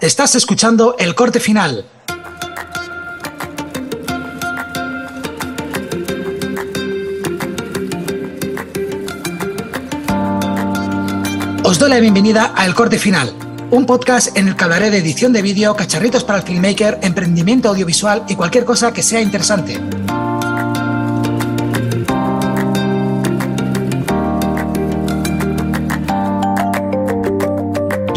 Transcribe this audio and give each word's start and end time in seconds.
Estás 0.00 0.36
escuchando 0.36 0.94
el 0.96 1.16
corte 1.16 1.40
final. 1.40 1.84
Os 11.64 11.80
doy 11.80 11.90
la 11.90 11.98
bienvenida 11.98 12.52
a 12.54 12.64
El 12.64 12.76
Corte 12.76 12.96
Final, 12.96 13.34
un 13.72 13.86
podcast 13.86 14.36
en 14.36 14.46
el 14.46 14.54
que 14.54 14.62
hablaré 14.62 14.90
de 14.90 14.98
edición 14.98 15.32
de 15.32 15.42
vídeo, 15.42 15.74
cacharritos 15.74 16.22
para 16.22 16.38
el 16.38 16.44
filmmaker, 16.44 17.00
emprendimiento 17.02 17.68
audiovisual 17.68 18.22
y 18.28 18.36
cualquier 18.36 18.64
cosa 18.64 18.92
que 18.92 19.02
sea 19.02 19.20
interesante. 19.20 19.80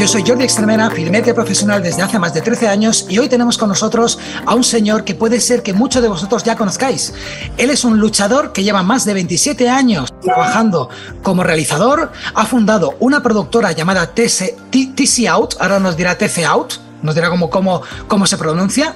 Yo 0.01 0.07
soy 0.07 0.23
Jordi 0.25 0.43
Extremera, 0.45 0.89
filmete 0.89 1.31
profesional 1.31 1.83
desde 1.83 2.01
hace 2.01 2.17
más 2.17 2.33
de 2.33 2.41
13 2.41 2.67
años 2.67 3.05
y 3.07 3.19
hoy 3.19 3.29
tenemos 3.29 3.59
con 3.59 3.69
nosotros 3.69 4.17
a 4.47 4.55
un 4.55 4.63
señor 4.63 5.03
que 5.03 5.13
puede 5.13 5.39
ser 5.39 5.61
que 5.61 5.73
muchos 5.73 6.01
de 6.01 6.07
vosotros 6.07 6.43
ya 6.43 6.55
conozcáis. 6.55 7.13
Él 7.55 7.69
es 7.69 7.83
un 7.83 7.99
luchador 7.99 8.51
que 8.51 8.63
lleva 8.63 8.81
más 8.81 9.05
de 9.05 9.13
27 9.13 9.69
años 9.69 10.11
trabajando 10.23 10.89
como 11.21 11.43
realizador, 11.43 12.11
ha 12.33 12.45
fundado 12.47 12.95
una 12.99 13.21
productora 13.21 13.73
llamada 13.73 14.07
TC, 14.07 15.27
Out, 15.29 15.57
ahora 15.59 15.79
nos 15.79 15.95
dirá 15.95 16.17
TC 16.17 16.45
Out, 16.45 16.73
nos 17.03 17.13
dirá 17.13 17.29
cómo, 17.29 17.51
cómo, 17.51 17.83
cómo 18.07 18.25
se 18.25 18.39
pronuncia, 18.39 18.95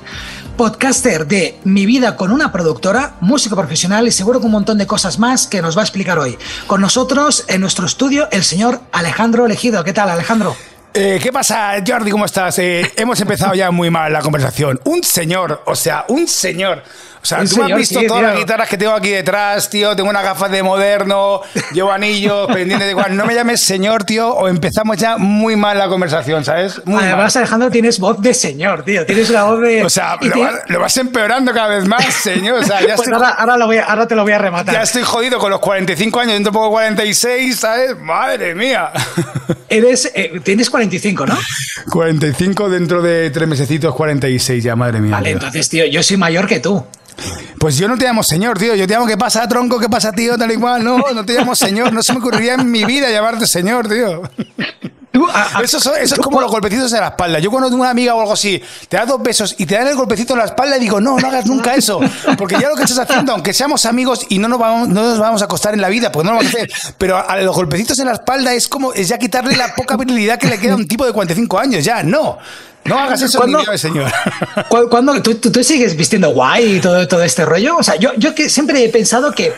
podcaster 0.58 1.28
de 1.28 1.60
Mi 1.66 1.86
vida 1.86 2.16
con 2.16 2.32
una 2.32 2.52
productora, 2.52 3.14
músico 3.22 3.56
profesional 3.56 4.08
y 4.08 4.12
seguro 4.12 4.40
con 4.40 4.48
un 4.48 4.54
montón 4.54 4.80
de 4.80 4.88
cosas 4.88 5.20
más 5.20 5.46
que 5.46 5.62
nos 5.62 5.78
va 5.78 5.82
a 5.82 5.86
explicar 5.86 6.18
hoy. 6.18 6.36
Con 6.66 6.82
nosotros 6.82 7.46
en 7.48 7.62
nuestro 7.62 7.86
estudio 7.86 8.28
el 8.32 8.44
señor 8.44 8.82
Alejandro 8.92 9.46
Elegido. 9.46 9.84
¿Qué 9.84 9.94
tal 9.94 10.10
Alejandro? 10.10 10.56
Eh, 10.98 11.20
¿Qué 11.22 11.34
pasa, 11.34 11.74
Jordi? 11.86 12.10
¿Cómo 12.10 12.24
estás? 12.24 12.58
Eh, 12.60 12.94
hemos 12.96 13.20
empezado 13.20 13.54
ya 13.54 13.70
muy 13.70 13.90
mal 13.90 14.14
la 14.14 14.22
conversación. 14.22 14.80
Un 14.86 15.04
señor, 15.04 15.62
o 15.66 15.76
sea, 15.76 16.06
un 16.08 16.26
señor 16.26 16.84
o 17.26 17.28
sea, 17.28 17.44
tú 17.44 17.64
has 17.64 17.76
visto 17.76 18.00
todas 18.08 18.22
las 18.22 18.38
guitarras 18.38 18.70
que 18.70 18.78
tengo 18.78 18.92
aquí 18.92 19.10
detrás, 19.10 19.68
tío. 19.68 19.96
Tengo 19.96 20.12
una 20.12 20.22
gafas 20.22 20.52
de 20.52 20.62
moderno, 20.62 21.42
llevo 21.74 21.92
anillos, 21.92 22.46
pendiente 22.54 22.86
de 22.86 22.92
igual. 22.92 23.18
No 23.18 23.26
me 23.26 23.34
llames 23.34 23.62
señor, 23.62 24.04
tío, 24.04 24.32
o 24.32 24.48
empezamos 24.48 24.98
ya 24.98 25.18
muy 25.18 25.56
mal 25.56 25.76
la 25.76 25.88
conversación, 25.88 26.46
¿sabes? 26.46 26.80
Muy 26.86 27.04
Además, 27.04 27.36
Alejandro, 27.36 27.72
tienes 27.72 28.00
voz 28.00 28.22
de 28.22 28.32
señor, 28.36 28.84
tío. 28.86 29.08
Tienes 29.08 29.32
la 29.32 29.46
voz 29.46 29.60
de. 29.60 29.84
O 29.84 29.90
sea, 29.90 30.20
lo, 30.68 30.80
vas, 30.80 30.98
empeorando 30.98 31.52
cada 31.52 31.70
vez 31.70 31.88
más, 31.88 32.06
señor. 32.14 32.60
O 32.60 32.64
sea, 32.64 32.86
ya 32.86 32.96
pues 32.96 33.12
ahora, 33.12 33.30
ahora, 33.30 34.08
te 34.08 34.14
lo 34.14 34.22
voy 34.22 34.34
a 34.34 34.38
rematar. 34.38 34.76
Ya 34.76 34.84
estoy 34.84 35.02
jodido 35.02 35.40
con 35.40 35.50
los 35.50 35.62
45 35.62 36.20
años, 36.20 36.34
dentro 36.34 36.52
de 36.52 36.54
poco 36.60 36.70
46, 36.70 37.56
¿sabes? 37.56 37.98
Madre 37.98 38.54
mía. 38.54 38.92
Eres, 39.70 40.12
eh, 40.14 40.42
tienes 40.44 40.70
45, 40.70 41.26
¿no? 41.26 41.36
45 41.90 42.70
dentro 42.70 43.02
de 43.02 43.32
tres 43.32 43.48
mesecitos, 43.48 43.96
46 43.96 44.64
ya, 44.64 44.76
madre 44.76 45.02
mía. 45.02 45.14
Vale, 45.14 45.32
entonces, 45.32 45.68
tío, 45.70 45.88
yo 45.88 46.04
soy 46.04 46.18
mayor 46.18 46.48
que 46.48 46.60
tú. 46.60 46.86
Pues 47.60 47.78
yo 47.78 47.88
no 47.88 47.98
te 47.98 48.06
llamo 48.06 48.24
señor, 48.24 48.58
tío. 48.58 48.76
Yo 48.76 48.88
te 48.88 48.94
llamo, 48.94 49.08
¿qué 49.08 49.18
pasa, 49.18 49.48
tronco? 49.48 49.80
¿Qué 49.80 49.90
pasa, 49.90 50.12
tío? 50.12 50.38
Tal 50.38 50.52
y 50.52 50.58
cual. 50.58 50.84
No, 50.84 50.98
no 50.98 51.26
te 51.26 51.34
llamo 51.34 51.56
señor. 51.56 51.94
No 51.94 52.04
se 52.04 52.14
me 52.14 52.20
ocurriría 52.20 52.56
en 52.56 52.70
mi 52.70 52.84
vida 52.86 53.10
llamarte 53.10 53.48
señor, 53.48 53.88
tío. 53.88 54.22
eso, 55.64 55.96
es 55.96 56.14
como 56.16 56.42
los 56.42 56.52
golpecitos 56.52 56.92
en 56.94 57.02
la 57.02 57.08
espalda. 57.08 57.40
Yo 57.40 57.50
cuando 57.50 57.70
tengo 57.70 57.82
una 57.82 57.92
amiga 57.92 58.16
o 58.16 58.22
algo 58.22 58.34
así, 58.34 58.62
te 58.90 58.98
da 58.98 59.06
dos 59.06 59.22
besos 59.22 59.56
y 59.58 59.66
te 59.66 59.76
dan 59.76 59.88
el 59.88 59.96
golpecito 59.96 60.34
en 60.34 60.40
la 60.40 60.46
espalda 60.46 60.78
y 60.78 60.80
digo, 60.80 61.00
no, 61.00 61.18
no 61.18 61.28
hagas 61.28 61.46
nunca 61.46 61.76
eso. 61.76 62.00
Porque 62.38 62.58
ya 62.60 62.70
lo 62.70 62.76
que 62.76 62.84
estás 62.84 63.00
haciendo, 63.00 63.34
aunque 63.34 63.54
seamos 63.54 63.86
amigos 63.86 64.26
y 64.30 64.40
no 64.40 64.48
nos 64.48 64.60
vamos, 64.60 64.90
no 64.90 65.02
nos 65.02 65.20
vamos 65.20 65.42
a 65.42 65.46
acostar 65.46 65.74
en 65.74 65.82
la 65.82 65.90
vida, 65.90 66.12
pues 66.12 66.26
no 66.26 66.32
lo 66.32 66.38
vamos 66.38 66.54
a 66.54 66.58
hacer. 66.58 66.72
Pero 66.98 67.18
a 67.18 67.38
los 67.38 67.56
golpecitos 67.56 67.98
en 68.00 68.08
la 68.08 68.14
espalda 68.14 68.54
es 68.54 68.68
como, 68.68 68.94
es 68.94 69.08
ya 69.08 69.18
quitarle 69.18 69.56
la 69.56 69.74
poca 69.74 69.98
virilidad 69.98 70.38
que 70.38 70.48
le 70.48 70.60
queda 70.60 70.74
a 70.74 70.78
un 70.78 70.88
tipo 70.88 71.06
de 71.06 71.14
45 71.14 71.60
años. 71.60 71.84
Ya, 71.84 72.04
no. 72.04 72.38
No 72.86 73.00
hagas 73.00 73.22
eso, 73.22 73.44
señor. 73.78 74.12
Cuando, 74.90 75.22
¿tú, 75.22 75.36
tú, 75.36 75.64
sigues 75.64 75.96
vistiendo 75.96 76.30
guay 76.30 76.78
y 76.78 76.80
todo, 76.80 77.08
todo 77.08 77.24
este 77.24 77.44
rollo? 77.44 77.78
O 77.78 77.84
sea, 77.84 77.96
yo, 77.96 78.12
yo 78.18 78.36
que 78.36 78.48
siempre 78.48 78.84
he 78.84 78.90
pensado 78.90 79.32
que 79.32 79.54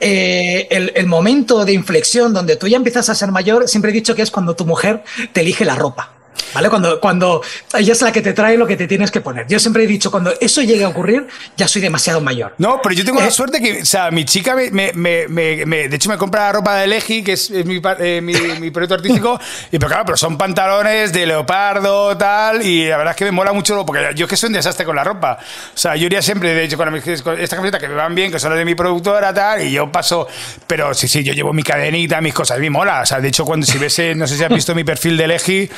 eh, 0.00 0.68
el, 0.70 0.92
el, 0.94 1.06
momento 1.06 1.64
de 1.64 1.72
inflexión 1.72 2.34
donde 2.34 2.56
tú 2.56 2.68
ya 2.68 2.76
empiezas 2.76 3.08
a 3.08 3.14
ser 3.14 3.32
mayor, 3.32 3.68
siempre 3.68 3.90
he 3.90 3.94
dicho 3.94 4.14
que 4.14 4.22
es 4.22 4.30
cuando 4.30 4.54
tu 4.54 4.66
mujer 4.66 5.02
te 5.32 5.40
elige 5.40 5.64
la 5.64 5.76
ropa. 5.76 6.17
¿Vale? 6.54 6.70
Cuando, 6.70 7.00
cuando 7.00 7.42
ella 7.76 7.92
es 7.92 8.02
la 8.02 8.12
que 8.12 8.22
te 8.22 8.32
trae 8.32 8.56
lo 8.56 8.66
que 8.66 8.76
te 8.76 8.86
tienes 8.86 9.10
que 9.10 9.20
poner. 9.20 9.46
Yo 9.48 9.58
siempre 9.58 9.84
he 9.84 9.86
dicho, 9.86 10.10
cuando 10.10 10.32
eso 10.40 10.62
llegue 10.62 10.84
a 10.84 10.88
ocurrir, 10.88 11.26
ya 11.56 11.68
soy 11.68 11.82
demasiado 11.82 12.20
mayor. 12.20 12.54
No, 12.58 12.80
pero 12.82 12.94
yo 12.94 13.04
tengo 13.04 13.20
la 13.20 13.28
eh, 13.28 13.30
suerte 13.30 13.60
que, 13.60 13.82
o 13.82 13.84
sea, 13.84 14.10
mi 14.10 14.24
chica 14.24 14.54
me, 14.54 14.92
me, 14.94 15.28
me, 15.28 15.88
de 15.88 15.96
hecho 15.96 16.08
me 16.08 16.16
compra 16.16 16.46
la 16.46 16.52
ropa 16.52 16.76
de 16.76 16.86
Legi, 16.86 17.22
que 17.22 17.32
es, 17.32 17.50
mi, 17.50 17.80
eh, 18.00 18.20
mi, 18.22 18.32
mi, 18.60 18.70
proyecto 18.70 18.94
artístico, 18.94 19.38
y 19.70 19.78
pero 19.78 19.88
claro, 19.88 20.04
pero 20.06 20.16
son 20.16 20.38
pantalones 20.38 21.12
de 21.12 21.26
leopardo, 21.26 22.16
tal, 22.16 22.62
y 22.62 22.88
la 22.88 22.96
verdad 22.96 23.12
es 23.12 23.16
que 23.16 23.24
me 23.24 23.32
mola 23.32 23.52
mucho, 23.52 23.84
porque 23.84 24.10
yo 24.14 24.24
es 24.26 24.30
que 24.30 24.36
soy 24.36 24.48
un 24.48 24.54
desastre 24.54 24.84
con 24.86 24.96
la 24.96 25.04
ropa. 25.04 25.38
O 25.74 25.78
sea, 25.78 25.96
yo 25.96 26.06
iría 26.06 26.22
siempre, 26.22 26.54
de 26.54 26.64
hecho, 26.64 26.76
con, 26.76 26.94
esta 26.94 27.56
camiseta 27.56 27.78
que 27.78 27.88
me 27.88 27.94
van 27.94 28.14
bien, 28.14 28.32
que 28.32 28.38
son 28.38 28.50
las 28.50 28.58
de 28.58 28.64
mi 28.64 28.74
productora, 28.74 29.32
tal, 29.34 29.62
y 29.62 29.72
yo 29.72 29.90
paso, 29.92 30.26
pero 30.66 30.94
sí, 30.94 31.08
sí, 31.08 31.22
yo 31.22 31.32
llevo 31.32 31.52
mi 31.52 31.62
cadenita, 31.62 32.20
mis 32.20 32.34
cosas, 32.34 32.56
a 32.56 32.60
mí 32.60 32.70
mola. 32.70 33.02
O 33.02 33.06
sea, 33.06 33.20
de 33.20 33.28
hecho, 33.28 33.44
cuando 33.44 33.66
si 33.66 33.78
ves, 33.78 34.00
no 34.16 34.26
sé 34.26 34.36
si 34.36 34.44
has 34.44 34.50
visto 34.50 34.74
mi 34.74 34.84
perfil 34.84 35.16
de 35.16 35.26
Legi, 35.28 35.70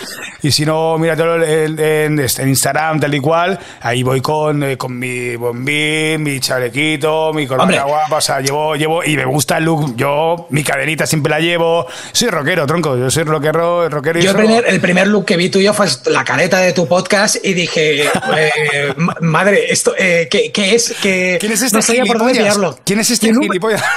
y 0.42 0.50
si 0.50 0.65
no, 0.65 0.99
míratelo 0.99 1.44
en, 1.44 1.78
en, 1.78 2.19
en, 2.21 2.49
Instagram, 2.49 3.00
tal 3.00 3.15
y 3.15 3.21
cual. 3.21 3.59
Ahí 3.81 4.03
voy 4.03 4.21
con, 4.21 4.62
eh, 4.62 4.77
con 4.77 4.99
mi 4.99 5.37
bombín, 5.37 6.22
mi 6.22 6.41
chalequito, 6.41 7.33
mi 7.33 7.47
corbata 7.47 7.84
guapa. 7.84 8.16
O 8.16 8.21
sea, 8.21 8.41
llevo, 8.41 8.75
llevo, 8.77 9.05
y 9.05 9.16
me 9.16 9.25
gusta 9.25 9.59
el 9.59 9.65
look. 9.65 9.97
Yo, 9.97 10.47
mi 10.50 10.62
cadenita 10.62 11.06
siempre 11.06 11.31
la 11.31 11.41
llevo. 11.41 11.87
Soy 12.12 12.28
rockero, 12.28 12.66
tronco. 12.66 12.97
Yo 12.97 13.10
soy 13.10 13.25
rockero, 13.25 13.89
rockero 13.89 14.19
y 14.19 14.22
Yo, 14.22 14.31
el 14.31 14.37
primer, 14.37 14.65
el 14.66 14.81
primer, 14.81 15.06
look 15.09 15.27
que 15.27 15.37
vi 15.37 15.49
tuyo 15.49 15.72
fue 15.72 15.87
la 16.06 16.25
careta 16.25 16.59
de 16.59 16.72
tu 16.72 16.87
podcast 16.87 17.37
y 17.43 17.55
dije, 17.55 18.03
eh, 18.03 18.94
madre, 19.21 19.72
esto, 19.72 19.94
eh, 19.99 20.28
¿qué, 20.31 20.50
¿qué, 20.53 20.75
es? 20.75 20.94
¿Qué, 21.03 21.39
¿Quién 21.41 21.53
es 21.53 21.62
este 21.62 21.77
no 21.77 21.83
sabía 21.83 22.05
por 22.05 22.19
dónde 22.19 22.34
pillarlo. 22.34 22.78
¿Quién 22.84 23.00
es 23.00 23.10
este 23.10 23.33
gilipollas? 23.33 23.83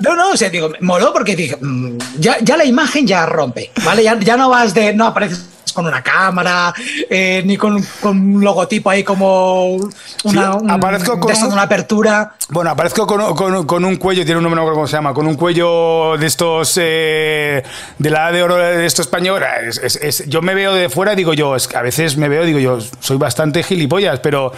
No, 0.00 0.16
no, 0.16 0.30
o 0.30 0.36
sea, 0.36 0.50
digo, 0.50 0.72
moló 0.80 1.12
porque 1.12 1.36
dije, 1.36 1.56
mm, 1.60 1.98
ya, 2.18 2.36
ya 2.40 2.56
la 2.56 2.64
imagen 2.64 3.06
ya 3.06 3.24
rompe, 3.26 3.70
¿vale? 3.84 4.02
Ya, 4.02 4.18
ya 4.18 4.36
no 4.36 4.50
vas 4.50 4.74
de, 4.74 4.92
no 4.94 5.06
apareces 5.06 5.46
con 5.72 5.86
una 5.86 6.02
cámara, 6.02 6.72
eh, 7.08 7.42
ni 7.44 7.56
con, 7.56 7.84
un 8.02 8.40
logotipo 8.42 8.90
ahí 8.90 9.02
como 9.02 9.76
una, 10.24 10.52
aparezco 10.68 11.18
con 11.18 11.32
una 11.44 11.62
apertura. 11.62 12.34
Bueno, 12.48 12.70
aparezco 12.70 13.06
con, 13.06 13.64
con, 13.66 13.84
un 13.84 13.96
cuello, 13.96 14.24
tiene 14.24 14.38
un 14.38 14.44
nombre, 14.44 14.60
no 14.60 14.70
cómo 14.70 14.86
se 14.86 14.96
llama, 14.96 15.14
con 15.14 15.26
un 15.26 15.36
cuello 15.36 16.16
de 16.18 16.26
estos 16.26 16.78
eh, 16.80 17.62
de 17.98 18.10
la 18.10 18.30
de 18.30 18.42
oro 18.42 18.56
de 18.56 18.84
esto 18.86 19.02
español. 19.02 19.42
Es, 19.82 20.24
yo 20.28 20.42
me 20.42 20.54
veo 20.54 20.74
de 20.74 20.88
fuera, 20.88 21.14
digo 21.14 21.34
yo, 21.34 21.56
es 21.56 21.72
a 21.74 21.82
veces 21.82 22.16
me 22.16 22.28
veo, 22.28 22.44
digo 22.44 22.58
yo, 22.58 22.78
soy 23.00 23.16
bastante 23.16 23.62
gilipollas, 23.62 24.20
pero, 24.20 24.52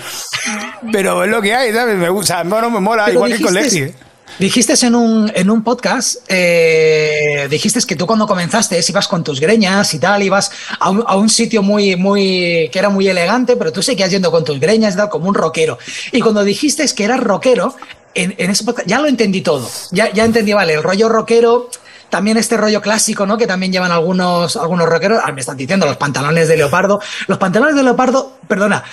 pero 0.93 1.25
es 1.25 1.31
lo 1.31 1.41
que 1.41 1.55
hay, 1.55 1.73
¿sabes? 1.73 1.97
Me 1.97 2.09
gusta, 2.09 2.43
bueno, 2.45 2.71
me 2.71 2.81
mola, 2.81 3.11
igual 3.11 3.37
que 3.37 3.43
con 3.43 3.55
Lexi. 3.55 3.95
Dijiste 4.39 4.75
en 4.85 4.97
un, 4.97 5.31
en 5.35 5.49
un 5.49 5.63
podcast, 5.63 6.17
eh, 6.29 7.47
dijiste 7.49 7.79
que 7.87 7.95
tú 7.95 8.07
cuando 8.07 8.27
comenzaste 8.27 8.81
ibas 8.89 9.07
con 9.07 9.23
tus 9.23 9.39
greñas 9.39 9.95
y 9.95 10.01
tal, 10.01 10.23
ibas 10.25 10.51
a 10.81 10.91
un, 10.91 11.05
a 11.07 11.17
un, 11.17 11.29
sitio 11.29 11.63
muy, 11.63 11.95
muy, 11.95 12.69
que 12.73 12.79
era 12.81 12.89
muy 12.89 13.07
elegante, 13.07 13.57
pero 13.57 13.73
tú 13.73 13.81
seguías 13.81 14.11
yendo 14.11 14.33
con 14.33 14.45
tus 14.45 14.59
greñas 14.59 14.95
y 14.95 14.97
tal, 14.97 15.09
como 15.09 15.29
un 15.29 15.35
rockero. 15.35 15.79
Y 16.11 16.21
cuando 16.21 16.43
dijiste 16.43 16.85
que 16.97 17.05
eras 17.05 17.21
rockero, 17.21 17.77
en, 18.15 18.35
en 18.39 18.51
ese 18.51 18.65
podcast, 18.65 18.89
ya 18.89 18.99
lo 19.01 19.07
entendí 19.07 19.41
todo. 19.41 19.69
Ya, 19.93 20.13
ya 20.13 20.25
entendí, 20.25 20.53
vale, 20.53 20.75
el 20.75 20.83
rollo 20.83 21.09
rockero 21.09 21.71
también 22.15 22.37
este 22.37 22.57
rollo 22.57 22.81
clásico, 22.81 23.27
¿no? 23.27 23.37
Que 23.37 23.49
también 23.49 23.73
llevan 23.73 23.91
algunos, 23.91 24.57
algunos 24.57 24.89
rockeros. 24.89 25.21
Ah, 25.25 25.33
me 25.33 25.41
están 25.41 25.57
diciendo 25.57 25.85
los 25.85 25.97
pantalones 25.97 26.47
de 26.47 26.57
leopardo. 26.57 27.01
Los 27.27 27.39
pantalones 27.39 27.75
de 27.75 27.83
leopardo, 27.83 28.39
perdona, 28.47 28.85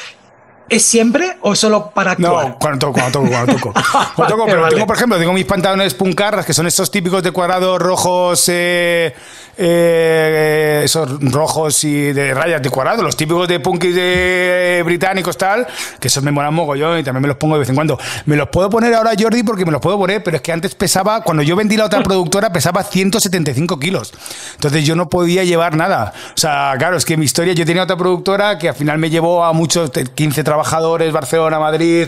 ¿Es 0.71 0.83
siempre 0.83 1.37
o 1.41 1.53
solo 1.53 1.91
para 1.93 2.11
actuar? 2.11 2.47
No, 2.47 2.57
cuando 2.57 2.79
toco, 2.79 2.93
cuando 2.93 3.19
toco, 3.19 3.29
cuando 3.29 3.53
toco. 3.55 3.73
Cuando 4.15 4.35
toco 4.35 4.45
pero 4.45 4.69
tengo, 4.69 4.87
por 4.87 4.95
ejemplo, 4.95 5.19
tengo 5.19 5.33
mis 5.33 5.43
pantalones 5.43 5.93
puncarras, 5.93 6.45
que 6.45 6.53
son 6.53 6.65
estos 6.65 6.89
típicos 6.89 7.21
de 7.21 7.31
cuadrados 7.31 7.77
rojos, 7.77 8.47
eh, 8.47 9.13
eh, 9.57 10.81
esos 10.85 11.19
rojos 11.31 11.83
y 11.83 12.13
de 12.13 12.33
rayas 12.33 12.61
de 12.61 12.69
cuadrado, 12.69 13.03
los 13.03 13.17
típicos 13.17 13.49
de 13.49 13.59
punkis 13.59 13.93
de 13.93 14.81
británicos 14.85 15.37
tal, 15.37 15.67
que 15.99 16.07
esos 16.07 16.23
me 16.23 16.31
molan 16.31 16.53
mogollón 16.53 16.99
y 16.99 17.03
también 17.03 17.23
me 17.23 17.27
los 17.27 17.37
pongo 17.37 17.55
de 17.55 17.59
vez 17.59 17.69
en 17.69 17.75
cuando. 17.75 17.99
Me 18.25 18.37
los 18.37 18.47
puedo 18.47 18.69
poner 18.69 18.93
ahora, 18.93 19.11
Jordi, 19.19 19.43
porque 19.43 19.65
me 19.65 19.73
los 19.73 19.81
puedo 19.81 19.97
poner, 19.97 20.23
pero 20.23 20.37
es 20.37 20.41
que 20.41 20.53
antes 20.53 20.73
pesaba, 20.75 21.21
cuando 21.21 21.43
yo 21.43 21.57
vendí 21.57 21.75
la 21.75 21.85
otra 21.85 22.01
productora, 22.01 22.53
pesaba 22.53 22.81
175 22.83 23.77
kilos. 23.77 24.13
Entonces 24.53 24.85
yo 24.85 24.95
no 24.95 25.09
podía 25.09 25.43
llevar 25.43 25.75
nada. 25.75 26.13
O 26.29 26.37
sea, 26.37 26.75
claro, 26.77 26.95
es 26.95 27.03
que 27.03 27.17
mi 27.17 27.25
historia, 27.25 27.51
yo 27.51 27.65
tenía 27.65 27.83
otra 27.83 27.97
productora 27.97 28.57
que 28.57 28.69
al 28.69 28.75
final 28.75 28.99
me 28.99 29.09
llevó 29.09 29.43
a 29.43 29.51
muchos, 29.51 29.91
15 29.91 30.43
trabajadores, 30.61 31.11
Barcelona, 31.11 31.59
Madrid. 31.59 32.07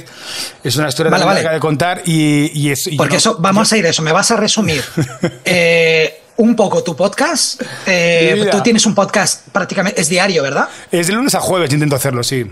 Es 0.64 0.76
una 0.76 0.90
historia 0.90 1.12
vale, 1.12 1.50
de 1.50 1.60
contar 1.60 2.02
y, 2.06 2.70
es... 2.70 2.90
porque 2.98 3.18
eso, 3.18 3.38
vamos 3.40 3.72
a 3.74 3.78
ir 3.78 3.86
a 3.86 3.90
eso, 3.90 4.02
me 4.02 4.12
vas 4.12 4.30
a 4.32 4.38
resumir. 4.38 4.84
eh, 5.46 6.22
un 6.38 6.56
poco 6.56 6.84
tu 6.84 6.96
podcast. 6.96 7.62
Eh, 7.86 8.48
tú 8.52 8.62
tienes 8.62 8.86
un 8.86 8.96
podcast 8.96 9.48
prácticamente, 9.52 10.02
es 10.02 10.10
diario, 10.10 10.44
¿verdad? 10.44 10.68
Es 10.92 11.08
de 11.08 11.14
lunes 11.14 11.36
a 11.36 11.40
jueves, 11.40 11.72
intento 11.74 11.96
hacerlo, 11.96 12.24
sí. 12.24 12.46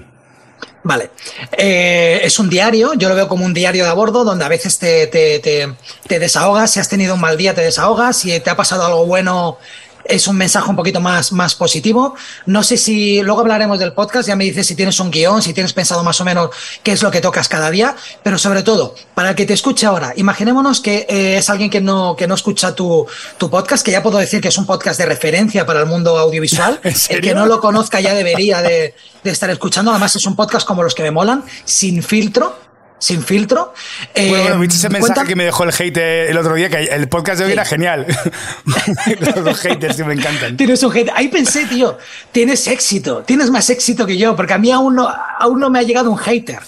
Vale. 0.83 1.11
Eh, 1.51 2.21
es 2.23 2.39
un 2.39 2.49
diario, 2.49 2.93
yo 2.95 3.07
lo 3.07 3.15
veo 3.15 3.27
como 3.27 3.45
un 3.45 3.53
diario 3.53 3.83
de 3.83 3.89
a 3.89 3.93
bordo, 3.93 4.23
donde 4.23 4.45
a 4.45 4.47
veces 4.47 4.79
te, 4.79 5.07
te, 5.07 5.39
te, 5.39 6.19
desahogas, 6.19 6.71
si 6.71 6.79
has 6.79 6.89
tenido 6.89 7.13
un 7.13 7.21
mal 7.21 7.37
día 7.37 7.53
te 7.53 7.61
desahogas, 7.61 8.17
si 8.17 8.39
te 8.39 8.49
ha 8.49 8.55
pasado 8.55 8.85
algo 8.85 9.05
bueno 9.05 9.59
es 10.05 10.27
un 10.27 10.37
mensaje 10.37 10.69
un 10.69 10.75
poquito 10.75 10.99
más, 10.99 11.31
más 11.31 11.55
positivo. 11.55 12.15
No 12.45 12.63
sé 12.63 12.77
si 12.77 13.21
luego 13.21 13.41
hablaremos 13.41 13.79
del 13.79 13.93
podcast, 13.93 14.27
ya 14.27 14.35
me 14.35 14.43
dices 14.43 14.67
si 14.67 14.75
tienes 14.75 14.99
un 14.99 15.11
guion, 15.11 15.41
si 15.41 15.53
tienes 15.53 15.73
pensado 15.73 16.03
más 16.03 16.19
o 16.21 16.25
menos 16.25 16.49
qué 16.83 16.91
es 16.91 17.03
lo 17.03 17.11
que 17.11 17.21
tocas 17.21 17.47
cada 17.47 17.69
día, 17.71 17.95
pero 18.23 18.37
sobre 18.37 18.63
todo, 18.63 18.95
para 19.13 19.29
el 19.29 19.35
que 19.35 19.45
te 19.45 19.53
escuche 19.53 19.85
ahora, 19.85 20.13
imaginémonos 20.15 20.79
que 20.79 21.05
eh, 21.09 21.37
es 21.37 21.49
alguien 21.49 21.69
que 21.69 21.81
no, 21.81 22.15
que 22.15 22.27
no 22.27 22.35
escucha 22.35 22.75
tu, 22.75 23.05
tu, 23.37 23.49
podcast, 23.49 23.85
que 23.85 23.91
ya 23.91 24.03
puedo 24.03 24.17
decir 24.17 24.41
que 24.41 24.47
es 24.47 24.57
un 24.57 24.65
podcast 24.65 24.99
de 24.99 25.05
referencia 25.05 25.65
para 25.65 25.79
el 25.79 25.85
mundo 25.85 26.17
audiovisual. 26.17 26.79
El 27.09 27.21
que 27.21 27.33
no 27.33 27.45
lo 27.45 27.59
conozca 27.59 27.99
ya 27.99 28.13
debería 28.13 28.61
de, 28.61 28.95
de 29.23 29.29
estar 29.29 29.49
escuchando. 29.49 29.91
Además, 29.91 30.15
es 30.15 30.25
un 30.25 30.35
podcast 30.35 30.65
como 30.65 30.83
los 30.83 30.95
que 30.95 31.03
me 31.03 31.11
molan, 31.11 31.43
sin 31.65 32.03
filtro 32.03 32.70
sin 33.01 33.23
filtro. 33.23 33.73
bueno, 34.15 34.43
bueno, 34.43 34.59
¿viste 34.59 34.75
ese 34.75 34.87
eh, 34.87 34.91
mensaje 34.91 35.27
que 35.27 35.35
me 35.35 35.43
dejó 35.43 35.63
el 35.63 35.71
hate 35.71 36.29
el 36.29 36.37
otro 36.37 36.53
día? 36.53 36.69
Que 36.69 36.83
el 36.83 37.09
podcast 37.09 37.39
de 37.39 37.45
hoy 37.45 37.51
era 37.53 37.65
genial. 37.65 38.05
Los 39.43 39.59
haters 39.59 39.97
que 39.97 40.03
me 40.03 40.13
encantan. 40.13 40.55
Tienes 40.55 40.83
un 40.83 40.95
hate. 40.95 41.09
Ahí 41.15 41.27
pensé, 41.27 41.65
tío, 41.65 41.97
tienes 42.31 42.67
éxito, 42.67 43.23
tienes 43.23 43.49
más 43.49 43.69
éxito 43.71 44.05
que 44.05 44.17
yo, 44.17 44.35
porque 44.35 44.53
a 44.53 44.59
mí 44.59 44.71
aún 44.71 44.95
no, 44.95 45.11
aún 45.39 45.59
no 45.59 45.71
me 45.71 45.79
ha 45.79 45.83
llegado 45.83 46.11
un 46.11 46.17
hater. 46.17 46.59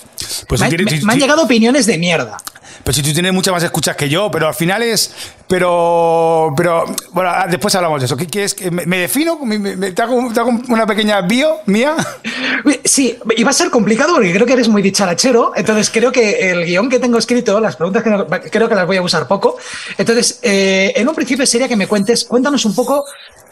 Pues 0.47 0.59
me, 0.59 0.69
me 0.69 1.13
han 1.13 1.19
llegado 1.19 1.43
opiniones 1.43 1.85
de 1.85 1.99
mierda. 1.99 2.37
Pero 2.83 2.93
si 2.93 3.01
tú 3.01 3.13
tienes 3.13 3.31
muchas 3.31 3.53
más 3.53 3.63
escuchas 3.63 3.95
que 3.95 4.09
yo, 4.09 4.29
pero 4.29 4.47
al 4.47 4.53
final 4.53 4.83
es. 4.83 5.13
Pero. 5.47 6.53
Pero. 6.57 6.85
Bueno, 7.11 7.29
ah, 7.33 7.47
después 7.49 7.73
hablamos 7.75 8.01
de 8.01 8.07
eso. 8.07 8.17
¿Qué 8.17 8.27
quieres? 8.27 8.55
¿Me, 8.71 8.85
me 8.85 8.97
defino? 8.97 9.37
¿Me, 9.39 9.91
te, 9.91 10.01
hago, 10.01 10.15
una 10.67 10.85
pequeña 10.85 11.21
bio 11.21 11.59
mía? 11.65 11.95
Sí, 12.83 13.17
y 13.35 13.43
va 13.43 13.49
a 13.49 13.53
ser 13.53 13.69
complicado 13.69 14.13
porque 14.13 14.33
creo 14.33 14.45
que 14.45 14.53
eres 14.53 14.67
muy 14.67 14.81
dicharachero. 14.81 15.53
Entonces 15.55 15.89
creo 15.89 16.11
que 16.11 16.22
el 16.23 16.65
guion 16.65 16.89
que 16.89 16.99
tengo 16.99 17.17
escrito, 17.17 17.59
las 17.59 17.75
preguntas 17.75 18.03
que 18.03 18.49
creo 18.49 18.69
que 18.69 18.75
las 18.75 18.87
voy 18.87 18.97
a 18.97 19.01
usar 19.01 19.27
poco. 19.27 19.57
Entonces, 19.97 20.39
eh, 20.41 20.93
en 20.95 21.07
un 21.07 21.15
principio 21.15 21.45
sería 21.45 21.67
que 21.67 21.75
me 21.75 21.87
cuentes, 21.87 22.25
cuéntanos 22.25 22.65
un 22.65 22.75
poco 22.75 23.05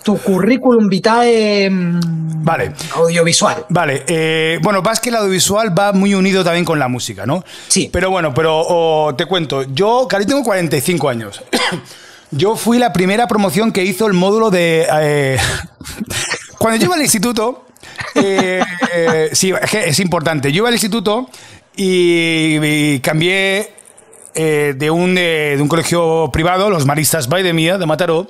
tu 0.03 0.17
currículum 0.17 0.89
vitae 0.89 1.69
mm, 1.69 2.43
vale. 2.43 2.73
audiovisual. 2.95 3.65
Vale, 3.69 4.03
eh, 4.07 4.59
bueno, 4.61 4.81
vas 4.81 4.99
que 4.99 5.09
el 5.09 5.15
audiovisual 5.15 5.77
va 5.77 5.93
muy 5.93 6.13
unido 6.13 6.43
también 6.43 6.65
con 6.65 6.79
la 6.79 6.87
música, 6.87 7.25
¿no? 7.25 7.43
Sí. 7.67 7.89
Pero 7.91 8.09
bueno, 8.09 8.33
pero 8.33 9.13
te 9.17 9.25
cuento, 9.25 9.63
yo, 9.63 10.07
cari 10.09 10.25
tengo 10.25 10.43
45 10.43 11.09
años. 11.09 11.41
yo 12.31 12.55
fui 12.55 12.79
la 12.79 12.93
primera 12.93 13.27
promoción 13.27 13.71
que 13.71 13.83
hizo 13.83 14.07
el 14.07 14.13
módulo 14.13 14.49
de... 14.49 14.87
Eh, 15.01 15.37
cuando 16.57 16.79
yo 16.79 16.85
iba 16.85 16.95
al 16.95 17.01
instituto, 17.01 17.65
eh, 18.15 18.61
sí, 19.33 19.51
es, 19.51 19.69
que 19.69 19.89
es 19.89 19.99
importante, 19.99 20.51
yo 20.51 20.59
iba 20.59 20.67
al 20.69 20.75
instituto 20.75 21.29
y 21.75 22.99
cambié 22.99 23.81
eh, 24.33 24.73
de, 24.77 24.89
un, 24.89 25.17
eh, 25.17 25.55
de 25.57 25.61
un 25.61 25.67
colegio 25.67 26.29
privado, 26.31 26.69
los 26.69 26.85
Maristas 26.85 27.27
Mía 27.27 27.77
de 27.77 27.85
Mataró, 27.85 28.27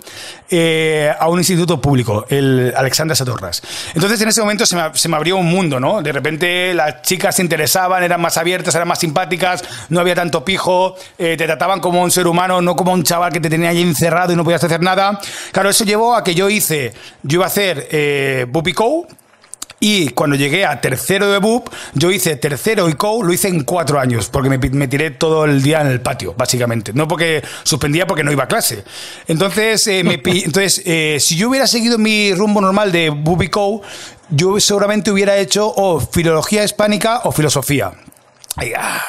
eh, 0.50 1.14
a 1.20 1.30
un 1.30 1.38
instituto 1.38 1.80
público, 1.80 2.26
el 2.30 2.74
Alexandra 2.76 3.16
Satorras. 3.16 3.62
Entonces 3.94 4.20
en 4.20 4.30
ese 4.30 4.42
momento 4.42 4.66
se 4.66 4.76
me, 4.76 4.96
se 4.96 5.08
me, 5.08 5.16
abrió 5.16 5.38
un 5.38 5.46
mundo, 5.46 5.80
¿no? 5.80 6.02
De 6.02 6.12
repente 6.12 6.74
las 6.74 7.04
chicas 7.04 7.36
se 7.36 7.44
interesaban, 7.44 8.02
eran 8.04 8.20
más 8.20 8.36
abiertas, 8.38 8.74
eran 8.74 8.88
más 8.88 8.98
simpáticas, 8.98 9.64
no 9.90 10.00
había 10.00 10.16
tanto 10.16 10.44
pijo, 10.44 10.96
te 11.18 11.38
trataban 11.38 11.80
como 11.80 12.02
un 12.02 12.10
ser 12.10 12.26
humano, 12.26 12.62
no 12.64 12.76
como 12.76 12.94
un 12.94 13.04
chaval 13.04 13.32
que 13.32 13.40
te 13.40 13.50
tenía 13.50 13.70
ahí 13.70 13.82
encerrado 13.82 14.34
y 14.34 14.36
no 14.36 14.44
podías 14.44 14.64
hacer 14.64 14.82
nada. 14.82 15.20
Claro, 15.52 15.70
eso 15.70 15.86
llevó 15.86 16.16
a 16.16 16.24
que 16.24 16.34
yo 16.34 16.50
hice, 16.50 16.94
yo 17.22 17.36
iba 17.38 17.46
a 17.46 17.48
hacer 17.48 17.88
eh, 17.92 18.48
y 19.84 20.10
cuando 20.10 20.36
llegué 20.36 20.64
a 20.64 20.80
tercero 20.80 21.32
de 21.32 21.40
BUP, 21.40 21.68
yo 21.96 22.12
hice 22.12 22.36
tercero 22.36 22.88
y 22.88 22.94
COU, 22.94 23.24
lo 23.24 23.34
hice 23.34 23.48
en 23.48 23.64
cuatro 23.64 24.00
años, 24.00 24.30
porque 24.30 24.48
me, 24.48 24.88
tiré 24.88 25.10
todo 25.10 25.46
el 25.46 25.64
día 25.64 25.82
en 25.82 25.88
el 25.88 26.02
patio, 26.02 26.36
básicamente. 26.38 26.94
No 26.94 27.08
porque 27.08 27.44
suspendía 27.64 28.06
porque 28.06 28.24
no 28.24 28.32
iba 28.32 28.44
a 28.44 28.48
clase. 28.48 28.84
Entonces, 29.28 29.88
eh, 29.88 30.04
me, 30.04 30.22
entonces 30.24 30.84
eh, 30.86 31.18
si 31.20 31.36
yo 31.36 31.50
hubiera 31.50 31.66
seguido 31.66 31.98
mi 31.98 32.32
rumbo 32.36 32.62
normal 32.62 32.92
de 32.92 33.10
BUP 33.10 33.42
y 33.42 33.50
COU, 33.50 33.82
yo 34.30 34.60
seguramente 34.60 35.10
hubiera 35.10 35.36
hecho 35.38 35.74
o 35.76 36.00
filología 36.00 36.64
hispánica 36.64 37.22
o 37.24 37.32
filosofía. 37.32 37.92
Ah, 38.78 39.04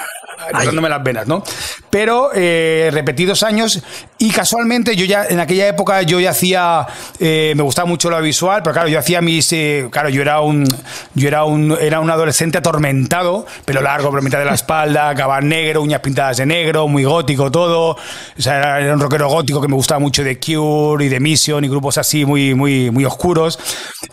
cortándome 0.51 0.89
las 0.89 1.03
venas, 1.03 1.27
¿no? 1.27 1.43
Pero 1.91 2.31
eh, 2.35 2.91
repetidos 2.93 3.43
años 3.43 3.83
y 4.19 4.31
casualmente 4.31 4.97
yo 4.97 5.05
ya 5.05 5.27
en 5.27 5.41
aquella 5.41 5.69
época 5.69 6.03
yo 6.03 6.21
ya 6.21 6.31
hacía, 6.31 6.87
eh, 7.19 7.53
me 7.57 7.63
gustaba 7.63 7.87
mucho 7.87 8.09
lo 8.09 8.21
visual, 8.21 8.63
pero 8.63 8.73
claro, 8.73 8.89
yo 8.89 8.99
hacía 8.99 9.21
mis, 9.21 9.53
eh, 9.53 9.89
claro, 9.91 10.09
yo 10.09 10.23
era 10.23 10.41
un, 10.41 10.65
yo 11.15 11.29
era 11.29 11.45
un, 11.45 11.77
era 11.81 12.01
un 12.01 12.11
adolescente 12.11 12.59
atormentado, 12.59 13.47
pelo 13.65 13.83
largo 13.83 14.11
por 14.11 14.23
mitad 14.23 14.39
de 14.39 14.45
la 14.45 14.55
espalda, 14.55 15.15
cabal 15.17 15.49
negro, 15.49 15.83
uñas 15.83 16.01
pintadas 16.01 16.39
de 16.39 16.47
negro, 16.47 16.89
muy 16.89 17.05
gótico 17.05 17.51
todo, 17.51 17.91
o 17.91 17.99
sea, 18.39 18.81
era, 18.81 18.95
un 18.95 19.01
rockero 19.01 19.29
gótico 19.29 19.61
que 19.61 19.69
me 19.69 19.75
gustaba 19.75 19.99
mucho 19.99 20.25
de 20.25 20.39
Cure 20.39 21.05
y 21.05 21.09
de 21.09 21.21
Mission 21.21 21.65
y 21.65 21.69
grupos 21.69 21.99
así 21.99 22.25
muy, 22.25 22.55
muy, 22.55 22.91
muy 22.91 23.05
oscuros. 23.05 23.59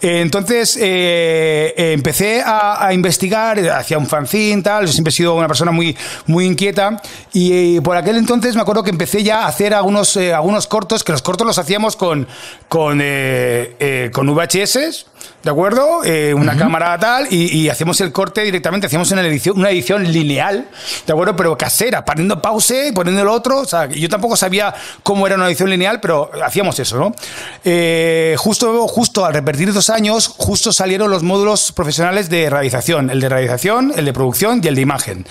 entonces 0.01 0.77
empecé 0.79 2.41
a, 2.41 2.85
a 2.85 2.93
investigar, 2.93 3.59
hacía 3.69 3.97
un 3.97 4.07
fanzine, 4.07 4.61
tal, 4.61 4.87
siempre 4.87 5.09
he 5.09 5.13
sido 5.13 5.35
una 5.35 5.47
persona 5.47 5.71
muy 5.71 5.95
muy 6.25 6.45
inquieta. 6.45 7.01
Y 7.33 7.77
eh, 7.77 7.81
por 7.81 7.97
aquel 7.97 8.17
entonces 8.17 8.55
me 8.55 8.61
acuerdo 8.61 8.83
que 8.83 8.89
empecé 8.89 9.23
ya 9.23 9.43
a 9.43 9.47
hacer 9.47 9.73
algunos, 9.73 10.15
eh, 10.17 10.33
algunos 10.33 10.67
cortos, 10.67 11.03
que 11.03 11.11
los 11.11 11.21
cortos 11.21 11.45
los 11.45 11.57
hacíamos 11.57 11.95
con, 11.95 12.27
con, 12.67 12.99
eh, 13.01 14.09
con 14.13 14.27
VHS 14.27 15.05
¿de 15.43 15.49
acuerdo? 15.49 16.03
Eh, 16.03 16.33
una 16.33 16.57
cámara 16.57 16.97
tal, 16.99 17.31
y, 17.31 17.69
hacemos 17.69 18.01
el 18.01 18.11
corte 18.11 18.41
directamente, 18.41 18.87
hacíamos 18.87 19.09
una 19.11 19.21
edición, 19.21 19.57
una 19.57 19.69
edición 19.69 20.03
lineal, 20.11 20.67
¿de 21.05 21.13
acuerdo? 21.13 21.35
Pero 21.35 21.57
casera, 21.57 22.03
poniendo 22.03 22.41
pause 22.41 22.89
y 22.89 22.91
poniendo 22.91 23.21
el 23.21 23.27
otro. 23.27 23.59
O 23.59 23.65
sea, 23.65 23.87
yo 23.87 24.09
tampoco 24.09 24.35
sabía 24.35 24.73
cómo 25.03 25.25
era 25.27 25.35
una 25.35 25.47
edición 25.47 25.69
lineal, 25.69 25.99
pero 26.01 26.29
hacíamos 26.43 26.77
eso, 26.79 26.97
¿no? 26.97 27.15
Eh, 27.63 28.35
justo, 28.37 28.87
justo 28.87 29.25
al 29.25 29.33
repetir 29.33 29.71
dos 29.73 29.89
años, 29.89 30.27
justo 30.27 30.73
salieron 30.73 31.09
los 31.09 31.23
módulos 31.23 31.71
profesionales 31.71 32.29
de 32.29 32.49
realización, 32.49 33.09
el 33.09 33.21
de 33.21 33.29
realización, 33.29 33.93
el 33.95 34.05
de 34.05 34.13
producción 34.13 34.61
y 34.63 34.67
el 34.67 34.75
de 34.75 34.81
imagen. 34.81 35.25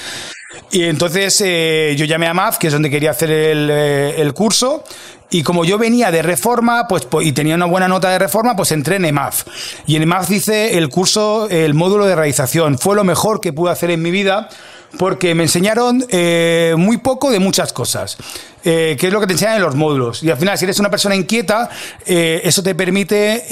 Y 0.70 0.84
entonces 0.84 1.42
eh, 1.44 1.94
yo 1.98 2.04
llamé 2.04 2.26
a 2.26 2.34
MAF, 2.34 2.58
que 2.58 2.68
es 2.68 2.72
donde 2.72 2.90
quería 2.90 3.10
hacer 3.10 3.30
el, 3.30 3.70
el 3.70 4.32
curso, 4.32 4.84
y 5.30 5.42
como 5.42 5.64
yo 5.64 5.76
venía 5.76 6.10
de 6.10 6.22
reforma 6.22 6.88
pues, 6.88 7.04
pues, 7.04 7.26
y 7.26 7.32
tenía 7.32 7.54
una 7.54 7.66
buena 7.66 7.86
nota 7.86 8.08
de 8.10 8.18
reforma, 8.18 8.56
pues 8.56 8.72
entré 8.72 8.96
en 8.96 9.04
EMAF. 9.04 9.44
Y 9.86 9.96
en 9.96 10.02
EMAF 10.02 10.30
hice 10.30 10.78
el 10.78 10.88
curso, 10.88 11.48
el 11.50 11.74
módulo 11.74 12.06
de 12.06 12.14
realización. 12.14 12.78
Fue 12.78 12.96
lo 12.96 13.04
mejor 13.04 13.40
que 13.40 13.52
pude 13.52 13.70
hacer 13.70 13.90
en 13.90 14.00
mi 14.00 14.10
vida 14.10 14.48
porque 14.96 15.34
me 15.34 15.42
enseñaron 15.42 16.04
eh, 16.08 16.74
muy 16.78 16.96
poco 16.96 17.30
de 17.30 17.40
muchas 17.40 17.74
cosas. 17.74 18.16
Eh, 18.70 18.98
que 19.00 19.06
es 19.06 19.12
lo 19.14 19.18
que 19.18 19.26
te 19.26 19.32
enseñan 19.32 19.56
en 19.56 19.62
los 19.62 19.74
módulos. 19.74 20.22
Y 20.22 20.30
al 20.30 20.36
final, 20.36 20.58
si 20.58 20.66
eres 20.66 20.78
una 20.78 20.90
persona 20.90 21.14
inquieta, 21.14 21.70
eh, 22.04 22.42
eso 22.44 22.62
te 22.62 22.74
permite 22.74 23.46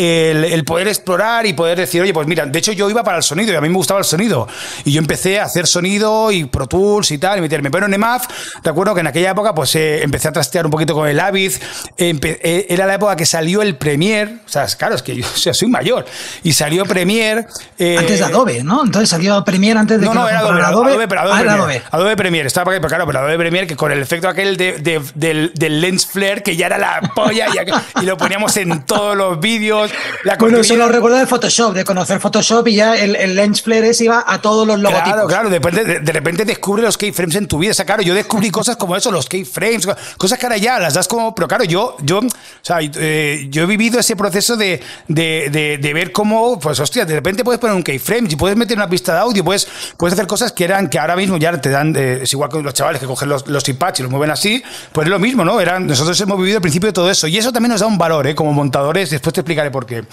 el, 0.53 0.63
poder 0.67 0.89
explorar 0.89 1.47
y 1.47 1.55
poder 1.55 1.79
decir, 1.79 2.03
oye, 2.03 2.13
pues 2.13 2.27
mira, 2.27 2.45
de 2.45 2.59
hecho 2.59 2.73
yo 2.73 2.91
iba 2.91 3.03
para 3.03 3.17
el 3.17 3.23
sonido 3.23 3.51
y 3.51 3.57
a 3.57 3.63
mí 3.63 3.71
me 3.71 3.77
gustaba 3.77 3.99
el 3.99 4.05
sonido. 4.05 4.47
Y 4.85 4.93
yo 4.93 5.01
empecé 5.01 5.41
a 5.41 5.45
hacer 5.45 5.67
sonido 5.67 6.31
y 6.31 6.45
Pro 6.45 6.67
Tools 6.67 7.11
y 7.13 7.17
tal, 7.17 7.39
y 7.39 7.41
meterme. 7.41 7.71
Pero 7.71 7.87
en 7.87 7.95
EMAF, 7.95 8.27
te 8.63 8.69
acuerdo 8.69 8.93
que 8.93 9.01
en 9.01 9.07
aquella 9.07 9.31
época, 9.31 9.55
pues 9.55 9.75
empecé 9.75 10.29
a 10.29 10.33
trastear 10.33 10.67
un 10.67 10.71
poquito 10.71 10.93
con 10.93 11.09
el 11.09 11.19
Avid. 11.19 11.53
era 11.97 12.87
la 12.87 12.95
época 12.97 13.17
que 13.17 13.25
salió 13.25 13.63
el 13.63 13.77
Premiere. 13.77 14.41
O 14.45 14.49
sea, 14.51 14.67
claro, 14.67 14.97
es 14.97 15.03
que 15.03 15.17
yo 15.17 15.25
soy 15.55 15.69
mayor. 15.69 16.05
Y 16.43 16.53
salió 16.53 16.85
Premiere. 16.85 17.47
antes 17.79 18.19
de 18.19 18.25
Adobe, 18.27 18.63
¿no? 18.63 18.85
Entonces 18.85 19.09
salió 19.09 19.43
Premiere 19.43 19.81
antes 19.81 19.99
de 19.99 20.05
no, 20.05 20.13
no, 20.13 20.29
era 20.29 20.41
Adobe, 20.41 20.63
Adobe, 20.63 21.09
pero 21.09 21.23
Adobe, 21.23 21.39
ah, 21.39 21.57
Premiere. 21.57 21.83
Adobe. 21.91 22.17
Premiere. 22.17 22.47
Estaba, 22.49 22.71
pero 22.73 22.87
claro, 22.87 23.07
pero 23.07 23.21
Adobe 23.21 23.39
Premiere 23.39 23.67
que 23.67 23.77
con 23.77 23.91
el 23.91 24.03
efecto 24.03 24.29
aquel 24.29 24.59
de, 24.59 25.06
del, 25.15 25.53
del, 25.55 25.81
lens 25.81 26.07
flare, 26.07 26.43
que 26.43 26.57
ya 26.57 26.67
era 26.67 26.79
la 26.79 27.01
polla, 27.15 27.49
y, 27.49 28.03
y 28.03 28.07
lo 28.07 28.17
poníamos 28.17 28.57
en 28.57 28.85
todos 28.85 29.17
los 29.17 29.41
vídeos. 29.41 29.91
La 30.25 30.37
bueno, 30.37 30.59
eso 30.59 30.77
lo 30.77 30.89
recuerdo 30.89 31.19
de 31.19 31.27
Photoshop, 31.27 31.75
de 31.75 31.85
conocer 31.85 32.21
Photoshop 32.21 32.67
y 32.69 32.77
ya 32.77 32.97
el, 32.97 33.17
el 33.17 33.37
lens 33.37 33.63
flare 33.63 33.89
ese 33.91 34.05
iba 34.05 34.25
a 34.27 34.41
todos 34.41 34.67
los 34.67 34.79
logotipos. 34.79 35.27
Claro, 35.29 35.51
claro, 35.51 35.51
de, 35.51 35.85
de, 35.85 36.01
de 36.01 36.13
repente 36.13 36.45
descubre 36.45 36.83
los 36.83 36.97
keyframes 36.97 37.37
en 37.37 37.47
tu 37.47 37.59
vida. 37.59 37.73
O 37.73 37.75
sea, 37.75 37.85
claro, 37.85 38.03
yo 38.03 38.15
descubrí 38.15 38.51
cosas 38.51 38.77
como 38.77 38.97
eso, 38.97 39.11
los 39.11 39.27
keyframes, 39.29 39.89
cosas 40.17 40.39
que 40.39 40.47
ahora 40.47 40.57
ya 40.57 40.79
las 40.79 40.95
das 40.95 41.09
como. 41.09 41.35
Pero 41.35 41.49
claro, 41.49 41.65
yo, 41.65 41.97
yo, 42.03 42.19
o 42.19 42.29
sea, 42.63 42.79
eh, 42.81 43.47
yo 43.51 43.63
he 43.63 43.67
vivido 43.67 44.01
ese 44.01 44.17
proceso 44.17 44.57
de, 44.57 44.81
de, 45.09 45.79
de, 45.81 45.95
ver 45.95 46.13
cómo, 46.13 46.59
pues 46.59 46.79
hostia, 46.81 47.05
de 47.05 47.15
repente 47.15 47.45
puedes 47.45 47.61
poner 47.61 47.77
un 47.77 47.83
keyframe 47.83 48.29
y 48.31 48.37
puedes 48.37 48.57
meter 48.57 48.77
una 48.77 48.89
pista 48.89 49.15
de 49.15 49.21
audio, 49.21 49.45
puedes, 49.45 49.67
puedes 49.97 50.15
hacer 50.15 50.27
cosas 50.27 50.53
que 50.53 50.65
eran 50.65 50.89
que 50.89 50.99
ahora 50.99 51.17
mismo 51.17 51.37
ya 51.37 51.59
te 51.61 51.71
dan. 51.71 51.95
Eh, 51.97 52.21
es 52.23 52.33
igual 52.33 52.51
que 52.51 52.61
los 52.61 52.75
chavales 52.75 53.01
que 53.01 53.07
cogen 53.07 53.29
los, 53.29 53.47
los 53.47 53.69
iPads 53.69 54.01
y 54.01 54.03
los 54.03 54.11
mueven 54.11 54.31
así, 54.31 54.63
pues 54.93 55.07
es 55.07 55.11
lo 55.11 55.19
mismo, 55.19 55.45
¿no? 55.45 55.61
Eran, 55.61 55.87
nosotros 55.87 56.21
hemos 56.21 56.39
vivido 56.39 56.57
el 56.57 56.63
principio 56.63 56.89
de 56.89 56.93
todo 56.93 57.11
eso 57.11 57.27
y 57.27 57.37
eso 57.37 57.53
también 57.53 57.73
nos 57.73 57.81
da 57.81 57.87
un 57.87 57.99
valor, 57.99 58.27
¿eh? 58.27 58.35
Como 58.35 58.53
montadores, 58.53 59.11
después 59.11 59.33
te 59.33 59.41
explicaré 59.41 59.71
por 59.71 59.87
qué. 59.87 60.05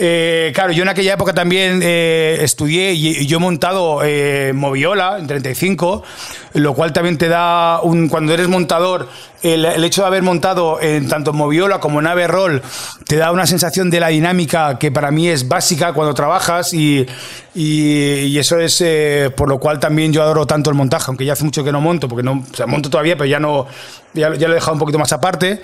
Eh, 0.00 0.52
claro, 0.54 0.72
yo 0.72 0.82
en 0.82 0.88
aquella 0.88 1.14
época 1.14 1.32
también 1.32 1.80
eh, 1.82 2.38
estudié 2.40 2.92
y, 2.92 3.26
yo 3.26 3.38
he 3.38 3.40
montado 3.40 4.00
eh, 4.04 4.52
Moviola 4.54 5.18
en 5.18 5.26
35, 5.26 6.04
lo 6.54 6.74
cual 6.74 6.92
también 6.92 7.18
te 7.18 7.28
da 7.28 7.80
un. 7.82 8.08
Cuando 8.08 8.32
eres 8.32 8.48
montador, 8.48 9.08
el, 9.42 9.64
hecho 9.82 10.02
de 10.02 10.06
haber 10.06 10.22
montado 10.22 10.80
en 10.80 11.08
tanto 11.08 11.32
Moviola 11.32 11.80
como 11.80 12.00
Nave 12.00 12.26
Roll 12.28 12.62
te 13.06 13.16
da 13.16 13.32
una 13.32 13.46
sensación 13.46 13.90
de 13.90 14.00
la 14.00 14.08
dinámica 14.08 14.78
que 14.78 14.92
para 14.92 15.10
mí 15.10 15.28
es 15.28 15.48
básica 15.48 15.92
cuando 15.92 16.14
trabajas 16.14 16.72
y, 16.74 17.06
y, 17.54 18.38
eso 18.38 18.58
es 18.60 18.84
por 19.36 19.48
lo 19.48 19.58
cual 19.58 19.80
también 19.80 20.12
yo 20.12 20.22
adoro 20.22 20.46
tanto 20.46 20.70
el 20.70 20.76
montaje, 20.76 21.06
aunque 21.08 21.24
ya 21.24 21.32
hace 21.32 21.44
mucho 21.44 21.64
que 21.64 21.72
no 21.72 21.80
monto, 21.80 22.08
porque 22.08 22.22
no, 22.22 22.44
o 22.50 22.56
sea, 22.56 22.66
monto 22.66 22.88
todavía, 22.88 23.16
pero 23.16 23.26
ya 23.26 23.40
no, 23.40 23.66
ya, 24.14 24.34
ya 24.34 24.48
lo 24.48 24.54
he 24.54 24.56
dejado 24.56 24.72
un 24.72 24.78
poquito 24.78 24.98
más 24.98 25.12
aparte. 25.12 25.60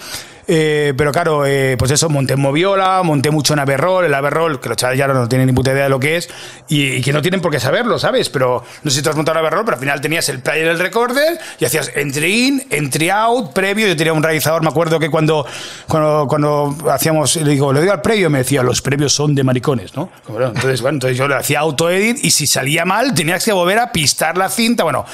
Eh, 0.46 0.92
pero 0.96 1.12
claro, 1.12 1.46
eh, 1.46 1.76
pues 1.78 1.90
eso, 1.90 2.08
monté 2.08 2.34
en 2.34 2.40
Moviola, 2.40 3.02
monté 3.02 3.30
mucho 3.30 3.54
en 3.54 3.60
Averroll, 3.60 4.04
el 4.04 4.14
Averroll, 4.14 4.60
que 4.60 4.68
los 4.68 4.76
chavales 4.76 4.98
ya 4.98 5.06
no 5.06 5.28
tienen 5.28 5.46
ni 5.46 5.52
puta 5.52 5.72
idea 5.72 5.84
de 5.84 5.88
lo 5.88 5.98
que 5.98 6.16
es, 6.16 6.28
y, 6.68 7.00
que 7.00 7.12
no 7.12 7.22
tienen 7.22 7.40
por 7.40 7.50
qué 7.50 7.60
saberlo, 7.60 7.98
¿sabes? 7.98 8.28
Pero 8.28 8.62
no 8.82 8.90
sé 8.90 8.98
si 8.98 9.02
tú 9.02 9.10
has 9.10 9.16
montado 9.16 9.38
Averroll, 9.38 9.64
pero 9.64 9.76
al 9.76 9.80
final 9.80 10.00
tenías 10.00 10.28
el 10.28 10.40
player 10.40 10.66
del 10.66 10.78
recorder 10.78 11.38
y 11.58 11.64
hacías 11.64 11.90
entry 11.94 12.46
in, 12.46 12.66
entry 12.70 13.10
out, 13.10 13.52
previo. 13.52 13.86
Yo 13.86 13.96
tenía 13.96 14.12
un 14.12 14.22
realizador, 14.22 14.62
me 14.62 14.68
acuerdo 14.68 14.98
que 14.98 15.10
cuando, 15.10 15.46
cuando, 15.88 16.26
cuando 16.28 16.76
hacíamos, 16.90 17.36
le 17.36 17.50
digo, 17.50 17.72
le 17.72 17.80
digo 17.80 17.92
al 17.92 18.02
previo, 18.02 18.28
me 18.30 18.38
decía, 18.38 18.62
los 18.62 18.82
previos 18.82 19.12
son 19.12 19.34
de 19.34 19.44
maricones, 19.44 19.94
¿no? 19.96 20.10
entonces, 20.28 20.82
bueno, 20.82 20.96
entonces 20.96 21.16
yo 21.16 21.28
le 21.28 21.36
hacía 21.36 21.60
auto-edit 21.60 22.22
y 22.22 22.30
si 22.30 22.46
salía 22.46 22.84
mal, 22.84 23.14
tenías 23.14 23.44
que 23.44 23.52
volver 23.52 23.78
a 23.78 23.92
pistar 23.92 24.36
la 24.36 24.48
cinta. 24.48 24.84
Bueno, 24.84 25.04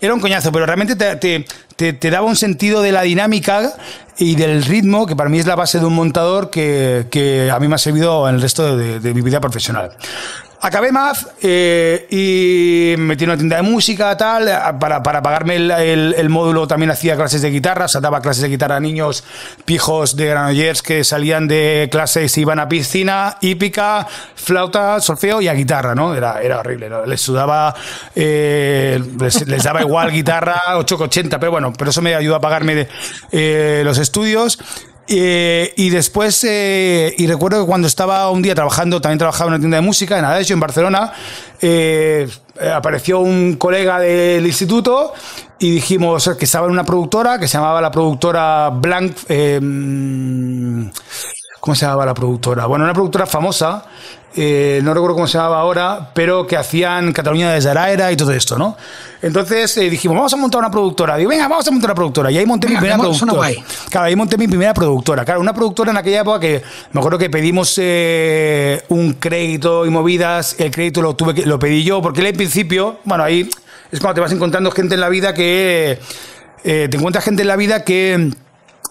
era 0.00 0.14
un 0.14 0.20
coñazo, 0.20 0.50
pero 0.50 0.66
realmente 0.66 0.96
te, 0.96 1.44
te, 1.92 2.10
daba 2.10 2.26
un 2.26 2.36
sentido 2.36 2.82
de 2.82 2.92
la 2.92 3.02
dinámica 3.02 3.72
y 4.20 4.36
del 4.36 4.62
ritmo, 4.62 5.06
que 5.06 5.16
para 5.16 5.30
mí 5.30 5.38
es 5.38 5.46
la 5.46 5.56
base 5.56 5.80
de 5.80 5.86
un 5.86 5.94
montador 5.94 6.50
que, 6.50 7.50
a 7.52 7.58
mí 7.58 7.68
me 7.68 7.74
ha 7.74 7.78
servido 7.78 8.28
en 8.28 8.36
el 8.36 8.42
resto 8.42 8.76
de 8.76 9.14
mi 9.14 9.22
vida 9.22 9.40
profesional. 9.40 9.92
Acabé 10.62 10.92
más 10.92 11.26
eh, 11.40 12.06
y 12.10 12.94
metí 13.00 13.24
una 13.24 13.36
tienda 13.36 13.56
de 13.56 13.62
música, 13.62 14.14
tal, 14.18 14.46
para, 14.78 15.02
para 15.02 15.22
pagarme 15.22 15.56
el, 15.56 16.28
módulo 16.28 16.66
también 16.66 16.90
hacía 16.90 17.16
clases 17.16 17.40
de 17.40 17.50
guitarra, 17.50 17.86
o 17.86 18.00
daba 18.00 18.20
clases 18.20 18.42
de 18.42 18.50
guitarra 18.50 18.76
a 18.76 18.80
niños 18.80 19.24
pijos 19.64 20.16
de 20.16 20.26
Granollers 20.26 20.82
que 20.82 21.02
salían 21.02 21.48
de 21.48 21.88
clases 21.90 22.36
y 22.36 22.42
iban 22.42 22.58
a 22.58 22.68
piscina, 22.68 23.38
hípica, 23.40 24.06
flauta, 24.34 25.00
solfeo 25.00 25.40
y 25.40 25.48
a 25.48 25.54
guitarra, 25.54 25.94
¿no? 25.94 26.14
Era, 26.14 26.42
era 26.42 26.60
horrible, 26.60 26.90
les 27.06 27.20
sudaba, 27.22 27.74
eh, 28.14 29.02
les, 29.18 29.64
daba 29.64 29.80
igual 29.80 30.10
guitarra 30.10 30.60
8,80, 30.74 31.38
pero 31.38 31.52
bueno, 31.52 31.72
pero 31.72 31.90
eso 31.90 32.02
me 32.02 32.14
ayudó 32.14 32.34
a 32.34 32.40
pagarme 32.42 32.86
eh, 33.32 33.80
los 33.82 33.96
estudios 33.96 34.58
eh, 35.12 35.74
y 35.76 35.90
después, 35.90 36.44
eh, 36.44 37.12
y 37.18 37.26
recuerdo 37.26 37.62
que 37.62 37.66
cuando 37.66 37.88
estaba 37.88 38.30
un 38.30 38.42
día 38.42 38.54
trabajando, 38.54 39.00
también 39.00 39.18
trabajaba 39.18 39.48
en 39.48 39.54
una 39.54 39.60
tienda 39.60 39.76
de 39.78 39.82
música, 39.82 40.16
en 40.16 40.24
Adesio, 40.24 40.54
en 40.54 40.60
Barcelona, 40.60 41.12
eh, 41.60 42.28
apareció 42.72 43.18
un 43.18 43.56
colega 43.56 43.98
del 43.98 44.46
instituto 44.46 45.12
y 45.58 45.72
dijimos 45.72 46.30
que 46.38 46.44
estaba 46.44 46.66
en 46.66 46.72
una 46.72 46.84
productora 46.84 47.40
que 47.40 47.48
se 47.48 47.58
llamaba 47.58 47.80
la 47.80 47.90
productora 47.90 48.70
Blank. 48.70 49.16
¿Cómo 51.58 51.74
se 51.74 51.86
llamaba 51.86 52.06
la 52.06 52.14
productora? 52.14 52.66
Bueno, 52.66 52.84
una 52.84 52.94
productora 52.94 53.26
famosa 53.26 53.84
eh, 54.36 54.80
no 54.84 54.94
recuerdo 54.94 55.16
cómo 55.16 55.26
se 55.26 55.38
llamaba 55.38 55.60
ahora, 55.60 56.10
pero 56.14 56.46
que 56.46 56.56
hacían 56.56 57.12
Cataluña 57.12 57.52
desde 57.52 57.70
Araera 57.70 58.12
y 58.12 58.16
todo 58.16 58.32
esto, 58.32 58.56
¿no? 58.56 58.76
Entonces 59.22 59.76
eh, 59.76 59.90
dijimos, 59.90 60.16
vamos 60.16 60.32
a 60.32 60.36
montar 60.36 60.60
una 60.60 60.70
productora. 60.70 61.16
Digo, 61.16 61.30
venga, 61.30 61.48
vamos 61.48 61.66
a 61.66 61.70
montar 61.72 61.88
una 61.90 61.94
productora. 61.96 62.30
Y 62.30 62.38
ahí 62.38 62.46
monté 62.46 62.68
mi 62.68 62.76
primera 62.76 62.96
productora. 62.96 63.50
Claro, 63.90 64.06
ahí 64.06 64.14
monté 64.14 64.38
mi 64.38 64.46
primera 64.46 64.72
productora. 64.72 65.24
Claro, 65.24 65.40
una 65.40 65.52
productora 65.52 65.90
en 65.90 65.96
aquella 65.96 66.20
época 66.20 66.38
que 66.38 66.62
me 66.92 67.00
acuerdo 67.00 67.18
que 67.18 67.28
pedimos 67.28 67.74
eh, 67.78 68.84
un 68.88 69.14
crédito 69.14 69.84
y 69.84 69.90
movidas. 69.90 70.54
El 70.60 70.70
crédito 70.70 71.02
lo 71.02 71.16
tuve 71.16 71.34
que, 71.34 71.44
lo 71.44 71.58
pedí 71.58 71.82
yo, 71.82 72.00
porque 72.00 72.26
en 72.26 72.36
principio, 72.36 73.00
bueno, 73.04 73.24
ahí 73.24 73.50
es 73.90 73.98
cuando 73.98 74.14
te 74.14 74.20
vas 74.20 74.32
encontrando 74.32 74.70
gente 74.70 74.94
en 74.94 75.00
la 75.00 75.08
vida 75.08 75.34
que. 75.34 75.98
te 76.62 76.84
encuentras 76.84 77.24
gente 77.24 77.42
en 77.42 77.48
la 77.48 77.56
vida 77.56 77.82
que. 77.82 78.30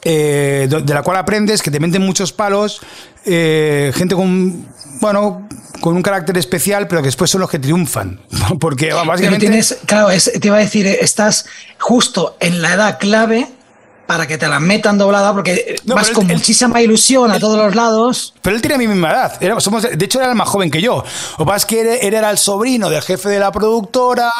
De, 0.03 0.83
la 0.87 1.03
cual 1.03 1.17
aprendes, 1.17 1.61
que 1.61 1.71
te 1.71 1.79
meten 1.79 2.01
muchos 2.01 2.31
palos, 2.33 2.81
gente 3.23 4.15
con 4.15 4.65
bueno, 4.99 5.47
con 5.79 5.95
un 5.95 6.01
carácter 6.01 6.37
especial, 6.37 6.87
pero 6.87 7.01
que 7.01 7.07
después 7.07 7.31
son 7.31 7.41
los 7.41 7.49
que 7.49 7.59
triunfan. 7.59 8.19
Porque 8.59 8.91
básicamente. 8.93 9.47
tienes, 9.47 9.77
claro, 9.85 10.09
te 10.09 10.47
iba 10.47 10.57
a 10.57 10.61
decir, 10.61 10.85
estás 10.87 11.45
justo 11.79 12.37
en 12.39 12.61
la 12.61 12.73
edad 12.73 12.99
clave 12.99 13.47
para 14.09 14.25
que 14.25 14.39
te 14.39 14.47
la 14.47 14.59
metan 14.59 14.97
doblada, 14.97 15.31
porque 15.33 15.75
vas 15.85 16.09
con 16.09 16.25
muchísima 16.25 16.81
ilusión 16.81 17.29
a 17.29 17.37
todos 17.37 17.59
los 17.59 17.75
lados. 17.75 18.33
Pero 18.41 18.55
él 18.55 18.61
tiene 18.63 18.79
mi 18.79 18.87
misma 18.87 19.11
edad. 19.11 19.59
somos, 19.59 19.83
de 19.83 20.03
hecho, 20.03 20.19
era 20.19 20.31
el 20.31 20.35
más 20.35 20.49
joven 20.49 20.71
que 20.71 20.81
yo. 20.81 21.03
Lo 21.37 21.45
que 21.45 21.47
pasa 21.47 21.57
es 21.57 21.65
que 21.67 21.81
él, 21.81 22.15
era 22.15 22.31
el 22.31 22.39
sobrino 22.39 22.89
del 22.89 23.03
jefe 23.03 23.29
de 23.29 23.37
la 23.37 23.51
productora, 23.51 24.31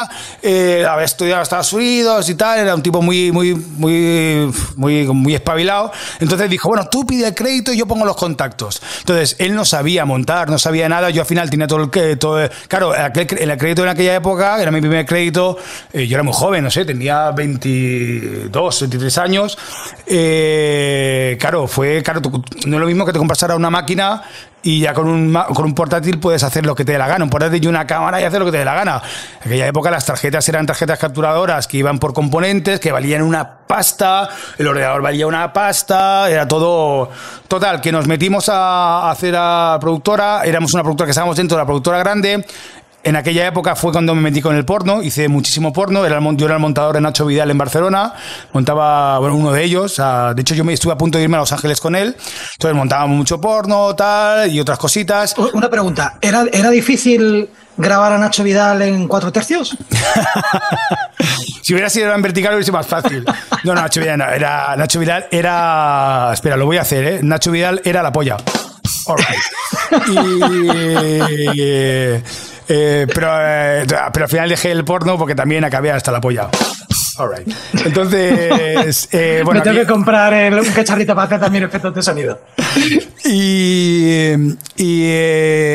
eh, 0.42 0.84
había 0.90 1.04
estudiado 1.04 1.38
en 1.38 1.42
Estados 1.42 1.72
Unidos 1.72 2.28
y 2.28 2.34
tal, 2.34 2.58
era 2.58 2.74
un 2.74 2.82
tipo 2.82 3.00
muy, 3.00 3.30
muy, 3.30 3.54
muy, 3.54 4.52
muy, 4.74 5.06
muy 5.06 5.34
espabilado. 5.36 5.92
Entonces 6.18 6.50
dijo, 6.50 6.68
bueno, 6.68 6.88
tú 6.88 7.06
pide 7.06 7.28
el 7.28 7.34
crédito 7.36 7.72
y 7.72 7.76
yo 7.76 7.86
pongo 7.86 8.04
los 8.04 8.16
contactos. 8.16 8.82
Entonces, 8.98 9.36
él 9.38 9.54
no 9.54 9.64
sabía 9.64 10.04
montar, 10.04 10.50
no 10.50 10.58
sabía 10.58 10.88
nada. 10.88 11.10
Yo 11.10 11.22
al 11.22 11.28
final 11.28 11.48
tenía 11.48 11.68
todo 11.68 11.88
el 11.94 12.18
todo, 12.18 12.40
Claro, 12.66 12.92
el 12.92 13.12
crédito 13.12 13.84
en 13.84 13.88
aquella 13.88 14.16
época, 14.16 14.60
era 14.60 14.72
mi 14.72 14.80
primer 14.80 15.06
crédito, 15.06 15.58
eh, 15.92 16.08
yo 16.08 16.16
era 16.16 16.24
muy 16.24 16.34
joven, 16.34 16.64
no 16.64 16.72
sé, 16.72 16.84
tenía 16.84 17.30
22, 17.30 18.80
23 18.80 19.18
años. 19.18 19.58
Eh, 20.06 21.36
claro, 21.38 21.68
fue, 21.68 22.02
claro, 22.02 22.20
no 22.66 22.76
es 22.76 22.80
lo 22.80 22.86
mismo 22.86 23.06
que 23.06 23.12
te 23.12 23.18
compras 23.18 23.42
ahora 23.42 23.56
una 23.56 23.70
máquina 23.70 24.22
y 24.62 24.80
ya 24.80 24.92
con 24.92 25.08
un, 25.08 25.32
con 25.54 25.64
un 25.64 25.74
portátil 25.74 26.18
puedes 26.18 26.42
hacer 26.42 26.66
lo 26.66 26.74
que 26.74 26.84
te 26.84 26.92
dé 26.92 26.98
la 26.98 27.06
gana. 27.06 27.24
Un 27.24 27.30
portátil 27.30 27.64
y 27.64 27.66
una 27.66 27.86
cámara 27.86 28.20
y 28.20 28.24
hacer 28.24 28.40
lo 28.40 28.46
que 28.46 28.52
te 28.52 28.58
dé 28.58 28.64
la 28.64 28.74
gana. 28.74 29.02
En 29.42 29.46
aquella 29.46 29.66
época 29.68 29.90
las 29.90 30.04
tarjetas 30.04 30.48
eran 30.48 30.66
tarjetas 30.66 30.98
capturadoras 30.98 31.66
que 31.66 31.78
iban 31.78 31.98
por 31.98 32.12
componentes, 32.12 32.80
que 32.80 32.92
valían 32.92 33.22
una 33.22 33.58
pasta, 33.66 34.28
el 34.58 34.66
ordenador 34.66 35.00
valía 35.00 35.26
una 35.26 35.52
pasta, 35.52 36.28
era 36.28 36.46
todo 36.46 37.08
total, 37.46 37.80
que 37.80 37.92
nos 37.92 38.06
metimos 38.06 38.48
a 38.48 39.10
hacer 39.10 39.34
a 39.36 39.78
productora, 39.80 40.42
éramos 40.44 40.74
una 40.74 40.82
productora 40.82 41.06
que 41.06 41.12
estábamos 41.12 41.36
dentro 41.36 41.56
de 41.56 41.62
la 41.62 41.66
productora 41.66 41.98
grande, 42.00 42.44
en 43.02 43.16
aquella 43.16 43.46
época 43.46 43.74
fue 43.76 43.92
cuando 43.92 44.14
me 44.14 44.20
metí 44.20 44.40
con 44.42 44.54
el 44.56 44.64
porno, 44.64 45.02
hice 45.02 45.28
muchísimo 45.28 45.72
porno, 45.72 46.04
era 46.04 46.18
el, 46.18 46.36
yo 46.36 46.46
era 46.46 46.56
el 46.56 46.60
montador 46.60 46.94
de 46.94 47.00
Nacho 47.00 47.26
Vidal 47.26 47.50
en 47.50 47.58
Barcelona, 47.58 48.14
montaba 48.52 49.18
bueno, 49.18 49.36
uno 49.36 49.52
de 49.52 49.64
ellos, 49.64 49.96
de 49.96 50.40
hecho 50.40 50.54
yo 50.54 50.64
me 50.64 50.72
estuve 50.72 50.92
a 50.92 50.98
punto 50.98 51.18
de 51.18 51.24
irme 51.24 51.36
a 51.36 51.40
Los 51.40 51.52
Ángeles 51.52 51.80
con 51.80 51.94
él, 51.96 52.16
entonces 52.52 52.76
montábamos 52.76 53.16
mucho 53.16 53.40
porno, 53.40 53.94
tal, 53.94 54.50
y 54.50 54.60
otras 54.60 54.78
cositas. 54.78 55.34
Una 55.54 55.70
pregunta, 55.70 56.18
¿era, 56.20 56.44
era 56.52 56.70
difícil 56.70 57.48
grabar 57.76 58.12
a 58.12 58.18
Nacho 58.18 58.44
Vidal 58.44 58.82
en 58.82 59.08
cuatro 59.08 59.32
tercios? 59.32 59.76
si 61.62 61.72
hubiera 61.72 61.88
sido 61.88 62.12
en 62.12 62.20
vertical 62.20 62.52
hubiera 62.52 62.64
sido 62.64 62.76
más 62.76 62.86
fácil. 62.86 63.24
No, 63.64 63.74
Nacho 63.74 64.00
Vidal 64.00 64.20
era, 64.20 64.76
Nacho 64.76 64.98
Vidal 64.98 65.26
era, 65.30 66.30
espera, 66.34 66.56
lo 66.56 66.66
voy 66.66 66.76
a 66.76 66.82
hacer, 66.82 67.04
¿eh? 67.04 67.20
Nacho 67.22 67.50
Vidal 67.50 67.80
era 67.84 68.02
la 68.02 68.12
polla. 68.12 68.36
All 69.06 69.18
Y... 71.54 72.22
Eh, 72.72 73.04
pero, 73.12 73.28
eh, 73.40 73.84
pero 74.12 74.24
al 74.26 74.30
final 74.30 74.48
dejé 74.48 74.70
el 74.70 74.84
porno 74.84 75.18
porque 75.18 75.34
también 75.34 75.64
acabé 75.64 75.90
hasta 75.90 76.12
la 76.12 76.20
polla. 76.20 76.48
Alright. 77.18 77.52
Entonces, 77.84 79.08
eh, 79.12 79.42
bueno. 79.44 79.58
Me 79.58 79.64
tengo 79.64 79.80
que 79.80 79.86
comprar 79.86 80.54
un 80.54 80.72
cacharrito 80.72 81.12
para 81.12 81.26
hacer 81.26 81.40
también 81.40 81.64
efectos 81.64 81.94
de 81.94 82.02
sonido. 82.02 82.40
Y, 83.22 84.32
y 84.76 85.04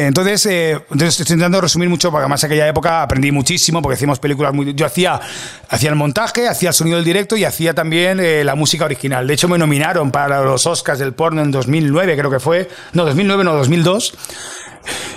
entonces, 0.01 0.45
entonces 0.47 1.19
estoy 1.19 1.35
intentando 1.35 1.61
resumir 1.61 1.87
mucho, 1.87 2.09
porque 2.09 2.23
además 2.23 2.43
en 2.43 2.47
aquella 2.47 2.67
época 2.67 3.03
aprendí 3.03 3.31
muchísimo, 3.31 3.81
porque 3.81 3.93
hacíamos 3.93 4.19
películas 4.19 4.51
muy. 4.51 4.73
Yo 4.73 4.85
hacía, 4.85 5.21
hacía 5.69 5.91
el 5.91 5.95
montaje, 5.95 6.49
hacía 6.49 6.69
el 6.69 6.73
sonido 6.73 6.97
del 6.97 7.05
directo 7.05 7.37
y 7.37 7.45
hacía 7.45 7.73
también 7.73 8.19
la 8.45 8.55
música 8.55 8.85
original. 8.85 9.27
De 9.27 9.35
hecho, 9.35 9.47
me 9.47 9.59
nominaron 9.59 10.11
para 10.11 10.41
los 10.41 10.65
Oscars 10.65 10.99
del 10.99 11.13
porno 11.13 11.43
en 11.43 11.51
2009, 11.51 12.17
creo 12.17 12.31
que 12.31 12.39
fue. 12.39 12.67
No, 12.93 13.05
2009, 13.05 13.43
no, 13.43 13.53
2002. 13.53 14.13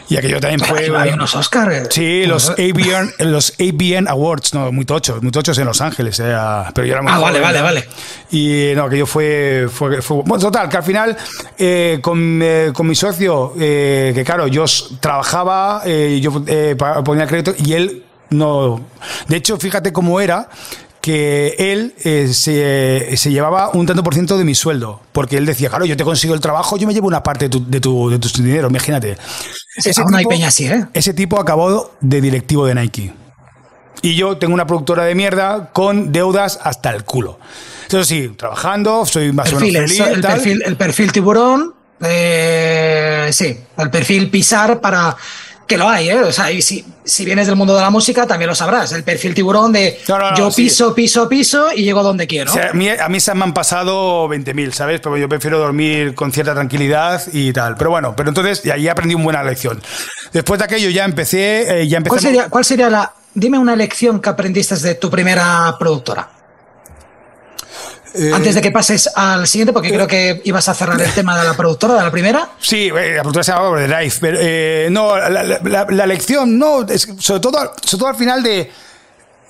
Y 0.09 0.17
aquello 0.17 0.41
también 0.41 0.61
fue. 0.61 0.91
Hay 0.97 1.11
unos 1.11 1.35
Oscars. 1.35 1.89
Sí, 1.91 2.25
los 2.25 2.51
ABN, 2.51 3.31
los 3.31 3.55
ABN 3.59 4.09
Awards, 4.09 4.55
no, 4.55 4.73
muy 4.73 4.85
tochos, 4.85 5.23
muy 5.23 5.31
tochos 5.31 5.59
en 5.59 5.67
Los 5.67 5.81
Ángeles. 5.81 6.19
Eh, 6.21 6.37
pero 6.75 6.87
yo 6.87 6.95
era 6.95 7.03
muy 7.03 7.13
Ah, 7.13 7.19
vale, 7.19 7.41
vale, 7.41 7.61
vale. 7.61 7.89
Y 8.31 8.73
no, 8.75 8.85
aquello 8.85 9.07
fue, 9.07 9.69
fue, 9.71 10.01
Bueno, 10.01 10.39
total, 10.39 10.69
que 10.69 10.77
al 10.77 10.83
final, 10.83 11.17
eh, 11.59 11.99
con, 12.01 12.41
eh, 12.43 12.71
con, 12.73 12.87
mi 12.87 12.95
socio, 12.95 13.53
que 13.57 14.23
claro, 14.25 14.47
yo 14.47 14.65
trabajaba, 15.01 15.83
yo 15.87 16.43
ponía 17.05 17.27
crédito 17.27 17.55
y 17.59 17.73
él 17.75 18.05
no. 18.31 18.81
De 19.27 19.37
hecho, 19.37 19.59
fíjate 19.59 19.93
cómo 19.93 20.21
era 20.21 20.49
que 21.00 21.55
él 21.59 21.95
eh, 22.05 22.28
se, 22.33 23.31
llevaba 23.31 23.71
un 23.73 23.87
tanto 23.87 24.02
por 24.02 24.14
ciento 24.14 24.37
de 24.37 24.45
mi 24.45 24.55
sueldo, 24.55 25.00
porque 25.12 25.37
él 25.37 25.47
decía, 25.47 25.69
claro, 25.69 25.85
yo 25.85 25.97
te 25.97 26.05
consigo 26.05 26.35
el 26.35 26.40
trabajo, 26.40 26.76
yo 26.76 26.87
me 26.87 26.95
llevo 26.95 27.07
una 27.07 27.23
parte 27.23 27.47
de 27.47 27.50
tu, 27.50 27.69
de 27.69 27.81
tu, 27.81 28.11
de 28.11 28.19
tu 28.19 28.28
dinero, 28.43 28.69
imagínate. 28.69 29.17
Ese, 29.76 29.93
tipo, 29.93 30.14
hay 30.14 30.26
peña 30.26 30.49
así, 30.49 30.67
¿eh? 30.67 30.87
ese 30.93 31.14
tipo 31.14 31.40
acabó 31.40 31.93
de 32.00 32.21
directivo 32.21 32.67
de 32.67 32.75
Nike. 32.75 33.14
Y 34.02 34.14
yo 34.14 34.37
tengo 34.37 34.55
una 34.55 34.67
productora 34.67 35.05
de 35.05 35.14
mierda 35.14 35.71
con 35.73 36.12
deudas 36.12 36.59
hasta 36.62 36.90
el 36.90 37.05
culo. 37.05 37.38
Eso 37.88 38.05
sí, 38.05 38.28
trabajando, 38.37 39.07
soy 39.07 39.33
más 39.33 39.52
o 39.52 39.61
menos 39.61 39.73
feliz. 39.73 40.00
El, 40.00 40.21
perfil, 40.21 40.62
el 40.64 40.76
perfil 40.76 41.11
tiburón, 41.11 41.75
eh, 42.00 43.28
sí, 43.33 43.59
el 43.76 43.90
perfil 43.90 44.31
pisar 44.31 44.81
para 44.81 45.17
que 45.69 45.77
lo 45.77 45.89
hay, 45.89 46.09
¿eh? 46.09 46.23
O 46.23 46.33
sea, 46.33 46.51
y 46.51 46.63
si, 46.63 46.85
si 47.05 47.25
vienes 47.27 47.47
del 47.47 47.55
mundo 47.55 47.77
de 47.77 47.83
la 47.83 47.91
música, 47.91 48.27
también 48.27 48.49
lo 48.49 48.55
sabrás. 48.55 48.91
El 48.93 49.05
perfil 49.05 49.35
tiburón 49.35 49.71
de 49.71 50.01
yo 50.37 50.51
piso, 50.51 50.95
piso, 50.95 51.29
piso 51.29 51.69
y 51.73 51.85
llego 51.85 52.03
donde 52.03 52.27
quiero. 52.27 52.51
a, 52.51 53.09
mí, 53.09 53.21
se 53.21 53.35
me 53.35 53.45
han 53.45 53.53
pasado 53.53 54.27
20.000, 54.29 54.73
¿sabes? 54.73 55.01
Pero 55.01 55.19
yo 55.19 55.29
prefiero 55.29 55.59
dormir 55.59 56.15
con 56.15 56.33
cierta 56.33 56.55
tranquilidad 56.55 57.23
y 57.33 57.53
tal. 57.53 57.77
Pero 57.77 57.91
bueno, 57.91 58.17
pero 58.17 58.31
entonces, 58.31 58.65
y 58.65 58.71
ahí 58.71 58.89
aprendí 58.89 59.15
una 59.15 59.25
buena 59.25 59.45
lección. 59.45 59.81
Después 60.33 60.59
de 60.59 60.65
aquello 60.65 60.89
ya 60.89 61.05
empecé. 61.05 61.83
Eh, 61.83 61.87
ya 61.87 61.99
empecé 61.99 62.11
¿Cuál, 62.11 62.21
sería, 62.21 62.49
¿Cuál 62.49 62.65
sería 62.65 62.89
la. 62.89 63.13
Dime 63.35 63.59
una 63.59 63.77
lección 63.77 64.21
que 64.21 64.31
aprendiste 64.31 64.75
de 64.77 64.95
tu 64.95 65.11
primera 65.11 65.77
productora. 65.79 66.38
Eh, 68.15 68.31
Antes 68.35 68.55
de 68.55 68.61
que 68.62 68.71
pases 68.71 69.09
al 69.15 69.47
siguiente, 69.47 69.73
porque 69.73 69.91
creo 69.91 70.07
que 70.07 70.41
ibas 70.45 70.69
a 70.69 70.75
cerrar 70.75 71.00
el 71.00 71.11
tema 71.15 71.38
de 71.38 71.45
la 71.47 71.55
productora, 71.55 71.95
de 71.95 72.03
la 72.03 72.11
primera. 72.11 72.50
Sí, 72.61 72.88
eh, 72.88 73.15
la 73.17 73.23
productora 73.23 73.45
se 73.45 73.53
llama 73.53 73.69
Overdrive, 73.69 74.12
pero 74.21 74.38
eh, 74.41 74.88
no, 74.91 75.17
la, 75.17 75.29
la- 75.43 75.61
la- 75.62 75.87
la 75.88 76.07
lección, 76.07 76.59
no, 76.59 76.83
es- 76.83 77.09
sobre, 77.19 77.41
todo, 77.41 77.73
sobre 77.83 77.99
todo 77.99 78.09
al 78.09 78.17
final 78.17 78.43
de... 78.43 78.71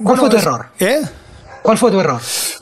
¿Cuál 0.02 0.18
fue 0.18 0.28
tu 0.30 0.36
es- 0.36 0.42
error? 0.42 0.66
¿Eh? 0.78 1.00
¿Cuál 1.62 1.76
fue 1.76 1.90
tu 1.90 2.00
error? 2.00 2.20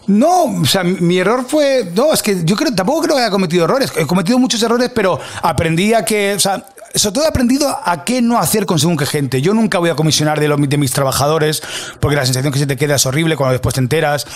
No, 0.09 0.45
o 0.45 0.65
sea, 0.65 0.83
mi 0.83 1.19
error 1.19 1.45
fue. 1.47 1.91
No, 1.95 2.12
es 2.12 2.23
que 2.23 2.45
yo 2.45 2.57
creo, 2.57 2.75
tampoco 2.75 3.03
creo 3.03 3.17
que 3.17 3.23
haya 3.23 3.31
cometido 3.31 3.65
errores. 3.65 3.93
He 3.95 4.07
cometido 4.07 4.38
muchos 4.38 4.61
errores, 4.62 4.91
pero 4.95 5.21
aprendí 5.43 5.93
a 5.95 6.05
que. 6.05 6.35
O 6.35 6.41
sea, 6.41 6.65
sobre 6.97 7.15
todo 7.15 7.25
he 7.25 7.29
aprendido 7.29 7.79
a 7.85 8.05
qué 8.05 8.23
no 8.23 8.38
hacer 8.38 8.67
con 8.67 8.79
según 8.79 8.97
qué 8.97 9.07
gente. 9.07 9.43
Yo 9.43 9.55
nunca 9.55 9.79
voy 9.79 9.91
a 9.91 9.95
comisionar 9.95 10.41
de, 10.41 10.49
los, 10.49 10.61
de 10.69 10.76
mis 10.79 10.93
trabajadores, 10.93 11.62
porque 12.00 12.17
la 12.17 12.25
sensación 12.25 12.53
que 12.53 12.59
se 12.59 12.67
te 12.67 12.76
queda 12.76 12.97
es 12.97 13.07
horrible 13.07 13.37
cuando 13.37 13.53
después 13.53 13.75
te 13.75 13.81
enteras. 13.81 14.26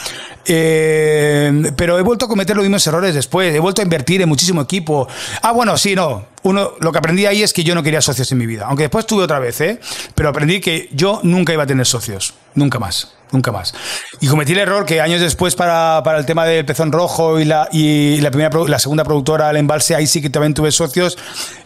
Eh, 0.44 1.72
pero 1.76 1.98
he 1.98 2.02
vuelto 2.02 2.26
a 2.26 2.28
cometer 2.28 2.56
los 2.56 2.64
mismos 2.64 2.86
errores 2.86 3.14
después. 3.14 3.54
He 3.54 3.58
vuelto 3.58 3.80
a 3.80 3.84
invertir 3.84 4.22
en 4.22 4.28
muchísimo 4.28 4.60
equipo. 4.62 5.08
Ah, 5.42 5.52
bueno, 5.52 5.76
sí, 5.78 5.94
no. 5.94 6.26
Uno, 6.42 6.72
lo 6.80 6.92
que 6.92 6.98
aprendí 6.98 7.26
ahí 7.26 7.42
es 7.42 7.52
que 7.52 7.64
yo 7.64 7.74
no 7.74 7.82
quería 7.82 8.00
socios 8.00 8.30
en 8.32 8.38
mi 8.38 8.46
vida. 8.46 8.66
Aunque 8.66 8.84
después 8.84 9.06
tuve 9.06 9.24
otra 9.24 9.38
vez, 9.38 9.60
¿eh? 9.60 9.80
Pero 10.14 10.28
aprendí 10.28 10.60
que 10.60 10.88
yo 10.92 11.20
nunca 11.22 11.52
iba 11.52 11.64
a 11.64 11.66
tener 11.66 11.86
socios. 11.86 12.34
Nunca 12.54 12.78
más. 12.78 13.19
Nunca 13.32 13.52
más. 13.52 13.72
Y 14.20 14.26
cometí 14.26 14.52
el 14.52 14.58
error 14.58 14.84
que 14.84 15.00
años 15.00 15.20
después 15.20 15.54
para, 15.54 16.02
para 16.04 16.18
el 16.18 16.26
tema 16.26 16.44
del 16.46 16.64
pezón 16.64 16.90
rojo 16.90 17.38
y 17.38 17.44
la, 17.44 17.68
y 17.70 18.20
la, 18.20 18.30
primera, 18.32 18.50
la 18.66 18.78
segunda 18.80 19.04
productora, 19.04 19.50
el 19.50 19.56
embalse, 19.56 19.94
ahí 19.94 20.06
sí 20.08 20.20
que 20.20 20.30
también 20.30 20.52
tuve 20.52 20.72
socios 20.72 21.16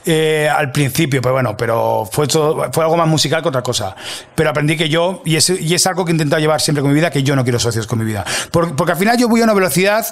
eh, 0.05 0.47
al 0.55 0.71
principio, 0.73 1.23
pero 1.23 1.33
bueno, 1.33 1.57
pero 1.57 2.07
fue, 2.13 2.27
todo- 2.27 2.71
fue 2.71 2.85
algo 2.85 2.99
más 2.99 3.09
musical 3.09 3.41
que 3.41 3.49
otra 3.49 3.63
cosa. 3.63 3.97
Pero 4.35 4.51
aprendí 4.51 4.77
que 4.77 4.91
yo, 4.91 5.23
y 5.25 5.37
es, 5.37 5.49
y 5.49 5.75
es 5.75 5.87
algo 5.87 6.05
que 6.05 6.11
he 6.11 6.15
intentado 6.15 6.39
llevar 6.41 6.61
siempre 6.61 6.83
con 6.83 6.91
mi 6.91 6.95
vida, 6.97 7.11
que 7.11 7.23
yo 7.23 7.35
no 7.35 7.45
quiero 7.45 7.59
socios 7.59 7.87
con 7.87 7.99
mi 7.99 8.05
vida. 8.05 8.25
Por- 8.51 8.77
porque 8.77 8.93
al 8.93 8.99
final 8.99 9.17
yo 9.17 9.27
voy 9.29 9.41
a 9.41 9.45
una 9.45 9.55
velocidad 9.55 10.05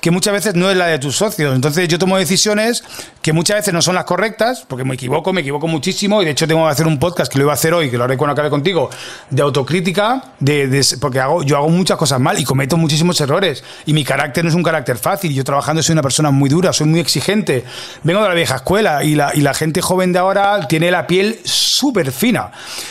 que 0.00 0.12
muchas 0.12 0.32
veces 0.32 0.54
no 0.54 0.70
es 0.70 0.76
la 0.76 0.86
de 0.86 1.00
tus 1.00 1.16
socios. 1.16 1.54
Entonces 1.56 1.88
yo 1.88 1.98
tomo 1.98 2.16
decisiones 2.18 2.84
que 3.20 3.32
muchas 3.32 3.56
veces 3.56 3.74
no 3.74 3.82
son 3.82 3.96
las 3.96 4.04
correctas, 4.04 4.64
porque 4.68 4.84
me 4.84 4.94
equivoco, 4.94 5.32
me 5.32 5.40
equivoco 5.40 5.66
muchísimo, 5.66 6.22
y 6.22 6.24
de 6.24 6.30
hecho 6.30 6.46
tengo 6.46 6.64
que 6.66 6.70
hacer 6.70 6.86
un 6.86 7.00
podcast 7.00 7.30
que 7.32 7.38
lo 7.38 7.44
iba 7.46 7.52
a 7.52 7.54
hacer 7.54 7.74
hoy, 7.74 7.90
que 7.90 7.98
lo 7.98 8.04
haré 8.04 8.16
cuando 8.16 8.32
acabe 8.34 8.48
contigo, 8.48 8.90
de 9.28 9.42
autocrítica, 9.42 10.22
de, 10.38 10.68
de- 10.68 10.99
porque 11.00 11.18
hago, 11.20 11.42
yo 11.42 11.56
hago 11.56 11.68
muchas 11.68 11.96
cosas 11.96 12.20
mal 12.20 12.38
y 12.38 12.44
cometo 12.44 12.76
muchísimos 12.76 13.20
errores. 13.20 13.64
Y 13.86 13.92
mi 13.92 14.04
carácter 14.04 14.44
no 14.44 14.50
es 14.50 14.54
un 14.56 14.62
carácter 14.62 14.98
fácil. 14.98 15.32
Yo 15.34 15.42
trabajando 15.44 15.82
soy 15.82 15.94
una 15.94 16.02
persona 16.02 16.30
muy 16.30 16.48
dura, 16.48 16.72
soy 16.72 16.86
muy 16.86 17.00
exigente. 17.00 17.64
Vengo 18.04 18.22
de 18.22 18.28
la 18.28 18.34
vieja 18.34 18.56
escuela 18.56 19.02
y 19.02 19.14
la, 19.14 19.34
y 19.34 19.40
la 19.40 19.54
gente 19.54 19.80
joven 19.82 20.12
de 20.12 20.18
ahora 20.18 20.68
tiene 20.68 20.90
la 20.90 21.06
piel 21.06 21.40
súper 21.44 22.12
fina. 22.12 22.50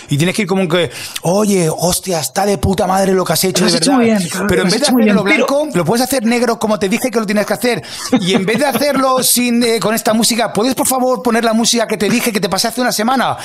Y 0.10 0.18
tienes 0.18 0.36
que 0.36 0.42
ir 0.42 0.48
como 0.48 0.68
que, 0.68 0.90
oye, 1.22 1.70
hostia, 1.70 2.20
está 2.20 2.46
de 2.46 2.58
puta 2.58 2.88
madre 2.88 3.14
lo 3.14 3.24
que 3.24 3.34
has 3.34 3.44
hecho, 3.44 3.62
Lo 3.62 3.68
has 3.68 3.74
de 3.74 3.78
hecho 3.78 3.92
verdad. 3.92 3.98
muy 4.04 4.06
bien, 4.18 4.30
claro, 4.30 4.48
Pero 4.50 4.62
lo 4.64 4.68
en 4.68 4.72
vez 4.72 4.80
de 4.82 4.86
hacerlo 4.88 5.04
bien, 5.04 5.16
pero- 5.16 5.24
blanco, 5.48 5.70
lo 5.78 5.86
puedes 5.86 6.04
hacer 6.04 6.26
negro 6.26 6.58
como 6.60 6.80
te 6.80 6.90
dije 6.90 7.12
que 7.12 7.20
lo 7.20 7.26
tienes 7.26 7.46
que 7.46 7.54
hacer. 7.54 7.84
Y 8.22 8.34
en 8.34 8.46
vez 8.46 8.58
de 8.60 8.66
hacerlo 8.66 9.22
sin 9.22 9.62
eh, 9.64 9.80
con 9.80 9.94
esta 9.94 10.14
música, 10.14 10.52
¿puedes 10.52 10.74
por 10.76 10.88
favor 10.88 11.22
poner 11.22 11.44
la 11.44 11.54
música 11.54 11.88
que 11.88 11.98
te 11.98 12.10
dije 12.10 12.32
que 12.32 12.40
te 12.40 12.50
pasé 12.50 12.68
hace 12.70 12.82
una 12.82 12.92
semana? 12.92 13.38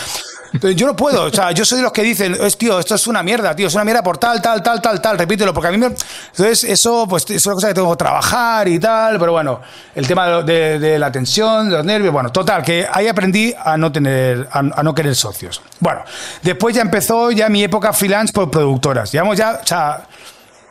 Yo 0.62 0.87
no 0.87 0.94
puedo, 0.94 1.25
o 1.25 1.30
sea, 1.30 1.50
yo 1.50 1.64
soy 1.64 1.78
de 1.78 1.82
los 1.82 1.92
que 1.92 2.02
dicen, 2.02 2.37
es 2.40 2.56
tío, 2.56 2.78
esto 2.78 2.94
es 2.94 3.06
una 3.08 3.25
mierda, 3.25 3.56
tío, 3.56 3.66
es 3.66 3.75
una 3.75 3.82
mierda 3.84 4.04
por 4.04 4.18
tal, 4.18 4.40
tal, 4.40 4.62
tal, 4.62 4.80
tal, 4.80 5.02
tal, 5.02 5.18
repítelo, 5.18 5.52
porque 5.52 5.68
a 5.68 5.70
mí 5.73 5.78
me... 5.78 5.87
Entonces, 5.87 6.62
eso, 6.62 7.08
pues, 7.08 7.28
es 7.28 7.44
una 7.44 7.56
cosa 7.56 7.68
que 7.68 7.75
tengo 7.75 7.90
que 7.90 7.96
trabajar 7.96 8.68
y 8.68 8.78
tal, 8.78 9.18
pero 9.18 9.32
bueno, 9.32 9.61
el 9.96 10.06
tema 10.06 10.42
de, 10.42 10.78
de 10.78 10.99
la 10.99 11.11
tensión, 11.11 11.68
de 11.68 11.76
los 11.78 11.84
nervios, 11.84 12.12
bueno, 12.12 12.30
total, 12.30 12.62
que 12.62 12.87
ahí 12.90 13.08
aprendí 13.08 13.52
a 13.58 13.76
no 13.76 13.90
tener, 13.90 14.49
a, 14.52 14.61
a 14.61 14.82
no 14.84 14.94
querer 14.94 15.16
socios. 15.16 15.61
Bueno, 15.80 16.02
después 16.42 16.73
ya 16.73 16.82
empezó 16.82 17.32
ya 17.32 17.49
mi 17.49 17.64
época 17.64 17.92
freelance 17.92 18.32
por 18.32 18.49
productoras, 18.49 19.11
digamos 19.11 19.37
ya, 19.37 19.61
o 19.61 19.66
sea... 19.66 20.06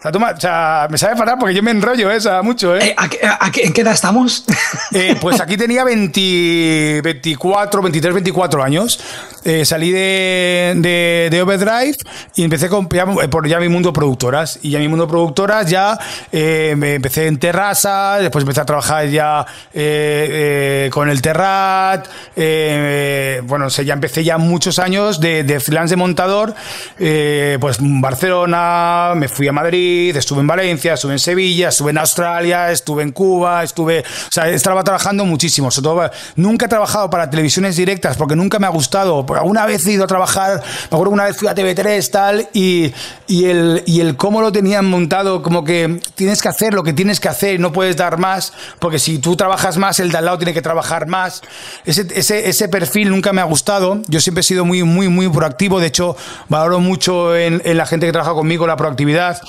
sea, 0.04 0.12
toma- 0.12 0.34
o 0.38 0.40
sea, 0.40 0.88
me 0.92 0.98
sabe 0.98 1.16
parar 1.16 1.38
porque 1.40 1.56
yo 1.56 1.64
me 1.64 1.72
enrollo 1.72 2.12
esa 2.12 2.42
mucho, 2.44 2.76
¿eh? 2.76 2.90
Eh, 2.90 2.94
¿a 2.98 3.08
qué- 3.10 3.20
a 3.26 3.52
qué- 3.52 3.64
¿En 3.64 3.74
qué 3.74 3.82
edad 3.82 3.94
estamos? 3.94 4.46
Eh, 4.96 5.16
pues 5.20 5.42
aquí 5.42 5.58
tenía 5.58 5.84
20, 5.84 7.02
24, 7.04 7.82
23, 7.82 8.14
24 8.14 8.64
años. 8.64 9.00
Eh, 9.44 9.66
salí 9.66 9.92
de, 9.92 10.74
de, 10.78 11.30
de 11.32 11.42
Overdrive 11.42 11.98
y 12.36 12.44
empecé 12.44 12.70
con, 12.70 12.88
ya, 12.90 13.06
eh, 13.24 13.28
por 13.28 13.48
ya 13.48 13.60
mi 13.60 13.70
mundo 13.70 13.92
productoras. 13.92 14.60
Y 14.62 14.70
ya 14.70 14.78
mi 14.80 14.88
mundo 14.88 15.08
productoras 15.08 15.68
ya 15.68 15.98
eh, 16.32 16.76
me 16.78 16.94
empecé 16.96 17.26
en 17.26 17.40
Terrasa, 17.40 18.18
después 18.20 18.44
empecé 18.44 18.62
a 18.62 18.66
trabajar 18.66 19.08
ya 19.08 19.46
eh, 19.74 20.86
eh, 20.86 20.90
con 20.94 21.10
el 21.10 21.22
Terrat. 21.24 22.06
eh, 22.36 23.42
bueno, 23.46 23.66
o 23.66 23.70
sea, 23.72 23.84
ya 23.84 23.94
empecé 23.94 24.24
ya 24.24 24.38
muchos 24.38 24.78
años 24.78 25.20
de, 25.20 25.44
de 25.44 25.60
freelance 25.60 25.94
de 25.94 25.98
montador. 25.98 26.54
eh, 27.00 27.58
pues 27.60 27.78
Barcelona, 27.80 29.14
me 29.16 29.28
fui 29.28 29.48
a 29.48 29.52
Madrid, 29.52 29.93
estuve 30.16 30.42
en 30.42 30.48
Valencia, 30.48 30.94
estuve 30.94 31.14
en 31.14 31.20
Sevilla, 31.20 31.70
estuve 31.70 31.92
en 31.92 31.98
Australia, 31.98 32.72
estuve 32.72 33.04
en 33.04 33.12
Cuba, 33.12 33.64
estuve. 33.64 34.02
O 34.02 34.32
sea, 34.32 34.50
estaba 34.50 34.84
trabajando 34.84 35.26
muchísimo. 35.26 35.72
Sobre 35.72 35.84
todo, 35.84 36.12
nunca 36.36 36.66
he 36.66 36.70
trabajado 36.70 37.10
para 37.10 37.30
televisiones 37.30 37.76
directas 37.76 38.18
porque 38.18 38.36
nunca 38.36 38.60
me 38.60 38.68
ha 38.68 38.70
gustado. 38.70 39.26
Porque 39.26 39.40
alguna 39.40 39.66
vez 39.66 39.86
he 39.88 39.94
ido 39.94 40.04
a 40.04 40.08
trabajar, 40.08 40.62
me 40.62 40.86
acuerdo 40.88 41.12
que 41.12 41.14
una 41.14 41.26
vez 41.26 41.38
fui 41.38 41.48
a 41.48 41.56
TV3 41.56 42.10
tal, 42.10 42.50
y, 42.54 42.94
y, 43.28 43.46
el, 43.46 43.84
y 43.86 44.02
el 44.02 44.16
cómo 44.16 44.42
lo 44.42 44.52
tenían 44.52 44.86
montado, 44.86 45.42
como 45.42 45.64
que 45.64 46.00
tienes 46.16 46.42
que 46.42 46.50
hacer 46.50 46.74
lo 46.74 46.84
que 46.84 46.94
tienes 46.94 47.20
que 47.20 47.30
hacer 47.30 47.56
y 47.56 47.58
no 47.58 47.72
puedes 47.72 47.96
dar 47.96 48.18
más, 48.18 48.54
porque 48.80 49.00
si 49.00 49.20
tú 49.20 49.36
trabajas 49.36 49.78
más, 49.78 50.00
el 50.00 50.12
de 50.12 50.18
al 50.18 50.26
lado 50.26 50.38
tiene 50.38 50.54
que 50.54 50.62
trabajar 50.62 51.08
más. 51.08 51.42
Ese, 51.86 52.08
ese, 52.16 52.50
ese 52.50 52.68
perfil 52.70 53.10
nunca 53.10 53.34
me 53.34 53.42
ha 53.42 53.46
gustado. 53.46 54.02
Yo 54.08 54.20
siempre 54.20 54.42
he 54.42 54.44
sido 54.44 54.66
muy, 54.66 54.84
muy, 54.84 55.08
muy 55.08 55.28
proactivo. 55.30 55.80
De 55.80 55.88
hecho, 55.88 56.16
valoro 56.50 56.80
mucho 56.80 57.36
en, 57.36 57.62
en 57.66 57.78
la 57.78 57.86
gente 57.86 58.06
que 58.06 58.12
trabaja 58.12 58.34
conmigo 58.34 58.68
la 58.68 58.78
proactividad. 58.78 59.42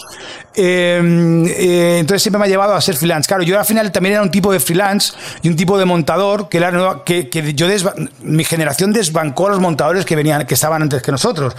Eh, 0.55 1.44
eh, 1.49 1.97
entonces 2.01 2.23
siempre 2.23 2.38
me 2.38 2.44
ha 2.44 2.49
llevado 2.49 2.75
a 2.75 2.81
ser 2.81 2.97
freelance. 2.97 3.27
Claro, 3.27 3.42
yo 3.42 3.59
al 3.59 3.64
final 3.64 3.90
también 3.90 4.14
era 4.14 4.23
un 4.23 4.31
tipo 4.31 4.53
de 4.53 4.61
freelance 4.61 5.12
y 5.42 5.49
un 5.49 5.57
tipo 5.57 5.79
de 5.79 5.85
montador 5.85 6.49
que, 6.49 6.59
era, 6.59 7.03
que, 7.05 7.29
mi 8.23 8.44
generación 8.44 8.92
desbancó 8.92 9.47
a 9.47 9.51
los 9.51 9.61
montadores 9.61 10.05
que 10.05 10.16
venían, 10.16 10.47
que 10.47 10.55
estaban 10.55 10.83
antes 10.83 11.03
que 11.03 11.11
nosotros, 11.11 11.55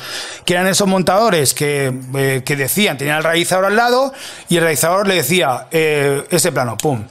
que 0.45 0.53
eran 0.53 0.67
esos 0.67 0.87
montadores 0.87 1.53
que, 1.53 1.93
eh, 2.15 2.41
que 2.45 2.55
decían, 2.55 2.97
tenían 2.97 3.17
el 3.17 3.23
realizador 3.23 3.65
al 3.65 3.75
lado 3.75 4.13
y 4.49 4.57
el 4.57 4.61
realizador 4.61 5.07
le 5.07 5.15
decía, 5.15 5.67
eh, 5.71 6.23
ese 6.29 6.51
plano, 6.51 6.77
pum, 6.77 7.03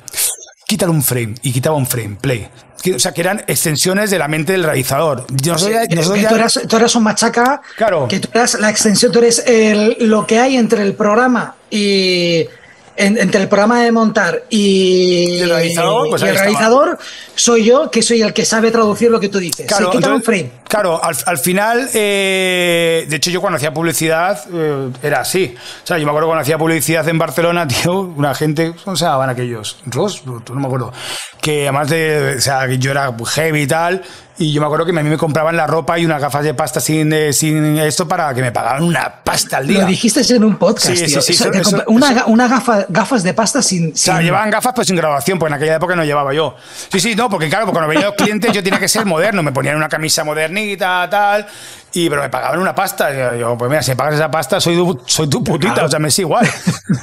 quítale 0.67 0.93
un 0.93 1.03
frame 1.03 1.35
y 1.43 1.53
quitaba 1.53 1.77
un 1.77 1.87
frame, 1.87 2.17
play. 2.21 2.49
O 2.93 2.99
sea, 2.99 3.13
que 3.13 3.21
eran 3.21 3.43
extensiones 3.47 4.11
de 4.11 4.19
la 4.19 4.29
mente 4.29 4.53
del 4.53 4.65
realizador. 4.65 5.27
Nosotros 5.31 5.71
nosotros 5.91 6.27
tú, 6.29 6.35
eras, 6.35 6.61
tú 6.69 6.77
eras 6.77 6.95
un 6.95 7.03
machaca, 7.03 7.63
Claro. 7.77 8.07
que 8.09 8.21
tú 8.21 8.29
eras 8.35 8.55
la 8.61 8.71
extensión, 8.71 9.11
tú 9.13 9.19
eres 9.21 9.43
el- 9.47 9.97
lo 10.01 10.27
que 10.27 10.39
hay 10.39 10.57
entre 10.57 10.83
el 10.83 10.95
programa 10.95 11.55
y 11.71 12.47
en- 12.97 13.19
entre 13.19 13.43
el 13.43 13.49
programa 13.49 13.83
de 13.83 13.93
montar 13.93 14.43
y, 14.51 15.39
el 15.41 15.51
realizador, 15.51 16.09
pues 16.11 16.23
y 16.23 16.27
el 16.27 16.37
realizador 16.37 16.99
soy 17.35 17.65
yo, 17.65 17.91
que 17.91 18.03
soy 18.03 18.23
el 18.23 18.33
que 18.33 18.45
sabe 18.45 18.71
traducir 18.71 19.11
lo 19.11 19.19
que 19.21 19.29
tú 19.29 19.39
dices. 19.39 19.67
Claro, 19.67 19.91
Sí, 19.91 19.97
quítame 19.99 20.15
un 20.17 20.21
entonces- 20.21 20.47
frame. 20.49 20.63
claro 20.69 21.03
al, 21.05 21.17
al 21.27 21.39
final, 21.39 21.89
eh, 21.95 23.07
de 23.09 23.17
hecho 23.17 23.31
yo 23.31 23.41
cuando 23.41 23.57
hacía 23.57 23.73
publicidad 23.75 24.39
eh, 24.53 24.91
era 25.03 25.21
así. 25.21 25.55
O 25.83 25.87
sea, 25.87 25.99
yo 25.99 26.05
me 26.05 26.11
acuerdo 26.11 26.29
cuando 26.29 26.43
hacía 26.43 26.59
publicidad 26.59 27.09
en 27.09 27.19
Barcelona, 27.19 27.67
tío, 27.69 28.01
una 28.01 28.35
gente, 28.35 28.73
¿cómo 28.85 28.97
se 28.97 29.05
llamaban 29.05 29.31
aquellos? 29.31 29.79
Ross, 29.87 30.23
no 30.27 30.43
me 30.55 30.67
acuerdo. 30.67 30.93
Que 31.41 31.63
además 31.65 31.91
de, 31.91 32.37
o 32.39 32.41
sea, 32.41 32.67
yo 32.73 32.91
era 32.91 33.15
heavy 33.35 33.63
y 33.63 33.67
tal, 33.67 34.03
y 34.37 34.53
yo 34.53 34.61
me 34.61 34.67
acuerdo 34.67 34.85
que 34.85 34.91
a 34.91 35.03
mí 35.03 35.09
me 35.09 35.17
compraban 35.17 35.57
la 35.57 35.67
ropa 35.67 35.99
y 35.99 36.05
unas 36.05 36.21
gafas 36.21 36.43
de 36.45 36.55
pasta 36.55 36.81
sin, 36.81 37.13
eh, 37.13 37.33
sin 37.33 37.79
esto 37.79 38.09
para 38.09 38.35
que 38.35 38.41
me 38.43 38.51
pagaban 38.51 38.83
una 38.83 39.23
pasta 39.23 39.59
al 39.59 39.67
día. 39.67 39.83
Lo 39.83 39.87
dijiste 39.87 40.23
en 40.35 40.43
un 40.45 40.57
podcast, 40.57 40.89
Sí, 40.89 40.97
sí, 40.97 41.05
tío. 41.07 41.23
sí, 41.23 41.33
O 41.33 41.37
sea, 41.37 41.61
eso- 41.61 41.85
una 41.87 42.13
ga- 42.13 42.25
una 42.27 42.49
gafa, 42.49 42.87
gafas 42.89 43.23
de 43.23 43.33
pasta 43.35 43.63
sin. 43.63 43.93
O 43.93 43.97
sea, 43.97 44.17
sin- 44.17 44.25
llevaban 44.25 44.51
gafas 44.51 44.73
pues 44.75 44.87
sin 44.89 44.97
graduación, 44.97 45.39
pues 45.39 45.51
en 45.51 45.55
aquella 45.55 45.77
época 45.77 45.95
no 45.95 46.05
llevaba 46.05 46.35
yo. 46.35 46.57
Sí, 46.91 46.99
sí, 47.01 47.15
no, 47.15 47.29
porque 47.31 47.49
claro, 47.49 47.67
porque 47.67 47.75
cuando 47.77 47.89
venían 47.89 48.07
los 48.11 48.17
clientes 48.17 48.53
yo 48.53 48.63
tenía 48.63 48.81
que 48.81 48.89
ser 48.89 49.05
moderno, 49.07 49.43
me 49.43 49.53
ponían 49.53 49.77
una 49.77 49.89
camisa 49.89 50.25
modernita, 50.25 51.09
tal, 51.09 51.47
y 51.95 52.09
pero 52.11 52.23
me 52.23 52.29
pagaban 52.29 52.59
una 52.61 52.75
pasta. 52.75 53.35
Y 53.37 53.41
yo, 53.41 53.57
pues 53.57 53.71
mira, 53.71 53.83
si 53.83 53.93
me 53.93 53.97
pagas 53.97 54.15
esa 54.15 54.31
pasta, 54.31 54.61
soy 54.61 54.77
tu, 54.77 55.01
soy 55.07 55.29
tu 55.29 55.43
putita, 55.43 55.85
o 55.85 55.89
sea, 55.89 55.99
me 55.99 56.09
es 56.09 56.19
igual. 56.19 56.49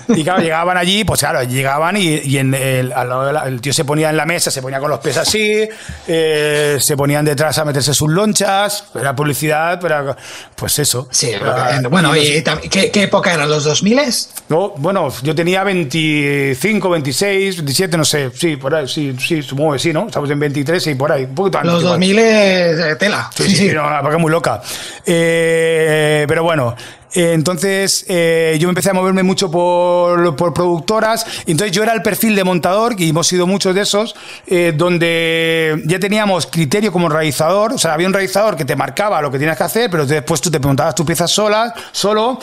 Y 0.09 0.23
claro, 0.25 0.41
llegaban 0.41 0.75
allí, 0.75 1.05
pues 1.05 1.21
claro, 1.21 1.41
llegaban 1.43 1.95
y, 1.95 2.15
y 2.17 2.37
en 2.37 2.53
el, 2.53 2.91
al 2.91 3.07
lado 3.07 3.25
de 3.25 3.31
la- 3.33 3.43
el 3.47 3.61
tío 3.61 3.71
se 3.71 3.85
ponía 3.85 4.09
en 4.09 4.17
la 4.17 4.25
mesa, 4.25 4.51
se 4.51 4.61
ponía 4.61 4.77
con 4.79 4.89
los 4.89 4.99
pies 4.99 5.15
así, 5.15 5.67
eh, 6.07 6.77
se 6.81 6.97
ponían 6.97 7.23
detrás 7.23 7.57
a 7.59 7.63
meterse 7.65 7.93
sus 7.93 8.09
lonchas, 8.09 8.85
era 8.93 9.15
publicidad, 9.15 9.79
pero 9.81 10.13
pues 10.55 10.77
eso. 10.79 11.07
Sí, 11.11 11.31
Ah, 11.41 11.79
bueno, 11.89 12.13
y 12.15 12.19
y, 12.37 12.43
tam- 12.43 12.59
¿qué, 12.69 12.91
qué 12.91 13.03
época 13.03 13.33
eran? 13.33 13.49
¿Los 13.49 13.63
2000 13.63 14.01
no, 14.49 14.69
bueno, 14.77 15.07
yo 15.23 15.33
tenía 15.33 15.63
25, 15.63 16.89
26, 16.89 17.57
27, 17.57 17.97
no 17.97 18.03
sé, 18.05 18.31
sí, 18.33 18.57
por 18.57 18.75
ahí, 18.75 18.87
sí, 18.87 19.15
sí, 19.19 19.41
supongo 19.41 19.73
que 19.73 19.79
sí, 19.79 19.93
¿no? 19.93 20.07
Estamos 20.07 20.29
en 20.29 20.39
23 20.39 20.87
y 20.87 20.95
por 20.95 21.11
ahí, 21.11 21.23
un 21.23 21.35
poquito 21.35 21.57
antes. 21.59 21.71
Los 21.73 21.81
igual. 21.83 21.93
2000 21.99 22.19
es 22.19 22.97
tela. 22.97 23.29
Sí, 23.35 23.43
sí, 23.43 23.55
sí, 23.55 23.67
no, 23.69 23.83
la 23.83 23.97
verdad 23.97 24.09
que 24.09 24.15
es 24.17 24.21
muy 24.21 24.31
loca. 24.31 24.61
Eh, 25.05 26.25
pero 26.27 26.43
bueno, 26.43 26.75
Eh, 27.13 27.33
entonces 27.33 28.05
eh, 28.07 28.57
yo 28.59 28.69
empecé 28.69 28.89
a 28.89 28.93
moverme 28.93 29.23
mucho 29.23 29.51
por, 29.51 30.35
por, 30.35 30.53
productoras. 30.53 31.25
Entonces 31.45 31.75
yo 31.75 31.83
era 31.83 31.93
el 31.93 32.01
perfil 32.01 32.35
de 32.35 32.43
montador, 32.43 32.95
y 32.97 33.09
hemos 33.09 33.27
sido 33.27 33.47
muchos 33.47 33.75
de 33.75 33.81
esos, 33.81 34.15
eh, 34.47 34.73
donde 34.75 35.81
ya 35.85 35.99
teníamos 35.99 36.47
criterio 36.47 36.91
como 36.91 37.09
realizador. 37.09 37.73
O 37.73 37.77
sea, 37.77 37.93
había 37.93 38.07
un 38.07 38.13
realizador 38.13 38.55
que 38.55 38.65
te 38.65 38.75
marcaba 38.75 39.21
lo 39.21 39.31
que 39.31 39.39
tenías 39.39 39.57
que 39.57 39.63
hacer, 39.63 39.89
pero 39.89 40.05
después 40.05 40.39
tú 40.41 40.49
te 40.49 40.59
preguntabas 40.59 40.95
tus 40.95 41.05
piezas 41.05 41.31
solas, 41.31 41.73
solo. 41.91 42.39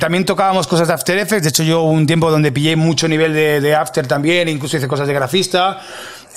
también 0.00 0.24
tocábamos 0.24 0.66
cosas 0.66 0.88
de 0.88 0.94
After 0.94 1.18
Effects. 1.18 1.42
De 1.44 1.48
hecho, 1.50 1.62
yo 1.62 1.82
hubo 1.82 1.92
un 1.92 2.06
tiempo 2.06 2.30
donde 2.30 2.50
pillé 2.52 2.76
mucho 2.76 3.08
nivel 3.08 3.32
de, 3.32 3.60
de 3.60 3.74
After 3.74 4.06
también, 4.06 4.48
incluso 4.48 4.76
hice 4.76 4.88
cosas 4.88 5.06
de 5.06 5.14
grafista. 5.14 5.80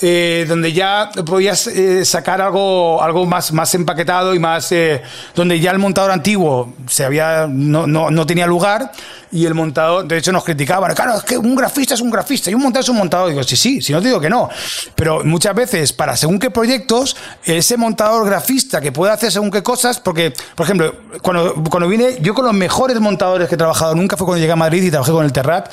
Eh, 0.00 0.44
donde 0.48 0.72
ya 0.72 1.10
podías 1.26 1.66
eh, 1.66 2.04
sacar 2.04 2.40
algo, 2.40 3.02
algo 3.02 3.26
más, 3.26 3.52
más 3.52 3.74
empaquetado 3.74 4.32
y 4.32 4.38
más. 4.38 4.70
Eh, 4.70 5.02
donde 5.34 5.58
ya 5.58 5.72
el 5.72 5.78
montador 5.78 6.12
antiguo 6.12 6.72
se 6.88 7.04
había, 7.04 7.48
no, 7.48 7.86
no, 7.86 8.10
no, 8.10 8.26
tenía 8.26 8.46
lugar 8.46 8.92
y 9.30 9.44
el 9.44 9.54
montador, 9.54 10.06
de 10.06 10.18
hecho, 10.18 10.32
nos 10.32 10.44
criticaban. 10.44 10.94
Claro, 10.94 11.16
es 11.16 11.22
que 11.22 11.36
un 11.36 11.54
grafista 11.54 11.94
es 11.94 12.00
un 12.00 12.10
grafista 12.10 12.50
y 12.50 12.54
un 12.54 12.62
montador 12.62 12.84
es 12.84 12.88
un 12.88 12.96
montador. 12.96 13.30
Digo, 13.30 13.42
sí, 13.42 13.56
sí, 13.56 13.82
si 13.82 13.92
no 13.92 14.00
te 14.00 14.08
digo 14.08 14.20
que 14.20 14.30
no. 14.30 14.48
Pero 14.94 15.24
muchas 15.24 15.54
veces, 15.54 15.92
para 15.92 16.16
según 16.16 16.38
qué 16.38 16.50
proyectos, 16.50 17.16
ese 17.44 17.76
montador 17.76 18.26
grafista 18.26 18.80
que 18.80 18.92
puede 18.92 19.12
hacer 19.12 19.30
según 19.30 19.50
qué 19.50 19.62
cosas, 19.62 20.00
porque, 20.00 20.32
por 20.54 20.64
ejemplo, 20.64 20.94
cuando, 21.22 21.54
cuando 21.70 21.88
vine, 21.88 22.18
yo 22.20 22.34
con 22.34 22.44
los 22.44 22.54
mejores 22.54 22.98
montadores 23.00 23.48
que 23.48 23.54
he 23.54 23.58
trabajado 23.58 23.94
nunca 23.94 24.16
fue 24.16 24.26
cuando 24.26 24.40
llegué 24.40 24.52
a 24.52 24.56
Madrid 24.56 24.82
y 24.82 24.90
trabajé 24.90 25.12
con 25.12 25.24
el 25.24 25.32
Terrat. 25.32 25.70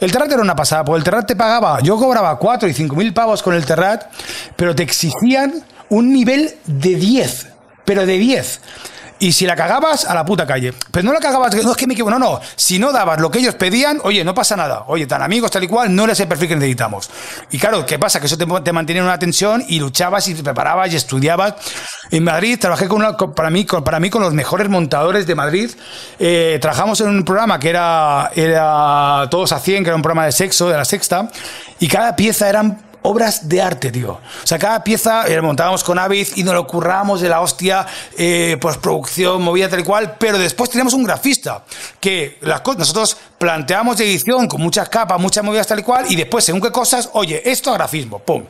El 0.00 0.10
Terrat 0.10 0.32
era 0.32 0.42
una 0.42 0.56
pasada, 0.56 0.84
porque 0.84 0.98
el 0.98 1.04
Terrat 1.04 1.26
te 1.26 1.36
pagaba, 1.36 1.80
yo 1.80 1.96
cobraba 1.98 2.38
4 2.38 2.68
y 2.68 2.74
5 2.74 2.96
mil 2.96 3.12
pavos 3.12 3.42
con 3.42 3.54
el 3.54 3.64
Terrat, 3.64 4.06
pero 4.56 4.74
te 4.74 4.82
exigían 4.82 5.64
un 5.88 6.12
nivel 6.12 6.54
de 6.66 6.94
10, 6.94 7.48
pero 7.84 8.06
de 8.06 8.18
10. 8.18 8.60
Y 9.18 9.32
si 9.32 9.46
la 9.46 9.54
cagabas, 9.54 10.04
a 10.04 10.14
la 10.14 10.24
puta 10.24 10.46
calle. 10.46 10.74
Pero 10.90 11.06
no 11.06 11.12
la 11.12 11.20
cagabas, 11.20 11.54
no 11.62 11.70
es 11.70 11.76
que 11.76 11.86
me 11.86 11.94
equivoco, 11.94 12.10
no, 12.10 12.18
no. 12.18 12.40
Si 12.56 12.78
no 12.78 12.92
dabas 12.92 13.20
lo 13.20 13.30
que 13.30 13.38
ellos 13.38 13.54
pedían, 13.54 14.00
oye, 14.02 14.24
no 14.24 14.34
pasa 14.34 14.56
nada. 14.56 14.84
Oye, 14.88 15.06
tan 15.06 15.22
amigos, 15.22 15.50
tal 15.50 15.64
y 15.64 15.68
cual, 15.68 15.94
no 15.94 16.04
eres 16.04 16.18
el 16.20 16.28
perfil 16.28 16.48
que 16.48 16.56
necesitamos. 16.56 17.10
Y 17.50 17.58
claro, 17.58 17.86
¿qué 17.86 17.98
pasa? 17.98 18.20
Que 18.20 18.26
eso 18.26 18.36
te, 18.36 18.72
mantenía 18.72 19.00
en 19.00 19.06
una 19.06 19.18
tensión 19.18 19.64
y 19.68 19.78
luchabas 19.78 20.28
y 20.28 20.34
te 20.34 20.42
preparabas 20.42 20.92
y 20.92 20.96
estudiabas. 20.96 21.54
En 22.10 22.24
Madrid 22.24 22.58
trabajé 22.58 22.88
con 22.88 22.98
una, 22.98 23.16
para, 23.16 23.50
mí, 23.50 23.64
con, 23.64 23.84
para 23.84 24.00
mí 24.00 24.10
con 24.10 24.22
los 24.22 24.34
mejores 24.34 24.68
montadores 24.68 25.26
de 25.26 25.34
Madrid. 25.34 25.70
Eh, 26.18 26.58
trabajamos 26.60 27.00
en 27.00 27.08
un 27.08 27.24
programa 27.24 27.58
que 27.58 27.70
era, 27.70 28.30
era 28.34 29.28
Todos 29.30 29.52
a 29.52 29.58
100, 29.58 29.84
que 29.84 29.90
era 29.90 29.96
un 29.96 30.02
programa 30.02 30.26
de 30.26 30.32
sexo, 30.32 30.68
de 30.68 30.76
la 30.76 30.84
sexta, 30.84 31.30
y 31.78 31.88
cada 31.88 32.16
pieza 32.16 32.48
eran 32.48 32.93
obras 33.06 33.48
de 33.48 33.60
arte, 33.60 33.90
tío. 33.90 34.12
O 34.12 34.46
sea, 34.46 34.58
cada 34.58 34.82
pieza 34.82 35.26
eh, 35.26 35.40
montábamos 35.40 35.84
con 35.84 35.98
Avid 35.98 36.28
y 36.36 36.42
nos 36.42 36.54
lo 36.54 36.66
currábamos 36.66 37.20
de 37.20 37.28
la 37.28 37.42
hostia, 37.42 37.86
eh, 38.16 38.56
postproducción, 38.60 39.42
movida 39.42 39.68
tal 39.68 39.80
y 39.80 39.84
cual, 39.84 40.16
pero 40.18 40.38
después 40.38 40.70
teníamos 40.70 40.94
un 40.94 41.04
grafista 41.04 41.64
que 42.00 42.38
las 42.40 42.62
cosas, 42.62 42.78
nosotros 42.80 43.16
planteamos 43.44 44.00
edición 44.00 44.48
con 44.48 44.62
muchas 44.62 44.88
capas, 44.88 45.20
muchas 45.20 45.44
movidas 45.44 45.66
tal 45.66 45.78
y 45.78 45.82
cual, 45.82 46.06
y 46.08 46.16
después, 46.16 46.42
según 46.46 46.62
qué 46.62 46.72
cosas, 46.72 47.10
oye, 47.12 47.42
esto 47.44 47.70
a 47.70 47.74
grafismo, 47.74 48.18
pum. 48.18 48.42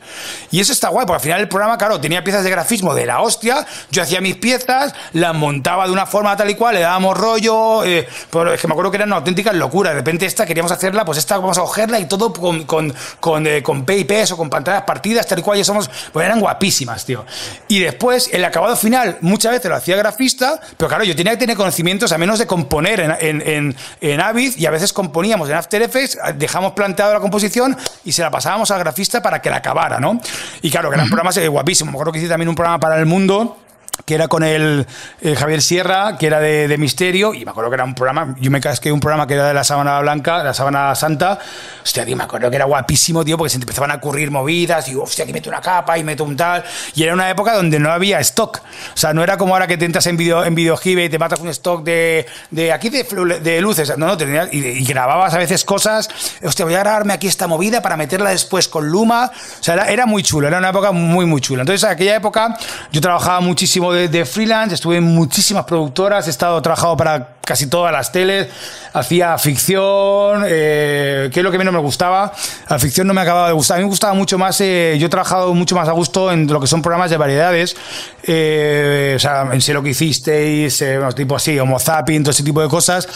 Y 0.51 0.61
eso 0.61 0.71
está 0.71 0.87
guay, 0.87 1.05
porque 1.05 1.17
al 1.17 1.21
final 1.21 1.41
el 1.41 1.49
programa, 1.49 1.77
claro, 1.77 1.99
tenía 1.99 2.23
piezas 2.23 2.45
de 2.45 2.49
grafismo 2.49 2.95
de 2.95 3.05
la 3.05 3.19
hostia, 3.19 3.65
yo 3.91 4.01
hacía 4.01 4.21
mis 4.21 4.37
piezas, 4.37 4.93
las 5.11 5.35
montaba 5.35 5.85
de 5.85 5.91
una 5.91 6.05
forma 6.05 6.37
tal 6.37 6.49
y 6.49 6.55
cual, 6.55 6.75
le 6.75 6.79
dábamos 6.79 7.17
rollo, 7.17 7.83
eh, 7.83 8.07
pero 8.31 8.53
es 8.53 8.61
que 8.61 8.67
me 8.67 8.71
acuerdo 8.71 8.89
que 8.89 8.95
era 8.95 9.05
una 9.05 9.17
auténtica 9.17 9.51
locura, 9.51 9.89
de 9.89 9.97
repente 9.97 10.25
esta 10.25 10.45
queríamos 10.45 10.71
hacerla, 10.71 11.03
pues 11.03 11.17
esta 11.17 11.37
vamos 11.39 11.57
a 11.57 11.61
cogerla 11.61 11.99
y 11.99 12.05
todo 12.05 12.31
con, 12.31 12.63
con, 12.63 12.93
con, 13.19 13.45
eh, 13.47 13.61
con 13.61 13.83
PIPs 13.83 14.31
o 14.31 14.37
con 14.37 14.49
pantallas 14.49 14.83
partidas, 14.83 15.27
tal 15.27 15.39
y 15.39 15.41
cual, 15.41 15.59
y 15.59 15.65
somos, 15.65 15.89
pues 16.13 16.25
eran 16.25 16.39
guapísimas, 16.39 17.03
tío. 17.03 17.25
Y 17.67 17.79
después, 17.79 18.29
el 18.31 18.45
acabado 18.45 18.77
final, 18.77 19.17
muchas 19.19 19.51
veces 19.51 19.69
lo 19.69 19.75
hacía 19.75 19.97
grafista, 19.97 20.57
pero 20.77 20.87
claro, 20.87 21.03
yo 21.03 21.17
tenía 21.17 21.33
que 21.33 21.39
tener 21.39 21.57
conocimientos, 21.57 22.13
a 22.13 22.17
menos 22.17 22.39
de 22.39 22.47
componer 22.47 23.01
en, 23.01 23.11
en, 23.19 23.41
en, 23.45 23.75
en 23.99 24.21
Avid, 24.21 24.53
y 24.55 24.65
a 24.65 24.71
veces 24.71 24.84
componíamos 24.93 25.49
en 25.49 25.55
After 25.55 25.81
Effects, 25.81 26.17
dejamos 26.35 26.73
planteado 26.73 27.13
la 27.13 27.19
composición 27.19 27.75
y 28.03 28.11
se 28.11 28.21
la 28.21 28.31
pasábamos 28.31 28.71
al 28.71 28.79
grafista 28.79 29.21
para 29.21 29.41
que 29.41 29.49
la 29.49 29.57
acabara, 29.57 29.99
¿no? 29.99 30.19
Y 30.61 30.71
claro, 30.71 30.89
que 30.89 30.95
eran 30.95 31.07
programas 31.07 31.37
eh, 31.37 31.47
guapísimos. 31.47 31.91
Me 31.91 31.97
acuerdo 31.97 32.11
que 32.11 32.19
hice 32.19 32.27
también 32.27 32.49
un 32.49 32.55
programa 32.55 32.79
para 32.79 32.97
el 32.99 33.05
mundo 33.05 33.57
que 34.03 34.15
era 34.15 34.27
con 34.27 34.43
el, 34.43 34.85
eh, 35.21 35.35
Javier 35.35 35.61
Sierra, 35.61 36.17
que 36.17 36.27
era 36.27 36.39
de, 36.39 36.75
misterio, 36.77 37.33
y 37.33 37.45
me 37.45 37.51
acuerdo 37.51 37.69
que 37.69 37.75
era 37.75 37.83
un 37.85 37.95
programa, 37.95 38.35
yo 38.39 38.51
me 38.51 38.59
casqué 38.59 38.91
un 38.91 38.99
programa 38.99 39.25
que 39.25 39.35
era 39.35 39.47
de 39.47 39.53
la 39.53 39.63
sábana 39.63 39.99
blanca, 40.01 40.43
la 40.43 40.53
sábana 40.53 40.93
santa, 40.93 41.39
hostia, 41.81 42.05
tío, 42.05 42.15
me 42.17 42.23
acuerdo 42.23 42.49
que 42.49 42.57
era 42.57 42.65
guapísimo, 42.65 43.23
tío, 43.23 43.37
porque 43.37 43.49
se 43.49 43.57
empezaban 43.57 43.91
a 43.91 43.95
ocurrir 43.95 44.29
movidas, 44.29 44.87
y 44.89 44.95
hostia, 44.95 45.23
aquí 45.23 45.33
meto 45.33 45.49
una 45.49 45.61
capa 45.61 45.97
y 45.97 46.03
meto 46.03 46.23
un 46.23 46.35
tal, 46.35 46.63
y 46.93 47.03
era 47.03 47.13
una 47.13 47.29
época 47.29 47.55
donde 47.55 47.79
no 47.79 47.91
había 47.91 48.19
stock, 48.19 48.57
o 48.57 48.97
sea, 48.97 49.13
no 49.13 49.23
era 49.23 49.37
como 49.37 49.53
ahora 49.53 49.67
que 49.67 49.77
te 49.77 49.85
entras 49.85 50.05
en 50.07 50.17
video 50.17 50.43
en 50.43 50.53
videogive 50.53 51.05
y 51.05 51.09
te 51.09 51.17
matas 51.17 51.39
un 51.39 51.49
stock 51.49 51.83
de, 51.83 52.25
de 52.51 52.71
aquí 52.73 52.89
de, 52.89 53.61
luces, 53.61 53.97
no, 53.97 54.05
no, 54.05 54.17
tenías, 54.17 54.49
y, 54.51 54.83
grababas 54.85 55.33
a 55.33 55.37
veces 55.37 55.63
cosas, 55.63 56.09
hostia, 56.43 56.65
voy 56.65 56.75
a 56.75 56.79
grabarme 56.79 57.13
aquí 57.13 57.27
esta 57.27 57.47
movida 57.47 57.81
para 57.81 57.97
meterla 57.97 58.29
después 58.29 58.67
con 58.67 58.87
Luma, 58.87 59.31
o 59.59 59.63
sea, 59.63 59.75
era, 59.87 60.05
muy 60.05 60.23
chulo, 60.23 60.47
era 60.47 60.57
una 60.57 60.69
época 60.69 60.91
muy, 60.91 61.25
muy 61.25 61.41
chula. 61.41 61.61
Entonces, 61.61 61.83
en 61.83 61.89
aquella 61.89 62.15
época 62.15 62.57
yo 62.91 63.01
trabajaba 63.01 63.39
muchísimo 63.39 63.84
de, 63.93 64.25
freelance, 64.25 64.75
estuve 64.75 64.97
en 64.97 65.03
muchísimas 65.03 65.65
productoras, 65.65 66.27
he 66.27 66.29
estado 66.29 66.61
trabajado 66.61 66.95
para 66.97 67.35
casi 67.45 67.67
todas 67.67 67.91
las 67.91 68.11
teles, 68.11 68.47
hacía 68.93 69.37
ficción, 69.37 70.43
eh, 70.47 71.29
que 71.31 71.39
es 71.39 71.43
lo 71.43 71.51
que 71.51 71.57
menos 71.57 71.73
me 71.73 71.79
gustaba. 71.79 72.33
La 72.69 72.79
ficción 72.79 73.05
no 73.05 73.13
me 73.13 73.21
acababa 73.21 73.47
de 73.47 73.53
gustar. 73.53 73.75
A 73.75 73.79
mí 73.79 73.83
me 73.83 73.89
gustaba 73.89 74.13
mucho 74.13 74.37
más, 74.37 74.59
eh, 74.61 74.95
yo 74.99 75.07
he 75.07 75.09
trabajado 75.09 75.53
mucho 75.53 75.75
más 75.75 75.87
a 75.87 75.91
gusto 75.91 76.31
en 76.31 76.47
lo 76.47 76.59
que 76.59 76.67
son 76.67 76.81
programas 76.81 77.11
de 77.11 77.17
variedades, 77.17 77.75
eh, 78.23 79.13
o 79.15 79.19
sea, 79.19 79.47
en 79.51 79.61
sé 79.61 79.73
lo 79.73 79.83
que 79.83 79.89
hicisteis, 79.89 80.81
eh, 80.81 80.99
tipo 81.15 81.35
así, 81.35 81.59
Homo 81.59 81.79
Zapping, 81.79 82.23
todo 82.23 82.31
ese 82.31 82.43
tipo 82.43 82.61
de 82.61 82.67
cosas, 82.67 83.07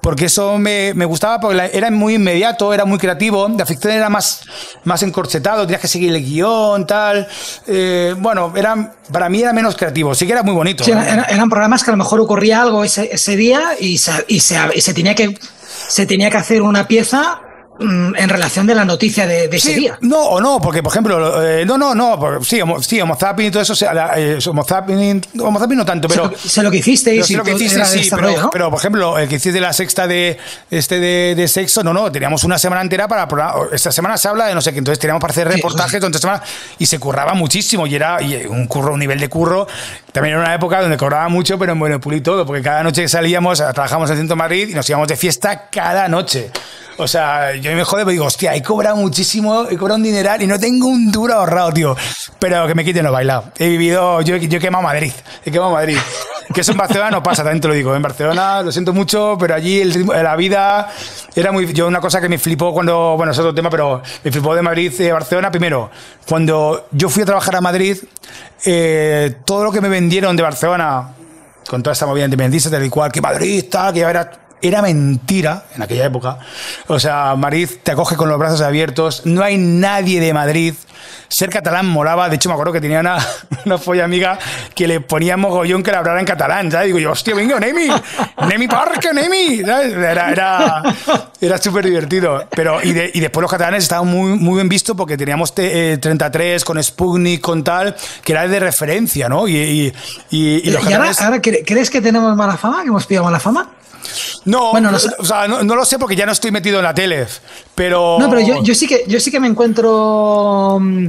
porque 0.00 0.26
eso 0.26 0.58
me, 0.58 0.92
me 0.94 1.04
gustaba 1.04 1.40
porque 1.40 1.70
era 1.72 1.90
muy 1.90 2.14
inmediato, 2.14 2.72
era 2.72 2.84
muy 2.84 2.98
creativo. 2.98 3.48
La 3.48 3.66
ficción 3.66 3.92
era 3.92 4.08
más, 4.08 4.42
más 4.84 5.02
encorchetado, 5.02 5.62
tenías 5.64 5.80
que 5.80 5.88
seguir 5.88 6.14
el 6.14 6.24
guion, 6.24 6.86
tal. 6.86 7.26
Eh, 7.66 8.14
bueno, 8.18 8.52
eran, 8.56 8.92
para 9.12 9.28
mí 9.28 9.40
era 9.40 9.52
menos 9.52 9.76
creativo, 9.76 10.14
sí 10.18 10.26
que 10.26 10.32
era 10.32 10.42
muy 10.42 10.54
bonito. 10.54 10.84
eran, 10.84 11.48
programas 11.48 11.84
que 11.84 11.90
a 11.90 11.92
lo 11.92 11.98
mejor 11.98 12.20
ocurría 12.20 12.60
algo 12.60 12.82
ese, 12.82 13.08
ese 13.12 13.36
día 13.36 13.70
y, 13.78 13.98
se, 13.98 14.24
y, 14.26 14.40
se, 14.40 14.56
y 14.74 14.80
se 14.80 14.92
tenía 14.92 15.14
que 15.14 15.38
se 15.88 16.06
tenía 16.06 16.28
que 16.28 16.36
hacer 16.36 16.60
una 16.62 16.88
pieza 16.88 17.40
en 17.80 18.28
relación 18.28 18.66
de 18.66 18.74
la 18.74 18.84
noticia 18.84 19.26
de, 19.26 19.44
ese 19.44 19.74
día. 19.74 19.98
No, 20.00 20.18
o 20.18 20.40
no, 20.40 20.60
porque 20.60 20.82
por 20.82 20.92
ejemplo, 20.92 21.42
eh, 21.44 21.64
no, 21.64 21.78
no, 21.78 21.94
no, 21.94 22.18
porque, 22.18 22.44
sí, 22.44 22.60
homo, 22.60 22.82
sí, 22.82 23.00
homo 23.00 23.16
y 23.38 23.50
todo 23.50 23.62
eso, 23.62 23.74
eh, 24.16 24.38
homo, 24.46 24.64
zapping, 24.64 25.22
homo 25.40 25.58
zapping 25.58 25.76
no 25.76 25.84
tanto, 25.84 26.08
pero... 26.08 26.32
Sé, 26.36 26.62
lo 26.62 26.70
que 26.70 26.78
hiciste 26.78 27.14
y 27.14 27.34
lo 27.34 27.44
que 27.44 27.52
hiciste, 27.52 27.84
sí, 27.84 28.08
pero, 28.10 28.50
pero, 28.50 28.70
por 28.70 28.78
ejemplo, 28.78 29.18
el 29.18 29.28
que 29.28 29.36
hiciste 29.36 29.60
la 29.60 29.72
sexta 29.72 30.06
de 30.06 30.38
este 30.70 30.98
de, 30.98 31.34
de, 31.36 31.48
sexo, 31.48 31.84
no, 31.84 31.92
no, 31.92 32.10
teníamos 32.10 32.44
una 32.44 32.58
semana 32.58 32.82
entera 32.82 33.06
para... 33.06 33.28
Esta 33.72 33.92
semana 33.92 34.16
se 34.16 34.28
habla 34.28 34.46
de 34.46 34.54
no 34.54 34.60
sé 34.60 34.72
qué, 34.72 34.78
entonces 34.78 34.98
teníamos 34.98 35.20
para 35.20 35.32
hacer 35.32 35.48
reportajes 35.48 36.02
sí, 36.02 36.18
semanas 36.18 36.42
y 36.78 36.86
se 36.86 36.98
curraba 36.98 37.34
muchísimo 37.34 37.86
y 37.86 37.94
era 37.94 38.20
y 38.20 38.46
un 38.46 38.66
curro, 38.66 38.94
un 38.94 39.00
nivel 39.00 39.20
de 39.20 39.28
curro, 39.28 39.66
también 40.12 40.34
era 40.34 40.44
una 40.44 40.54
época 40.54 40.80
donde 40.80 40.96
cobraba 40.96 41.28
mucho, 41.28 41.58
pero 41.58 41.72
en 41.72 41.78
bueno, 41.78 42.00
pulí 42.00 42.20
todo, 42.20 42.44
porque 42.44 42.62
cada 42.62 42.82
noche 42.82 43.02
que 43.02 43.08
salíamos, 43.08 43.58
trabajamos 43.58 44.10
en 44.10 44.16
Centro 44.16 44.36
Madrid 44.36 44.68
y 44.70 44.74
nos 44.74 44.88
íbamos 44.88 45.06
de 45.08 45.16
fiesta 45.16 45.68
cada 45.70 46.08
noche. 46.08 46.50
O 46.98 47.06
sea, 47.06 47.54
yo 47.54 47.72
me 47.74 47.84
jode, 47.84 48.02
pero 48.02 48.10
digo, 48.10 48.24
hostia, 48.24 48.56
he 48.56 48.62
cobrado 48.62 48.96
muchísimo, 48.96 49.66
he 49.70 49.76
cobrado 49.76 49.98
un 49.98 50.02
dineral 50.02 50.42
y 50.42 50.48
no 50.48 50.58
tengo 50.58 50.88
un 50.88 51.12
duro 51.12 51.34
ahorrado, 51.34 51.72
tío. 51.72 51.96
Pero 52.40 52.66
que 52.66 52.74
me 52.74 52.84
quiten 52.84 53.04
los 53.04 53.12
bailados. 53.12 53.46
He 53.56 53.68
vivido, 53.68 54.20
yo, 54.22 54.36
yo 54.36 54.58
he 54.58 54.60
quemado 54.60 54.82
Madrid. 54.82 55.12
He 55.44 55.50
quemado 55.52 55.70
Madrid. 55.72 55.96
Que 56.52 56.62
eso 56.62 56.72
en 56.72 56.78
Barcelona 56.78 57.10
no 57.10 57.22
pasa, 57.22 57.44
también 57.44 57.60
te 57.60 57.68
lo 57.68 57.74
digo. 57.74 57.94
En 57.94 58.02
Barcelona 58.02 58.62
lo 58.62 58.72
siento 58.72 58.92
mucho, 58.92 59.36
pero 59.38 59.54
allí 59.54 59.84
la 59.84 60.34
vida 60.34 60.88
era 61.36 61.52
muy. 61.52 61.72
Yo, 61.72 61.86
una 61.86 62.00
cosa 62.00 62.20
que 62.20 62.28
me 62.28 62.38
flipó 62.38 62.72
cuando. 62.72 63.14
Bueno, 63.16 63.32
es 63.32 63.38
otro 63.38 63.54
tema, 63.54 63.68
pero 63.70 64.02
me 64.24 64.32
flipó 64.32 64.54
de 64.54 64.62
Madrid 64.62 64.90
de 64.92 65.12
Barcelona. 65.12 65.50
Primero, 65.50 65.90
cuando 66.26 66.88
yo 66.90 67.10
fui 67.10 67.22
a 67.22 67.26
trabajar 67.26 67.56
a 67.56 67.60
Madrid, 67.60 67.98
eh, 68.64 69.36
todo 69.44 69.64
lo 69.64 69.70
que 69.70 69.80
me 69.82 69.90
vendieron 69.90 70.34
de 70.36 70.42
Barcelona, 70.42 71.10
con 71.68 71.82
toda 71.82 71.92
esta 71.92 72.06
movida 72.06 72.24
independentista, 72.24 72.70
tal 72.70 72.84
y 72.84 72.88
cual, 72.88 73.12
que 73.12 73.20
Madrid, 73.20 73.66
tal, 73.70 73.92
que 73.92 74.00
ya 74.00 74.10
era 74.10 74.47
era 74.62 74.82
mentira 74.82 75.64
en 75.74 75.82
aquella 75.82 76.06
época. 76.06 76.38
O 76.86 76.98
sea, 76.98 77.34
Madrid 77.36 77.68
te 77.82 77.92
acoge 77.92 78.16
con 78.16 78.28
los 78.28 78.38
brazos 78.38 78.60
abiertos, 78.60 79.22
no 79.24 79.42
hay 79.42 79.56
nadie 79.58 80.20
de 80.20 80.32
Madrid. 80.32 80.74
Ser 81.28 81.50
catalán 81.50 81.86
molaba, 81.86 82.28
de 82.28 82.36
hecho 82.36 82.48
me 82.48 82.54
acuerdo 82.54 82.72
que 82.72 82.80
tenía 82.80 83.00
una, 83.00 83.18
una 83.66 83.76
folla 83.76 84.04
amiga 84.04 84.38
que 84.74 84.88
le 84.88 85.00
ponía 85.00 85.36
mogollón 85.36 85.82
que 85.82 85.92
la 85.92 85.98
hablara 85.98 86.20
en 86.20 86.26
catalán, 86.26 86.70
¿sabes? 86.72 86.86
Digo 86.86 86.98
yo, 86.98 87.12
hostia, 87.12 87.34
venga, 87.34 87.60
Nemi, 87.60 87.88
Nemi 88.48 88.66
Parque, 88.66 89.12
Nemi. 89.12 89.60
Era, 89.60 90.30
era, 90.30 90.82
era 91.40 91.58
súper 91.58 91.84
divertido. 91.84 92.46
Pero, 92.50 92.82
y, 92.82 92.90
y, 93.12 93.20
después 93.20 93.42
los 93.42 93.50
catalanes 93.50 93.84
estaban 93.84 94.08
muy, 94.08 94.38
muy 94.38 94.54
bien 94.56 94.68
vistos 94.68 94.96
porque 94.96 95.16
teníamos 95.16 95.54
33 95.54 96.62
eh, 96.62 96.64
con 96.64 96.82
Sputnik, 96.82 97.40
con 97.42 97.62
tal, 97.62 97.94
que 98.24 98.32
era 98.32 98.48
de 98.48 98.58
referencia, 98.58 99.28
¿no? 99.28 99.46
Y, 99.46 99.92
y, 100.30 100.70
los 100.70 100.82
catalanes... 100.82 101.20
ahora, 101.20 101.40
¿crees 101.40 101.90
que 101.90 102.00
tenemos 102.00 102.34
mala 102.36 102.56
fama? 102.56 102.82
¿Que 102.82 102.88
hemos 102.88 103.06
pillado 103.06 103.26
mala 103.26 103.40
fama? 103.40 103.68
No, 104.44 104.70
bueno, 104.72 104.90
no, 104.90 104.98
o 105.18 105.24
sea, 105.24 105.46
no, 105.48 105.62
lo 105.62 105.84
sé 105.84 105.98
porque 105.98 106.16
ya 106.16 106.26
no 106.26 106.32
estoy 106.32 106.50
metido 106.50 106.78
en 106.78 106.84
la 106.84 106.94
tele, 106.94 107.26
pero... 107.74 108.16
No, 108.18 108.28
pero 108.30 108.40
yo, 108.40 108.62
yo 108.62 108.74
sí, 108.74 108.86
que, 108.86 109.04
yo 109.06 109.20
sí 109.20 109.30
que 109.30 109.40
me 109.40 109.46
encuentro 109.48 110.78
mm, 110.80 111.06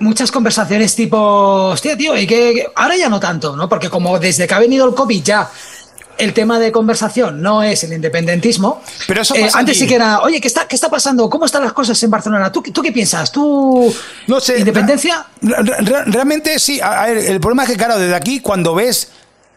muchas 0.00 0.30
conversaciones 0.30 0.94
tipo, 0.94 1.16
hostia, 1.18 1.96
tío, 1.96 2.16
y 2.16 2.26
que 2.26 2.66
ahora 2.74 2.96
ya 2.96 3.08
no 3.08 3.18
tanto, 3.20 3.56
¿no? 3.56 3.68
Porque 3.68 3.88
como 3.90 4.18
desde 4.18 4.46
que 4.46 4.54
ha 4.54 4.58
venido 4.58 4.86
el 4.88 4.94
COVID 4.94 5.22
ya 5.22 5.50
el 6.18 6.32
tema 6.32 6.58
de 6.58 6.72
conversación 6.72 7.42
no 7.42 7.62
es 7.62 7.84
el 7.84 7.92
independentismo. 7.92 8.80
Pero 9.06 9.20
eso 9.20 9.34
Eh, 9.34 9.50
antes 9.52 9.78
sí 9.78 9.86
que 9.86 9.96
era, 9.96 10.20
oye, 10.22 10.40
¿qué 10.40 10.48
está, 10.48 10.66
¿qué 10.66 10.74
está 10.74 10.88
pasando? 10.88 11.28
¿Cómo 11.28 11.44
están 11.44 11.62
las 11.62 11.74
cosas 11.74 12.02
en 12.02 12.10
Barcelona? 12.10 12.50
¿Tú, 12.50 12.62
tú 12.62 12.80
qué 12.80 12.90
piensas? 12.90 13.30
¿Tú 13.30 13.94
No 14.26 14.40
sé. 14.40 14.58
independencia? 14.60 15.26
Re- 15.42 15.62
re- 15.62 16.04
realmente 16.06 16.58
sí. 16.58 16.80
A, 16.80 17.02
a 17.02 17.06
ver, 17.08 17.18
el 17.18 17.38
problema 17.38 17.64
es 17.64 17.70
que, 17.70 17.76
claro, 17.76 17.98
desde 17.98 18.14
aquí, 18.14 18.40
cuando 18.40 18.74
ves 18.74 19.08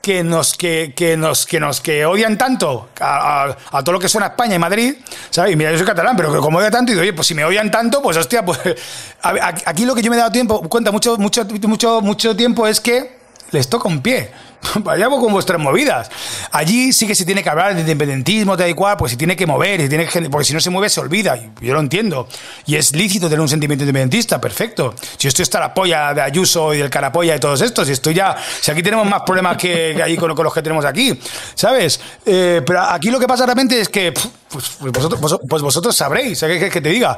que 0.02 0.24
nos 0.24 0.54
que, 0.54 0.94
que 0.96 1.18
nos 1.18 1.46
que 1.46 1.60
nos 1.60 1.82
que 1.82 2.06
odian 2.06 2.38
tanto 2.38 2.90
a, 3.02 3.56
a- 3.72 3.84
todo 3.84 3.94
lo 3.94 4.00
que 4.00 4.08
suena 4.10 4.28
España 4.28 4.56
y 4.56 4.60
Madrid, 4.60 4.96
¿sabes? 5.30 5.54
Y 5.54 5.56
mira, 5.56 5.72
yo 5.72 5.78
soy 5.78 5.86
catalán, 5.88 6.16
pero 6.16 6.32
que 6.34 6.40
como 6.40 6.58
odian 6.58 6.72
tanto, 6.72 6.92
y 6.92 6.96
digo, 6.96 7.02
oye, 7.02 7.14
pues 7.14 7.28
si 7.28 7.34
me 7.34 7.44
odian 7.44 7.70
tanto, 7.70 8.02
pues 8.02 8.16
hostia, 8.18 8.44
pues 8.46 8.60
aquí 9.22 9.86
lo 9.86 9.94
que 9.96 10.02
yo 10.02 10.10
me 10.10 10.16
he 10.16 10.20
dado 10.20 10.32
tiempo, 10.32 10.62
cuenta 10.70 10.92
mucho, 10.92 11.18
mucho, 11.18 11.46
mucho, 11.46 12.02
mucho 12.02 12.36
tiempo 12.36 12.66
es 12.68 12.80
que 12.80 13.18
les 13.52 13.70
toca 13.70 13.88
un 13.90 14.02
pie. 14.02 14.32
Vayamos 14.84 15.19
con 15.19 15.32
vuestras 15.32 15.60
movidas. 15.60 16.10
Allí 16.52 16.91
sí 16.93 17.08
que 17.08 17.15
se 17.15 17.26
tiene 17.26 17.41
que 17.43 17.50
hablar 17.50 17.74
de 17.76 17.82
independentismo, 17.82 18.58
tal 18.58 18.69
y 18.69 18.74
cual, 18.74 18.98
pues 18.98 19.12
se 19.12 19.17
tiene 19.17 19.36
que 19.36 19.45
mover, 19.45 19.82
se 19.82 19.89
tiene 19.89 20.06
que- 20.06 20.30
porque 20.30 20.45
si 20.45 20.54
no 20.54 20.60
se 20.60 20.69
mueve 20.69 20.89
se 20.89 21.00
olvida. 21.00 21.38
Yo 21.62 21.74
lo 21.74 21.80
entiendo. 21.80 22.28
Y 22.65 22.76
es 22.76 22.95
lícito 22.95 23.28
tener 23.28 23.41
un 23.41 23.50
sentimiento 23.50 23.84
independentista, 23.84 24.39
perfecto. 24.39 24.93
Si 25.17 25.28
estoy 25.28 25.43
hasta 25.43 25.60
la 25.60 25.74
polla 25.74 26.13
de 26.13 26.22
Ayuso 26.22 26.74
y 26.74 26.78
del 26.80 26.89
Carapolla 26.89 27.36
y 27.36 27.39
todos 27.39 27.62
estos, 27.62 27.88
y 27.89 27.93
estoy 27.93 28.13
ya. 28.13 28.36
Si 28.62 28.69
aquí 28.72 28.84
tenemos 28.84 29.08
más 29.08 29.22
problemas 29.26 29.58
que, 29.58 29.93
que 29.95 30.04
ahí 30.04 30.17
con, 30.17 30.30
los 30.36 30.54
que 30.54 30.62
tenemos 30.62 30.86
aquí, 30.86 31.19
¿sabes? 31.56 32.00
Eh, 32.26 32.62
pero 32.65 32.82
aquí 32.82 33.10
lo 33.12 33.19
que 33.19 33.28
pasa 33.28 33.45
realmente 33.45 33.80
es 33.80 33.89
que. 33.89 34.12
Pues, 34.12 34.65
pues 34.80 34.91
vosotros, 34.91 35.22
vos- 35.22 35.39
pues 35.48 35.62
vosotros 35.62 35.95
sabréis, 35.95 36.39
¿sabes 36.39 36.60
qué 36.60 36.69
que 36.69 36.82
te 36.82 36.89
diga? 36.89 37.15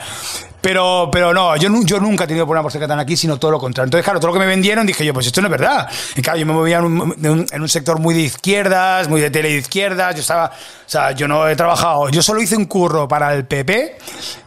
Pero, 0.62 1.10
pero 1.12 1.34
no, 1.34 1.56
yo, 1.58 1.70
yo 1.84 2.00
nunca 2.00 2.26
he 2.26 2.28
tenido 2.28 2.46
problema 2.46 2.62
por 2.64 2.72
ser 2.72 2.80
catalán 2.82 3.00
aquí, 3.00 3.18
sino 3.18 3.38
todo 3.38 3.50
lo 3.52 3.60
contrario. 3.60 3.88
Entonces, 3.88 4.04
claro, 4.04 4.20
todo 4.20 4.28
lo 4.28 4.34
que 4.34 4.40
me 4.40 4.46
vendieron 4.46 4.86
dije 4.86 5.04
yo, 5.04 5.12
pues 5.14 5.26
esto 5.26 5.42
no 5.42 5.48
es 5.48 5.52
verdad. 5.52 5.90
Y 6.16 6.22
claro, 6.22 6.38
yo 6.38 6.46
me 6.46 6.54
movía 6.54 6.78
en 6.78 6.86
un, 6.86 7.48
en 7.52 7.62
un- 7.62 7.70
sector 7.70 8.00
muy 8.00 8.14
de 8.14 8.22
izquierdas, 8.22 9.08
muy 9.08 9.22
de 9.22 9.32
tele 9.32 9.50
de 9.50 9.58
izquierdas. 9.58 10.14
Yo 10.14 10.22
estaba, 10.22 10.46
o 10.48 10.90
sea, 10.90 11.12
yo 11.14 11.28
no 11.28 11.48
he 11.48 11.56
trabajado, 11.56 12.10
yo 12.10 12.22
solo 12.22 12.42
hice 12.42 12.56
un 12.56 12.66
curro 12.66 13.08
para 13.08 13.34
el 13.34 13.46
PP, 13.46 13.98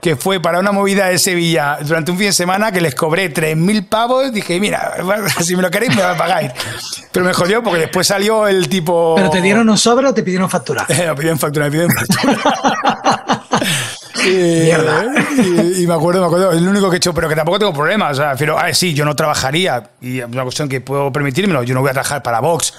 que 0.01 0.15
fue 0.15 0.39
para 0.41 0.61
una 0.61 0.71
movida 0.71 1.07
de 1.07 1.19
Sevilla 1.19 1.79
durante 1.83 2.13
un 2.13 2.19
fin 2.19 2.29
de 2.29 2.33
semana 2.33 2.71
que 2.71 2.81
les 2.81 2.95
cobré 2.95 3.33
3.000 3.35 3.89
pavos. 3.89 4.33
Dije, 4.33 4.61
mira, 4.61 4.95
si 5.41 5.57
me 5.57 5.63
lo 5.63 5.71
queréis, 5.71 5.97
me 5.97 6.03
lo 6.03 6.17
pagáis. 6.17 6.53
Pero 7.11 7.27
me 7.27 7.33
jodió 7.33 7.61
porque 7.63 7.81
después 7.81 8.07
salió 8.07 8.47
el 8.47 8.69
tipo. 8.69 9.15
¿Pero 9.17 9.31
te 9.31 9.41
dieron 9.41 9.69
un 9.69 9.79
sobre 9.79 10.07
o 10.07 10.15
te 10.15 10.23
pidieron 10.23 10.49
factura? 10.49 10.87
me 10.89 11.15
pidieron 11.15 11.39
factura, 11.41 11.65
me 11.65 11.71
pidieron 11.73 11.91
factura. 11.93 13.25
Y, 14.27 14.65
Mierda. 14.65 15.05
y- 15.37 15.83
y 15.83 15.87
me 15.87 15.95
acuerdo, 15.95 16.21
me 16.21 16.27
acuerdo, 16.27 16.53
es 16.53 16.63
lo 16.63 16.71
único 16.71 16.89
que 16.91 16.97
he 16.97 16.99
hecho, 16.99 17.13
pero 17.15 17.29
que 17.29 17.37
tampoco 17.37 17.59
tengo 17.59 17.73
problemas. 17.73 18.13
O 18.13 18.23
sea, 18.23 18.35
pero, 18.37 18.59
ah, 18.59 18.73
sí, 18.73 18.95
yo 18.95 19.05
no 19.05 19.15
trabajaría, 19.17 19.91
y 20.01 20.21
es 20.21 20.27
una 20.27 20.43
cuestión 20.43 20.69
que 20.69 20.81
puedo 20.81 21.13
permitírmelo. 21.13 21.63
Yo 21.63 21.75
no 21.75 21.81
voy 21.81 21.91
a 21.91 21.93
trabajar 21.93 22.23
para 22.23 22.41
Vox, 22.41 22.73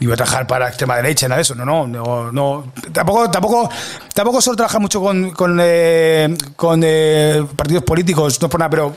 ni 0.00 0.06
voy 0.06 0.14
a 0.14 0.16
trabajar 0.16 0.46
para 0.46 0.68
extrema 0.68 0.96
derecha, 0.96 1.28
nada 1.28 1.36
de 1.36 1.42
eso. 1.42 1.54
No, 1.54 1.64
no, 1.64 1.86
no. 1.86 2.32
no. 2.32 2.72
Tampoco, 2.90 3.30
tampoco, 3.30 3.70
tampoco 4.14 4.40
suelo 4.40 4.56
trabajar 4.56 4.80
mucho 4.80 5.00
con, 5.00 5.30
con, 5.32 5.60
eh, 5.60 6.34
eh, 6.82 7.44
partidos 7.54 7.84
políticos, 7.84 8.40
no 8.40 8.48
por 8.48 8.60
nada, 8.60 8.70
pero, 8.70 8.96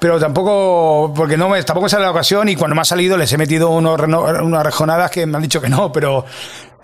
pero 0.00 0.18
tampoco, 0.18 1.14
porque 1.14 1.36
no 1.36 1.48
me, 1.48 1.62
tampoco 1.62 1.88
sale 1.88 2.04
la 2.04 2.10
ocasión 2.10 2.48
y 2.48 2.56
cuando 2.56 2.74
me 2.74 2.80
ha 2.80 2.84
salido 2.84 3.16
les 3.16 3.32
he 3.32 3.38
metido 3.38 3.70
unos, 3.70 4.00
unas 4.00 4.62
rejonadas 4.64 5.12
que 5.12 5.24
me 5.26 5.36
han 5.36 5.42
dicho 5.42 5.60
que 5.60 5.68
no, 5.68 5.90
pero. 5.92 6.24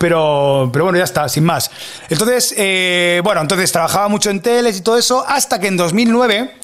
Pero, 0.01 0.71
pero 0.73 0.85
bueno, 0.85 0.97
ya 0.97 1.03
está, 1.03 1.29
sin 1.29 1.43
más. 1.43 1.73
Entonces, 2.09 2.55
eh, 2.57 3.21
bueno, 3.25 3.41
entonces 3.41 3.73
trabajaba 3.73 4.07
mucho 4.07 4.31
en 4.31 4.41
teles 4.41 4.79
y 4.79 4.81
todo 4.81 4.97
eso, 4.97 5.25
hasta 5.27 5.59
que 5.59 5.67
en 5.67 5.77
2009, 5.77 6.55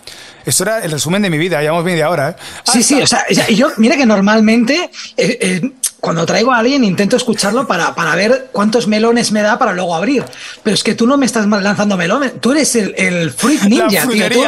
esto 0.47 0.63
era 0.65 0.81
el 0.85 0.91
resumen 0.91 1.23
de 1.23 1.31
mi 1.31 1.39
vida, 1.39 1.61
llevamos 1.61 1.85
media 1.85 2.11
hora, 2.11 2.31
¿eh? 2.31 2.37
Sí, 2.65 2.83
sí, 2.83 3.01
o 3.03 3.07
sea, 3.07 3.25
yo, 3.51 3.69
mira 3.79 3.97
que 3.97 4.07
normalmente 4.07 4.91
eh, 5.17 5.39
eh, 5.41 5.71
cuando 6.01 6.27
traigo 6.27 6.53
a 6.53 6.59
alguien 6.59 6.85
intento 6.85 7.17
escucharlo 7.17 7.67
para, 7.67 7.95
para 7.95 8.15
ver 8.15 8.49
cuántos 8.53 8.87
melones 8.87 9.33
me 9.33 9.41
da 9.41 9.59
para 9.59 9.73
luego 9.73 9.95
abrir. 9.95 10.23
Pero 10.63 10.75
es 10.75 10.83
que 10.85 10.95
tú 10.95 11.07
no 11.07 11.17
me 11.17 11.25
estás 11.25 11.47
lanzando 11.47 11.97
melones, 11.97 12.39
tú 12.43 12.53
eres 12.53 12.77
el, 12.77 12.95
el 12.99 13.31
fruit 13.31 13.63
ninja, 13.63 14.07
tío. 14.07 14.29
Tú, 14.29 14.43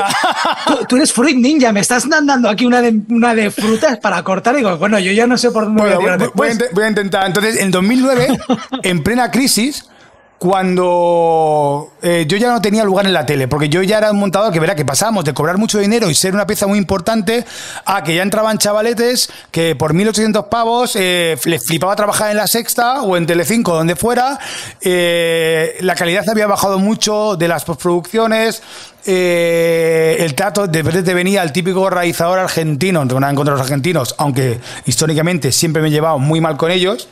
tú- 0.67 0.85
tú 0.87 0.97
eres 0.97 1.13
fruit 1.15 1.37
ninja, 1.37 1.73
me 1.73 1.81
estás 1.81 2.07
dando 2.09 2.51
aquí 2.51 2.67
una 2.67 2.83
de, 2.83 2.95
una 3.09 3.35
de 3.35 3.51
frutas 3.51 3.99
para 3.99 4.23
cortar 4.23 4.55
y 4.55 4.59
digo, 4.59 4.77
bueno, 4.77 4.99
yo 4.99 5.13
ya 5.13 5.27
no 5.27 5.39
sé 5.39 5.51
por 5.51 5.65
dónde 5.65 5.81
Bueno, 5.81 5.97
voy 5.97 6.11
a 6.11 6.17
tirar 6.17 6.19
voy, 6.19 6.29
voy 6.35 6.47
a 6.47 6.51
después. 6.51 6.53
inte- 6.69 6.75
voy 6.75 6.85
a 6.85 6.89
intentar. 6.89 7.27
Entonces, 7.27 7.57
en 7.57 7.71
2009, 7.71 8.39
en 8.83 9.03
plena 9.03 9.31
crisis, 9.31 9.87
cuando 10.39 11.93
eh, 12.03 12.27
yo 12.29 12.37
ya 12.37 12.51
no 12.51 12.61
tenía 12.61 12.85
lugar 12.85 13.07
en 13.07 13.15
la 13.15 13.25
tele, 13.25 13.49
porque 13.49 13.69
yo 13.69 13.83
ya 13.83 13.99
era 13.99 14.11
un 14.11 14.19
montador 14.19 14.53
que 14.53 14.61
verá 14.61 14.75
que 14.75 14.85
pasábamos 14.85 15.25
de 15.25 15.33
cobrar 15.33 15.57
mucho 15.57 15.79
dinero 15.79 16.11
y 16.11 16.15
ser 16.15 16.35
una 16.35 16.47
pieza 16.47 16.67
muy 16.67 16.79
importante 16.79 17.45
a 17.87 18.03
que 18.03 18.15
ya 18.15 18.23
entraban 18.23 18.59
chavaletes 18.59 19.31
que 19.51 19.75
por 19.77 19.95
1.800 19.95 20.49
pavos 20.49 20.95
eh, 20.97 21.39
les 21.45 21.65
flipaba 21.65 21.97
trabajar 21.97 22.31
en 22.31 22.37
La 22.37 22.47
Sexta 22.47 23.03
o 23.03 23.17
en 23.17 23.27
Telecinco, 23.27 23.75
donde 23.75 23.97
fuera. 23.97 24.39
eh, 24.83 25.77
la 25.81 25.95
calidad 25.95 26.29
había 26.29 26.47
bajado 26.47 26.79
mucho 26.79 27.37
de 27.37 27.49
las 27.49 27.65
postproducciones. 27.65 28.63
el 29.07 30.35
trato 30.35 30.67
de 30.67 30.83
verdad 30.83 31.03
te 31.03 31.15
venía 31.15 31.43
el 31.43 31.53
típico 31.53 31.89
realizador 31.89 32.39
argentino, 32.41 33.05
no 33.05 33.21
nada 33.21 33.31
en 33.31 33.37
contra 33.37 33.55
de 33.55 33.59
los 33.59 33.67
argentinos, 33.67 34.15
aunque 34.19 34.61
históricamente 34.85 35.51
siempre 35.51 35.81
me 35.81 35.89
he 35.89 35.91
llevado 35.91 36.19
muy 36.19 36.41
mal 36.41 36.57
con 36.57 36.71
ellos 36.71 37.09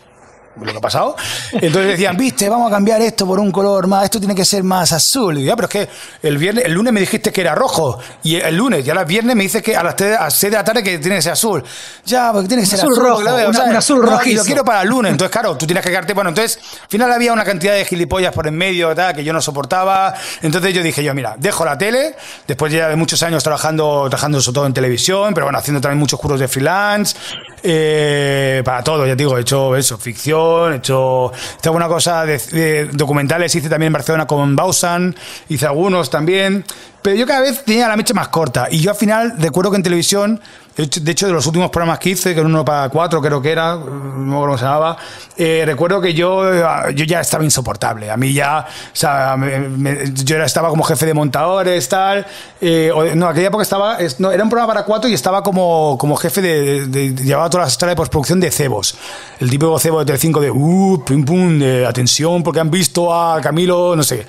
lo 0.60 0.70
que 0.72 0.78
ha 0.78 0.80
pasado. 0.80 1.16
Entonces 1.52 1.92
decían, 1.92 2.16
viste, 2.16 2.48
vamos 2.48 2.68
a 2.68 2.74
cambiar 2.74 3.00
esto 3.02 3.26
por 3.26 3.38
un 3.40 3.50
color 3.50 3.86
más, 3.86 4.04
esto 4.04 4.18
tiene 4.18 4.34
que 4.34 4.44
ser 4.44 4.62
más 4.62 4.92
azul. 4.92 5.38
Y 5.38 5.44
yo, 5.44 5.52
"Ah, 5.52 5.56
pero 5.56 5.66
es 5.68 5.72
que 5.72 5.88
el 6.28 6.38
viernes, 6.38 6.64
el 6.64 6.72
lunes 6.72 6.92
me 6.92 7.00
dijiste 7.00 7.32
que 7.32 7.40
era 7.40 7.54
rojo. 7.54 7.98
Y 8.22 8.36
el 8.36 8.56
lunes, 8.56 8.86
y 8.86 8.90
ahora 8.90 9.02
el 9.02 9.06
viernes 9.08 9.36
me 9.36 9.42
dices 9.42 9.62
que 9.62 9.76
a 9.76 9.82
las 9.82 9.96
3 9.96 10.16
a 10.16 10.24
las 10.24 10.34
seis 10.34 10.50
de 10.50 10.56
la 10.58 10.64
tarde 10.64 10.82
que 10.82 10.98
tiene 10.98 11.16
que 11.16 11.22
ser 11.22 11.32
azul. 11.32 11.62
Ya, 12.04 12.32
porque 12.32 12.48
tiene 12.48 12.62
que 12.62 12.68
ser 12.68 12.80
azul 12.80 12.92
azul. 12.92 13.04
rojo, 13.04 13.20
un 13.20 13.76
azul 13.76 14.04
No, 14.04 14.20
Y 14.24 14.34
lo 14.34 14.44
quiero 14.44 14.64
para 14.64 14.82
el 14.82 14.88
lunes. 14.88 15.12
Entonces, 15.12 15.32
claro, 15.32 15.56
tú 15.56 15.66
tienes 15.66 15.82
que 15.84 15.90
quedarte. 15.90 16.12
Bueno, 16.14 16.30
entonces, 16.30 16.58
al 16.82 16.88
final 16.88 17.12
había 17.12 17.32
una 17.32 17.44
cantidad 17.44 17.74
de 17.74 17.84
gilipollas 17.84 18.32
por 18.32 18.46
en 18.46 18.54
medio, 18.56 18.94
tal, 18.94 19.14
que 19.14 19.24
yo 19.24 19.32
no 19.32 19.40
soportaba. 19.40 20.14
Entonces 20.42 20.72
yo 20.74 20.82
dije, 20.82 21.02
yo, 21.02 21.14
mira, 21.14 21.34
dejo 21.38 21.64
la 21.64 21.76
tele, 21.78 22.14
después 22.46 22.72
ya 22.72 22.88
de 22.88 22.96
muchos 22.96 23.22
años 23.22 23.42
trabajando, 23.42 24.06
trabajando 24.08 24.40
sobre 24.40 24.54
todo 24.54 24.66
en 24.66 24.74
televisión, 24.74 25.34
pero 25.34 25.46
bueno, 25.46 25.58
haciendo 25.58 25.80
también 25.80 25.98
muchos 25.98 26.18
cursos 26.20 26.40
de 26.40 26.48
freelance, 26.48 27.16
eh, 27.62 28.62
para 28.64 28.82
todo, 28.82 29.06
ya 29.06 29.12
te 29.12 29.22
digo, 29.22 29.36
he 29.38 29.40
hecho 29.40 29.74
eso, 29.76 29.96
ficción, 29.98 30.43
he 30.70 30.76
hecho 30.76 31.32
he 31.32 31.68
alguna 31.68 31.88
cosa 31.88 32.24
de, 32.24 32.38
de 32.38 32.86
documentales, 32.86 33.54
hice 33.54 33.68
también 33.68 33.88
en 33.88 33.94
Barcelona 33.94 34.26
con 34.26 34.56
Bausan, 34.56 35.14
hice 35.48 35.66
algunos 35.66 36.10
también, 36.10 36.64
pero 37.02 37.16
yo 37.16 37.26
cada 37.26 37.40
vez 37.40 37.64
tenía 37.64 37.88
la 37.88 37.96
mecha 37.96 38.14
más 38.14 38.28
corta 38.28 38.68
y 38.70 38.80
yo 38.80 38.90
al 38.90 38.96
final 38.96 39.34
recuerdo 39.38 39.70
que 39.70 39.76
en 39.76 39.82
televisión, 39.82 40.40
de 40.76 40.82
hecho, 40.82 41.00
de 41.00 41.12
de 41.28 41.32
los 41.32 41.46
últimos 41.46 41.70
programas 41.70 41.98
que 42.00 42.10
hice, 42.10 42.34
que 42.34 42.40
era 42.40 42.48
uno 42.48 42.64
para 42.64 42.88
cuatro 42.88 43.20
creo 43.22 43.40
que 43.40 43.52
era, 43.52 43.76
no 43.76 44.40
cómo 44.40 44.58
se 44.58 44.64
llamaba, 44.64 44.96
eh, 45.36 45.62
recuerdo 45.64 46.00
que 46.00 46.12
yo, 46.14 46.42
yo 46.92 47.04
ya 47.04 47.20
estaba 47.20 47.44
insoportable, 47.44 48.10
a 48.10 48.16
mí 48.16 48.32
ya, 48.32 48.66
o 48.68 48.96
sea, 48.96 49.36
yo 50.24 50.36
era, 50.36 50.46
estaba 50.46 50.68
como 50.70 50.82
jefe 50.84 51.06
de 51.06 51.14
montadores, 51.14 51.88
tal, 51.88 52.26
eh, 52.60 52.90
no, 53.14 53.28
aquella 53.28 53.48
época 53.48 53.62
estaba, 53.62 53.98
es- 53.98 54.18
no, 54.18 54.32
era 54.32 54.42
un 54.42 54.50
programa 54.50 54.72
para 54.74 54.84
cuatro 54.84 55.08
y 55.08 55.14
estaba 55.14 55.42
como, 55.42 55.96
como 55.98 56.16
jefe 56.16 56.42
de, 56.42 56.86
de- 56.88 57.10
de- 57.12 57.24
llevaba 57.24 57.48
todas 57.50 57.66
las 57.66 57.72
historias 57.72 57.92
de 57.92 57.96
postproducción 57.96 58.40
de 58.40 58.50
cebos, 58.50 58.96
el 59.40 59.50
típico 59.50 59.78
cebo 59.78 60.00
de 60.00 60.06
Telecinco 60.06 60.40
de, 60.40 60.50
uh, 60.50 61.02
pum, 61.06 61.24
pum, 61.24 61.58
de 61.58 61.86
atención 61.86 62.42
porque 62.42 62.58
han 62.60 62.70
visto 62.70 63.14
a 63.14 63.40
Camilo, 63.40 63.94
no 63.94 64.02
sé, 64.02 64.26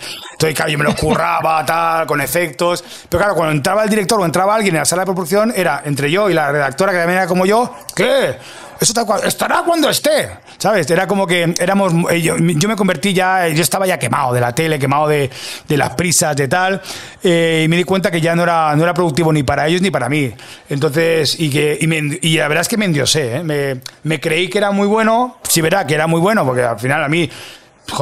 entonces 0.48 0.56
claro, 0.56 0.72
yo 0.72 0.78
me 0.78 0.84
lo 0.84 0.96
curraba, 0.96 1.66
tal, 1.66 2.06
con 2.08 2.22
efectos, 2.22 2.84
pero 3.10 3.20
claro, 3.20 3.36
cuando 3.36 3.54
entraba 3.54 3.84
el 3.84 3.90
director 3.90 4.20
o 4.20 4.26
entraba 4.26 4.56
alguien 4.56 4.76
en 4.76 4.80
la 4.80 4.86
sala 4.86 5.02
de 5.02 5.06
postproducción, 5.08 5.54
era 5.56 5.82
entre 5.86 6.10
yo 6.12 6.30
y 6.30 6.34
la 6.34 6.52
redactora 6.52 6.92
que 6.92 6.98
también 7.00 7.18
era 7.20 7.28
como 7.28 7.46
yo, 7.46 7.74
¿qué? 7.96 8.36
Eso 8.78 8.94
estará 9.24 9.64
cuando 9.66 9.90
esté, 9.90 10.30
¿sabes? 10.58 10.90
Era 10.92 11.08
como 11.08 11.26
que 11.26 11.56
éramos. 11.60 11.94
eh, 12.12 12.22
Yo, 12.22 12.36
yo 12.38 12.68
me 12.68 12.76
convertí 12.76 13.14
ya. 13.14 13.48
Yo 13.48 13.62
estaba 13.62 13.88
ya 13.88 13.98
quemado 13.98 14.34
de 14.34 14.42
la 14.42 14.54
tele, 14.54 14.78
quemado 14.78 15.08
de, 15.08 15.30
de 15.66 15.78
las 15.78 15.92
prisas, 15.92 16.36
de 16.36 16.50
tal. 16.50 16.82
eh, 17.24 17.62
y 17.64 17.70
me 17.70 17.78
di 17.78 17.86
cuenta 17.86 18.12
que 18.12 18.20
ya 18.20 18.36
no 18.36 18.44
era, 18.44 18.76
no 18.76 18.84
era 18.84 18.94
productivo 18.94 19.32
ni 19.32 19.44
para 19.44 19.66
ellos 19.66 19.82
ni 19.82 19.92
para 19.92 20.10
mí. 20.10 20.30
Entonces, 20.70 21.40
y, 21.40 21.50
que, 21.50 21.78
y, 21.80 21.88
me- 21.88 22.20
y 22.22 22.38
la 22.38 22.50
verdad 22.50 22.64
es 22.64 22.68
que 22.68 22.76
me 22.76 22.84
endiosé. 22.84 23.38
¿eh? 23.38 23.44
Me, 23.44 23.80
me 24.04 24.20
creí 24.20 24.50
que 24.50 24.58
era 24.58 24.72
muy 24.72 24.88
bueno. 24.88 25.38
Sí, 25.48 25.62
verá 25.62 25.88
que 25.88 25.96
era 25.96 26.06
muy 26.08 26.20
bueno, 26.20 26.46
porque 26.46 26.64
al 26.64 26.78
final 26.78 27.02
a 27.02 27.08
mí. 27.08 27.30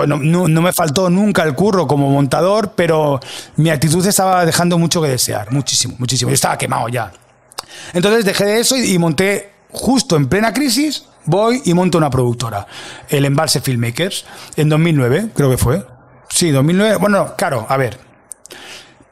No 0.07 0.61
me 0.61 0.73
faltó 0.73 1.09
nunca 1.09 1.43
el 1.43 1.53
curro 1.55 1.87
como 1.87 2.09
montador, 2.09 2.73
pero 2.75 3.19
mi 3.57 3.69
actitud 3.69 4.05
estaba 4.05 4.45
dejando 4.45 4.77
mucho 4.77 5.01
que 5.01 5.09
desear. 5.09 5.51
Muchísimo, 5.51 5.95
muchísimo. 5.97 6.29
Yo 6.29 6.35
estaba 6.35 6.57
quemado 6.57 6.87
ya. 6.89 7.11
Entonces 7.93 8.25
dejé 8.25 8.45
de 8.45 8.59
eso 8.59 8.77
y, 8.77 8.93
y 8.93 8.97
monté, 8.97 9.51
justo 9.71 10.15
en 10.15 10.27
plena 10.27 10.53
crisis, 10.53 11.05
voy 11.25 11.61
y 11.65 11.73
monto 11.73 11.97
una 11.97 12.09
productora, 12.09 12.67
el 13.09 13.25
Embalse 13.25 13.61
Filmmakers, 13.61 14.25
en 14.55 14.69
2009, 14.69 15.29
creo 15.35 15.49
que 15.49 15.57
fue. 15.57 15.85
Sí, 16.29 16.51
2009. 16.51 16.97
Bueno, 16.97 17.33
claro, 17.37 17.65
a 17.69 17.77
ver. 17.77 17.99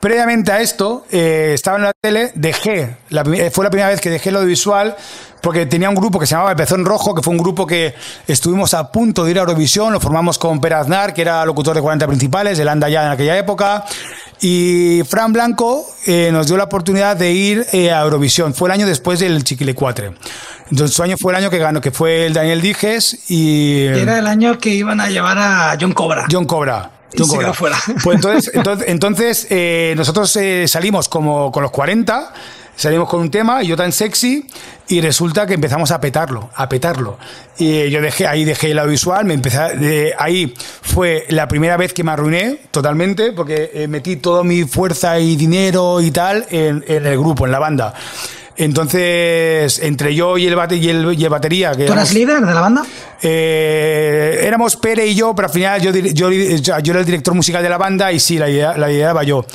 Previamente 0.02 0.52
a 0.52 0.60
esto, 0.62 1.06
eh, 1.12 1.52
estaba 1.54 1.78
en 1.78 1.84
la 1.84 1.94
tele, 1.94 2.32
dejé, 2.34 2.98
la, 3.10 3.22
eh, 3.22 3.52
fue 3.52 3.64
la 3.64 3.70
primera 3.70 3.88
vez 3.88 4.02
que 4.02 4.10
dejé 4.10 4.32
lo 4.32 4.40
audiovisual, 4.40 4.96
porque 5.42 5.68
tenía 5.68 5.90
un 5.90 5.96
grupo 5.96 6.20
que 6.20 6.26
se 6.26 6.32
llamaba 6.32 6.50
El 6.50 6.58
Pezón 6.58 6.86
Rojo, 6.86 7.14
que 7.14 7.22
fue 7.22 7.32
un 7.32 7.38
grupo 7.38 7.68
que 7.68 7.94
estuvimos 8.28 8.74
a 8.74 8.92
punto 8.92 9.24
de 9.24 9.32
ir 9.32 9.38
a 9.38 9.42
Eurovisión, 9.42 9.94
lo 9.94 10.00
formamos 10.00 10.40
con 10.40 10.60
Per 10.60 10.74
Aznar, 10.74 11.14
que 11.14 11.22
era 11.22 11.46
locutor 11.46 11.76
de 11.76 11.84
40 11.84 12.08
principales, 12.08 12.58
el 12.58 12.68
anda 12.68 12.90
ya 12.90 13.06
en 13.06 13.12
aquella 13.12 13.38
época, 13.38 13.86
y 14.40 15.04
Fran 15.08 15.34
Blanco 15.34 15.86
eh, 16.08 16.30
nos 16.32 16.48
dio 16.48 16.58
la 16.58 16.64
oportunidad 16.64 17.16
de 17.16 17.32
ir 17.32 17.66
eh, 17.72 17.92
a 17.92 18.02
Eurovisión, 18.02 18.56
fue 18.56 18.70
el 18.70 18.74
año 18.74 18.88
después 18.88 19.20
del 19.20 19.44
Chiquile 19.44 19.76
4. 19.76 20.16
Entonces 20.72 20.96
su 20.96 21.04
año 21.04 21.16
fue 21.16 21.34
el 21.34 21.38
año 21.38 21.52
que 21.52 21.60
ganó, 21.60 21.80
que 21.80 21.92
fue 21.92 22.26
el 22.26 22.34
Daniel 22.34 22.60
Dijes 22.60 23.30
y... 23.30 23.84
Era 23.84 24.18
el 24.18 24.26
año 24.26 24.58
que 24.58 24.70
iban 24.70 25.00
a 25.00 25.10
llevar 25.10 25.38
a 25.38 25.78
John 25.80 25.94
Cobra. 25.94 26.26
John 26.32 26.46
Cobra. 26.46 27.01
John 27.18 27.28
Cobra. 27.28 27.54
Fuera. 27.54 27.78
Pues 28.04 28.16
entonces, 28.16 28.52
entonces, 28.54 28.88
entonces 28.88 29.48
eh, 29.50 29.94
nosotros 29.98 30.36
eh, 30.38 30.68
salimos 30.68 31.10
como 31.10 31.52
con 31.52 31.64
los 31.64 31.72
40 31.72 32.34
salimos 32.82 33.10
con 33.10 33.22
un 33.22 33.30
tema, 33.30 33.64
y 33.64 33.68
yo 33.68 33.78
tan 33.78 33.92
sexy, 33.92 34.48
y 34.88 35.02
resulta 35.02 35.46
que 35.46 35.54
empezamos 35.54 35.92
a 35.92 36.02
petarlo, 36.02 36.50
a 36.56 36.68
petarlo. 36.68 37.18
Y 37.58 37.90
yo 37.90 38.02
dejé, 38.02 38.26
ahí 38.26 38.44
dejé 38.44 38.72
el 38.72 38.80
audiovisual, 38.80 39.26
me 39.26 39.36
empecé, 39.36 39.76
de, 39.78 40.14
ahí 40.18 40.54
fue 40.82 41.26
la 41.30 41.48
primera 41.48 41.78
vez 41.78 41.94
que 41.94 42.04
me 42.04 42.12
arruiné 42.12 42.60
totalmente, 42.72 43.34
porque 43.34 43.72
eh, 43.74 43.88
metí 43.88 44.16
toda 44.16 44.44
mi 44.44 44.64
fuerza 44.64 45.20
y 45.20 45.36
dinero 45.36 46.02
y 46.02 46.12
tal 46.12 46.46
en, 46.50 46.84
en 46.88 47.06
el 47.06 47.18
grupo, 47.20 47.46
en 47.46 47.52
la 47.52 47.60
banda. 47.60 47.94
Entonces, 48.58 49.80
entre 49.80 50.14
yo 50.14 50.38
y 50.38 50.48
el, 50.48 50.58
y 50.72 50.90
el, 50.90 51.14
y 51.18 51.24
el 51.24 51.30
batería. 51.30 51.72
Que 51.72 51.86
¿Tú 51.86 51.94
eras 51.94 52.14
líder 52.14 52.42
de 52.42 52.54
la 52.54 52.62
banda? 52.62 52.84
Eh, 53.22 54.42
éramos 54.44 54.76
Pere 54.76 55.06
y 55.06 55.16
yo, 55.16 55.34
pero 55.36 55.48
al 55.48 55.54
final 55.54 55.82
yo, 55.82 55.92
yo, 55.92 56.32
yo, 56.32 56.92
era 56.92 57.00
el 57.00 57.06
director 57.06 57.34
musical 57.34 57.64
de 57.64 57.70
la 57.70 57.78
banda 57.78 58.12
y 58.12 58.20
sí, 58.20 58.38
la 58.38 58.50
idea, 58.50 58.78
la 58.78 58.92
idea 58.92 59.12
era 59.12 59.24
yo. 59.24 59.46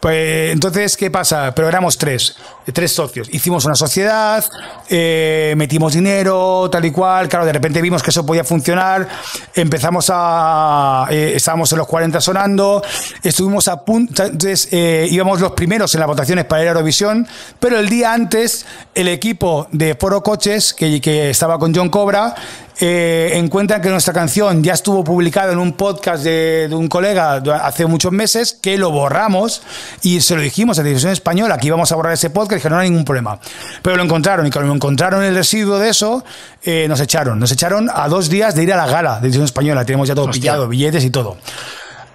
Pues 0.00 0.52
entonces, 0.52 0.96
¿qué 0.96 1.10
pasa? 1.10 1.54
Pero 1.54 1.68
éramos 1.68 1.96
tres, 1.96 2.36
tres 2.72 2.92
socios. 2.92 3.28
Hicimos 3.32 3.64
una 3.64 3.74
sociedad, 3.74 4.44
eh, 4.88 5.54
metimos 5.56 5.94
dinero, 5.94 6.68
tal 6.70 6.84
y 6.84 6.90
cual. 6.90 7.28
Claro, 7.28 7.44
de 7.44 7.52
repente 7.52 7.80
vimos 7.82 8.02
que 8.02 8.10
eso 8.10 8.24
podía 8.24 8.44
funcionar. 8.44 9.08
Empezamos 9.54 10.10
a. 10.12 11.06
Eh, 11.10 11.32
estábamos 11.34 11.72
en 11.72 11.78
los 11.78 11.86
40 11.86 12.20
sonando. 12.20 12.82
Estuvimos 13.22 13.66
a 13.68 13.84
punto. 13.84 14.24
Entonces, 14.24 14.68
eh, 14.70 15.08
íbamos 15.10 15.40
los 15.40 15.52
primeros 15.52 15.92
en 15.94 16.00
las 16.00 16.06
votaciones 16.06 16.44
para 16.44 16.62
ir 16.62 16.68
a 16.68 16.72
Eurovisión. 16.72 17.26
Pero 17.58 17.78
el 17.78 17.88
día 17.88 18.12
antes, 18.12 18.66
el 18.94 19.08
equipo 19.08 19.66
de 19.72 19.94
Foro 19.94 20.22
Coches, 20.22 20.74
que, 20.74 21.00
que 21.00 21.30
estaba 21.30 21.58
con 21.58 21.74
John 21.74 21.88
Cobra, 21.88 22.34
eh, 22.84 23.38
encuentran 23.38 23.80
que 23.80 23.88
nuestra 23.90 24.12
canción 24.12 24.60
ya 24.60 24.72
estuvo 24.72 25.04
publicada 25.04 25.52
en 25.52 25.60
un 25.60 25.74
podcast 25.74 26.24
de, 26.24 26.68
un 26.72 26.88
colega 26.88 27.36
hace 27.62 27.86
muchos 27.86 28.10
meses, 28.10 28.58
que 28.60 28.76
lo 28.76 28.90
borramos 28.90 29.62
y 30.02 30.20
se 30.20 30.34
lo 30.34 30.42
dijimos 30.42 30.80
a 30.80 30.82
Televisión 30.82 31.12
Española 31.12 31.58
que 31.58 31.68
íbamos 31.68 31.92
a 31.92 31.94
borrar 31.94 32.14
ese 32.14 32.30
podcast 32.30 32.58
y 32.58 32.62
que 32.64 32.70
no 32.70 32.74
era 32.74 32.82
ningún 32.82 33.04
problema. 33.04 33.38
Pero 33.82 33.96
lo 33.96 34.02
encontraron 34.02 34.44
y 34.48 34.50
cuando 34.50 34.74
encontraron 34.74 35.22
el 35.22 35.32
residuo 35.32 35.78
de 35.78 35.90
eso, 35.90 36.24
eh, 36.64 36.86
nos 36.88 36.98
echaron. 36.98 37.38
Nos 37.38 37.52
echaron 37.52 37.88
a 37.88 38.08
dos 38.08 38.28
días 38.28 38.56
de 38.56 38.64
ir 38.64 38.72
a 38.72 38.76
la 38.76 38.88
gala 38.88 39.14
de 39.14 39.20
Televisión 39.20 39.44
Española. 39.44 39.84
Tenemos 39.84 40.08
ya 40.08 40.16
todo 40.16 40.28
pillado, 40.28 40.66
billetes 40.66 41.04
y 41.04 41.10
todo. 41.10 41.36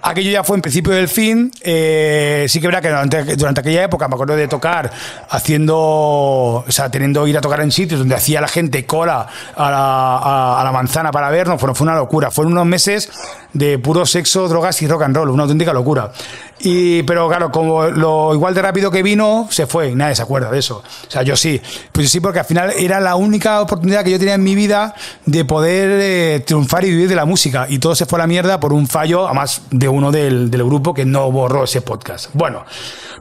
Aquello 0.02 0.32
ya 0.32 0.44
fue 0.44 0.56
en 0.56 0.62
principio 0.62 0.94
del 0.94 1.08
fin. 1.08 1.52
Eh, 1.62 2.46
sí 2.48 2.62
que 2.62 2.68
verá 2.68 2.82
que 2.82 2.90
durante, 2.90 3.62
aquella 3.62 3.84
época 3.84 4.08
me 4.08 4.16
acuerdo 4.16 4.36
de 4.36 4.48
tocar 4.48 4.92
haciendo, 5.30 5.76
o 5.76 6.66
sea, 6.70 6.90
teniendo 6.90 7.28
ir 7.28 7.38
a 7.38 7.42
tocar 7.42 7.62
en 7.62 7.72
sitios 7.72 8.00
donde 8.00 8.16
hacía 8.16 8.40
la 8.40 8.48
gente 8.48 8.86
cola 8.86 9.28
a 9.56 9.72
la, 9.72 10.60
a, 10.60 10.64
la 10.64 10.72
manzana 10.72 11.12
para 11.12 11.30
vernos. 11.30 11.60
Fue, 11.60 11.74
fue 11.74 11.86
una 11.86 11.96
locura. 11.96 12.32
Fueron 12.32 12.54
unos 12.54 12.66
meses 12.66 13.10
de 13.54 13.80
puro 13.80 14.06
sexo, 14.06 14.48
drogas 14.48 14.82
y 14.82 14.88
rock 14.88 15.04
and 15.04 15.16
roll, 15.16 15.30
una 15.30 15.44
auténtica 15.44 15.74
locura. 15.74 16.12
Y, 16.60 17.04
pero 17.04 17.28
claro, 17.28 17.52
como 17.52 17.86
lo 17.86 18.34
igual 18.34 18.54
de 18.54 18.62
rápido 18.62 18.90
que 18.90 19.04
vino, 19.04 19.48
se 19.52 19.68
fue 19.68 19.90
y 19.90 19.96
nadie 19.96 20.16
se 20.16 20.24
acuerda 20.24 20.50
de 20.50 20.60
eso. 20.60 20.84
O 21.08 21.12
sea, 21.12 21.22
yo 21.22 21.36
sí. 21.36 21.62
Pues 21.92 22.10
sí, 22.10 22.20
porque 22.20 22.40
al 22.40 22.46
final 22.46 22.72
era 22.78 23.00
la 23.00 23.16
única 23.16 23.62
oportunidad 23.62 24.04
que 24.04 24.12
yo 24.12 24.20
tenía 24.20 24.36
en 24.36 24.44
mi 24.44 24.56
vida 24.56 24.96
de 25.26 25.46
poder 25.46 25.90
eh, 26.02 26.44
triunfar 26.46 26.84
y 26.86 26.90
vivir 26.90 27.10
de 27.10 27.16
la 27.16 27.26
música. 27.26 27.68
Y 27.70 27.80
todo 27.80 27.96
se 27.96 28.06
fue 28.06 28.18
a 28.18 28.24
la 28.24 28.28
mierda 28.28 28.60
por 28.60 28.74
un 28.74 28.88
fallo, 28.88 29.26
además 29.26 29.62
de 29.72 29.88
uno 29.88 30.12
del, 30.12 30.50
del 30.50 30.64
grupo 30.64 30.94
que 30.94 31.06
no 31.06 31.32
borró 31.32 31.64
ese 31.64 31.82
podcast. 31.82 32.30
Bueno, 32.34 32.66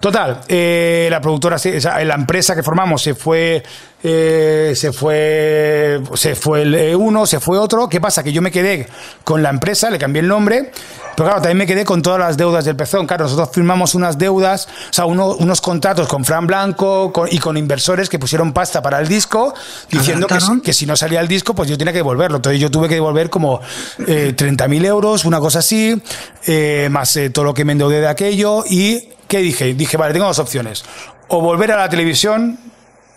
total, 0.00 0.40
eh, 0.48 1.08
la 1.10 1.20
productora, 1.20 1.56
la 2.04 2.14
empresa 2.14 2.54
que 2.54 2.62
formamos 2.62 3.02
se 3.02 3.14
fue 3.14 3.62
eh, 4.02 4.72
se 4.76 4.92
fue 4.92 6.00
se 6.14 6.34
fue 6.34 6.62
el 6.62 6.74
eh, 6.74 6.94
uno, 6.94 7.26
se 7.26 7.40
fue 7.40 7.58
otro. 7.58 7.88
¿Qué 7.88 8.00
pasa? 8.00 8.22
Que 8.22 8.32
yo 8.32 8.42
me 8.42 8.50
quedé 8.50 8.86
con 9.24 9.42
la 9.42 9.50
empresa, 9.50 9.90
le 9.90 9.98
cambié 9.98 10.20
el 10.20 10.28
nombre, 10.28 10.70
pero 11.16 11.28
claro, 11.28 11.40
también 11.40 11.56
me 11.56 11.66
quedé 11.66 11.84
con 11.84 12.02
todas 12.02 12.18
las 12.18 12.36
deudas 12.36 12.66
del 12.66 12.76
pezón. 12.76 13.06
Claro, 13.06 13.24
nosotros 13.24 13.48
firmamos 13.50 13.94
unas 13.94 14.18
deudas, 14.18 14.68
o 14.90 14.92
sea, 14.92 15.06
unos 15.06 15.60
contratos 15.62 16.06
con 16.08 16.26
Fran 16.26 16.46
Blanco 16.46 17.10
y 17.30 17.38
con 17.38 17.56
inversores 17.56 18.10
que 18.10 18.18
pusieron 18.18 18.52
pasta 18.52 18.82
para 18.82 19.00
el 19.00 19.08
disco, 19.08 19.54
diciendo 19.90 20.26
que, 20.26 20.36
que, 20.62 20.74
si 20.74 20.84
no 20.84 20.94
salía 20.94 21.20
el 21.20 21.28
disco, 21.28 21.54
pues 21.54 21.70
yo 21.70 21.78
tenía 21.78 21.92
que 21.92 22.00
devolverlo. 22.00 22.36
Entonces 22.36 22.60
yo 22.60 22.70
tuve 22.70 22.88
que 22.88 22.94
devolver 22.96 23.30
como 23.30 23.60
eh, 24.06 24.34
30.000 24.36 24.84
euros, 24.84 25.24
una 25.24 25.40
cosa 25.40 25.60
así, 25.60 26.00
eh, 26.46 26.88
más 26.90 27.16
eh, 27.16 27.30
todo 27.30 27.46
lo 27.46 27.54
que 27.54 27.64
me 27.64 27.72
endeudé 27.72 28.02
de 28.02 28.08
aquello. 28.08 28.64
¿Y 28.68 29.08
qué 29.26 29.38
dije? 29.38 29.72
Dije, 29.72 29.96
vale, 29.96 30.12
tengo 30.12 30.26
dos 30.26 30.38
opciones. 30.38 30.84
O 31.28 31.40
volver 31.40 31.72
a 31.72 31.76
la 31.78 31.88
televisión, 31.88 32.58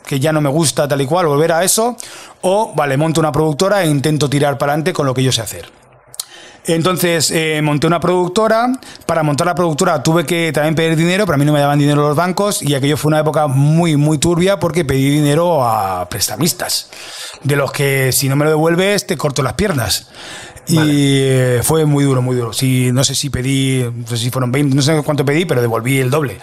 que 0.05 0.21
ya 0.21 0.31
no 0.31 0.39
me 0.39 0.49
gusta 0.49 0.87
tal 0.87 1.01
y 1.01 1.05
cual, 1.05 1.27
volver 1.27 1.51
a 1.51 1.65
eso, 1.65 1.97
o, 2.41 2.73
vale, 2.73 2.95
monto 2.95 3.19
una 3.19 3.33
productora 3.33 3.83
e 3.83 3.87
intento 3.87 4.29
tirar 4.29 4.57
para 4.57 4.71
adelante 4.71 4.93
con 4.93 5.05
lo 5.05 5.13
que 5.13 5.21
yo 5.21 5.33
sé 5.33 5.41
hacer. 5.41 5.78
Entonces 6.65 7.31
eh, 7.31 7.61
monté 7.63 7.87
una 7.87 7.99
productora. 7.99 8.67
Para 9.05 9.23
montar 9.23 9.47
la 9.47 9.55
productora 9.55 10.03
tuve 10.03 10.25
que 10.25 10.51
también 10.53 10.75
pedir 10.75 10.95
dinero, 10.95 11.25
pero 11.25 11.35
a 11.35 11.37
mí 11.37 11.45
no 11.45 11.53
me 11.53 11.59
daban 11.59 11.79
dinero 11.79 12.01
los 12.01 12.15
bancos 12.15 12.61
y 12.61 12.75
aquello 12.75 12.97
fue 12.97 13.09
una 13.09 13.19
época 13.19 13.47
muy, 13.47 13.95
muy 13.95 14.17
turbia 14.17 14.59
porque 14.59 14.85
pedí 14.85 15.09
dinero 15.09 15.65
a 15.65 16.07
prestamistas, 16.09 16.89
de 17.43 17.55
los 17.55 17.71
que 17.71 18.11
si 18.11 18.29
no 18.29 18.35
me 18.35 18.45
lo 18.45 18.51
devuelves 18.51 19.07
te 19.07 19.17
corto 19.17 19.41
las 19.41 19.53
piernas. 19.53 20.07
Y 20.69 21.21
eh, 21.21 21.61
fue 21.63 21.85
muy 21.85 22.03
duro, 22.03 22.21
muy 22.21 22.35
duro. 22.35 22.53
Si, 22.53 22.91
no 22.91 23.03
sé 23.03 23.15
si 23.15 23.29
pedí, 23.29 23.83
no 23.83 24.07
sé 24.07 24.17
si 24.17 24.29
fueron 24.29 24.51
20, 24.51 24.75
no 24.75 24.81
sé 24.81 25.01
cuánto 25.03 25.25
pedí, 25.25 25.45
pero 25.45 25.61
devolví 25.61 25.99
el 25.99 26.09
doble. 26.09 26.37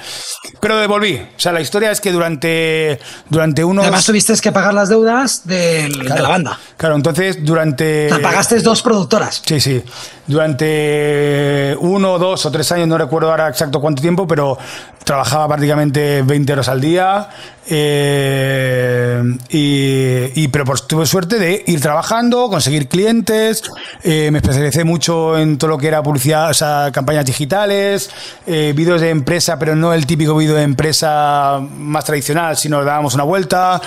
Pero 0.60 0.78
devolví. 0.78 1.16
O 1.16 1.40
sea, 1.40 1.52
la 1.52 1.60
historia 1.60 1.90
es 1.90 2.00
que 2.00 2.12
durante, 2.12 2.98
durante 3.30 3.62
unos... 3.64 3.84
Además 3.84 4.04
tuviste 4.04 4.34
que 4.40 4.52
pagar 4.52 4.74
las 4.74 4.88
deudas 4.88 5.46
de 5.46 5.88
la 6.04 6.28
banda. 6.28 6.58
Claro, 6.76 6.96
entonces 6.96 7.44
durante... 7.44 8.12
O 8.12 8.20
pagaste 8.20 8.60
dos 8.60 8.82
productoras. 8.82 9.42
Sí, 9.44 9.60
sí. 9.60 9.82
Durante 10.26 11.76
uno, 11.80 12.18
dos 12.18 12.44
o 12.46 12.50
tres 12.50 12.72
años, 12.72 12.88
no 12.88 12.98
recuerdo 12.98 13.30
ahora 13.30 13.48
exacto 13.48 13.80
cuánto 13.80 14.02
tiempo, 14.02 14.26
pero 14.26 14.58
trabajaba 15.04 15.46
prácticamente 15.46 16.22
20 16.22 16.52
horas 16.52 16.68
al 16.68 16.80
día. 16.80 17.28
Eh, 17.68 19.22
y, 19.50 20.48
pero 20.48 20.64
pues 20.64 20.86
tuve 20.88 21.06
suerte 21.06 21.38
de 21.38 21.62
ir 21.66 21.80
trabajando, 21.80 22.48
conseguir 22.48 22.88
clientes. 22.88 23.62
Eh, 24.02 24.15
me 24.30 24.38
especialicé 24.38 24.84
mucho 24.84 25.38
en 25.38 25.58
todo 25.58 25.70
lo 25.70 25.78
que 25.78 25.88
era 25.88 26.02
publicidad, 26.02 26.50
o 26.50 26.54
sea, 26.54 26.90
campañas 26.92 27.24
digitales, 27.24 28.10
eh, 28.46 28.72
vídeos 28.74 29.00
de 29.00 29.10
empresa, 29.10 29.58
pero 29.58 29.76
no 29.76 29.92
el 29.92 30.06
típico 30.06 30.36
vídeo 30.36 30.54
de 30.54 30.62
empresa 30.62 31.60
más 31.78 32.04
tradicional, 32.04 32.56
sino 32.56 32.84
dábamos 32.84 33.14
una 33.14 33.24
vuelta. 33.24 33.80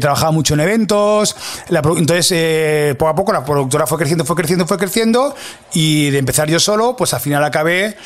trabajaba 0.00 0.32
mucho 0.32 0.54
en 0.54 0.60
eventos. 0.60 1.36
entonces, 1.68 2.96
poco 2.96 3.10
a 3.10 3.14
poco 3.14 3.32
la 3.32 3.44
productora 3.44 3.86
fue 3.86 3.98
creciendo, 3.98 4.24
fue 4.24 4.36
creciendo, 4.36 4.66
fue 4.66 4.76
creciendo. 4.76 5.34
Y 5.72 6.10
de 6.10 6.18
empezar 6.18 6.48
yo 6.48 6.58
solo, 6.58 6.96
pues 6.96 7.14
al 7.14 7.20
final 7.20 7.44
acabé 7.44 7.96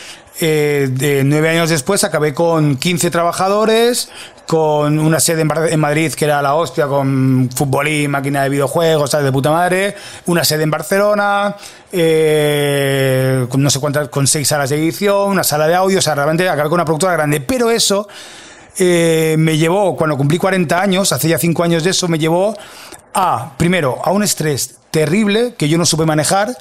eh, 0.41 0.89
de 0.91 1.25
nueve 1.25 1.51
años 1.51 1.69
después 1.69 2.05
acabé 2.05 2.33
con 2.33 2.77
15 2.77 3.11
trabajadores, 3.11 4.09
con 4.53 4.99
una 4.99 5.19
sede 5.19 5.47
en 5.71 5.81
Madrid 5.81 6.13
que 6.13 6.27
era 6.27 6.43
la 6.43 6.55
hostia, 6.57 6.87
con 6.87 7.49
fútbol 7.57 7.89
y 7.89 8.07
máquina 8.07 8.43
de 8.43 8.51
videojuegos, 8.51 9.11
¿sabes? 9.11 9.25
de 9.25 9.33
puta 9.33 9.51
madre, 9.51 9.97
una 10.27 10.45
sede 10.45 10.65
en 10.65 10.71
Barcelona, 10.71 11.57
eh, 11.91 13.47
con 13.49 13.63
no 13.63 13.71
sé 13.71 13.81
cuántas, 13.81 14.09
con 14.09 14.27
seis 14.27 14.47
salas 14.47 14.69
de 14.69 14.77
edición, 14.77 15.31
una 15.31 15.43
sala 15.43 15.67
de 15.67 15.75
audio, 15.75 16.01
o 16.01 16.03
sea, 16.03 16.15
realmente 16.15 16.47
acabé 16.51 16.69
con 16.69 16.75
una 16.75 16.85
productora 16.85 17.15
grande, 17.15 17.41
pero 17.41 17.71
eso 17.71 18.07
eh, 18.77 19.37
me 19.39 19.57
llevó, 19.57 19.97
cuando 19.97 20.19
cumplí 20.19 20.37
40 20.37 20.83
años, 20.83 21.13
hace 21.13 21.31
ya 21.31 21.39
5 21.39 21.65
años 21.65 21.83
de 21.83 21.89
eso, 21.89 22.07
me 22.07 22.19
llevó 22.19 22.55
a, 23.15 23.55
primero, 23.57 24.03
a 24.05 24.13
un 24.13 24.23
estrés 24.23 24.77
terrible 24.91 25.55
que 25.57 25.71
yo 25.71 25.79
no 25.79 25.87
supe 25.87 26.05
manejar. 26.05 26.55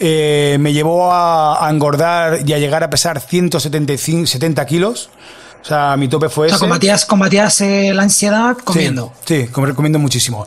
Eh, 0.00 0.56
me 0.58 0.72
llevó 0.72 1.12
a, 1.12 1.64
engordar 1.70 2.40
y 2.44 2.52
a 2.54 2.58
llegar 2.58 2.82
a 2.82 2.90
pesar 2.90 3.20
175, 3.20 4.26
70 4.26 4.66
kilos. 4.66 5.10
O 5.62 5.68
sea, 5.68 5.96
mi 5.96 6.06
tope 6.06 6.28
fue 6.28 6.46
o 6.46 6.50
sea, 6.50 6.58
Combatías, 6.58 7.04
combatías 7.04 7.60
eh, 7.60 7.92
la 7.92 8.02
ansiedad 8.02 8.56
comiendo. 8.56 9.12
Sí, 9.24 9.46
sí 9.46 9.52
comiendo 9.52 9.98
muchísimo. 9.98 10.44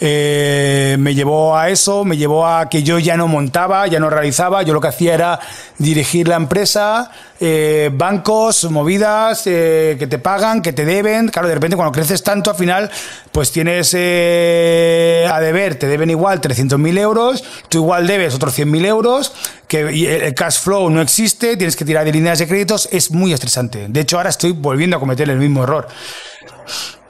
Eh, 0.00 0.96
me 0.98 1.14
llevó 1.14 1.56
a 1.56 1.68
eso, 1.68 2.04
me 2.04 2.16
llevó 2.16 2.46
a 2.46 2.70
que 2.70 2.82
yo 2.82 2.98
ya 2.98 3.16
no 3.18 3.28
montaba, 3.28 3.86
ya 3.86 4.00
no 4.00 4.08
realizaba. 4.08 4.62
Yo 4.62 4.72
lo 4.72 4.80
que 4.80 4.88
hacía 4.88 5.12
era 5.12 5.40
dirigir 5.76 6.26
la 6.26 6.36
empresa, 6.36 7.10
eh, 7.38 7.90
bancos, 7.92 8.70
movidas 8.70 9.42
que 9.42 10.06
te 10.08 10.18
pagan, 10.18 10.62
que 10.62 10.72
te 10.72 10.86
deben. 10.86 11.28
Claro, 11.28 11.48
de 11.48 11.54
repente 11.54 11.76
cuando 11.76 11.92
creces 11.92 12.22
tanto, 12.22 12.50
al 12.50 12.56
final, 12.56 12.90
pues 13.30 13.52
tienes 13.52 13.92
a 13.92 15.40
deber, 15.40 15.74
te 15.74 15.86
deben 15.86 16.08
igual 16.08 16.40
300.000 16.40 16.98
euros, 16.98 17.44
tú 17.68 17.78
igual 17.78 18.06
debes 18.06 18.34
otros 18.34 18.58
100.000 18.58 18.86
euros, 18.86 19.32
que 19.72 20.26
el 20.26 20.34
cash 20.34 20.60
flow 20.60 20.90
no 20.90 21.00
existe, 21.00 21.56
tienes 21.56 21.76
que 21.76 21.84
tirar 21.86 22.04
de 22.04 22.12
líneas 22.12 22.38
de 22.38 22.46
créditos, 22.46 22.90
es 22.92 23.10
muy 23.10 23.32
estresante. 23.32 23.86
De 23.88 24.00
hecho, 24.00 24.18
ahora 24.18 24.28
estoy 24.28 24.52
volviendo 24.52 24.98
a 24.98 25.00
cometer 25.00 25.30
el 25.30 25.38
mismo 25.38 25.62
error. 25.62 25.88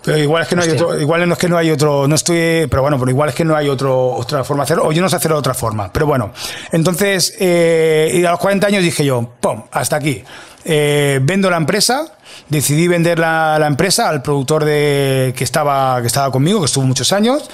Pero 0.04 0.18
igual 0.18 0.42
es 0.42 0.48
que 0.48 0.56
no 0.56 0.62
hay 0.62 0.70
otro, 0.70 1.00
igual 1.00 1.28
no 1.28 1.32
es 1.34 1.38
que 1.38 1.48
no 1.48 1.58
hay 1.58 1.70
otro, 1.70 2.06
no 2.08 2.14
estoy, 2.14 2.66
pero 2.68 2.82
bueno, 2.82 2.98
pero 2.98 3.10
igual 3.10 3.28
es 3.30 3.34
que 3.34 3.44
no 3.44 3.56
hay 3.56 3.68
otro, 3.68 4.10
otra 4.12 4.44
forma 4.44 4.62
de 4.62 4.64
hacerlo, 4.64 4.86
o 4.86 4.92
yo 4.92 5.02
no 5.02 5.08
sé 5.08 5.16
hacerlo 5.16 5.36
de 5.36 5.40
otra 5.40 5.54
forma. 5.54 5.92
Pero 5.92 6.06
bueno, 6.06 6.32
entonces, 6.72 7.34
eh, 7.40 8.10
y 8.14 8.24
a 8.24 8.30
los 8.32 8.40
40 8.40 8.66
años 8.68 8.82
dije 8.82 9.04
yo, 9.04 9.28
pum, 9.40 9.62
hasta 9.72 9.96
aquí. 9.96 10.22
eh, 10.64 11.18
vendo 11.22 11.50
la 11.50 11.56
empresa, 11.56 12.14
decidí 12.48 12.88
vender 12.88 13.18
la, 13.18 13.56
la 13.58 13.66
empresa 13.66 14.08
al 14.08 14.22
productor 14.22 14.64
de, 14.64 15.32
que, 15.36 15.44
estaba, 15.44 16.00
que 16.00 16.06
estaba 16.06 16.30
conmigo, 16.30 16.60
que 16.60 16.66
estuvo 16.66 16.84
muchos 16.84 17.12
años. 17.12 17.48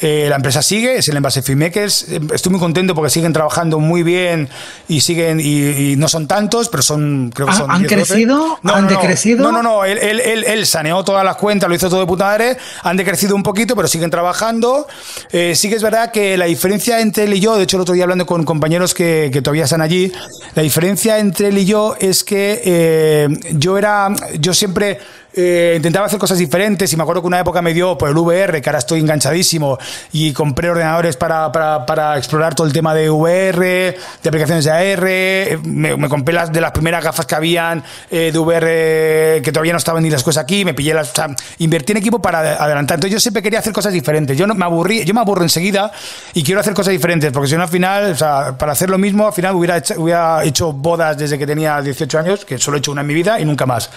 Eh, 0.00 0.26
la 0.28 0.36
empresa 0.36 0.60
sigue, 0.60 0.96
es 0.98 1.08
el 1.08 1.16
Envase 1.16 1.40
Filmmakers. 1.40 2.08
Estoy 2.32 2.50
muy 2.50 2.60
contento 2.60 2.94
porque 2.94 3.10
siguen 3.10 3.32
trabajando 3.32 3.78
muy 3.78 4.02
bien 4.02 4.48
y 4.88 5.00
siguen, 5.00 5.40
y, 5.40 5.92
y 5.92 5.96
no 5.96 6.08
son 6.08 6.26
tantos, 6.26 6.68
pero 6.68 6.82
son, 6.82 7.30
creo 7.34 7.46
que 7.46 7.54
son. 7.54 7.70
¿Han 7.70 7.78
10, 7.82 7.90
12. 7.90 8.12
crecido? 8.12 8.58
No, 8.62 8.74
¿Han 8.74 8.84
no, 8.84 8.90
no. 8.90 9.00
decrecido? 9.00 9.42
No, 9.44 9.52
no, 9.52 9.62
no. 9.62 9.84
Él, 9.84 9.98
él, 9.98 10.20
él, 10.20 10.44
él 10.44 10.66
saneó 10.66 11.04
todas 11.04 11.24
las 11.24 11.36
cuentas, 11.36 11.68
lo 11.68 11.74
hizo 11.74 11.88
todo 11.88 12.00
de 12.00 12.06
puta 12.06 12.24
madre. 12.24 12.56
Han 12.82 12.96
decrecido 12.96 13.34
un 13.36 13.42
poquito, 13.42 13.76
pero 13.76 13.88
siguen 13.88 14.10
trabajando. 14.10 14.86
Eh, 15.30 15.54
sí 15.54 15.68
que 15.68 15.76
es 15.76 15.82
verdad 15.82 16.10
que 16.10 16.36
la 16.36 16.46
diferencia 16.46 17.00
entre 17.00 17.24
él 17.24 17.34
y 17.34 17.40
yo, 17.40 17.56
de 17.56 17.64
hecho, 17.64 17.76
el 17.76 17.82
otro 17.82 17.94
día 17.94 18.04
hablando 18.04 18.26
con 18.26 18.44
compañeros 18.44 18.94
que, 18.94 19.30
que 19.32 19.42
todavía 19.42 19.64
están 19.64 19.80
allí, 19.80 20.12
la 20.54 20.62
diferencia 20.62 21.18
entre 21.18 21.48
él 21.48 21.58
y 21.58 21.64
yo 21.64 21.96
es 21.98 22.24
que 22.24 22.60
eh, 22.64 23.28
yo 23.52 23.78
era, 23.78 24.08
yo 24.40 24.54
siempre 24.54 24.98
eh, 25.36 25.74
intentaba 25.76 26.06
hacer 26.06 26.18
cosas 26.18 26.38
diferentes 26.38 26.92
y 26.92 26.96
me 26.96 27.02
acuerdo 27.02 27.22
que 27.22 27.26
una 27.26 27.40
época 27.40 27.60
me 27.60 27.74
dio 27.74 27.98
por 27.98 28.08
el 28.08 28.16
VR, 28.16 28.62
que 28.62 28.68
ahora 28.68 28.78
estoy 28.78 29.00
enganchadísimo, 29.00 29.78
y 30.12 30.32
compré 30.32 30.70
ordenadores 30.70 31.16
para, 31.16 31.50
para, 31.50 32.16
explorar 32.16 32.54
todo 32.54 32.66
el 32.66 32.72
tema 32.72 32.94
de 32.94 33.10
VR, 33.10 33.96
de 34.22 34.28
aplicaciones 34.28 34.64
de 34.64 34.70
AR, 34.70 35.04
eh, 35.06 35.58
me, 35.64 35.96
me 35.96 36.08
compré 36.08 36.34
las 36.34 36.52
de 36.52 36.60
las 36.60 36.70
primeras 36.70 37.02
gafas 37.02 37.26
que 37.26 37.34
habían 37.34 37.82
eh, 38.10 38.30
de 38.32 38.38
VR 38.38 39.42
que 39.42 39.50
todavía 39.52 39.72
no 39.72 39.78
estaban 39.78 40.02
ni 40.02 40.10
las 40.10 40.22
cosas 40.22 40.44
aquí, 40.44 40.64
me 40.64 40.74
pillé 40.74 40.94
las, 40.94 41.10
o 41.10 41.14
sea, 41.14 41.28
invertí 41.58 41.92
en 41.92 41.98
equipo 41.98 42.20
para 42.20 42.62
adelantar. 42.62 42.96
Entonces 42.96 43.12
yo 43.12 43.20
siempre 43.20 43.42
quería 43.42 43.58
hacer 43.58 43.72
cosas 43.72 43.92
diferentes. 43.92 44.36
Yo 44.36 44.46
no 44.46 44.54
me 44.54 44.64
aburrí, 44.64 45.04
yo 45.04 45.14
me 45.14 45.20
aburro 45.20 45.42
enseguida 45.42 45.90
y 46.32 46.42
quiero 46.42 46.60
hacer 46.60 46.74
cosas 46.74 46.92
diferentes, 46.92 47.32
porque 47.32 47.48
si 47.48 47.56
no 47.56 47.62
al 47.62 47.68
final, 47.68 48.12
o 48.12 48.16
sea, 48.16 48.56
para 48.56 48.72
hacer 48.72 48.90
lo 48.90 48.98
mismo, 48.98 49.26
al 49.26 49.32
final 49.32 49.54
hubiera 49.54 49.78
hecho, 49.78 49.94
hubiera 49.98 50.44
hecho 50.44 50.72
bodas 50.72 51.18
desde 51.18 51.38
que 51.38 51.46
tenía 51.46 51.80
18 51.80 52.18
años, 52.18 52.44
que 52.44 52.58
solo 52.58 52.76
he 52.76 52.78
hecho 52.78 52.92
una 52.92 53.00
en 53.00 53.06
mi 53.06 53.14
vida 53.14 53.40
y 53.40 53.44
nunca 53.44 53.66
más. 53.66 53.90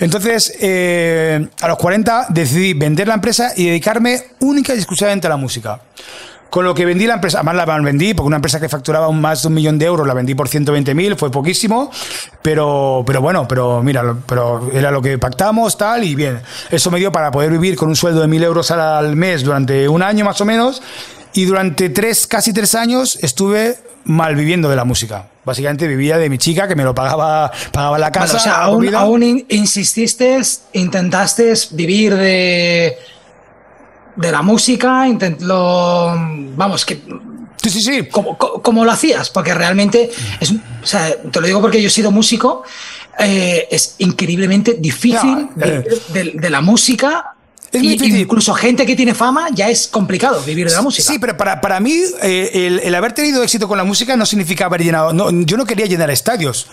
Entonces, 0.00 0.55
eh, 0.60 1.48
a 1.60 1.68
los 1.68 1.78
40 1.78 2.26
decidí 2.30 2.74
vender 2.74 3.08
la 3.08 3.14
empresa 3.14 3.52
y 3.56 3.66
dedicarme 3.66 4.22
única 4.40 4.74
y 4.74 4.78
exclusivamente 4.78 5.26
a 5.26 5.30
la 5.30 5.36
música. 5.36 5.80
Con 6.50 6.64
lo 6.64 6.74
que 6.74 6.86
vendí 6.86 7.06
la 7.06 7.14
empresa, 7.14 7.38
además 7.38 7.56
la 7.56 7.78
vendí, 7.80 8.14
porque 8.14 8.28
una 8.28 8.36
empresa 8.36 8.60
que 8.60 8.68
facturaba 8.68 9.10
más 9.10 9.42
de 9.42 9.48
un 9.48 9.54
millón 9.54 9.78
de 9.78 9.86
euros 9.86 10.06
la 10.06 10.14
vendí 10.14 10.34
por 10.34 10.48
120.000, 10.48 11.16
fue 11.16 11.30
poquísimo, 11.30 11.90
pero, 12.40 13.02
pero 13.06 13.20
bueno, 13.20 13.46
pero 13.48 13.82
mira, 13.82 14.16
pero 14.26 14.70
era 14.72 14.90
lo 14.90 15.02
que 15.02 15.18
pactamos, 15.18 15.76
tal, 15.76 16.04
y 16.04 16.14
bien. 16.14 16.40
Eso 16.70 16.90
me 16.90 16.98
dio 16.98 17.10
para 17.10 17.30
poder 17.30 17.50
vivir 17.50 17.76
con 17.76 17.88
un 17.88 17.96
sueldo 17.96 18.20
de 18.20 18.28
1.000 18.28 18.44
euros 18.44 18.70
al 18.70 19.16
mes 19.16 19.42
durante 19.42 19.88
un 19.88 20.02
año 20.02 20.24
más 20.24 20.40
o 20.40 20.44
menos, 20.44 20.82
y 21.34 21.44
durante 21.44 21.90
tres, 21.90 22.26
casi 22.26 22.52
tres 22.54 22.74
años 22.74 23.18
estuve 23.20 23.76
malviviendo 24.06 24.68
de 24.68 24.76
la 24.76 24.84
música. 24.84 25.26
Básicamente 25.44 25.86
vivía 25.86 26.16
de 26.18 26.30
mi 26.30 26.38
chica, 26.38 26.66
que 26.66 26.74
me 26.74 26.84
lo 26.84 26.94
pagaba, 26.94 27.50
pagaba 27.72 27.98
la 27.98 28.10
casa. 28.10 28.36
O 28.36 28.40
sea, 28.40 28.62
aún, 28.64 29.44
insististe, 29.48 30.40
intentaste 30.72 31.52
vivir 31.72 32.14
de, 32.14 32.96
de 34.16 34.32
la 34.32 34.42
música, 34.42 35.06
intent- 35.08 35.40
lo, 35.40 36.14
vamos, 36.56 36.84
que 36.84 37.00
Sí, 37.62 37.70
sí, 37.70 37.82
sí. 37.82 38.08
¿Cómo, 38.62 38.84
lo 38.84 38.92
hacías? 38.92 39.28
Porque 39.30 39.52
realmente, 39.52 40.10
es, 40.38 40.52
o 40.52 40.86
sea, 40.86 41.16
te 41.20 41.40
lo 41.40 41.46
digo 41.46 41.60
porque 41.60 41.82
yo 41.82 41.88
he 41.88 41.90
sido 41.90 42.12
músico, 42.12 42.62
eh, 43.18 43.66
es 43.70 43.96
increíblemente 43.98 44.74
difícil 44.74 45.48
Ya, 45.56 45.66
eh. 45.66 46.32
de 46.34 46.50
la 46.50 46.60
música. 46.60 47.35
Es 47.72 47.82
y-. 47.82 48.20
Incluso 48.20 48.54
gente 48.54 48.86
que 48.86 48.96
tiene 48.96 49.14
fama 49.14 49.48
ya 49.52 49.68
es 49.68 49.88
complicado 49.88 50.40
vivir 50.42 50.68
de 50.68 50.74
la 50.74 50.82
música. 50.82 51.12
Sí, 51.12 51.18
pero 51.18 51.36
para, 51.36 51.60
para 51.60 51.80
mí 51.80 52.00
eh, 52.22 52.50
el, 52.52 52.80
el 52.80 52.94
haber 52.94 53.12
tenido 53.12 53.42
éxito 53.42 53.68
con 53.68 53.76
la 53.76 53.84
música 53.84 54.16
no 54.16 54.24
significa 54.26 54.66
haber 54.66 54.82
llenado. 54.82 55.12
No, 55.12 55.30
yo 55.30 55.56
no 55.56 55.64
quería 55.64 55.86
llenar 55.86 56.10
estadios. 56.10 56.66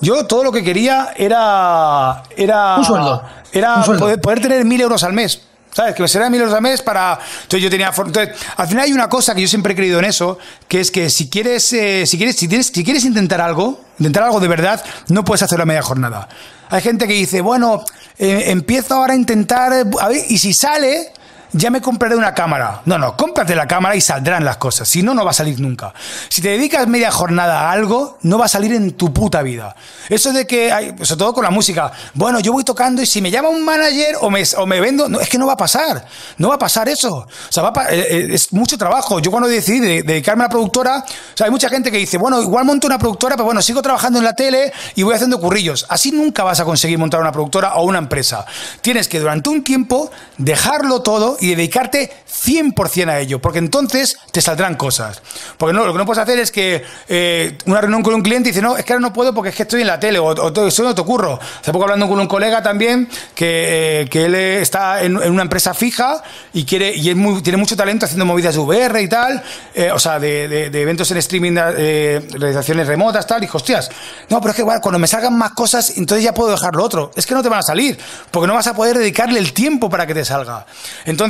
Yo 0.00 0.26
todo 0.26 0.42
lo 0.44 0.52
que 0.52 0.64
quería 0.64 1.12
era. 1.16 2.22
era 2.36 2.76
Un 2.76 2.84
sueldo. 2.84 3.22
Era 3.52 3.76
Un 3.76 3.84
sueldo. 3.84 4.04
Poder, 4.04 4.20
poder 4.20 4.40
tener 4.40 4.64
mil 4.64 4.80
euros 4.80 5.04
al 5.04 5.12
mes. 5.12 5.42
¿Sabes? 5.72 5.94
Que 5.94 6.02
me 6.02 6.08
serán 6.08 6.32
mil 6.32 6.40
euros 6.40 6.54
al 6.54 6.62
mes 6.62 6.82
para. 6.82 7.18
Entonces 7.42 7.62
yo 7.62 7.70
tenía. 7.70 7.92
Entonces, 7.96 8.30
al 8.56 8.66
final 8.66 8.84
hay 8.86 8.92
una 8.92 9.08
cosa 9.08 9.34
que 9.34 9.42
yo 9.42 9.46
siempre 9.46 9.74
he 9.74 9.76
creído 9.76 9.98
en 9.98 10.06
eso, 10.06 10.38
que 10.66 10.80
es 10.80 10.90
que 10.90 11.10
si 11.10 11.28
quieres, 11.28 11.72
eh, 11.74 12.06
si 12.06 12.16
quieres, 12.16 12.36
si 12.36 12.48
tienes, 12.48 12.68
si 12.68 12.82
quieres 12.82 13.04
intentar 13.04 13.40
algo, 13.40 13.80
intentar 13.98 14.24
algo 14.24 14.40
de 14.40 14.48
verdad, 14.48 14.82
no 15.08 15.24
puedes 15.24 15.42
hacerlo 15.42 15.62
a 15.62 15.66
media 15.66 15.82
jornada. 15.82 16.28
Hay 16.70 16.80
gente 16.82 17.08
que 17.08 17.14
dice, 17.14 17.40
bueno, 17.40 17.84
eh, 18.16 18.44
empiezo 18.46 18.94
ahora 18.94 19.14
a 19.14 19.16
intentar, 19.16 19.72
eh, 19.72 19.90
a 20.00 20.08
ver, 20.08 20.24
y 20.28 20.38
si 20.38 20.54
sale, 20.54 21.12
ya 21.52 21.70
me 21.70 21.80
compraré 21.80 22.16
una 22.16 22.34
cámara. 22.34 22.82
No, 22.84 22.98
no, 22.98 23.16
cómprate 23.16 23.54
la 23.54 23.66
cámara 23.66 23.96
y 23.96 24.00
saldrán 24.00 24.44
las 24.44 24.56
cosas. 24.56 24.88
Si 24.88 25.02
no, 25.02 25.14
no 25.14 25.24
va 25.24 25.30
a 25.30 25.34
salir 25.34 25.60
nunca. 25.60 25.92
Si 26.28 26.40
te 26.42 26.48
dedicas 26.50 26.86
media 26.86 27.10
jornada 27.10 27.62
a 27.68 27.72
algo, 27.72 28.18
no 28.22 28.38
va 28.38 28.46
a 28.46 28.48
salir 28.48 28.72
en 28.72 28.92
tu 28.92 29.12
puta 29.12 29.42
vida. 29.42 29.74
Eso 30.08 30.32
de 30.32 30.46
que, 30.46 30.72
hay, 30.72 30.94
sobre 31.02 31.18
todo 31.18 31.34
con 31.34 31.44
la 31.44 31.50
música, 31.50 31.92
bueno, 32.14 32.40
yo 32.40 32.52
voy 32.52 32.64
tocando 32.64 33.02
y 33.02 33.06
si 33.06 33.20
me 33.20 33.30
llama 33.30 33.48
un 33.48 33.64
manager 33.64 34.16
o 34.20 34.30
me, 34.30 34.42
o 34.56 34.66
me 34.66 34.80
vendo, 34.80 35.08
no, 35.08 35.20
es 35.20 35.28
que 35.28 35.38
no 35.38 35.46
va 35.46 35.54
a 35.54 35.56
pasar. 35.56 36.04
No 36.38 36.48
va 36.48 36.54
a 36.54 36.58
pasar 36.58 36.88
eso. 36.88 37.14
O 37.16 37.28
sea, 37.52 37.62
va 37.62 37.72
a 37.82 37.92
eh, 37.92 38.06
eh, 38.10 38.28
es 38.32 38.52
mucho 38.52 38.76
trabajo. 38.78 39.20
Yo 39.20 39.30
cuando 39.30 39.48
decidí 39.48 39.80
de- 39.80 40.02
dedicarme 40.02 40.44
a 40.44 40.46
la 40.46 40.50
productora, 40.50 41.04
o 41.06 41.36
sea, 41.36 41.46
hay 41.46 41.50
mucha 41.50 41.68
gente 41.68 41.90
que 41.90 41.98
dice, 41.98 42.18
bueno, 42.18 42.40
igual 42.40 42.64
monto 42.64 42.86
una 42.86 42.98
productora, 42.98 43.36
pero 43.36 43.44
bueno, 43.46 43.62
sigo 43.62 43.82
trabajando 43.82 44.18
en 44.18 44.24
la 44.24 44.34
tele 44.34 44.72
y 44.94 45.02
voy 45.02 45.14
haciendo 45.14 45.40
currillos. 45.40 45.86
Así 45.88 46.12
nunca 46.12 46.44
vas 46.44 46.60
a 46.60 46.64
conseguir 46.64 46.98
montar 46.98 47.20
una 47.20 47.32
productora 47.32 47.74
o 47.74 47.84
una 47.84 47.98
empresa. 47.98 48.44
Tienes 48.80 49.08
que 49.08 49.18
durante 49.20 49.48
un 49.50 49.62
tiempo 49.64 50.10
dejarlo 50.38 51.02
todo 51.02 51.36
y 51.40 51.54
dedicarte 51.54 52.10
100% 52.30 53.08
a 53.08 53.20
ello, 53.20 53.40
porque 53.40 53.58
entonces 53.58 54.16
te 54.32 54.40
saldrán 54.40 54.76
cosas. 54.76 55.22
Porque 55.58 55.72
no, 55.72 55.84
lo 55.86 55.92
que 55.92 55.98
no 55.98 56.06
puedes 56.06 56.22
hacer 56.22 56.38
es 56.38 56.50
que 56.50 56.82
eh, 57.08 57.56
una 57.66 57.80
reunión 57.80 58.02
con 58.02 58.14
un 58.14 58.22
cliente 58.22 58.50
dice, 58.50 58.62
no, 58.62 58.76
es 58.76 58.84
que 58.84 58.92
ahora 58.92 59.00
no 59.00 59.12
puedo 59.12 59.34
porque 59.34 59.50
es 59.50 59.56
que 59.56 59.62
estoy 59.62 59.80
en 59.82 59.86
la 59.86 59.98
tele 60.00 60.18
o, 60.18 60.26
o 60.26 60.66
estoy 60.68 60.84
en 60.86 60.90
otro 60.90 61.04
curro. 61.04 61.38
Hace 61.60 61.72
poco 61.72 61.84
hablando 61.84 62.08
con 62.08 62.18
un 62.20 62.26
colega 62.26 62.62
también 62.62 63.08
que, 63.34 64.02
eh, 64.02 64.08
que 64.08 64.26
él 64.26 64.34
está 64.34 65.02
en, 65.02 65.16
una 65.16 65.42
empresa 65.42 65.74
fija 65.74 66.22
y 66.52 66.64
quiere 66.64 66.94
y 66.94 67.10
es 67.10 67.16
muy- 67.16 67.42
tiene 67.42 67.56
mucho 67.56 67.76
talento 67.76 68.06
haciendo 68.06 68.24
movidas 68.26 68.54
de 68.54 68.60
VR 68.60 69.00
y 69.02 69.08
tal, 69.08 69.42
eh, 69.74 69.90
o 69.92 69.98
sea, 69.98 70.18
de, 70.18 70.66
eventos 70.66 71.10
en 71.10 71.16
streaming, 71.18 71.54
realizaciones 71.54 72.86
remotas, 72.86 73.26
tal. 73.26 73.38
Y 73.38 73.42
dijo, 73.42 73.56
hostias, 73.58 73.90
no, 74.28 74.40
pero 74.40 74.50
es 74.50 74.56
que 74.56 74.62
cuando 74.62 74.98
me 74.98 75.06
salgan 75.06 75.36
más 75.36 75.52
cosas, 75.52 75.96
entonces 75.96 76.24
ya 76.24 76.34
puedo 76.34 76.50
dejar 76.50 76.74
lo 76.74 76.84
otro. 76.84 77.10
Es 77.16 77.26
que 77.26 77.34
no 77.34 77.42
te 77.42 77.48
van 77.48 77.60
a 77.60 77.62
salir, 77.62 77.98
porque 78.30 78.46
no 78.46 78.54
vas 78.54 78.66
a 78.66 78.74
poder 78.74 78.98
dedicarle 78.98 79.38
el 79.38 79.52
tiempo 79.52 79.88
para 79.90 80.06
que 80.06 80.14
te 80.14 80.24
salga. 80.24 80.66
Entonces, 81.04 81.29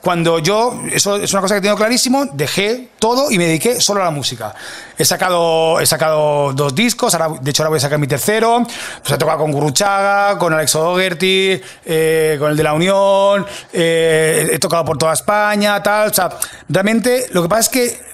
cuando 0.00 0.38
yo, 0.38 0.82
eso 0.92 1.16
es 1.16 1.32
una 1.32 1.42
cosa 1.42 1.54
que 1.56 1.60
tengo 1.60 1.76
clarísimo, 1.76 2.26
dejé 2.32 2.90
todo 2.98 3.30
y 3.30 3.38
me 3.38 3.46
dediqué 3.46 3.80
solo 3.80 4.00
a 4.00 4.04
la 4.04 4.10
música. 4.10 4.54
He 4.96 5.04
sacado, 5.04 5.80
he 5.80 5.86
sacado 5.86 6.52
dos 6.52 6.74
discos, 6.74 7.14
ahora, 7.14 7.38
de 7.40 7.50
hecho 7.50 7.62
ahora 7.62 7.70
voy 7.70 7.76
a 7.78 7.80
sacar 7.80 7.98
mi 7.98 8.06
tercero. 8.06 8.64
Pues 9.00 9.12
he 9.12 9.18
tocado 9.18 9.38
con 9.38 9.52
Guruchaga, 9.52 10.38
con 10.38 10.52
Alex 10.52 10.74
O'Doherty, 10.74 11.60
eh, 11.84 12.36
con 12.38 12.50
el 12.50 12.56
de 12.56 12.62
la 12.62 12.72
Unión, 12.72 13.46
eh, 13.72 14.48
he 14.52 14.58
tocado 14.58 14.84
por 14.84 14.98
toda 14.98 15.12
España, 15.12 15.82
tal. 15.82 16.10
O 16.10 16.14
sea, 16.14 16.30
realmente 16.68 17.26
lo 17.30 17.42
que 17.42 17.48
pasa 17.48 17.60
es 17.60 17.68
que 17.68 18.08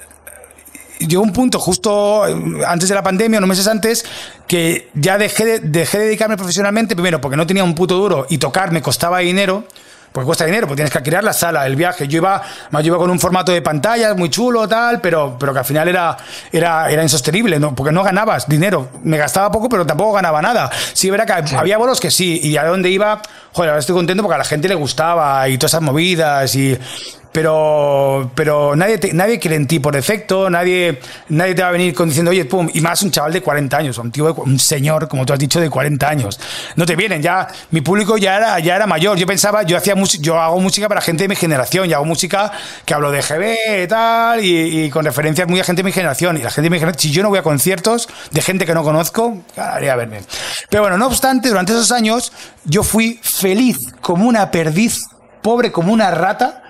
llegó 0.98 1.22
un 1.22 1.32
punto 1.32 1.58
justo 1.58 2.26
eh, 2.26 2.64
antes 2.66 2.88
de 2.88 2.94
la 2.94 3.02
pandemia, 3.02 3.38
unos 3.38 3.48
meses 3.48 3.66
antes, 3.66 4.04
que 4.46 4.90
ya 4.94 5.18
dejé 5.18 5.44
de, 5.44 5.60
dejé 5.60 5.98
de 5.98 6.04
dedicarme 6.06 6.36
profesionalmente, 6.36 6.94
primero 6.94 7.20
porque 7.20 7.36
no 7.36 7.46
tenía 7.46 7.64
un 7.64 7.74
puto 7.74 7.96
duro 7.96 8.26
y 8.28 8.38
tocar 8.38 8.72
me 8.72 8.82
costaba 8.82 9.18
dinero. 9.20 9.64
Porque 10.14 10.26
cuesta 10.26 10.44
dinero, 10.44 10.68
porque 10.68 10.76
tienes 10.76 10.92
que 10.92 10.98
alquilar 10.98 11.24
la 11.24 11.32
sala, 11.32 11.66
el 11.66 11.74
viaje. 11.74 12.06
Yo 12.06 12.18
iba, 12.18 12.40
más 12.70 12.84
yo 12.84 12.92
iba 12.92 12.98
con 12.98 13.10
un 13.10 13.18
formato 13.18 13.50
de 13.50 13.60
pantallas 13.62 14.16
muy 14.16 14.30
chulo, 14.30 14.68
tal, 14.68 15.00
pero, 15.00 15.36
pero 15.40 15.52
que 15.52 15.58
al 15.58 15.64
final 15.64 15.88
era, 15.88 16.16
era, 16.52 16.88
era 16.88 17.02
insostenible, 17.02 17.58
¿no? 17.58 17.74
porque 17.74 17.90
no 17.90 18.04
ganabas 18.04 18.46
dinero. 18.46 18.90
Me 19.02 19.18
gastaba 19.18 19.50
poco, 19.50 19.68
pero 19.68 19.84
tampoco 19.84 20.12
ganaba 20.12 20.40
nada. 20.40 20.70
Sí, 20.92 21.10
verá 21.10 21.26
que 21.26 21.56
había 21.56 21.78
bolos 21.78 21.98
que 21.98 22.12
sí, 22.12 22.38
y 22.44 22.56
a 22.56 22.64
dónde 22.64 22.90
iba, 22.90 23.22
joder, 23.54 23.70
ahora 23.70 23.80
estoy 23.80 23.94
contento 23.94 24.22
porque 24.22 24.34
a 24.34 24.38
la 24.38 24.44
gente 24.44 24.68
le 24.68 24.74
gustaba 24.74 25.48
y 25.48 25.56
todas 25.56 25.70
esas 25.72 25.82
movidas 25.82 26.54
y 26.54 26.76
pero 27.32 28.30
pero 28.36 28.76
nadie 28.76 28.96
te- 28.98 29.12
nadie 29.12 29.40
quiere 29.40 29.56
en 29.56 29.66
ti 29.66 29.80
por 29.80 29.92
defecto, 29.92 30.48
nadie 30.48 31.00
nadie 31.30 31.54
te 31.56 31.62
va 31.62 31.68
a 31.68 31.72
venir 31.72 31.92
con 31.92 32.08
diciendo, 32.08 32.30
"Oye, 32.30 32.44
pum", 32.44 32.70
y 32.72 32.80
más 32.80 33.02
un 33.02 33.10
chaval 33.10 33.32
de 33.32 33.40
40 33.42 33.76
años, 33.76 33.98
un 33.98 34.12
tío 34.12 34.26
de 34.32 34.40
un 34.40 34.56
señor, 34.60 35.08
como 35.08 35.26
tú 35.26 35.32
has 35.32 35.38
dicho 35.40 35.58
de 35.58 35.68
40 35.68 36.08
años. 36.08 36.38
No 36.76 36.86
te 36.86 36.94
vienen, 36.94 37.20
ya 37.22 37.48
mi 37.72 37.80
público 37.80 38.16
ya 38.18 38.36
era 38.36 38.60
ya 38.60 38.76
era 38.76 38.86
mayor. 38.86 39.18
Yo 39.18 39.26
pensaba, 39.26 39.64
yo 39.64 39.76
hacía 39.76 39.94
yo 40.20 40.38
hago 40.40 40.60
música 40.60 40.86
para 40.88 41.00
gente 41.00 41.24
de 41.24 41.28
mi 41.28 41.34
generación, 41.34 41.90
y 41.90 41.92
hago 41.92 42.04
música 42.04 42.52
que 42.84 42.94
hablo 42.94 43.10
de 43.10 43.20
GB 43.20 43.82
y 43.82 43.86
tal 43.88 44.44
y, 44.44 44.84
y 44.84 44.90
con 44.90 45.04
referencias 45.04 45.48
muy 45.48 45.58
a 45.58 45.64
gente 45.64 45.82
de 45.82 45.86
mi 45.86 45.92
generación 45.92 46.36
y 46.36 46.40
la 46.42 46.50
gente 46.50 46.66
de 46.66 46.70
mi 46.70 46.78
generación, 46.78 47.00
si 47.00 47.10
yo 47.10 47.24
no 47.24 47.30
voy 47.30 47.40
a 47.40 47.42
conciertos 47.42 48.08
de 48.30 48.42
gente 48.42 48.64
que 48.64 48.74
no 48.74 48.84
conozco, 48.84 49.38
haría 49.56 49.96
verme. 49.96 50.20
Pero 50.70 50.84
bueno, 50.84 50.98
no 50.98 51.08
obstante, 51.08 51.48
durante 51.48 51.72
esos 51.72 51.90
años 51.90 52.32
yo 52.64 52.84
fui 52.84 53.18
feliz 53.48 53.76
como 54.00 54.26
una 54.26 54.50
perdiz, 54.50 55.04
pobre 55.42 55.70
como 55.70 55.92
una 55.92 56.10
rata 56.10 56.62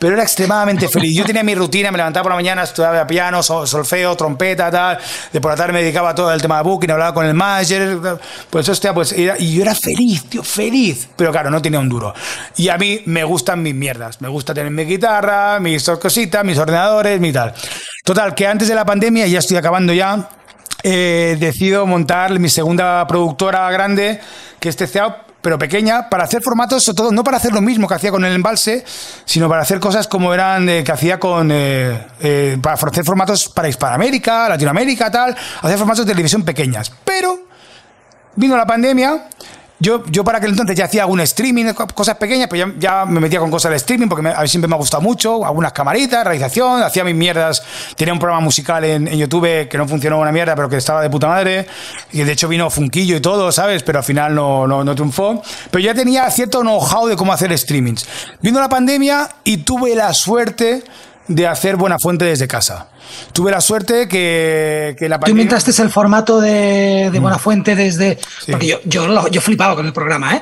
pero 0.00 0.14
era 0.14 0.22
extremadamente 0.22 0.86
feliz. 0.88 1.12
Yo 1.16 1.24
tenía 1.24 1.42
mi 1.42 1.56
rutina, 1.56 1.90
me 1.90 1.96
levantaba 1.98 2.22
por 2.22 2.30
la 2.30 2.36
mañana, 2.36 2.62
estudiaba 2.62 3.04
piano, 3.04 3.42
sol- 3.42 3.66
solfeo, 3.66 4.16
trompeta, 4.16 4.70
tal. 4.70 4.96
De 5.32 5.40
por 5.40 5.50
la 5.50 5.56
tarde 5.56 5.72
me 5.72 5.80
dedicaba 5.82 6.10
a 6.10 6.14
todo 6.14 6.32
el 6.32 6.40
tema 6.40 6.58
de 6.58 6.62
booking, 6.62 6.92
hablaba 6.92 7.12
con 7.12 7.26
el 7.26 7.34
manager. 7.34 7.98
Pues 8.48 8.68
hostia, 8.68 8.94
pues 8.94 9.10
era- 9.10 9.34
y 9.40 9.54
yo 9.56 9.62
era 9.62 9.74
feliz, 9.74 10.22
tío, 10.30 10.44
feliz. 10.44 11.08
Pero 11.16 11.32
claro, 11.32 11.50
no 11.50 11.60
tenía 11.60 11.80
un 11.80 11.88
duro. 11.88 12.14
Y 12.56 12.68
a 12.68 12.78
mí 12.78 13.00
me 13.06 13.24
gustan 13.24 13.60
mis 13.60 13.74
mierdas. 13.74 14.20
Me 14.20 14.28
gusta 14.28 14.54
tener 14.54 14.70
mi 14.70 14.84
guitarra, 14.84 15.58
mis 15.58 15.82
cositas, 16.00 16.44
mis 16.44 16.58
ordenadores, 16.58 17.18
mi 17.18 17.32
tal. 17.32 17.52
Total, 18.04 18.36
que 18.36 18.46
antes 18.46 18.68
de 18.68 18.76
la 18.76 18.84
pandemia, 18.84 19.26
ya 19.26 19.40
estoy 19.40 19.56
acabando 19.56 19.92
ya. 19.92 20.28
eh, 20.84 21.36
decido 21.40 21.86
montar 21.86 22.38
mi 22.38 22.48
segunda 22.48 23.04
productora 23.08 23.68
grande, 23.72 24.20
que 24.60 24.68
es 24.68 24.76
TCA, 24.76 25.24
pero 25.40 25.58
pequeña, 25.58 26.08
para 26.08 26.24
hacer 26.24 26.42
formatos, 26.42 26.82
sobre 26.82 26.96
todo, 26.96 27.12
no 27.12 27.22
para 27.22 27.36
hacer 27.36 27.52
lo 27.52 27.60
mismo 27.60 27.86
que 27.86 27.94
hacía 27.94 28.10
con 28.10 28.24
el 28.24 28.34
embalse, 28.34 28.84
sino 29.24 29.48
para 29.48 29.62
hacer 29.62 29.78
cosas 29.78 30.08
como 30.08 30.34
eran 30.34 30.68
eh, 30.68 30.82
que 30.82 30.92
hacía 30.92 31.20
con. 31.20 31.50
Eh, 31.52 32.06
eh, 32.20 32.58
para 32.60 32.74
hacer 32.74 33.04
formatos 33.04 33.48
para 33.48 33.68
Hispanoamérica, 33.68 34.48
Latinoamérica, 34.48 35.10
tal, 35.10 35.36
hacer 35.62 35.78
formatos 35.78 36.06
de 36.06 36.12
televisión 36.12 36.42
pequeñas. 36.42 36.92
Pero 37.04 37.38
vino 38.34 38.56
la 38.56 38.66
pandemia 38.66 39.28
yo, 39.80 40.04
yo 40.06 40.24
para 40.24 40.38
aquel 40.38 40.50
entonces 40.50 40.76
ya 40.76 40.86
hacía 40.86 41.02
algún 41.02 41.20
streaming, 41.20 41.72
cosas 41.94 42.16
pequeñas, 42.16 42.48
pero 42.50 42.66
ya, 42.66 42.74
ya 42.78 43.04
me 43.04 43.20
metía 43.20 43.38
con 43.38 43.50
cosas 43.50 43.70
de 43.70 43.76
streaming 43.76 44.08
porque 44.08 44.28
a 44.28 44.40
mí 44.40 44.48
siempre 44.48 44.68
me 44.68 44.74
ha 44.74 44.78
gustado 44.78 45.02
mucho, 45.02 45.44
algunas 45.46 45.72
camaritas, 45.72 46.24
realización, 46.24 46.82
hacía 46.82 47.04
mis 47.04 47.14
mierdas, 47.14 47.62
tenía 47.96 48.12
un 48.12 48.18
programa 48.18 48.44
musical 48.44 48.84
en, 48.84 49.08
YouTube 49.18 49.68
que 49.68 49.78
no 49.78 49.86
funcionó 49.86 50.18
una 50.18 50.32
mierda, 50.32 50.54
pero 50.54 50.68
que 50.68 50.76
estaba 50.76 51.02
de 51.02 51.10
puta 51.10 51.28
madre, 51.28 51.66
y 52.12 52.22
de 52.22 52.32
hecho 52.32 52.48
vino 52.48 52.70
Funquillo 52.70 53.16
y 53.16 53.20
todo, 53.20 53.50
¿sabes? 53.52 53.82
Pero 53.82 53.98
al 53.98 54.04
final 54.04 54.34
no, 54.34 54.66
no, 54.66 54.84
no 54.84 54.94
triunfó. 54.94 55.42
Pero 55.70 55.84
ya 55.84 55.94
tenía 55.94 56.30
cierto 56.30 56.60
know-how 56.60 57.06
de 57.06 57.16
cómo 57.16 57.32
hacer 57.32 57.56
streamings. 57.56 58.06
Vino 58.40 58.60
la 58.60 58.68
pandemia 58.68 59.28
y 59.44 59.58
tuve 59.58 59.94
la 59.94 60.12
suerte 60.14 60.84
de 61.28 61.46
hacer 61.46 61.76
Buena 61.76 61.98
Fuente 61.98 62.24
desde 62.24 62.48
casa. 62.48 62.88
Tuve 63.32 63.50
la 63.50 63.60
suerte 63.60 64.08
que, 64.08 64.96
que 64.98 65.08
la 65.08 65.20
pandemia... 65.20 65.42
Tú 65.42 65.42
inventaste 65.42 65.82
el 65.82 65.90
formato 65.90 66.40
de, 66.40 67.10
de 67.12 67.18
mm. 67.18 67.22
Buena 67.22 67.38
Fuente 67.38 67.76
desde... 67.76 68.18
Sí. 68.44 68.50
Porque 68.52 68.66
yo, 68.66 68.80
yo, 68.84 69.28
yo 69.28 69.40
flipaba 69.40 69.76
con 69.76 69.86
el 69.86 69.92
programa, 69.92 70.36
¿eh? 70.36 70.40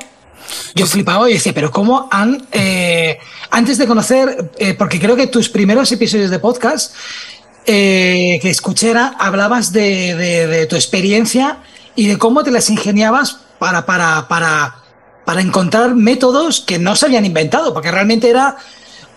Yo 0.75 0.87
flipaba 0.87 1.29
y 1.29 1.35
decía, 1.35 1.53
pero 1.53 1.71
¿cómo 1.71 2.09
han... 2.11 2.47
Eh, 2.53 3.19
antes 3.51 3.79
de 3.79 3.87
conocer, 3.87 4.53
eh, 4.59 4.75
porque 4.75 5.01
creo 5.01 5.17
que 5.17 5.27
tus 5.27 5.49
primeros 5.49 5.91
episodios 5.93 6.31
de 6.31 6.39
podcast 6.39 6.95
eh, 7.67 8.39
que 8.41 8.51
escuché 8.51 8.91
era, 8.91 9.17
hablabas 9.19 9.73
de, 9.73 10.15
de, 10.15 10.47
de, 10.47 10.67
tu 10.67 10.77
experiencia 10.77 11.59
y 11.97 12.07
de 12.07 12.19
cómo 12.19 12.45
te 12.45 12.53
las 12.53 12.71
ingeniabas 12.71 13.39
para, 13.59 13.87
para, 13.87 14.29
para, 14.29 14.77
para 15.25 15.41
encontrar 15.41 15.95
métodos 15.97 16.61
que 16.61 16.79
no 16.79 16.95
se 16.95 17.07
habían 17.07 17.25
inventado, 17.25 17.75
porque 17.75 17.91
realmente 17.91 18.31
era 18.31 18.57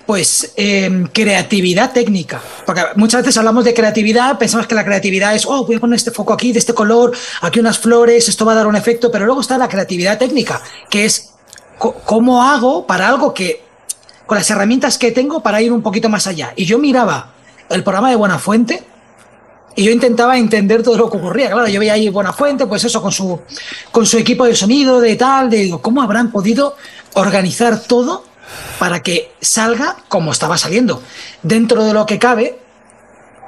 pues 0.10 0.54
eh, 0.56 1.06
creatividad 1.14 1.94
técnica. 1.94 2.42
Porque 2.66 2.82
muchas 2.96 3.22
veces 3.22 3.38
hablamos 3.38 3.64
de 3.64 3.76
creatividad, 3.76 4.40
pensamos 4.40 4.66
que 4.66 4.74
la 4.74 4.84
creatividad 4.84 5.36
es, 5.36 5.46
oh, 5.46 5.68
voy 5.68 5.76
a 5.76 5.80
poner 5.80 5.98
este 5.98 6.10
foco 6.10 6.34
aquí, 6.34 6.52
de 6.52 6.58
este 6.58 6.74
color, 6.74 7.16
aquí 7.42 7.60
unas 7.60 7.78
flores, 7.78 8.28
esto 8.28 8.44
va 8.44 8.54
a 8.54 8.56
dar 8.56 8.66
un 8.66 8.76
efecto, 8.76 9.12
pero 9.12 9.28
luego 9.28 9.42
está 9.42 9.60
la 9.60 9.68
creatividad 9.68 10.18
técnica, 10.18 10.64
que 10.90 11.06
es 11.06 11.30
cómo 11.78 12.42
hago 12.42 12.88
para 12.88 13.08
algo 13.08 13.36
que, 13.36 13.62
con 14.26 14.40
las 14.40 14.50
herramientas 14.50 14.98
que 14.98 15.12
tengo 15.12 15.44
para 15.44 15.62
ir 15.62 15.72
un 15.72 15.84
poquito 15.84 16.10
más 16.10 16.26
allá. 16.26 16.54
Y 16.56 16.66
yo 16.66 16.80
miraba 16.80 17.36
el 17.70 17.84
programa 17.84 18.10
de 18.10 18.16
Buena 18.16 18.40
Fuente 18.40 18.84
y 19.76 19.84
yo 19.84 19.92
intentaba 19.92 20.40
entender 20.40 20.82
todo 20.82 20.98
lo 20.98 21.12
que 21.12 21.18
ocurría. 21.18 21.52
Claro, 21.52 21.68
yo 21.68 21.80
veía 21.80 21.94
ahí 21.94 22.10
Buena 22.10 22.34
Fuente, 22.34 22.66
pues 22.66 22.84
eso, 22.84 23.00
con 23.00 23.12
su, 23.12 23.40
con 23.92 24.08
su 24.08 24.18
equipo 24.18 24.46
de 24.46 24.56
sonido, 24.56 25.02
de 25.02 25.16
tal, 25.18 25.52
de 25.52 25.78
cómo 25.84 26.02
habrán 26.02 26.32
podido 26.32 26.76
organizar 27.14 27.84
todo 27.84 28.24
para 28.78 29.02
que 29.02 29.32
salga 29.42 29.98
como 30.08 30.32
estaba 30.32 30.58
saliendo. 30.58 31.02
Dentro 31.44 31.84
de 31.84 31.94
lo 31.94 32.06
que 32.06 32.20
cabe, 32.20 32.58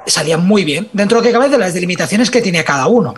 salía 0.06 0.38
muy 0.38 0.64
bien. 0.64 0.88
Dentro 0.92 1.18
de 1.18 1.22
lo 1.22 1.28
que 1.28 1.32
cabe 1.32 1.48
de 1.48 1.58
las 1.58 1.74
delimitaciones 1.74 2.30
que 2.30 2.42
tenía 2.42 2.64
cada 2.64 2.86
uno. 2.86 3.14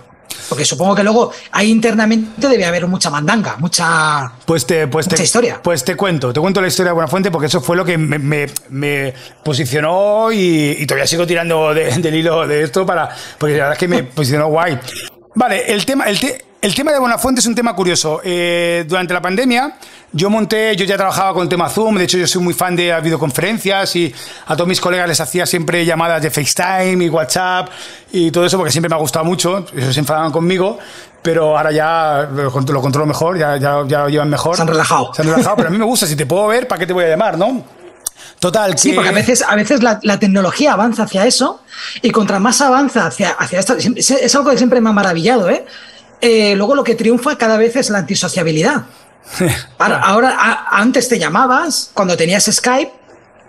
Porque 0.49 0.64
supongo 0.64 0.95
que 0.95 1.03
luego 1.03 1.32
ahí 1.53 1.70
internamente 1.70 2.49
debe 2.49 2.64
haber 2.66 2.87
mucha 2.87 3.09
mandanga, 3.09 3.57
mucha, 3.59 4.30
pues 4.45 4.66
te, 4.66 4.87
pues 4.89 5.07
mucha 5.07 5.16
te, 5.16 5.22
historia. 5.22 5.61
Pues 5.62 5.85
te 5.85 5.97
cuento, 5.97 6.32
te 6.32 6.41
cuento 6.41 6.61
la 6.61 6.68
historia 6.68 6.91
de 6.91 6.95
Buenafuente 6.95 7.30
porque 7.30 7.47
eso 7.47 7.61
fue 7.61 7.76
lo 7.76 7.85
que 7.85 7.97
me, 7.97 8.18
me, 8.18 8.47
me 8.68 9.14
posicionó 9.43 10.30
y, 10.32 10.76
y, 10.78 10.87
todavía 10.87 11.07
sigo 11.07 11.26
tirando 11.26 11.72
de, 11.72 11.91
del 11.99 12.14
hilo 12.14 12.47
de 12.47 12.62
esto 12.62 12.85
para. 12.85 13.09
Porque 13.39 13.55
la 13.57 13.64
verdad 13.64 13.72
es 13.72 13.78
que 13.78 13.89
me 13.89 14.05
posicionó 14.05 14.49
guay. 14.49 14.78
Vale, 15.35 15.72
el 15.72 15.85
tema, 15.87 16.05
el, 16.05 16.20
te, 16.20 16.45
el 16.65 16.75
tema 16.75 16.93
de 16.93 16.99
Buenafuente 16.99 17.41
es 17.41 17.47
un 17.47 17.55
tema 17.55 17.77
curioso. 17.77 18.23
Eh, 18.25 18.87
durante 18.89 19.12
la 19.12 19.21
pandemia, 19.21 19.77
yo 20.12 20.31
monté, 20.31 20.75
yo 20.75 20.87
ya 20.87 20.97
trabajaba 20.97 21.35
con 21.35 21.43
el 21.43 21.49
tema 21.51 21.69
Zoom, 21.69 21.99
de 21.99 22.05
hecho 22.05 22.17
yo 22.17 22.27
soy 22.27 22.41
muy 22.41 22.55
fan 22.55 22.75
de 22.75 22.99
videoconferencias 23.03 23.95
y 23.97 24.15
a 24.47 24.57
todos 24.57 24.67
mis 24.67 24.81
colegas 24.81 25.07
les 25.07 25.21
hacía 25.21 25.45
siempre 25.45 25.85
llamadas 25.85 26.23
de 26.23 26.31
FaceTime 26.31 27.05
y 27.05 27.11
WhatsApp 27.11 27.69
y 28.12 28.31
todo 28.31 28.47
eso 28.47 28.57
porque 28.57 28.73
siempre 28.73 28.89
me 28.89 28.95
ha 28.95 28.99
gustado 28.99 29.27
mucho, 29.27 29.67
eso 29.77 29.93
se 29.93 30.01
enfadaban 30.01 30.33
conmigo, 30.33 30.79
pero 31.21 31.59
ahora 31.59 31.71
ya 31.71 32.31
lo, 32.33 32.45
lo 32.45 32.81
controlo 32.81 33.05
mejor, 33.05 33.37
ya, 33.37 33.59
ya, 33.59 33.85
ya, 33.87 34.05
lo 34.05 34.09
llevan 34.09 34.31
mejor. 34.31 34.57
Se 34.57 34.62
han 34.62 34.69
relajado. 34.69 35.12
Se 35.12 35.21
han 35.21 35.29
relajado, 35.29 35.57
pero 35.57 35.69
a 35.69 35.71
mí 35.71 35.77
me 35.77 35.85
gusta, 35.85 36.07
si 36.07 36.17
te 36.17 36.25
puedo 36.25 36.47
ver, 36.47 36.67
¿para 36.67 36.79
qué 36.79 36.87
te 36.87 36.95
voy 36.95 37.05
a 37.05 37.09
llamar, 37.09 37.37
no? 37.37 37.62
Total. 38.39 38.79
Sí, 38.79 38.93
porque 38.93 39.11
a 39.11 39.12
veces, 39.12 39.45
a 39.47 39.55
veces 39.55 39.83
la, 39.83 40.01
la, 40.03 40.19
tecnología 40.19 40.73
avanza 40.73 41.03
hacia 41.03 41.27
eso 41.27 41.61
y 42.01 42.11
contra 42.11 42.39
más 42.39 42.62
avanza 42.62 43.07
hacia, 43.07 43.33
hacia 43.33 43.61
esto, 43.61 43.77
es 43.77 44.35
algo 44.35 44.51
que 44.51 44.57
siempre 44.57 44.81
me 44.81 44.89
ha 44.89 44.93
maravillado, 44.93 45.51
¿eh? 45.51 45.67
Eh, 46.21 46.55
luego 46.57 46.75
lo 46.75 46.85
que 46.85 46.95
triunfa 46.95 47.37
cada 47.37 47.57
vez 47.57 47.77
es 47.77 47.91
la 47.91 47.99
antisociabilidad. 47.99 48.85
Ahora, 49.79 50.01
ahora 50.01 50.37
a, 50.39 50.81
antes 50.81 51.09
te 51.09 51.19
llamabas 51.19 51.91
cuando 51.95 52.15
tenías 52.15 52.45
Skype 52.45 52.93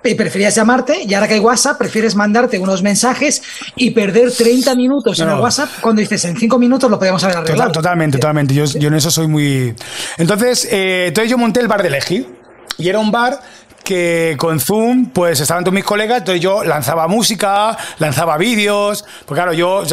y 0.05 0.15
preferías 0.15 0.55
llamarte 0.55 1.03
y 1.03 1.13
ahora 1.13 1.27
que 1.27 1.35
hay 1.35 1.39
WhatsApp 1.39 1.77
prefieres 1.77 2.15
mandarte 2.15 2.59
unos 2.59 2.81
mensajes 2.81 3.41
y 3.75 3.91
perder 3.91 4.31
30 4.31 4.75
minutos 4.75 5.19
no. 5.19 5.25
en 5.25 5.31
el 5.31 5.39
WhatsApp 5.39 5.69
cuando 5.81 5.99
dices 5.99 6.23
en 6.25 6.37
5 6.37 6.59
minutos 6.59 6.89
lo 6.89 6.99
podemos 6.99 7.23
haber 7.23 7.37
arreglado. 7.37 7.71
Total, 7.71 7.83
totalmente, 7.83 8.17
totalmente. 8.17 8.53
Yo, 8.53 8.65
yo, 8.65 8.87
en 8.87 8.93
eso 8.93 9.11
soy 9.11 9.27
muy... 9.27 9.73
Entonces, 10.17 10.67
eh, 10.71 11.07
entonces 11.07 11.29
yo 11.29 11.37
monté 11.37 11.59
el 11.59 11.67
bar 11.67 11.83
de 11.83 11.89
Leji 11.89 12.27
y 12.77 12.89
era 12.89 12.99
un 12.99 13.11
bar 13.11 13.39
que 13.85 14.35
con 14.37 14.59
Zoom, 14.59 15.05
pues 15.11 15.39
estaban 15.39 15.63
todos 15.63 15.73
mis 15.73 15.85
colegas, 15.85 16.17
entonces 16.17 16.41
yo 16.41 16.63
lanzaba 16.63 17.07
música, 17.07 17.77
lanzaba 17.99 18.37
vídeos, 18.37 19.05
pues 19.25 19.37
claro, 19.37 19.53
yo 19.53 19.83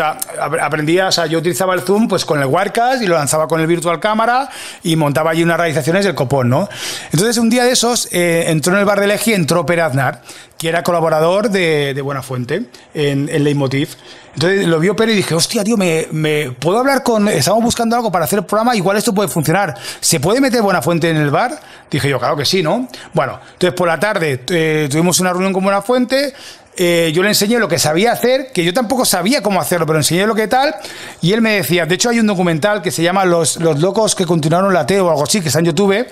aprendía, 0.61 1.09
o 1.09 1.13
sea, 1.13 1.27
yo 1.27 1.39
utilizaba 1.39 1.75
el 1.75 1.83
Zoom 1.83 2.09
pues 2.09 2.25
con 2.25 2.41
el 2.41 2.47
Wirecast 2.47 3.03
y 3.03 3.07
lo 3.07 3.15
lanzaba 3.15 3.47
con 3.47 3.61
el 3.61 3.69
Virtual 3.69 4.01
Cámara 4.01 4.49
y 4.83 4.97
montaba 4.97 5.31
allí 5.31 5.45
unas 5.45 5.59
realizaciones 5.59 6.05
del 6.05 6.15
copón, 6.15 6.49
¿no? 6.49 6.69
Entonces 7.13 7.37
un 7.37 7.51
día 7.51 7.65
de 7.65 7.73
esos 7.73 8.09
eh, 8.11 8.47
entró 8.49 8.73
en 8.73 8.81
el 8.81 8.85
bar 8.85 8.99
de 8.99 9.07
Legi, 9.07 9.35
entró 9.35 9.65
Pere 9.65 9.83
Aznar, 9.83 10.23
que 10.63 10.69
era 10.69 10.85
colaborador 10.85 11.51
de, 11.51 11.93
de 11.93 12.03
Buena 12.03 12.23
Fuente 12.23 12.63
en, 12.95 13.29
en 13.29 13.43
Leitmotiv. 13.43 13.97
Entonces 14.35 14.65
lo 14.65 14.79
vio 14.79 14.95
Pere 14.95 15.13
y 15.13 15.17
dije, 15.17 15.35
hostia, 15.35 15.65
tío, 15.65 15.77
me, 15.77 16.53
puedo 16.53 16.79
hablar 16.79 17.03
con. 17.03 17.27
Estamos 17.27 17.65
buscando 17.65 17.97
algo 17.97 18.13
para 18.13 18.27
hacer 18.27 18.39
el 18.39 18.45
programa, 18.45 18.77
igual 18.77 18.97
esto 18.97 19.13
puede 19.13 19.29
funcionar. 19.29 19.75
¿Se 19.99 20.21
puede 20.21 20.41
meter 20.41 20.63
Buena 20.63 20.81
Fuente 20.81 21.11
en 21.11 21.17
el 21.17 21.33
bar? 21.33 21.61
Dije 21.91 22.09
yo, 22.09 22.21
claro 22.21 22.37
que 22.37 22.45
sí, 22.45 22.63
¿no? 22.63 22.89
Bueno, 23.13 23.41
entonces 23.55 23.77
por 23.77 23.89
la 23.89 23.99
tarde 23.99 24.45
eh, 24.51 24.89
tuvimos 24.89 25.19
una 25.19 25.33
reunión 25.33 25.53
con 25.53 25.65
Buena 25.65 25.83
Fuente. 25.83 26.33
Eh, 26.77 27.11
yo 27.13 27.25
le 27.25 27.31
enseñé 27.31 27.59
lo 27.59 27.67
que 27.67 27.81
sabía 27.81 28.13
hacer, 28.13 28.53
que 28.55 28.65
yo 28.65 28.73
tampoco 28.73 29.05
sabía 29.05 29.43
cómo 29.43 29.61
hacerlo, 29.61 29.85
pero 29.85 29.99
enseñé 29.99 30.29
lo 30.29 30.37
que 30.37 30.47
tal, 30.47 30.75
y 31.21 31.33
él 31.33 31.43
me 31.43 31.57
decía, 31.57 31.87
de 31.87 31.97
hecho 31.97 32.09
hay 32.09 32.21
un 32.21 32.27
documental 32.27 32.81
que 32.81 32.93
se 32.93 33.03
llama 33.03 33.27
Los, 33.27 33.57
los 33.57 33.81
locos 33.81 34.15
que 34.15 34.25
continuaron 34.25 34.73
la 34.73 34.87
T 34.87 34.99
o 35.01 35.11
algo 35.11 35.25
así, 35.25 35.41
que 35.41 35.49
está 35.49 35.59
en 35.59 35.67
YouTube, 35.67 36.07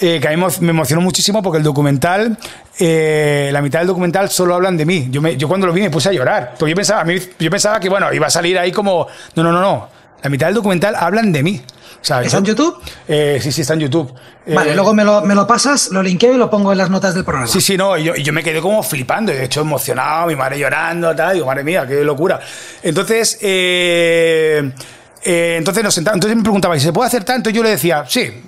eh, 0.00 0.18
que 0.20 0.28
a 0.28 0.36
mí 0.36 0.44
me 0.60 0.70
emocionó 0.70 1.00
muchísimo 1.00 1.42
porque 1.42 1.58
el 1.58 1.64
documental, 1.64 2.36
eh, 2.78 3.50
la 3.52 3.62
mitad 3.62 3.80
del 3.80 3.88
documental 3.88 4.30
solo 4.30 4.54
hablan 4.54 4.76
de 4.76 4.84
mí. 4.84 5.08
Yo, 5.10 5.20
me, 5.22 5.36
yo 5.36 5.48
cuando 5.48 5.66
lo 5.66 5.72
vi 5.72 5.82
me 5.82 5.90
puse 5.90 6.08
a 6.08 6.12
llorar, 6.12 6.54
porque 6.58 6.70
yo 6.70 6.76
pensaba, 6.76 7.04
yo 7.38 7.50
pensaba 7.50 7.78
que 7.78 7.88
bueno, 7.88 8.12
iba 8.12 8.26
a 8.26 8.30
salir 8.30 8.58
ahí 8.58 8.72
como, 8.72 9.06
no, 9.36 9.42
no, 9.42 9.52
no, 9.52 9.60
no, 9.60 9.88
la 10.22 10.30
mitad 10.30 10.46
del 10.46 10.56
documental 10.56 10.94
hablan 10.96 11.32
de 11.32 11.42
mí. 11.42 11.62
¿sabes? 12.02 12.26
¿Está 12.26 12.38
en 12.38 12.44
YouTube? 12.44 12.82
Eh, 13.08 13.38
sí, 13.40 13.52
sí, 13.52 13.62
está 13.62 13.74
en 13.74 13.80
YouTube. 13.80 14.12
Vale, 14.46 14.72
eh, 14.72 14.74
luego 14.74 14.92
me 14.92 15.04
lo, 15.04 15.22
me 15.22 15.34
lo, 15.34 15.46
pasas, 15.46 15.90
lo 15.90 16.02
linkeo 16.02 16.34
y 16.34 16.36
lo 16.36 16.50
pongo 16.50 16.72
en 16.72 16.78
las 16.78 16.90
notas 16.90 17.14
del 17.14 17.24
programa. 17.24 17.46
Sí, 17.46 17.60
sí, 17.60 17.76
no, 17.76 17.96
y 17.96 18.04
yo, 18.04 18.16
yo 18.16 18.32
me 18.32 18.42
quedé 18.42 18.60
como 18.60 18.82
flipando, 18.82 19.32
de 19.32 19.44
hecho 19.44 19.60
emocionado, 19.60 20.26
mi 20.26 20.36
madre 20.36 20.58
llorando, 20.58 21.14
tal, 21.14 21.34
digo, 21.34 21.46
madre 21.46 21.64
mía, 21.64 21.86
qué 21.86 22.02
locura. 22.04 22.40
Entonces, 22.82 23.38
eh, 23.40 24.72
entonces 25.24 25.84
nos 25.84 25.94
sentamos, 25.94 26.16
entonces 26.16 26.36
me 26.36 26.42
preguntaba, 26.42 26.78
¿se 26.78 26.92
puede 26.92 27.06
hacer 27.06 27.24
tanto? 27.24 27.50
Y 27.50 27.52
yo 27.52 27.62
le 27.62 27.70
decía, 27.70 28.04
sí, 28.08 28.42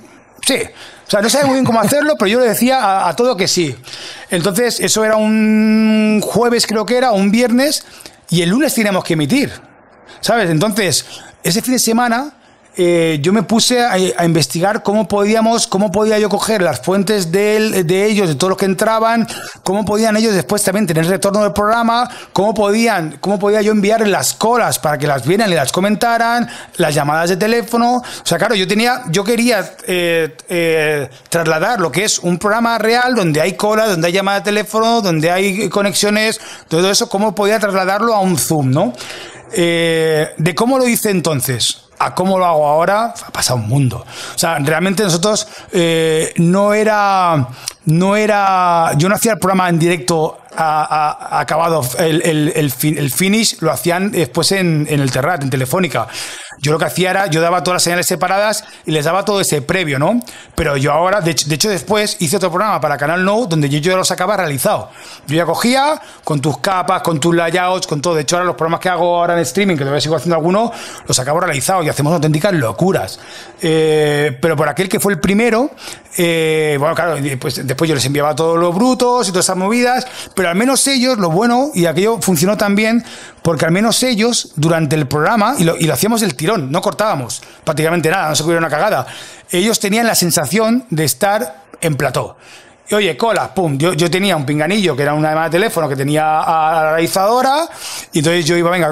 sí. 0.47 0.59
O 1.07 1.11
sea, 1.11 1.21
no 1.21 1.29
sabía 1.29 1.47
muy 1.47 1.55
bien 1.55 1.65
cómo 1.67 1.81
hacerlo, 1.81 2.17
pero 2.19 2.29
yo 2.29 2.41
le 2.41 2.49
decía 2.49 2.79
a, 2.79 3.09
a, 3.09 3.17
todo 3.17 3.37
que 3.37 3.47
sí. 3.47 3.77
Entonces, 4.31 4.81
eso 4.81 5.05
era 5.05 5.17
un 5.17 6.21
jueves, 6.23 6.67
creo 6.67 6.87
que 6.87 6.97
era, 6.97 7.13
un 7.13 7.31
viernes, 7.31 7.85
y 8.31 8.43
el 8.43 8.49
lunes 8.49 8.75
teníamos 8.75 9.05
que 9.05 9.13
emitir. 9.13 9.53
¿Sabes? 10.21 10.49
Entonces, 10.49 11.05
ese 11.43 11.61
fin 11.61 11.75
de 11.75 11.79
semana 11.79 12.33
eh, 12.77 13.19
yo 13.21 13.33
me 13.33 13.45
puse 13.45 13.81
a, 13.81 14.25
investigar 14.25 14.83
cómo 14.83 15.07
podíamos, 15.07 15.69
cómo 15.69 15.93
podía 15.93 16.19
yo 16.19 16.29
coger 16.29 16.61
las 16.61 16.81
fuentes 16.81 17.31
de, 17.31 17.57
él, 17.57 17.87
de 17.87 18.07
ellos, 18.07 18.29
de 18.29 18.35
todos 18.35 18.51
los 18.51 18.59
que 18.59 18.65
entraban, 18.65 19.29
cómo 19.63 19.85
podían 19.85 20.17
ellos 20.17 20.35
después 20.35 20.63
también 20.65 20.85
tener 20.87 21.07
retorno 21.07 21.43
del 21.43 21.53
programa, 21.53 22.11
cómo 22.33 22.53
podían, 22.53 23.19
cómo 23.21 23.39
podía 23.39 23.63
yo 23.63 23.71
enviar 23.71 24.07
las 24.09 24.35
colas 24.35 24.81
para 24.81 24.99
que 24.99 25.07
las 25.07 25.25
vieran 25.25 25.53
y 25.53 25.55
las 25.55 25.71
comentaran, 25.71 26.49
las 26.77 26.95
llamadas 26.95 27.31
de 27.31 27.37
teléfono. 27.37 27.99
O 27.99 28.27
sea, 28.27 28.39
claro, 28.39 28.57
yo 28.57 28.67
tenía, 28.67 29.05
yo 29.09 29.23
quería 29.23 29.77
eh, 29.87 30.37
eh, 30.49 31.09
trasladar 31.29 31.81
lo 31.81 31.93
que 31.93 32.05
es 32.05 32.19
un 32.19 32.39
programa 32.39 32.77
real 32.79 33.15
donde 33.15 33.41
hay 33.41 33.53
cola, 33.53 33.87
donde 33.87 34.09
hay 34.09 34.13
llamada 34.13 34.41
de 34.41 34.45
teléfono, 34.47 35.01
donde 35.01 35.31
hay 35.31 35.69
conexiones, 35.69 36.41
todo 36.67 36.91
eso, 36.91 37.09
cómo 37.09 37.37
podía 37.37 37.61
trasladarlo 37.61 38.15
a 38.15 38.21
un 38.21 38.37
Zoom, 38.37 38.71
¿no? 38.71 38.93
De 39.57 40.55
cómo 40.57 40.79
lo 40.79 40.89
hice 40.89 41.11
entonces 41.11 41.84
a 41.99 42.15
cómo 42.15 42.39
lo 42.39 42.47
hago 42.47 42.67
ahora, 42.67 43.15
ha 43.27 43.31
pasado 43.31 43.59
un 43.59 43.69
mundo. 43.69 44.05
O 44.35 44.39
sea, 44.39 44.59
realmente 44.59 45.03
nosotros 45.03 45.47
eh, 45.73 46.33
no 46.37 46.75
era. 46.75 47.49
No 47.87 48.17
era. 48.17 48.93
Yo 48.97 49.09
no 49.09 49.15
hacía 49.15 49.33
el 49.33 49.39
programa 49.39 49.69
en 49.69 49.79
directo 49.79 50.39
acabado 50.57 51.83
el, 51.99 52.53
el, 52.55 52.71
finish, 52.71 53.59
lo 53.61 53.73
hacían 53.73 54.11
después 54.11 54.53
en, 54.53 54.87
en 54.89 55.01
el 55.01 55.11
Terrat, 55.11 55.43
en 55.43 55.51
Telefónica. 55.51 56.09
Yo 56.61 56.73
lo 56.73 56.79
que 56.79 56.85
hacía 56.85 57.11
era, 57.11 57.27
yo 57.27 57.41
daba 57.41 57.63
todas 57.63 57.77
las 57.77 57.83
señales 57.83 58.07
separadas 58.07 58.65
y 58.87 58.91
les 58.93 59.05
daba 59.05 59.25
todo 59.25 59.41
ese 59.41 59.61
previo, 59.63 59.99
¿no? 59.99 60.21
Pero 60.55 60.77
yo 60.77 60.93
ahora, 60.93 61.21
de 61.21 61.31
hecho, 61.31 61.69
después 61.69 62.17
hice 62.21 62.37
otro 62.37 62.51
programa 62.51 62.81
para 62.81 62.97
Canal 62.97 63.25
No 63.25 63.47
donde 63.47 63.69
yo, 63.69 63.79
yo 63.79 63.97
lo 63.97 64.05
sacaba 64.05 64.37
realizado. 64.37 64.91
Yo 65.27 65.37
ya 65.37 65.45
cogía 65.45 66.01
con 66.23 66.41
tus 66.41 66.59
capas, 66.59 67.03
con 67.03 67.21
tus 67.21 67.35
layouts, 67.35 67.87
con 67.87 68.01
todo. 68.01 68.15
De 68.15 68.23
hecho, 68.23 68.37
ahora 68.37 68.47
los 68.47 68.57
programas 68.57 68.81
que 68.81 68.89
hago 68.89 69.19
ahora 69.19 69.35
en 69.35 69.41
streaming, 69.41 69.75
que 69.75 69.81
todavía 69.81 70.01
sigo 70.01 70.17
haciendo 70.17 70.37
algunos, 70.37 70.71
los 71.07 71.19
acabo 71.19 71.41
realizados 71.41 71.85
y 71.85 71.89
hacemos 71.89 72.13
auténticas 72.15 72.55
locuras. 72.55 73.19
Eh, 73.61 74.39
pero 74.41 74.57
por 74.57 74.69
aquel 74.69 74.89
que 74.89 75.01
fue 75.01 75.13
el 75.13 75.21
primero, 75.21 75.71
eh, 76.17 76.77
bueno, 76.79 76.95
claro, 76.95 77.17
pues 77.41 77.67
después 77.67 77.89
yo 77.89 77.95
les 77.95 78.05
enviaba 78.05 78.35
todos 78.35 78.59
los 78.59 78.75
brutos 78.75 79.29
y 79.29 79.33
todas 79.33 79.47
esas 79.47 79.57
movidas, 79.57 80.07
pero 80.35 80.49
al 80.49 80.55
menos 80.55 80.87
ellos, 80.87 81.19
lo 81.19 81.31
bueno, 81.31 81.71
y 81.75 81.87
aquello 81.87 82.21
funcionó 82.21 82.57
también, 82.57 83.05
porque 83.43 83.65
al 83.65 83.73
menos 83.73 84.03
ellos, 84.03 84.53
durante 84.57 84.95
el 84.97 85.09
programa, 85.09 85.57
y 85.59 85.65
lo, 85.65 85.75
hacíamos 85.93 86.23
el 86.23 86.35
tirón, 86.35 86.71
no 86.71 86.81
cortábamos 86.83 87.43
prácticamente 87.65 88.11
nada, 88.11 88.29
no 88.29 88.37
se 88.37 88.45
pudiera 88.45 88.61
una 88.61 88.71
cagada, 88.71 89.07
ellos 89.51 89.81
tenían 89.81 90.07
la 90.07 90.15
sensación 90.15 90.85
de 90.91 91.05
estar 91.05 91.65
en 91.81 91.97
plató. 91.97 92.37
Oye, 92.93 93.17
cola, 93.17 93.53
pum, 93.55 93.79
yo, 93.79 93.95
yo, 93.95 94.11
tenía 94.11 94.37
un 94.37 94.45
pinganillo 94.45 94.95
que 94.95 95.03
era 95.03 95.15
una 95.15 95.31
llamada 95.31 95.49
de 95.49 95.53
teléfono 95.53 95.89
que 95.89 95.97
tenía 95.97 96.41
a 96.41 96.75
la 96.75 96.91
realizadora, 96.91 97.67
y 98.13 98.19
entonces 98.19 98.45
yo 98.45 98.59
iba, 98.59 98.71
venga, 98.71 98.91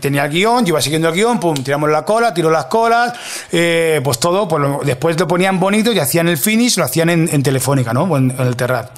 tenía 0.00 0.24
el 0.24 0.32
guion, 0.32 0.64
yo 0.64 0.70
iba 0.70 0.82
siguiendo 0.82 1.08
el 1.08 1.14
guion, 1.14 1.38
pum, 1.38 1.54
tiramos 1.54 1.88
la 1.88 2.04
cola, 2.04 2.34
tiro 2.34 2.50
las 2.50 2.64
colas, 2.64 3.12
eh, 3.52 4.00
pues 4.02 4.18
todo, 4.18 4.48
pues 4.48 4.62
después 4.84 5.18
lo 5.20 5.28
ponían 5.28 5.60
bonito 5.60 5.92
y 5.92 6.00
hacían 6.00 6.26
el 6.26 6.36
finish, 6.36 6.78
lo 6.78 6.84
hacían 6.84 7.10
en, 7.10 7.42
Telefónica, 7.42 7.92
¿no? 7.92 8.16
En, 8.16 8.34
el 8.36 8.56
Terrat. 8.56 8.90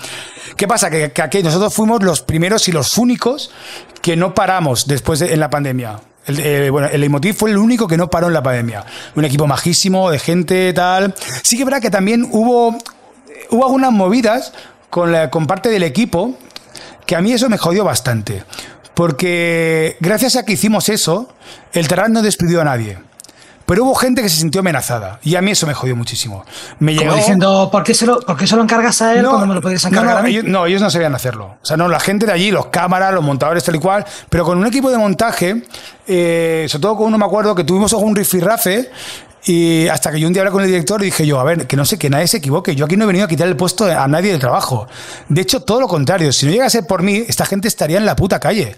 ¿Qué 0.57 0.66
pasa? 0.66 0.88
Que, 0.88 1.12
que, 1.12 1.20
aquí 1.20 1.43
nosotros 1.43 1.74
fuimos 1.74 2.03
los 2.03 2.22
primeros 2.22 2.66
y 2.68 2.72
los 2.72 2.97
únicos 2.97 3.51
que 4.01 4.16
no 4.16 4.34
paramos 4.34 4.86
después 4.86 5.18
de, 5.18 5.34
en 5.34 5.41
la 5.41 5.51
pandemia. 5.51 6.01
El, 6.26 6.41
eh, 6.41 6.70
bueno, 6.70 6.88
el 6.91 7.05
Emotiv 7.05 7.34
fue 7.34 7.51
el 7.51 7.59
único 7.59 7.86
que 7.86 7.99
no 7.99 8.09
paró 8.09 8.28
en 8.28 8.34
la 8.34 8.43
pandemia. 8.43 8.86
Un 9.14 9.24
equipo 9.26 9.47
majísimo, 9.47 10.11
de 10.11 10.18
gente, 10.18 10.72
tal. 10.72 11.14
Sí 11.43 11.57
que 11.57 11.62
es 11.62 11.66
verdad 11.66 11.82
que 11.82 11.91
también 11.91 12.26
hubo 12.30 12.78
hubo 13.51 13.65
algunas 13.65 13.93
movidas 13.93 14.53
con, 14.91 15.13
la, 15.13 15.31
con 15.31 15.47
parte 15.47 15.69
del 15.69 15.83
equipo 15.83 16.37
que 17.07 17.17
a 17.17 17.21
mí 17.21 17.33
eso 17.33 17.49
me 17.49 17.59
jodió 17.59 17.85
bastante. 17.85 18.45
Porque 18.95 19.97
gracias 20.01 20.37
a 20.37 20.45
que 20.45 20.53
hicimos 20.53 20.89
eso, 20.89 21.33
el 21.73 21.89
Terran 21.89 22.13
no 22.13 22.23
despidió 22.23 22.61
a 22.61 22.65
nadie. 22.65 22.99
Pero 23.71 23.85
hubo 23.85 23.95
gente 23.95 24.21
que 24.21 24.29
se 24.29 24.37
sintió 24.37 24.63
amenazada. 24.63 25.21
Y 25.23 25.37
a 25.37 25.43
mí 25.43 25.53
eso 25.53 25.65
me 25.65 25.75
jodió 25.75 25.95
muchísimo. 25.95 26.45
Me 26.81 26.93
llegó... 26.93 27.15
diciendo, 27.15 27.69
¿por 27.71 27.85
qué, 27.85 27.95
se 27.95 28.05
lo, 28.05 28.19
¿por 28.21 28.37
qué 28.37 28.45
se 28.45 28.57
lo 28.57 28.63
encargas 28.63 29.01
a 29.01 29.15
él 29.15 29.23
no, 29.23 29.31
cuando 29.31 29.47
me 29.47 29.55
lo 29.55 29.61
podrías 29.61 29.85
encargar 29.85 30.15
no, 30.15 30.19
a 30.19 30.23
mí? 30.25 30.31
Ellos, 30.31 30.45
no, 30.45 30.67
ellos 30.67 30.83
no 30.83 30.91
sabían 30.91 31.15
hacerlo. 31.15 31.55
O 31.63 31.65
sea, 31.65 31.77
no, 31.77 31.89
la 31.89 32.01
gente 32.01 32.27
de 32.27 32.33
allí, 32.33 32.51
los 32.51 32.67
cámaras, 32.67 33.15
los 33.15 33.23
montadores, 33.23 33.63
tal 33.63 33.77
y 33.77 33.79
cual. 33.79 34.05
Pero 34.29 34.45
con 34.45 34.59
un 34.59 34.67
equipo 34.67 34.91
de 34.91 34.99
montaje, 34.99 35.63
eh, 36.09 36.67
sobre 36.69 36.83
todo 36.83 36.97
con 36.97 37.07
uno 37.07 37.19
me 37.19 37.25
acuerdo 37.25 37.55
que 37.55 37.63
tuvimos 37.63 37.93
un 37.93 38.17
rifirrafe 38.17 38.91
y 39.45 39.88
hasta 39.88 40.11
que 40.11 40.20
yo 40.20 40.26
un 40.26 40.32
día 40.32 40.43
hablé 40.43 40.53
con 40.53 40.62
el 40.62 40.68
director 40.68 41.01
y 41.03 41.07
dije 41.07 41.26
yo, 41.26 41.41
a 41.41 41.45
ver, 41.45 41.66
que 41.66 41.76
no 41.76 41.84
sé, 41.84 41.99
que 41.99 42.11
nadie 42.11 42.28
se 42.28 42.38
equivoque. 42.38 42.74
Yo 42.74 42.84
aquí 42.84 42.97
no 42.97 43.05
he 43.05 43.07
venido 43.07 43.24
a 43.24 43.28
quitar 43.28 43.49
el 43.49 43.57
puesto 43.57 43.86
a 43.86 44.07
nadie 44.07 44.30
del 44.30 44.41
trabajo. 44.41 44.86
De 45.28 45.41
hecho, 45.41 45.61
todo 45.61 45.80
lo 45.80 45.88
contrario. 45.88 46.32
Si 46.32 46.47
no 46.47 46.53
llega 46.53 46.66
a 46.66 46.70
ser 46.70 46.86
por 46.86 47.03
mí, 47.03 47.24
esta 47.26 47.47
gente 47.47 47.68
estaría 47.68 47.99
en 47.99 48.05
la 48.05 48.16
puta 48.16 48.38
calle. 48.38 48.76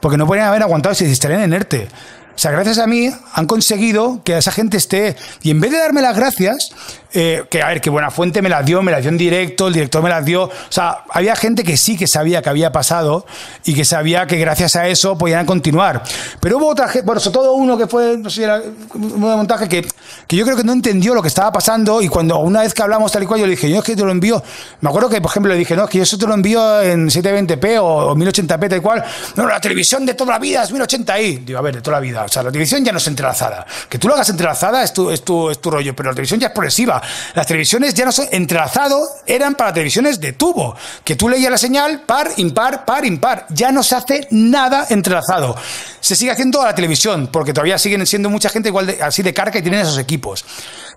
Porque 0.00 0.18
no 0.18 0.26
podrían 0.26 0.48
haber 0.48 0.62
aguantado 0.62 0.94
si 0.94 1.04
estarían 1.06 1.42
en 1.42 1.52
ERTE. 1.52 1.88
O 2.34 2.38
sea, 2.38 2.50
gracias 2.50 2.78
a 2.78 2.86
mí 2.86 3.10
han 3.34 3.46
conseguido 3.46 4.22
que 4.24 4.36
esa 4.36 4.52
gente 4.52 4.76
esté. 4.76 5.16
Y 5.42 5.50
en 5.50 5.60
vez 5.60 5.70
de 5.70 5.78
darme 5.78 6.02
las 6.02 6.16
gracias, 6.16 6.72
eh, 7.14 7.44
que 7.50 7.62
a 7.62 7.68
ver, 7.68 7.80
que 7.80 7.90
Buena 7.90 8.10
Fuente 8.10 8.42
me 8.42 8.48
las 8.48 8.64
dio, 8.64 8.82
me 8.82 8.92
las 8.92 9.02
dio 9.02 9.10
en 9.10 9.18
directo, 9.18 9.68
el 9.68 9.74
director 9.74 10.02
me 10.02 10.10
las 10.10 10.24
dio. 10.24 10.44
O 10.44 10.50
sea, 10.68 11.04
había 11.10 11.36
gente 11.36 11.64
que 11.64 11.76
sí 11.76 11.96
que 11.96 12.06
sabía 12.06 12.42
que 12.42 12.48
había 12.48 12.72
pasado 12.72 13.26
y 13.64 13.74
que 13.74 13.84
sabía 13.84 14.26
que 14.26 14.38
gracias 14.38 14.76
a 14.76 14.88
eso 14.88 15.16
podían 15.18 15.46
continuar. 15.46 16.02
Pero 16.40 16.58
hubo 16.58 16.68
otra 16.68 16.88
gente, 16.88 17.06
bueno, 17.06 17.20
sobre 17.20 17.34
todo 17.34 17.52
uno 17.54 17.76
que 17.76 17.86
fue, 17.86 18.16
no 18.18 18.30
sé, 18.30 18.44
era 18.44 18.62
montaje 18.94 19.68
que, 19.68 19.86
que 20.26 20.36
yo 20.36 20.44
creo 20.44 20.56
que 20.56 20.64
no 20.64 20.72
entendió 20.72 21.14
lo 21.14 21.22
que 21.22 21.28
estaba 21.28 21.52
pasando 21.52 22.00
y 22.00 22.08
cuando 22.08 22.38
una 22.38 22.62
vez 22.62 22.74
que 22.74 22.82
hablamos 22.82 23.12
tal 23.12 23.22
y 23.22 23.26
cual, 23.26 23.40
yo 23.40 23.46
le 23.46 23.52
dije, 23.52 23.70
yo 23.70 23.78
es 23.78 23.84
que 23.84 23.96
te 23.96 24.04
lo 24.04 24.10
envío. 24.10 24.42
Me 24.80 24.88
acuerdo 24.88 25.08
que, 25.08 25.20
por 25.20 25.30
ejemplo, 25.30 25.52
le 25.52 25.58
dije, 25.58 25.76
no, 25.76 25.84
es 25.84 25.90
que 25.90 25.98
yo 25.98 26.04
eso 26.04 26.18
te 26.18 26.26
lo 26.26 26.34
envío 26.34 26.80
en 26.80 27.08
720p 27.08 27.78
o, 27.80 28.14
1080p, 28.14 28.68
tal 28.68 28.78
y 28.78 28.80
cual. 28.80 29.04
No, 29.36 29.46
la 29.46 29.60
televisión 29.60 30.06
de 30.06 30.14
toda 30.14 30.32
la 30.32 30.38
vida 30.38 30.62
es 30.62 30.72
1080i. 30.72 31.44
Digo, 31.44 31.58
a 31.58 31.62
ver, 31.62 31.76
de 31.76 31.82
toda 31.82 31.96
la 31.98 32.00
vida. 32.00 32.24
O 32.24 32.28
sea, 32.28 32.42
la 32.42 32.50
televisión 32.50 32.84
ya 32.84 32.92
no 32.92 32.98
es 32.98 33.06
entrelazada. 33.06 33.66
Que 33.88 33.98
tú 33.98 34.08
lo 34.08 34.14
hagas 34.14 34.28
entrelazada 34.30 34.82
es 34.82 34.92
tu, 34.92 35.10
es 35.10 35.22
tu, 35.22 35.50
es 35.50 35.60
tu 35.60 35.70
rollo, 35.70 35.94
pero 35.94 36.10
la 36.10 36.14
televisión 36.14 36.40
ya 36.40 36.48
es 36.48 36.52
progresiva. 36.52 37.01
Las 37.34 37.46
televisiones 37.46 37.94
ya 37.94 38.04
no 38.04 38.12
son 38.12 38.26
entrelazado, 38.30 39.08
eran 39.26 39.54
para 39.54 39.72
televisiones 39.72 40.20
de 40.20 40.32
tubo, 40.32 40.76
que 41.04 41.16
tú 41.16 41.28
leías 41.28 41.50
la 41.50 41.58
señal 41.58 42.02
par, 42.02 42.30
impar, 42.36 42.84
par, 42.84 43.04
impar. 43.04 43.46
Ya 43.50 43.72
no 43.72 43.82
se 43.82 43.94
hace 43.94 44.28
nada 44.30 44.86
entrelazado. 44.90 45.56
Se 46.00 46.16
sigue 46.16 46.30
haciendo 46.30 46.62
a 46.62 46.66
la 46.66 46.74
televisión, 46.74 47.28
porque 47.32 47.52
todavía 47.52 47.78
siguen 47.78 48.06
siendo 48.06 48.30
mucha 48.30 48.48
gente 48.48 48.68
igual 48.68 48.86
de, 48.86 49.02
así 49.02 49.22
de 49.22 49.32
carga 49.32 49.58
y 49.58 49.62
tienen 49.62 49.80
esos 49.80 49.98
equipos. 49.98 50.44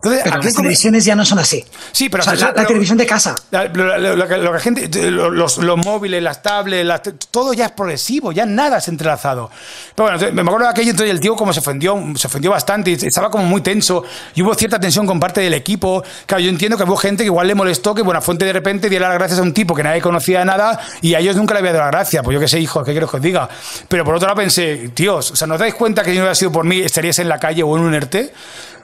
Entonces, 0.06 0.24
pero 0.24 0.43
las 0.43 0.53
televisiones 0.53 1.06
ya 1.06 1.16
no 1.16 1.26
son 1.26 1.39
así. 1.39 1.66
Sí, 1.91 2.10
pero 2.10 2.24
la, 2.24 2.53
televisión 2.53 2.97
de 2.97 3.08
casa. 3.08 3.36
lo, 3.51 4.28
que 4.28 4.38
la 4.38 4.60
gente, 4.60 5.12
los, 5.12 5.58
los, 5.58 5.78
móviles, 5.86 6.22
las 6.22 6.43
tablets, 6.43 7.10
todo 7.32 7.53
ya 7.53 7.66
es 7.66 7.72
progresivo, 7.72 8.32
ya 8.32 8.45
nada 8.45 8.78
es 8.78 8.88
entrelazado. 8.88 9.49
Pero 9.95 10.12
bueno, 10.12 10.34
me 10.34 10.41
acuerdo 10.41 10.66
de 10.66 10.72
aquello, 10.72 10.91
entonces 10.91 11.12
el 11.12 11.20
tío 11.20 11.36
como 11.36 11.53
se 11.53 11.60
ofendió, 11.60 11.99
se 12.16 12.28
ofendió 12.28 12.51
bastante, 12.51 12.93
estaba 12.93 13.32
como 13.32 13.45
muy 13.45 13.62
tenso 13.62 14.03
y 14.36 14.43
hubo 14.43 14.53
cierta 14.53 14.80
tensión 14.80 15.08
con 15.08 15.20
parte 15.20 15.41
del 15.41 15.56
equipo. 15.56 16.03
Claro, 16.28 16.43
yo 16.43 16.49
entiendo 16.49 16.78
que 16.78 16.84
hubo 16.84 16.97
gente 16.97 17.24
que 17.24 17.28
igual 17.28 17.47
le 17.47 17.56
molestó 17.56 17.95
que 17.95 18.03
Buenafuente 18.03 18.45
de 18.45 18.53
repente 18.53 18.89
diera 18.89 19.10
las 19.10 19.18
gracias 19.18 19.39
a 19.39 19.41
un 19.41 19.53
tipo 19.53 19.74
que 19.74 19.82
nadie 19.82 20.01
conocía 20.01 20.39
de 20.39 20.45
nada 20.45 20.80
y 21.01 21.16
a 21.16 21.20
ellos 21.20 21.36
nunca 21.36 21.56
le 21.56 21.62
había 21.62 21.72
dado 21.72 21.86
las 21.86 21.91
gracias. 21.91 22.24
Pues 22.24 22.36
yo 22.36 22.39
qué 22.39 22.47
sé, 22.47 22.60
hijo, 22.60 22.84
¿qué 22.84 22.91
quiero 22.91 23.10
que 23.10 23.18
os 23.18 23.24
diga? 23.24 23.49
Pero 23.88 24.03
por 24.03 24.16
otro 24.16 24.28
lado 24.28 24.38
pensé, 24.39 24.89
tíos, 24.93 25.32
o 25.32 25.36
sea, 25.36 25.47
¿no 25.47 25.56
os 25.56 25.60
dais 25.60 25.74
cuenta 25.74 26.03
que 26.03 26.12
si 26.12 26.18
no 26.18 26.24
hubiera 26.24 26.36
sido 26.36 26.51
por 26.51 26.64
mí 26.64 26.80
estaríais 26.80 27.18
en 27.20 27.30
la 27.30 27.39
calle 27.39 27.64
o 27.64 27.76
en 27.76 27.84
un 27.84 27.93
ERTE? 27.93 28.32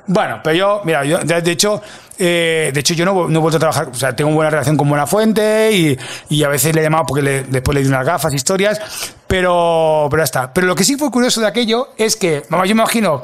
Bueno, 0.08 0.40
pero 0.44 0.56
yo, 0.56 0.82
mira, 0.84 1.04
yo, 1.06 1.20
de 1.20 1.52
hecho, 1.52 1.82
eh, 2.18 2.72
de 2.74 2.80
hecho 2.80 2.94
yo 2.94 3.06
no, 3.06 3.30
he 3.30 3.38
vuelto 3.38 3.58
a 3.58 3.60
trabajar, 3.60 3.90
o 3.90 3.94
sea, 3.94 4.16
tengo 4.16 4.32
buena 4.32 4.50
relación 4.50 4.78
con 4.78 4.90
Buenafuente 4.90 5.72
y, 5.72 5.98
y 6.30 6.44
a 6.44 6.50
veces 6.50 6.74
le 6.76 6.82
he 6.82 6.84
llamado 6.84 7.06
porque 7.06 7.22
le, 7.22 7.44
después 7.44 7.76
le 7.76 7.82
di 7.82 7.88
unas 7.88 8.06
gafas, 8.06 8.34
historias, 8.34 8.80
pero, 9.28 10.08
pero 10.10 10.22
ya 10.22 10.26
está. 10.26 10.54
Pero 10.54 10.68
lo 10.68 10.76
que 10.76 10.84
sí 10.84 10.98
fue 10.98 11.10
curioso 11.12 11.42
de 11.42 11.48
aquello 11.48 11.90
es 11.98 12.16
que, 12.16 12.44
vamos, 12.50 12.68
yo 12.68 12.76
me 12.76 12.82
imagino, 12.82 13.24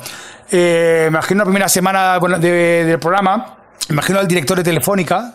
eh, 0.52 1.02
me 1.04 1.18
imagino 1.18 1.40
la 1.40 1.46
primera 1.46 1.70
semana 1.70 2.20
del 2.40 3.00
programa, 3.00 3.57
Imagino 3.90 4.20
al 4.20 4.28
director 4.28 4.58
de 4.58 4.64
Telefónica 4.64 5.34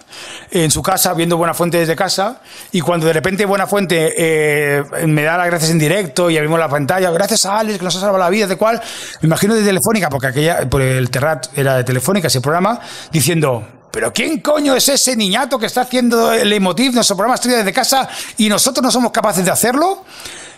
en 0.51 0.71
su 0.71 0.83
casa, 0.83 1.15
viendo 1.15 1.39
Buena 1.39 1.55
Fuente 1.55 1.79
desde 1.79 1.97
casa, 1.97 2.43
y 2.71 2.83
cuando 2.83 3.07
de 3.07 3.15
repente 3.15 3.47
Buena 3.47 3.67
Fuente 3.67 4.15
eh, 4.17 4.85
me 5.07 5.23
da 5.23 5.39
las 5.39 5.47
gracias 5.47 5.71
en 5.71 5.79
directo 5.79 6.29
y 6.29 6.37
abrimos 6.37 6.59
la 6.59 6.69
pantalla, 6.69 7.11
gracias 7.11 7.47
a 7.47 7.59
Alex 7.59 7.79
que 7.79 7.85
nos 7.85 7.97
ha 7.97 8.01
salvado 8.01 8.19
la 8.19 8.29
vida, 8.29 8.47
de 8.47 8.57
cual, 8.57 8.81
me 9.23 9.27
imagino 9.27 9.55
de 9.55 9.63
Telefónica, 9.63 10.11
porque 10.11 10.27
aquella, 10.27 10.59
el 10.59 11.11
Terrat 11.11 11.47
era 11.57 11.77
de 11.77 11.85
Telefónica 11.85 12.27
ese 12.27 12.43
programa, 12.43 12.79
diciendo, 13.11 13.67
pero 13.91 14.13
¿quién 14.13 14.41
coño 14.41 14.77
es 14.77 14.87
ese 14.87 15.17
niñato 15.17 15.59
que 15.59 15.65
está 15.65 15.83
haciendo 15.83 16.33
el 16.33 16.53
emotiv, 16.53 16.93
nuestro 16.93 17.17
programa 17.17 17.37
estudia 17.37 17.57
desde 17.57 17.73
casa, 17.73 18.07
y 18.37 18.51
nosotros 18.51 18.83
no 18.83 18.91
somos 18.91 19.13
capaces 19.13 19.47
de 19.47 19.51
hacerlo? 19.51 20.05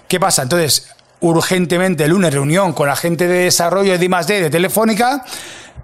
¿Qué 0.09 0.18
pasa? 0.18 0.42
Entonces, 0.42 0.88
urgentemente 1.20 2.05
el 2.05 2.11
lunes 2.11 2.34
reunión 2.34 2.72
con 2.72 2.88
la 2.88 2.97
gente 2.97 3.28
de 3.28 3.45
desarrollo 3.45 3.97
de 3.97 4.05
I+D 4.05 4.40
de 4.42 4.51
Telefónica, 4.51 5.24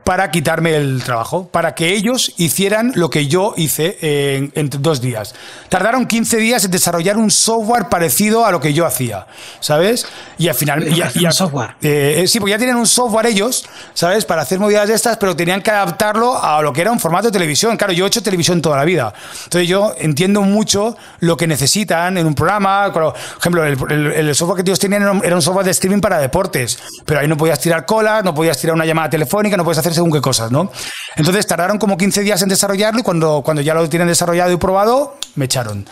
para 0.05 0.31
quitarme 0.31 0.75
el 0.77 1.03
trabajo, 1.05 1.49
para 1.49 1.75
que 1.75 1.93
ellos 1.93 2.33
hicieran 2.37 2.93
lo 2.95 3.11
que 3.11 3.27
yo 3.27 3.55
hice 3.57 3.99
en, 4.01 4.71
dos 4.81 5.01
días. 5.01 5.35
Tardaron 5.69 6.07
15 6.07 6.37
días 6.39 6.65
en 6.65 6.71
desarrollar 6.71 7.17
un 7.17 7.31
software 7.31 7.89
parecido 7.89 8.45
a 8.45 8.51
lo 8.51 8.61
que 8.61 8.73
yo 8.73 8.87
hacía, 8.87 9.27
¿sabes? 9.61 10.07
Y 10.39 10.49
al 10.49 10.55
final... 10.55 10.87
Y, 10.89 11.25
un 11.25 11.33
software. 11.33 11.77
Eh, 11.83 12.25
sí, 12.27 12.41
porque 12.41 12.53
ya 12.53 12.59
tienen 12.59 12.77
un 12.77 12.87
software 12.87 13.27
ellos, 13.27 13.65
¿sabes? 13.95 14.25
Para 14.25 14.43
hacer 14.43 14.59
movidas 14.59 14.89
de 14.89 14.95
estas, 14.95 15.17
pero 15.17 15.37
tenían 15.37 15.63
que 15.63 15.71
adaptarlo 15.71 16.43
a 16.43 16.61
lo 16.63 16.73
que 16.73 16.81
era 16.81 16.91
un 16.91 16.99
formato 16.99 17.29
de 17.29 17.33
televisión. 17.33 17.77
Claro, 17.77 17.93
yo 17.93 18.05
he 18.05 18.09
hecho 18.09 18.23
televisión 18.23 18.61
toda 18.61 18.77
la 18.77 18.85
vida. 18.85 19.13
Entonces 19.45 19.69
yo 19.69 19.95
entiendo 19.99 20.43
mucho 20.43 20.97
lo 21.21 21.37
que 21.37 21.47
necesitan 21.47 22.17
en 22.17 22.27
un 22.27 22.35
programa. 22.35 22.93
Por 22.93 23.15
ejemplo, 23.39 23.65
el, 23.65 24.35
software 24.35 24.57
que 24.63 24.69
ellos 24.69 24.79
tenían 24.79 25.21
era 25.23 25.35
un 25.35 25.43
software 25.43 25.65
de 25.65 25.73
streaming 25.73 26.01
para 26.01 26.19
deportes, 26.19 26.79
pero 27.05 27.21
ahí 27.21 27.29
no 27.29 27.37
podías 27.37 27.61
tirar 27.61 27.87
colas, 27.87 28.25
no 28.25 28.35
podías 28.35 28.59
tirar 28.59 28.75
una 28.75 28.85
llamada 28.85 29.11
telefónica, 29.11 29.57
no 29.57 29.65
podías 29.65 29.79
hacer 29.79 29.90
según 29.95 30.13
qué 30.13 30.21
cosas, 30.21 30.51
¿no? 30.51 30.71
Entonces 31.17 31.47
tardaron 31.47 31.79
como 31.79 31.97
15 31.97 32.23
días 32.23 32.43
en 32.43 32.49
desarrollarlo 32.49 33.01
y 33.01 33.03
cuando, 33.03 33.43
cuando 33.45 33.63
ya 33.63 33.75
lo 33.75 33.89
tienen 33.89 34.09
desarrollado 34.09 34.53
y 34.53 34.57
probado, 34.57 35.17
me 35.35 35.47
echaron. 35.47 35.87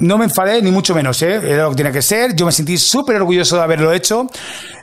No 0.00 0.16
me 0.16 0.24
enfadé, 0.24 0.62
ni 0.62 0.70
mucho 0.70 0.94
menos, 0.94 1.20
¿eh? 1.20 1.34
Era 1.34 1.64
lo 1.64 1.70
que 1.70 1.76
tenía 1.76 1.92
que 1.92 2.00
ser. 2.00 2.34
Yo 2.34 2.46
me 2.46 2.52
sentí 2.52 2.78
súper 2.78 3.16
orgulloso 3.16 3.56
de 3.56 3.62
haberlo 3.62 3.92
hecho. 3.92 4.26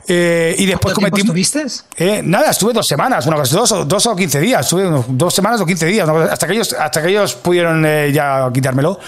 Eh, 0.07 0.55
y 0.59 0.65
después 0.67 0.93
cometí. 0.93 1.21
estuviste? 1.21 1.65
Eh, 1.97 2.21
nada, 2.23 2.51
estuve 2.51 2.71
dos 2.71 2.87
semanas, 2.87 3.25
una 3.25 3.35
cosa, 3.37 3.57
dos, 3.57 3.87
dos 3.87 4.05
o 4.05 4.15
quince 4.15 4.39
días. 4.39 4.61
Estuve 4.61 5.03
dos 5.07 5.33
semanas 5.33 5.59
o 5.59 5.65
quince 5.65 5.87
días, 5.87 6.07
hasta, 6.07 6.45
que 6.45 6.53
ellos, 6.53 6.71
hasta 6.73 7.01
que 7.01 7.09
ellos 7.09 7.33
pudieron 7.33 7.83
eh, 7.85 8.11
ya 8.13 8.47
quitármelo. 8.53 8.99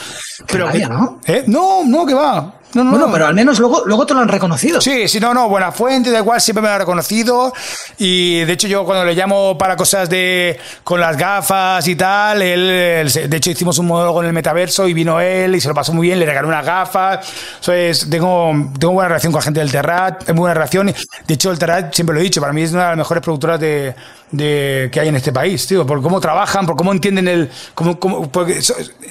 Pero, 0.51 0.71
¿no? 0.89 1.19
¿eh? 1.25 1.43
No, 1.45 1.83
no, 1.85 2.05
que 2.07 2.15
va. 2.15 2.58
No, 2.73 2.83
no, 2.83 2.91
bueno, 2.91 3.09
pero 3.11 3.25
al 3.25 3.33
menos 3.33 3.57
luego, 3.59 3.83
luego 3.85 4.05
te 4.05 4.13
lo 4.13 4.19
han 4.19 4.27
reconocido. 4.27 4.79
Sí, 4.79 5.07
sí, 5.07 5.19
no, 5.19 5.33
no, 5.33 5.49
buena 5.49 5.71
fuente, 5.71 6.11
da 6.11 6.19
igual, 6.19 6.39
siempre 6.39 6.61
me 6.61 6.67
lo 6.67 6.75
ha 6.75 6.77
reconocido. 6.77 7.51
Y 7.97 8.41
de 8.41 8.53
hecho, 8.53 8.67
yo 8.67 8.85
cuando 8.85 9.05
le 9.05 9.15
llamo 9.15 9.57
para 9.57 9.75
cosas 9.75 10.07
de 10.07 10.59
con 10.83 10.99
las 10.99 11.17
gafas 11.17 11.87
y 11.87 11.95
tal, 11.95 12.43
él, 12.43 13.11
de 13.11 13.37
hecho, 13.37 13.49
hicimos 13.49 13.79
un 13.79 13.87
monólogo 13.87 14.21
en 14.21 14.27
el 14.27 14.33
metaverso 14.33 14.87
y 14.87 14.93
vino 14.93 15.19
él 15.19 15.55
y 15.55 15.61
se 15.61 15.67
lo 15.67 15.73
pasó 15.73 15.93
muy 15.93 16.07
bien, 16.07 16.19
le 16.19 16.27
regaló 16.27 16.47
unas 16.47 16.65
gafas. 16.65 17.27
Entonces, 17.55 18.07
tengo, 18.07 18.51
tengo 18.79 18.93
buena 18.93 19.09
relación 19.09 19.31
con 19.31 19.39
la 19.39 19.45
gente 19.45 19.59
del 19.61 19.71
Terrat, 19.71 20.25
tengo 20.25 20.41
buena 20.41 20.53
relación. 20.53 20.93
De 21.27 21.33
hecho, 21.33 21.51
el 21.51 21.57
Terrat, 21.57 21.93
siempre 21.95 22.13
lo 22.13 22.19
he 22.19 22.23
dicho, 22.23 22.39
para 22.39 22.53
mí 22.53 22.61
es 22.61 22.71
una 22.71 22.83
de 22.83 22.87
las 22.89 22.97
mejores 22.97 23.23
productoras 23.23 23.59
de, 23.59 23.95
de, 24.31 24.89
que 24.91 24.99
hay 24.99 25.07
en 25.07 25.15
este 25.15 25.31
país, 25.31 25.65
tío, 25.65 25.85
por 25.85 26.01
cómo 26.01 26.19
trabajan, 26.19 26.65
por 26.65 26.75
cómo 26.75 26.91
entienden 26.91 27.27
el... 27.27 27.49
Cómo, 27.73 27.99
cómo, 27.99 28.31
porque 28.31 28.59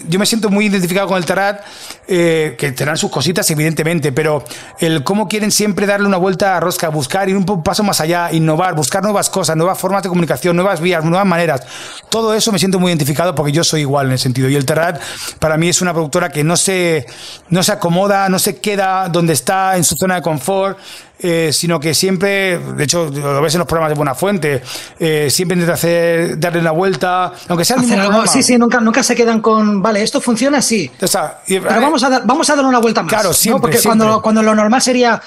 yo 0.08 0.18
me 0.18 0.26
siento 0.26 0.48
muy 0.48 0.66
identificado 0.66 1.08
con 1.08 1.16
el 1.18 1.24
Tarat, 1.24 1.62
eh, 2.06 2.54
que 2.56 2.72
tendrán 2.72 2.96
sus 2.96 3.10
cositas, 3.10 3.47
evidentemente, 3.50 4.12
pero 4.12 4.44
el 4.78 5.02
cómo 5.04 5.28
quieren 5.28 5.50
siempre 5.50 5.86
darle 5.86 6.06
una 6.06 6.16
vuelta 6.16 6.56
a 6.56 6.60
rosca, 6.60 6.88
buscar, 6.88 7.28
ir 7.28 7.36
un 7.36 7.62
paso 7.62 7.82
más 7.82 8.00
allá, 8.00 8.32
innovar, 8.32 8.74
buscar 8.74 9.02
nuevas 9.02 9.30
cosas, 9.30 9.56
nuevas 9.56 9.78
formas 9.78 10.02
de 10.02 10.08
comunicación, 10.08 10.56
nuevas 10.56 10.80
vías, 10.80 11.04
nuevas 11.04 11.26
maneras. 11.26 11.62
Todo 12.10 12.34
eso 12.34 12.52
me 12.52 12.58
siento 12.58 12.78
muy 12.78 12.90
identificado 12.90 13.34
porque 13.34 13.52
yo 13.52 13.64
soy 13.64 13.82
igual 13.82 14.06
en 14.06 14.12
ese 14.12 14.24
sentido. 14.24 14.48
Y 14.48 14.56
el 14.56 14.64
Terrat, 14.64 15.00
para 15.38 15.56
mí, 15.56 15.68
es 15.68 15.80
una 15.82 15.92
productora 15.92 16.30
que 16.30 16.44
no 16.44 16.56
se, 16.56 17.06
no 17.48 17.62
se 17.62 17.72
acomoda, 17.72 18.28
no 18.28 18.38
se 18.38 18.60
queda 18.60 19.08
donde 19.08 19.32
está, 19.32 19.76
en 19.76 19.84
su 19.84 19.96
zona 19.96 20.16
de 20.16 20.22
confort. 20.22 20.78
Eh, 21.20 21.50
sino 21.52 21.80
que 21.80 21.94
siempre, 21.94 22.58
de 22.58 22.84
hecho, 22.84 23.10
lo 23.10 23.42
ves 23.42 23.52
en 23.54 23.58
los 23.58 23.66
programas 23.66 23.90
de 23.90 23.96
Buena 23.96 24.14
Fuente, 24.14 24.62
eh, 25.00 25.28
siempre 25.28 25.56
intenta 25.56 25.74
hacer, 25.74 26.38
darle 26.38 26.60
una 26.60 26.70
vuelta, 26.70 27.32
aunque 27.48 27.64
sea 27.64 27.74
el 27.74 27.82
mismo 27.82 27.96
programa. 27.96 28.26
Sí, 28.28 28.40
sí, 28.44 28.56
nunca, 28.56 28.80
nunca 28.80 29.02
se 29.02 29.16
quedan 29.16 29.40
con, 29.40 29.82
vale, 29.82 30.00
esto 30.00 30.20
funciona 30.20 30.58
así. 30.58 30.88
pero 31.00 31.80
vamos 31.80 32.04
a, 32.04 32.08
dar, 32.08 32.22
vamos 32.24 32.48
a 32.48 32.54
darle 32.54 32.68
una 32.68 32.78
vuelta 32.78 33.02
más. 33.02 33.12
Claro, 33.12 33.32
siempre. 33.32 33.60
Porque 33.62 33.80
Cuando, 33.84 34.22
cuando 34.22 34.42
lo 34.42 34.54
normal 34.54 34.80
sería. 34.80 35.20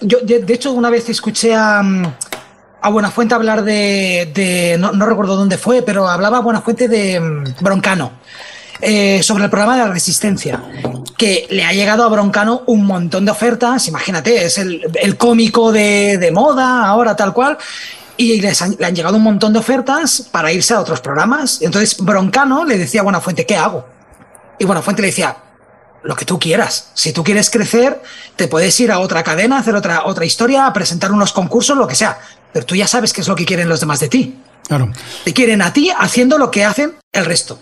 Yo, 0.00 0.18
de, 0.20 0.44
hecho, 0.52 0.72
una 0.72 0.90
vez 0.90 1.08
escuché 1.08 1.54
a. 1.54 1.82
A 2.80 2.90
Buenafuente 2.90 3.34
hablar 3.34 3.64
de. 3.64 4.30
de 4.32 4.76
no, 4.78 4.92
no, 4.92 5.06
recuerdo 5.06 5.34
dónde 5.34 5.58
fue, 5.58 5.82
pero 5.82 6.08
hablaba 6.08 6.40
Buenafuente 6.40 6.86
de 6.88 7.18
mm, 7.18 7.44
Broncano. 7.60 8.12
Eh, 8.80 9.22
sobre 9.24 9.44
el 9.44 9.50
programa 9.50 9.76
de 9.76 9.82
la 9.84 9.92
resistencia, 9.92 10.62
que 11.16 11.48
le 11.50 11.64
ha 11.64 11.72
llegado 11.72 12.04
a 12.04 12.08
Broncano 12.08 12.62
un 12.66 12.86
montón 12.86 13.24
de 13.24 13.32
ofertas, 13.32 13.88
imagínate, 13.88 14.44
es 14.44 14.56
el, 14.58 15.16
cómico 15.16 15.72
de, 15.72 16.30
moda, 16.32 16.86
ahora 16.86 17.16
tal 17.16 17.32
cual, 17.32 17.58
y 18.16 18.40
le 18.40 18.50
han 18.50 18.94
llegado 18.94 19.16
un 19.16 19.24
montón 19.24 19.52
de 19.52 19.58
ofertas 19.58 20.28
para 20.30 20.52
irse 20.52 20.74
a 20.74 20.80
otros 20.80 21.00
programas. 21.00 21.60
Entonces 21.60 21.96
Broncano 21.98 22.64
le 22.64 22.78
decía 22.78 23.00
a 23.00 23.04
Buenafuente, 23.04 23.46
¿qué 23.46 23.56
hago? 23.56 23.84
Y 24.60 24.64
Buenafuente 24.64 25.02
le 25.02 25.08
decía, 25.08 25.36
lo 26.02 26.14
que 26.14 26.24
tú 26.24 26.38
quieras. 26.38 26.90
Si 26.94 27.12
tú 27.12 27.24
quieres 27.24 27.50
crecer, 27.50 28.00
te 28.36 28.48
puedes 28.48 28.78
ir 28.80 28.92
a 28.92 29.00
otra 29.00 29.24
cadena, 29.24 29.58
hacer 29.58 29.74
otra, 29.74 30.04
otra 30.04 30.24
historia, 30.24 30.66
a 30.66 30.72
presentar 30.72 31.12
unos 31.12 31.32
concursos, 31.32 31.76
lo 31.76 31.86
que 31.86 31.96
sea. 31.96 32.18
Pero 32.52 32.64
tú 32.64 32.76
ya 32.76 32.86
sabes 32.86 33.12
qué 33.12 33.20
es 33.20 33.28
lo 33.28 33.34
que 33.34 33.44
quieren 33.44 33.68
los 33.68 33.80
demás 33.80 34.00
de 34.00 34.08
ti. 34.08 34.38
Claro. 34.66 34.90
Te 35.24 35.32
quieren 35.32 35.62
a 35.62 35.72
ti 35.72 35.90
haciendo 35.96 36.38
lo 36.38 36.50
que 36.50 36.64
hacen 36.64 36.94
el 37.12 37.24
resto. 37.24 37.58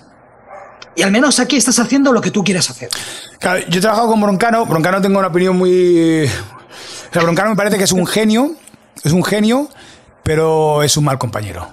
Y 0.96 1.02
al 1.02 1.12
menos 1.12 1.38
aquí 1.38 1.56
estás 1.56 1.78
haciendo 1.78 2.10
lo 2.12 2.20
que 2.22 2.30
tú 2.30 2.42
quieres 2.42 2.68
hacer. 2.70 2.88
yo 3.68 3.78
he 3.78 3.80
trabajado 3.80 4.08
con 4.08 4.20
Broncano. 4.20 4.64
Broncano 4.64 5.00
tengo 5.00 5.18
una 5.18 5.28
opinión 5.28 5.56
muy. 5.56 6.28
O 7.14 7.20
Broncano 7.20 7.50
me 7.50 7.56
parece 7.56 7.76
que 7.76 7.84
es 7.84 7.92
un 7.92 8.06
genio. 8.06 8.52
Es 9.04 9.12
un 9.12 9.22
genio, 9.22 9.68
pero 10.22 10.82
es 10.82 10.96
un 10.96 11.04
mal 11.04 11.18
compañero. 11.18 11.68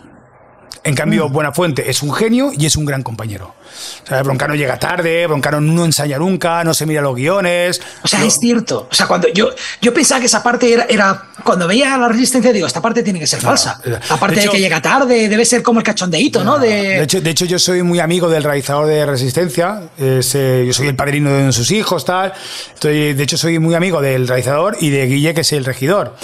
En 0.83 0.95
cambio, 0.95 1.29
mm. 1.29 1.31
Buenafuente 1.31 1.89
es 1.89 2.03
un 2.03 2.13
genio 2.13 2.51
y 2.57 2.65
es 2.65 2.75
un 2.75 2.85
gran 2.85 3.03
compañero. 3.03 3.55
O 4.03 4.07
sea, 4.07 4.21
Broncano 4.21 4.53
llega 4.53 4.77
tarde, 4.77 5.25
Broncano 5.27 5.61
no 5.61 5.85
ensaya 5.85 6.17
nunca, 6.19 6.63
no 6.63 6.73
se 6.73 6.85
mira 6.85 7.01
los 7.01 7.15
guiones. 7.15 7.81
O 8.03 8.07
sea, 8.07 8.23
es 8.25 8.37
cierto. 8.37 8.87
O 8.91 8.93
sea, 8.93 9.07
cuando 9.07 9.29
yo, 9.29 9.49
yo 9.81 9.93
pensaba 9.93 10.19
que 10.19 10.25
esa 10.25 10.43
parte 10.43 10.71
era, 10.73 10.85
era, 10.89 11.29
Cuando 11.43 11.67
veía 11.67 11.97
la 11.97 12.09
resistencia, 12.09 12.51
digo, 12.51 12.67
esta 12.67 12.81
parte 12.81 13.01
tiene 13.01 13.19
que 13.19 13.27
ser 13.27 13.39
falsa. 13.39 13.79
Aparte 14.09 14.41
de, 14.41 14.49
que 14.49 14.59
llega 14.59 14.81
tarde, 14.81 15.29
debe 15.29 15.45
ser 15.45 15.63
como 15.63 15.79
el 15.79 15.85
cachondeíto, 15.85 16.43
¿no? 16.43 16.59
De... 16.59 17.01
hecho, 17.03 17.21
de 17.21 17.29
hecho, 17.29 17.45
yo 17.45 17.59
soy 17.59 17.81
muy 17.81 17.99
amigo 17.99 18.29
del 18.29 18.43
realizador 18.43 18.87
de 18.87 19.05
Resistencia. 19.05 19.83
Eh, 19.97 20.21
yo 20.67 20.73
soy 20.73 20.87
el 20.87 20.95
padrino 20.95 21.31
de 21.31 21.51
sus 21.53 21.71
hijos, 21.71 22.03
tal. 22.03 22.33
Estoy, 22.73 23.13
de 23.13 23.23
hecho, 23.23 23.37
soy 23.37 23.57
muy 23.59 23.75
amigo 23.75 24.01
del 24.01 24.27
realizador 24.27 24.77
y 24.81 24.89
de 24.89 25.05
Guille, 25.07 25.33
que 25.33 25.41
es 25.41 25.53
el 25.53 25.63
regidor. 25.63 26.15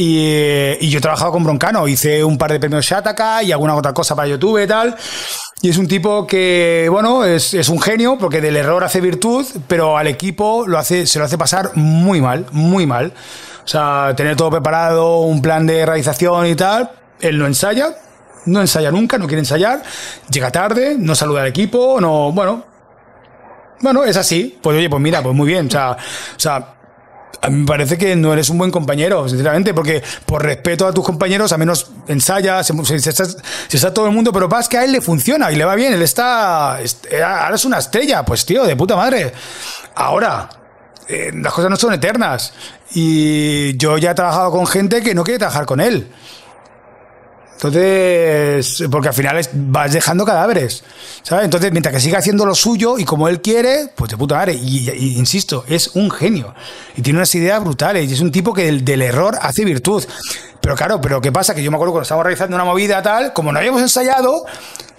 Y, 0.00 0.88
yo 0.88 0.98
he 0.98 1.00
trabajado 1.00 1.32
con 1.32 1.42
Broncano, 1.42 1.88
hice 1.88 2.22
un 2.22 2.38
par 2.38 2.52
de 2.52 2.60
premios 2.60 2.86
Shataka 2.86 3.42
y 3.42 3.50
alguna 3.50 3.74
otra 3.74 3.92
cosa 3.92 4.14
para 4.14 4.28
YouTube 4.28 4.62
y 4.62 4.66
tal. 4.66 4.94
Y 5.60 5.70
es 5.70 5.76
un 5.76 5.88
tipo 5.88 6.24
que, 6.24 6.86
bueno, 6.88 7.24
es, 7.24 7.68
un 7.68 7.80
genio 7.80 8.16
porque 8.16 8.40
del 8.40 8.56
error 8.56 8.84
hace 8.84 9.00
virtud, 9.00 9.44
pero 9.66 9.98
al 9.98 10.06
equipo 10.06 10.64
lo 10.68 10.78
hace, 10.78 11.04
se 11.04 11.18
lo 11.18 11.24
hace 11.24 11.36
pasar 11.36 11.72
muy 11.74 12.20
mal, 12.20 12.46
muy 12.52 12.86
mal. 12.86 13.12
O 13.64 13.66
sea, 13.66 14.14
tener 14.16 14.36
todo 14.36 14.52
preparado, 14.52 15.22
un 15.22 15.42
plan 15.42 15.66
de 15.66 15.84
realización 15.84 16.46
y 16.46 16.54
tal, 16.54 16.92
él 17.20 17.36
no 17.36 17.46
ensaya, 17.46 17.88
no 18.46 18.60
ensaya 18.60 18.92
nunca, 18.92 19.18
no 19.18 19.26
quiere 19.26 19.40
ensayar, 19.40 19.82
llega 20.30 20.52
tarde, 20.52 20.94
no 20.96 21.16
saluda 21.16 21.40
al 21.40 21.48
equipo, 21.48 22.00
no, 22.00 22.30
bueno, 22.30 22.64
bueno, 23.80 24.04
es 24.04 24.16
así. 24.16 24.56
Pues 24.62 24.76
oye, 24.76 24.88
pues 24.88 25.02
mira, 25.02 25.22
pues 25.24 25.34
muy 25.34 25.48
bien. 25.48 25.66
O 25.66 26.00
sea 26.36 26.77
a 27.40 27.50
mí 27.50 27.60
me 27.60 27.66
parece 27.66 27.96
que 27.96 28.16
no 28.16 28.32
eres 28.32 28.50
un 28.50 28.58
buen 28.58 28.70
compañero, 28.70 29.28
sinceramente, 29.28 29.72
porque 29.74 30.02
por 30.26 30.42
respeto 30.42 30.86
a 30.86 30.92
tus 30.92 31.04
compañeros, 31.04 31.52
a 31.52 31.58
menos 31.58 31.90
ensayas, 32.08 32.66
se, 32.66 32.96
está, 32.96 33.94
todo 33.94 34.06
el 34.06 34.12
mundo, 34.12 34.32
pero 34.32 34.48
vas 34.48 34.68
que 34.68 34.78
a 34.78 34.84
él 34.84 34.92
le 34.92 35.00
funciona 35.00 35.50
y 35.52 35.56
le 35.56 35.64
va 35.64 35.74
bien, 35.74 35.92
él 35.92 36.02
está, 36.02 36.76
ahora 36.76 37.54
es 37.54 37.64
una 37.64 37.78
estrella, 37.78 38.24
pues 38.24 38.44
tío, 38.44 38.64
de 38.64 38.74
puta 38.76 38.96
madre. 38.96 39.32
Ahora, 39.94 40.48
eh, 41.06 41.30
las 41.34 41.52
cosas 41.52 41.70
no 41.70 41.76
son 41.76 41.94
eternas 41.94 42.52
y 42.92 43.76
yo 43.76 43.98
ya 43.98 44.10
he 44.12 44.14
trabajado 44.14 44.50
con 44.50 44.66
gente 44.66 45.02
que 45.02 45.14
no 45.14 45.24
quiere 45.24 45.38
trabajar 45.38 45.66
con 45.66 45.80
él. 45.80 46.08
Entonces, 47.60 48.84
porque 48.88 49.08
al 49.08 49.14
final 49.14 49.40
vas 49.52 49.92
dejando 49.92 50.24
cadáveres, 50.24 50.84
¿sabes? 51.24 51.44
Entonces, 51.44 51.72
mientras 51.72 51.92
que 51.92 52.00
siga 52.00 52.18
haciendo 52.18 52.46
lo 52.46 52.54
suyo 52.54 52.98
y 52.98 53.04
como 53.04 53.28
él 53.28 53.42
quiere, 53.42 53.90
pues 53.96 54.12
de 54.12 54.16
puta 54.16 54.36
madre. 54.36 54.54
Y, 54.54 55.18
insisto, 55.18 55.64
es 55.66 55.88
un 55.94 56.08
genio. 56.08 56.54
Y 56.96 57.02
tiene 57.02 57.18
unas 57.18 57.34
ideas 57.34 57.60
brutales. 57.60 58.08
Y 58.08 58.14
es 58.14 58.20
un 58.20 58.30
tipo 58.30 58.54
que 58.54 58.70
del, 58.70 59.02
error 59.02 59.36
hace 59.42 59.64
virtud. 59.64 60.04
Pero 60.60 60.76
claro, 60.76 61.00
pero 61.00 61.20
¿qué 61.20 61.32
pasa? 61.32 61.52
Que 61.52 61.60
yo 61.60 61.72
me 61.72 61.76
acuerdo 61.76 61.94
cuando 61.94 62.04
estábamos 62.04 62.26
realizando 62.26 62.54
una 62.54 62.64
movida 62.64 63.02
tal, 63.02 63.32
como 63.32 63.50
no 63.50 63.58
habíamos 63.58 63.82
ensayado, 63.82 64.44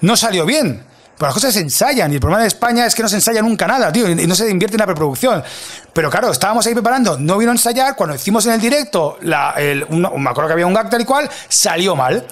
no 0.02 0.18
salió 0.18 0.46
bien. 0.46 0.84
Pero 1.20 1.28
las 1.28 1.34
cosas 1.34 1.54
se 1.54 1.60
ensayan 1.60 2.10
y 2.14 2.16
el 2.16 2.22
problema 2.22 2.44
de 2.44 2.48
España 2.48 2.86
es 2.86 2.96
que 2.96 3.04
no 3.04 3.10
se 3.10 3.16
ensaya 3.18 3.42
nunca 3.42 3.68
nada, 3.68 3.92
tío, 3.92 4.10
y 4.10 4.26
no 4.26 4.36
se 4.36 4.50
invierte 4.50 4.78
en 4.78 4.80
la 4.80 4.86
preproducción. 4.86 5.44
Pero 5.92 6.10
claro, 6.10 6.32
estábamos 6.32 6.66
ahí 6.66 6.72
preparando, 6.72 7.18
no 7.18 7.38
vino 7.38 7.52
a 7.52 7.56
ensayar, 7.56 7.98
cuando 7.98 8.16
hicimos 8.16 8.46
en 8.46 8.54
el 8.54 8.62
directo, 8.62 9.18
el, 9.58 9.86
me 9.90 10.30
acuerdo 10.30 10.48
que 10.48 10.54
había 10.54 10.66
un 10.66 10.74
gag 10.74 10.90
tal 10.90 11.02
y 11.02 11.04
cual, 11.04 11.30
salió 11.50 11.94
mal. 11.94 12.26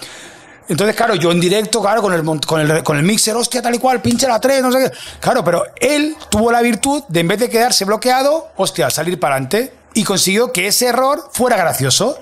Entonces, 0.69 0.95
claro, 0.95 1.15
yo 1.15 1.33
en 1.33 1.41
directo, 1.41 1.81
claro, 1.81 2.01
con 2.01 2.13
el, 2.13 2.23
con 2.45 2.61
el, 2.61 2.81
con 2.81 2.95
el 2.95 3.03
mixer, 3.03 3.35
hostia, 3.35 3.61
tal 3.61 3.75
y 3.75 3.77
cual, 3.77 4.01
pinche 4.01 4.25
la 4.25 4.39
3, 4.39 4.61
no 4.61 4.71
sé 4.71 4.79
qué. 4.79 4.97
Claro, 5.19 5.43
pero 5.43 5.65
él 5.81 6.15
tuvo 6.29 6.49
la 6.49 6.61
virtud 6.61 7.03
de, 7.09 7.19
en 7.19 7.27
vez 7.27 7.39
de 7.39 7.49
quedarse 7.49 7.83
bloqueado, 7.83 8.51
hostia, 8.55 8.89
salir 8.89 9.19
para 9.19 9.35
adelante 9.35 9.73
y 9.95 10.05
consiguió 10.05 10.53
que 10.53 10.67
ese 10.67 10.85
error 10.85 11.29
fuera 11.33 11.57
gracioso. 11.57 12.17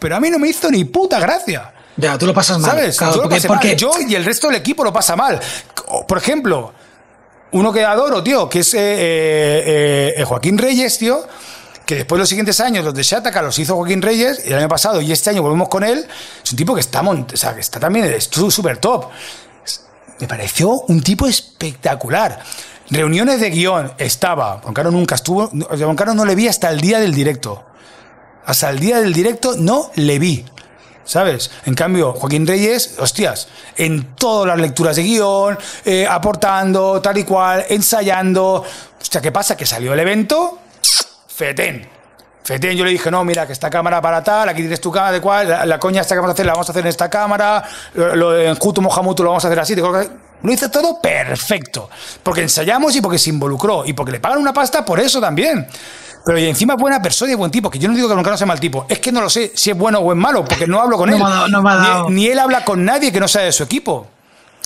Pero 0.00 0.16
a 0.16 0.20
mí 0.20 0.28
no 0.28 0.40
me 0.40 0.48
hizo 0.48 0.72
ni 0.72 0.82
puta 0.82 1.20
gracia. 1.20 1.72
Ya, 2.00 2.18
tú 2.18 2.26
lo 2.26 2.34
pasas 2.34 2.58
mal. 2.58 2.70
¿Sabes? 2.92 2.98
porque, 3.46 3.76
Yo 3.76 3.92
y 4.06 4.14
el 4.14 4.24
resto 4.24 4.48
del 4.48 4.56
equipo 4.56 4.84
lo 4.84 4.92
pasa 4.92 5.16
mal. 5.16 5.40
Por 6.06 6.18
ejemplo, 6.18 6.72
uno 7.52 7.72
que 7.72 7.84
adoro, 7.84 8.22
tío, 8.22 8.48
que 8.48 8.60
es 8.60 8.74
eh, 8.74 8.78
eh, 8.80 10.14
eh, 10.16 10.24
Joaquín 10.24 10.56
Reyes, 10.56 10.98
tío, 10.98 11.26
que 11.84 11.96
después 11.96 12.18
de 12.18 12.20
los 12.20 12.28
siguientes 12.28 12.60
años 12.60 12.84
los 12.84 12.94
de 12.94 13.02
Shataka 13.02 13.42
los 13.42 13.58
hizo 13.58 13.76
Joaquín 13.76 14.00
Reyes, 14.02 14.42
y 14.44 14.48
el 14.48 14.58
año 14.58 14.68
pasado 14.68 15.00
y 15.00 15.10
este 15.10 15.30
año 15.30 15.42
volvemos 15.42 15.68
con 15.68 15.82
él, 15.82 16.06
es 16.44 16.50
un 16.50 16.56
tipo 16.56 16.74
que 16.74 16.80
está, 16.80 17.00
o 17.02 17.36
sea, 17.36 17.54
que 17.54 17.60
está 17.60 17.80
también 17.80 18.20
súper 18.20 18.78
top. 18.78 19.06
Me 20.20 20.28
pareció 20.28 20.70
un 20.70 21.02
tipo 21.02 21.26
espectacular. 21.26 22.40
Reuniones 22.90 23.40
de 23.40 23.50
guion 23.50 23.92
estaba, 23.98 24.60
Juan 24.62 24.74
Carlos 24.74 24.92
nunca 24.92 25.14
estuvo, 25.14 25.48
Juan 25.48 25.96
Carlos 25.96 26.16
no 26.16 26.24
le 26.24 26.34
vi 26.34 26.48
hasta 26.48 26.70
el 26.70 26.80
día 26.80 27.00
del 27.00 27.14
directo. 27.14 27.64
Hasta 28.44 28.70
el 28.70 28.78
día 28.78 29.00
del 29.00 29.12
directo 29.12 29.54
no 29.56 29.90
le 29.94 30.18
vi. 30.18 30.44
¿Sabes? 31.04 31.50
En 31.66 31.74
cambio, 31.74 32.12
Joaquín 32.12 32.46
Reyes, 32.46 32.96
hostias, 32.98 33.48
en 33.76 34.14
todas 34.14 34.46
las 34.46 34.58
lecturas 34.58 34.96
de 34.96 35.02
guion, 35.02 35.58
eh, 35.84 36.06
aportando, 36.08 37.00
tal 37.00 37.18
y 37.18 37.24
cual, 37.24 37.64
ensayando. 37.68 38.64
Hostia, 39.00 39.20
¿qué 39.20 39.32
pasa? 39.32 39.56
Que 39.56 39.66
salió 39.66 39.92
el 39.92 40.00
evento, 40.00 40.58
fetén. 41.28 41.88
Fetén, 42.42 42.76
yo 42.76 42.84
le 42.84 42.90
dije, 42.90 43.10
no, 43.10 43.24
mira, 43.24 43.46
que 43.46 43.52
esta 43.52 43.70
cámara 43.70 44.00
para 44.00 44.24
tal, 44.24 44.48
aquí 44.48 44.60
tienes 44.60 44.80
tu 44.80 44.90
cámara 44.90 45.12
de 45.12 45.20
cual, 45.20 45.68
la, 45.68 45.78
coña 45.78 46.00
esta 46.00 46.14
que 46.14 46.20
vamos 46.20 46.30
a 46.30 46.32
hacer, 46.32 46.46
la 46.46 46.52
vamos 46.52 46.68
a 46.68 46.72
hacer 46.72 46.82
en 46.82 46.88
esta 46.88 47.08
cámara, 47.08 47.62
lo, 47.94 48.38
en 48.38 48.54
Jutu 48.56 48.80
Mohamutu 48.80 49.22
lo 49.22 49.30
vamos 49.30 49.44
a 49.44 49.48
hacer 49.48 49.60
así. 49.60 49.76
Lo 50.42 50.52
hizo 50.52 50.70
todo 50.70 51.00
perfecto. 51.00 51.90
Porque 52.22 52.42
ensayamos 52.42 52.96
y 52.96 53.00
porque 53.00 53.18
se 53.18 53.30
involucró. 53.30 53.84
Y 53.84 53.92
porque 53.92 54.12
le 54.12 54.20
pagan 54.20 54.38
una 54.38 54.52
pasta 54.52 54.84
por 54.84 55.00
eso 55.00 55.20
también. 55.20 55.66
Pero 56.24 56.38
y 56.38 56.46
encima 56.46 56.74
buena 56.74 57.00
persona 57.00 57.32
y 57.32 57.34
buen 57.34 57.50
tipo, 57.50 57.70
que 57.70 57.78
yo 57.78 57.88
no 57.88 57.94
digo 57.94 58.08
que 58.08 58.14
nunca 58.14 58.30
no 58.30 58.36
sea 58.36 58.46
mal 58.46 58.60
tipo, 58.60 58.86
es 58.88 58.98
que 58.98 59.10
no 59.10 59.20
lo 59.20 59.30
sé 59.30 59.52
si 59.54 59.70
es 59.70 59.76
bueno 59.76 60.00
o 60.00 60.12
es 60.12 60.18
malo, 60.18 60.44
porque 60.44 60.66
no 60.66 60.80
hablo 60.80 60.96
con 60.96 61.10
él. 61.10 61.22
ni, 62.10 62.26
él 62.26 62.38
habla 62.38 62.64
con 62.64 62.84
nadie 62.84 63.12
que 63.12 63.20
no 63.20 63.28
sea 63.28 63.42
de 63.42 63.52
su 63.52 63.62
equipo. 63.62 64.06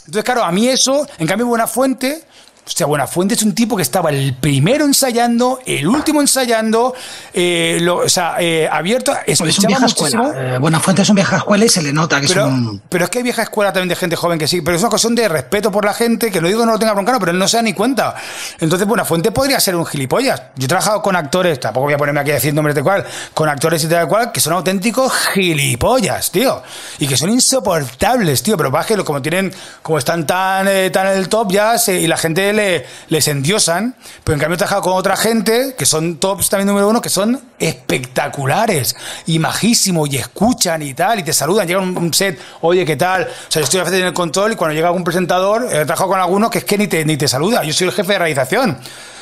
Entonces, 0.00 0.24
claro, 0.24 0.44
a 0.44 0.52
mí 0.52 0.68
eso, 0.68 1.06
en 1.18 1.26
cambio, 1.26 1.46
Buena 1.46 1.66
Fuente, 1.66 2.24
Hostia, 2.66 2.86
Buenafuente 2.86 3.34
es 3.34 3.42
un 3.42 3.54
tipo 3.54 3.76
que 3.76 3.82
estaba 3.82 4.08
el 4.08 4.34
primero 4.36 4.86
ensayando, 4.86 5.60
el 5.66 5.86
último 5.86 6.22
ensayando, 6.22 6.94
eh, 7.34 7.78
lo, 7.82 7.98
o 7.98 8.08
sea, 8.08 8.36
eh, 8.40 8.66
abierto. 8.70 9.12
Es 9.26 9.38
un 9.40 9.48
vieja 9.66 9.84
escuela. 9.84 10.32
Eh, 10.34 10.58
Buenafuente 10.58 11.02
es 11.02 11.08
un 11.10 11.16
vieja 11.16 11.36
escuela 11.36 11.62
y 11.66 11.68
se 11.68 11.82
le 11.82 11.92
nota 11.92 12.22
que 12.22 12.26
pero, 12.26 12.46
es 12.46 12.52
un. 12.52 12.82
Pero 12.88 13.04
es 13.04 13.10
que 13.10 13.18
hay 13.18 13.24
vieja 13.24 13.42
escuela 13.42 13.70
también 13.70 13.90
de 13.90 13.96
gente 13.96 14.16
joven 14.16 14.38
que 14.38 14.48
sí, 14.48 14.62
pero 14.62 14.78
es 14.78 14.82
una 14.82 14.88
cuestión 14.88 15.14
de 15.14 15.28
respeto 15.28 15.70
por 15.70 15.84
la 15.84 15.92
gente, 15.92 16.30
que 16.30 16.40
lo 16.40 16.48
digo 16.48 16.64
no 16.64 16.72
lo 16.72 16.78
tenga 16.78 16.94
broncano, 16.94 17.18
pero 17.18 17.32
él 17.32 17.38
no 17.38 17.46
se 17.46 17.58
da 17.58 17.62
ni 17.62 17.74
cuenta. 17.74 18.14
Entonces, 18.58 18.88
Buenafuente 18.88 19.30
podría 19.30 19.60
ser 19.60 19.76
un 19.76 19.84
gilipollas. 19.84 20.40
Yo 20.56 20.64
he 20.64 20.68
trabajado 20.68 21.02
con 21.02 21.16
actores, 21.16 21.60
tampoco 21.60 21.84
voy 21.84 21.94
a 21.94 21.98
ponerme 21.98 22.20
aquí 22.20 22.30
a 22.30 22.34
decir 22.34 22.54
nombres 22.54 22.74
de 22.74 22.82
cuál, 22.82 23.04
con 23.34 23.46
actores 23.46 23.84
y 23.84 23.88
tal 23.88 24.08
cual, 24.08 24.32
que 24.32 24.40
son 24.40 24.54
auténticos 24.54 25.12
gilipollas, 25.34 26.30
tío. 26.30 26.62
Y 26.98 27.06
que 27.06 27.18
son 27.18 27.28
insoportables, 27.28 28.42
tío. 28.42 28.56
Pero 28.56 28.72
que 28.72 29.04
como 29.04 29.20
tienen, 29.20 29.52
como 29.82 29.98
están 29.98 30.26
tan, 30.26 30.66
tan 30.90 31.06
en 31.08 31.18
el 31.18 31.28
top 31.28 31.52
ya, 31.52 31.74
y 31.88 32.06
la 32.06 32.16
gente 32.16 32.53
le, 32.54 32.86
les 33.08 33.28
endiosan, 33.28 33.94
pero 34.22 34.34
en 34.34 34.40
cambio 34.40 34.54
he 34.54 34.58
trabajado 34.58 34.82
con 34.82 34.92
otra 34.94 35.16
gente 35.16 35.74
que 35.76 35.86
son 35.86 36.16
tops 36.16 36.48
también 36.48 36.68
número 36.68 36.88
uno, 36.88 37.00
que 37.00 37.08
son 37.08 37.40
espectaculares 37.58 38.96
y 39.26 39.38
majísimos 39.38 40.12
y 40.12 40.16
escuchan 40.16 40.82
y 40.82 40.94
tal, 40.94 41.20
y 41.20 41.22
te 41.22 41.32
saludan, 41.32 41.66
llega 41.66 41.80
un, 41.80 42.14
set, 42.14 42.38
oye, 42.60 42.84
¿qué 42.84 42.96
tal? 42.96 43.24
O 43.24 43.50
sea, 43.50 43.60
yo 43.60 43.64
estoy 43.64 43.80
a 43.80 43.84
veces 43.84 44.00
en 44.00 44.06
el 44.06 44.12
control 44.12 44.52
y 44.52 44.56
cuando 44.56 44.74
llega 44.74 44.88
algún 44.88 45.04
presentador, 45.04 45.66
he 45.66 45.84
trabajado 45.84 46.08
con 46.10 46.20
algunos 46.20 46.50
que 46.50 46.58
es 46.58 46.64
que 46.64 46.78
ni 46.78 46.86
te, 46.86 47.04
ni 47.04 47.16
te 47.16 47.28
saluda, 47.28 47.62
yo 47.64 47.72
soy 47.72 47.88
el 47.88 47.92
jefe 47.92 48.12
de 48.12 48.18
realización. 48.18 48.78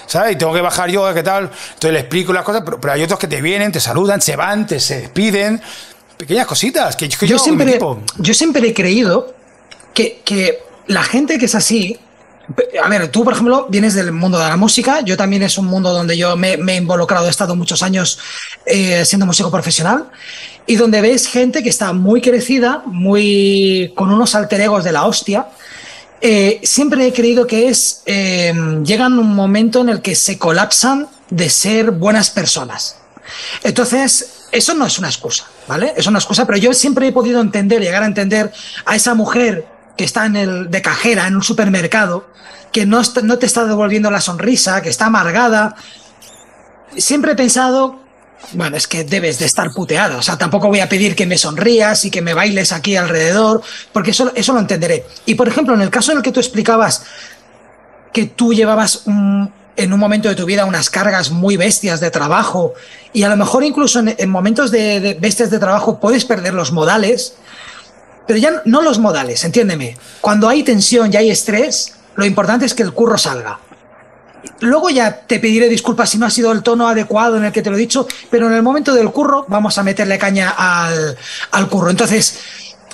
¿sabes? 0.07 0.35
Y 0.35 0.37
tengo 0.37 0.53
que 0.53 0.61
bajar 0.61 0.91
yo, 0.91 1.13
¿qué 1.15 1.23
tal? 1.23 1.45
Entonces 1.45 1.93
le 1.93 2.01
explico 2.01 2.33
las 2.33 2.45
cosas, 2.45 2.63
pero, 2.65 2.93
hay 2.93 3.03
otros 3.03 3.19
que 3.19 3.29
te 3.29 3.41
vienen, 3.41 3.73
te 3.73 3.81
saludan, 3.81 4.21
se 4.21 4.37
van, 4.37 4.67
te 4.67 4.81
se 4.81 5.01
despiden. 5.01 5.61
Pequeñas 6.17 6.47
cositas 6.47 6.95
que, 6.97 7.09
yo, 7.09 7.39
siempre, 7.39 7.79
yo 8.19 8.35
siempre 8.35 8.69
he 8.69 8.75
creído 8.75 9.35
que, 9.95 10.21
que 10.25 10.63
la 10.87 11.03
gente 11.03 11.39
que 11.39 11.47
es 11.47 11.55
así, 11.55 11.99
a 12.83 12.89
ver, 12.89 13.09
tú, 13.09 13.25
por 13.25 13.33
ejemplo, 13.33 13.67
vienes 13.71 13.95
del 13.95 14.13
mundo 14.13 14.39
de 14.39 14.49
la 14.49 14.57
música. 14.57 15.01
Yo 15.01 15.17
también 15.17 15.43
es 15.43 15.59
un 15.59 15.67
mundo 15.67 15.93
donde 15.93 16.17
yo 16.17 16.37
me, 16.37 16.55
he 16.55 16.77
involucrado, 16.77 17.27
he 17.27 17.31
estado 17.31 17.57
muchos 17.57 17.83
años 17.83 18.19
eh, 18.67 19.05
siendo 19.05 19.27
músico 19.27 19.51
profesional 19.51 20.11
y 20.67 20.77
donde 20.77 21.01
ves 21.01 21.27
gente 21.27 21.63
que 21.63 21.69
está 21.69 21.93
muy 21.93 22.21
crecida, 22.21 22.83
muy 22.87 23.93
con 23.97 24.13
unos 24.13 24.35
alter 24.35 24.61
egos 24.61 24.85
de 24.85 24.93
la 24.93 25.07
hostia. 25.07 25.49
Eh, 26.21 26.61
siempre 26.63 27.07
he 27.07 27.13
creído 27.13 27.47
que 27.47 27.69
es 27.69 28.03
eh, 28.07 28.53
llegan 28.85 29.19
un 29.19 29.35
momento 29.35 29.81
en 29.81 29.89
el 29.89 30.03
que 30.03 30.15
se 30.15 30.39
colapsan 30.39 31.09
de 31.31 31.49
ser 31.49 31.91
buenas 31.91 32.31
personas. 32.31 32.97
Entonces, 33.65 34.47
eso 34.53 34.75
no 34.75 34.87
es 34.87 34.99
una 34.99 35.09
excusa, 35.09 35.47
¿vale? 35.67 35.95
Es 35.97 36.07
una 36.07 36.19
excusa, 36.19 36.47
pero 36.47 36.59
yo 36.59 36.75
siempre 36.75 37.09
he 37.09 37.13
podido 37.13 37.41
entender, 37.41 37.81
llegar 37.81 38.03
a 38.03 38.07
entender 38.07 38.53
a 38.85 38.95
esa 38.95 39.15
mujer 39.15 39.67
que 39.97 40.05
está 40.05 40.27
en 40.27 40.37
el 40.37 40.71
de 40.71 40.83
cajera 40.83 41.27
en 41.27 41.37
un 41.37 41.43
supermercado, 41.43 42.29
que 42.73 42.87
no, 42.87 43.03
no 43.23 43.39
te 43.39 43.47
está 43.47 43.65
devolviendo 43.65 44.11
la 44.11 44.21
sonrisa, 44.21 44.81
que 44.83 44.89
está 44.89 45.07
amargada. 45.07 45.77
Siempre 46.97 47.33
he 47.33 47.37
pensado, 47.37 48.01
bueno, 48.53 48.77
es 48.77 48.87
que 48.87 49.05
debes 49.05 49.39
de 49.39 49.47
estar 49.47 49.71
puteado. 49.73 50.19
O 50.19 50.23
sea, 50.23 50.39
tampoco 50.39 50.69
voy 50.69 50.81
a 50.81 50.89
pedir 50.89 51.15
que 51.15 51.27
me 51.27 51.37
sonrías 51.37 52.05
y 52.05 52.11
que 52.11 52.23
me 52.23 52.35
bailes 52.35 52.73
aquí 52.73 52.97
alrededor, 52.97 53.63
porque 53.93 54.13
eso, 54.13 54.33
eso 54.35 54.53
lo 54.53 54.61
entenderé. 54.61 55.05
Y 55.27 55.35
por 55.35 55.49
ejemplo, 55.49 55.75
en 55.75 55.83
el 55.83 55.91
caso 55.91 56.13
en 56.13 56.19
el 56.19 56.25
que 56.25 56.33
tú 56.33 56.41
explicabas 56.41 57.05
que 58.13 58.27
tú 58.27 58.53
llevabas 58.53 59.05
en 59.07 59.93
un 59.93 59.99
momento 59.99 60.29
de 60.29 60.35
tu 60.35 60.45
vida 60.45 60.65
unas 60.65 60.91
cargas 60.91 61.31
muy 61.31 61.57
bestias 61.57 62.01
de 62.01 62.11
trabajo 62.11 62.75
y 63.13 63.23
a 63.23 63.29
lo 63.29 63.37
mejor 63.37 63.65
incluso 63.65 64.01
en, 64.01 64.31
momentos 64.31 64.71
de, 64.71 65.17
bestias 65.21 65.51
de 65.51 65.59
trabajo 65.59 65.99
puedes 65.99 66.25
perder 66.25 66.55
los 66.55 66.73
modales, 66.73 67.35
pero 68.27 68.39
ya 68.39 68.63
no 68.65 68.83
los 68.83 68.99
modales, 68.99 69.45
entiéndeme. 69.45 69.97
Cuando 70.21 70.49
hay 70.49 70.63
tensión 70.63 71.13
y 71.13 71.17
hay 71.17 71.31
estrés, 71.31 71.95
lo 72.15 72.25
importante 72.25 72.67
es 72.67 72.75
que 72.75 72.83
el 72.83 72.93
curro 72.93 73.19
salga. 73.19 73.59
Luego 74.61 74.91
ya 74.91 75.21
te 75.21 75.39
pediré 75.39 75.69
disculpas 75.69 76.11
si 76.11 76.19
no 76.19 76.27
ha 76.27 76.31
sido 76.31 76.53
el 76.53 76.63
tono 76.63 76.89
adecuado 76.89 77.37
en 77.37 77.45
el 77.45 77.53
que 77.53 77.63
te 77.63 77.71
lo 77.71 77.77
he 77.77 77.81
dicho, 77.81 78.07
pero 78.31 78.49
en 78.49 78.55
el 78.55 78.63
momento 78.63 78.95
del 78.95 79.11
curro 79.11 79.45
vamos 79.49 79.79
a 79.79 79.83
meterle 79.83 80.19
caña 80.19 80.51
al, 80.51 81.17
al 81.53 81.69
curro. 81.69 81.91
Entonces, 81.91 82.39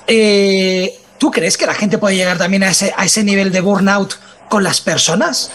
eh, 0.06 0.98
¿tú 1.18 1.30
crees 1.30 1.56
que 1.56 1.66
la 1.66 1.74
gente 1.74 1.98
puede 1.98 2.16
llegar 2.16 2.38
también 2.38 2.62
a 2.64 2.70
ese, 2.70 2.92
a 2.96 3.04
ese 3.04 3.24
nivel 3.24 3.50
de 3.50 3.60
burnout 3.60 4.14
con 4.48 4.62
las 4.62 4.80
personas? 4.80 5.50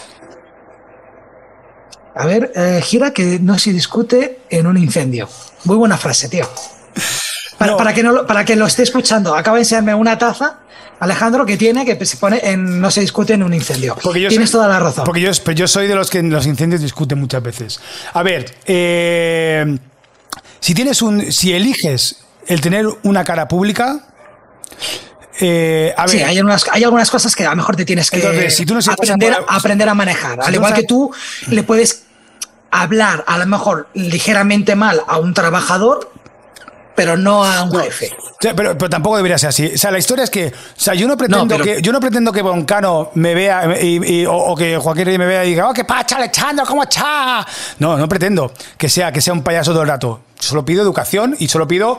A 2.16 2.26
ver, 2.26 2.52
eh, 2.54 2.80
gira 2.82 3.12
que 3.12 3.40
no 3.40 3.58
se 3.58 3.72
discute 3.72 4.40
en 4.50 4.66
un 4.66 4.76
incendio. 4.76 5.28
Muy 5.64 5.76
buena 5.76 5.98
frase, 5.98 6.28
tío. 6.28 6.48
Para, 7.76 7.94
que 7.94 8.02
no, 8.02 8.26
para 8.26 8.44
que 8.44 8.56
lo 8.56 8.66
esté 8.66 8.82
escuchando, 8.82 9.34
acaba 9.34 9.56
de 9.56 9.62
enseñarme 9.62 9.94
una 9.94 10.18
taza, 10.18 10.60
Alejandro, 11.00 11.44
que 11.44 11.56
tiene, 11.56 11.84
que 11.84 12.04
se 12.06 12.16
pone 12.16 12.40
en 12.42 12.80
no 12.80 12.90
se 12.90 13.00
discute 13.00 13.34
en 13.34 13.42
un 13.42 13.52
incendio. 13.52 13.96
Tienes 14.12 14.50
toda 14.50 14.68
la 14.68 14.78
razón. 14.78 15.04
Porque 15.04 15.20
yo, 15.20 15.30
yo 15.32 15.68
soy 15.68 15.86
de 15.86 15.94
los 15.94 16.10
que 16.10 16.18
en 16.18 16.30
los 16.30 16.46
incendios 16.46 16.80
discuten 16.80 17.18
muchas 17.18 17.42
veces. 17.42 17.80
A 18.12 18.22
ver, 18.22 18.54
eh, 18.66 19.78
si 20.60 20.74
tienes 20.74 21.02
un. 21.02 21.32
Si 21.32 21.52
eliges 21.52 22.24
el 22.46 22.60
tener 22.60 22.86
una 23.02 23.24
cara 23.24 23.48
pública. 23.48 24.06
Eh, 25.40 25.92
a 25.96 26.02
ver, 26.02 26.10
sí, 26.10 26.22
hay 26.22 26.38
algunas, 26.38 26.64
hay 26.70 26.84
algunas 26.84 27.10
cosas 27.10 27.34
que 27.34 27.44
a 27.44 27.50
lo 27.50 27.56
mejor 27.56 27.74
te 27.74 27.84
tienes 27.84 28.08
que 28.10 28.18
aprender, 28.18 29.32
a, 29.32 29.56
aprender 29.56 29.88
a 29.88 29.94
manejar. 29.94 30.38
Al 30.40 30.54
igual 30.54 30.74
que 30.74 30.84
tú 30.84 31.12
le 31.48 31.64
puedes 31.64 32.04
hablar 32.70 33.24
a 33.26 33.38
lo 33.38 33.46
mejor 33.46 33.88
ligeramente 33.94 34.74
mal 34.74 35.02
a 35.06 35.18
un 35.18 35.32
trabajador, 35.32 36.12
pero 36.94 37.16
no 37.16 37.44
a 37.44 37.62
un 37.62 37.72
jefe. 37.72 38.12
Pero, 38.40 38.76
pero, 38.76 38.90
tampoco 38.90 39.16
debería 39.16 39.38
ser 39.38 39.48
así. 39.48 39.72
O 39.74 39.78
sea, 39.78 39.90
la 39.90 39.98
historia 39.98 40.24
es 40.24 40.30
que, 40.30 40.48
o 40.48 40.80
sea, 40.80 40.94
yo 40.94 41.08
no 41.08 41.16
pretendo 41.16 41.58
que 41.58 41.82
yo 41.82 41.92
no 41.92 42.00
pretendo 42.00 42.32
que 42.32 42.42
Boncano 42.42 43.10
me 43.14 43.34
vea 43.34 43.80
y, 43.80 44.24
o, 44.26 44.54
que 44.54 44.76
Joaquín 44.76 45.06
Rey 45.06 45.18
me 45.18 45.26
vea 45.26 45.44
y 45.44 45.50
diga, 45.50 45.68
"Oh, 45.68 45.72
qué 45.72 45.84
pacha, 45.84 46.16
Alejandro, 46.16 46.64
cómo 46.66 46.82
está." 46.82 47.46
No, 47.78 47.96
no 47.96 48.08
pretendo 48.08 48.52
que 48.76 48.88
sea 48.88 49.12
que 49.12 49.20
sea 49.20 49.32
un 49.32 49.42
payaso 49.42 49.72
todo 49.72 49.82
el 49.82 49.88
rato. 49.88 50.20
Solo 50.38 50.64
pido 50.64 50.82
educación 50.82 51.36
y 51.38 51.48
solo 51.48 51.66
pido 51.66 51.98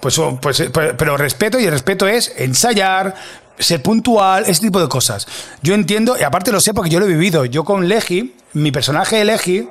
pues, 0.00 0.20
pues, 0.40 0.62
pues 0.72 0.92
pero 0.96 1.16
respeto 1.16 1.58
y 1.58 1.64
el 1.64 1.72
respeto 1.72 2.06
es 2.06 2.32
ensayar, 2.36 3.14
ser 3.58 3.82
puntual, 3.82 4.44
ese 4.46 4.60
tipo 4.60 4.80
de 4.80 4.88
cosas. 4.88 5.26
Yo 5.62 5.74
entiendo, 5.74 6.16
y 6.18 6.22
aparte 6.22 6.52
lo 6.52 6.60
sé 6.60 6.74
porque 6.74 6.90
yo 6.90 7.00
lo 7.00 7.06
he 7.06 7.08
vivido. 7.08 7.44
Yo 7.44 7.64
con 7.64 7.88
Legi, 7.88 8.34
mi 8.52 8.70
personaje 8.70 9.16
de 9.16 9.24
Legi, 9.24 9.68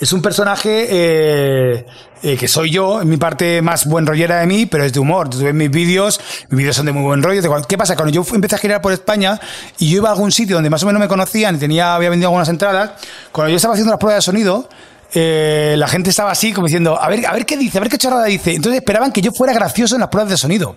es 0.00 0.14
un 0.14 0.22
personaje 0.22 0.86
eh, 0.88 1.86
eh, 2.22 2.36
que 2.38 2.48
soy 2.48 2.70
yo, 2.70 3.02
en 3.02 3.08
mi 3.08 3.18
parte 3.18 3.60
más 3.60 3.84
buen 3.84 4.06
rollera 4.06 4.40
de 4.40 4.46
mí, 4.46 4.64
pero 4.64 4.82
es 4.82 4.94
de 4.94 4.98
humor. 4.98 5.28
Tú 5.28 5.38
ves 5.38 5.54
mis 5.54 5.70
vídeos, 5.70 6.18
mis 6.48 6.58
vídeos 6.58 6.74
son 6.74 6.86
de 6.86 6.92
muy 6.92 7.02
buen 7.02 7.22
rollo. 7.22 7.42
¿Qué 7.68 7.76
pasa? 7.76 7.96
Cuando 7.96 8.10
yo 8.10 8.24
empecé 8.34 8.54
a 8.54 8.58
girar 8.58 8.80
por 8.80 8.92
España 8.92 9.38
y 9.78 9.90
yo 9.90 9.98
iba 9.98 10.08
a 10.08 10.12
algún 10.12 10.32
sitio 10.32 10.56
donde 10.56 10.70
más 10.70 10.82
o 10.82 10.86
menos 10.86 11.00
me 11.00 11.08
conocían 11.08 11.56
y 11.56 11.58
tenía, 11.58 11.94
había 11.94 12.08
vendido 12.08 12.28
algunas 12.28 12.48
entradas, 12.48 12.92
cuando 13.30 13.50
yo 13.50 13.56
estaba 13.56 13.74
haciendo 13.74 13.92
las 13.92 14.00
pruebas 14.00 14.24
de 14.24 14.32
sonido, 14.32 14.70
eh, 15.12 15.74
la 15.76 15.86
gente 15.86 16.08
estaba 16.08 16.30
así 16.30 16.54
como 16.54 16.66
diciendo, 16.66 16.98
a 16.98 17.06
ver, 17.08 17.26
a 17.26 17.34
ver 17.34 17.44
qué 17.44 17.58
dice, 17.58 17.76
a 17.76 17.82
ver 17.82 17.90
qué 17.90 17.98
charrada 17.98 18.24
dice. 18.24 18.54
Entonces 18.54 18.80
esperaban 18.80 19.12
que 19.12 19.20
yo 19.20 19.32
fuera 19.32 19.52
gracioso 19.52 19.96
en 19.96 20.00
las 20.00 20.08
pruebas 20.08 20.30
de 20.30 20.38
sonido. 20.38 20.76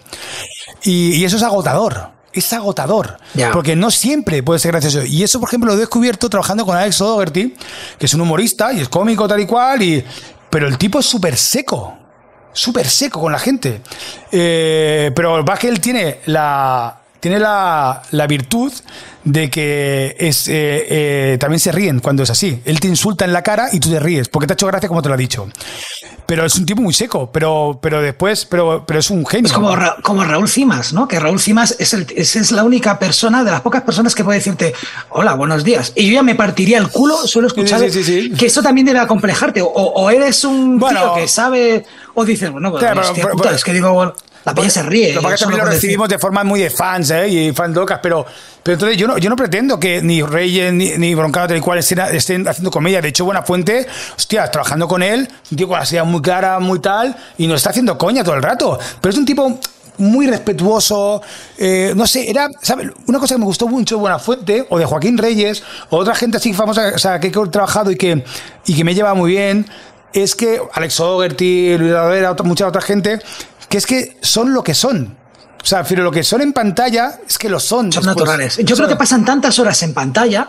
y 0.84 1.24
eso 1.24 1.38
es 1.38 1.44
agotador 1.44 2.23
es 2.34 2.52
agotador. 2.54 3.18
Porque 3.52 3.76
no 3.76 3.92
siempre 3.92 4.44
puede 4.44 4.60
ser 4.60 4.72
gracioso. 4.72 5.04
Y 5.06 5.24
eso, 5.24 5.40
por 5.40 5.50
ejemplo, 5.50 5.72
lo 5.72 5.78
he 5.78 5.80
descubierto 5.80 6.30
trabajando 6.30 6.66
con 6.66 6.76
Alex 6.76 7.00
O'Doherty, 7.02 7.56
que 7.98 8.06
es 8.06 8.14
un 8.14 8.22
humorista 8.22 8.74
y 8.74 8.82
es 8.82 8.90
cómico 8.90 9.28
tal 9.28 9.40
y 9.40 9.46
cual, 9.46 9.82
y, 9.82 10.04
pero 10.50 10.68
el 10.68 10.78
tipo 10.78 11.00
es 11.00 11.06
súper 11.06 11.38
seco. 11.38 11.98
Súper 12.52 12.88
seco 12.88 13.20
con 13.20 13.32
la 13.32 13.40
gente. 13.40 13.82
Eh, 14.32 15.12
pero 15.16 15.44
va 15.44 15.58
que 15.58 15.68
él 15.68 15.80
tiene 15.80 16.20
la, 16.26 17.00
tiene 17.20 17.40
la, 17.40 18.04
la 18.12 18.28
virtud 18.28 18.72
de 19.24 19.50
que 19.50 20.16
es, 20.20 20.48
eh, 20.48 20.54
eh, 20.90 21.38
también 21.40 21.60
se 21.60 21.72
ríen 21.72 22.00
cuando 22.00 22.24
es 22.24 22.30
así. 22.30 22.62
Él 22.66 22.80
te 22.80 22.88
insulta 22.88 23.26
en 23.26 23.34
la 23.34 23.42
cara 23.42 23.70
y 23.72 23.80
tú 23.80 23.90
te 23.90 24.00
ríes, 24.00 24.30
porque 24.30 24.48
te 24.48 24.54
ha 24.54 24.56
hecho 24.56 24.68
gracia 24.68 24.88
como 24.90 25.02
te 25.02 25.10
lo 25.10 25.16
ha 25.16 25.18
dicho. 25.18 25.48
Pero 26.26 26.46
es 26.46 26.56
un 26.56 26.66
tipo 26.66 26.82
muy 26.82 26.94
seco, 26.94 27.30
pero, 27.32 27.80
pero 27.82 28.02
después, 28.02 28.46
pero, 28.46 28.86
pero 28.86 29.00
es 29.00 29.10
un 29.10 29.26
genio. 29.26 29.48
Es 29.48 29.54
como, 29.54 29.76
como 30.02 30.24
Raúl 30.24 30.48
Cimas, 30.48 30.94
¿no? 30.94 31.08
Que 31.08 31.20
Raúl 31.20 31.40
Cimas 31.40 31.76
es, 31.80 31.94
el, 31.94 32.08
es, 32.16 32.52
la 32.52 32.64
única 32.64 32.98
persona, 32.98 33.44
de 33.44 33.52
las 33.52 33.62
pocas 33.62 33.84
personas 33.84 34.16
que 34.16 34.24
puede 34.24 34.40
decirte, 34.40 34.74
hola, 35.10 35.34
buenos 35.36 35.64
días. 35.64 35.92
Y 35.96 36.08
yo 36.08 36.14
ya 36.16 36.24
me 36.24 36.36
partiría 36.36 36.78
el 36.78 36.90
culo, 36.90 37.16
suelo 37.28 37.48
escuchar 37.48 37.82
que 37.82 38.46
eso 38.46 38.62
también 38.62 38.86
debe 38.86 39.00
acomplejarte. 39.00 39.62
O, 39.64 40.10
eres 40.10 40.44
un 40.44 40.80
tío 40.80 41.14
que 41.16 41.28
sabe, 41.28 41.86
o 42.14 42.26
dices, 42.26 42.52
bueno, 42.52 42.72
pues, 42.72 42.84
es 43.56 43.64
que 43.64 43.74
digo, 43.74 43.94
bueno, 43.94 44.14
la 44.46 44.54
peña 44.54 44.70
se 44.70 44.84
ríe. 44.84 45.14
Lo 45.14 45.22
que 45.22 45.36
también 45.36 45.64
lo 45.64 45.70
recibimos 45.70 46.10
de 46.10 46.20
forma 46.20 46.44
muy 46.44 46.60
de 46.60 46.70
fans, 46.70 47.12
¿eh? 47.12 47.30
Y 47.30 47.52
fans 47.54 47.76
locas, 47.76 48.00
pero, 48.02 48.26
pero 48.62 48.74
entonces 48.74 48.98
yo 48.98 49.08
no, 49.08 49.18
yo 49.18 49.30
no 49.30 49.36
pretendo 49.36 49.80
que 49.80 50.02
ni 50.02 50.22
Reyes 50.22 50.74
ni, 50.74 50.91
ni 50.98 51.16
Broncano 51.16 51.48
tal 51.48 51.62
cual 51.62 51.80
estén, 51.80 52.00
estén, 52.00 52.48
haciendo 52.48 52.70
comedia. 52.70 53.02
De 53.02 53.10
hecho, 53.10 53.26
Buenafuente, 53.26 53.88
hostia, 54.16 54.50
trabajando 54.52 54.88
con 54.88 55.02
él, 55.02 55.28
un 55.52 55.58
tío 55.58 55.68
con 55.68 55.80
la 55.80 55.86
silla 55.86 56.04
muy 56.04 56.22
clara, 56.22 56.60
muy 56.60 56.80
tal, 56.80 57.16
y 57.38 57.48
nos 57.48 57.58
está 57.58 57.70
haciendo 57.70 57.98
coña 57.98 58.24
todo 58.24 58.36
el 58.36 58.44
rato. 58.44 58.78
Pero 59.00 59.12
es 59.12 59.18
un 59.18 59.26
tipo 59.26 59.60
muy 59.98 60.28
respetuoso, 60.28 61.22
eh, 61.58 61.94
no 61.96 62.08
sé, 62.08 62.30
era, 62.30 62.50
¿sabes? 62.62 62.89
Una 63.08 63.20
cosa 63.20 63.36
que 63.36 63.39
me 63.39 63.46
gustó 63.46 63.68
mucho 63.68 63.96
de 63.96 64.02
Buenafuente, 64.02 64.66
o 64.70 64.78
de 64.78 64.86
Joaquín 64.86 65.18
Reyes, 65.18 65.64
o 65.89 65.98
otra 65.98 66.16
gente 66.16 66.38
así 66.38 66.54
famosa, 66.54 66.94
o 66.96 67.00
sea, 67.00 67.20
que 67.20 67.28
he 67.28 67.32
trabajado 67.32 67.91
y 67.91 67.96
que, 67.96 68.24
y 68.66 68.76
que 68.76 68.84
me 68.84 68.96
lleva 68.96 69.14
muy 69.14 69.32
bien, 69.32 69.68
es 70.14 70.36
que 70.36 70.62
Alex 70.74 71.00
Ogerty, 71.00 71.78
Luis 71.78 71.91
Lavera, 71.91 72.36
mucha 72.44 72.68
otra 72.68 72.82
gente, 72.82 73.20
que 73.74 73.80
es 73.80 73.88
que 73.88 74.18
son 74.22 74.54
lo 74.54 74.64
que 74.64 74.76
son. 74.76 75.18
O 75.60 75.66
sea, 75.66 75.84
pero 75.84 76.04
lo 76.04 76.12
que 76.12 76.24
son 76.24 76.42
en 76.42 76.54
pantalla 76.54 77.22
es 77.28 77.40
que 77.40 77.50
lo 77.50 77.60
son. 77.60 77.92
Son 77.92 78.06
naturales. 78.06 78.58
Yo 78.58 78.76
creo 78.76 78.88
que 78.88 78.96
pasan 78.96 79.26
tantas 79.26 79.58
horas 79.58 79.82
en 79.82 79.96
pantalla 79.96 80.48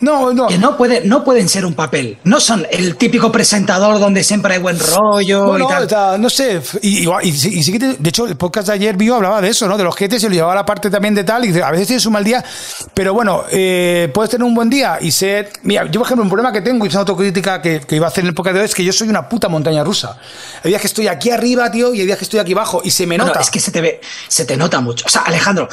No, 0.00 0.32
no. 0.32 0.46
Que 0.46 0.58
no, 0.58 0.76
puede, 0.76 1.02
no 1.04 1.24
pueden 1.24 1.48
ser 1.48 1.64
un 1.64 1.74
papel. 1.74 2.18
No 2.24 2.40
son 2.40 2.66
el 2.70 2.96
típico 2.96 3.32
presentador 3.32 3.98
donde 3.98 4.22
siempre 4.22 4.54
hay 4.54 4.60
buen 4.60 4.78
rollo 4.78 5.58
y 5.58 5.88
tal. 5.88 6.20
no 6.20 6.30
sé. 6.30 6.60
Y, 6.82 7.08
y, 7.08 7.32
sí 7.32 7.72
que 7.72 7.78
de 7.78 8.08
hecho, 8.08 8.26
el 8.26 8.36
podcast 8.36 8.68
de 8.68 8.74
ayer 8.74 8.96
vio 8.96 9.16
hablaba 9.16 9.40
de 9.40 9.48
eso, 9.48 9.66
¿no? 9.68 9.76
De 9.76 9.84
los 9.84 9.96
jetes 9.96 10.22
y 10.22 10.28
lo 10.28 10.34
llevaba 10.34 10.52
a 10.52 10.56
la 10.56 10.66
parte 10.66 10.90
también 10.90 11.14
de 11.14 11.24
tal. 11.24 11.44
Y 11.44 11.60
a 11.60 11.70
veces 11.70 11.86
tienes 11.86 12.06
un 12.06 12.12
mal 12.12 12.24
día, 12.24 12.44
pero 12.94 13.14
bueno, 13.14 13.44
eh, 13.50 14.10
puedes 14.12 14.30
tener 14.30 14.44
un 14.44 14.54
buen 14.54 14.70
día 14.70 14.98
y 15.00 15.10
ser. 15.10 15.50
Mira, 15.62 15.84
yo, 15.86 16.00
por 16.00 16.06
ejemplo, 16.06 16.22
un 16.22 16.30
problema 16.30 16.52
que 16.52 16.60
tengo 16.60 16.84
y 16.84 16.88
es 16.88 16.94
una 16.94 17.00
autocrítica 17.00 17.62
que, 17.62 17.80
que, 17.80 17.96
iba 17.96 18.06
a 18.06 18.08
hacer 18.08 18.24
en 18.24 18.28
el 18.28 18.34
podcast 18.34 18.54
de 18.54 18.60
hoy 18.60 18.66
es 18.66 18.74
que 18.74 18.84
yo 18.84 18.92
soy 18.92 19.08
una 19.08 19.28
puta 19.28 19.48
montaña 19.48 19.82
rusa. 19.84 20.18
Hay 20.62 20.70
días 20.70 20.80
que 20.80 20.88
estoy 20.88 21.08
aquí 21.08 21.30
arriba, 21.30 21.70
tío, 21.70 21.94
y 21.94 22.00
hay 22.00 22.06
días 22.06 22.18
que 22.18 22.24
estoy 22.24 22.40
aquí 22.40 22.52
abajo 22.52 22.82
y 22.84 22.90
se 22.90 23.06
me 23.06 23.16
nota. 23.16 23.40
es 23.40 23.50
que 23.50 23.60
se 23.60 23.70
te 23.70 23.80
ve, 23.80 24.00
se 24.28 24.44
te 24.44 24.56
nota 24.56 24.80
mucho. 24.80 25.06
O 25.06 25.08
sea, 25.08 25.22
Alejandro, 25.22 25.68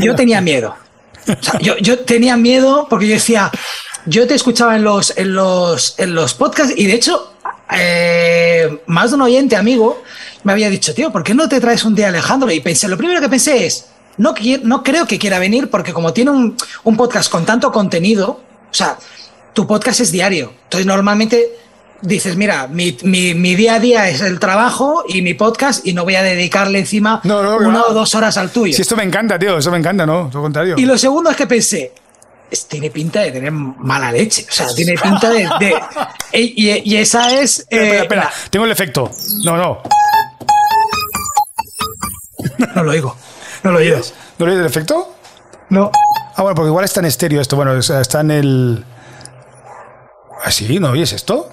yo 0.00 0.14
tenía 0.14 0.40
miedo. 0.40 0.74
Yo, 1.60 1.76
yo 1.78 2.00
tenía 2.00 2.36
miedo 2.36 2.86
porque 2.88 3.08
yo 3.08 3.14
decía, 3.14 3.50
yo 4.06 4.26
te 4.26 4.34
escuchaba 4.34 4.76
en 4.76 4.84
los, 4.84 5.16
en 5.16 5.34
los, 5.34 5.98
en 5.98 6.14
los 6.14 6.34
podcasts 6.34 6.74
y 6.76 6.86
de 6.86 6.94
hecho, 6.94 7.34
eh, 7.70 8.82
más 8.86 9.10
de 9.10 9.16
un 9.16 9.22
oyente 9.22 9.56
amigo 9.56 10.02
me 10.42 10.52
había 10.52 10.68
dicho, 10.68 10.94
tío, 10.94 11.10
¿por 11.10 11.24
qué 11.24 11.34
no 11.34 11.48
te 11.48 11.60
traes 11.60 11.84
un 11.84 11.94
día 11.94 12.08
Alejandro? 12.08 12.50
Y 12.50 12.60
pensé, 12.60 12.88
lo 12.88 12.98
primero 12.98 13.20
que 13.20 13.28
pensé 13.28 13.64
es, 13.66 13.86
no, 14.18 14.34
no 14.62 14.82
creo 14.82 15.06
que 15.06 15.18
quiera 15.18 15.38
venir 15.38 15.70
porque 15.70 15.92
como 15.92 16.12
tiene 16.12 16.30
un, 16.30 16.56
un 16.84 16.96
podcast 16.96 17.30
con 17.30 17.46
tanto 17.46 17.72
contenido, 17.72 18.40
o 18.70 18.74
sea, 18.74 18.98
tu 19.54 19.66
podcast 19.66 20.00
es 20.00 20.12
diario. 20.12 20.52
Entonces, 20.64 20.86
normalmente 20.86 21.48
dices, 22.04 22.36
mira, 22.36 22.68
mi, 22.68 22.96
mi, 23.02 23.34
mi, 23.34 23.54
día 23.54 23.74
a 23.74 23.80
día 23.80 24.08
es 24.08 24.20
el 24.20 24.38
trabajo 24.38 25.04
y 25.08 25.22
mi 25.22 25.34
podcast 25.34 25.86
y 25.86 25.92
no 25.92 26.04
voy 26.04 26.14
a 26.14 26.22
dedicarle 26.22 26.78
encima 26.78 27.20
una 27.24 27.82
o 27.84 27.94
dos 27.94 28.14
horas 28.14 28.36
al 28.36 28.50
tuyo. 28.50 28.74
Sí, 28.74 28.82
esto 28.82 28.96
me 28.96 29.02
encanta, 29.02 29.38
tío, 29.38 29.58
eso 29.58 29.70
me 29.70 29.78
encanta, 29.78 30.06
¿no? 30.06 30.30
Lo 30.32 30.42
contrario. 30.42 30.76
Y 30.78 30.84
lo 30.84 30.98
segundo 30.98 31.30
es 31.30 31.36
que 31.36 31.46
pensé, 31.46 31.92
tiene 32.68 32.90
pinta 32.90 33.20
de 33.20 33.32
tener 33.32 33.50
mala 33.50 34.12
leche. 34.12 34.46
O 34.48 34.52
sea, 34.52 34.66
tiene 34.74 34.94
pinta 34.94 35.30
de. 35.30 35.48
y, 36.32 36.96
esa 36.96 37.32
es. 37.34 37.60
espera, 37.70 38.02
espera, 38.02 38.24
eh, 38.24 38.48
tengo 38.50 38.66
el 38.66 38.72
efecto. 38.72 39.10
No, 39.44 39.56
no. 39.56 39.82
No 42.74 42.84
lo 42.84 42.90
oigo. 42.90 43.16
No 43.62 43.72
lo 43.72 43.78
oíes. 43.78 44.14
¿No 44.38 44.46
lo 44.46 44.52
oíes 44.52 44.60
el 44.60 44.66
efecto? 44.66 45.14
No. 45.70 45.90
Ah, 46.36 46.42
bueno, 46.42 46.54
porque 46.54 46.68
igual 46.68 46.84
está 46.84 47.00
en 47.00 47.06
estéreo 47.06 47.40
esto. 47.40 47.56
Bueno, 47.56 47.74
está 47.76 48.20
en 48.20 48.30
el. 48.30 48.84
¿Ah, 50.44 50.50
sí? 50.50 50.78
¿No 50.78 50.90
oyes 50.90 51.12
esto? 51.12 51.48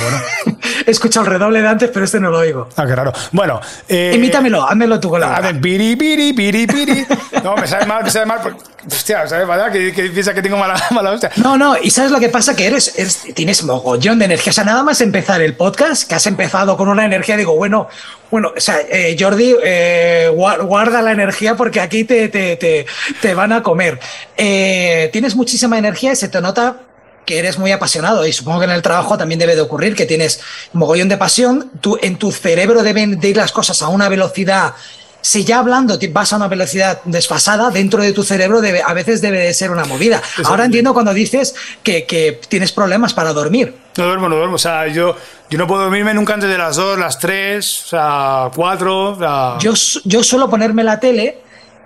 No. 0.00 0.10
Bueno. 0.44 0.58
He 0.86 0.90
escuchado 0.90 1.26
el 1.26 1.32
redoble 1.32 1.60
de 1.62 1.68
antes, 1.68 1.90
pero 1.92 2.04
este 2.04 2.20
no 2.20 2.30
lo 2.30 2.38
oigo. 2.38 2.68
Ah, 2.76 2.86
qué 2.86 2.94
raro. 2.94 3.12
Bueno. 3.32 3.60
Eh, 3.88 4.12
Imítamelo, 4.14 4.66
házmelo 4.66 4.98
tú 4.98 5.10
con 5.10 5.20
la. 5.20 5.36
A 5.36 5.40
ver, 5.40 5.60
piri, 5.60 5.96
piri, 5.96 6.32
piri, 6.32 6.66
piri. 6.66 7.06
No, 7.42 7.56
me 7.56 7.66
sale 7.66 7.86
mal, 7.86 8.04
me 8.04 8.10
sale 8.10 8.26
mal. 8.26 8.38
Hostia, 8.86 9.26
¿sabes? 9.26 9.48
¿Verdad? 9.48 9.72
Que, 9.72 9.92
que 9.92 10.10
piensa 10.10 10.34
que 10.34 10.42
tengo 10.42 10.58
mala, 10.58 10.74
mala 10.90 11.12
hostia. 11.12 11.30
No, 11.36 11.56
no, 11.56 11.76
y 11.80 11.90
¿sabes 11.90 12.10
lo 12.10 12.20
que 12.20 12.28
pasa? 12.28 12.54
Que 12.54 12.66
eres, 12.66 12.98
eres, 12.98 13.22
tienes 13.34 13.62
mogollón 13.62 14.18
de 14.18 14.26
energía. 14.26 14.50
O 14.50 14.54
sea, 14.54 14.64
nada 14.64 14.82
más 14.82 15.00
empezar 15.00 15.40
el 15.40 15.54
podcast, 15.54 16.06
que 16.08 16.14
has 16.14 16.26
empezado 16.26 16.76
con 16.76 16.88
una 16.88 17.04
energía, 17.04 17.36
digo, 17.36 17.54
bueno, 17.56 17.88
bueno, 18.30 18.52
o 18.56 18.60
sea, 18.60 18.78
eh, 18.88 19.16
Jordi, 19.18 19.56
eh, 19.64 20.30
guarda 20.32 21.02
la 21.02 21.12
energía 21.12 21.56
porque 21.56 21.80
aquí 21.80 22.04
te, 22.04 22.28
te, 22.28 22.56
te, 22.56 22.86
te 23.20 23.34
van 23.34 23.52
a 23.52 23.62
comer. 23.62 23.98
Eh, 24.36 25.08
tienes 25.12 25.34
muchísima 25.34 25.78
energía 25.78 26.12
y 26.12 26.16
se 26.16 26.28
te 26.28 26.40
nota 26.40 26.76
que 27.24 27.38
eres 27.38 27.58
muy 27.58 27.72
apasionado 27.72 28.26
y 28.26 28.32
supongo 28.32 28.60
que 28.60 28.64
en 28.64 28.72
el 28.72 28.82
trabajo 28.82 29.16
también 29.16 29.38
debe 29.38 29.54
de 29.54 29.60
ocurrir 29.60 29.94
que 29.94 30.06
tienes 30.06 30.40
mogollón 30.72 31.08
de 31.08 31.16
pasión, 31.16 31.70
tú, 31.80 31.98
en 32.02 32.16
tu 32.16 32.32
cerebro 32.32 32.82
deben 32.82 33.20
de 33.20 33.28
ir 33.28 33.36
las 33.36 33.52
cosas 33.52 33.82
a 33.82 33.88
una 33.88 34.08
velocidad 34.08 34.74
si 35.22 35.44
ya 35.44 35.58
hablando 35.58 35.98
vas 36.10 36.32
a 36.32 36.36
una 36.36 36.48
velocidad 36.48 37.00
desfasada, 37.04 37.70
dentro 37.70 38.02
de 38.02 38.12
tu 38.12 38.22
cerebro 38.22 38.60
debe, 38.60 38.82
a 38.82 38.94
veces 38.94 39.20
debe 39.20 39.38
de 39.38 39.54
ser 39.54 39.70
una 39.70 39.84
movida. 39.84 40.22
Ahora 40.44 40.64
entiendo 40.64 40.94
cuando 40.94 41.12
dices 41.12 41.54
que, 41.82 42.06
que, 42.06 42.40
tienes 42.48 42.72
problemas 42.72 43.12
para 43.12 43.32
dormir. 43.32 43.74
No 43.96 44.06
duermo, 44.06 44.28
no 44.28 44.36
duermo. 44.36 44.54
O 44.54 44.58
sea, 44.58 44.86
yo, 44.86 45.16
yo 45.50 45.58
no 45.58 45.66
puedo 45.66 45.82
dormirme 45.82 46.14
nunca 46.14 46.34
antes 46.34 46.48
de 46.48 46.56
las 46.56 46.76
2, 46.76 46.98
las 46.98 47.18
3, 47.18 47.82
o 47.84 47.88
sea, 47.88 48.50
4. 48.54 49.58
Yo, 49.60 49.74
yo 50.04 50.24
suelo 50.24 50.48
ponerme 50.48 50.84
la 50.84 51.00
tele 51.00 51.38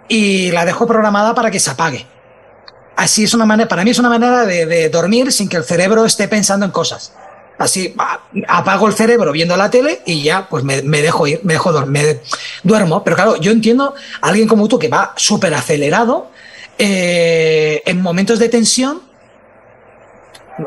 y 0.08 0.50
la 0.52 0.64
dejo 0.64 0.86
programada 0.86 1.34
para 1.34 1.50
que 1.50 1.58
se 1.58 1.70
apague. 1.70 2.06
Así 2.96 3.24
es 3.24 3.34
una 3.34 3.44
manera, 3.44 3.68
para 3.68 3.84
mí 3.84 3.90
es 3.90 3.98
una 3.98 4.08
manera 4.08 4.44
de, 4.44 4.66
de 4.66 4.88
dormir 4.88 5.32
sin 5.32 5.48
que 5.48 5.56
el 5.56 5.64
cerebro 5.64 6.04
esté 6.04 6.28
pensando 6.28 6.64
en 6.64 6.72
cosas. 6.72 7.12
Así 7.56 7.94
apago 8.48 8.88
el 8.88 8.94
cerebro 8.94 9.30
viendo 9.30 9.56
la 9.56 9.70
tele 9.70 10.02
y 10.04 10.22
ya 10.22 10.48
pues 10.48 10.64
me, 10.64 10.82
dejo 10.82 11.26
ir, 11.26 11.40
me 11.44 11.52
dejo 11.52 11.72
dormir, 11.72 12.20
duermo. 12.62 13.04
Pero 13.04 13.16
claro, 13.16 13.36
yo 13.36 13.52
entiendo 13.52 13.94
alguien 14.20 14.48
como 14.48 14.66
tú 14.66 14.78
que 14.78 14.88
va 14.88 15.12
súper 15.16 15.54
acelerado 15.54 16.30
eh, 16.78 17.82
en 17.86 18.02
momentos 18.02 18.38
de 18.38 18.48
tensión. 18.48 19.02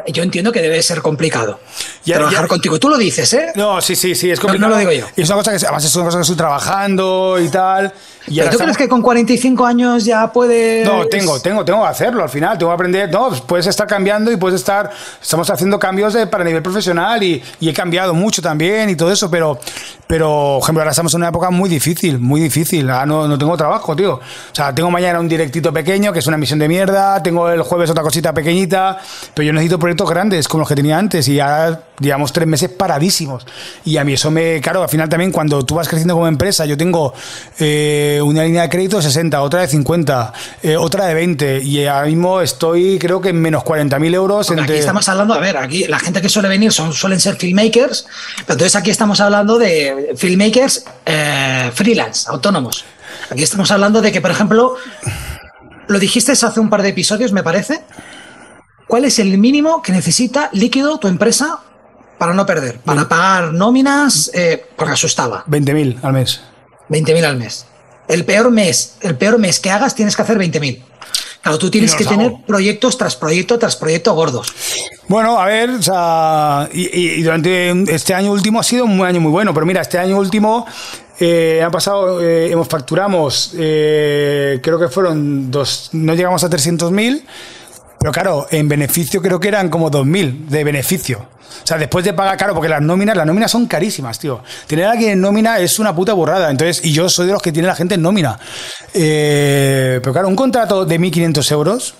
Yo 0.08 0.24
entiendo 0.24 0.52
que 0.52 0.62
debe 0.62 0.82
ser 0.82 1.02
complicado 1.02 1.60
trabajar 2.16 2.48
contigo. 2.48 2.80
Tú 2.80 2.90
lo 2.90 2.98
dices, 2.98 3.34
¿eh? 3.34 3.52
No, 3.56 3.82
sí, 3.82 3.96
sí, 3.96 4.16
sí, 4.16 4.32
es 4.32 4.40
complicado. 4.40 4.70
No, 4.70 4.76
lo 4.76 4.80
digo 4.80 4.92
yo. 4.92 5.06
Y 5.16 5.22
es 5.22 5.30
una 5.30 5.38
cosa 5.38 5.52
que 5.52 5.58
además 5.66 5.84
es 5.84 5.96
una 5.96 6.06
cosa 6.06 6.18
que 6.18 6.22
estoy 6.22 6.38
trabajando 6.38 7.38
y 7.40 7.50
tal. 7.50 7.94
¿Pero 8.28 8.50
tú 8.50 8.58
crees 8.58 8.78
que 8.78 8.90
con 8.90 9.02
45 9.02 9.66
años 9.66 10.04
ya 10.04 10.32
puedes.? 10.32 10.86
No, 10.86 11.06
tengo, 11.06 11.40
tengo, 11.40 11.64
tengo 11.64 11.82
que 11.82 11.88
hacerlo 11.88 12.24
al 12.24 12.30
final, 12.30 12.58
tengo 12.58 12.72
que 12.72 12.76
aprender. 12.76 13.10
No, 13.10 13.30
puedes 13.48 13.68
estar 13.68 13.88
cambiando 13.88 14.32
y 14.32 14.36
puedes 14.36 14.60
estar. 14.60 14.92
Estamos 15.22 15.50
haciendo 15.50 15.80
cambios 15.80 16.14
de, 16.14 16.28
para 16.28 16.44
nivel 16.44 16.62
profesional 16.62 17.24
y, 17.24 17.42
y, 17.60 17.70
he 17.70 17.74
cambiado 17.74 18.14
mucho 18.14 18.42
también 18.42 18.90
y 18.90 18.96
todo 18.96 19.12
eso, 19.12 19.32
pero, 19.32 19.58
pero, 20.08 20.58
por 20.60 20.64
ejemplo, 20.64 20.82
ahora 20.82 20.92
estamos 20.92 21.14
en 21.14 21.22
una 21.22 21.30
época 21.30 21.50
muy 21.52 21.70
difícil, 21.70 22.20
muy 22.20 22.42
difícil. 22.42 22.90
Ahora 22.90 23.06
no, 23.06 23.28
no 23.28 23.38
tengo 23.38 23.56
trabajo, 23.56 23.96
tío. 23.96 24.16
O 24.16 24.22
sea, 24.52 24.76
tengo 24.76 24.92
mañana 24.92 25.20
un 25.22 25.30
directito 25.30 25.72
pequeño 25.72 26.12
que 26.12 26.20
es 26.20 26.28
una 26.28 26.38
misión 26.38 26.60
de 26.60 26.68
mierda, 26.68 27.24
tengo 27.24 27.50
el 27.50 27.62
jueves 27.62 27.90
otra 27.90 28.04
cosita 28.04 28.34
pequeñita, 28.34 28.98
pero 29.34 29.46
yo 29.46 29.54
necesito 29.54 29.77
proyectos 29.78 30.10
grandes 30.10 30.48
como 30.48 30.62
los 30.62 30.70
que 30.70 30.76
tenía 30.76 30.98
antes 30.98 31.28
y 31.28 31.40
ahora 31.40 31.82
llevamos 32.00 32.32
tres 32.32 32.48
meses 32.48 32.70
paradísimos. 32.70 33.46
Y 33.86 33.98
a 33.98 34.04
mí 34.04 34.14
eso 34.14 34.32
me. 34.32 34.62
Claro, 34.62 34.84
al 34.84 34.90
final 34.90 35.10
también 35.10 35.32
cuando 35.32 35.64
tú 35.64 35.76
vas 35.76 35.88
creciendo 35.88 36.14
como 36.14 36.28
empresa, 36.28 36.66
yo 36.66 36.78
tengo 36.78 37.14
eh, 37.60 38.20
una 38.24 38.44
línea 38.44 38.64
de 38.64 38.70
crédito 38.70 38.98
de 38.98 39.04
60, 39.04 39.42
otra 39.42 39.62
de 39.62 39.68
50, 39.68 40.34
eh, 40.64 40.78
otra 40.78 41.06
de 41.06 41.14
20, 41.14 41.64
y 41.64 41.86
ahora 41.86 42.08
mismo 42.08 42.42
estoy, 42.42 43.00
creo 43.00 43.22
que 43.22 43.30
en 43.30 43.42
menos 43.42 43.64
40.000 43.64 44.14
euros. 44.14 44.52
Aquí 44.52 44.74
estamos 44.74 45.08
hablando, 45.10 45.34
a 45.34 45.40
ver, 45.40 45.58
aquí 45.58 45.86
la 45.86 46.00
gente 46.00 46.22
que 46.22 46.30
suele 46.30 46.50
venir 46.50 46.72
son, 46.72 46.94
suelen 46.94 47.20
ser 47.20 47.36
filmmakers, 47.36 48.06
pero 48.46 48.54
entonces 48.54 48.76
aquí 48.76 48.90
estamos 48.90 49.20
hablando 49.20 49.58
de 49.58 50.14
filmmakers 50.16 50.86
eh, 51.06 51.72
freelance, 51.74 52.30
autónomos. 52.30 52.86
Aquí 53.30 53.44
estamos 53.44 53.72
hablando 53.72 54.02
de 54.02 54.12
que, 54.12 54.22
por 54.22 54.32
ejemplo, 54.32 54.76
lo 55.88 56.00
dijiste 56.00 56.32
hace 56.32 56.60
un 56.60 56.70
par 56.70 56.82
de 56.82 56.90
episodios, 56.90 57.32
me 57.32 57.44
parece. 57.44 57.82
¿Cuál 58.88 59.06
es 59.06 59.20
el 59.20 59.38
mínimo 59.38 59.82
que 59.82 59.92
necesita 59.92 60.50
líquido 60.54 60.98
tu 60.98 61.08
empresa 61.08 61.60
para 62.18 62.34
no 62.34 62.46
perder, 62.46 62.80
para 62.80 63.08
pagar 63.08 63.54
nóminas, 63.54 64.32
eh, 64.34 64.66
porque 64.76 64.94
asustaba. 64.94 65.46
20.000 65.46 66.00
al 66.02 66.14
mes. 66.14 66.42
20.000 66.90 67.24
al 67.26 67.38
mes. 67.38 67.66
El 68.08 68.26
peor 68.26 68.50
mes, 68.50 68.96
el 69.02 69.16
peor 69.18 69.38
mes 69.38 69.60
que 69.60 69.70
hagas 69.70 69.94
tienes 69.94 70.16
que 70.16 70.22
hacer 70.22 70.38
20.000. 70.38 70.84
Claro, 71.42 71.60
tú 71.60 71.70
tienes 71.70 71.96
que 71.96 72.04
tener 72.04 72.34
proyectos 72.46 72.98
tras 72.98 73.16
proyecto 73.16 73.60
tras 73.60 73.76
proyecto 73.76 74.14
gordos. 74.14 74.54
Bueno, 75.08 75.40
a 75.40 75.46
ver, 75.46 75.70
o 75.70 75.82
sea, 75.82 76.68
y, 76.74 77.22
durante 77.22 77.72
este 77.94 78.14
año 78.14 78.32
último 78.32 78.60
ha 78.60 78.64
sido 78.64 78.86
un 78.86 79.00
año 79.02 79.22
muy 79.22 79.32
bueno, 79.32 79.54
pero 79.54 79.66
mira, 79.66 79.82
este 79.82 79.98
año 79.98 80.18
último 80.18 80.66
eh, 81.20 81.62
ha 81.64 81.72
pasado, 81.72 82.22
eh, 82.22 82.52
hemos 82.52 82.68
facturamos, 82.68 83.54
eh, 83.58 84.60
creo 84.62 84.78
que 84.80 84.90
fueron 84.90 85.50
dos, 85.50 85.90
no 85.94 86.16
llegamos 86.16 86.44
a 86.44 86.50
300.000, 86.50 87.24
pero 88.00 88.12
claro, 88.12 88.48
en 88.52 88.68
beneficio 88.68 89.22
creo 89.22 89.40
que 89.40 89.48
eran 89.48 89.70
como 89.70 89.90
2.000 89.90 90.48
de 90.48 90.64
beneficio. 90.64 91.28
O 91.64 91.68
sea, 91.68 91.78
después 91.78 92.06
de 92.06 92.14
pagar 92.14 92.38
caro, 92.38 92.54
porque 92.54 92.70
las 92.70 92.82
nóminas, 92.82 93.18
las 93.18 93.26
nóminas 93.26 93.52
son 93.52 93.66
carísimas, 93.66 94.20
tío. 94.20 94.42
Tener 94.68 94.86
a 94.86 94.92
alguien 94.92 95.12
en 95.12 95.22
nómina 95.22 95.60
es 95.60 95.80
una 95.80 95.96
puta 95.96 96.14
burrada. 96.14 96.52
Entonces, 96.52 96.86
y 96.86 96.92
yo 96.92 97.10
soy 97.10 97.28
de 97.28 97.34
los 97.34 97.42
que 97.42 97.52
tiene 97.52 97.68
la 97.68 97.76
gente 97.76 97.96
en 97.96 98.02
nómina. 98.02 98.40
Eh, 98.94 100.00
pero 100.02 100.14
claro, 100.14 100.28
un 100.28 100.36
contrato 100.36 100.86
de 100.86 101.00
1.500 101.00 101.52
euros, 101.52 101.96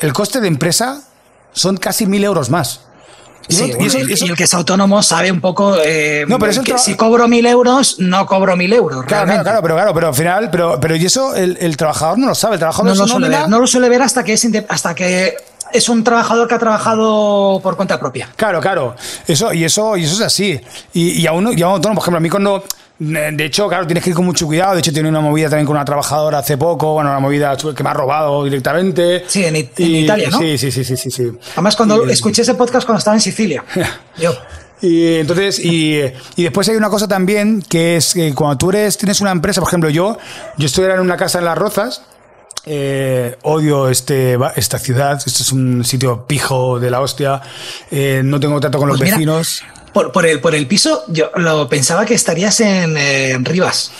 el 0.00 0.12
coste 0.12 0.40
de 0.40 0.48
empresa 0.48 1.02
son 1.52 1.76
casi 1.76 2.06
1.000 2.06 2.24
euros 2.24 2.50
más. 2.50 2.82
Y, 3.48 4.24
el 4.24 4.36
que 4.36 4.44
es 4.44 4.54
autónomo 4.54 5.02
sabe 5.02 5.30
un 5.30 5.40
poco 5.40 5.76
eh, 5.84 6.24
no, 6.26 6.38
pero 6.38 6.62
que 6.62 6.78
si 6.78 6.94
cobro 6.96 7.28
mil 7.28 7.46
euros, 7.46 7.96
no 7.98 8.26
cobro 8.26 8.56
mil 8.56 8.72
euros. 8.72 9.04
Claro, 9.04 9.42
claro, 9.42 9.62
pero 9.62 9.74
claro, 9.74 9.94
pero 9.94 10.08
al 10.08 10.14
final, 10.14 10.50
pero, 10.50 10.80
pero 10.80 10.96
y 10.96 11.06
eso 11.06 11.34
el, 11.34 11.76
trabajador 11.76 12.18
no 12.18 12.28
lo 12.28 12.34
sabe, 12.34 12.54
el 12.54 12.60
trabajador 12.60 12.94
no, 12.94 12.94
lo 12.94 13.08
suele 13.08 13.28
ver, 13.28 13.48
no 13.48 13.60
lo 13.60 13.66
suele 13.66 13.88
ver 13.88 14.02
hasta 14.02 14.24
que 14.24 14.32
es 14.32 14.46
hasta 14.68 14.94
que 14.94 15.36
es 15.72 15.88
un 15.88 16.04
trabajador 16.04 16.48
que 16.48 16.54
ha 16.54 16.58
trabajado 16.58 17.60
por 17.62 17.76
cuenta 17.76 17.98
propia. 17.98 18.28
Claro, 18.36 18.60
claro. 18.60 18.94
Eso, 19.26 19.52
y 19.52 19.64
eso, 19.64 19.96
y 19.96 20.04
eso 20.04 20.14
es 20.14 20.20
así. 20.20 20.60
Y, 20.92 21.20
y 21.20 21.26
a 21.26 21.32
uno, 21.32 21.52
y 21.52 21.62
a 21.62 21.68
por 21.68 21.80
ejemplo, 21.84 22.16
a 22.16 22.20
mí 22.20 22.30
cuando. 22.30 22.64
De 22.98 23.44
hecho, 23.44 23.68
claro, 23.68 23.86
tienes 23.86 24.02
que 24.02 24.10
ir 24.10 24.16
con 24.16 24.24
mucho 24.24 24.46
cuidado. 24.46 24.74
De 24.74 24.80
hecho, 24.80 24.92
tiene 24.92 25.08
una 25.08 25.20
movida 25.20 25.50
también 25.50 25.66
con 25.66 25.76
una 25.76 25.84
trabajadora 25.84 26.38
hace 26.38 26.56
poco, 26.56 26.94
bueno, 26.94 27.10
una 27.10 27.20
movida 27.20 27.56
que 27.56 27.82
me 27.82 27.90
ha 27.90 27.94
robado 27.94 28.44
directamente. 28.44 29.24
Sí, 29.26 29.44
en, 29.44 29.56
Italia, 29.56 30.30
¿no? 30.30 30.38
Sí, 30.38 30.56
sí, 30.56 30.70
sí, 30.70 30.84
sí, 30.84 31.10
sí. 31.10 31.30
Además, 31.52 31.76
cuando 31.76 32.06
escuché 32.06 32.42
ese 32.42 32.54
podcast 32.54 32.86
cuando 32.86 32.98
estaba 32.98 33.16
en 33.16 33.20
Sicilia. 33.20 33.64
yo. 34.18 34.34
Y 34.80 35.14
entonces, 35.16 35.58
y, 35.58 36.00
y, 36.36 36.42
después 36.42 36.68
hay 36.68 36.76
una 36.76 36.90
cosa 36.90 37.08
también 37.08 37.62
que 37.62 37.96
es 37.96 38.12
que 38.12 38.34
cuando 38.34 38.58
tú 38.58 38.70
eres, 38.70 38.98
tienes 38.98 39.20
una 39.22 39.30
empresa, 39.30 39.60
por 39.60 39.68
ejemplo, 39.68 39.88
yo, 39.88 40.18
yo 40.58 40.66
estoy 40.66 40.84
en 40.84 41.00
una 41.00 41.16
casa 41.16 41.38
en 41.38 41.46
Las 41.46 41.56
Rozas 41.56 42.02
Eh, 42.68 43.36
odio 43.42 43.88
este, 43.88 44.36
esta 44.56 44.78
ciudad. 44.78 45.22
Esto 45.24 45.42
es 45.42 45.52
un 45.52 45.84
sitio 45.84 46.26
pijo 46.26 46.80
de 46.80 46.90
la 46.90 47.00
hostia. 47.00 47.40
Eh, 47.90 48.22
no 48.24 48.40
tengo 48.40 48.58
trato 48.58 48.78
con 48.78 48.88
los 48.88 48.98
Pues 48.98 49.16
mira, 49.16 49.16
vecinos. 49.16 49.62
Por, 49.96 50.12
por 50.12 50.26
el, 50.26 50.40
por 50.40 50.54
el 50.54 50.66
piso, 50.66 51.04
yo 51.08 51.30
lo 51.36 51.70
pensaba 51.70 52.04
que 52.04 52.12
estarías 52.12 52.60
en, 52.60 52.98
eh, 52.98 53.30
en 53.30 53.46
Rivas. 53.46 53.90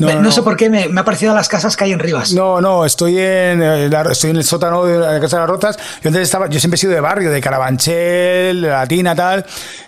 No, 0.00 0.08
No, 0.08 0.14
no, 0.14 0.22
no. 0.22 0.32
sé 0.32 0.42
por 0.42 0.56
qué 0.56 0.68
me, 0.68 0.88
me 0.88 1.00
ha 1.00 1.04
parecido 1.04 1.30
a 1.30 1.34
las 1.36 1.48
casas 1.48 1.76
que 1.76 1.84
hay 1.84 1.92
en 1.92 2.00
Rivas. 2.00 2.32
No, 2.32 2.60
no, 2.60 2.84
estoy 2.84 3.16
en, 3.20 3.62
eh, 3.62 3.88
la- 3.88 4.02
estoy 4.10 4.30
en 4.30 4.36
el 4.38 4.42
sótano 4.42 4.84
de 4.84 4.98
la 4.98 5.20
Casa 5.20 5.36
de 5.36 5.42
las 5.42 5.48
Rotas. 5.50 5.76
Yo 6.02 6.08
antes 6.08 6.22
estaba, 6.22 6.48
yo 6.48 6.58
siempre 6.58 6.74
he 6.74 6.78
sido 6.80 6.92
de 6.92 6.98
barrio, 6.98 7.30
de 7.30 7.40
Carabanchel, 7.40 8.62
de 8.62 8.68
Latina, 8.68 9.14
tal. 9.14 9.46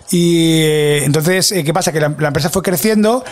Y 0.09 0.61
eh, 0.61 1.03
entonces, 1.03 1.51
eh, 1.51 1.65
¿qué 1.65 1.73
pasa? 1.73 1.91
Que 1.91 1.99
la, 1.99 2.13
la 2.17 2.27
empresa 2.29 2.49
fue 2.49 2.61
creciendo 2.61 3.25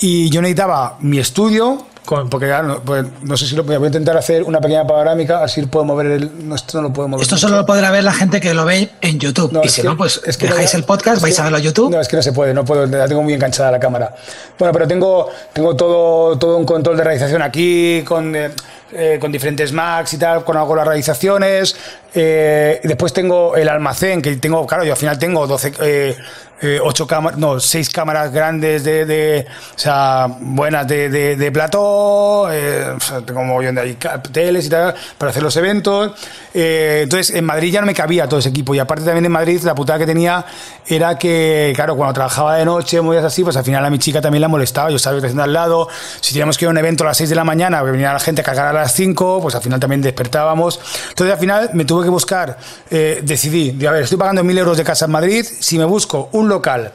y 0.00 0.30
yo 0.30 0.40
necesitaba 0.40 0.96
mi 1.00 1.18
estudio, 1.18 1.86
con- 2.04 2.28
porque 2.28 2.46
claro, 2.46 2.66
no, 2.68 2.80
pues, 2.82 3.04
no 3.22 3.36
sé 3.36 3.46
si 3.46 3.54
lo 3.54 3.62
voy 3.64 3.76
a 3.76 3.86
intentar 3.86 4.16
hacer 4.16 4.42
una 4.42 4.60
pequeña 4.60 4.86
panorámica, 4.86 5.42
así 5.44 5.62
puedo 5.66 5.84
mover 5.84 6.06
el. 6.06 6.48
No, 6.48 6.54
esto 6.54 6.78
no 6.80 6.88
lo 6.88 6.92
puedo 6.92 7.08
mover. 7.08 7.22
Esto 7.22 7.36
mucho. 7.36 7.46
solo 7.48 7.58
lo 7.60 7.66
podrá 7.66 7.90
ver 7.90 8.04
la 8.04 8.12
gente 8.12 8.40
que 8.40 8.52
lo 8.54 8.64
ve 8.64 8.90
en 9.00 9.18
YouTube. 9.18 9.50
y 9.62 9.66
es 9.66 9.72
si 9.72 9.82
que- 9.82 9.88
no, 9.88 9.96
pues 9.96 10.20
es 10.26 10.36
que 10.36 10.46
dejáis 10.48 10.72
no- 10.74 10.78
el 10.80 10.84
podcast, 10.84 11.22
vais 11.22 11.34
que- 11.34 11.40
a 11.40 11.44
verlo 11.44 11.58
a 11.58 11.60
YouTube. 11.60 11.90
No, 11.90 12.00
es 12.00 12.08
que 12.08 12.16
no 12.16 12.22
se 12.22 12.32
puede, 12.32 12.52
no 12.54 12.64
puedo, 12.64 12.86
la 12.86 13.06
tengo 13.08 13.22
muy 13.22 13.32
enganchada 13.34 13.70
la 13.70 13.78
cámara. 13.80 14.14
Bueno, 14.58 14.72
pero 14.72 14.86
tengo, 14.88 15.28
tengo 15.52 15.76
todo, 15.76 16.36
todo 16.38 16.56
un 16.58 16.64
control 16.66 16.96
de 16.96 17.04
realización 17.04 17.40
aquí, 17.42 18.02
con, 18.06 18.34
eh, 18.34 18.50
eh, 18.94 19.18
con 19.20 19.32
diferentes 19.32 19.72
Macs 19.72 20.12
y 20.14 20.18
tal, 20.18 20.44
con 20.44 20.56
hago 20.56 20.74
las 20.76 20.86
realizaciones. 20.86 21.74
Eh, 22.14 22.80
después 22.82 23.12
tengo 23.12 23.56
el 23.56 23.68
almacén, 23.68 24.20
que 24.20 24.36
tengo, 24.36 24.66
claro, 24.66 24.84
yo 24.84 24.92
al 24.92 24.98
final 24.98 25.18
tengo 25.18 25.46
12, 25.46 25.72
eh, 25.80 26.16
eh, 26.64 26.78
ocho 26.80 27.08
cámaras, 27.08 27.40
no, 27.40 27.58
seis 27.58 27.90
cámaras 27.90 28.32
grandes 28.32 28.84
de, 28.84 29.04
de 29.04 29.46
o 29.74 29.78
sea, 29.78 30.28
buenas 30.38 30.86
de, 30.86 31.08
de, 31.08 31.34
de 31.34 31.50
plató, 31.50 32.46
eh, 32.52 32.84
o 32.96 33.00
sea, 33.00 33.20
tengo 33.20 33.40
un 33.40 33.48
mogollón 33.48 33.74
de 33.74 33.80
ahí, 33.80 33.98
teles 34.30 34.66
y 34.66 34.68
tal, 34.68 34.94
para 35.18 35.30
hacer 35.30 35.42
los 35.42 35.56
eventos. 35.56 36.12
Eh, 36.54 37.00
entonces, 37.02 37.34
en 37.34 37.44
Madrid 37.44 37.72
ya 37.72 37.80
no 37.80 37.86
me 37.88 37.94
cabía 37.94 38.28
todo 38.28 38.38
ese 38.38 38.50
equipo. 38.50 38.76
Y 38.76 38.78
aparte 38.78 39.04
también 39.04 39.24
en 39.24 39.32
Madrid, 39.32 39.60
la 39.64 39.74
putada 39.74 39.98
que 39.98 40.06
tenía 40.06 40.44
era 40.86 41.18
que, 41.18 41.72
claro, 41.74 41.96
cuando 41.96 42.14
trabajaba 42.14 42.56
de 42.56 42.64
noche, 42.64 43.00
movidas 43.00 43.24
así, 43.24 43.42
pues 43.42 43.56
al 43.56 43.64
final 43.64 43.84
a 43.84 43.90
mi 43.90 43.98
chica 43.98 44.20
también 44.20 44.42
la 44.42 44.48
molestaba. 44.48 44.88
Yo 44.90 44.96
estaba 44.96 45.16
haciendo 45.16 45.42
al 45.42 45.52
lado. 45.52 45.88
Si 46.20 46.32
teníamos 46.32 46.58
que 46.58 46.66
ir 46.66 46.68
a 46.68 46.70
un 46.70 46.78
evento 46.78 47.02
a 47.02 47.08
las 47.08 47.16
6 47.16 47.30
de 47.30 47.36
la 47.36 47.44
mañana, 47.44 47.82
que 47.82 47.90
venía 47.90 48.12
la 48.12 48.20
gente 48.20 48.42
a 48.42 48.44
cargar 48.44 48.68
a 48.68 48.72
las 48.72 48.92
5, 48.94 49.40
pues 49.42 49.56
al 49.56 49.62
final 49.62 49.80
también 49.80 50.00
despertábamos. 50.00 50.78
Entonces, 51.08 51.34
al 51.34 51.40
final 51.40 51.70
me 51.72 51.84
tuve 51.84 52.01
que 52.02 52.10
buscar, 52.10 52.58
eh, 52.90 53.20
decidí, 53.22 53.72
de, 53.72 53.88
a 53.88 53.92
ver, 53.92 54.02
estoy 54.04 54.18
pagando 54.18 54.44
mil 54.44 54.56
euros 54.58 54.76
de 54.76 54.84
casa 54.84 55.06
en 55.06 55.10
Madrid, 55.12 55.44
si 55.44 55.78
me 55.78 55.84
busco 55.84 56.28
un 56.32 56.48
local 56.48 56.92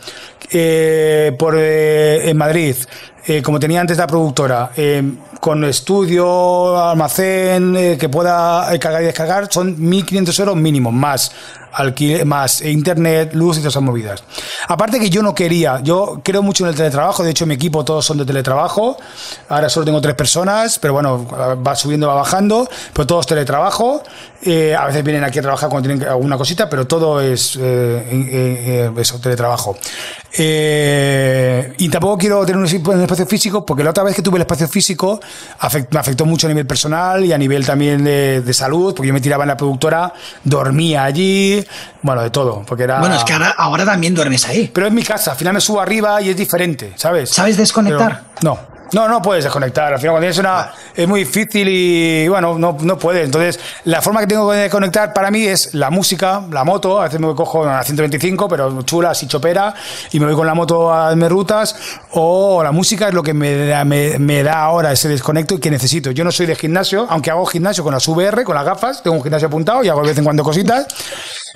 eh, 0.51 1.36
por, 1.38 1.55
eh, 1.58 2.30
en 2.30 2.38
Madrid, 2.38 2.76
eh, 3.26 3.41
como 3.41 3.60
tenía 3.60 3.82
antes 3.82 3.97
la 3.97 4.08
productora, 4.08 4.72
con 5.41 5.64
estudio, 5.66 6.82
almacén, 6.82 7.97
que 7.99 8.10
pueda 8.10 8.68
cargar 8.80 9.01
y 9.01 9.05
descargar, 9.05 9.51
son 9.51 9.78
1.500 9.78 10.39
euros 10.39 10.55
mínimo, 10.55 10.91
más 10.91 11.32
alquiler, 11.78 12.25
más 12.25 12.61
internet, 12.61 13.32
luz 13.34 13.57
y 13.57 13.59
todas 13.61 13.73
esas 13.73 13.84
movidas. 13.84 14.23
Aparte 14.67 14.99
que 14.99 15.09
yo 15.09 15.21
no 15.21 15.34
quería, 15.34 15.80
yo 15.82 16.19
creo 16.23 16.41
mucho 16.41 16.63
en 16.65 16.71
el 16.71 16.75
teletrabajo, 16.75 17.23
de 17.23 17.32
hecho 17.32 17.45
mi 17.45 17.53
equipo 17.53 17.86
todos 17.86 18.05
son 18.05 18.17
de 18.17 18.25
teletrabajo, 18.25 18.97
ahora 19.49 19.69
solo 19.69 19.86
tengo 19.86 20.01
tres 20.01 20.15
personas, 20.15 20.80
pero 20.80 20.93
bueno, 20.93 21.25
va 21.65 21.75
subiendo, 21.75 22.07
va 22.07 22.15
bajando, 22.15 22.67
pero 22.93 23.05
todos 23.07 23.28
teletrabajo, 23.28 24.03
eh, 24.41 24.75
a 24.75 24.86
veces 24.86 25.03
vienen 25.03 25.23
aquí 25.23 25.39
a 25.39 25.41
trabajar 25.41 25.69
cuando 25.69 25.88
tienen 25.88 26.07
alguna 26.07 26.38
cosita, 26.38 26.69
pero 26.69 26.86
todo 26.88 27.21
es 27.21 27.55
eh, 27.55 27.59
eh, 27.61 28.28
eh, 28.32 28.91
eso, 28.97 29.19
teletrabajo. 29.19 29.78
Eh, 30.39 31.73
y 31.78 31.89
tampoco 31.89 32.17
quiero 32.17 32.45
tener 32.45 32.57
un 32.57 33.01
espacio 33.01 33.25
físico, 33.25 33.65
porque 33.65 33.84
la 33.84 33.89
otra 33.89 34.03
vez 34.03 34.15
que 34.15 34.21
tuve 34.21 34.38
el 34.38 34.41
espacio 34.41 34.67
físico 34.67 35.19
afect- 35.59 35.88
me 35.91 35.99
afectó 35.99 36.25
mucho 36.25 36.47
a 36.47 36.49
nivel 36.49 36.67
personal 36.67 37.25
y 37.25 37.34
a 37.34 37.38
nivel 37.38 37.65
también 37.65 38.03
de, 38.03 38.41
de 38.41 38.53
salud, 38.53 38.93
porque 38.93 39.07
yo 39.07 39.13
me 39.13 39.21
tiraba 39.21 39.43
en 39.43 39.49
la 39.49 39.57
productora, 39.57 40.13
dormía 40.43 41.03
allí, 41.05 41.65
bueno, 42.01 42.22
de 42.22 42.30
todo, 42.30 42.63
porque 42.65 42.84
era... 42.84 42.99
Bueno, 42.99 43.15
es 43.15 43.24
que 43.24 43.34
ahora, 43.34 43.53
ahora 43.57 43.86
también 43.86 44.13
duermes 44.15 44.45
ahí. 44.47 44.70
Pero 44.74 44.88
es 44.88 44.93
mi 44.93 45.03
casa, 45.03 45.32
al 45.32 45.38
final 45.38 45.53
me 45.53 45.61
subo 45.61 45.82
arriba 45.82 46.22
y 46.22 46.30
es 46.30 46.38
diferente, 46.38 46.93
¿sabes? 46.95 47.30
¿Sabes 47.30 47.57
desconectar? 47.57 48.24
Pero- 48.39 48.55
no. 48.55 48.78
No, 48.93 49.05
no 49.09 49.22
puedes 49.22 49.43
desconectar. 49.43 49.91
Al 49.91 49.99
final, 49.99 50.13
cuando 50.13 50.22
tienes 50.24 50.38
una. 50.38 50.72
Es 50.95 51.05
muy 51.09 51.26
difícil 51.26 51.68
y. 51.70 52.26
Bueno, 52.30 52.57
no, 52.57 52.78
no 52.80 52.97
puedes. 52.97 53.26
Entonces, 53.26 53.59
la 53.84 54.01
forma 54.01 54.22
que 54.22 54.28
tengo 54.28 54.49
de 54.49 54.59
desconectar 54.61 55.11
para 55.11 55.30
mí 55.30 55.45
es 55.45 55.74
la 55.74 55.89
música, 55.89 56.41
la 56.49 56.63
moto. 56.63 57.01
A 57.01 57.03
veces 57.03 57.20
me 57.20 57.36
cojo 57.36 57.65
a 57.65 57.84
125, 57.84 58.47
pero 58.47 58.82
chula, 58.84 59.09
así 59.09 59.28
chopera. 59.28 59.74
Y 60.13 60.22
me 60.22 60.28
voy 60.28 60.36
con 60.36 60.47
la 60.47 60.53
moto 60.53 60.93
a 60.93 61.07
darme 61.09 61.28
rutas. 61.28 61.76
O 62.11 62.63
la 62.63 62.72
música 62.72 63.09
es 63.09 63.13
lo 63.13 63.22
que 63.24 63.34
me 63.34 63.68
da, 63.68 63.84
me, 63.84 64.18
me 64.20 64.41
da 64.41 64.61
ahora 64.63 64.93
ese 64.93 65.09
desconecto 65.09 65.55
y 65.55 65.59
que 65.59 65.70
necesito. 65.70 66.11
Yo 66.11 66.24
no 66.24 66.32
soy 66.32 66.45
de 66.45 66.55
gimnasio, 66.55 67.07
aunque 67.09 67.30
hago 67.30 67.45
gimnasio 67.45 67.84
con 67.84 67.93
las 67.93 68.07
VR, 68.07 68.45
con 68.45 68.55
las 68.55 68.63
gafas. 68.63 69.03
Tengo 69.03 69.18
un 69.18 69.22
gimnasio 69.24 69.49
apuntado 69.49 69.84
y 69.84 69.89
hago 69.89 70.01
de 70.01 70.07
vez 70.07 70.18
en 70.18 70.24
cuando 70.24 70.43
cositas. 70.45 70.88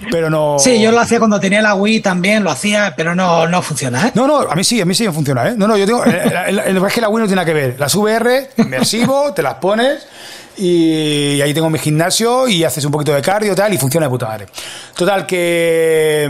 Pero 0.10 0.30
no. 0.30 0.58
Sí, 0.58 0.82
yo 0.82 0.92
lo 0.92 1.00
hacía 1.00 1.20
cuando 1.20 1.40
tenía 1.40 1.62
la 1.62 1.76
Wii 1.76 2.00
también, 2.02 2.44
lo 2.44 2.50
hacía, 2.50 2.94
pero 2.98 3.14
no, 3.14 3.48
no 3.48 3.62
funciona, 3.62 4.08
¿eh? 4.08 4.12
No, 4.16 4.26
no, 4.26 4.40
a 4.42 4.56
mí 4.56 4.64
sí, 4.64 4.82
a 4.82 4.86
mí 4.86 4.96
sí 4.96 5.06
me 5.06 5.14
funciona, 5.14 5.50
¿eh? 5.50 5.54
No, 5.56 5.68
no, 5.68 5.78
yo 5.78 5.86
tengo. 5.86 6.04
El, 6.04 6.14
el- 6.48 6.60
el- 6.60 6.86
es 6.86 6.94
que 6.94 7.02
la 7.02 7.10
Wii 7.10 7.20
no 7.22 7.26
tiene 7.28 7.36
nada 7.36 7.46
que 7.46 7.54
ver. 7.54 7.76
Las 7.80 7.94
VR, 7.94 8.50
inmersivo, 8.58 9.34
te 9.34 9.44
las 9.44 9.56
pones 9.56 10.08
y 10.58 11.40
ahí 11.42 11.54
tengo 11.54 11.70
mi 11.70 11.80
gimnasio 11.80 12.48
y 12.48 12.64
haces 12.64 12.84
un 12.86 12.92
poquito 12.92 13.14
de 13.14 13.22
cardio 13.22 13.54
y 13.54 13.56
tal 13.56 13.74
y 13.74 13.78
funciona 13.78 14.08
de 14.08 14.10
puta 14.10 14.28
madre. 14.28 14.48
Total, 14.96 15.26
que. 15.26 16.24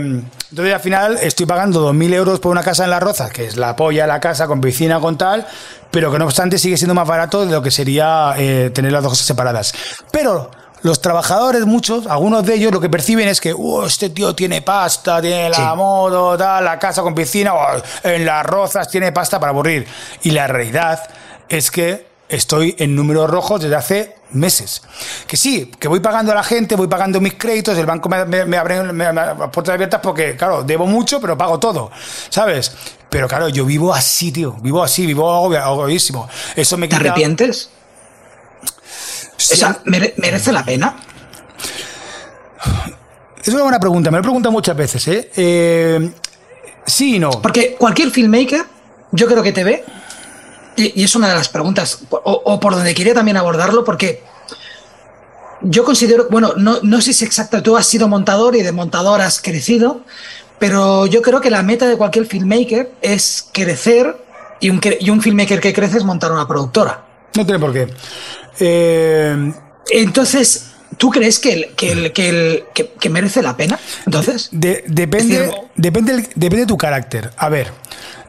Entonces 0.50 0.74
al 0.74 0.80
final 0.80 1.18
estoy 1.22 1.46
pagando 1.46 1.92
2.000 1.92 2.12
euros 2.12 2.40
por 2.40 2.52
una 2.52 2.62
casa 2.62 2.84
en 2.84 2.90
Las 2.90 3.02
Rozas, 3.02 3.30
que 3.32 3.46
es 3.46 3.56
la 3.56 3.74
polla 3.74 4.06
la 4.06 4.20
casa 4.20 4.46
con 4.46 4.60
piscina, 4.60 5.00
con 5.00 5.16
tal, 5.16 5.46
pero 5.90 6.12
que 6.12 6.18
no 6.18 6.26
obstante 6.26 6.58
sigue 6.58 6.76
siendo 6.76 6.94
más 6.94 7.08
barato 7.08 7.46
de 7.46 7.52
lo 7.52 7.62
que 7.62 7.70
sería 7.70 8.34
eh, 8.36 8.70
tener 8.74 8.92
las 8.92 9.02
dos 9.02 9.12
cosas 9.12 9.26
separadas. 9.26 9.72
Pero 10.10 10.50
los 10.82 11.00
trabajadores, 11.00 11.64
muchos, 11.66 12.06
algunos 12.06 12.44
de 12.44 12.54
ellos, 12.54 12.72
lo 12.72 12.80
que 12.80 12.88
perciben 12.90 13.28
es 13.28 13.40
que, 13.40 13.54
"Uh, 13.54 13.84
este 13.84 14.10
tío 14.10 14.34
tiene 14.34 14.62
pasta, 14.62 15.20
tiene 15.20 15.48
la 15.50 15.56
Sí. 15.56 15.62
moto, 15.76 16.36
tal, 16.36 16.64
la 16.64 16.78
casa 16.78 17.02
con 17.02 17.14
piscina, 17.14 17.52
en 18.02 18.24
las 18.24 18.44
rozas 18.44 18.88
tiene 18.88 19.12
pasta 19.12 19.38
para 19.38 19.50
aburrir. 19.50 19.86
Y 20.22 20.30
la 20.32 20.46
realidad 20.46 21.00
es 21.48 21.70
que 21.70 22.06
estoy 22.28 22.74
en 22.78 22.96
números 22.96 23.28
rojos 23.30 23.60
desde 23.60 23.76
hace 23.76 24.16
meses. 24.30 24.82
Que 25.26 25.36
sí, 25.36 25.70
que 25.78 25.86
voy 25.86 26.00
pagando 26.00 26.32
a 26.32 26.34
la 26.34 26.42
gente, 26.42 26.74
voy 26.74 26.88
pagando 26.88 27.20
mis 27.20 27.34
créditos, 27.34 27.76
el 27.76 27.84
banco 27.84 28.08
me, 28.08 28.24
me- 28.24 28.46
me 28.46 28.56
abre 28.56 28.82
me- 28.84 29.12
las 29.12 29.36
puertas 29.50 29.74
abiertas 29.74 30.00
porque, 30.02 30.34
claro, 30.36 30.62
debo 30.62 30.86
mucho, 30.86 31.20
pero 31.20 31.36
pago 31.36 31.58
todo, 31.60 31.90
¿sabes? 32.30 32.72
Pero 33.10 33.28
claro, 33.28 33.50
yo 33.50 33.66
vivo 33.66 33.92
así, 33.92 34.32
tío, 34.32 34.52
vivo 34.62 34.82
así, 34.82 35.04
vivo 35.04 35.30
agobia- 35.30 35.62
agobiadísimo. 35.64 36.26
Eso 36.56 36.78
me 36.78 36.88
¿Te 36.88 36.96
quita... 36.96 37.10
arrepientes? 37.10 37.68
¿Mere- 39.84 40.14
¿merece 40.16 40.52
la 40.52 40.64
pena? 40.64 40.96
Es 43.44 43.48
una 43.52 43.62
buena 43.64 43.80
pregunta, 43.80 44.10
me 44.10 44.16
lo 44.18 44.20
he 44.20 44.22
preguntado 44.22 44.52
muchas 44.52 44.76
veces, 44.76 45.08
¿eh? 45.08 45.30
Eh, 45.36 46.12
sí 46.86 47.16
y 47.16 47.18
no. 47.18 47.30
Porque 47.42 47.74
cualquier 47.76 48.10
filmmaker, 48.10 48.64
yo 49.10 49.26
creo 49.26 49.42
que 49.42 49.52
te 49.52 49.64
ve, 49.64 49.84
y, 50.76 51.00
y 51.00 51.04
es 51.04 51.14
una 51.16 51.28
de 51.28 51.34
las 51.34 51.48
preguntas, 51.48 52.00
o, 52.10 52.20
o 52.44 52.60
por 52.60 52.74
donde 52.74 52.94
quería 52.94 53.14
también 53.14 53.36
abordarlo, 53.36 53.82
porque 53.84 54.22
yo 55.62 55.84
considero, 55.84 56.28
bueno, 56.30 56.52
no, 56.56 56.78
no 56.82 57.00
sé 57.00 57.12
si 57.12 57.24
exacto, 57.24 57.62
tú 57.62 57.76
has 57.76 57.86
sido 57.86 58.06
montador 58.08 58.54
y 58.54 58.62
de 58.62 58.70
montador 58.72 59.20
has 59.20 59.40
crecido, 59.40 60.02
pero 60.60 61.06
yo 61.06 61.20
creo 61.20 61.40
que 61.40 61.50
la 61.50 61.62
meta 61.64 61.86
de 61.88 61.96
cualquier 61.96 62.26
filmmaker 62.26 62.92
es 63.02 63.48
crecer 63.52 64.16
y 64.60 64.70
un, 64.70 64.80
y 65.00 65.10
un 65.10 65.20
filmmaker 65.20 65.60
que 65.60 65.72
crece 65.72 65.98
es 65.98 66.04
montar 66.04 66.30
una 66.30 66.46
productora. 66.46 67.04
No 67.34 67.44
tiene 67.44 67.58
por 67.58 67.72
qué. 67.72 67.88
Eh, 68.60 69.52
Entonces, 69.90 70.70
¿tú 70.96 71.10
crees 71.10 71.38
que, 71.38 71.52
el- 71.52 71.68
que, 71.74 71.92
el- 71.92 72.12
que, 72.12 72.28
el- 72.28 72.64
que- 72.74 72.92
que 72.98 73.10
merece 73.10 73.42
la 73.42 73.56
pena? 73.56 73.78
Entonces, 74.06 74.48
de- 74.52 74.84
depende, 74.86 75.38
decir, 75.40 75.54
depende, 75.74 76.12
depende 76.34 76.58
de 76.60 76.66
tu 76.66 76.76
carácter. 76.78 77.30
A 77.36 77.48
ver, 77.48 77.72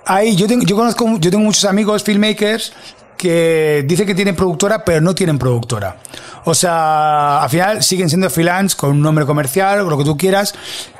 hay, 0.06 0.36
yo, 0.36 0.48
tengo, 0.48 0.66
yo 0.66 0.76
conozco, 0.76 1.06
yo 1.20 1.30
tengo 1.32 1.44
muchos 1.44 1.66
amigos 1.66 2.04
filmmakers 2.04 2.74
que 3.18 3.84
dicen 3.88 4.06
que 4.08 4.16
tienen 4.16 4.36
productora, 4.36 4.84
pero 4.84 5.00
no 5.00 5.14
tienen 5.16 5.38
productora. 5.40 5.98
O 6.46 6.54
sea, 6.56 7.42
al 7.44 7.50
final 7.50 7.82
siguen 7.84 8.10
siendo 8.10 8.30
freelance 8.30 8.76
con 8.76 8.90
un 8.92 9.02
nombre 9.02 9.26
comercial, 9.26 9.80
o 9.82 9.90
lo 9.90 9.98
que 9.98 10.04
tú 10.04 10.18
quieras, 10.18 10.54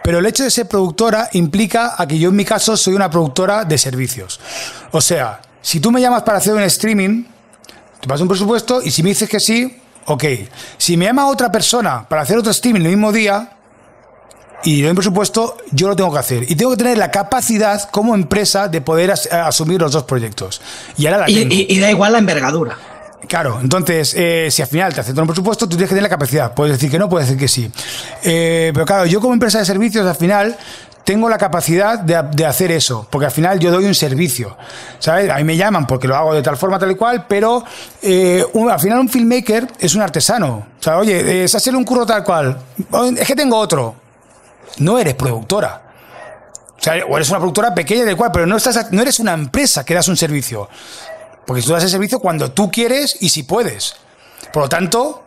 pero 0.04 0.20
el 0.20 0.26
hecho 0.28 0.44
de 0.44 0.52
ser 0.52 0.68
productora 0.68 1.28
implica 1.34 1.96
a 1.98 2.08
que 2.08 2.18
yo 2.20 2.30
en 2.30 2.36
mi 2.36 2.46
caso 2.46 2.78
soy 2.78 2.94
una 2.94 3.10
productora 3.10 3.66
de 3.66 3.78
servicios. 3.78 4.40
O 4.92 5.02
sea, 5.02 5.42
si 5.62 5.80
tú 5.82 5.92
me 5.92 6.00
llamas 6.00 6.24
para 6.24 6.38
hacer 6.38 6.54
un 6.54 6.62
streaming, 6.64 7.26
te 8.04 8.08
paso 8.10 8.24
un 8.24 8.28
presupuesto 8.28 8.82
y 8.84 8.92
si 8.92 9.02
me 9.02 9.10
dices 9.10 9.30
que 9.30 9.40
sí, 9.40 9.78
ok. 10.08 10.24
Si 10.78 10.98
me 10.98 11.06
llama 11.06 11.28
otra 11.28 11.50
persona 11.50 12.06
para 12.08 12.24
hacer 12.24 12.38
otro 12.38 12.52
streaming 12.52 12.82
el 12.82 12.90
mismo 12.90 13.14
día 13.14 13.52
y 14.66 14.82
doy 14.82 14.90
un 14.90 14.96
presupuesto, 14.98 15.56
yo 15.72 15.88
lo 15.88 15.96
tengo 15.96 16.12
que 16.12 16.20
hacer. 16.20 16.44
Y 16.52 16.56
tengo 16.56 16.72
que 16.72 16.78
tener 16.78 16.98
la 16.98 17.10
capacidad 17.12 17.90
como 17.92 18.14
empresa 18.14 18.68
de 18.68 18.82
poder 18.82 19.12
as- 19.12 19.32
asumir 19.32 19.80
los 19.80 19.94
dos 19.94 20.04
proyectos. 20.04 20.62
Y 20.98 21.06
ahora 21.06 21.20
la 21.20 21.30
y, 21.30 21.36
tengo. 21.36 21.54
y- 21.56 21.66
y 21.70 21.80
da 21.80 21.90
igual 21.90 22.12
la 22.12 22.18
envergadura. 22.20 22.78
Claro, 23.26 23.60
entonces, 23.62 24.14
eh, 24.18 24.50
si 24.52 24.62
al 24.62 24.68
final 24.68 24.94
te 24.94 25.00
aceptan 25.00 25.22
un 25.22 25.28
presupuesto, 25.30 25.66
tú 25.66 25.78
tienes 25.78 25.88
que 25.88 25.96
tener 25.96 26.04
la 26.04 26.10
capacidad. 26.10 26.54
Puedes 26.54 26.74
decir 26.74 26.92
que 26.92 27.00
no, 27.00 27.08
puedes 27.08 27.30
decir 27.30 27.40
que 27.40 27.48
sí. 27.48 27.72
Eh, 28.22 28.72
pero 28.74 28.86
claro, 28.86 29.06
yo 29.06 29.22
como 29.22 29.34
empresa 29.34 29.60
de 29.60 29.66
servicios, 29.66 30.06
al 30.06 30.16
final, 30.16 30.58
tengo 31.04 31.28
la 31.28 31.38
capacidad 31.38 32.00
de, 32.00 32.46
hacer 32.46 32.72
eso, 32.72 33.08
porque 33.10 33.26
al 33.26 33.32
final 33.32 33.60
yo 33.60 33.72
doy 33.72 33.86
un 33.86 33.96
servicio, 33.96 34.58
¿sabes? 35.00 35.30
A 35.30 35.36
mí 35.38 35.44
me 35.44 35.58
llaman 35.58 35.86
porque 35.86 36.08
lo 36.08 36.16
hago 36.16 36.34
de 36.34 36.42
tal 36.42 36.56
forma, 36.56 36.80
tal 36.80 36.92
y 36.92 36.96
cual, 36.96 37.26
pero 37.28 37.64
eh, 38.02 38.44
al 38.70 38.80
final 38.80 39.00
un 39.00 39.10
filmmaker 39.10 39.68
es 39.80 39.96
un 39.96 40.02
artesano. 40.02 40.68
O 40.80 40.84
sea, 40.84 40.98
oye, 40.98 41.44
es 41.44 41.54
hacer 41.56 41.76
un 41.76 41.84
curro 41.84 42.06
tal 42.06 42.24
cual. 42.24 42.58
Es 43.18 43.28
que 43.28 43.36
tengo 43.36 43.58
otro. 43.58 43.96
No 44.80 44.98
eres 44.98 45.16
productora. 45.16 45.82
O 46.78 46.84
sea, 46.84 47.06
o 47.06 47.16
eres 47.16 47.30
una 47.30 47.40
productora 47.40 47.74
pequeña 47.74 48.06
del 48.06 48.18
cual, 48.18 48.32
pero 48.32 48.46
no, 48.46 48.58
estás, 48.58 48.92
no 48.92 49.02
eres 49.02 49.20
una 49.20 49.34
empresa 49.34 49.86
que 49.86 49.94
das 49.94 50.08
un 50.08 50.18
servicio. 50.18 50.70
Porque 51.46 51.62
tú 51.62 51.74
das 51.74 51.84
el 51.84 51.90
servicio 51.90 52.20
cuando 52.20 52.52
tú 52.52 52.72
quieres 52.72 53.18
y 53.20 53.30
si 53.30 53.44
puedes. 53.44 53.96
Por 54.52 54.64
lo 54.64 54.70
tanto, 54.70 55.24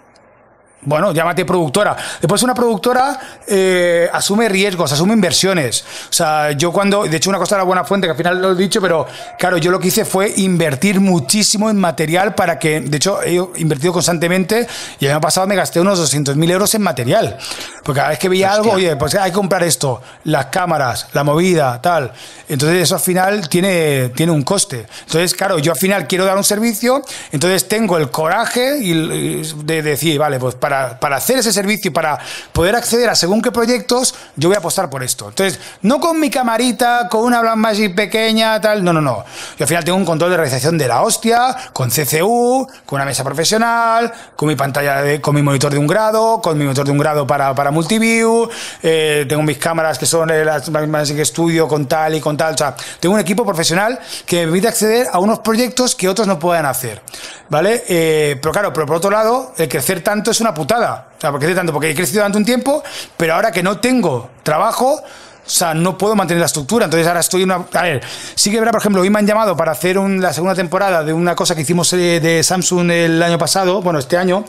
bueno, 0.86 1.12
llámate 1.12 1.44
productora. 1.44 1.96
Después 2.20 2.42
una 2.42 2.54
productora 2.54 3.18
eh, 3.46 4.08
asume 4.12 4.48
riesgos, 4.48 4.92
asume 4.92 5.14
inversiones. 5.14 5.84
O 6.08 6.12
sea, 6.12 6.52
yo 6.52 6.72
cuando, 6.72 7.04
de 7.04 7.16
hecho 7.16 7.28
una 7.28 7.38
cosa 7.38 7.56
de 7.56 7.60
la 7.60 7.64
buena 7.64 7.84
fuente, 7.84 8.06
que 8.06 8.12
al 8.12 8.16
final 8.16 8.40
lo 8.40 8.52
he 8.52 8.54
dicho, 8.54 8.80
pero 8.80 9.06
claro, 9.38 9.58
yo 9.58 9.70
lo 9.70 9.80
que 9.80 9.88
hice 9.88 10.04
fue 10.04 10.32
invertir 10.36 11.00
muchísimo 11.00 11.68
en 11.68 11.76
material 11.76 12.34
para 12.34 12.58
que, 12.58 12.80
de 12.80 12.96
hecho, 12.96 13.20
he 13.22 13.34
invertido 13.60 13.92
constantemente 13.92 14.66
y 15.00 15.06
el 15.06 15.10
año 15.10 15.20
pasado 15.20 15.46
me 15.48 15.56
gasté 15.56 15.80
unos 15.80 15.98
200.000 16.00 16.50
euros 16.50 16.74
en 16.74 16.82
material. 16.82 17.36
Porque 17.82 17.98
cada 17.98 18.10
vez 18.10 18.18
que 18.20 18.28
veía 18.28 18.52
algo, 18.52 18.72
oye, 18.72 18.94
pues 18.96 19.14
hay 19.16 19.30
que 19.30 19.34
comprar 19.34 19.64
esto, 19.64 20.00
las 20.24 20.46
cámaras, 20.46 21.08
la 21.12 21.24
movida, 21.24 21.82
tal. 21.82 22.12
Entonces 22.48 22.82
eso 22.82 22.94
al 22.94 23.00
final 23.00 23.48
tiene, 23.48 24.10
tiene 24.10 24.30
un 24.30 24.42
coste. 24.42 24.86
Entonces, 25.00 25.34
claro, 25.34 25.58
yo 25.58 25.72
al 25.72 25.78
final 25.78 26.06
quiero 26.06 26.24
dar 26.24 26.36
un 26.36 26.44
servicio, 26.44 27.02
entonces 27.32 27.66
tengo 27.66 27.96
el 27.98 28.10
coraje 28.10 28.78
de 28.78 29.82
decir, 29.82 30.18
vale, 30.18 30.38
pues 30.38 30.54
para 30.54 30.76
para, 31.01 31.16
hacer 31.16 31.39
ese 31.39 31.53
servicio 31.53 31.90
y 31.90 31.93
para 31.93 32.19
poder 32.53 32.77
acceder 32.77 33.09
a 33.09 33.15
según 33.15 33.43
qué 33.43 33.53
proyectos, 33.53 34.15
yo 34.36 34.48
voy 34.48 34.57
a 34.57 34.59
apostar 34.59 34.90
por 34.90 35.03
esto. 35.03 35.28
Entonces, 35.28 35.59
no 35.82 36.01
con 36.01 36.19
mi 36.20 36.31
camarita, 36.31 37.09
con 37.09 37.23
una 37.23 37.40
Blackmagic 37.40 37.94
pequeña, 37.94 38.61
tal, 38.61 38.85
no, 38.85 38.93
no, 38.93 39.01
no. 39.01 39.24
Yo 39.59 39.65
al 39.65 39.69
final 39.69 39.85
tengo 39.85 39.98
un 39.98 40.05
control 40.05 40.31
de 40.31 40.36
realización 40.36 40.78
de 40.78 40.89
la 40.89 41.03
hostia, 41.03 41.57
con 41.73 41.90
CCU, 41.90 42.66
con 42.85 42.97
una 42.97 43.05
mesa 43.05 43.24
profesional, 43.24 44.12
con 44.35 44.48
mi 44.48 44.57
pantalla, 44.57 45.03
de, 45.03 45.20
con 45.20 45.35
mi 45.35 45.43
monitor 45.43 45.73
de 45.73 45.78
un 45.78 45.86
grado, 45.86 46.40
con 46.40 46.59
mi 46.59 46.65
monitor 46.65 46.86
de 46.86 46.93
un 46.93 46.98
grado 46.98 47.27
para, 47.27 47.55
para 47.55 47.70
multiview, 47.70 48.48
eh, 48.82 49.27
tengo 49.28 49.43
mis 49.43 49.59
cámaras 49.59 49.98
que 49.98 50.07
son 50.07 50.28
las 50.28 50.70
Blackmagic 50.70 51.24
Studio 51.24 51.69
con 51.69 51.86
tal 51.86 52.15
y 52.15 52.20
con 52.20 52.36
tal. 52.36 52.55
O 52.55 52.59
sea, 52.59 52.74
tengo 53.01 53.15
un 53.15 53.20
equipo 53.20 53.44
profesional 53.44 53.98
que 54.24 54.36
me 54.36 54.43
permite 54.44 54.69
acceder 54.69 55.07
a 55.12 55.19
unos 55.19 55.40
proyectos 55.40 55.94
que 55.94 56.09
otros 56.09 56.27
no 56.27 56.39
puedan 56.39 56.66
hacer. 56.66 57.03
¿Vale? 57.48 57.85
Eh, 57.89 58.39
pero 58.40 58.53
claro, 58.53 58.73
pero 58.73 58.86
por 58.86 58.97
otro 58.97 59.11
lado, 59.11 59.53
el 59.57 59.69
crecer 59.69 60.03
tanto 60.03 60.31
es 60.31 60.40
una 60.40 60.53
putada. 60.56 61.10
O 61.16 61.20
sea, 61.20 61.30
porque 61.30 61.54
tanto, 61.54 61.72
porque 61.72 61.90
he 61.90 61.94
crecido 61.94 62.20
durante 62.20 62.38
un 62.38 62.44
tiempo, 62.44 62.82
pero 63.16 63.34
ahora 63.34 63.52
que 63.52 63.62
no 63.62 63.78
tengo 63.78 64.30
trabajo, 64.42 64.94
o 64.94 65.48
sea, 65.48 65.74
no 65.74 65.96
puedo 65.96 66.16
mantener 66.16 66.40
la 66.40 66.46
estructura. 66.46 66.86
Entonces 66.86 67.06
ahora 67.06 67.20
estoy 67.20 67.42
en 67.42 67.52
una. 67.52 67.66
A 67.72 67.82
ver, 67.82 68.02
sí 68.34 68.50
que 68.50 68.58
verá, 68.58 68.72
por 68.72 68.80
ejemplo, 68.80 69.02
hoy 69.02 69.10
me 69.10 69.20
han 69.20 69.26
llamado 69.26 69.56
para 69.56 69.72
hacer 69.72 69.96
la 69.96 70.32
segunda 70.32 70.56
temporada 70.56 71.04
de 71.04 71.12
una 71.12 71.36
cosa 71.36 71.54
que 71.54 71.60
hicimos 71.60 71.92
eh, 71.92 72.18
de 72.20 72.42
Samsung 72.42 72.90
el 72.90 73.22
año 73.22 73.38
pasado, 73.38 73.80
bueno, 73.82 74.00
este 74.00 74.16
año. 74.16 74.44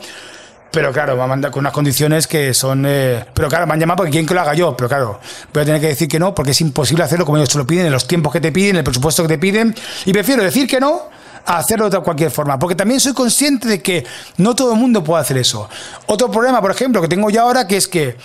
Pero 0.70 0.92
claro, 0.92 1.16
me 1.16 1.32
han 1.32 1.42
con 1.50 1.60
unas 1.60 1.72
condiciones 1.72 2.26
que 2.26 2.52
son. 2.52 2.84
Eh, 2.86 3.24
pero 3.32 3.48
claro, 3.48 3.66
me 3.66 3.74
han 3.74 3.80
llamado 3.80 3.98
porque 3.98 4.10
quieren 4.10 4.26
que 4.26 4.34
lo 4.34 4.40
haga 4.40 4.54
yo. 4.54 4.76
Pero 4.76 4.88
claro, 4.88 5.20
voy 5.52 5.62
a 5.62 5.64
tener 5.64 5.80
que 5.80 5.88
decir 5.88 6.08
que 6.08 6.18
no, 6.18 6.34
porque 6.34 6.50
es 6.50 6.60
imposible 6.60 7.04
hacerlo 7.04 7.24
como 7.24 7.38
ellos 7.38 7.48
te 7.48 7.58
lo 7.58 7.66
piden, 7.66 7.86
en 7.86 7.92
los 7.92 8.06
tiempos 8.06 8.32
que 8.32 8.40
te 8.40 8.52
piden, 8.52 8.70
en 8.70 8.76
el 8.78 8.84
presupuesto 8.84 9.22
que 9.22 9.28
te 9.28 9.38
piden. 9.38 9.74
Y 10.04 10.12
prefiero 10.12 10.42
decir 10.42 10.66
que 10.66 10.80
no 10.80 11.08
hacerlo 11.56 11.88
de 11.88 11.98
cualquier 12.00 12.30
forma, 12.30 12.58
porque 12.58 12.74
también 12.74 13.00
soy 13.00 13.14
consciente 13.14 13.68
de 13.68 13.80
que 13.80 14.04
no 14.36 14.54
todo 14.54 14.72
el 14.72 14.78
mundo 14.78 15.02
puede 15.02 15.22
hacer 15.22 15.38
eso. 15.38 15.68
Otro 16.06 16.30
problema, 16.30 16.60
por 16.60 16.70
ejemplo, 16.70 17.00
que 17.00 17.08
tengo 17.08 17.30
yo 17.30 17.42
ahora, 17.42 17.66
que 17.66 17.78
es 17.78 17.88
que 17.88 18.16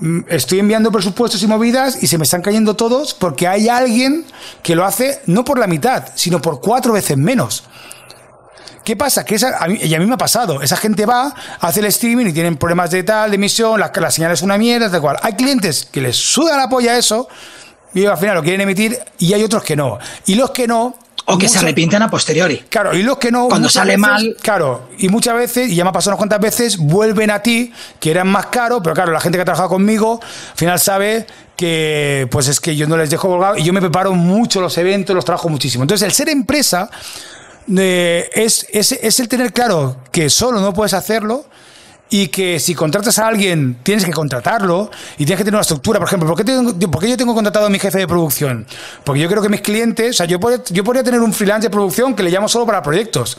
mm, 0.00 0.20
estoy 0.28 0.58
enviando 0.58 0.90
presupuestos 0.90 1.42
y 1.42 1.46
movidas 1.46 2.02
y 2.02 2.08
se 2.08 2.18
me 2.18 2.24
están 2.24 2.42
cayendo 2.42 2.74
todos 2.74 3.14
porque 3.14 3.46
hay 3.46 3.68
alguien 3.68 4.24
que 4.62 4.74
lo 4.74 4.84
hace 4.84 5.20
no 5.26 5.44
por 5.44 5.58
la 5.58 5.68
mitad, 5.68 6.08
sino 6.16 6.42
por 6.42 6.60
cuatro 6.60 6.92
veces 6.92 7.16
menos. 7.16 7.64
¿Qué 8.84 8.96
pasa? 8.96 9.24
Que 9.24 9.36
esa, 9.36 9.58
a 9.58 9.68
mí, 9.68 9.78
y 9.80 9.94
a 9.94 10.00
mí 10.00 10.06
me 10.06 10.14
ha 10.14 10.18
pasado. 10.18 10.60
Esa 10.60 10.76
gente 10.76 11.06
va, 11.06 11.32
hace 11.60 11.78
el 11.78 11.86
streaming 11.86 12.26
y 12.26 12.32
tienen 12.32 12.56
problemas 12.56 12.90
de 12.90 13.04
tal, 13.04 13.30
de 13.30 13.36
emisión, 13.36 13.78
la, 13.78 13.92
la 13.94 14.10
señal 14.10 14.32
es 14.32 14.42
una 14.42 14.58
mierda, 14.58 14.90
tal 14.90 15.00
cual. 15.00 15.18
Hay 15.22 15.34
clientes 15.34 15.88
que 15.90 16.00
les 16.00 16.16
suda 16.16 16.56
la 16.56 16.68
polla 16.68 16.98
eso 16.98 17.28
y 17.94 18.06
al 18.06 18.18
final 18.18 18.34
lo 18.34 18.42
quieren 18.42 18.62
emitir 18.62 18.98
y 19.18 19.32
hay 19.34 19.44
otros 19.44 19.62
que 19.62 19.76
no. 19.76 20.00
Y 20.26 20.34
los 20.34 20.50
que 20.50 20.66
no 20.66 20.96
o 21.32 21.38
que 21.38 21.48
se 21.48 21.58
arrepienten 21.58 22.02
a 22.02 22.10
posteriori. 22.10 22.64
Claro, 22.68 22.96
y 22.96 23.02
los 23.02 23.18
que 23.18 23.30
no. 23.30 23.48
Cuando 23.48 23.68
sale 23.68 23.96
mal. 23.96 24.36
Claro, 24.40 24.88
y 24.98 25.08
muchas 25.08 25.34
veces, 25.34 25.70
y 25.70 25.74
ya 25.74 25.84
me 25.84 25.90
ha 25.90 25.92
pasado 25.92 26.12
unas 26.12 26.18
cuantas 26.18 26.40
veces, 26.40 26.76
vuelven 26.78 27.30
a 27.30 27.42
ti, 27.42 27.72
que 28.00 28.10
eran 28.10 28.28
más 28.28 28.46
caros, 28.46 28.80
pero 28.82 28.94
claro, 28.94 29.12
la 29.12 29.20
gente 29.20 29.38
que 29.38 29.42
ha 29.42 29.44
trabajado 29.44 29.70
conmigo, 29.70 30.20
al 30.22 30.56
final 30.56 30.78
sabe 30.78 31.26
que, 31.56 32.28
pues 32.30 32.48
es 32.48 32.60
que 32.60 32.76
yo 32.76 32.86
no 32.86 32.96
les 32.96 33.10
dejo 33.10 33.28
colgado 33.28 33.56
y 33.56 33.62
yo 33.62 33.72
me 33.72 33.80
preparo 33.80 34.14
mucho 34.14 34.60
los 34.60 34.76
eventos, 34.78 35.14
los 35.14 35.24
trabajo 35.24 35.48
muchísimo. 35.48 35.84
Entonces, 35.84 36.06
el 36.06 36.12
ser 36.12 36.28
empresa 36.28 36.90
eh, 37.76 38.28
es, 38.32 38.66
es, 38.70 38.92
es 38.92 39.20
el 39.20 39.28
tener 39.28 39.52
claro 39.52 39.96
que 40.10 40.28
solo 40.28 40.60
no 40.60 40.72
puedes 40.72 40.94
hacerlo 40.94 41.46
y 42.12 42.28
que 42.28 42.60
si 42.60 42.74
contratas 42.74 43.18
a 43.18 43.26
alguien 43.26 43.78
tienes 43.82 44.04
que 44.04 44.12
contratarlo 44.12 44.90
y 45.14 45.24
tienes 45.24 45.38
que 45.38 45.44
tener 45.44 45.54
una 45.54 45.62
estructura. 45.62 45.98
Por 45.98 46.08
ejemplo, 46.08 46.28
¿por 46.28 46.36
qué, 46.36 46.44
tengo, 46.44 46.74
yo 46.78 47.16
tengo 47.16 47.34
contratado 47.34 47.66
a 47.66 47.70
mi 47.70 47.78
jefe 47.78 48.00
de 48.00 48.06
producción? 48.06 48.66
Porque 49.02 49.22
yo 49.22 49.28
creo 49.30 49.40
que 49.40 49.48
mis 49.48 49.62
clientes, 49.62 50.10
o 50.10 50.12
sea, 50.18 50.26
yo, 50.26 50.38
yo 50.68 50.84
podría 50.84 51.02
tener 51.02 51.20
un 51.20 51.32
freelance 51.32 51.68
de 51.68 51.70
producción 51.70 52.14
que 52.14 52.22
le 52.22 52.30
llamo 52.30 52.48
solo 52.48 52.66
para 52.66 52.82
proyectos. 52.82 53.38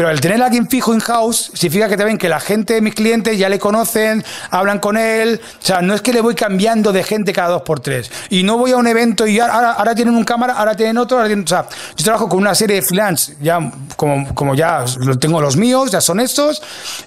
Pero 0.00 0.08
el 0.08 0.18
tener 0.18 0.40
a 0.40 0.46
alguien 0.46 0.66
fijo 0.66 0.94
in-house 0.94 1.50
significa 1.52 1.86
que 1.86 1.96
ven 1.96 2.16
que 2.16 2.30
la 2.30 2.40
gente 2.40 2.80
mis 2.80 2.94
clientes 2.94 3.36
ya 3.36 3.50
le 3.50 3.58
conocen, 3.58 4.24
hablan 4.50 4.78
con 4.78 4.96
él. 4.96 5.38
O 5.44 5.62
sea, 5.62 5.82
no 5.82 5.92
es 5.92 6.00
que 6.00 6.14
le 6.14 6.22
voy 6.22 6.34
cambiando 6.34 6.90
de 6.90 7.04
gente 7.04 7.34
cada 7.34 7.50
dos 7.50 7.60
por 7.60 7.80
tres. 7.80 8.10
Y 8.30 8.42
no 8.42 8.56
voy 8.56 8.70
a 8.72 8.78
un 8.78 8.86
evento 8.86 9.26
y 9.26 9.38
ahora, 9.38 9.72
ahora 9.72 9.94
tienen 9.94 10.14
un 10.14 10.24
cámara, 10.24 10.54
ahora 10.54 10.74
tienen 10.74 10.96
otro. 10.96 11.18
o 11.18 11.46
sea, 11.46 11.68
yo 11.94 12.02
trabajo 12.02 12.30
con 12.30 12.38
una 12.38 12.54
serie 12.54 12.76
de 12.76 12.82
freelance, 12.82 13.36
ya 13.42 13.60
como, 13.96 14.34
como 14.34 14.54
ya 14.54 14.86
tengo 15.20 15.38
los 15.38 15.58
míos, 15.58 15.90
ya 15.90 16.00
son 16.00 16.20
estos. 16.20 16.62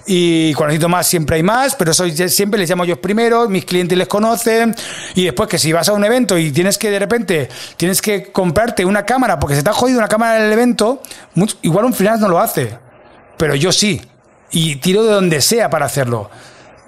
Y 0.06 0.54
cuando 0.54 0.68
necesito 0.68 0.88
más, 0.88 1.08
siempre 1.08 1.34
hay 1.34 1.42
más. 1.42 1.74
Pero 1.74 1.90
eso 1.90 2.08
siempre 2.28 2.60
les 2.60 2.70
llamo 2.70 2.84
yo 2.84 3.00
primero, 3.00 3.48
mis 3.48 3.64
clientes 3.64 3.98
les 3.98 4.06
conocen. 4.06 4.72
Y 5.16 5.24
después 5.24 5.48
que 5.48 5.58
si 5.58 5.72
vas 5.72 5.88
a 5.88 5.94
un 5.94 6.04
evento 6.04 6.38
y 6.38 6.52
tienes 6.52 6.78
que 6.78 6.92
de 6.92 7.00
repente, 7.00 7.48
tienes 7.76 8.00
que 8.00 8.30
comprarte 8.30 8.84
una 8.84 9.04
cámara 9.04 9.40
porque 9.40 9.56
se 9.56 9.64
te 9.64 9.70
ha 9.70 9.72
jodido 9.72 9.98
una 9.98 10.06
cámara 10.06 10.36
en 10.36 10.44
el 10.44 10.52
evento, 10.52 11.02
igual 11.62 11.86
un 11.86 11.92
freelance 11.92 12.22
no 12.22 12.28
lo 12.28 12.38
hace 12.38 12.83
pero 13.36 13.54
yo 13.54 13.72
sí. 13.72 14.00
Y 14.50 14.76
tiro 14.76 15.02
de 15.04 15.12
donde 15.12 15.40
sea 15.40 15.68
para 15.70 15.86
hacerlo. 15.86 16.30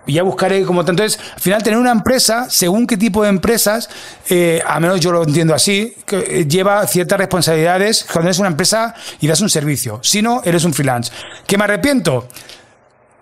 Y 0.06 0.14
ya 0.14 0.22
buscaré 0.22 0.62
como 0.62 0.84
tanto. 0.84 1.02
Entonces, 1.02 1.20
al 1.34 1.40
final, 1.40 1.62
tener 1.62 1.78
una 1.78 1.90
empresa, 1.90 2.48
según 2.48 2.86
qué 2.86 2.96
tipo 2.96 3.24
de 3.24 3.28
empresas, 3.28 3.90
eh, 4.30 4.62
a 4.64 4.78
menos 4.78 5.00
yo 5.00 5.10
lo 5.10 5.24
entiendo 5.24 5.52
así, 5.52 5.96
que 6.06 6.18
eh, 6.18 6.46
lleva 6.46 6.86
ciertas 6.86 7.18
responsabilidades 7.18 8.04
cuando 8.04 8.28
eres 8.28 8.38
una 8.38 8.48
empresa 8.48 8.94
y 9.20 9.26
das 9.26 9.40
un 9.40 9.50
servicio. 9.50 9.98
Si 10.02 10.22
no, 10.22 10.42
eres 10.44 10.64
un 10.64 10.72
freelance. 10.72 11.10
¿Que 11.46 11.58
me 11.58 11.64
arrepiento? 11.64 12.28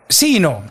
Sí 0.09 0.37
y 0.37 0.41
no. 0.41 0.63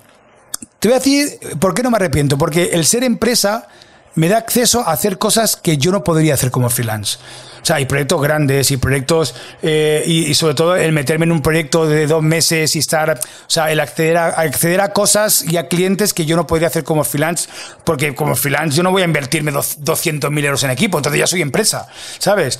Te 0.77 0.88
voy 0.89 0.95
a 0.95 0.99
decir 0.99 1.39
por 1.59 1.73
qué 1.73 1.81
no 1.81 1.89
me 1.89 1.97
arrepiento. 1.97 2.38
Porque 2.38 2.69
el 2.73 2.85
ser 2.85 3.03
empresa 3.03 3.67
me 4.15 4.30
da 4.30 4.38
acceso 4.38 4.88
a 4.88 4.91
hacer 4.91 5.18
cosas 5.18 5.56
que 5.56 5.77
yo 5.77 5.91
no 5.91 6.03
podría 6.03 6.34
hacer 6.34 6.52
como 6.52 6.69
freelance. 6.69 7.18
O 7.61 7.65
sea, 7.65 7.77
hay 7.77 7.85
proyectos 7.85 8.22
grandes 8.22 8.72
y 8.72 8.77
proyectos, 8.77 9.35
eh, 9.61 10.03
y, 10.06 10.34
sobre 10.34 10.53
todo 10.53 10.76
el 10.76 10.91
meterme 10.91 11.23
en 11.23 11.31
un 11.31 11.41
proyecto 11.41 11.88
de 11.88 12.07
dos 12.07 12.22
meses 12.22 12.76
y 12.76 12.80
estar, 12.80 13.11
o 13.11 13.49
sea, 13.49 13.72
el 13.72 13.80
acceder 13.80 14.18
a, 14.18 14.27
acceder 14.27 14.81
a 14.81 14.90
cosas 14.90 15.45
y 15.48 15.56
a 15.56 15.69
clientes 15.69 16.14
que 16.14 16.26
yo 16.26 16.35
no 16.35 16.45
podría 16.45 16.68
hacer 16.68 16.84
como 16.84 17.06
freelance, 17.06 17.48
porque 17.85 18.15
como 18.15 18.35
freelance 18.35 18.76
yo 18.76 18.84
no 18.84 18.91
voy 18.91 19.03
a 19.03 19.06
invertirme 19.06 19.53
200.000 19.53 20.44
euros 20.44 20.64
en 20.64 20.72
equipo, 20.72 20.98
entonces 20.98 21.19
ya 21.19 21.27
soy 21.27 21.41
empresa, 21.41 21.88
¿sabes? 22.19 22.60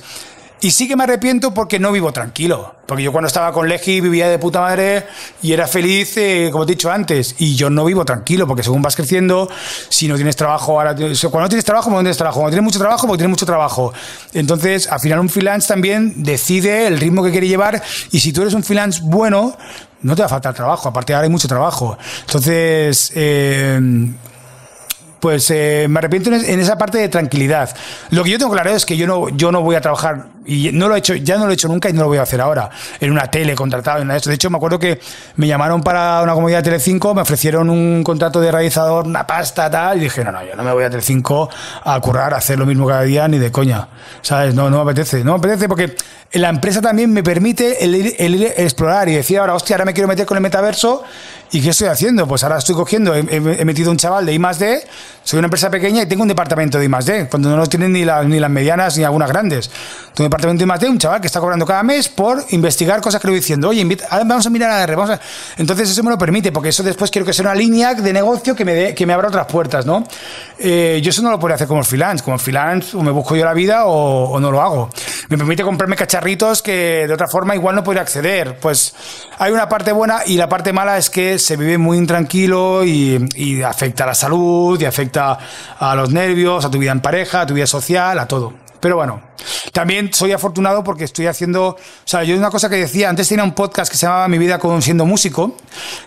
Y 0.64 0.70
sí 0.70 0.88
que 0.88 0.96
me 0.96 1.04
arrepiento 1.04 1.52
porque 1.52 1.78
no 1.78 1.92
vivo 1.92 2.10
tranquilo. 2.10 2.76
Porque 2.86 3.02
yo 3.02 3.12
cuando 3.12 3.26
estaba 3.26 3.52
con 3.52 3.68
Legi 3.68 4.00
vivía 4.00 4.30
de 4.30 4.38
puta 4.38 4.62
madre 4.62 5.04
y 5.42 5.52
era 5.52 5.66
feliz, 5.66 6.16
eh, 6.16 6.48
como 6.50 6.64
te 6.64 6.72
he 6.72 6.74
dicho 6.74 6.90
antes. 6.90 7.34
Y 7.38 7.54
yo 7.54 7.68
no 7.68 7.84
vivo 7.84 8.02
tranquilo 8.06 8.46
porque 8.46 8.62
según 8.62 8.80
vas 8.80 8.96
creciendo, 8.96 9.46
si 9.90 10.08
no 10.08 10.14
tienes 10.16 10.36
trabajo, 10.36 10.80
ahora, 10.80 10.94
cuando 10.94 11.40
no 11.40 11.48
tienes 11.50 11.66
trabajo, 11.66 11.90
no 11.90 11.98
tienes 11.98 12.16
trabajo. 12.16 12.40
Cuando 12.40 12.52
tienes 12.52 12.64
mucho 12.64 12.78
trabajo, 12.78 13.06
porque 13.06 13.18
tienes 13.18 13.32
mucho 13.32 13.44
trabajo. 13.44 13.92
Entonces, 14.32 14.90
al 14.90 15.00
final 15.00 15.20
un 15.20 15.28
freelance 15.28 15.68
también 15.68 16.22
decide 16.22 16.86
el 16.86 16.98
ritmo 16.98 17.22
que 17.22 17.30
quiere 17.30 17.46
llevar 17.46 17.82
y 18.10 18.20
si 18.20 18.32
tú 18.32 18.40
eres 18.40 18.54
un 18.54 18.62
freelance 18.62 19.02
bueno, 19.04 19.54
no 20.00 20.16
te 20.16 20.22
va 20.22 20.26
a 20.26 20.30
faltar 20.30 20.54
trabajo. 20.54 20.88
Aparte 20.88 21.12
ahora 21.12 21.24
hay 21.24 21.30
mucho 21.30 21.46
trabajo. 21.46 21.98
Entonces, 22.26 23.12
eh, 23.14 23.78
pues 25.24 25.50
eh, 25.50 25.86
me 25.88 26.00
arrepiento 26.00 26.30
en 26.30 26.60
esa 26.60 26.76
parte 26.76 26.98
de 26.98 27.08
tranquilidad. 27.08 27.74
Lo 28.10 28.24
que 28.24 28.28
yo 28.28 28.38
tengo 28.38 28.52
claro 28.52 28.68
es 28.68 28.84
que 28.84 28.94
yo 28.94 29.06
no, 29.06 29.30
yo 29.30 29.50
no 29.50 29.62
voy 29.62 29.74
a 29.74 29.80
trabajar, 29.80 30.26
y 30.44 30.68
no 30.70 30.86
lo 30.86 30.96
he 30.96 30.98
hecho, 30.98 31.14
ya 31.14 31.38
no 31.38 31.46
lo 31.46 31.52
he 31.52 31.54
hecho 31.54 31.66
nunca 31.66 31.88
y 31.88 31.94
no 31.94 32.02
lo 32.02 32.08
voy 32.08 32.18
a 32.18 32.24
hacer 32.24 32.42
ahora, 32.42 32.68
en 33.00 33.10
una 33.10 33.30
tele 33.30 33.54
contratado, 33.54 34.02
en 34.02 34.10
esto. 34.10 34.28
De 34.28 34.34
hecho, 34.34 34.50
me 34.50 34.58
acuerdo 34.58 34.78
que 34.78 35.00
me 35.36 35.46
llamaron 35.46 35.82
para 35.82 36.20
una 36.20 36.34
comunidad 36.34 36.58
de 36.58 36.64
Telecinco, 36.64 37.14
me 37.14 37.22
ofrecieron 37.22 37.70
un 37.70 38.04
contrato 38.04 38.38
de 38.38 38.52
realizador, 38.52 39.06
una 39.06 39.26
pasta, 39.26 39.70
tal, 39.70 39.96
y 39.96 40.00
dije, 40.02 40.22
no, 40.22 40.30
no, 40.30 40.44
yo 40.44 40.54
no 40.56 40.62
me 40.62 40.74
voy 40.74 40.84
a 40.84 40.90
Telecinco 40.90 41.48
a 41.84 41.98
currar, 42.00 42.34
a 42.34 42.36
hacer 42.36 42.58
lo 42.58 42.66
mismo 42.66 42.86
cada 42.86 43.00
día, 43.00 43.26
ni 43.26 43.38
de 43.38 43.50
coña. 43.50 43.88
¿Sabes? 44.20 44.54
No, 44.54 44.68
no 44.68 44.84
me 44.84 44.90
apetece. 44.90 45.24
No 45.24 45.32
me 45.32 45.38
apetece 45.38 45.70
porque 45.70 45.96
la 46.32 46.50
empresa 46.50 46.82
también 46.82 47.10
me 47.14 47.22
permite 47.22 47.82
el 47.82 48.14
el 48.18 48.42
explorar 48.42 49.08
y 49.08 49.14
decir 49.14 49.38
ahora, 49.38 49.54
hostia, 49.54 49.76
ahora 49.76 49.86
me 49.86 49.94
quiero 49.94 50.06
meter 50.06 50.26
con 50.26 50.36
el 50.36 50.42
metaverso 50.42 51.02
¿Y 51.54 51.60
qué 51.62 51.70
estoy 51.70 51.86
haciendo? 51.86 52.26
Pues 52.26 52.42
ahora 52.42 52.58
estoy 52.58 52.74
cogiendo, 52.74 53.14
he, 53.14 53.64
metido 53.64 53.92
un 53.92 53.96
chaval 53.96 54.26
de 54.26 54.34
I 54.34 54.40
soy 55.24 55.38
una 55.38 55.46
empresa 55.46 55.70
pequeña 55.70 56.02
y 56.02 56.06
tengo 56.06 56.22
un 56.22 56.28
departamento 56.28 56.78
de 56.78 56.84
I 56.84 56.88
más 56.88 57.06
D, 57.06 57.26
cuando 57.28 57.50
no 57.50 57.56
lo 57.56 57.66
tienen 57.66 57.92
ni, 57.92 58.00
ni 58.00 58.40
las 58.40 58.50
medianas 58.50 58.96
ni 58.96 59.04
algunas 59.04 59.28
grandes. 59.28 59.68
Tengo 60.14 60.26
un 60.26 60.30
departamento 60.30 60.60
de 60.60 60.64
I 60.64 60.66
más 60.66 60.80
D, 60.80 60.88
un 60.88 60.98
chaval 60.98 61.20
que 61.20 61.26
está 61.26 61.40
cobrando 61.40 61.66
cada 61.66 61.82
mes 61.82 62.08
por 62.08 62.44
investigar 62.50 63.00
cosas 63.00 63.20
que 63.20 63.26
le 63.26 63.32
voy 63.32 63.40
diciendo, 63.40 63.70
oye, 63.70 63.84
vamos 64.24 64.46
a 64.46 64.50
mirar 64.50 64.70
a 64.70 64.82
R, 64.82 64.94
vamos 64.94 65.10
a... 65.10 65.20
Entonces 65.56 65.90
eso 65.90 66.02
me 66.02 66.10
lo 66.10 66.18
permite, 66.18 66.52
porque 66.52 66.68
eso 66.68 66.82
después 66.82 67.10
quiero 67.10 67.26
que 67.26 67.32
sea 67.32 67.44
una 67.44 67.54
línea 67.54 67.94
de 67.94 68.12
negocio 68.12 68.54
que 68.54 68.64
me, 68.64 68.74
dé, 68.74 68.94
que 68.94 69.06
me 69.06 69.12
abra 69.12 69.28
otras 69.28 69.46
puertas, 69.46 69.86
¿no? 69.86 70.04
Eh, 70.58 71.00
yo 71.02 71.10
eso 71.10 71.22
no 71.22 71.30
lo 71.30 71.38
podría 71.38 71.56
hacer 71.56 71.66
como 71.66 71.82
freelance, 71.82 72.22
como 72.22 72.38
freelance 72.38 72.96
o 72.96 73.02
me 73.02 73.10
busco 73.10 73.34
yo 73.34 73.44
la 73.44 73.54
vida 73.54 73.86
o, 73.86 74.30
o 74.30 74.40
no 74.40 74.50
lo 74.50 74.60
hago. 74.60 74.90
Me 75.28 75.38
permite 75.38 75.62
comprarme 75.62 75.96
cacharritos 75.96 76.62
que 76.62 77.06
de 77.06 77.12
otra 77.12 77.26
forma 77.28 77.54
igual 77.54 77.74
no 77.74 77.82
podría 77.82 78.02
acceder. 78.02 78.58
Pues 78.58 78.94
hay 79.38 79.52
una 79.52 79.68
parte 79.68 79.90
buena 79.92 80.20
y 80.26 80.36
la 80.36 80.48
parte 80.48 80.72
mala 80.72 80.98
es 80.98 81.08
que 81.08 81.38
se 81.38 81.56
vive 81.56 81.78
muy 81.78 81.96
intranquilo 81.96 82.84
y, 82.84 83.26
y 83.34 83.62
afecta 83.62 84.04
a 84.04 84.08
la 84.08 84.14
salud, 84.14 84.80
y 84.80 84.84
afecta 84.84 85.13
a 85.16 85.94
los 85.94 86.10
nervios, 86.10 86.64
a 86.64 86.70
tu 86.70 86.78
vida 86.78 86.92
en 86.92 87.00
pareja, 87.00 87.42
a 87.42 87.46
tu 87.46 87.54
vida 87.54 87.66
social, 87.66 88.18
a 88.18 88.26
todo. 88.26 88.64
Pero 88.84 88.96
bueno, 88.96 89.22
también 89.72 90.12
soy 90.12 90.32
afortunado 90.32 90.84
porque 90.84 91.04
estoy 91.04 91.26
haciendo. 91.26 91.68
O 91.68 91.78
sea, 92.04 92.22
yo 92.22 92.36
una 92.36 92.50
cosa 92.50 92.68
que 92.68 92.76
decía, 92.76 93.08
antes 93.08 93.26
tenía 93.26 93.42
un 93.42 93.54
podcast 93.54 93.90
que 93.90 93.96
se 93.96 94.04
llamaba 94.04 94.28
Mi 94.28 94.36
vida 94.36 94.58
con 94.58 94.82
siendo 94.82 95.06
músico, 95.06 95.56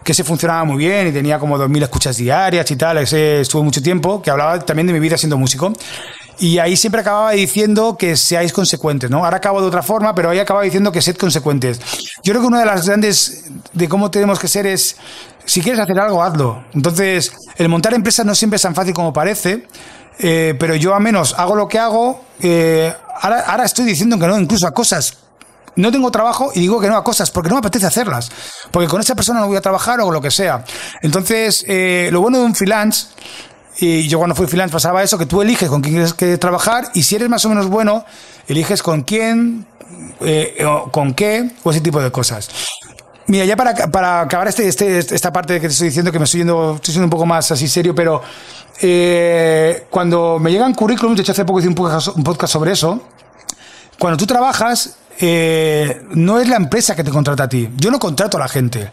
que 0.04 0.14
se 0.14 0.24
funcionaba 0.24 0.64
muy 0.64 0.78
bien 0.78 1.08
y 1.08 1.12
tenía 1.12 1.40
como 1.40 1.58
2.000 1.58 1.82
escuchas 1.82 2.18
diarias 2.18 2.70
y 2.70 2.76
tal, 2.76 3.00
ese 3.00 3.42
estuvo 3.42 3.64
mucho 3.64 3.82
tiempo, 3.82 4.22
que 4.22 4.30
hablaba 4.30 4.60
también 4.60 4.86
de 4.86 4.94
mi 4.94 5.00
vida 5.00 5.18
siendo 5.18 5.40
músico. 5.40 5.74
Y 6.38 6.60
ahí 6.60 6.78
siempre 6.78 7.02
acababa 7.02 7.32
diciendo 7.32 7.98
que 7.98 8.16
seáis 8.16 8.54
consecuentes, 8.54 9.10
¿no? 9.10 9.26
Ahora 9.26 9.38
acabo 9.38 9.60
de 9.60 9.66
otra 9.66 9.82
forma, 9.82 10.14
pero 10.14 10.30
ahí 10.30 10.38
acababa 10.38 10.64
diciendo 10.64 10.92
que 10.92 11.02
sed 11.02 11.16
consecuentes. 11.16 11.80
Yo 12.22 12.32
creo 12.32 12.42
que 12.42 12.48
una 12.48 12.60
de 12.60 12.68
las 12.68 12.86
grandes 12.86 13.46
de 13.74 13.90
cómo 13.90 14.12
tenemos 14.12 14.38
que 14.38 14.48
ser 14.48 14.68
es, 14.68 14.98
si 15.48 15.62
quieres 15.62 15.80
hacer 15.80 15.98
algo, 15.98 16.22
hazlo. 16.22 16.66
Entonces, 16.74 17.32
el 17.56 17.70
montar 17.70 17.94
empresas 17.94 18.26
no 18.26 18.36
siempre 18.36 18.58
es 18.58 18.62
tan 18.62 18.76
fácil 18.76 18.94
como 18.94 19.14
parece, 19.14 19.66
eh, 20.20 20.54
pero 20.60 20.76
yo 20.76 20.94
al 20.94 21.02
menos 21.02 21.34
hago 21.38 21.56
lo 21.56 21.70
que 21.70 21.80
hago. 21.80 22.22
Eh, 22.42 22.94
ahora, 23.22 23.64
estoy 23.64 23.86
diciendo 23.86 24.20
que 24.20 24.28
no, 24.28 24.38
incluso 24.38 24.68
a 24.68 24.74
cosas 24.74 25.20
no 25.78 25.92
tengo 25.92 26.12
trabajo 26.12 26.52
y 26.54 26.60
digo 26.60 26.82
que 26.82 26.90
no 26.90 26.98
a 26.98 27.04
cosas 27.04 27.32
porque 27.32 27.50
no 27.50 27.56
me 27.56 27.60
apetece 27.60 27.86
hacerlas. 27.86 28.30
Porque 28.72 28.90
con 28.90 29.00
esa 29.00 29.16
persona 29.16 29.40
no 29.40 29.48
voy 29.48 29.56
a 29.56 29.62
trabajar 29.62 30.02
o 30.02 30.12
lo 30.12 30.20
que 30.20 30.32
sea. 30.32 30.66
Entonces, 31.02 31.64
eh, 31.66 32.10
lo 32.12 32.20
bueno 32.20 32.40
de 32.40 32.46
un 32.46 32.54
freelance 32.54 33.08
y 33.80 34.08
yo 34.10 34.18
cuando 34.18 34.36
fui 34.36 34.48
freelance 34.48 34.74
pasaba 34.74 35.02
eso, 35.02 35.18
que 35.18 35.28
tú 35.28 35.42
eliges 35.42 35.70
con 35.70 35.82
quién 35.82 35.94
quieres 35.96 36.14
que 36.14 36.38
trabajar 36.38 36.90
y 36.94 37.04
si 37.04 37.16
eres 37.16 37.30
más 37.30 37.46
o 37.46 37.50
menos 37.50 37.68
bueno, 37.68 38.04
eliges 38.50 38.84
con 38.84 39.04
quién, 39.04 39.66
con 40.92 41.14
qué 41.14 41.52
o 41.64 41.72
ese 41.72 41.80
tipo 41.80 42.02
de 42.02 42.12
cosas. 42.12 42.50
Mira, 43.28 43.46
ya 43.46 43.56
para, 43.56 43.74
para 43.74 44.22
acabar 44.22 44.48
este, 44.48 44.68
este, 44.68 45.00
esta 45.00 45.34
parte 45.34 45.56
que 45.56 45.68
te 45.68 45.74
estoy 45.74 45.88
diciendo, 45.88 46.12
que 46.12 46.20
me 46.20 46.26
estoy 46.26 46.40
yendo, 46.40 46.76
estoy 46.76 46.94
siendo 46.94 47.06
un 47.06 47.12
poco 47.12 47.26
más 47.26 47.52
así 47.52 47.68
serio, 47.68 47.94
pero 47.94 48.22
eh, 48.82 49.86
cuando 49.90 50.40
me 50.40 50.52
llegan 50.52 50.74
currículums, 50.74 51.18
de 51.18 51.24
hecho 51.24 51.34
hace 51.34 51.44
poco 51.44 51.60
hice 51.60 51.68
un 51.68 51.76
podcast 51.76 52.54
sobre 52.54 52.72
eso, 52.72 53.02
cuando 54.00 54.18
tú 54.18 54.26
trabajas, 54.26 54.98
eh, 55.20 56.04
no 56.12 56.40
es 56.40 56.48
la 56.48 56.58
empresa 56.58 56.96
que 56.96 57.04
te 57.04 57.12
contrata 57.12 57.44
a 57.44 57.50
ti. 57.50 57.70
Yo 57.78 57.90
no 57.90 58.00
contrato 58.00 58.38
a 58.38 58.42
la 58.42 58.48
gente. 58.48 58.92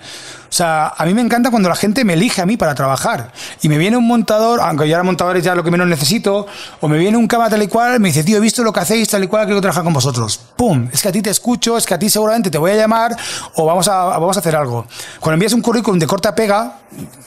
O 0.54 0.56
sea, 0.56 0.94
a 0.96 1.04
mí 1.04 1.14
me 1.14 1.20
encanta 1.20 1.50
cuando 1.50 1.68
la 1.68 1.74
gente 1.74 2.04
me 2.04 2.12
elige 2.12 2.40
a 2.40 2.46
mí 2.46 2.56
para 2.56 2.76
trabajar. 2.76 3.32
Y 3.60 3.68
me 3.68 3.76
viene 3.76 3.96
un 3.96 4.06
montador, 4.06 4.60
aunque 4.60 4.88
yo 4.88 4.94
ahora 4.94 5.02
montador 5.02 5.36
es 5.36 5.42
ya 5.42 5.52
lo 5.56 5.64
que 5.64 5.70
menos 5.72 5.88
necesito, 5.88 6.46
o 6.80 6.86
me 6.86 6.96
viene 6.96 7.16
un 7.16 7.26
cama 7.26 7.50
tal 7.50 7.60
y 7.64 7.66
cual, 7.66 7.98
me 7.98 8.10
dice, 8.10 8.22
tío, 8.22 8.36
he 8.36 8.40
visto 8.40 8.62
lo 8.62 8.72
que 8.72 8.78
hacéis 8.78 9.08
tal 9.08 9.24
y 9.24 9.26
cual, 9.26 9.46
quiero 9.46 9.60
trabajar 9.60 9.82
con 9.82 9.92
vosotros. 9.92 10.38
¡Pum! 10.54 10.88
Es 10.92 11.02
que 11.02 11.08
a 11.08 11.10
ti 11.10 11.22
te 11.22 11.30
escucho, 11.30 11.76
es 11.76 11.84
que 11.84 11.94
a 11.94 11.98
ti 11.98 12.08
seguramente 12.08 12.52
te 12.52 12.58
voy 12.58 12.70
a 12.70 12.76
llamar 12.76 13.16
o 13.56 13.66
vamos 13.66 13.88
a, 13.88 14.04
vamos 14.04 14.36
a 14.36 14.38
hacer 14.38 14.54
algo. 14.54 14.86
Cuando 15.18 15.34
envías 15.34 15.54
un 15.54 15.60
currículum 15.60 15.98
de 15.98 16.06
corta 16.06 16.36
pega, 16.36 16.82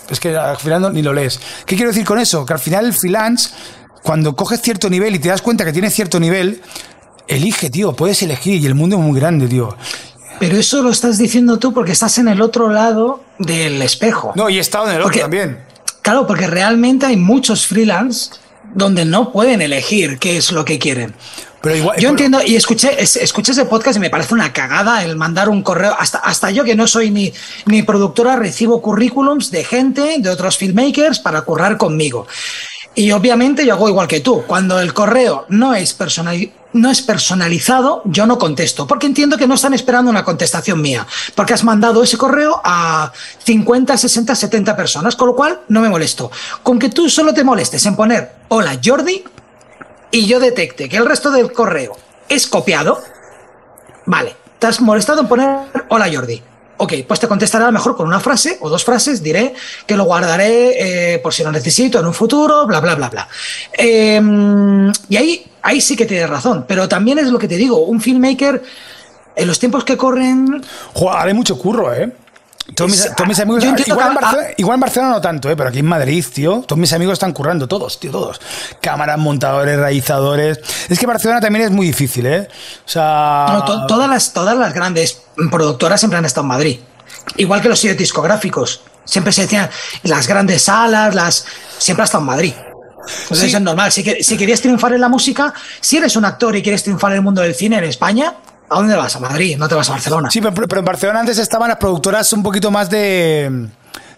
es 0.10 0.22
que 0.22 0.34
al 0.34 0.56
final 0.56 0.94
ni 0.94 1.02
lo 1.02 1.12
lees. 1.12 1.38
¿Qué 1.66 1.76
quiero 1.76 1.91
decir 1.91 2.06
con 2.06 2.20
eso? 2.20 2.45
Que 2.45 2.54
al 2.54 2.60
final 2.60 2.86
el 2.86 2.94
freelance, 2.94 3.49
cuando 4.04 4.38
coges 4.38 4.62
cierto 4.62 4.90
nivel 4.90 5.16
y 5.16 5.20
te 5.20 5.28
das 5.28 5.41
cuenta 5.41 5.66
que 5.66 5.74
tienes 5.74 5.94
cierto 5.94 6.18
nivel, 6.18 6.62
Elige, 7.28 7.70
tío, 7.70 7.94
puedes 7.94 8.24
elegir 8.24 8.62
y 8.62 8.66
el 8.68 8.74
mundo 8.74 8.95
es 8.95 9.02
muy 9.02 9.20
grande, 9.20 9.49
tío. 9.49 9.76
Pero 10.39 10.57
eso 10.57 10.81
lo 10.81 10.89
estás 10.89 11.18
diciendo 11.18 11.57
tú 11.57 11.73
porque 11.73 11.91
estás 11.91 12.18
en 12.18 12.27
el 12.27 12.41
otro 12.41 12.69
lado 12.69 13.23
del 13.39 13.81
espejo. 13.81 14.34
No, 14.35 14.49
y 14.49 14.57
he 14.57 14.61
estado 14.61 14.89
en 14.89 14.95
el 14.95 15.01
otro 15.01 15.19
también. 15.19 15.59
Claro, 16.01 16.26
porque 16.27 16.47
realmente 16.47 17.05
hay 17.05 17.18
muchos 17.18 17.68
freelance 17.68 18.31
donde 18.73 19.05
no 19.05 19.31
pueden 19.31 19.61
elegir 19.61 20.19
qué 20.19 20.38
es 20.38 20.51
lo 20.51 20.64
que 20.64 20.80
quieren. 20.80 21.14
Pero 21.61 21.76
igual, 21.76 21.99
yo 21.99 22.09
entiendo 22.09 22.39
y 22.45 22.55
escuché, 22.55 23.01
escuché 23.01 23.51
ese 23.51 23.65
podcast 23.65 23.97
y 23.97 23.99
me 23.99 24.09
parece 24.09 24.34
una 24.34 24.53
cagada 24.53 25.03
el 25.03 25.15
mandar 25.15 25.49
un 25.49 25.64
correo. 25.64 25.95
Hasta, 25.97 26.19
hasta 26.19 26.51
yo 26.51 26.64
que 26.64 26.76
no 26.76 26.88
soy 26.88 27.09
ni, 27.09 27.34
ni 27.65 27.81
productora 27.81 28.35
recibo 28.35 28.81
currículums 28.81 29.49
de 29.49 29.64
gente, 29.64 30.18
de 30.19 30.30
otros 30.30 30.57
filmmakers 30.57 31.19
para 31.19 31.41
currar 31.41 31.77
conmigo. 31.77 32.27
Y 32.98 33.11
obviamente 33.11 33.64
yo 33.64 33.76
hago 33.76 33.88
igual 33.88 34.07
que 34.07 34.22
tú. 34.22 34.41
Cuando 34.48 34.80
el 34.80 34.91
correo 34.91 35.45
no 35.49 35.76
es, 35.76 35.95
no 36.74 36.90
es 36.90 37.02
personalizado, 37.03 38.02
yo 38.06 38.26
no 38.26 38.40
contesto, 38.40 38.88
porque 38.88 39.06
entiendo 39.06 39.38
que 39.38 39.45
no 39.45 39.53
están 39.53 39.76
esperando 39.76 40.10
una 40.10 40.24
contestación 40.24 40.82
mía, 40.82 41.06
porque 41.36 41.53
has 41.53 41.64
mandado 41.64 42.02
ese 42.02 42.18
correo 42.18 42.60
a 42.64 43.11
50, 43.44 43.95
60, 43.95 44.34
70 44.34 44.76
personas, 44.76 45.15
con 45.15 45.28
lo 45.28 45.36
cual 45.36 45.60
no 45.68 45.82
me 45.82 45.90
molesto. 45.90 46.32
Con 46.64 46.80
que 46.80 46.90
tú 46.90 47.07
solo 47.07 47.36
te 47.36 47.44
molestes 47.44 47.86
en 47.86 47.95
poner 47.95 48.32
hola 48.48 48.80
Jordi 48.84 49.24
y 50.10 50.26
yo 50.26 50.40
detecte 50.40 50.90
que 50.90 50.98
el 50.98 51.06
resto 51.06 51.30
del 51.30 51.52
correo 51.52 51.95
es 52.28 52.48
copiado, 52.48 52.99
vale, 54.07 54.36
te 54.57 54.65
has 54.65 54.82
molestado 54.82 55.22
en 55.22 55.28
poner 55.28 55.49
hola 55.90 56.10
Jordi. 56.11 56.41
Ok, 56.78 56.94
pues 57.08 57.20
te 57.20 57.28
contestaré 57.28 57.64
a 57.64 57.68
lo 57.68 57.74
mejor 57.74 57.95
con 57.95 58.08
una 58.08 58.20
frase 58.20 58.58
o 58.62 58.70
dos 58.70 58.84
frases, 58.84 59.24
diré 59.24 59.54
que 59.86 59.98
lo 59.98 60.04
guardaré 60.04 61.14
eh, 61.16 61.20
por 61.20 61.34
si 61.34 61.44
lo 61.44 61.52
necesito 61.52 61.99
en 61.99 62.06
un 62.06 62.14
futuro, 62.14 62.68
bla, 62.68 62.80
bla, 62.80 62.95
bla, 62.95 63.10
bla. 63.10 63.28
Em, 63.74 64.91
y 65.10 65.18
ahí, 65.18 65.45
ahí 65.64 65.82
sí 65.82 65.95
que 65.95 66.06
tienes 66.06 66.30
razón, 66.30 66.66
pero 66.68 66.88
también 66.88 67.18
es 67.18 67.28
lo 67.28 67.40
que 67.40 67.48
te 67.48 67.58
digo, 67.58 67.80
un 67.86 67.99
filmmaker, 67.99 68.62
en 69.36 69.48
los 69.48 69.60
tiempos 69.60 69.84
que 69.84 69.95
corren... 69.95 70.64
Haré 71.12 71.34
mucho 71.34 71.58
curro, 71.58 71.94
¿eh? 71.94 72.12
Todos 72.76 72.91
mis, 73.27 73.39
amigos. 73.39 73.64
Igual 73.85 74.76
en, 74.76 74.80
Barcelona, 74.80 75.14
no 75.14 75.22
tanto, 75.22 75.49
¿eh? 75.49 75.56
pero 75.56 75.69
aquí 75.69 75.80
en 75.80 75.85
Madrid, 75.85 76.23
tío, 76.34 76.64
todos 76.68 76.77
mis 76.77 76.91
amigos 76.91 77.14
están 77.14 77.31
currando, 77.31 77.68
todos, 77.68 77.99
tío, 77.99 78.11
todos. 78.11 78.41
Cámaras, 78.81 79.18
montadores, 79.18 79.77
realizadores. 79.77 80.60
Es 80.89 80.99
que 80.99 81.06
Barcelona 81.06 81.39
también 81.39 81.65
es 81.65 81.72
muy 81.72 81.88
difícil, 81.88 82.26
¿eh? 82.26 82.48
O 82.85 82.89
sea. 82.89 83.64
todas, 83.88 84.10
las, 84.10 84.34
todas 84.34 84.57
las 84.57 84.73
grandes 84.73 85.22
productoras 85.49 85.99
siempre 85.99 86.18
han 86.18 86.26
estado 86.26 86.44
en 86.44 86.49
Madrid. 86.49 86.80
Igual 87.38 87.61
que 87.61 87.69
los 87.69 87.80
sitios 87.80 87.98
discográficos. 87.98 88.81
Siempre 89.06 89.31
se 89.31 89.44
decían 89.44 89.69
las 90.03 90.27
grandes 90.27 90.64
salas, 90.64 91.15
las. 91.15 91.45
Siempre 91.77 92.03
ha 92.03 92.06
estado 92.06 92.23
en 92.23 92.27
Madrid. 92.27 92.53
Eso 93.30 93.45
es 93.45 93.61
normal. 93.61 93.91
Si, 93.94 94.03
si 94.03 94.38
querías 94.38 94.60
triunfar 94.60 94.91
en 94.91 94.99
la 94.99 95.07
música, 95.07 95.53
si 95.80 95.98
eres 95.98 96.18
un 96.18 96.26
actor 96.26 96.53
y 96.57 96.61
quieres 96.61 96.84
triunfar 96.84 97.11
en 97.11 97.18
el 97.18 97.23
mundo 97.23 97.41
del 97.41 97.56
cine 97.56 97.77
en 97.77 97.85
España, 97.85 98.34
¿A 98.69 98.76
dónde 98.76 98.95
vas? 98.95 99.15
¿A 99.15 99.19
Madrid? 99.19 99.57
No 99.57 99.68
te 99.68 99.76
vas 99.76 99.89
a 99.89 99.94
Barcelona. 99.94 100.30
Sí, 100.30 100.41
pero, 100.41 100.80
en 100.80 100.85
Barcelona 100.85 101.22
antes 101.22 101.38
estaban 101.38 101.69
las 101.69 101.77
productoras 101.77 102.31
un 102.34 102.44
poquito 102.44 102.72
más 102.72 102.89
de. 102.89 103.68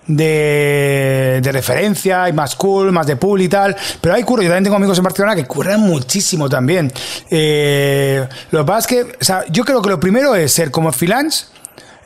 De, 0.07 1.39
referencia 1.51 2.27
y 2.27 2.34
más 2.34 2.55
cool, 2.55 2.91
más 2.91 3.05
de 3.05 3.15
pool 3.15 3.41
y 3.41 3.47
tal. 3.47 3.76
Pero 4.01 4.15
hay 4.15 4.23
curro. 4.23 4.41
Yo 4.41 4.49
también 4.49 4.63
tengo 4.63 4.77
amigos 4.77 4.97
en 4.97 5.03
Barcelona 5.03 5.35
que 5.35 5.45
curran 5.45 5.81
muchísimo 5.81 6.49
también. 6.49 6.91
Eh, 7.30 8.27
lo 8.49 8.59
que 8.59 8.65
pasa 8.65 8.80
es 8.80 8.88
que, 8.88 9.01
o 9.21 9.23
sea, 9.23 9.43
yo 9.49 9.63
creo 9.63 9.84
que 9.84 9.89
lo 9.89 9.99
primero 9.99 10.34
es 10.34 10.51
ser 10.51 10.71
como 10.71 10.91
freelance 10.91 11.45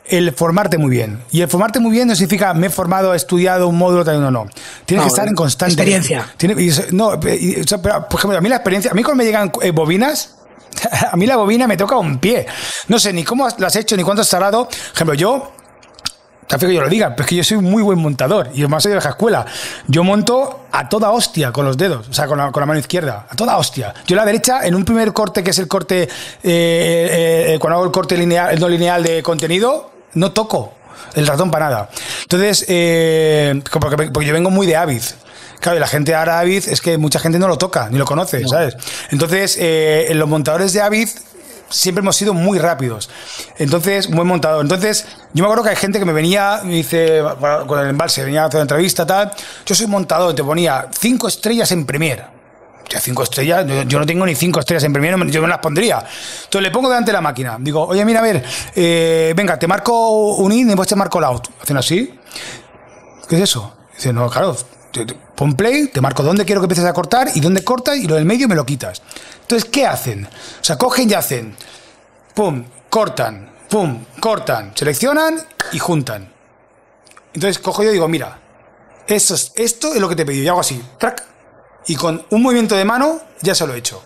el 0.06 0.34
formarte 0.34 0.78
muy 0.78 0.91
bien. 0.91 1.20
Y 1.32 1.41
el 1.41 1.48
formarte 1.48 1.80
muy 1.80 1.91
bien 1.91 2.07
no 2.07 2.15
significa 2.15 2.53
me 2.53 2.68
he 2.68 2.70
formado, 2.70 3.14
he 3.14 3.18
estudiado 3.18 3.68
un 3.68 3.78
módulo, 3.78 4.03
tal, 4.03 4.22
no, 4.22 4.32
no. 4.32 4.48
Tienes 4.86 5.06
que 5.06 5.10
estar 5.10 5.28
en 5.28 5.36
constante. 5.36 5.74
Experiencia. 5.74 6.26
no, 6.91 7.20
por 7.20 7.30
ejemplo, 7.30 8.38
a 8.38 8.41
mí 8.41 8.49
la 8.49 8.57
experiencia, 8.57 8.91
a 8.91 8.94
mí 8.94 9.03
cuando 9.03 9.24
me 9.24 9.26
llegan 9.26 9.52
eh, 9.61 9.72
bobinas, 9.72 10.36
a 11.12 11.16
mí 11.16 11.26
la 11.26 11.38
bobina 11.38 11.68
me 11.68 11.78
toca 11.78 11.98
un 11.98 12.18
pie. 12.20 12.45
No 12.88 13.00
sé 13.00 13.14
ni 13.14 13.24
cómo 13.24 13.48
la 13.58 13.68
has 13.68 13.76
hecho, 13.76 13.95
ni 13.98 14.04
cuánto 14.04 14.22
has 14.22 14.30
tardado. 14.30 14.66
Por 14.68 14.76
ejemplo, 14.94 15.14
yo 15.14 15.52
que 16.60 16.74
yo 16.74 16.82
lo 16.82 16.90
diga, 16.90 17.10
pero 17.12 17.24
es 17.24 17.30
que 17.30 17.36
yo 17.36 17.44
soy 17.44 17.58
muy 17.58 17.82
buen 17.84 18.00
montador 18.00 18.50
y 18.54 18.60
además 18.60 18.84
soy 18.84 18.91
de 18.91 19.00
la 19.00 19.10
escuela. 19.10 19.45
Yo 19.88 20.04
monto 20.04 20.66
a 20.72 20.88
toda 20.90 21.12
hostia 21.12 21.52
con 21.52 21.66
los 21.66 21.78
dedos, 21.78 22.08
o 22.08 22.14
sea, 22.14 22.28
con 22.28 22.38
la, 22.38 22.52
mano 22.52 22.80
izquierda, 22.80 23.28
a 23.30 23.36
toda 23.36 23.58
hostia. 23.58 23.94
Yo 24.06 24.16
la 24.16 24.26
derecha, 24.26 24.66
en 24.66 24.76
un 24.76 24.86
primer 24.86 25.14
corte, 25.14 25.44
que 25.44 25.52
es 25.52 25.60
el 25.60 25.68
corte, 25.68 26.04
eh, 26.04 26.08
eh, 26.44 27.54
eh, 27.54 27.60
cuando 27.60 27.78
hago 27.78 27.86
el 27.86 27.91
corte 27.91 28.18
lineal, 28.18 28.60
no 28.60 28.70
lineal 28.70 29.04
de 29.04 29.24
contenido, 29.24 29.91
no 30.14 30.32
toco 30.32 30.74
el 31.16 31.28
ratón 31.28 31.52
para 31.52 31.70
nada. 31.70 31.90
Entonces, 32.24 32.62
porque, 33.80 34.10
porque, 34.12 34.28
yo 34.28 34.34
vengo 34.34 34.50
muy 34.50 34.68
de 34.68 34.76
Avid. 34.76 35.02
Claro, 35.64 35.77
y 35.77 35.80
la 35.80 35.88
gente 35.88 36.14
ahora 36.14 36.40
Avid 36.40 36.68
es 36.68 36.81
que 36.81 36.98
mucha 36.98 37.19
gente 37.19 37.40
no 37.40 37.48
lo 37.48 37.57
toca, 37.57 37.88
ni 37.90 37.98
lo 37.98 38.03
conoce, 38.03 38.45
¿sabes? 38.45 38.76
Entonces, 39.11 39.56
eh, 39.57 40.11
los 40.14 40.27
montadores 40.27 40.73
de 40.73 40.81
Avid 40.81 41.07
siempre 41.69 42.02
hemos 42.02 42.18
sido 42.18 42.34
muy 42.34 42.60
rápidos. 42.60 43.10
Entonces, 43.57 44.10
muy 44.10 44.26
montador. 44.26 44.61
Entonces, 44.61 45.06
yo 45.34 45.41
me 45.41 45.45
acuerdo 45.45 45.64
que 45.64 45.69
hay 45.69 45.77
gente 45.77 45.99
que 45.99 46.06
me 46.06 46.11
venía, 46.11 46.60
me 46.65 46.73
dice, 46.73 47.23
con 47.65 47.80
el 47.80 47.88
embalse, 47.88 48.26
venía 48.26 48.44
a 48.44 48.48
hacer 48.48 48.60
entrevista, 48.60 49.06
tal. 49.07 49.31
Yo 49.65 49.73
soy 49.73 49.88
montador, 49.88 50.35
te 50.35 50.44
ponía 50.44 50.90
cinco 50.91 51.30
estrellas 51.30 51.72
en 51.72 51.85
Premiere. 51.85 52.26
Ya 52.90 52.99
cinco 52.99 53.23
estrellas, 53.23 53.65
yo, 53.88 53.99
no 53.99 54.06
tengo 54.06 54.26
ni 54.26 54.35
cinco 54.35 54.60
estrellas 54.60 54.84
en 54.84 54.91
Premiere, 54.91 55.31
yo 55.31 55.41
me 55.41 55.48
las 55.48 55.60
pondría. 55.60 56.03
Entonces 56.44 56.61
le 56.61 56.72
pongo 56.72 56.90
delante 56.90 57.11
de 57.11 57.14
la 57.14 57.22
máquina. 57.22 57.56
Digo, 57.57 57.88
oye, 57.88 58.03
mira, 58.03 58.19
a 58.19 58.23
ver, 58.23 58.44
eh, 58.76 59.34
venga, 59.34 59.57
te 59.57 59.65
marco 59.65 60.34
un 60.34 60.52
in 60.52 60.60
y 60.60 60.64
después 60.65 60.90
te 60.90 60.98
marco 60.98 61.19
el 61.19 61.23
out. 61.23 61.48
Hacen 61.61 61.77
así 61.77 62.19
¿qué 63.30 63.38
es 63.38 63.44
eso? 63.44 63.73
Dice, 63.95 64.11
no, 64.11 64.30
claro, 64.30 64.57
pon 65.36 65.56
play, 65.56 65.88
te 65.88 66.02
marco 66.02 66.24
dónde 66.24 66.45
quiero 66.45 66.61
que 66.61 66.65
empieces 66.65 66.86
a 66.86 66.94
cortar 66.94 67.30
y 67.34 67.40
dónde 67.40 67.64
cortas 67.64 67.98
y 67.98 68.07
lo 68.07 68.15
del 68.15 68.26
medio 68.26 68.48
me 68.48 68.56
lo 68.56 68.65
quitas. 68.65 69.02
Entonces, 69.41 69.70
¿qué 69.70 69.86
hacen? 69.86 70.26
O 70.26 70.64
sea, 70.64 70.78
cogen 70.78 71.10
y 71.10 71.14
hacen, 71.14 71.56
pum, 72.34 72.64
cortan, 72.90 73.52
pum, 73.70 74.06
cortan, 74.20 74.72
seleccionan 74.76 75.40
y 75.72 75.80
juntan. 75.80 76.32
Entonces 77.34 77.60
cojo 77.60 77.84
yo 77.84 77.90
y 77.90 77.94
digo, 77.94 78.07
mira, 78.07 78.40
esto 79.07 79.34
es, 79.34 79.52
esto 79.56 79.94
es 79.94 79.99
lo 79.99 80.07
que 80.07 80.15
te 80.15 80.26
pedido. 80.26 80.44
Y 80.44 80.48
hago 80.48 80.60
así, 80.60 80.82
track, 80.99 81.24
y 81.88 81.95
con 81.95 82.26
un 82.30 82.41
movimiento 82.41 82.76
de 82.76 82.86
mano 82.86 83.22
ya 83.41 83.56
se 83.56 83.68
lo 83.68 83.74
he 83.74 83.80
hecho. 83.80 84.02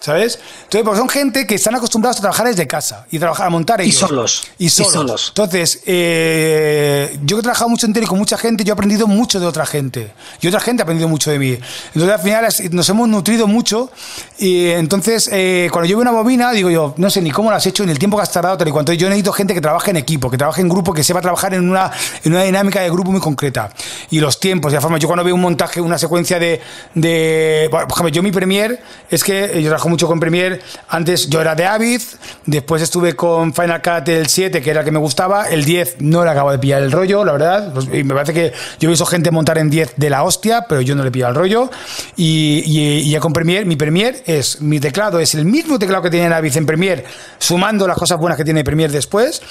¿Sabes? 0.00 0.38
Entonces, 0.64 0.82
pues 0.84 0.98
son 0.98 1.08
gente 1.08 1.46
que 1.46 1.56
están 1.56 1.74
acostumbrados 1.74 2.18
a 2.18 2.20
trabajar 2.20 2.46
desde 2.46 2.66
casa 2.66 3.06
y 3.10 3.18
trabajar 3.18 3.48
a 3.48 3.50
montar 3.50 3.80
ellos. 3.80 3.94
Y 3.94 3.98
solos. 3.98 4.44
Y 4.58 4.68
solos. 4.70 5.28
Entonces, 5.30 5.82
eh, 5.86 7.18
yo 7.24 7.36
que 7.36 7.40
he 7.40 7.42
trabajado 7.42 7.68
mucho 7.68 7.86
en 7.86 7.92
tele 7.92 8.06
con 8.06 8.18
mucha 8.18 8.38
gente, 8.38 8.62
yo 8.62 8.72
he 8.72 8.74
aprendido 8.74 9.06
mucho 9.08 9.40
de 9.40 9.46
otra 9.46 9.66
gente. 9.66 10.12
Y 10.40 10.46
otra 10.46 10.60
gente 10.60 10.82
ha 10.82 10.84
aprendido 10.84 11.08
mucho 11.08 11.30
de 11.30 11.38
mí. 11.38 11.58
Entonces, 11.94 12.10
al 12.10 12.20
final 12.20 12.48
nos 12.70 12.88
hemos 12.88 13.08
nutrido 13.08 13.48
mucho. 13.48 13.90
Y 14.38 14.66
entonces, 14.66 15.28
eh, 15.32 15.68
cuando 15.72 15.88
yo 15.88 15.96
veo 15.96 16.02
una 16.02 16.12
bobina, 16.12 16.52
digo 16.52 16.70
yo, 16.70 16.94
no 16.96 17.10
sé 17.10 17.20
ni 17.20 17.32
cómo 17.32 17.50
lo 17.50 17.56
has 17.56 17.66
hecho, 17.66 17.84
ni 17.84 17.90
el 17.90 17.98
tiempo 17.98 18.16
que 18.16 18.22
has 18.22 18.32
tardado, 18.32 18.56
tal 18.56 18.68
y 18.68 18.70
cuanto. 18.70 18.92
Yo 18.92 19.08
necesito 19.08 19.32
gente 19.32 19.52
que 19.52 19.60
trabaje 19.60 19.90
en 19.90 19.96
equipo, 19.96 20.30
que 20.30 20.38
trabaje 20.38 20.60
en 20.60 20.68
grupo, 20.68 20.92
que 20.92 21.02
sepa 21.02 21.20
trabajar 21.20 21.54
en 21.54 21.68
una, 21.68 21.90
en 22.22 22.32
una 22.32 22.44
dinámica 22.44 22.80
de 22.80 22.90
grupo 22.90 23.10
muy 23.10 23.20
concreta. 23.20 23.72
Y 24.10 24.20
los 24.20 24.38
tiempos, 24.38 24.72
y 24.72 24.76
la 24.76 24.80
forma. 24.80 24.98
Yo 24.98 25.08
cuando 25.08 25.24
veo 25.24 25.34
un 25.34 25.40
montaje, 25.40 25.80
una 25.80 25.98
secuencia 25.98 26.38
de. 26.38 26.60
de 26.94 27.68
por 27.70 27.82
ejemplo, 27.82 28.08
yo 28.08 28.22
mi 28.22 28.30
premier 28.30 28.80
es 29.10 29.24
que 29.24 29.60
yo 29.60 29.68
trabajo 29.68 29.87
mucho 29.88 30.06
con 30.06 30.20
Premiere. 30.20 30.60
Antes 30.88 31.28
yo 31.28 31.40
era 31.40 31.54
de 31.54 31.66
Avid, 31.66 32.00
después 32.46 32.82
estuve 32.82 33.14
con 33.16 33.52
Final 33.52 33.82
Cut 33.82 34.08
el 34.08 34.28
7, 34.28 34.62
que 34.62 34.70
era 34.70 34.80
el 34.80 34.84
que 34.84 34.92
me 34.92 34.98
gustaba. 34.98 35.48
El 35.48 35.64
10 35.64 35.96
no 36.00 36.24
le 36.24 36.30
acabo 36.30 36.50
de 36.50 36.58
pillar 36.58 36.82
el 36.82 36.92
rollo, 36.92 37.24
la 37.24 37.32
verdad. 37.32 37.72
Pues, 37.72 37.88
y 37.92 38.04
me 38.04 38.14
parece 38.14 38.32
que 38.32 38.52
yo 38.78 38.88
he 38.88 38.90
visto 38.90 39.06
gente 39.06 39.30
montar 39.30 39.58
en 39.58 39.70
10 39.70 39.94
de 39.96 40.10
la 40.10 40.22
hostia, 40.22 40.66
pero 40.68 40.80
yo 40.80 40.94
no 40.94 41.04
le 41.04 41.10
pillo 41.10 41.28
el 41.28 41.34
rollo. 41.34 41.70
Y, 42.16 43.10
ya 43.10 43.20
con 43.20 43.32
Premiere, 43.32 43.64
mi 43.64 43.76
Premiere 43.76 44.22
es, 44.26 44.60
mi 44.60 44.80
teclado 44.80 45.18
es 45.18 45.34
el 45.34 45.44
mismo 45.44 45.78
teclado 45.78 46.02
que 46.02 46.10
tiene 46.10 46.26
en 46.26 46.32
Avid 46.32 46.56
en 46.56 46.66
Premiere, 46.66 47.04
sumando 47.38 47.86
las 47.86 47.96
cosas 47.96 48.18
buenas 48.18 48.36
que 48.36 48.44
tiene 48.44 48.64
Premiere 48.64 48.92
después, 48.92 49.42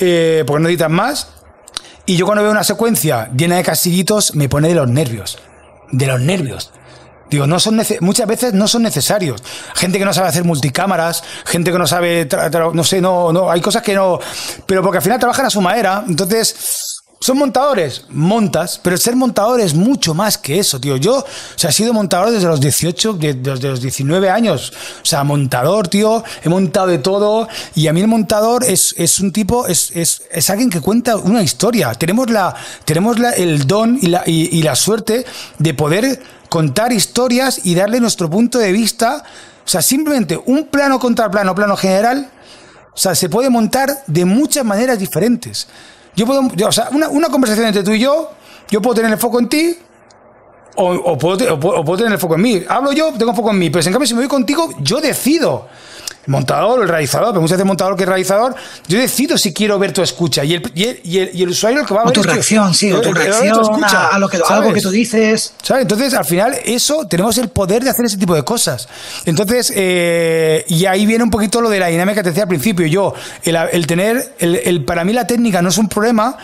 eh, 0.00 0.44
porque 0.46 0.62
no 0.62 0.68
editan 0.68 0.92
más. 0.92 1.28
Y 2.06 2.16
yo 2.16 2.24
cuando 2.24 2.42
veo 2.42 2.52
una 2.52 2.64
secuencia 2.64 3.28
llena 3.36 3.56
de 3.56 3.64
casillitos, 3.64 4.34
me 4.34 4.48
pone 4.48 4.68
de 4.68 4.74
los 4.74 4.88
nervios. 4.88 5.38
De 5.90 6.06
los 6.06 6.20
nervios. 6.20 6.72
Digo, 7.30 7.46
no 7.46 7.58
son 7.58 7.80
muchas 8.00 8.26
veces 8.26 8.54
no 8.54 8.68
son 8.68 8.82
necesarios. 8.82 9.42
Gente 9.74 9.98
que 9.98 10.04
no 10.04 10.14
sabe 10.14 10.28
hacer 10.28 10.44
multicámaras, 10.44 11.24
gente 11.44 11.72
que 11.72 11.78
no 11.78 11.86
sabe, 11.86 12.28
no 12.72 12.84
sé, 12.84 13.00
no, 13.00 13.32
no, 13.32 13.50
hay 13.50 13.60
cosas 13.60 13.82
que 13.82 13.94
no, 13.94 14.20
pero 14.64 14.82
porque 14.82 14.98
al 14.98 15.02
final 15.02 15.18
trabajan 15.18 15.46
a 15.46 15.50
su 15.50 15.60
manera, 15.60 16.04
entonces 16.06 16.85
son 17.26 17.38
montadores, 17.38 18.04
montas, 18.10 18.78
pero 18.80 18.96
ser 18.96 19.16
montador 19.16 19.58
es 19.58 19.74
mucho 19.74 20.14
más 20.14 20.38
que 20.38 20.60
eso, 20.60 20.80
tío. 20.80 20.96
Yo, 20.96 21.16
o 21.16 21.24
sea, 21.56 21.70
he 21.70 21.72
sido 21.72 21.92
montador 21.92 22.30
desde 22.30 22.46
los 22.46 22.60
18, 22.60 23.14
desde 23.14 23.68
los 23.68 23.80
19 23.80 24.30
años. 24.30 24.72
O 25.02 25.04
sea, 25.04 25.24
montador, 25.24 25.88
tío, 25.88 26.22
he 26.44 26.48
montado 26.48 26.86
de 26.86 26.98
todo. 26.98 27.48
Y 27.74 27.88
a 27.88 27.92
mí 27.92 28.00
el 28.00 28.06
montador 28.06 28.62
es, 28.62 28.94
es 28.96 29.18
un 29.18 29.32
tipo, 29.32 29.66
es, 29.66 29.90
es, 29.96 30.22
es, 30.30 30.50
alguien 30.50 30.70
que 30.70 30.80
cuenta 30.80 31.16
una 31.16 31.42
historia. 31.42 31.92
Tenemos, 31.94 32.30
la, 32.30 32.54
tenemos 32.84 33.18
la, 33.18 33.30
el 33.30 33.66
don 33.66 33.98
y 34.00 34.06
la, 34.06 34.22
y, 34.24 34.56
y 34.56 34.62
la 34.62 34.76
suerte 34.76 35.26
de 35.58 35.74
poder 35.74 36.22
contar 36.48 36.92
historias 36.92 37.58
y 37.64 37.74
darle 37.74 37.98
nuestro 37.98 38.30
punto 38.30 38.60
de 38.60 38.70
vista. 38.70 39.24
O 39.64 39.68
sea, 39.68 39.82
simplemente 39.82 40.40
un 40.46 40.68
plano 40.68 41.00
contra 41.00 41.28
plano, 41.28 41.56
plano 41.56 41.76
general, 41.76 42.30
o 42.94 42.96
sea, 42.96 43.16
se 43.16 43.28
puede 43.28 43.50
montar 43.50 44.04
de 44.06 44.24
muchas 44.24 44.64
maneras 44.64 44.96
diferentes. 45.00 45.66
Yo 46.16 46.26
puedo, 46.26 46.40
o 46.66 46.72
sea, 46.72 46.88
una, 46.92 47.08
una, 47.08 47.28
conversación 47.28 47.66
entre 47.66 47.82
tú 47.82 47.92
y 47.92 48.00
yo, 48.00 48.32
yo 48.70 48.80
puedo 48.80 48.96
tener 48.96 49.12
el 49.12 49.18
foco 49.18 49.38
en 49.38 49.48
ti 49.48 49.78
o, 50.76 50.94
o, 50.94 51.18
puedo, 51.18 51.54
o, 51.54 51.58
puedo, 51.60 51.96
tener 51.96 52.12
el 52.12 52.18
foco 52.18 52.34
en 52.34 52.42
mí. 52.42 52.62
Hablo 52.68 52.92
yo, 52.92 53.12
tengo 53.12 53.34
foco 53.34 53.50
en 53.50 53.58
mí, 53.58 53.70
pero 53.70 53.84
en 53.84 53.92
cambio 53.92 54.06
si 54.06 54.14
me 54.14 54.20
voy 54.20 54.28
contigo, 54.28 54.70
yo 54.80 55.00
decido 55.00 55.68
montador, 56.26 56.82
el 56.82 56.88
realizador, 56.88 57.28
pero 57.28 57.40
muchas 57.40 57.56
veces 57.56 57.66
montador 57.66 57.96
que 57.96 58.04
realizador, 58.04 58.54
yo 58.86 58.98
decido 58.98 59.38
si 59.38 59.52
quiero 59.52 59.78
ver 59.78 59.92
tu 59.92 60.02
escucha 60.02 60.44
y 60.44 60.54
el, 60.54 60.72
y 60.74 60.84
el, 60.84 61.30
y 61.32 61.42
el, 61.42 61.48
usuario 61.48 61.80
lo 61.80 61.86
que 61.86 61.94
va 61.94 62.02
a 62.02 62.04
ver. 62.04 62.10
O 62.10 62.12
tu 62.12 62.22
reacción, 62.22 62.74
sí, 62.74 62.92
o 62.92 63.00
tu 63.00 63.12
reacción 63.12 63.84
a, 63.84 64.18
lo 64.18 64.28
que, 64.28 64.38
algo 64.48 64.72
que 64.72 64.80
tú 64.80 64.90
dices. 64.90 65.54
¿sabes? 65.62 65.82
Entonces, 65.82 66.14
al 66.14 66.24
final, 66.24 66.56
eso, 66.64 67.06
tenemos 67.06 67.38
el 67.38 67.48
poder 67.48 67.84
de 67.84 67.90
hacer 67.90 68.04
ese 68.06 68.16
tipo 68.16 68.34
de 68.34 68.42
cosas. 68.42 68.88
Entonces, 69.24 69.72
eh, 69.74 70.64
y 70.68 70.86
ahí 70.86 71.06
viene 71.06 71.24
un 71.24 71.30
poquito 71.30 71.60
lo 71.60 71.70
de 71.70 71.78
la 71.78 71.86
dinámica 71.86 72.16
que 72.16 72.24
te 72.24 72.28
decía 72.30 72.44
al 72.44 72.48
principio. 72.48 72.86
Yo, 72.86 73.14
el, 73.44 73.56
el 73.56 73.86
tener, 73.86 74.34
el, 74.38 74.56
el, 74.56 74.84
para 74.84 75.04
mí 75.04 75.12
la 75.12 75.26
técnica 75.26 75.62
no 75.62 75.68
es 75.68 75.78
un 75.78 75.88
problema, 75.88 76.36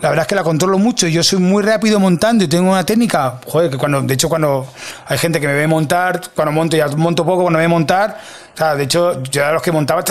la 0.00 0.08
verdad 0.08 0.22
es 0.22 0.28
que 0.28 0.34
la 0.34 0.42
controlo 0.42 0.78
mucho. 0.78 1.06
Yo 1.06 1.22
soy 1.22 1.38
muy 1.38 1.62
rápido 1.62 2.00
montando 2.00 2.44
y 2.44 2.48
tengo 2.48 2.70
una 2.70 2.84
técnica, 2.84 3.38
joder, 3.46 3.70
que 3.70 3.78
cuando, 3.78 4.02
de 4.02 4.14
hecho, 4.14 4.28
cuando 4.28 4.66
hay 5.06 5.18
gente 5.18 5.40
que 5.40 5.46
me 5.46 5.54
ve 5.54 5.66
montar, 5.66 6.20
cuando 6.34 6.52
monto, 6.52 6.76
ya 6.76 6.88
monto 6.88 7.24
poco, 7.24 7.42
cuando 7.42 7.58
me 7.58 7.64
ve 7.64 7.68
montar, 7.68 8.18
o 8.54 8.56
sea, 8.56 8.74
de 8.74 8.84
hecho, 8.84 9.22
yo 9.24 9.40
era 9.40 9.52
los 9.52 9.62
que 9.62 9.72
montaba 9.72 10.02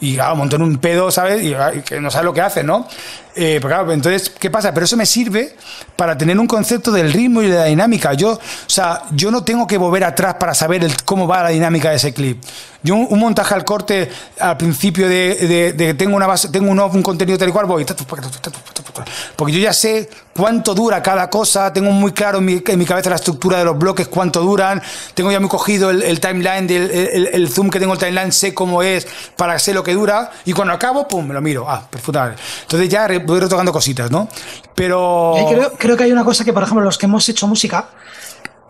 y 0.00 0.14
claro, 0.14 0.36
monto 0.36 0.56
en 0.56 0.62
un 0.62 0.78
pedo, 0.78 1.10
¿sabes? 1.10 1.42
Y 1.42 1.54
que 1.82 2.00
no 2.00 2.10
sabes 2.10 2.26
lo 2.26 2.34
que 2.34 2.42
hace, 2.42 2.62
¿no? 2.62 2.86
Eh, 3.34 3.58
pero 3.62 3.68
claro, 3.68 3.92
entonces, 3.92 4.30
¿qué 4.30 4.50
pasa? 4.50 4.74
Pero 4.74 4.84
eso 4.84 4.96
me 4.96 5.06
sirve 5.06 5.56
para 5.96 6.18
tener 6.18 6.38
un 6.38 6.46
concepto 6.46 6.92
del 6.92 7.12
ritmo 7.12 7.40
y 7.40 7.48
de 7.48 7.56
la 7.56 7.64
dinámica. 7.64 8.12
Yo, 8.12 8.32
o 8.32 8.40
sea, 8.66 9.04
yo 9.12 9.30
no 9.30 9.44
tengo 9.44 9.66
que 9.66 9.78
volver 9.78 10.04
atrás 10.04 10.34
para 10.34 10.54
saber 10.54 10.86
cómo 11.04 11.26
va 11.26 11.44
la 11.44 11.50
dinámica 11.50 11.90
de 11.90 11.96
ese 11.96 12.12
clip. 12.12 12.42
Yo 12.82 12.94
un, 12.94 13.18
montaje 13.18 13.54
al 13.54 13.64
corte 13.64 14.10
al 14.38 14.56
principio 14.56 15.08
de, 15.08 15.72
de, 15.74 15.94
tengo 15.94 16.16
una 16.16 16.26
base, 16.26 16.48
tengo 16.48 16.70
un, 16.70 16.78
un 16.78 17.02
contenido 17.02 17.38
tal 17.38 17.48
y 17.48 17.52
cual, 17.52 17.66
voy 17.66 17.84
porque 19.36 19.52
yo 19.52 19.58
ya 19.58 19.72
sé 19.72 20.08
cuánto 20.34 20.74
dura 20.74 21.02
cada 21.02 21.28
cosa, 21.28 21.72
tengo 21.72 21.90
muy 21.90 22.12
claro 22.12 22.38
en 22.38 22.44
mi, 22.44 22.84
cabeza 22.86 23.10
la 23.10 23.16
estructura 23.16 23.58
de 23.58 23.64
los 23.64 23.78
bloques, 23.78 24.08
cuánto 24.08 24.40
duran, 24.40 24.80
tengo 25.14 25.32
ya 25.32 25.40
muy 25.40 25.48
cogido 25.48 25.90
el, 25.90 26.20
timeline, 26.20 26.66
del, 26.66 27.28
el, 27.32 27.48
zoom 27.48 27.70
que 27.70 27.80
tengo 27.80 27.94
el 27.94 27.98
timeline, 27.98 28.30
sé 28.32 28.54
cómo 28.54 28.82
es, 28.82 29.06
para 29.36 29.58
sé 29.58 29.74
lo 29.74 29.82
que 29.82 29.94
dura, 29.94 30.30
y 30.44 30.52
cuando 30.52 30.74
acabo, 30.74 31.08
pum, 31.08 31.26
me 31.26 31.34
lo 31.34 31.40
miro, 31.40 31.68
ah, 31.68 31.86
perfectamente. 31.90 32.40
Entonces 32.62 32.88
ya 32.88 33.08
voy 33.24 33.40
retocando 33.40 33.72
cositas, 33.72 34.10
¿no? 34.10 34.28
Pero... 34.74 35.34
Creo, 35.48 35.72
creo 35.72 35.96
que 35.96 36.04
hay 36.04 36.12
una 36.12 36.24
cosa 36.24 36.44
que, 36.44 36.52
por 36.52 36.62
ejemplo, 36.62 36.84
los 36.84 36.98
que 36.98 37.06
hemos 37.06 37.28
hecho 37.28 37.46
música, 37.48 37.88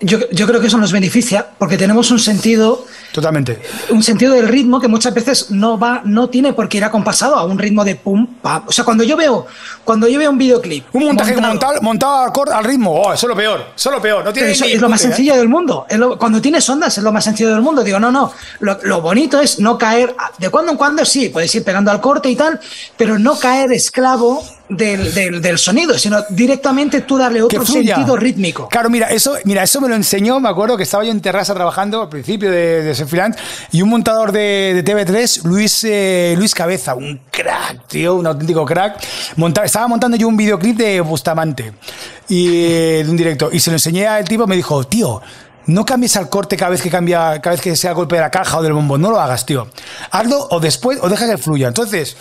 yo, 0.00 0.18
yo, 0.30 0.46
creo 0.46 0.60
que 0.60 0.68
eso 0.68 0.78
nos 0.78 0.92
beneficia 0.92 1.46
porque 1.58 1.76
tenemos 1.76 2.10
un 2.10 2.20
sentido. 2.20 2.86
Totalmente. 3.12 3.60
Un 3.90 4.02
sentido 4.02 4.34
del 4.34 4.48
ritmo 4.48 4.80
que 4.80 4.88
muchas 4.88 5.14
veces 5.14 5.50
no 5.50 5.78
va, 5.78 6.02
no 6.04 6.28
tiene 6.28 6.52
por 6.52 6.68
qué 6.68 6.78
ir 6.78 6.84
acompasado 6.84 7.36
a 7.36 7.44
un 7.44 7.58
ritmo 7.58 7.84
de 7.84 7.94
pum, 7.94 8.26
pam. 8.42 8.64
O 8.66 8.72
sea, 8.72 8.84
cuando 8.84 9.02
yo 9.02 9.16
veo, 9.16 9.46
cuando 9.84 10.06
yo 10.08 10.18
veo 10.18 10.30
un 10.30 10.38
videoclip. 10.38 10.84
Un 10.92 11.04
montaje 11.04 11.34
montado, 11.36 11.80
montado, 11.80 12.32
al 12.52 12.64
ritmo, 12.64 12.92
oh, 12.92 13.12
eso 13.12 13.26
es 13.26 13.28
lo 13.28 13.36
peor, 13.36 13.64
eso 13.74 13.88
es 13.88 13.96
lo 13.96 14.02
peor. 14.02 14.24
No 14.24 14.32
tiene 14.32 14.50
eso 14.50 14.64
es 14.64 14.80
lo 14.80 14.88
más 14.88 15.00
sencillo 15.00 15.36
del 15.36 15.48
mundo. 15.48 15.86
cuando 16.18 16.40
tienes 16.40 16.68
ondas 16.68 16.96
es 16.98 17.04
lo 17.04 17.12
más 17.12 17.24
sencillo 17.24 17.50
del 17.50 17.62
mundo. 17.62 17.82
Digo, 17.82 17.98
no, 17.98 18.10
no. 18.10 18.32
Lo, 18.60 18.78
lo, 18.82 19.00
bonito 19.00 19.40
es 19.40 19.58
no 19.58 19.78
caer. 19.78 20.14
De 20.38 20.50
cuando 20.50 20.72
en 20.72 20.78
cuando 20.78 21.04
sí, 21.04 21.30
puedes 21.30 21.54
ir 21.54 21.64
pegando 21.64 21.90
al 21.90 22.00
corte 22.00 22.28
y 22.28 22.36
tal, 22.36 22.60
pero 22.96 23.18
no 23.18 23.38
caer 23.38 23.72
esclavo 23.72 24.42
del, 24.68 25.14
del, 25.14 25.40
del, 25.40 25.58
sonido, 25.58 25.98
sino 25.98 26.22
directamente 26.28 27.00
tú 27.02 27.16
darle 27.16 27.42
otro 27.42 27.64
sentido 27.64 28.16
rítmico. 28.16 28.68
Claro, 28.68 28.90
mira, 28.90 29.08
eso, 29.08 29.36
mira, 29.44 29.62
eso 29.62 29.80
me 29.80 29.88
lo 29.88 29.94
enseñó, 29.94 30.40
me 30.40 30.48
acuerdo 30.48 30.76
que 30.76 30.82
estaba 30.82 31.04
yo 31.04 31.10
en 31.10 31.20
terraza 31.20 31.54
trabajando 31.54 32.02
al 32.02 32.08
principio 32.08 32.50
de, 32.50 32.82
de 32.82 32.94
ser 32.94 33.08
y 33.72 33.82
un 33.82 33.88
montador 33.88 34.32
de, 34.32 34.82
de 34.82 34.84
TV3, 34.84 35.44
Luis, 35.44 35.84
eh, 35.84 36.34
Luis 36.36 36.54
Cabeza, 36.54 36.94
un 36.94 37.20
crack, 37.30 37.86
tío, 37.88 38.14
un 38.14 38.26
auténtico 38.26 38.64
crack. 38.64 39.02
estaba 39.64 39.88
montando 39.88 40.16
yo 40.16 40.28
un 40.28 40.36
videoclip 40.36 40.76
de 40.76 41.00
Bustamante 41.00 41.72
y 42.28 43.02
de 43.02 43.06
un 43.08 43.16
directo 43.16 43.48
y 43.50 43.60
se 43.60 43.70
lo 43.70 43.76
enseñé 43.76 44.06
al 44.06 44.24
tipo, 44.24 44.46
me 44.46 44.56
dijo, 44.56 44.84
tío, 44.84 45.20
no 45.68 45.84
cambies 45.84 46.16
al 46.16 46.28
corte 46.28 46.56
cada 46.56 46.70
vez 46.70 46.82
que 46.82 46.90
cambia, 46.90 47.40
cada 47.40 47.54
vez 47.54 47.60
que 47.60 47.76
sea 47.76 47.92
golpe 47.92 48.16
de 48.16 48.22
la 48.22 48.30
caja 48.30 48.58
o 48.58 48.62
del 48.62 48.72
bombo, 48.72 48.96
no 48.96 49.10
lo 49.10 49.20
hagas, 49.20 49.44
tío. 49.44 49.68
Hazlo 50.10 50.48
o 50.50 50.60
después 50.60 50.98
o 51.02 51.08
deja 51.08 51.26
que 51.26 51.36
fluya. 51.36 51.68
Entonces, 51.68 52.16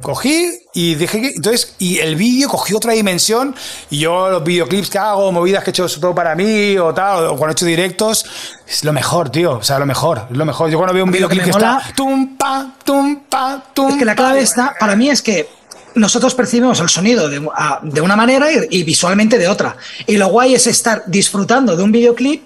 cogí 0.00 0.50
y 0.74 0.94
dije 0.94 1.20
que 1.20 1.28
entonces 1.28 1.74
y 1.78 1.98
el 1.98 2.16
vídeo 2.16 2.48
cogió 2.48 2.76
otra 2.76 2.92
dimensión 2.92 3.54
y 3.90 3.98
yo 3.98 4.30
los 4.30 4.44
videoclips 4.44 4.90
que 4.90 4.98
hago 4.98 5.32
movidas 5.32 5.64
que 5.64 5.70
he 5.70 5.72
hecho 5.72 5.88
todo 6.00 6.14
para 6.14 6.34
mí 6.34 6.76
o 6.78 6.92
tal 6.94 7.26
o 7.26 7.36
cuando 7.36 7.48
he 7.48 7.52
hecho 7.52 7.66
directos 7.66 8.26
es 8.66 8.84
lo 8.84 8.92
mejor 8.92 9.30
tío 9.30 9.52
o 9.58 9.62
sea 9.62 9.78
lo 9.78 9.86
mejor 9.86 10.26
es 10.30 10.36
lo 10.36 10.44
mejor. 10.44 10.70
Yo 10.70 10.78
cuando 10.78 10.94
veo 10.94 11.04
un 11.04 11.10
videoclip 11.10 11.44
que, 11.44 11.50
está 11.50 11.82
tum 11.94 12.36
pa 12.36 12.74
tum 12.84 13.20
pa 13.28 13.62
tum 13.72 13.90
es 13.90 13.96
que 13.96 14.04
la 14.04 14.14
clave 14.14 14.40
está 14.40 14.74
para 14.78 14.96
mí 14.96 15.10
es 15.10 15.22
que 15.22 15.48
nosotros 15.94 16.34
percibimos 16.34 16.78
el 16.80 16.88
sonido 16.88 17.28
de, 17.28 17.46
de 17.82 18.00
una 18.00 18.16
manera 18.16 18.52
y, 18.52 18.66
y 18.68 18.84
visualmente 18.84 19.38
de 19.38 19.48
otra. 19.48 19.78
Y 20.06 20.18
lo 20.18 20.28
guay 20.28 20.54
es 20.54 20.66
estar 20.66 21.02
disfrutando 21.06 21.74
de 21.74 21.82
un 21.82 21.90
videoclip 21.90 22.42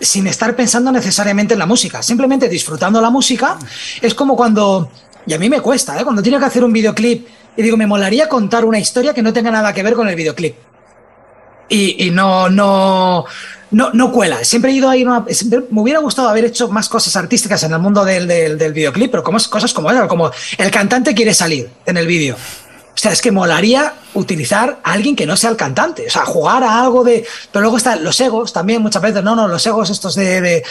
sin 0.00 0.26
estar 0.26 0.54
pensando 0.56 0.92
necesariamente 0.92 1.54
en 1.54 1.60
la 1.60 1.66
música, 1.66 2.02
simplemente 2.02 2.48
disfrutando 2.48 3.00
la 3.00 3.10
música. 3.10 3.58
Es 4.00 4.14
como 4.14 4.36
cuando 4.36 4.90
y 5.26 5.32
a 5.32 5.38
mí 5.38 5.48
me 5.48 5.60
cuesta, 5.60 5.98
¿eh? 5.98 6.04
Cuando 6.04 6.22
tiene 6.22 6.38
que 6.38 6.44
hacer 6.44 6.64
un 6.64 6.72
videoclip 6.72 7.26
y 7.56 7.62
digo, 7.62 7.76
me 7.76 7.86
molaría 7.86 8.28
contar 8.28 8.64
una 8.64 8.78
historia 8.78 9.14
que 9.14 9.22
no 9.22 9.32
tenga 9.32 9.50
nada 9.50 9.72
que 9.72 9.82
ver 9.82 9.94
con 9.94 10.08
el 10.08 10.14
videoclip. 10.14 10.54
Y, 11.68 12.06
y 12.06 12.10
no, 12.10 12.50
no, 12.50 13.24
no, 13.70 13.90
no 13.92 14.12
cuela. 14.12 14.44
Siempre 14.44 14.70
he 14.70 14.74
ido 14.74 14.88
ahí, 14.88 15.04
me 15.04 15.80
hubiera 15.80 16.00
gustado 16.00 16.28
haber 16.28 16.44
hecho 16.44 16.68
más 16.68 16.88
cosas 16.88 17.16
artísticas 17.16 17.62
en 17.62 17.72
el 17.72 17.78
mundo 17.78 18.04
del, 18.04 18.26
del, 18.26 18.72
videoclip, 18.72 19.10
pero 19.10 19.22
como, 19.22 19.38
cosas 19.50 19.72
como 19.72 19.90
eso, 19.90 20.06
como 20.08 20.30
el 20.58 20.70
cantante 20.70 21.14
quiere 21.14 21.32
salir 21.32 21.68
en 21.86 21.96
el 21.96 22.06
vídeo. 22.06 22.36
O 22.36 22.96
sea, 22.96 23.12
es 23.12 23.20
que 23.20 23.32
molaría 23.32 23.94
utilizar 24.14 24.78
a 24.82 24.92
alguien 24.92 25.16
que 25.16 25.26
no 25.26 25.36
sea 25.36 25.50
el 25.50 25.56
cantante, 25.56 26.06
o 26.06 26.10
sea, 26.10 26.24
jugar 26.24 26.62
a 26.62 26.80
algo 26.80 27.02
de... 27.02 27.26
Pero 27.50 27.62
luego 27.62 27.76
están 27.76 28.04
los 28.04 28.20
egos 28.20 28.52
también 28.52 28.80
muchas 28.80 29.02
veces, 29.02 29.24
no, 29.24 29.34
no, 29.34 29.48
los 29.48 29.66
egos 29.66 29.90
estos 29.90 30.14
de... 30.14 30.62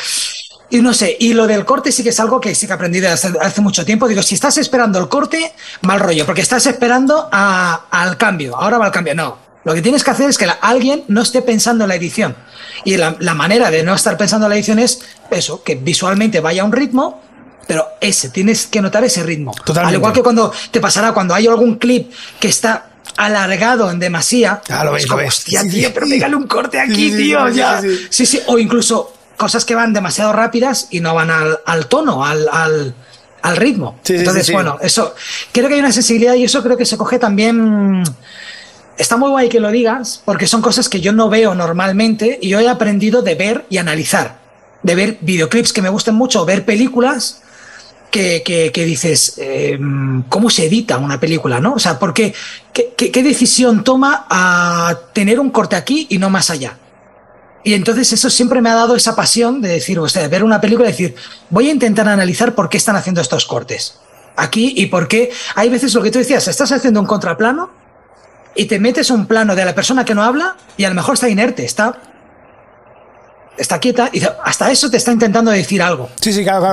y 0.74 0.82
no 0.82 0.92
sé, 0.92 1.16
y 1.20 1.34
lo 1.34 1.46
del 1.46 1.66
corte 1.66 1.92
sí 1.92 2.02
que 2.02 2.10
es 2.10 2.20
algo 2.20 2.42
que 2.42 2.56
sí 2.56 2.66
que 2.66 2.74
he 2.74 2.76
aprendido 2.76 3.08
hace, 3.08 3.32
hace 3.40 3.62
mucho 3.62 3.86
tiempo. 3.86 4.08
Digo, 4.08 4.24
si 4.24 4.34
estás 4.34 4.58
esperando 4.58 4.98
el 4.98 5.08
corte, 5.08 5.54
mal 5.82 6.00
rollo, 6.00 6.26
porque 6.26 6.42
estás 6.42 6.66
esperando 6.66 7.30
al 7.32 8.18
cambio, 8.18 8.58
ahora 8.58 8.80
va 8.80 8.86
al 8.88 8.92
cambio. 8.92 9.14
No, 9.14 9.38
lo 9.66 9.76
que 9.76 9.84
tienes 9.84 10.04
que 10.04 10.10
hacer 10.10 10.32
es 10.32 10.38
que 10.40 10.48
alguien 10.62 11.04
no 11.10 11.22
esté 11.22 11.44
pensando 11.44 11.84
en 11.84 11.90
la 11.90 11.96
edición. 11.96 12.36
Y 12.86 12.98
la, 12.98 13.16
la, 13.20 13.36
manera 13.36 13.70
de 13.70 13.84
no 13.84 13.94
estar 13.94 14.18
pensando 14.18 14.48
en 14.48 14.50
la 14.50 14.56
edición 14.56 14.80
es 14.80 15.02
eso, 15.30 15.62
que 15.62 15.76
visualmente 15.76 16.40
vaya 16.40 16.64
a 16.64 16.66
un 16.66 16.72
ritmo 16.72 17.22
pero 17.68 17.88
ese, 18.02 18.30
tienes 18.30 18.66
que 18.66 18.82
notar 18.82 19.04
ese 19.04 19.22
ritmo. 19.22 19.54
Al 19.76 19.94
igual 19.94 20.12
que 20.12 20.24
cuando 20.24 20.52
te 20.72 20.80
pasará, 20.80 21.12
cuando 21.14 21.36
hay 21.36 21.46
algún 21.46 21.76
clip 21.76 22.12
que 22.40 22.48
está 22.48 22.88
alargado 23.16 23.92
en 23.92 24.00
demasía, 24.00 24.62
ah, 24.70 24.84
lo 24.84 24.94
ves, 24.94 25.08
lo 25.08 25.18
ves. 25.18 25.28
Hostia, 25.28 25.62
tío, 25.70 25.94
pero 25.94 26.08
pégale 26.08 26.36
un 26.36 26.48
corte 26.48 26.80
aquí, 26.80 27.12
tío, 27.12 27.48
ya. 27.50 27.80
Sí 28.10 28.26
sí. 28.26 28.42
o 28.48 28.58
incluso 28.58 29.14
cosas 29.38 29.66
que 29.66 29.76
van 29.76 29.94
demasiado 29.94 30.34
rápidas 30.34 30.88
y 30.92 31.00
no 31.00 31.16
van 31.16 31.32
al, 31.32 31.60
al 31.66 31.88
tono, 31.88 32.26
al, 32.26 32.48
al, 32.52 32.96
al 33.42 33.58
ritmo. 33.58 34.00
Entonces, 34.08 34.52
bueno, 34.52 34.78
eso, 34.82 35.16
creo 35.52 35.68
que 35.68 35.76
hay 35.76 35.80
una 35.80 35.92
sensibilidad 35.92 36.34
y 36.34 36.46
eso 36.46 36.64
creo 36.64 36.78
que 36.78 36.86
se 36.86 36.98
coge 36.98 37.20
también... 37.20 38.04
Está 38.96 39.18
muy 39.18 39.30
guay 39.32 39.50
que 39.50 39.60
lo 39.60 39.72
digas, 39.72 40.22
porque 40.24 40.46
son 40.46 40.62
cosas 40.62 40.88
que 40.88 41.02
yo 41.02 41.14
no 41.14 41.28
veo 41.28 41.56
normalmente 41.56 42.38
y 42.40 42.50
yo 42.50 42.60
he 42.60 42.70
aprendido 42.70 43.24
de 43.24 43.34
ver 43.34 43.66
y 43.70 43.80
analizar. 43.80 44.40
De 44.84 44.94
ver 44.94 45.18
videoclips 45.22 45.74
que 45.74 45.82
me 45.82 45.90
gusten 45.90 46.14
mucho, 46.14 46.46
ver 46.46 46.64
películas 46.64 47.42
que, 48.14 48.72
dices, 48.86 49.34
em, 49.38 50.24
¿cómo 50.30 50.50
se 50.50 50.68
edita 50.68 50.98
una 50.98 51.20
película? 51.20 51.60
¿no? 51.60 51.74
O 51.74 51.80
sea, 51.80 51.98
¿por 51.98 52.14
qué, 52.14 52.34
qué, 52.72 53.24
decisión 53.24 53.84
toma 53.84 54.28
a 54.30 54.96
tener 55.14 55.40
un 55.40 55.50
corte 55.50 55.76
aquí 55.76 56.06
y 56.12 56.20
no 56.20 56.30
más 56.30 56.52
allá? 56.52 56.78
Y 57.64 57.74
entonces 57.74 58.12
eso 58.12 58.30
siempre 58.30 58.62
me 58.62 58.70
ha 58.70 58.76
dado 58.76 58.96
esa 58.96 59.16
pasión 59.16 59.62
de 59.62 59.70
decir, 59.70 59.98
o 60.00 60.10
sea, 60.10 60.28
ver 60.28 60.44
una 60.44 60.60
película 60.60 60.90
y 60.90 60.92
decir, 60.92 61.16
voy 61.50 61.70
a 61.70 61.72
intentar 61.72 62.08
analizar 62.08 62.56
por 62.56 62.70
qué 62.70 62.78
están 62.78 62.96
haciendo 62.96 63.22
estos 63.22 63.46
cortes 63.46 64.00
aquí 64.36 64.74
y 64.76 64.88
por 64.88 65.08
qué 65.08 65.32
hay 65.56 65.70
veces 65.70 65.94
lo 65.94 66.02
que 66.02 66.12
tú 66.12 66.20
decías, 66.20 66.48
estás 66.48 66.72
haciendo 66.72 67.00
un 67.00 67.06
contraplano 67.06 67.70
y 68.56 68.66
te 68.66 68.80
metes 68.80 69.10
un 69.10 69.26
plano 69.26 69.56
de 69.56 69.66
la 69.66 69.74
persona 69.76 70.04
que 70.06 70.14
no 70.14 70.24
habla 70.24 70.58
y 70.78 70.84
a 70.84 70.90
lo 70.90 70.96
mejor 70.96 71.16
está 71.16 71.30
inerte, 71.30 71.66
está 71.66 72.02
está 73.58 73.80
quieta 73.80 74.10
y 74.12 74.22
hasta 74.44 74.72
eso 74.72 74.90
te 74.90 74.98
está 74.98 75.12
intentando 75.12 75.52
decir 75.52 75.82
algo. 75.82 76.10
Sí, 76.20 76.34
sí, 76.34 76.44
claro, 76.44 76.72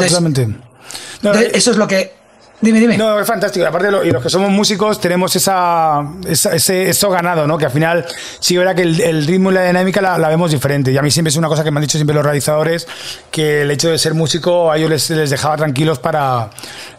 claro, 1.21 1.39
eso 1.53 1.71
es 1.71 1.77
lo 1.77 1.87
que 1.87 2.20
Dime, 2.63 2.79
dime. 2.79 2.99
No, 2.99 3.19
es 3.19 3.27
fantástico. 3.27 3.67
Aparte, 3.67 3.89
y 4.05 4.11
los 4.11 4.23
que 4.23 4.29
somos 4.29 4.51
músicos 4.51 5.01
tenemos 5.01 5.35
esa, 5.35 6.03
eso 6.29 7.11
ganado, 7.11 7.47
¿no? 7.47 7.57
Que 7.57 7.65
al 7.65 7.71
final 7.71 8.05
sí 8.39 8.57
verá 8.57 8.75
que 8.75 8.83
el, 8.83 9.27
ritmo 9.27 9.51
y 9.51 9.55
la 9.55 9.65
dinámica 9.65 10.03
la, 10.03 10.29
vemos 10.29 10.51
diferente. 10.51 10.93
Y 10.93 10.99
a 10.99 11.03
mí 11.03 11.11
siempre 11.11 11.31
es 11.31 11.37
una 11.37 11.49
cosa 11.49 11.65
que 11.65 11.71
me 11.71 11.79
han 11.79 11.83
dicho 11.83 11.97
siempre 11.97 12.15
los 12.15 12.25
realizadores, 12.25 12.87
que 13.31 13.63
el 13.63 13.71
hecho 13.71 13.91
de 13.91 13.99
ser 13.99 14.13
músico 14.13 14.71
a 14.71 14.77
ellos 14.77 14.91
les 15.11 15.31
dejaba 15.31 15.57
tranquilos 15.57 15.99
para, 15.99 16.51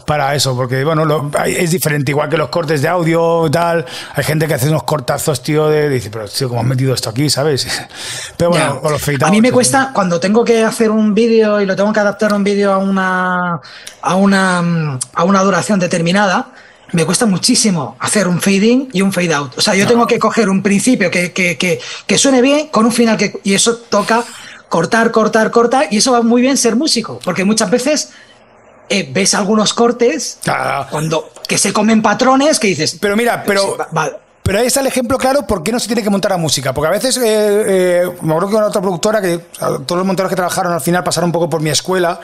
para 0.06 0.36
eso, 0.36 0.56
porque 0.56 0.84
bueno, 0.84 1.32
es 1.46 1.72
diferente, 1.72 2.12
igual 2.12 2.30
que 2.30 2.38
los 2.38 2.50
cortes 2.50 2.82
de 2.82 2.88
audio 2.88 3.48
y 3.48 3.52
tal. 3.52 3.86
Hay 4.14 4.24
gente 4.24 4.48
que 4.48 4.54
hace 4.54 4.70
unos 4.70 4.84
cortazos, 4.84 5.42
tío, 5.42 5.68
de, 5.70 5.90
dice, 5.90 6.10
pero 6.10 6.28
tío, 6.28 6.50
¿cómo 6.50 6.62
has 6.62 6.68
metido 6.68 6.94
esto 6.94 7.10
aquí, 7.10 7.30
sabes? 7.30 7.68
Pero 8.38 8.52
bueno, 8.52 8.82
los 8.84 9.08
A 9.24 9.30
mí 9.30 9.42
me 9.42 9.52
cuesta, 9.52 9.92
cuando 9.94 10.20
tengo 10.20 10.44
que 10.44 10.64
hacer 10.64 10.90
un 10.90 11.14
vídeo 11.14 11.62
y 11.62 11.66
lo 11.66 11.76
tengo 11.76 11.94
que 11.94 12.00
adaptar 12.00 12.34
un 12.34 12.44
vídeo 12.44 12.72
a 12.72 12.78
una, 12.78 13.60
a 14.02 14.16
una, 14.16 14.98
a 15.14 15.24
una 15.24 15.44
duración 15.44 15.80
determinada, 15.80 16.50
me 16.94 17.06
cuesta 17.06 17.26
muchísimo 17.26 17.96
hacer 18.00 18.28
un 18.28 18.42
fade 18.42 18.66
in 18.66 18.90
y 18.92 19.02
un 19.02 19.14
fade 19.14 19.34
out. 19.34 19.58
O 19.58 19.62
sea, 19.62 19.76
yo 19.76 19.88
tengo 19.88 20.08
que 20.08 20.20
coger 20.20 20.50
un 20.50 20.62
principio 20.62 21.10
que, 21.10 21.32
que, 21.32 21.58
que, 21.58 21.80
que 22.06 22.18
suene 22.18 22.42
bien 22.42 22.68
con 22.68 22.86
un 22.86 22.92
final 22.92 23.18
que, 23.18 23.40
y 23.44 23.54
eso 23.54 23.78
toca 23.78 24.24
cortar, 24.68 25.12
cortar, 25.12 25.52
cortar, 25.52 25.88
y 25.92 25.98
eso 25.98 26.14
va 26.14 26.22
muy 26.22 26.42
bien 26.42 26.58
ser 26.58 26.76
músico, 26.76 27.20
porque 27.24 27.44
muchas 27.44 27.70
veces 27.70 28.10
eh, 28.92 29.10
ves 29.12 29.34
algunos 29.34 29.74
cortes 29.74 30.40
cuando 30.92 31.32
que 31.48 31.58
se 31.58 31.72
comen 31.72 32.02
patrones 32.02 32.60
que 32.60 32.68
dices. 32.68 32.98
Pero 33.00 33.16
mira, 33.16 33.44
pero. 33.44 33.78
Pero 34.44 34.60
ahí 34.60 34.66
está 34.66 34.80
el 34.80 34.88
ejemplo 34.88 35.20
claro 35.20 35.46
por 35.46 35.62
qué 35.62 35.72
no 35.72 35.80
se 35.80 35.86
tiene 35.86 36.02
que 36.02 36.10
montar 36.10 36.34
a 36.34 36.38
música. 36.38 36.74
Porque 36.74 36.88
a 36.88 36.92
veces, 36.92 37.16
eh, 37.18 37.22
eh, 37.24 38.10
me 38.22 38.32
acuerdo 38.32 38.50
que 38.50 38.56
una 38.56 38.66
otra 38.66 38.82
productora, 38.82 39.22
que 39.22 39.38
todos 39.38 39.98
los 39.98 40.06
montadores 40.06 40.32
que 40.32 40.36
trabajaron 40.36 40.74
al 40.74 40.82
final 40.82 41.04
pasaron 41.04 41.28
un 41.28 41.32
poco 41.32 41.50
por 41.50 41.62
mi 41.62 41.70
escuela, 41.70 42.20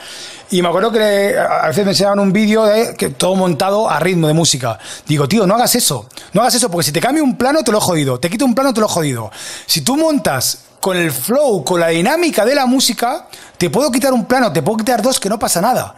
y 0.49 0.61
me 0.61 0.67
acuerdo 0.67 0.91
que 0.91 1.37
a 1.37 1.67
veces 1.67 1.85
me 1.85 1.91
enseñaban 1.91 2.19
un 2.19 2.33
vídeo 2.33 2.65
de 2.65 2.95
que 2.95 3.11
todo 3.11 3.35
montado 3.35 3.89
a 3.89 3.99
ritmo 3.99 4.27
de 4.27 4.33
música. 4.33 4.79
Digo, 5.05 5.27
tío, 5.27 5.45
no 5.45 5.55
hagas 5.55 5.75
eso. 5.75 6.09
No 6.33 6.41
hagas 6.41 6.55
eso, 6.55 6.71
porque 6.71 6.85
si 6.85 6.91
te 6.91 6.99
cambio 6.99 7.23
un 7.23 7.37
plano, 7.37 7.63
te 7.63 7.71
lo 7.71 7.77
he 7.77 7.81
jodido. 7.81 8.19
Te 8.19 8.29
quito 8.29 8.45
un 8.45 8.55
plano, 8.55 8.73
te 8.73 8.79
lo 8.79 8.87
he 8.87 8.89
jodido. 8.89 9.31
Si 9.67 9.81
tú 9.81 9.95
montas 9.95 10.63
con 10.79 10.97
el 10.97 11.11
flow, 11.11 11.63
con 11.63 11.79
la 11.79 11.89
dinámica 11.89 12.45
de 12.45 12.55
la 12.55 12.65
música, 12.65 13.27
te 13.57 13.69
puedo 13.69 13.91
quitar 13.91 14.13
un 14.13 14.25
plano, 14.25 14.51
te 14.51 14.61
puedo 14.61 14.77
quitar 14.77 15.01
dos, 15.01 15.19
que 15.19 15.29
no 15.29 15.37
pasa 15.37 15.61
nada. 15.61 15.95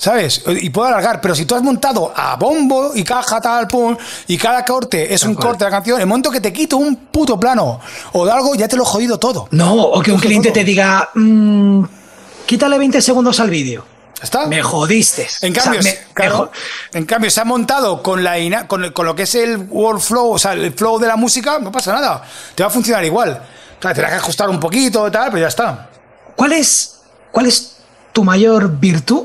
¿Sabes? 0.00 0.42
Y 0.46 0.70
puedo 0.70 0.88
alargar, 0.88 1.20
pero 1.20 1.34
si 1.34 1.44
tú 1.44 1.54
has 1.54 1.62
montado 1.62 2.12
a 2.16 2.34
bombo 2.36 2.92
y 2.94 3.04
caja, 3.04 3.38
tal, 3.40 3.68
pum, 3.68 3.94
y 4.26 4.38
cada 4.38 4.64
corte 4.64 5.12
es 5.12 5.22
un 5.24 5.34
corte 5.34 5.64
de 5.64 5.70
la 5.70 5.76
canción, 5.76 6.00
el 6.00 6.06
momento 6.06 6.30
que 6.30 6.40
te 6.40 6.52
quito 6.52 6.78
un 6.78 6.96
puto 6.96 7.38
plano 7.38 7.78
o 8.12 8.24
de 8.24 8.32
algo, 8.32 8.54
ya 8.54 8.66
te 8.66 8.76
lo 8.76 8.82
he 8.82 8.86
jodido 8.86 9.18
todo. 9.18 9.46
No, 9.50 9.74
o 9.74 10.00
que 10.00 10.10
un 10.10 10.18
cliente 10.18 10.50
te 10.52 10.64
diga, 10.64 11.10
mmm, 11.14 11.84
quítale 12.46 12.78
20 12.78 13.02
segundos 13.02 13.38
al 13.40 13.50
vídeo. 13.50 13.84
¿Está? 14.22 14.46
Me 14.46 14.62
jodiste. 14.62 15.26
En 15.42 15.52
cambio, 15.52 15.80
en 16.92 17.06
cambio, 17.06 17.30
se 17.30 17.40
ha 17.40 17.44
montado 17.44 18.02
con, 18.02 18.22
la 18.22 18.36
con, 18.66 18.90
con, 18.92 19.06
lo 19.06 19.14
que 19.14 19.22
es 19.22 19.34
el 19.34 19.56
workflow, 19.56 20.32
o 20.32 20.38
sea, 20.38 20.52
el 20.52 20.72
flow 20.72 20.98
de 20.98 21.06
la 21.06 21.16
música, 21.16 21.58
no 21.58 21.72
pasa 21.72 21.92
nada. 21.92 22.22
Te 22.54 22.62
va 22.62 22.68
a 22.68 22.72
funcionar 22.72 23.04
igual. 23.04 23.42
te 23.80 23.94
que 23.94 24.02
ajustar 24.02 24.48
un 24.50 24.60
poquito 24.60 25.08
y 25.08 25.10
tal, 25.10 25.30
pero 25.30 25.42
ya 25.42 25.48
está. 25.48 25.88
¿Cuál 26.36 26.52
es, 26.52 27.00
cuál 27.30 27.46
es 27.46 27.76
tu 28.12 28.22
mayor 28.24 28.78
virtud 28.78 29.24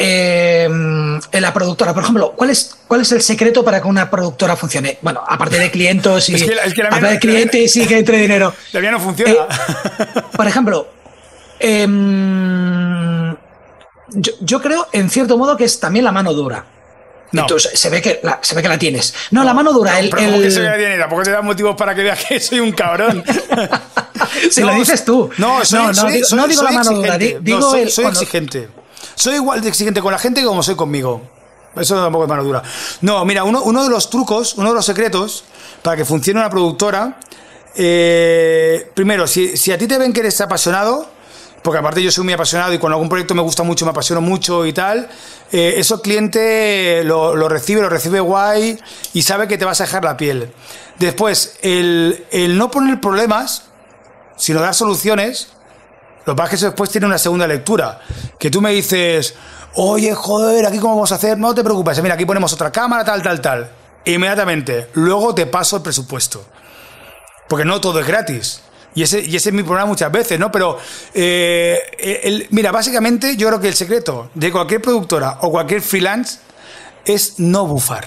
eh, 0.00 0.64
en 0.64 1.42
la 1.42 1.52
productora. 1.52 1.92
Por 1.92 2.04
ejemplo, 2.04 2.32
¿cuál 2.36 2.50
es, 2.50 2.76
¿cuál 2.86 3.00
es 3.00 3.10
el 3.10 3.20
secreto 3.20 3.64
para 3.64 3.82
que 3.82 3.88
una 3.88 4.08
productora 4.08 4.54
funcione? 4.54 4.98
Bueno, 5.02 5.24
aparte 5.26 5.58
de 5.58 5.72
clientes 5.72 6.28
y 6.28 6.34
es 6.36 6.44
que 6.44 6.52
es 6.64 6.72
que 6.72 6.82
aparte 6.82 7.06
de 7.08 7.18
clientes 7.18 7.76
y 7.76 7.84
que 7.84 7.98
entre 7.98 8.18
dinero. 8.18 8.54
Todavía 8.70 8.92
no 8.92 9.00
funciona. 9.00 9.32
Eh, 9.32 10.22
por 10.36 10.46
ejemplo, 10.46 10.88
em, 11.58 13.34
yo, 14.40 14.62
creo, 14.62 14.86
en 14.92 15.10
cierto 15.10 15.36
modo, 15.36 15.56
que 15.56 15.64
es 15.64 15.80
también 15.80 16.04
la 16.04 16.12
mano 16.12 16.32
dura. 16.32 16.64
No. 17.32 17.42
Entonces, 17.42 17.78
se 17.78 17.90
ve, 17.90 18.00
que 18.00 18.20
la, 18.22 18.38
se 18.40 18.54
ve 18.54 18.62
que 18.62 18.68
la 18.68 18.78
tienes. 18.78 19.12
No, 19.32 19.42
la 19.42 19.52
mano 19.52 19.72
dura. 19.72 19.98
el, 19.98 20.10
pero 20.10 20.40
que 20.40 20.50
se 20.50 20.62
la 20.62 20.76
tiene? 20.78 20.96
Tampoco 20.96 21.24
te 21.24 21.32
da 21.32 21.42
motivos 21.42 21.74
para 21.76 21.92
que 21.94 22.04
veas 22.04 22.24
que 22.24 22.38
soy 22.38 22.60
un 22.60 22.70
cabrón. 22.70 23.24
si 24.50 24.62
lo 24.62 24.72
dices 24.74 25.04
tú. 25.04 25.28
No, 25.38 25.60
no, 25.72 25.92
no, 25.92 26.46
digo, 26.46 26.62
la 26.62 26.70
mano 26.70 26.92
dura. 26.92 27.18
Digo 27.18 27.60
soy, 27.60 28.06
exigente. 28.06 28.68
Soy 29.18 29.34
igual 29.34 29.60
de 29.60 29.68
exigente 29.68 30.00
con 30.00 30.12
la 30.12 30.18
gente 30.18 30.44
como 30.44 30.62
soy 30.62 30.76
conmigo. 30.76 31.20
Eso 31.74 32.00
tampoco 32.00 32.24
es 32.24 32.28
mano 32.28 32.44
dura. 32.44 32.62
No, 33.00 33.24
mira, 33.24 33.42
uno, 33.42 33.62
uno 33.64 33.82
de 33.82 33.90
los 33.90 34.10
trucos, 34.10 34.54
uno 34.54 34.68
de 34.68 34.76
los 34.76 34.86
secretos 34.86 35.42
para 35.82 35.96
que 35.96 36.04
funcione 36.04 36.38
una 36.38 36.48
productora, 36.48 37.18
eh, 37.74 38.92
primero, 38.94 39.26
si, 39.26 39.56
si, 39.56 39.72
a 39.72 39.78
ti 39.78 39.88
te 39.88 39.98
ven 39.98 40.12
que 40.12 40.20
eres 40.20 40.40
apasionado, 40.40 41.10
porque 41.64 41.80
aparte 41.80 42.00
yo 42.00 42.12
soy 42.12 42.22
muy 42.22 42.32
apasionado 42.32 42.72
y 42.72 42.78
con 42.78 42.92
algún 42.92 43.08
proyecto 43.08 43.34
me 43.34 43.42
gusta 43.42 43.64
mucho, 43.64 43.84
me 43.84 43.90
apasiono 43.90 44.20
mucho 44.20 44.64
y 44.64 44.72
tal, 44.72 45.08
eh, 45.50 45.74
eso 45.78 46.00
cliente 46.00 47.02
lo, 47.02 47.34
lo, 47.34 47.48
recibe, 47.48 47.80
lo 47.80 47.88
recibe 47.88 48.20
guay 48.20 48.78
y 49.14 49.22
sabe 49.22 49.48
que 49.48 49.58
te 49.58 49.64
vas 49.64 49.80
a 49.80 49.84
dejar 49.84 50.04
la 50.04 50.16
piel. 50.16 50.52
Después, 51.00 51.58
el, 51.62 52.24
el 52.30 52.56
no 52.56 52.70
poner 52.70 53.00
problemas, 53.00 53.64
sino 54.36 54.60
dar 54.60 54.76
soluciones, 54.76 55.48
lo 56.28 56.34
que 56.34 56.42
pasa 56.42 56.54
es 56.56 56.60
que 56.60 56.66
después 56.66 56.90
tiene 56.90 57.06
una 57.06 57.16
segunda 57.16 57.46
lectura. 57.46 58.02
Que 58.38 58.50
tú 58.50 58.60
me 58.60 58.70
dices, 58.70 59.34
oye, 59.76 60.12
joder, 60.12 60.66
aquí 60.66 60.78
cómo 60.78 60.96
vamos 60.96 61.10
a 61.10 61.14
hacer. 61.14 61.38
No 61.38 61.54
te 61.54 61.64
preocupes, 61.64 62.02
mira, 62.02 62.16
aquí 62.16 62.26
ponemos 62.26 62.52
otra 62.52 62.70
cámara, 62.70 63.02
tal, 63.02 63.22
tal, 63.22 63.40
tal. 63.40 63.70
Inmediatamente. 64.04 64.90
Luego 64.92 65.34
te 65.34 65.46
paso 65.46 65.76
el 65.76 65.82
presupuesto. 65.82 66.44
Porque 67.48 67.64
no 67.64 67.80
todo 67.80 67.98
es 68.00 68.06
gratis. 68.06 68.60
Y 68.94 69.04
ese, 69.04 69.20
y 69.20 69.36
ese 69.36 69.48
es 69.48 69.54
mi 69.54 69.62
problema 69.62 69.86
muchas 69.86 70.12
veces, 70.12 70.38
¿no? 70.38 70.52
Pero, 70.52 70.78
eh, 71.14 72.46
mira, 72.50 72.72
básicamente 72.72 73.34
yo 73.34 73.48
creo 73.48 73.58
que 73.58 73.68
el 73.68 73.74
secreto 73.74 74.30
de 74.34 74.52
cualquier 74.52 74.82
productora 74.82 75.38
o 75.40 75.50
cualquier 75.50 75.80
freelance 75.80 76.40
es 77.06 77.38
no 77.38 77.66
bufar. 77.66 78.06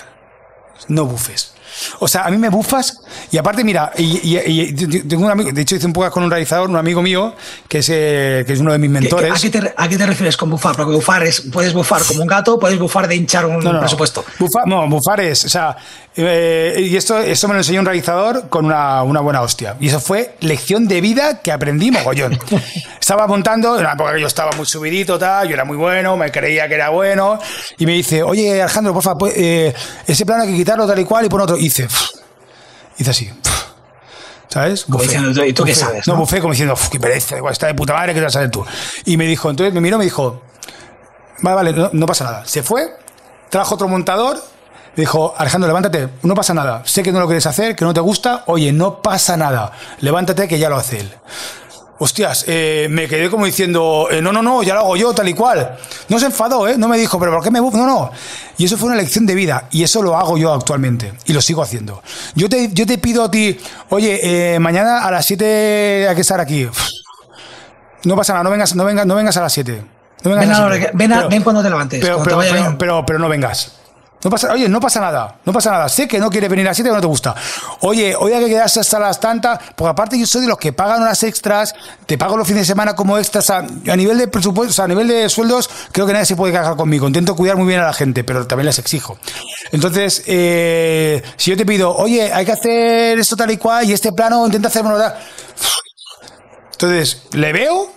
No 0.89 1.05
bufes. 1.05 1.55
O 1.99 2.07
sea, 2.07 2.23
a 2.23 2.29
mí 2.29 2.37
me 2.37 2.49
bufas 2.49 3.01
y 3.31 3.37
aparte, 3.37 3.63
mira, 3.63 3.91
y, 3.97 4.73
tengo 4.73 5.25
un 5.25 5.31
amigo, 5.31 5.51
de 5.51 5.61
hecho 5.61 5.75
hice 5.75 5.85
un 5.85 5.93
poco 5.93 6.09
con 6.11 6.23
un 6.23 6.31
realizador, 6.31 6.69
un 6.69 6.75
amigo 6.75 7.01
mío, 7.01 7.33
que 7.67 7.79
es, 7.79 7.89
eh, 7.89 8.43
que 8.45 8.53
es 8.53 8.59
uno 8.59 8.71
de 8.71 8.77
mis 8.77 8.89
mentores. 8.89 9.31
¿A 9.31 9.39
qué, 9.39 9.49
te, 9.49 9.73
¿A 9.75 9.87
qué, 9.87 9.97
te, 9.97 10.05
refieres 10.05 10.37
con 10.37 10.49
bufar? 10.49 10.75
Porque 10.75 10.93
bufar 10.93 11.23
es, 11.23 11.41
puedes 11.41 11.73
bufar 11.73 12.03
como 12.03 12.21
un 12.21 12.27
gato, 12.27 12.59
puedes 12.59 12.79
bufar 12.79 13.07
de 13.07 13.15
hinchar 13.15 13.45
un 13.45 13.61
presupuesto. 13.79 14.23
Bufar, 14.39 14.67
no, 14.67 14.87
bufar 14.87 15.21
es, 15.21 15.45
o 15.45 15.49
sea, 15.49 15.75
eh, 16.15 16.87
y 16.89 16.95
esto, 16.97 17.19
esto 17.19 17.47
me 17.47 17.53
lo 17.53 17.61
enseñó 17.61 17.79
un 17.79 17.85
realizador 17.85 18.49
con 18.49 18.65
una, 18.65 19.03
una, 19.03 19.21
buena 19.21 19.41
hostia. 19.41 19.77
Y 19.79 19.87
eso 19.87 19.99
fue 19.99 20.35
lección 20.41 20.87
de 20.87 20.99
vida 20.99 21.41
que 21.41 21.51
aprendí 21.51 21.89
mogollón. 21.89 22.37
estaba 22.99 23.27
montando, 23.27 23.79
en 23.79 23.85
época 23.85 24.13
que 24.13 24.21
yo 24.21 24.27
estaba 24.27 24.51
muy 24.57 24.65
subidito, 24.65 25.17
tal, 25.17 25.47
yo 25.47 25.53
era 25.53 25.63
muy 25.63 25.77
bueno, 25.77 26.17
me 26.17 26.31
creía 26.31 26.67
que 26.67 26.75
era 26.75 26.89
bueno, 26.89 27.39
y 27.77 27.85
me 27.85 27.93
dice, 27.93 28.23
oye 28.23 28.61
Alejandro, 28.61 28.93
por 28.93 29.03
favor, 29.03 29.19
pues, 29.19 29.33
eh, 29.37 29.73
ese 30.05 30.25
plano 30.25 30.43
hay 30.43 30.49
que 30.49 30.55
quitarlo 30.55 30.85
tal 30.85 30.99
y 30.99 31.05
cual 31.05 31.25
y 31.25 31.29
poner 31.29 31.43
otro. 31.43 31.57
Y 31.57 31.69
hice, 31.71 31.87
hice 32.97 33.09
así. 33.09 33.31
¿Sabes? 34.47 34.85
¿Y 35.45 35.53
tú 35.53 35.63
qué 35.63 35.73
sabes? 35.73 36.07
No, 36.07 36.17
bufé 36.17 36.41
como 36.41 36.51
diciendo, 36.51 36.75
qué 36.91 36.99
pereza, 36.99 37.37
igual 37.37 37.53
está 37.53 37.67
de 37.67 37.73
puta 37.73 37.93
madre, 37.93 38.13
¿qué 38.13 38.19
te 38.19 38.25
vas 38.25 38.35
a 38.35 38.39
hacer 38.39 38.51
tú? 38.51 38.65
Y 39.05 39.15
me 39.15 39.25
dijo, 39.25 39.49
entonces 39.49 39.73
me 39.73 39.79
miró 39.79 39.95
y 39.95 39.99
me 39.99 40.03
dijo, 40.03 40.41
vale, 41.39 41.55
vale, 41.55 41.73
no, 41.73 41.89
no 41.93 42.05
pasa 42.05 42.25
nada. 42.25 42.45
Se 42.45 42.61
fue, 42.61 42.97
trajo 43.49 43.75
otro 43.75 43.87
montador, 43.87 44.43
me 44.95 45.03
dijo, 45.03 45.33
Alejandro, 45.37 45.67
levántate, 45.69 46.09
no 46.23 46.35
pasa 46.35 46.53
nada. 46.53 46.81
Sé 46.85 47.01
que 47.01 47.13
no 47.13 47.21
lo 47.21 47.27
quieres 47.27 47.45
hacer, 47.45 47.77
que 47.77 47.85
no 47.85 47.93
te 47.93 48.01
gusta. 48.01 48.43
Oye, 48.47 48.73
no 48.73 49.01
pasa 49.01 49.37
nada. 49.37 49.71
Levántate 50.01 50.49
que 50.49 50.59
ya 50.59 50.69
lo 50.69 50.75
hace 50.75 50.99
él. 50.99 51.13
Hostias, 52.03 52.45
eh, 52.47 52.87
me 52.89 53.07
quedé 53.07 53.29
como 53.29 53.45
diciendo, 53.45 54.07
eh, 54.09 54.23
no, 54.23 54.33
no, 54.33 54.41
no, 54.41 54.63
ya 54.63 54.73
lo 54.73 54.79
hago 54.79 54.97
yo, 54.97 55.13
tal 55.13 55.29
y 55.29 55.35
cual. 55.35 55.77
No 56.09 56.17
se 56.17 56.25
enfadó, 56.25 56.67
¿eh? 56.67 56.75
No 56.75 56.87
me 56.87 56.97
dijo, 56.97 57.19
pero 57.19 57.31
¿por 57.31 57.43
qué 57.43 57.51
me.? 57.51 57.59
No, 57.59 57.69
no. 57.85 58.11
Y 58.57 58.65
eso 58.65 58.75
fue 58.75 58.87
una 58.87 58.95
lección 58.95 59.27
de 59.27 59.35
vida. 59.35 59.67
Y 59.69 59.83
eso 59.83 60.01
lo 60.01 60.17
hago 60.17 60.35
yo 60.35 60.51
actualmente. 60.51 61.13
Y 61.25 61.33
lo 61.33 61.41
sigo 61.41 61.61
haciendo. 61.61 62.01
Yo 62.33 62.49
te, 62.49 62.69
yo 62.73 62.87
te 62.87 62.97
pido 62.97 63.25
a 63.25 63.29
ti, 63.29 63.55
oye, 63.89 64.55
eh, 64.55 64.57
mañana 64.57 65.05
a 65.05 65.11
las 65.11 65.27
7 65.27 66.07
hay 66.09 66.15
que 66.15 66.21
estar 66.21 66.39
aquí. 66.39 66.67
No 68.05 68.15
pasa 68.15 68.33
nada, 68.33 68.45
no 68.45 68.49
vengas, 68.49 68.73
no 68.73 68.83
vengas, 68.83 69.05
no 69.05 69.13
vengas 69.13 69.37
a 69.37 69.41
las 69.41 69.53
7. 69.53 69.83
ven, 71.29 71.43
cuando 71.43 71.61
te 71.61 71.69
levantes. 71.69 72.03
pero, 72.79 73.05
pero 73.05 73.19
no 73.19 73.29
vengas. 73.29 73.80
No 74.23 74.29
pasa, 74.29 74.51
oye, 74.51 74.69
no 74.69 74.79
pasa 74.79 74.99
nada, 74.99 75.35
no 75.45 75.51
pasa 75.51 75.71
nada. 75.71 75.89
Sé 75.89 76.07
que 76.07 76.19
no 76.19 76.29
quieres 76.29 76.49
venir 76.49 76.67
a 76.67 76.73
7 76.73 76.89
que 76.89 76.95
no 76.95 77.01
te 77.01 77.07
gusta. 77.07 77.35
Oye, 77.81 78.15
hoy 78.15 78.33
hay 78.33 78.43
que 78.43 78.49
quedarse 78.49 78.79
hasta 78.79 78.99
las 78.99 79.19
tantas, 79.19 79.59
porque 79.75 79.89
aparte 79.89 80.19
yo 80.19 80.27
soy 80.27 80.41
de 80.41 80.47
los 80.47 80.59
que 80.59 80.73
pagan 80.73 81.01
unas 81.01 81.23
extras, 81.23 81.73
te 82.05 82.17
pago 82.19 82.37
los 82.37 82.47
fines 82.47 82.63
de 82.63 82.67
semana 82.67 82.95
como 82.95 83.17
extras. 83.17 83.49
A, 83.49 83.61
nivel 83.61 84.19
de 84.19 84.27
presupuesto, 84.27 84.83
a 84.83 84.87
nivel 84.87 85.07
de 85.07 85.27
sueldos, 85.27 85.69
creo 85.91 86.05
que 86.05 86.13
nadie 86.13 86.25
se 86.25 86.35
puede 86.35 86.53
cagar 86.53 86.75
conmigo. 86.75 87.07
Intento 87.07 87.35
cuidar 87.35 87.57
muy 87.57 87.65
bien 87.67 87.79
a 87.79 87.85
la 87.85 87.93
gente, 87.93 88.23
pero 88.23 88.45
también 88.45 88.67
les 88.67 88.77
exijo. 88.77 89.17
Entonces, 89.71 90.23
eh, 90.27 91.23
si 91.37 91.49
yo 91.49 91.57
te 91.57 91.65
pido, 91.65 91.95
oye, 91.95 92.31
hay 92.31 92.45
que 92.45 92.51
hacer 92.51 93.17
esto 93.17 93.35
tal 93.35 93.49
y 93.49 93.57
cual, 93.57 93.89
y 93.89 93.93
este 93.93 94.11
plano 94.11 94.45
intenta 94.45 94.67
hacerlo. 94.67 95.01
Entonces, 96.73 97.23
le 97.31 97.53
veo, 97.53 97.91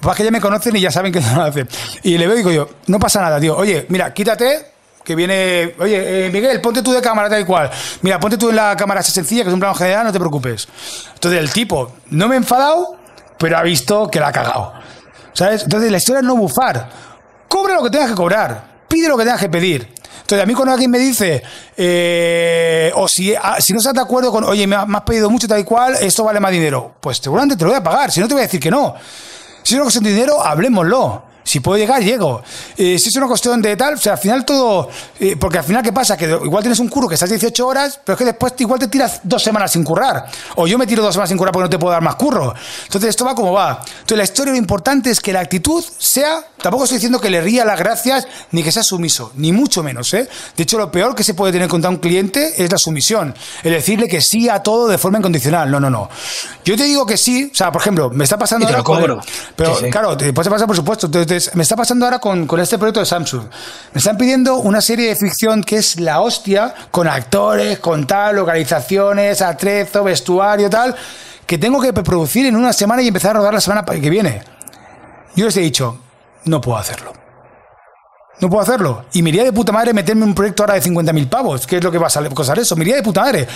pues 0.00 0.16
que 0.16 0.24
ya 0.24 0.30
me 0.30 0.40
conocen 0.40 0.76
y 0.76 0.80
ya 0.80 0.90
saben 0.90 1.12
que 1.12 1.20
no 1.22 1.36
lo 1.36 1.42
hacen. 1.44 1.66
Y 2.02 2.18
le 2.18 2.26
veo 2.26 2.34
y 2.34 2.38
digo 2.38 2.50
yo, 2.50 2.68
no 2.88 2.98
pasa 2.98 3.22
nada, 3.22 3.40
tío. 3.40 3.56
Oye, 3.56 3.86
mira, 3.88 4.12
quítate 4.12 4.72
que 5.04 5.14
viene, 5.14 5.74
oye, 5.78 6.26
eh, 6.26 6.30
Miguel, 6.30 6.60
ponte 6.60 6.82
tú 6.82 6.92
de 6.92 7.00
cámara 7.00 7.28
tal 7.28 7.40
y 7.40 7.44
cual. 7.44 7.70
Mira, 8.02 8.20
ponte 8.20 8.36
tú 8.38 8.50
en 8.50 8.56
la 8.56 8.76
cámara 8.76 9.02
sencilla, 9.02 9.42
que 9.42 9.48
es 9.48 9.54
un 9.54 9.60
plano 9.60 9.74
general, 9.74 10.04
no 10.04 10.12
te 10.12 10.18
preocupes. 10.18 10.68
Entonces 11.14 11.40
el 11.40 11.50
tipo 11.50 11.92
no 12.10 12.28
me 12.28 12.34
ha 12.34 12.38
enfadado, 12.38 12.96
pero 13.38 13.58
ha 13.58 13.62
visto 13.62 14.08
que 14.08 14.20
la 14.20 14.28
ha 14.28 14.32
cagado. 14.32 14.72
¿Sabes? 15.32 15.62
Entonces 15.64 15.90
la 15.90 15.98
historia 15.98 16.20
es 16.20 16.26
no 16.26 16.36
bufar. 16.36 16.88
Cobra 17.48 17.74
lo 17.74 17.82
que 17.84 17.90
tengas 17.90 18.10
que 18.10 18.16
cobrar. 18.16 18.72
Pide 18.88 19.08
lo 19.08 19.16
que 19.16 19.24
tengas 19.24 19.40
que 19.40 19.48
pedir. 19.48 19.92
Entonces, 20.20 20.44
a 20.44 20.46
mí 20.46 20.54
cuando 20.54 20.72
alguien 20.72 20.90
me 20.90 20.98
dice, 20.98 21.42
eh, 21.76 22.90
o 22.94 23.08
si, 23.08 23.34
ah, 23.34 23.56
si 23.60 23.72
no 23.72 23.80
estás 23.80 23.92
de 23.92 24.00
acuerdo 24.00 24.30
con, 24.30 24.44
oye, 24.44 24.66
me, 24.66 24.76
has 24.76 25.02
pedido 25.02 25.28
mucho 25.28 25.48
tal 25.48 25.58
y 25.58 25.64
cual, 25.64 25.96
esto 26.00 26.24
vale 26.24 26.40
más 26.40 26.52
dinero, 26.52 26.94
pues 27.00 27.18
seguramente 27.18 27.56
te 27.56 27.64
lo 27.64 27.70
voy 27.70 27.78
a 27.78 27.82
pagar, 27.82 28.10
si 28.10 28.20
no 28.20 28.28
te 28.28 28.34
voy 28.34 28.42
a 28.42 28.46
decir 28.46 28.60
que 28.60 28.70
no. 28.70 28.94
Si 29.62 29.76
no 29.76 29.88
de 29.88 30.00
dinero, 30.00 30.42
hablemoslo. 30.42 31.31
Si 31.44 31.60
puedo 31.60 31.78
llegar, 31.78 32.02
llego. 32.02 32.42
Eh, 32.76 32.98
si 32.98 33.08
es 33.08 33.16
una 33.16 33.26
cuestión 33.26 33.60
de 33.60 33.76
tal, 33.76 33.94
o 33.94 33.98
sea, 33.98 34.12
al 34.12 34.18
final 34.18 34.44
todo. 34.44 34.88
Eh, 35.18 35.36
porque 35.36 35.58
al 35.58 35.64
final, 35.64 35.82
¿qué 35.82 35.92
pasa? 35.92 36.16
Que 36.16 36.26
igual 36.26 36.62
tienes 36.62 36.78
un 36.78 36.88
curro 36.88 37.08
que 37.08 37.14
estás 37.14 37.30
18 37.30 37.66
horas, 37.66 38.00
pero 38.04 38.14
es 38.14 38.18
que 38.18 38.24
después 38.24 38.54
igual 38.58 38.78
te 38.78 38.88
tiras 38.88 39.20
dos 39.24 39.42
semanas 39.42 39.72
sin 39.72 39.84
currar. 39.84 40.26
O 40.56 40.66
yo 40.66 40.78
me 40.78 40.86
tiro 40.86 41.02
dos 41.02 41.14
semanas 41.14 41.28
sin 41.28 41.38
currar 41.38 41.52
porque 41.52 41.64
no 41.64 41.70
te 41.70 41.78
puedo 41.78 41.92
dar 41.92 42.02
más 42.02 42.16
curro. 42.16 42.54
Entonces, 42.84 43.10
esto 43.10 43.24
va 43.24 43.34
como 43.34 43.52
va. 43.52 43.80
Entonces, 43.80 44.18
la 44.18 44.24
historia 44.24 44.52
lo 44.52 44.58
importante 44.58 45.10
es 45.10 45.20
que 45.20 45.32
la 45.32 45.40
actitud 45.40 45.84
sea. 45.98 46.44
Tampoco 46.60 46.84
estoy 46.84 46.98
diciendo 46.98 47.20
que 47.20 47.28
le 47.28 47.40
ría 47.40 47.64
las 47.64 47.78
gracias 47.78 48.26
ni 48.52 48.62
que 48.62 48.70
sea 48.70 48.84
sumiso, 48.84 49.32
ni 49.34 49.50
mucho 49.52 49.82
menos, 49.82 50.14
¿eh? 50.14 50.28
De 50.56 50.62
hecho, 50.62 50.78
lo 50.78 50.92
peor 50.92 51.14
que 51.14 51.24
se 51.24 51.34
puede 51.34 51.52
tener 51.52 51.68
contra 51.68 51.90
un 51.90 51.96
cliente 51.96 52.62
es 52.62 52.70
la 52.70 52.78
sumisión. 52.78 53.34
El 53.64 53.72
decirle 53.72 54.06
que 54.08 54.20
sí 54.20 54.48
a 54.48 54.60
todo 54.60 54.86
de 54.86 54.98
forma 54.98 55.18
incondicional. 55.18 55.70
No, 55.70 55.80
no, 55.80 55.90
no. 55.90 56.08
Yo 56.64 56.76
te 56.76 56.84
digo 56.84 57.04
que 57.04 57.16
sí, 57.16 57.50
o 57.52 57.54
sea, 57.54 57.72
por 57.72 57.80
ejemplo, 57.80 58.10
me 58.10 58.24
está 58.24 58.38
pasando. 58.38 58.64
Y 58.64 58.68
te 58.68 58.76
lo 58.76 58.84
cobro. 58.84 59.20
Pero, 59.56 59.76
claro, 59.90 60.14
después 60.14 60.46
te 60.46 60.50
pasa, 60.50 60.66
por 60.66 60.76
supuesto. 60.76 61.08
Me 61.54 61.62
está 61.62 61.76
pasando 61.76 62.04
ahora 62.04 62.18
con, 62.18 62.46
con, 62.46 62.60
este 62.60 62.78
proyecto 62.78 63.00
de 63.00 63.06
Samsung. 63.06 63.44
Me 63.92 63.98
están 63.98 64.16
pidiendo 64.16 64.56
una 64.56 64.80
serie 64.80 65.08
de 65.08 65.16
ficción 65.16 65.62
que 65.62 65.76
es 65.76 65.98
la 65.98 66.20
hostia, 66.20 66.74
con 66.90 67.08
actores, 67.08 67.78
con 67.78 68.06
tal, 68.06 68.36
localizaciones, 68.36 69.40
atrezo, 69.40 70.04
vestuario, 70.04 70.68
tal, 70.68 70.94
que 71.46 71.58
tengo 71.58 71.80
que 71.80 71.92
producir 71.92 72.46
en 72.46 72.56
una 72.56 72.72
semana 72.72 73.02
y 73.02 73.08
empezar 73.08 73.30
a 73.30 73.38
rodar 73.38 73.54
la 73.54 73.60
semana 73.60 73.84
que 73.84 74.10
viene. 74.10 74.42
Yo 75.34 75.46
les 75.46 75.56
he 75.56 75.60
dicho, 75.60 75.98
no 76.44 76.60
puedo 76.60 76.78
hacerlo. 76.78 77.21
No 78.42 78.50
puedo 78.50 78.60
hacerlo. 78.60 79.04
Y 79.12 79.22
me 79.22 79.28
iría 79.30 79.44
de 79.44 79.52
puta 79.52 79.70
madre 79.70 79.94
meterme 79.94 80.24
en 80.24 80.30
un 80.30 80.34
proyecto 80.34 80.64
ahora 80.64 80.74
de 80.74 80.82
50.000 80.82 81.28
pavos. 81.28 81.64
¿Qué 81.64 81.76
es 81.76 81.84
lo 81.84 81.92
que 81.92 81.98
va 81.98 82.08
a 82.08 82.28
costar 82.30 82.58
eso? 82.58 82.74
Me 82.74 82.82
iría 82.82 82.96
de 82.96 83.02
puta 83.04 83.20
madre. 83.20 83.46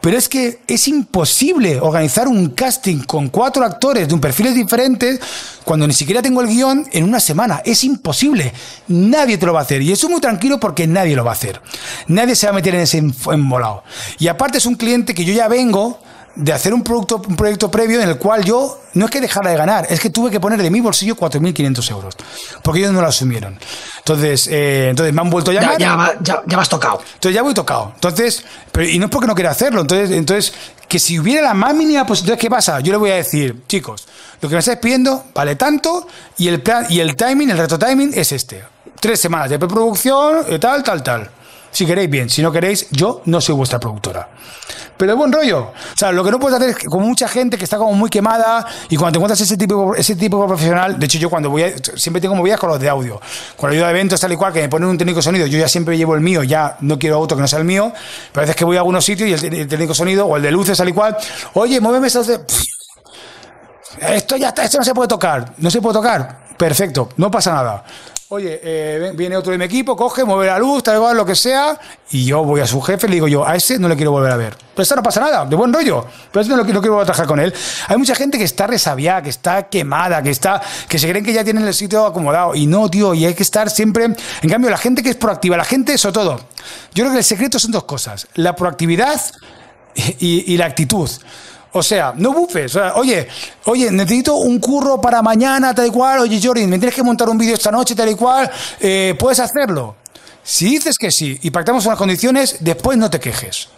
Pero 0.00 0.16
es 0.16 0.26
que 0.26 0.60
es 0.66 0.88
imposible 0.88 1.78
organizar 1.78 2.26
un 2.26 2.48
casting 2.48 3.02
con 3.04 3.28
cuatro 3.28 3.62
actores 3.62 4.08
de 4.08 4.14
un 4.14 4.22
perfiles 4.22 4.54
diferentes 4.54 5.20
cuando 5.64 5.86
ni 5.86 5.92
siquiera 5.92 6.22
tengo 6.22 6.40
el 6.40 6.48
guion 6.48 6.86
en 6.92 7.04
una 7.04 7.20
semana. 7.20 7.60
Es 7.62 7.84
imposible. 7.84 8.54
Nadie 8.88 9.36
te 9.36 9.44
lo 9.44 9.52
va 9.52 9.60
a 9.60 9.64
hacer. 9.64 9.82
Y 9.82 9.92
eso 9.92 10.08
muy 10.08 10.22
tranquilo 10.22 10.58
porque 10.58 10.86
nadie 10.86 11.14
lo 11.14 11.24
va 11.24 11.32
a 11.32 11.34
hacer. 11.34 11.60
Nadie 12.06 12.34
se 12.34 12.46
va 12.46 12.52
a 12.52 12.54
meter 12.54 12.74
en 12.74 12.80
ese 12.80 12.98
embolado. 13.30 13.84
Y 14.18 14.28
aparte 14.28 14.56
es 14.56 14.64
un 14.64 14.76
cliente 14.76 15.12
que 15.12 15.26
yo 15.26 15.34
ya 15.34 15.46
vengo 15.46 16.00
de 16.34 16.52
hacer 16.52 16.72
un, 16.72 16.82
producto, 16.82 17.22
un 17.26 17.36
proyecto 17.36 17.70
previo 17.70 18.00
en 18.00 18.08
el 18.08 18.18
cual 18.18 18.44
yo 18.44 18.80
no 18.94 19.04
es 19.04 19.10
que 19.10 19.20
dejara 19.20 19.50
de 19.50 19.56
ganar, 19.56 19.86
es 19.90 20.00
que 20.00 20.10
tuve 20.10 20.30
que 20.30 20.40
poner 20.40 20.60
de 20.62 20.70
mi 20.70 20.80
bolsillo 20.80 21.16
4.500 21.16 21.90
euros, 21.90 22.16
porque 22.62 22.80
ellos 22.80 22.92
no 22.92 23.00
lo 23.00 23.08
asumieron. 23.08 23.58
Entonces, 23.98 24.48
eh, 24.48 24.88
entonces 24.90 25.14
me 25.14 25.20
han 25.20 25.30
vuelto 25.30 25.50
a 25.50 25.54
llamar. 25.54 25.78
Ya, 25.78 26.14
ya, 26.20 26.42
ya, 26.46 26.56
vas 26.56 26.68
tocado. 26.68 27.00
Entonces 27.14 27.34
ya 27.34 27.42
voy 27.42 27.54
tocado. 27.54 27.92
Entonces, 27.94 28.44
pero, 28.70 28.88
y 28.88 28.98
no 28.98 29.06
es 29.06 29.10
porque 29.10 29.26
no 29.26 29.34
quiera 29.34 29.50
hacerlo. 29.50 29.82
Entonces, 29.82 30.10
entonces, 30.10 30.52
que 30.88 30.98
si 30.98 31.18
hubiera 31.18 31.42
la 31.42 31.54
más 31.54 31.74
mínima, 31.74 32.04
pues 32.06 32.20
entonces, 32.20 32.40
¿qué 32.40 32.50
pasa? 32.50 32.80
Yo 32.80 32.92
le 32.92 32.98
voy 32.98 33.10
a 33.10 33.16
decir, 33.16 33.62
chicos, 33.68 34.06
lo 34.40 34.48
que 34.48 34.54
me 34.54 34.58
estáis 34.58 34.78
pidiendo 34.78 35.24
vale 35.34 35.56
tanto 35.56 36.06
y 36.36 36.48
el 36.48 36.62
plan, 36.62 36.86
y 36.88 37.00
el 37.00 37.14
timing, 37.14 37.50
el 37.50 37.58
reto 37.58 37.78
timing 37.78 38.12
es 38.14 38.32
este. 38.32 38.64
Tres 38.98 39.20
semanas 39.20 39.50
de 39.50 39.58
preproducción, 39.58 40.44
eh, 40.48 40.58
tal, 40.58 40.82
tal, 40.82 41.02
tal. 41.02 41.30
Si 41.72 41.86
queréis, 41.86 42.10
bien. 42.10 42.28
Si 42.28 42.42
no 42.42 42.52
queréis, 42.52 42.86
yo 42.90 43.22
no 43.24 43.40
soy 43.40 43.54
vuestra 43.54 43.80
productora. 43.80 44.28
Pero 44.96 45.12
de 45.12 45.18
buen 45.18 45.32
rollo. 45.32 45.60
O 45.60 45.96
sea, 45.96 46.12
lo 46.12 46.22
que 46.22 46.30
no 46.30 46.38
puedes 46.38 46.56
hacer 46.56 46.70
es 46.70 46.78
como 46.84 47.06
mucha 47.06 47.26
gente 47.26 47.56
que 47.56 47.64
está 47.64 47.78
como 47.78 47.94
muy 47.94 48.10
quemada 48.10 48.64
y 48.90 48.96
cuando 48.96 49.12
te 49.12 49.18
encuentras 49.18 49.40
ese 49.40 49.56
tipo, 49.56 49.94
ese 49.94 50.14
tipo 50.14 50.42
de 50.42 50.48
profesional, 50.48 50.98
de 50.98 51.06
hecho 51.06 51.18
yo 51.18 51.30
cuando 51.30 51.48
voy 51.48 51.64
siempre 51.96 52.20
tengo 52.20 52.34
movidas 52.34 52.60
con 52.60 52.68
los 52.68 52.78
de 52.78 52.90
audio. 52.90 53.20
Cuando 53.56 53.76
yo 53.76 53.86
a 53.86 53.90
eventos 53.90 54.20
tal 54.20 54.32
y 54.32 54.36
cual 54.36 54.52
que 54.52 54.60
me 54.60 54.68
ponen 54.68 54.90
un 54.90 54.98
técnico 54.98 55.22
sonido, 55.22 55.46
yo 55.46 55.58
ya 55.58 55.66
siempre 55.66 55.96
llevo 55.96 56.14
el 56.14 56.20
mío, 56.20 56.42
ya 56.42 56.76
no 56.80 56.98
quiero 56.98 57.18
otro 57.18 57.36
que 57.36 57.40
no 57.40 57.48
sea 57.48 57.58
el 57.58 57.64
mío. 57.64 57.90
Pero 58.32 58.40
a 58.40 58.42
veces 58.42 58.54
que 58.54 58.64
voy 58.66 58.76
a 58.76 58.80
algunos 58.80 59.04
sitios 59.04 59.42
y 59.42 59.46
el, 59.46 59.66
técnico 59.66 59.92
de 59.92 59.96
sonido 59.96 60.26
o 60.26 60.36
el 60.36 60.42
de 60.42 60.52
luces 60.52 60.76
tal 60.76 60.90
y 60.90 60.92
cual, 60.92 61.16
oye, 61.54 61.80
muéveme 61.80 62.06
esto 62.06 62.22
de... 62.22 62.40
Esto 64.00 64.36
ya 64.36 64.48
está, 64.48 64.64
esto 64.64 64.78
no 64.78 64.84
se 64.84 64.94
puede 64.94 65.08
tocar. 65.08 65.54
No 65.58 65.70
se 65.70 65.80
puede 65.80 65.94
tocar. 65.94 66.42
Perfecto, 66.56 67.08
no 67.16 67.30
pasa 67.30 67.52
nada 67.52 67.84
oye, 68.34 68.60
eh, 68.62 69.12
viene 69.14 69.36
otro 69.36 69.52
de 69.52 69.58
mi 69.58 69.66
equipo, 69.66 69.94
coge, 69.94 70.24
mueve 70.24 70.46
la 70.46 70.58
luz, 70.58 70.82
tal 70.82 70.96
igual, 70.96 71.14
lo 71.14 71.26
que 71.26 71.34
sea, 71.34 71.78
y 72.12 72.24
yo 72.24 72.42
voy 72.42 72.62
a 72.62 72.66
su 72.66 72.80
jefe 72.80 73.06
le 73.06 73.16
digo 73.16 73.28
yo, 73.28 73.46
a 73.46 73.54
ese 73.56 73.78
no 73.78 73.90
le 73.90 73.94
quiero 73.94 74.10
volver 74.10 74.32
a 74.32 74.36
ver. 74.38 74.56
Pero 74.74 74.82
eso 74.84 74.96
no 74.96 75.02
pasa 75.02 75.20
nada, 75.20 75.44
de 75.44 75.54
buen 75.54 75.70
rollo, 75.70 76.06
pero 76.30 76.40
eso 76.40 76.50
no, 76.56 76.56
no 76.56 76.64
quiero 76.64 76.80
volver 76.80 77.02
a 77.02 77.04
trabajar 77.04 77.26
con 77.26 77.38
él. 77.40 77.52
Hay 77.88 77.98
mucha 77.98 78.14
gente 78.14 78.38
que 78.38 78.44
está 78.44 78.66
resabiada, 78.66 79.20
que 79.20 79.28
está 79.28 79.68
quemada, 79.68 80.22
que 80.22 80.30
está, 80.30 80.62
que 80.88 80.98
se 80.98 81.10
creen 81.10 81.22
que 81.22 81.34
ya 81.34 81.44
tienen 81.44 81.66
el 81.66 81.74
sitio 81.74 82.06
acomodado, 82.06 82.54
y 82.54 82.66
no, 82.66 82.88
tío, 82.88 83.12
y 83.12 83.26
hay 83.26 83.34
que 83.34 83.42
estar 83.42 83.68
siempre, 83.68 84.04
en 84.06 84.48
cambio, 84.48 84.70
la 84.70 84.78
gente 84.78 85.02
que 85.02 85.10
es 85.10 85.16
proactiva, 85.16 85.58
la 85.58 85.66
gente, 85.66 85.98
sobre 85.98 86.14
todo, 86.14 86.40
yo 86.94 87.04
creo 87.04 87.10
que 87.10 87.18
el 87.18 87.24
secreto 87.24 87.58
son 87.58 87.70
dos 87.70 87.84
cosas, 87.84 88.28
la 88.36 88.56
proactividad 88.56 89.20
y 89.94 90.56
la 90.56 90.64
actitud. 90.64 91.10
O 91.74 91.82
sea, 91.82 92.12
no 92.16 92.32
bufes. 92.32 92.76
oye, 92.94 93.26
oye, 93.64 93.90
necesito 93.90 94.36
un 94.36 94.58
curro 94.58 95.00
para 95.00 95.22
mañana, 95.22 95.74
tal 95.74 95.86
y 95.86 95.90
cual. 95.90 96.20
Oye, 96.20 96.38
Jordi, 96.42 96.66
me 96.66 96.78
tienes 96.78 96.94
que 96.94 97.02
montar 97.02 97.28
un 97.28 97.38
vídeo 97.38 97.54
esta 97.54 97.70
noche, 97.70 97.94
tal 97.94 98.10
y 98.10 98.14
cual. 98.14 98.50
Eh, 98.78 99.14
¿Puedes 99.18 99.40
hacerlo? 99.40 99.96
Si 100.42 100.66
dices 100.66 100.98
que 100.98 101.10
sí 101.10 101.38
y 101.42 101.50
pactamos 101.50 101.86
unas 101.86 101.96
condiciones, 101.96 102.56
después 102.60 102.98
no 102.98 103.08
te 103.08 103.18
quejes. 103.18 103.68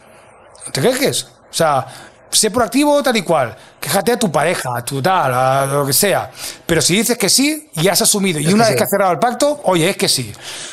No 0.67 0.73
te 0.73 0.81
quejes. 0.81 1.25
O 1.25 1.53
sea, 1.53 1.87
sé 2.31 2.51
proactivo, 2.51 3.01
tal 3.01 3.17
y 3.17 3.23
cual. 3.23 3.57
Quéjate 3.79 4.13
a 4.13 4.19
tu 4.19 4.33
pareja, 4.33 4.71
a 4.77 4.85
tu 4.85 5.01
tal, 5.01 5.33
a 5.33 5.67
lo 5.67 5.87
que 5.87 5.93
sea. 5.93 6.33
Pero 6.67 6.83
si 6.83 6.97
dices 6.97 7.17
que 7.17 7.29
sí 7.29 7.71
y 7.75 7.87
has 7.87 8.03
asumido, 8.03 8.41
y 8.41 8.53
una 8.53 8.67
vez 8.67 8.77
que 8.77 8.83
has 8.83 8.91
cerrado 8.91 9.13
el 9.13 9.21
pacto, 9.21 9.61
oye, 9.65 9.91
es 9.91 9.97
que 9.97 10.09
sí. 10.09 10.33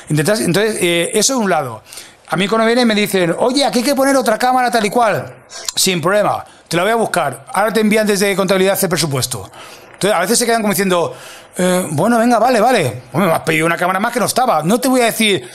entonces, 0.09 0.47
eh, 0.81 1.11
eso 1.13 1.33
es 1.33 1.39
un 1.39 1.49
lado 1.49 1.83
A 2.31 2.37
mí 2.37 2.47
cuando 2.47 2.65
vienen 2.65 2.87
me 2.87 2.95
dicen, 2.95 3.35
oye, 3.39 3.65
aquí 3.65 3.79
hay 3.79 3.85
que 3.85 3.93
poner 3.93 4.15
otra 4.15 4.37
cámara 4.37 4.71
tal 4.71 4.85
y 4.85 4.89
cual. 4.89 5.43
Sin 5.75 5.99
problema, 5.99 6.45
te 6.65 6.77
la 6.77 6.83
voy 6.83 6.93
a 6.93 6.95
buscar. 6.95 7.45
Ahora 7.53 7.73
te 7.73 7.81
envían 7.81 8.07
desde 8.07 8.33
contabilidad 8.37 8.79
el 8.81 8.87
presupuesto. 8.87 9.51
Entonces, 9.91 10.17
a 10.17 10.21
veces 10.21 10.39
se 10.39 10.45
quedan 10.45 10.61
como 10.61 10.71
diciendo, 10.71 11.13
eh, 11.57 11.87
bueno, 11.91 12.17
venga, 12.17 12.39
vale, 12.39 12.61
vale. 12.61 13.03
Hombre, 13.11 13.27
me 13.27 13.35
has 13.35 13.41
pedido 13.41 13.65
una 13.65 13.75
cámara 13.75 13.99
más 13.99 14.13
que 14.13 14.21
no 14.21 14.27
estaba. 14.27 14.63
No 14.63 14.79
te 14.79 14.87
voy 14.87 15.01
a 15.01 15.05
decir. 15.05 15.45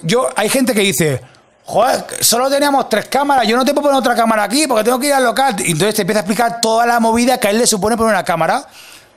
Yo, 0.00 0.26
hay 0.34 0.48
gente 0.48 0.72
que 0.72 0.80
dice, 0.80 1.20
joder, 1.66 2.06
solo 2.20 2.48
teníamos 2.48 2.88
tres 2.88 3.08
cámaras, 3.08 3.46
yo 3.46 3.54
no 3.54 3.64
te 3.66 3.74
puedo 3.74 3.88
poner 3.88 3.98
otra 3.98 4.14
cámara 4.14 4.44
aquí 4.44 4.66
porque 4.66 4.84
tengo 4.84 4.98
que 4.98 5.08
ir 5.08 5.12
al 5.12 5.24
local. 5.24 5.54
Y 5.58 5.72
entonces 5.72 5.96
te 5.96 6.00
empieza 6.00 6.20
a 6.20 6.22
explicar 6.22 6.62
toda 6.62 6.86
la 6.86 6.98
movida 6.98 7.38
que 7.38 7.48
a 7.48 7.50
él 7.50 7.58
le 7.58 7.66
supone 7.66 7.94
poner 7.94 8.14
una 8.14 8.24
cámara. 8.24 8.66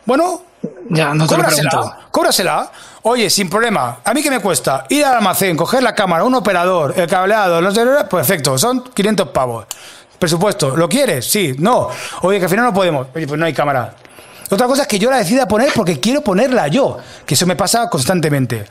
Bueno, 0.05 0.41
ya, 0.90 1.14
no 1.14 1.27
te 1.27 1.36
cóbrasela, 1.36 1.99
cóbrasela. 2.11 2.72
Oye, 3.03 3.30
sin 3.30 3.49
problema. 3.49 3.99
¿A 4.03 4.14
mí 4.14 4.22
qué 4.22 4.30
me 4.30 4.40
cuesta? 4.40 4.86
Ir 4.90 5.06
al 5.06 5.15
almacén, 5.15 5.56
coger 5.56 5.81
la 5.81 5.95
cámara, 5.95 6.23
un 6.23 6.36
operador, 6.36 6.94
el 6.98 7.07
cableado, 7.07 7.61
no 7.61 7.72
sé, 7.72 7.86
perfecto, 8.10 8.57
son 8.57 8.84
500 8.84 9.30
pavos. 9.30 9.65
Presupuesto, 10.18 10.76
¿lo 10.76 10.90
quieres? 10.90 11.30
Sí, 11.30 11.56
no. 11.60 11.90
Oye, 12.23 12.40
que 12.40 12.45
al 12.45 12.49
final 12.49 12.65
no 12.65 12.73
podemos. 12.73 13.07
Oye, 13.15 13.26
pues 13.26 13.40
no 13.40 13.45
hay 13.45 13.53
cámara. 13.53 13.95
Otra 14.52 14.68
cosa 14.68 14.81
es 14.81 14.88
que 14.88 14.99
yo 14.99 15.10
la 15.10 15.18
decida 15.18 15.48
poner 15.48 15.72
porque 15.73 15.99
quiero 15.99 16.22
ponerla 16.22 16.68
yo, 16.68 16.98
que 17.26 17.36
eso 17.36 17.45
me 17.45 17.56
pasa 17.56 17.88
constantemente. 17.90 18.65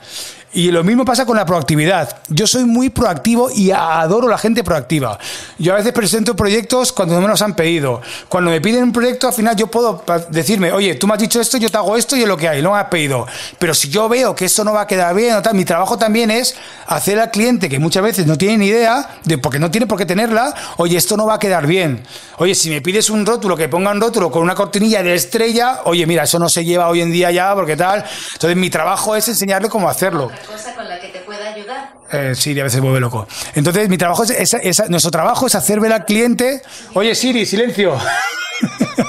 Y 0.51 0.71
lo 0.71 0.83
mismo 0.83 1.05
pasa 1.05 1.27
con 1.27 1.37
la 1.37 1.45
proactividad. 1.45 2.21
Yo 2.27 2.47
soy 2.47 2.65
muy 2.65 2.89
proactivo 2.89 3.51
y 3.51 3.69
adoro 3.69 4.27
la 4.27 4.39
gente 4.39 4.63
proactiva. 4.63 5.19
Yo 5.59 5.73
a 5.73 5.77
veces 5.77 5.93
presento 5.93 6.35
proyectos 6.35 6.91
cuando 6.91 7.13
no 7.13 7.21
me 7.21 7.27
los 7.27 7.43
han 7.43 7.53
pedido. 7.53 8.01
Cuando 8.27 8.49
me 8.49 8.59
piden 8.59 8.85
un 8.85 8.91
proyecto, 8.91 9.27
al 9.27 9.33
final 9.33 9.55
yo 9.55 9.67
puedo 9.67 10.03
decirme, 10.31 10.71
oye, 10.71 10.95
tú 10.95 11.05
me 11.05 11.13
has 11.13 11.19
dicho 11.19 11.39
esto, 11.39 11.57
yo 11.57 11.69
te 11.69 11.77
hago 11.77 11.95
esto 11.95 12.17
y 12.17 12.23
es 12.23 12.27
lo 12.27 12.35
que 12.35 12.49
hay, 12.49 12.63
no 12.63 12.71
me 12.71 12.79
has 12.79 12.85
pedido. 12.85 13.27
Pero 13.59 13.75
si 13.75 13.89
yo 13.89 14.09
veo 14.09 14.33
que 14.33 14.45
eso 14.45 14.63
no 14.63 14.73
va 14.73 14.81
a 14.81 14.87
quedar 14.87 15.13
bien 15.13 15.35
o 15.35 15.53
mi 15.53 15.65
trabajo 15.65 15.99
también 15.99 16.31
es 16.31 16.55
hacer 16.87 17.19
al 17.19 17.29
cliente, 17.29 17.69
que 17.69 17.77
muchas 17.77 18.01
veces 18.01 18.25
no 18.25 18.35
tiene 18.35 18.57
ni 18.57 18.67
idea, 18.67 19.19
de, 19.25 19.37
porque 19.37 19.59
no 19.59 19.69
tiene 19.69 19.85
por 19.85 19.99
qué 19.99 20.07
tenerla, 20.07 20.55
oye, 20.77 20.97
esto 20.97 21.15
no 21.15 21.27
va 21.27 21.35
a 21.35 21.39
quedar 21.39 21.67
bien. 21.67 22.01
Oye, 22.37 22.55
si 22.55 22.71
me 22.71 22.81
pides 22.81 23.11
un 23.11 23.23
rótulo, 23.23 23.55
que 23.55 23.69
ponga 23.69 23.91
un 23.91 24.01
rótulo 24.01 24.31
con 24.31 24.41
una 24.41 24.55
cortinilla 24.55 25.03
de 25.03 25.13
estrella, 25.13 25.81
oye, 25.85 26.07
mira, 26.07 26.23
eso 26.23 26.39
no 26.39 26.49
se 26.49 26.65
lleva 26.65 26.89
hoy 26.89 27.01
en 27.01 27.11
día 27.11 27.29
ya, 27.29 27.53
porque 27.53 27.75
tal. 27.75 28.03
Entonces 28.33 28.57
mi 28.57 28.71
trabajo 28.71 29.15
es 29.15 29.27
enseñarle 29.27 29.69
cómo 29.69 29.87
hacerlo 29.87 30.31
cosa 30.45 30.75
con 30.75 30.87
la 30.87 30.99
que 30.99 31.07
te 31.09 31.19
pueda 31.19 31.53
ayudar. 31.53 31.93
Eh, 32.11 32.33
Siri 32.35 32.59
a 32.59 32.63
veces 32.63 32.81
vuelve 32.81 32.99
loco. 32.99 33.27
Entonces, 33.55 33.89
mi 33.89 33.97
trabajo 33.97 34.23
es, 34.23 34.89
nuestro 34.89 35.11
trabajo 35.11 35.47
es 35.47 35.55
hacer 35.55 35.79
ver 35.79 35.93
al 35.93 36.05
cliente. 36.05 36.61
Oye, 36.93 37.15
Siri, 37.15 37.45
silencio. 37.45 37.97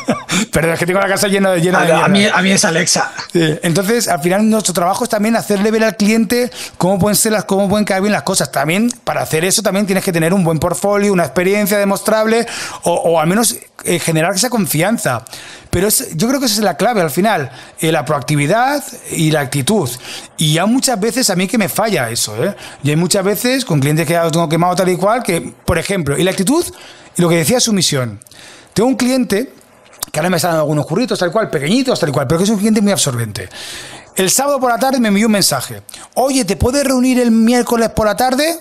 Perdón, 0.52 0.74
es 0.74 0.78
que 0.78 0.86
tengo 0.86 1.00
la 1.00 1.08
casa 1.08 1.28
llena, 1.28 1.56
llena 1.56 1.82
de. 1.82 1.92
A 1.92 2.08
mí, 2.08 2.26
a 2.26 2.42
mí 2.42 2.50
es 2.50 2.64
Alexa. 2.64 3.12
Entonces, 3.34 4.08
al 4.08 4.20
final, 4.20 4.48
nuestro 4.48 4.72
trabajo 4.72 5.04
es 5.04 5.10
también 5.10 5.36
hacerle 5.36 5.70
ver 5.70 5.84
al 5.84 5.96
cliente 5.96 6.50
cómo 6.78 6.98
pueden 6.98 7.16
ser 7.16 7.32
las, 7.32 7.44
cómo 7.44 7.68
pueden 7.68 7.84
caer 7.84 8.02
bien 8.02 8.12
las 8.12 8.22
cosas. 8.22 8.50
También, 8.50 8.90
para 9.04 9.22
hacer 9.22 9.44
eso, 9.44 9.62
también 9.62 9.86
tienes 9.86 10.04
que 10.04 10.12
tener 10.12 10.32
un 10.32 10.44
buen 10.44 10.58
portfolio, 10.58 11.12
una 11.12 11.24
experiencia 11.24 11.78
demostrable, 11.78 12.46
o, 12.82 12.92
o 12.92 13.20
al 13.20 13.26
menos 13.26 13.56
eh, 13.84 13.98
generar 13.98 14.34
esa 14.34 14.50
confianza. 14.50 15.24
Pero 15.70 15.86
es, 15.86 16.16
yo 16.16 16.28
creo 16.28 16.40
que 16.40 16.46
esa 16.46 16.56
es 16.56 16.62
la 16.62 16.76
clave 16.76 17.00
al 17.00 17.10
final, 17.10 17.50
eh, 17.80 17.92
la 17.92 18.04
proactividad 18.04 18.84
y 19.10 19.30
la 19.30 19.40
actitud. 19.40 19.88
Y 20.36 20.54
ya 20.54 20.66
muchas 20.66 20.98
veces 21.00 21.30
a 21.30 21.36
mí 21.36 21.46
que 21.46 21.56
me 21.56 21.68
falla 21.68 22.10
eso. 22.10 22.42
¿eh? 22.44 22.54
Y 22.82 22.90
hay 22.90 22.96
muchas 22.96 23.24
veces 23.24 23.64
con 23.64 23.80
clientes 23.80 24.06
que 24.06 24.14
ya 24.14 24.30
tengo 24.30 24.48
quemado 24.48 24.74
tal 24.74 24.88
y 24.88 24.96
cual, 24.96 25.22
que, 25.22 25.52
por 25.64 25.78
ejemplo, 25.78 26.18
y 26.18 26.24
la 26.24 26.30
actitud, 26.30 26.64
y 27.16 27.22
lo 27.22 27.28
que 27.28 27.36
decía 27.36 27.60
su 27.60 27.72
misión. 27.72 28.20
Tengo 28.74 28.88
un 28.88 28.96
cliente 28.96 29.52
que 30.10 30.18
ahora 30.18 30.30
me 30.30 30.36
están 30.36 30.52
dando 30.52 30.62
algunos 30.62 30.86
curritos, 30.86 31.18
tal 31.18 31.30
cual, 31.30 31.48
pequeñitos, 31.50 31.98
tal 31.98 32.12
cual, 32.12 32.26
pero 32.26 32.38
que 32.38 32.44
es 32.44 32.50
un 32.50 32.58
cliente 32.58 32.80
muy 32.80 32.92
absorbente. 32.92 33.48
El 34.16 34.30
sábado 34.30 34.58
por 34.60 34.70
la 34.70 34.78
tarde 34.78 35.00
me 35.00 35.08
envió 35.08 35.26
un 35.26 35.32
mensaje. 35.32 35.82
Oye, 36.14 36.44
¿te 36.44 36.56
puedes 36.56 36.84
reunir 36.84 37.20
el 37.20 37.30
miércoles 37.30 37.90
por 37.90 38.06
la 38.06 38.16
tarde? 38.16 38.60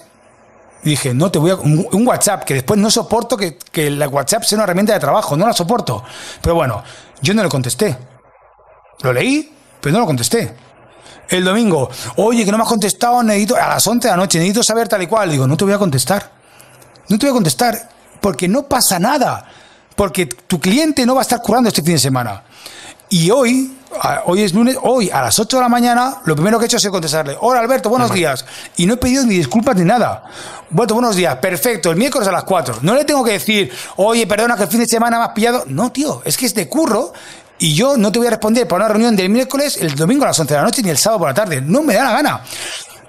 Y 0.83 0.91
dije, 0.91 1.13
no, 1.13 1.29
te 1.29 1.39
voy 1.39 1.51
a. 1.51 1.55
Un, 1.55 2.07
WhatsApp, 2.07 2.43
que 2.43 2.53
después 2.53 2.79
no 2.79 2.89
soporto 2.89 3.35
que, 3.35 3.57
que 3.71 3.89
la 3.89 4.07
WhatsApp 4.07 4.43
sea 4.43 4.57
una 4.57 4.63
herramienta 4.63 4.93
de 4.93 4.99
trabajo, 4.99 5.35
no 5.35 5.45
la 5.45 5.53
soporto. 5.53 6.03
Pero 6.41 6.55
bueno, 6.55 6.83
yo 7.21 7.33
no 7.33 7.43
le 7.43 7.49
contesté. 7.49 7.97
Lo 9.01 9.11
leí, 9.11 9.53
pero 9.81 9.93
no 9.93 9.99
lo 9.99 10.05
contesté. 10.05 10.53
El 11.27 11.43
domingo, 11.43 11.89
oye, 12.15 12.43
que 12.43 12.51
no 12.51 12.57
me 12.57 12.63
has 12.63 12.69
contestado, 12.69 13.21
necesito, 13.21 13.55
a 13.55 13.67
las 13.67 13.85
11 13.85 14.07
de 14.07 14.11
la 14.11 14.17
noche, 14.17 14.39
necesito 14.39 14.63
saber 14.63 14.87
tal 14.87 15.01
y 15.03 15.07
cual. 15.07 15.29
Digo, 15.29 15.45
no 15.45 15.57
te 15.57 15.63
voy 15.63 15.73
a 15.73 15.77
contestar. 15.77 16.31
No 17.07 17.17
te 17.19 17.25
voy 17.25 17.31
a 17.31 17.33
contestar, 17.33 17.89
porque 18.21 18.47
no 18.47 18.63
pasa 18.63 18.99
nada. 18.99 19.45
Porque 19.99 20.27
tu 20.27 20.61
cliente 20.61 21.05
no 21.05 21.13
va 21.13 21.19
a 21.19 21.23
estar 21.23 21.41
curando 21.41 21.67
este 21.67 21.83
fin 21.83 21.95
de 21.95 21.99
semana. 21.99 22.41
Y 23.09 23.31
hoy, 23.31 23.77
hoy 24.27 24.43
es 24.43 24.53
lunes, 24.53 24.77
hoy 24.81 25.09
a 25.09 25.21
las 25.21 25.37
8 25.37 25.57
de 25.57 25.63
la 25.63 25.67
mañana, 25.67 26.21
lo 26.23 26.35
primero 26.35 26.57
que 26.57 26.63
he 26.63 26.67
hecho 26.67 26.77
es 26.77 26.87
contestarle, 26.87 27.35
hola 27.41 27.59
Alberto, 27.59 27.89
buenos 27.89 28.13
días. 28.13 28.45
Y 28.77 28.85
no 28.85 28.93
he 28.93 28.97
pedido 28.97 29.25
ni 29.25 29.35
disculpas 29.35 29.75
ni 29.75 29.83
nada. 29.83 30.23
Bueno, 30.69 30.93
buenos 30.93 31.17
días, 31.17 31.35
perfecto, 31.39 31.91
el 31.91 31.97
miércoles 31.97 32.29
a 32.29 32.31
las 32.31 32.45
4. 32.45 32.77
No 32.81 32.95
le 32.95 33.03
tengo 33.03 33.25
que 33.25 33.33
decir, 33.33 33.73
oye, 33.97 34.25
perdona 34.25 34.55
que 34.55 34.63
el 34.63 34.69
fin 34.69 34.79
de 34.79 34.87
semana 34.87 35.17
me 35.17 35.25
has 35.25 35.31
pillado. 35.31 35.65
No, 35.67 35.91
tío, 35.91 36.21
es 36.23 36.37
que 36.37 36.45
es 36.45 36.55
de 36.55 36.69
curro. 36.69 37.11
Y 37.57 37.73
yo 37.73 37.97
no 37.97 38.09
te 38.09 38.19
voy 38.19 38.27
a 38.29 38.31
responder 38.31 38.69
para 38.69 38.85
una 38.85 38.93
reunión 38.93 39.17
del 39.17 39.27
miércoles, 39.27 39.79
el 39.81 39.95
domingo 39.95 40.23
a 40.23 40.27
las 40.27 40.39
11 40.39 40.53
de 40.53 40.59
la 40.61 40.65
noche, 40.65 40.81
ni 40.81 40.91
el 40.91 40.97
sábado 40.97 41.19
por 41.19 41.27
la 41.27 41.33
tarde. 41.33 41.59
No 41.59 41.83
me 41.83 41.95
da 41.95 42.05
la 42.05 42.11
gana. 42.13 42.41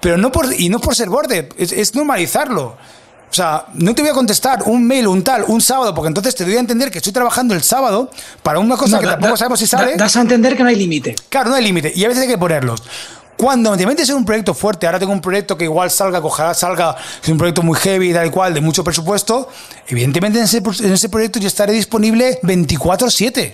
Pero 0.01 0.17
no 0.17 0.29
por, 0.29 0.53
y 0.59 0.67
no 0.67 0.79
por 0.79 0.93
ser 0.93 1.07
borde, 1.07 1.47
es 1.57 1.95
normalizarlo. 1.95 2.75
O 3.31 3.33
sea, 3.33 3.65
no 3.75 3.95
te 3.95 4.01
voy 4.01 4.11
a 4.11 4.13
contestar 4.13 4.63
un 4.65 4.85
mail, 4.85 5.07
un 5.07 5.23
tal, 5.23 5.45
un 5.47 5.61
sábado, 5.61 5.95
porque 5.95 6.09
entonces 6.09 6.35
te 6.35 6.43
doy 6.43 6.57
a 6.57 6.59
entender 6.59 6.91
que 6.91 6.97
estoy 6.97 7.13
trabajando 7.13 7.53
el 7.53 7.63
sábado 7.63 8.11
para 8.43 8.59
una 8.59 8.75
cosa 8.75 8.99
que 8.99 9.05
tampoco 9.07 9.37
sabemos 9.37 9.57
si 9.57 9.67
sale. 9.67 9.95
das 9.95 10.17
a 10.17 10.21
entender 10.21 10.57
que 10.57 10.63
no 10.63 10.69
hay 10.69 10.75
límite. 10.75 11.15
Claro, 11.29 11.49
no 11.49 11.55
hay 11.55 11.63
límite. 11.63 11.93
Y 11.95 12.03
a 12.03 12.09
veces 12.09 12.23
hay 12.23 12.27
que 12.27 12.37
ponerlos. 12.37 12.83
Cuando 13.37 13.75
te 13.77 13.87
metes 13.87 14.09
en 14.09 14.17
un 14.17 14.25
proyecto 14.25 14.53
fuerte, 14.53 14.85
ahora 14.85 14.99
tengo 14.99 15.13
un 15.13 15.21
proyecto 15.21 15.57
que 15.57 15.63
igual 15.63 15.89
salga, 15.89 16.19
ojalá 16.19 16.53
salga, 16.53 16.97
es 17.23 17.29
un 17.29 17.37
proyecto 17.37 17.63
muy 17.63 17.77
heavy, 17.79 18.13
tal 18.13 18.27
y 18.27 18.29
cual, 18.29 18.53
de 18.53 18.59
mucho 18.59 18.83
presupuesto, 18.83 19.49
evidentemente 19.87 20.37
en 20.37 20.45
ese, 20.45 20.57
en 20.57 20.91
ese 20.91 21.07
proyecto 21.07 21.39
yo 21.39 21.47
estaré 21.47 21.71
disponible 21.71 22.39
24-7. 22.43 23.53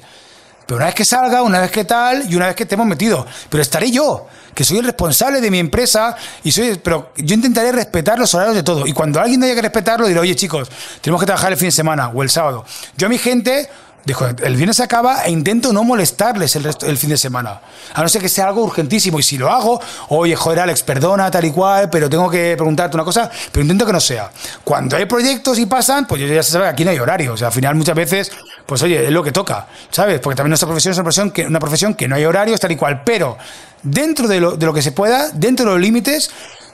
Pero 0.67 0.77
una 0.77 0.87
vez 0.87 0.95
que 0.95 1.05
salga, 1.05 1.41
una 1.41 1.61
vez 1.61 1.71
que 1.71 1.85
tal, 1.85 2.29
y 2.29 2.35
una 2.35 2.47
vez 2.47 2.55
que 2.55 2.65
te 2.65 2.75
hemos 2.75 2.85
metido. 2.85 3.25
Pero 3.49 3.63
estaré 3.63 3.89
yo 3.89 4.27
que 4.53 4.65
soy 4.65 4.79
el 4.79 4.85
responsable 4.85 5.39
de 5.39 5.49
mi 5.49 5.59
empresa 5.59 6.15
y 6.43 6.51
soy, 6.51 6.79
pero 6.83 7.11
yo 7.15 7.35
intentaré 7.35 7.71
respetar 7.71 8.19
los 8.19 8.33
horarios 8.33 8.55
de 8.55 8.63
todo. 8.63 8.85
Y 8.85 8.91
cuando 8.91 9.21
alguien 9.21 9.41
haya 9.43 9.55
que 9.55 9.61
respetarlo, 9.61 10.07
diré, 10.07 10.19
oye 10.19 10.35
chicos, 10.35 10.69
tenemos 10.99 11.21
que 11.21 11.25
trabajar 11.25 11.53
el 11.53 11.57
fin 11.57 11.69
de 11.69 11.71
semana 11.71 12.09
o 12.09 12.21
el 12.21 12.29
sábado. 12.29 12.65
Yo 12.97 13.07
a 13.07 13.09
mi 13.09 13.17
gente 13.17 13.69
Dijo, 14.05 14.25
el 14.25 14.55
viernes 14.55 14.77
se 14.77 14.83
acaba 14.83 15.23
e 15.25 15.31
intento 15.31 15.73
no 15.73 15.83
molestarles 15.83 16.55
el, 16.55 16.63
resto, 16.63 16.85
el 16.85 16.97
fin 16.97 17.09
de 17.09 17.17
semana. 17.17 17.59
A 17.93 18.01
no 18.01 18.07
ser 18.07 18.21
que 18.21 18.29
sea 18.29 18.47
algo 18.47 18.63
urgentísimo. 18.63 19.19
Y 19.19 19.23
si 19.23 19.37
lo 19.37 19.49
hago, 19.49 19.81
oye, 20.07 20.33
joder, 20.33 20.61
Alex, 20.61 20.83
perdona, 20.83 21.29
tal 21.29 21.43
y 21.43 21.51
cual, 21.51 21.89
pero 21.89 22.09
tengo 22.09 22.29
que 22.29 22.55
preguntarte 22.55 22.95
una 22.95 23.03
cosa, 23.03 23.29
pero 23.51 23.63
intento 23.63 23.85
que 23.85 23.91
no 23.91 23.99
sea. 23.99 24.31
Cuando 24.63 24.95
hay 24.95 25.05
proyectos 25.05 25.59
y 25.59 25.65
pasan, 25.65 26.07
pues 26.07 26.21
ya 26.21 26.41
se 26.41 26.53
sabe, 26.53 26.67
aquí 26.67 26.85
no 26.85 26.91
hay 26.91 26.99
horario. 26.99 27.33
O 27.33 27.37
sea, 27.37 27.47
al 27.47 27.53
final 27.53 27.75
muchas 27.75 27.95
veces, 27.95 28.31
pues 28.65 28.81
oye, 28.81 29.05
es 29.05 29.11
lo 29.11 29.21
que 29.21 29.33
toca, 29.33 29.67
¿sabes? 29.91 30.21
Porque 30.21 30.37
también 30.37 30.51
nuestra 30.51 30.67
profesión 30.67 30.93
es 30.93 30.97
una 30.97 31.03
profesión 31.03 31.31
que, 31.31 31.45
una 31.45 31.59
profesión 31.59 31.93
que 31.93 32.07
no 32.07 32.15
hay 32.15 32.23
horarios, 32.23 32.61
tal 32.61 32.71
y 32.71 32.77
cual. 32.77 33.03
Pero 33.03 33.37
dentro 33.83 34.29
de 34.29 34.39
lo, 34.39 34.55
de 34.55 34.65
lo 34.65 34.73
que 34.73 34.81
se 34.81 34.93
pueda, 34.93 35.31
dentro 35.31 35.65
de 35.65 35.71
los 35.73 35.81
límites, 35.81 36.31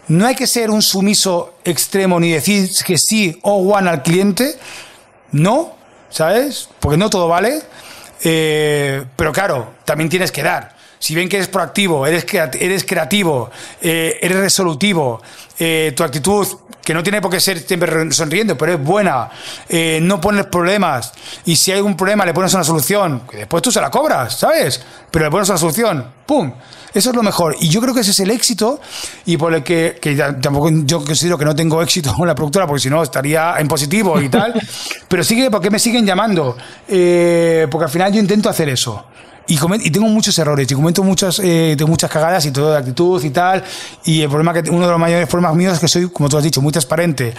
no 0.08 0.28
hay 0.28 0.36
que 0.36 0.45
ser 0.45 0.70
un 0.70 0.84
sumiso 0.84 1.56
extremo 1.64 2.20
ni 2.20 2.32
decir 2.32 2.70
que 2.86 3.00
sí 3.00 3.40
o 3.41 3.56
one 3.76 3.90
al 3.90 4.04
cliente. 4.04 4.56
No, 5.32 5.74
¿sabes? 6.14 6.69
Porque 6.80 6.98
no 6.98 7.10
todo 7.10 7.27
vale. 7.27 7.61
Eh, 8.23 9.03
pero 9.15 9.34
claro, 9.34 9.73
también 9.84 10.10
tienes 10.10 10.31
que 10.31 10.44
dar. 10.44 10.73
Si 10.99 11.14
ven 11.14 11.27
que 11.27 11.35
eres 11.35 11.49
proactivo, 11.49 12.07
eres, 12.07 12.26
eres 12.34 12.85
creativo, 12.85 13.52
eh, 13.81 14.19
eres 14.22 14.38
resolutivo, 14.38 15.22
eh, 15.60 15.91
tu 15.94 16.03
actitud, 16.03 16.48
que 16.81 16.94
no 16.94 17.03
tiene 17.03 17.19
por 17.19 17.31
qué 17.31 17.41
ser 17.41 17.60
siempre 17.60 18.10
sonriendo, 18.11 18.57
pero 18.57 18.73
es 18.73 18.80
buena, 18.81 19.30
no 20.02 20.19
pones 20.19 20.45
problemas, 20.48 21.14
y 21.45 21.56
si 21.56 21.72
hay 21.72 21.80
un 21.80 21.95
problema 21.95 22.26
le 22.26 22.34
pones 22.34 22.53
una 22.53 22.64
solución, 22.64 23.22
que 23.30 23.38
después 23.38 23.64
tú 23.64 23.72
se 23.72 23.80
la 23.80 23.90
cobras, 23.90 24.38
¿sabes? 24.38 24.81
Pero 25.10 25.26
le 25.26 25.31
pones 25.31 25.48
una 25.48 25.57
solución, 25.57 26.06
¡pum! 26.26 26.53
Eso 26.94 27.10
es 27.10 27.15
lo 27.15 27.24
mejor. 27.24 27.56
Y 27.60 27.70
yo 27.70 27.82
creo 27.82 27.94
que 27.94 28.02
ese 28.02 28.11
es 28.11 28.20
el 28.20 28.32
éxito 28.32 28.80
y 29.26 29.38
por 29.38 29.53
el 29.53 29.64
que, 29.64 29.99
tampoco 30.41 30.70
yo 30.86 31.03
considero 31.03 31.38
que 31.38 31.45
no 31.45 31.56
tengo 31.56 31.82
éxito 31.82 32.14
con 32.18 32.28
la 32.28 32.36
productora, 32.36 32.68
porque 32.68 32.82
si 32.82 32.90
no 32.90 33.02
estaría 33.02 33.56
en 33.60 33.68
positivo 33.68 34.22
y 34.22 34.30
tal. 34.30 34.53
pero 35.07 35.24
sigue, 35.24 35.49
porque 35.49 35.70
me 35.70 35.80
siguen 35.80 36.06
llamando? 36.06 36.56
Eh, 36.88 37.68
porque 37.70 37.86
al 37.86 37.91
final 37.91 38.14
yo 38.14 38.20
intento 38.20 38.49
hacer 38.49 38.70
eso. 38.70 39.06
Y, 39.45 39.56
y, 39.56 39.91
tengo 39.91 40.07
muchos 40.07 40.38
errores, 40.40 40.72
y 40.72 40.74
comento 40.74 41.03
muchas, 41.03 41.40
eh, 41.44 41.76
muchas 41.86 42.10
cagadas 42.10 42.45
y 42.45 42.52
todo 42.52 42.72
de 42.72 42.78
actitud 42.78 43.24
y 43.24 43.30
tal. 43.30 43.64
Y 44.06 44.22
el 44.22 44.30
problema 44.30 44.53
que 44.53 44.70
uno 44.70 44.86
de 44.86 44.91
los 44.91 44.99
mayores 44.99 45.28
problemas 45.28 45.56
míos 45.56 45.74
es 45.74 45.80
que 45.80 45.88
soy, 45.88 46.10
como 46.10 46.30
tú 46.30 46.38
has 46.38 46.44
dicho, 46.44 46.61
muy 46.61 46.72
transparente. 46.72 47.34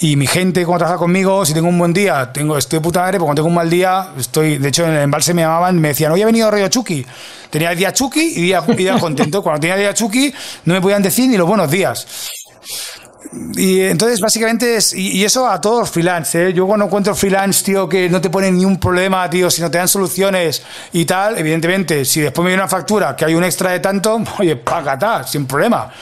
Y 0.00 0.16
mi 0.16 0.26
gente, 0.26 0.64
cuando 0.64 0.78
trabaja 0.78 0.98
conmigo, 0.98 1.44
si 1.44 1.52
tengo 1.52 1.68
un 1.68 1.78
buen 1.78 1.92
día, 1.92 2.32
tengo, 2.32 2.56
estoy 2.56 2.78
de 2.78 2.82
puta 2.82 3.00
madre, 3.00 3.12
pero 3.12 3.24
cuando 3.24 3.40
tengo 3.40 3.48
un 3.48 3.54
mal 3.54 3.68
día, 3.68 4.08
estoy. 4.18 4.58
De 4.58 4.68
hecho, 4.68 4.84
en 4.84 4.92
el 4.92 5.02
embalse 5.02 5.34
me 5.34 5.42
llamaban, 5.42 5.78
me 5.78 5.88
decían, 5.88 6.12
hoy 6.12 6.22
ha 6.22 6.26
venido 6.26 6.50
Rollo 6.50 6.68
Chucky. 6.68 7.04
Tenía 7.50 7.74
día 7.74 7.92
Chucky 7.92 8.20
y 8.20 8.42
día, 8.42 8.64
y 8.66 8.74
día 8.74 8.98
contento. 8.98 9.42
Cuando 9.42 9.60
tenía 9.60 9.76
día 9.76 9.92
Chucky, 9.92 10.32
no 10.64 10.74
me 10.74 10.80
podían 10.80 11.02
decir 11.02 11.28
ni 11.28 11.36
los 11.36 11.46
buenos 11.46 11.70
días. 11.70 12.06
Y 13.54 13.80
entonces, 13.82 14.18
básicamente, 14.20 14.76
es, 14.76 14.94
y, 14.94 15.22
eso 15.24 15.46
a 15.48 15.60
todos 15.60 15.80
los 15.80 15.90
freelance, 15.90 16.48
¿eh? 16.48 16.52
Yo 16.52 16.66
cuando 16.66 16.86
encuentro 16.86 17.14
freelance, 17.14 17.62
tío, 17.64 17.88
que 17.88 18.08
no 18.08 18.20
te 18.20 18.30
ponen 18.30 18.56
ni 18.56 18.64
un 18.64 18.80
problema, 18.80 19.28
tío, 19.28 19.50
si 19.50 19.60
no 19.60 19.70
te 19.70 19.78
dan 19.78 19.88
soluciones 19.88 20.62
y 20.92 21.04
tal, 21.04 21.38
evidentemente, 21.38 22.04
si 22.04 22.20
después 22.22 22.42
me 22.44 22.50
viene 22.50 22.62
una 22.62 22.68
factura 22.70 23.14
que 23.14 23.24
hay 23.26 23.34
un 23.34 23.44
extra 23.44 23.72
de 23.72 23.80
tanto, 23.80 24.22
oye, 24.38 24.56
págata, 24.56 25.24
sin 25.26 25.46
problema. 25.46 25.92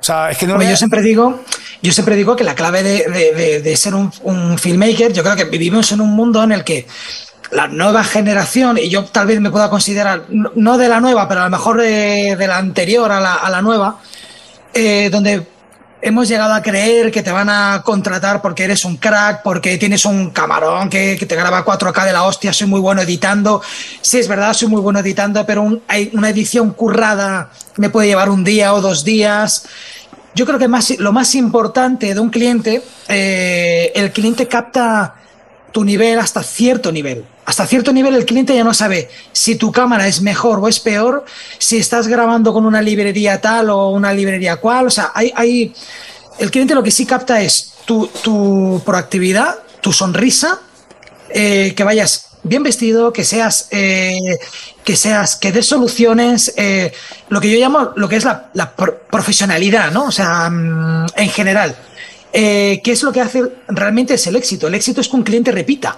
O 0.00 0.04
sea, 0.04 0.30
es 0.30 0.38
que 0.38 0.46
no 0.46 0.52
Hombre, 0.52 0.66
me- 0.66 0.72
yo 0.72 0.76
siempre 0.76 1.02
digo, 1.02 1.40
yo 1.82 1.92
siempre 1.92 2.14
digo 2.16 2.36
que 2.36 2.44
la 2.44 2.54
clave 2.54 2.82
de, 2.82 3.04
de- 3.08 3.32
de- 3.34 3.60
de 3.62 3.76
ser 3.76 3.94
un, 3.94 4.12
un 4.22 4.58
filmmaker, 4.58 5.12
yo 5.12 5.22
creo 5.22 5.34
que 5.36 5.44
vivimos 5.44 5.90
en 5.92 6.00
un 6.02 6.10
mundo 6.10 6.42
en 6.44 6.52
el 6.52 6.64
que 6.64 6.86
la 7.50 7.66
nueva 7.66 8.04
generación, 8.04 8.76
y 8.78 8.90
yo 8.90 9.04
tal 9.06 9.26
vez 9.26 9.40
me 9.40 9.50
pueda 9.50 9.70
considerar, 9.70 10.24
no 10.28 10.52
no 10.54 10.76
de 10.78 10.88
la 10.88 11.00
nueva, 11.00 11.26
pero 11.28 11.40
a 11.40 11.44
lo 11.44 11.50
mejor 11.50 11.80
de, 11.80 12.36
de 12.36 12.46
la 12.46 12.58
anterior 12.58 13.10
a 13.10 13.20
la, 13.20 13.34
a 13.36 13.48
la 13.50 13.62
nueva, 13.62 13.98
eh, 14.74 15.08
donde 15.10 15.46
hemos 16.00 16.28
llegado 16.28 16.54
a 16.54 16.62
creer 16.62 17.10
que 17.10 17.22
te 17.22 17.32
van 17.32 17.48
a 17.48 17.82
contratar 17.84 18.40
porque 18.40 18.64
eres 18.64 18.84
un 18.84 18.96
crack, 18.96 19.42
porque 19.42 19.78
tienes 19.78 20.04
un 20.04 20.30
camarón 20.30 20.88
que, 20.88 21.16
te 21.16 21.36
graba 21.36 21.64
4K 21.64 22.06
de 22.06 22.12
la 22.12 22.24
hostia, 22.24 22.52
soy 22.52 22.66
muy 22.66 22.80
bueno 22.80 23.02
editando. 23.02 23.62
Sí, 24.00 24.18
es 24.18 24.28
verdad, 24.28 24.52
soy 24.52 24.68
muy 24.68 24.80
bueno 24.80 25.00
editando, 25.00 25.44
pero 25.44 25.80
hay 25.88 26.10
una 26.14 26.30
edición 26.30 26.72
currada 26.72 27.50
me 27.78 27.90
puede 27.90 28.08
llevar 28.08 28.28
un 28.28 28.44
día 28.44 28.74
o 28.74 28.80
dos 28.80 29.04
días. 29.04 29.66
Yo 30.34 30.44
creo 30.46 30.58
que 30.58 30.68
lo 30.98 31.12
más 31.12 31.34
importante 31.34 32.12
de 32.12 32.20
un 32.20 32.30
cliente, 32.30 32.82
eh, 33.08 33.92
el 33.94 34.12
cliente 34.12 34.46
capta 34.46 35.14
tu 35.72 35.84
nivel 35.84 36.18
hasta 36.18 36.42
cierto 36.42 36.92
nivel. 36.92 37.24
Hasta 37.48 37.66
cierto 37.66 37.94
nivel 37.94 38.14
el 38.14 38.26
cliente 38.26 38.54
ya 38.54 38.62
no 38.62 38.74
sabe 38.74 39.08
si 39.32 39.56
tu 39.56 39.72
cámara 39.72 40.06
es 40.06 40.20
mejor 40.20 40.58
o 40.58 40.68
es 40.68 40.80
peor, 40.80 41.24
si 41.56 41.78
estás 41.78 42.06
grabando 42.06 42.52
con 42.52 42.66
una 42.66 42.82
librería 42.82 43.40
tal 43.40 43.70
o 43.70 43.88
una 43.88 44.12
librería 44.12 44.56
cual. 44.56 44.88
O 44.88 44.90
sea, 44.90 45.12
hay, 45.14 45.72
el 46.38 46.50
cliente 46.50 46.74
lo 46.74 46.82
que 46.82 46.90
sí 46.90 47.06
capta 47.06 47.40
es 47.40 47.72
tu, 47.86 48.06
tu 48.22 48.82
proactividad, 48.84 49.60
tu 49.80 49.94
sonrisa, 49.94 50.60
eh, 51.30 51.72
que 51.74 51.84
vayas 51.84 52.32
bien 52.42 52.62
vestido, 52.62 53.14
que 53.14 53.24
seas, 53.24 53.68
eh, 53.70 54.38
que 54.84 54.94
seas, 54.94 55.36
que 55.36 55.50
des 55.50 55.64
soluciones, 55.64 56.52
eh, 56.58 56.92
lo 57.30 57.40
que 57.40 57.50
yo 57.50 57.58
llamo 57.58 57.92
lo 57.96 58.10
que 58.10 58.16
es 58.16 58.24
la, 58.24 58.50
la 58.52 58.76
pro- 58.76 59.00
profesionalidad, 59.10 59.90
¿no? 59.90 60.04
O 60.04 60.12
sea, 60.12 60.50
mm, 60.50 61.06
en 61.16 61.30
general. 61.30 61.74
¿Qué 62.30 62.82
es 62.84 63.02
lo 63.02 63.10
que 63.10 63.22
hace 63.22 63.42
realmente 63.68 64.12
es 64.12 64.26
el 64.26 64.36
éxito? 64.36 64.66
El 64.66 64.74
éxito 64.74 65.00
es 65.00 65.08
que 65.08 65.16
un 65.16 65.22
cliente 65.22 65.50
repita. 65.50 65.96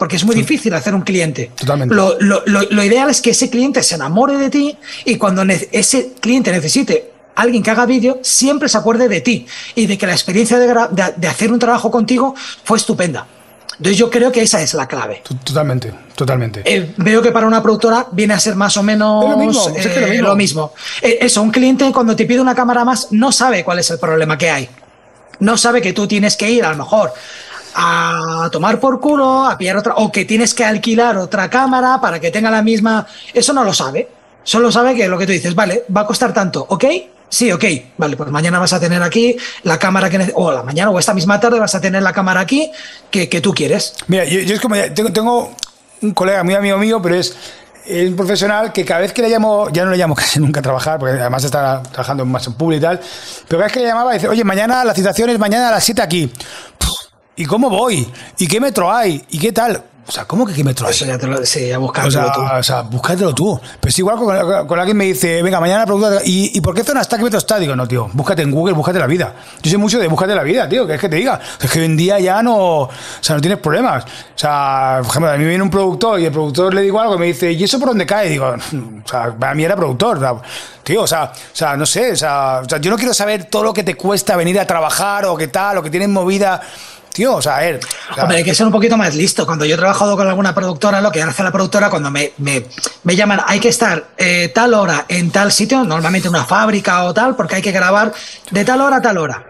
Porque 0.00 0.16
es 0.16 0.24
muy 0.24 0.34
difícil 0.34 0.72
hacer 0.74 0.94
un 0.94 1.02
cliente. 1.02 1.50
Totalmente. 1.54 1.94
Lo, 1.94 2.16
lo- 2.20 2.42
lo- 2.46 2.62
lo 2.70 2.82
ideal 2.82 3.08
es 3.10 3.20
que 3.20 3.30
ese 3.30 3.50
cliente 3.50 3.82
se 3.82 3.94
enamore 3.96 4.36
de 4.38 4.48
ti 4.50 4.76
y 5.04 5.16
cuando 5.16 5.42
ese 5.70 6.14
cliente 6.20 6.50
necesite 6.50 7.12
alguien 7.36 7.62
que 7.62 7.70
haga 7.70 7.84
vídeo, 7.86 8.18
siempre 8.22 8.68
se 8.70 8.78
acuerde 8.78 9.08
de 9.08 9.20
ti 9.20 9.46
y 9.74 9.86
de 9.86 9.98
que 9.98 10.06
la 10.06 10.12
experiencia 10.12 10.58
de, 10.58 10.68
gra- 10.68 10.88
de- 10.88 11.12
de 11.16 11.28
hacer 11.28 11.52
un 11.52 11.58
trabajo 11.58 11.90
contigo 11.90 12.34
fue 12.64 12.78
estupenda. 12.78 13.26
Entonces 13.76 13.98
yo 13.98 14.08
creo 14.10 14.32
que 14.32 14.40
esa 14.42 14.60
es 14.62 14.72
la 14.74 14.88
clave. 14.88 15.22
Totalmente, 15.44 15.92
totalmente. 16.14 16.62
Eh, 16.64 16.92
veo 16.96 17.20
que 17.22 17.30
para 17.30 17.46
una 17.46 17.62
productora 17.62 18.06
viene 18.12 18.32
a 18.34 18.40
ser 18.40 18.54
más 18.56 18.76
o 18.78 18.82
menos 18.82 19.22
lo 19.30 19.36
mismo, 19.36 19.68
lo 20.22 20.36
mismo. 20.36 20.72
Eh, 21.02 21.18
eso, 21.20 21.42
un 21.42 21.50
cliente 21.50 21.90
cuando 21.92 22.16
te 22.16 22.24
pide 22.24 22.40
una 22.40 22.54
cámara 22.54 22.84
más 22.86 23.08
no 23.12 23.32
sabe 23.32 23.64
cuál 23.64 23.78
es 23.78 23.90
el 23.90 23.98
problema 23.98 24.36
que 24.38 24.50
hay. 24.50 24.68
No 25.40 25.56
sabe 25.56 25.80
que 25.80 25.92
tú 25.94 26.06
tienes 26.06 26.36
que 26.36 26.50
ir 26.50 26.64
a 26.64 26.70
lo 26.72 26.76
mejor 26.78 27.12
a 27.74 28.48
tomar 28.50 28.78
por 28.80 29.00
culo, 29.00 29.46
a 29.46 29.56
pillar 29.56 29.76
otra, 29.76 29.94
o 29.96 30.10
que 30.10 30.24
tienes 30.24 30.54
que 30.54 30.64
alquilar 30.64 31.16
otra 31.18 31.48
cámara 31.48 32.00
para 32.00 32.20
que 32.20 32.30
tenga 32.30 32.50
la 32.50 32.62
misma. 32.62 33.06
Eso 33.32 33.52
no 33.52 33.64
lo 33.64 33.72
sabe. 33.72 34.08
Solo 34.42 34.72
sabe 34.72 34.94
que 34.94 35.08
lo 35.08 35.18
que 35.18 35.26
tú 35.26 35.32
dices, 35.32 35.54
vale, 35.54 35.84
va 35.94 36.02
a 36.02 36.06
costar 36.06 36.32
tanto, 36.32 36.64
¿ok? 36.68 36.84
Sí, 37.28 37.52
ok. 37.52 37.64
Vale, 37.96 38.16
pues 38.16 38.30
mañana 38.30 38.58
vas 38.58 38.72
a 38.72 38.80
tener 38.80 39.02
aquí 39.02 39.36
la 39.62 39.78
cámara 39.78 40.10
que 40.10 40.32
o 40.34 40.50
la 40.50 40.62
mañana 40.62 40.90
o 40.90 40.98
esta 40.98 41.14
misma 41.14 41.38
tarde 41.38 41.60
vas 41.60 41.74
a 41.74 41.80
tener 41.80 42.02
la 42.02 42.12
cámara 42.12 42.40
aquí 42.40 42.70
que, 43.10 43.28
que 43.28 43.40
tú 43.40 43.54
quieres. 43.54 43.94
Mira, 44.08 44.24
yo, 44.24 44.40
yo 44.40 44.54
es 44.54 44.60
como, 44.60 44.74
tengo, 44.94 45.12
tengo 45.12 45.54
un 46.02 46.12
colega 46.12 46.42
muy 46.42 46.54
amigo 46.54 46.78
mío, 46.78 47.00
pero 47.00 47.14
es 47.14 47.36
es 47.86 48.08
un 48.08 48.16
profesional 48.16 48.72
que 48.72 48.84
cada 48.84 49.00
vez 49.00 49.12
que 49.12 49.22
le 49.22 49.28
llamo, 49.28 49.68
ya 49.70 49.84
no 49.84 49.90
le 49.90 49.96
llamo 49.96 50.14
casi 50.16 50.38
nunca 50.38 50.60
a 50.60 50.62
trabajar, 50.62 50.98
porque 50.98 51.18
además 51.18 51.44
está 51.44 51.82
trabajando 51.82 52.24
más 52.24 52.46
en 52.46 52.54
público 52.54 52.78
y 52.78 52.82
tal, 52.82 53.00
pero 53.48 53.58
cada 53.58 53.64
vez 53.64 53.72
que 53.72 53.80
le 53.80 53.86
llamaba 53.86 54.12
dice, 54.12 54.28
oye, 54.28 54.44
mañana 54.44 54.84
la 54.84 54.94
citación 54.94 55.30
es 55.30 55.38
mañana 55.38 55.68
a 55.68 55.72
las 55.72 55.84
7 55.84 56.02
aquí. 56.02 56.32
¿Y 57.40 57.46
cómo 57.46 57.70
voy? 57.70 58.06
¿Y 58.36 58.46
qué 58.46 58.60
metro 58.60 58.92
hay? 58.92 59.24
¿Y 59.30 59.38
qué 59.38 59.50
tal? 59.50 59.82
O 60.06 60.12
sea, 60.12 60.26
¿cómo 60.26 60.44
que 60.44 60.52
qué 60.52 60.62
metro 60.62 60.86
hay? 60.86 60.92
Eso 60.92 61.06
ya 61.06 61.16
te 61.16 61.26
lo 61.26 61.42
sí, 61.46 61.72
a 61.72 61.78
O 61.78 61.80
buscártelo 61.80 62.24
sea, 62.24 62.32
tú. 62.34 62.40
o 62.42 62.62
sea, 62.62 62.82
búscatelo 62.82 63.34
tú. 63.34 63.58
Pero 63.80 63.88
es 63.88 63.98
igual 63.98 64.16
con, 64.16 64.66
con 64.66 64.78
alguien 64.78 64.94
me 64.94 65.06
dice, 65.06 65.42
venga, 65.42 65.58
mañana 65.58 65.86
productora, 65.86 66.20
¿y, 66.22 66.50
¿y 66.54 66.60
por 66.60 66.74
qué 66.74 66.84
zona 66.84 67.00
está? 67.00 67.16
¿Qué 67.16 67.22
metro 67.22 67.38
está? 67.38 67.58
Digo, 67.58 67.74
no, 67.74 67.88
tío, 67.88 68.10
búscate 68.12 68.42
en 68.42 68.50
Google, 68.50 68.74
búscate 68.74 68.98
la 68.98 69.06
vida. 69.06 69.34
Yo 69.62 69.70
sé 69.70 69.78
mucho 69.78 69.98
de 69.98 70.06
búscate 70.06 70.34
la 70.34 70.42
vida, 70.42 70.68
tío, 70.68 70.86
que 70.86 70.96
es 70.96 71.00
que 71.00 71.08
te 71.08 71.16
diga. 71.16 71.40
Es 71.62 71.70
que 71.70 71.78
hoy 71.78 71.86
en 71.86 71.96
día 71.96 72.18
ya 72.18 72.42
no, 72.42 72.56
o 72.58 72.90
sea, 73.22 73.36
no 73.36 73.40
tienes 73.40 73.58
problemas. 73.58 74.04
O 74.04 74.08
sea, 74.38 74.98
por 74.98 75.10
ejemplo, 75.10 75.30
a 75.30 75.36
mí 75.38 75.44
viene 75.46 75.62
un 75.62 75.70
productor 75.70 76.20
y 76.20 76.26
el 76.26 76.32
productor 76.32 76.74
le 76.74 76.82
digo 76.82 77.00
algo 77.00 77.14
y 77.14 77.18
me 77.20 77.26
dice, 77.26 77.52
¿y 77.52 77.64
eso 77.64 77.78
por 77.78 77.88
dónde 77.88 78.04
cae? 78.04 78.28
Digo, 78.28 78.48
o 78.48 79.08
sea, 79.08 79.32
para 79.32 79.54
mí 79.54 79.64
era 79.64 79.76
productor. 79.76 80.18
o 80.18 80.20
sea, 80.20 80.34
tío, 80.82 81.02
o 81.04 81.06
sea, 81.06 81.32
o 81.32 81.56
sea, 81.56 81.74
no 81.78 81.86
sé, 81.86 82.10
o 82.10 82.12
o 82.12 82.16
sea, 82.16 82.62
yo 82.80 82.90
no 82.90 82.98
quiero 82.98 83.14
saber 83.14 83.44
todo 83.44 83.62
lo 83.62 83.72
que 83.72 83.82
te 83.82 83.94
cuesta 83.94 84.36
venir 84.36 84.60
a 84.60 84.66
trabajar 84.66 85.24
o 85.24 85.36
qué 85.38 85.48
tal, 85.48 85.78
o 85.78 85.82
que 85.82 85.88
tienes 85.88 86.10
movida. 86.10 86.60
Tío, 87.12 87.36
o 87.36 87.42
sea, 87.42 87.58
ver. 87.58 87.80
Hombre, 88.16 88.38
hay 88.38 88.44
que 88.44 88.54
ser 88.54 88.66
un 88.66 88.72
poquito 88.72 88.96
más 88.96 89.14
listo. 89.14 89.44
Cuando 89.44 89.64
yo 89.64 89.74
he 89.74 89.78
trabajado 89.78 90.16
con 90.16 90.28
alguna 90.28 90.54
productora, 90.54 91.00
lo 91.00 91.10
que 91.10 91.22
hace 91.22 91.42
la 91.42 91.50
productora 91.50 91.90
cuando 91.90 92.10
me, 92.10 92.32
me, 92.38 92.64
me 93.02 93.16
llaman, 93.16 93.40
hay 93.46 93.58
que 93.58 93.68
estar 93.68 94.10
eh, 94.16 94.50
tal 94.54 94.74
hora 94.74 95.06
en 95.08 95.30
tal 95.30 95.50
sitio, 95.50 95.84
normalmente 95.84 96.28
una 96.28 96.44
fábrica 96.44 97.04
o 97.04 97.14
tal, 97.14 97.34
porque 97.34 97.56
hay 97.56 97.62
que 97.62 97.72
grabar 97.72 98.12
de 98.50 98.64
tal 98.64 98.80
hora 98.80 98.96
a 98.96 99.02
tal 99.02 99.18
hora. 99.18 99.44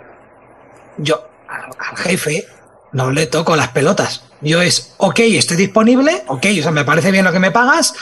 Yo 0.96 1.28
al, 1.48 1.96
jefe 1.96 2.46
no 2.92 3.10
le 3.10 3.26
toco 3.26 3.56
las 3.56 3.68
pelotas. 3.68 4.22
Yo 4.40 4.62
es, 4.62 4.94
ok, 4.96 5.20
estoy 5.20 5.58
disponible, 5.58 6.24
ok, 6.28 6.46
o 6.58 6.62
sea, 6.62 6.70
me 6.70 6.84
parece 6.84 7.10
bien 7.10 7.24
lo 7.24 7.32
que 7.32 7.38
me 7.38 7.50
pagas. 7.50 7.94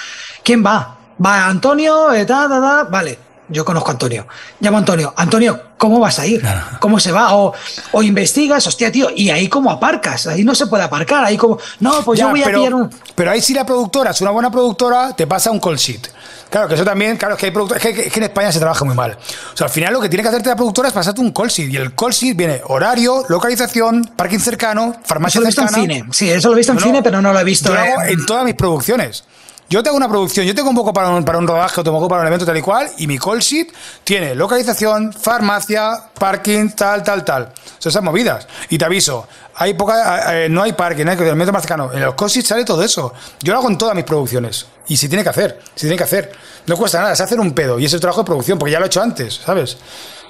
¿Quién 0.44 0.64
va? 0.64 0.98
Va 1.24 1.47
Antonio, 1.47 2.12
eh, 2.12 2.24
ta, 2.24 2.47
vale. 2.89 3.27
Yo 3.48 3.64
conozco 3.64 3.88
a 3.88 3.92
Antonio. 3.92 4.26
Llamo 4.60 4.76
a 4.76 4.80
Antonio. 4.80 5.14
Antonio, 5.16 5.60
¿cómo 5.78 5.98
vas 6.00 6.18
a 6.18 6.26
ir? 6.26 6.42
¿Cómo 6.80 7.00
se 7.00 7.12
va? 7.12 7.34
O, 7.34 7.52
o 7.92 8.02
investigas, 8.02 8.66
hostia, 8.66 8.92
tío, 8.92 9.08
¿y 9.14 9.30
ahí 9.30 9.48
cómo 9.48 9.70
aparcas? 9.70 10.26
Ahí 10.26 10.44
no 10.44 10.54
se 10.54 10.66
puede 10.66 10.84
aparcar. 10.84 11.24
Ahí 11.24 11.36
como, 11.36 11.58
no, 11.80 12.02
pues 12.04 12.20
yo 12.20 12.26
Ya, 12.26 12.30
voy 12.30 12.42
a 12.42 12.44
pero, 12.46 12.58
pillar 12.58 12.74
un. 12.74 12.90
pero 13.14 13.30
ahí 13.30 13.40
si 13.40 13.54
la 13.54 13.64
productora 13.64 14.10
es 14.10 14.20
una 14.20 14.30
buena 14.30 14.50
productora, 14.50 15.14
te 15.16 15.26
pasa 15.26 15.50
un 15.50 15.60
call 15.60 15.76
sheet. 15.76 16.08
Claro, 16.50 16.66
que 16.66 16.74
eso 16.74 16.84
también, 16.84 17.16
claro, 17.18 17.34
es 17.34 17.40
que 17.40 17.46
hay 17.46 17.52
productoras, 17.52 17.84
es 17.84 17.94
que, 17.94 18.06
es 18.06 18.12
que 18.12 18.18
en 18.20 18.24
España 18.24 18.50
se 18.50 18.58
trabaja 18.58 18.82
muy 18.84 18.94
mal. 18.94 19.18
O 19.52 19.56
sea, 19.56 19.66
al 19.66 19.72
final 19.72 19.92
lo 19.92 20.00
que 20.00 20.08
tiene 20.08 20.22
que 20.22 20.28
hacerte 20.30 20.48
la 20.48 20.56
productora 20.56 20.88
es 20.88 20.94
pasarte 20.94 21.20
un 21.20 21.30
call 21.30 21.48
sheet. 21.48 21.70
Y 21.70 21.76
el 21.76 21.94
call 21.94 22.12
sheet 22.12 22.36
viene 22.36 22.62
horario, 22.66 23.24
localización, 23.28 24.12
parking 24.16 24.38
cercano, 24.38 24.92
Eso 24.92 25.00
farmacia 25.04 25.40
lo 25.40 25.46
he 25.46 25.48
visto 25.48 25.62
en 25.62 25.68
cine. 25.68 26.04
Sí, 26.10 26.30
eso 26.30 26.48
lo 26.48 26.54
he 26.54 26.58
visto 26.58 26.72
en 26.72 26.78
No, 26.78 26.84
cine, 26.84 27.02
pero 27.02 27.20
no 27.20 27.32
lo 27.32 27.38
he 27.40 27.44
visto 27.44 27.68
Yo 27.68 27.74
lo 27.74 27.80
hago 27.80 28.02
en 28.02 28.24
todas 28.26 28.44
mis 28.44 28.54
producciones. 28.54 29.24
Yo 29.70 29.82
tengo 29.82 29.99
una 29.99 30.09
producción, 30.09 30.47
yo 30.47 30.55
tengo 30.55 30.70
un 30.70 30.77
poco 30.77 30.95
para 30.95 31.11
un, 31.11 31.24
para 31.24 31.36
un 31.36 31.47
rodaje, 31.47 31.78
o 31.78 31.85
tengo 31.85 31.99
un 31.99 32.03
poco 32.03 32.09
para 32.09 32.23
un 32.23 32.28
evento 32.28 32.47
tal 32.47 32.57
y 32.57 32.62
cual, 32.62 32.90
y 32.97 33.07
mi 33.07 33.19
call 33.19 33.40
sheet 33.40 33.69
tiene 34.03 34.35
localización, 34.35 35.12
farmacia, 35.12 36.05
parking, 36.19 36.70
tal, 36.70 37.03
tal, 37.03 37.23
tal. 37.23 37.53
Sea, 37.78 37.90
esas 37.90 38.03
movidas. 38.03 38.49
Y 38.70 38.78
te 38.78 38.86
aviso, 38.86 39.28
hay 39.55 39.74
poca, 39.74 40.45
eh, 40.45 40.49
no 40.49 40.62
hay 40.62 40.73
parking, 40.73 41.05
no 41.05 41.11
hay 41.11 41.19
el 41.19 41.36
metro 41.36 41.53
más 41.53 41.61
cercano. 41.61 41.93
En 41.93 42.01
los 42.01 42.15
call 42.15 42.31
sheets 42.31 42.49
sale 42.49 42.65
todo 42.65 42.82
eso. 42.82 43.12
Yo 43.43 43.53
lo 43.53 43.59
hago 43.59 43.69
en 43.69 43.77
todas 43.77 43.95
mis 43.95 44.05
producciones. 44.05 44.66
Y 44.86 44.97
si 44.97 45.07
tiene 45.07 45.23
que 45.23 45.28
hacer, 45.28 45.61
si 45.74 45.82
tiene 45.82 45.97
que 45.99 46.05
hacer. 46.05 46.32
No 46.66 46.74
cuesta 46.78 47.01
nada, 47.01 47.12
es 47.12 47.20
hacer 47.20 47.39
un 47.39 47.53
pedo. 47.53 47.78
Y 47.78 47.85
es 47.85 47.93
el 47.93 48.01
trabajo 48.01 48.23
de 48.23 48.27
producción, 48.27 48.59
porque 48.59 48.73
ya 48.73 48.78
lo 48.78 48.86
he 48.86 48.89
hecho 48.89 49.03
antes, 49.03 49.40
¿sabes? 49.45 49.77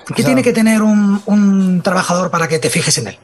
¿Qué 0.04 0.14
O 0.14 0.16
sea, 0.16 0.24
tiene 0.24 0.42
que 0.42 0.52
tener 0.52 0.82
un, 0.82 1.22
un 1.26 1.80
trabajador 1.82 2.32
para 2.32 2.48
que 2.48 2.58
te 2.58 2.70
fijes 2.70 2.98
en 2.98 3.08
él? 3.08 3.18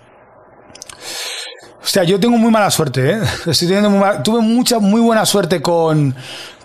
O 1.84 1.86
sea, 1.86 2.02
yo 2.02 2.18
tengo 2.18 2.38
muy 2.38 2.50
mala 2.50 2.70
suerte, 2.70 3.10
¿eh? 3.10 3.20
Estoy 3.46 3.68
teniendo 3.68 3.90
muy 3.90 4.02
tuve 4.22 4.40
mucha, 4.40 4.78
muy 4.78 5.02
buena 5.02 5.26
suerte 5.26 5.60
con, 5.60 6.14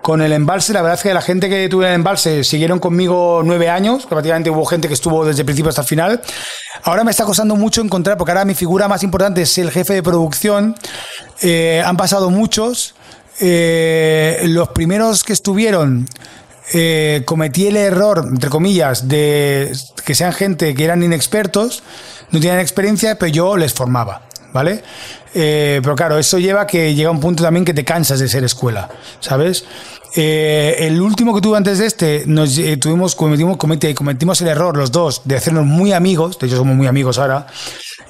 con 0.02 0.22
el 0.22 0.32
embalse. 0.32 0.72
La 0.72 0.82
verdad 0.82 0.98
es 0.98 1.04
que 1.04 1.14
la 1.14 1.22
gente 1.22 1.50
que 1.50 1.68
tuve 1.68 1.88
el 1.88 1.96
embalse 1.96 2.44
siguieron 2.46 2.80
conmigo 2.80 3.41
nueve 3.44 3.70
años, 3.70 4.06
prácticamente 4.06 4.50
hubo 4.50 4.66
gente 4.66 4.88
que 4.88 4.94
estuvo 4.94 5.26
desde 5.26 5.41
el 5.41 5.46
principio 5.46 5.70
hasta 5.70 5.82
el 5.82 5.88
final. 5.88 6.22
Ahora 6.84 7.04
me 7.04 7.12
está 7.12 7.26
costando 7.26 7.56
mucho 7.56 7.82
encontrar, 7.82 8.18
porque 8.18 8.32
ahora 8.32 8.46
mi 8.46 8.56
figura 8.56 8.88
más 8.88 9.04
importante 9.04 9.41
es 9.41 9.58
el 9.58 9.72
jefe 9.72 9.94
de 9.94 10.04
producción. 10.04 10.76
Eh, 11.41 11.84
han 11.86 11.98
pasado 11.98 12.30
muchos. 12.30 12.96
Eh, 13.41 14.41
los 14.46 14.70
primeros 14.70 15.24
que 15.24 15.34
estuvieron 15.34 16.08
eh, 16.74 17.24
cometí 17.26 17.68
el 17.68 17.78
error, 17.78 18.26
entre 18.28 18.50
comillas, 18.50 19.08
de 19.08 19.72
que 20.06 20.14
sean 20.14 20.34
gente 20.34 20.76
que 20.76 20.84
eran 20.84 21.02
inexpertos, 21.02 21.84
no 22.32 22.40
tenían 22.40 22.60
experiencia, 22.60 23.18
pero 23.18 23.32
yo 23.32 23.58
les 23.58 23.74
formaba, 23.74 24.22
¿vale? 24.54 24.84
Eh, 25.34 25.80
pero 25.84 25.96
claro, 25.96 26.18
eso 26.18 26.40
lleva 26.40 26.66
que 26.66 26.94
llega 26.96 27.12
un 27.12 27.20
punto 27.20 27.44
también 27.44 27.66
que 27.66 27.74
te 27.74 27.84
cansas 27.86 28.20
de 28.20 28.28
ser 28.28 28.44
escuela, 28.44 28.90
¿sabes? 29.20 29.66
Eh, 30.16 30.76
el 30.80 31.00
último 31.00 31.36
que 31.36 31.42
tuve 31.42 31.56
antes 31.56 31.78
de 31.78 31.86
este, 31.86 32.24
nos 32.26 32.58
eh, 32.58 32.78
tuvimos, 32.78 33.14
cometimos, 33.14 33.58
cometi- 33.58 33.94
cometimos 33.94 34.42
el 34.42 34.48
error 34.48 34.76
los 34.76 34.92
dos 34.92 35.22
de 35.26 35.36
hacernos 35.36 35.68
muy 35.68 35.94
amigos, 35.94 36.40
de 36.40 36.48
hecho 36.48 36.58
somos 36.58 36.76
muy 36.76 36.88
amigos 36.88 37.20
ahora, 37.20 37.46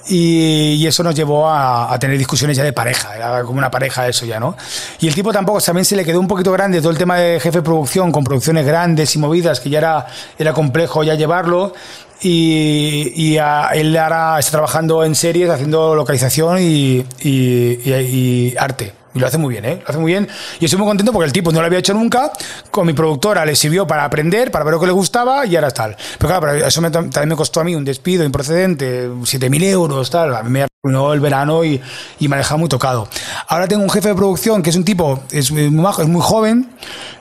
y, 0.07 0.87
eso 0.87 1.03
nos 1.03 1.13
llevó 1.13 1.49
a, 1.49 1.93
a 1.93 1.99
tener 1.99 2.17
discusiones 2.17 2.55
ya 2.55 2.63
de 2.63 2.71
pareja, 2.71 3.15
era 3.17 3.43
como 3.43 3.57
una 3.59 3.69
pareja 3.69 4.07
eso 4.07 4.25
ya, 4.25 4.39
¿no? 4.39 4.55
Y 5.01 5.07
el 5.07 5.13
tipo 5.13 5.33
tampoco, 5.33 5.59
también 5.59 5.83
se 5.83 5.97
le 5.97 6.05
quedó 6.05 6.21
un 6.21 6.27
poquito 6.27 6.53
grande 6.53 6.79
todo 6.79 6.91
el 6.91 6.97
tema 6.97 7.17
de 7.17 7.37
jefe 7.39 7.57
de 7.59 7.63
producción, 7.63 8.13
con 8.13 8.23
producciones 8.23 8.65
grandes 8.65 9.13
y 9.15 9.19
movidas, 9.19 9.59
que 9.59 9.69
ya 9.69 9.79
era, 9.79 10.07
era 10.39 10.53
complejo 10.53 11.03
ya 11.03 11.15
llevarlo. 11.15 11.73
Y, 12.21 13.11
y 13.15 13.37
a- 13.37 13.69
él 13.73 13.95
ahora 13.97 14.37
está 14.39 14.51
trabajando 14.51 15.03
en 15.03 15.15
series, 15.15 15.49
haciendo 15.49 15.95
localización 15.95 16.59
y, 16.59 17.05
y- 17.21 17.79
y- 17.85 18.55
arte, 18.57 18.93
Y 19.15 19.19
lo 19.19 19.25
hace 19.25 19.39
muy 19.39 19.53
bien, 19.53 19.65
¿eh? 19.65 19.79
Lo 19.81 19.89
hace 19.89 19.97
muy 19.97 20.11
bien. 20.11 20.27
Y 20.59 20.65
estoy 20.65 20.77
muy 20.77 20.87
contento 20.87 21.11
porque 21.11 21.25
el 21.25 21.33
tipo 21.33 21.51
no 21.51 21.59
lo 21.61 21.65
había 21.65 21.79
hecho 21.79 21.95
nunca. 21.95 22.31
Con 22.69 22.85
mi 22.85 22.93
productora 22.93 23.43
le 23.45 23.55
sirvió 23.55 23.87
para 23.87 24.05
aprender, 24.05 24.51
para 24.51 24.63
ver 24.63 24.73
lo 24.75 24.79
que 24.79 24.85
le 24.85 24.91
gustaba 24.91 25.45
y 25.47 25.55
ahora 25.55 25.71
tal. 25.71 25.95
Pero 26.19 26.27
claro, 26.29 26.41
pero 26.41 26.67
eso 26.67 26.79
me- 26.81 26.91
también 26.91 27.29
me 27.29 27.35
costó 27.35 27.61
a 27.61 27.63
mí 27.63 27.73
un 27.75 27.83
despido 27.83 28.23
improcedente, 28.23 29.09
7.000 29.23 29.63
euros, 29.63 30.09
tal. 30.11 30.35
A 30.35 30.43
mí 30.43 30.49
me 30.51 30.67
arruinó 30.81 31.11
el 31.11 31.19
verano 31.19 31.65
y, 31.65 31.81
y 32.19 32.29
me 32.29 32.35
ha 32.35 32.37
dejado 32.37 32.57
muy 32.57 32.69
tocado. 32.69 33.09
Ahora 33.49 33.67
tengo 33.67 33.83
un 33.83 33.89
jefe 33.89 34.07
de 34.07 34.15
producción 34.15 34.63
que 34.63 34.69
es 34.69 34.77
un 34.77 34.85
tipo, 34.85 35.19
es 35.29 35.51
muy 35.51 35.69
majo, 35.69 36.01
es 36.01 36.07
muy 36.07 36.21
joven, 36.21 36.69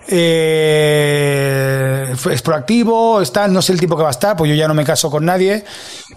eh, 0.07 0.95
es 2.31 2.43
proactivo, 2.43 3.21
está, 3.21 3.49
no 3.49 3.61
sé 3.61 3.73
el 3.73 3.81
tipo 3.81 3.97
que 3.97 4.05
va 4.05 4.11
a 4.11 4.13
estar, 4.13 4.37
pues 4.37 4.49
yo 4.49 4.55
ya 4.55 4.69
no 4.69 4.75
me 4.75 4.85
caso 4.85 5.11
con 5.11 5.25
nadie. 5.25 5.65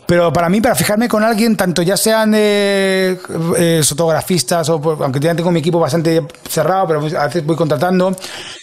Pero 0.06 0.32
para 0.32 0.50
mí, 0.50 0.62
para 0.62 0.76
fijarme 0.76 1.08
con 1.08 1.24
alguien, 1.24 1.58
tanto 1.58 1.82
ya 1.82 1.98
sean 1.98 2.34
eh, 2.36 3.18
eh, 3.58 3.82
fotografistas, 3.84 4.70
o, 4.70 4.80
pues, 4.80 5.00
aunque 5.02 5.20
ya 5.20 5.34
tengo 5.34 5.50
mi 5.52 5.62
equipo 5.62 5.80
bastante 5.80 6.22
cerrado, 6.48 6.86
pero 6.86 7.00
a 7.20 7.26
veces 7.26 7.44
voy 7.44 7.56
contratando, 7.56 8.16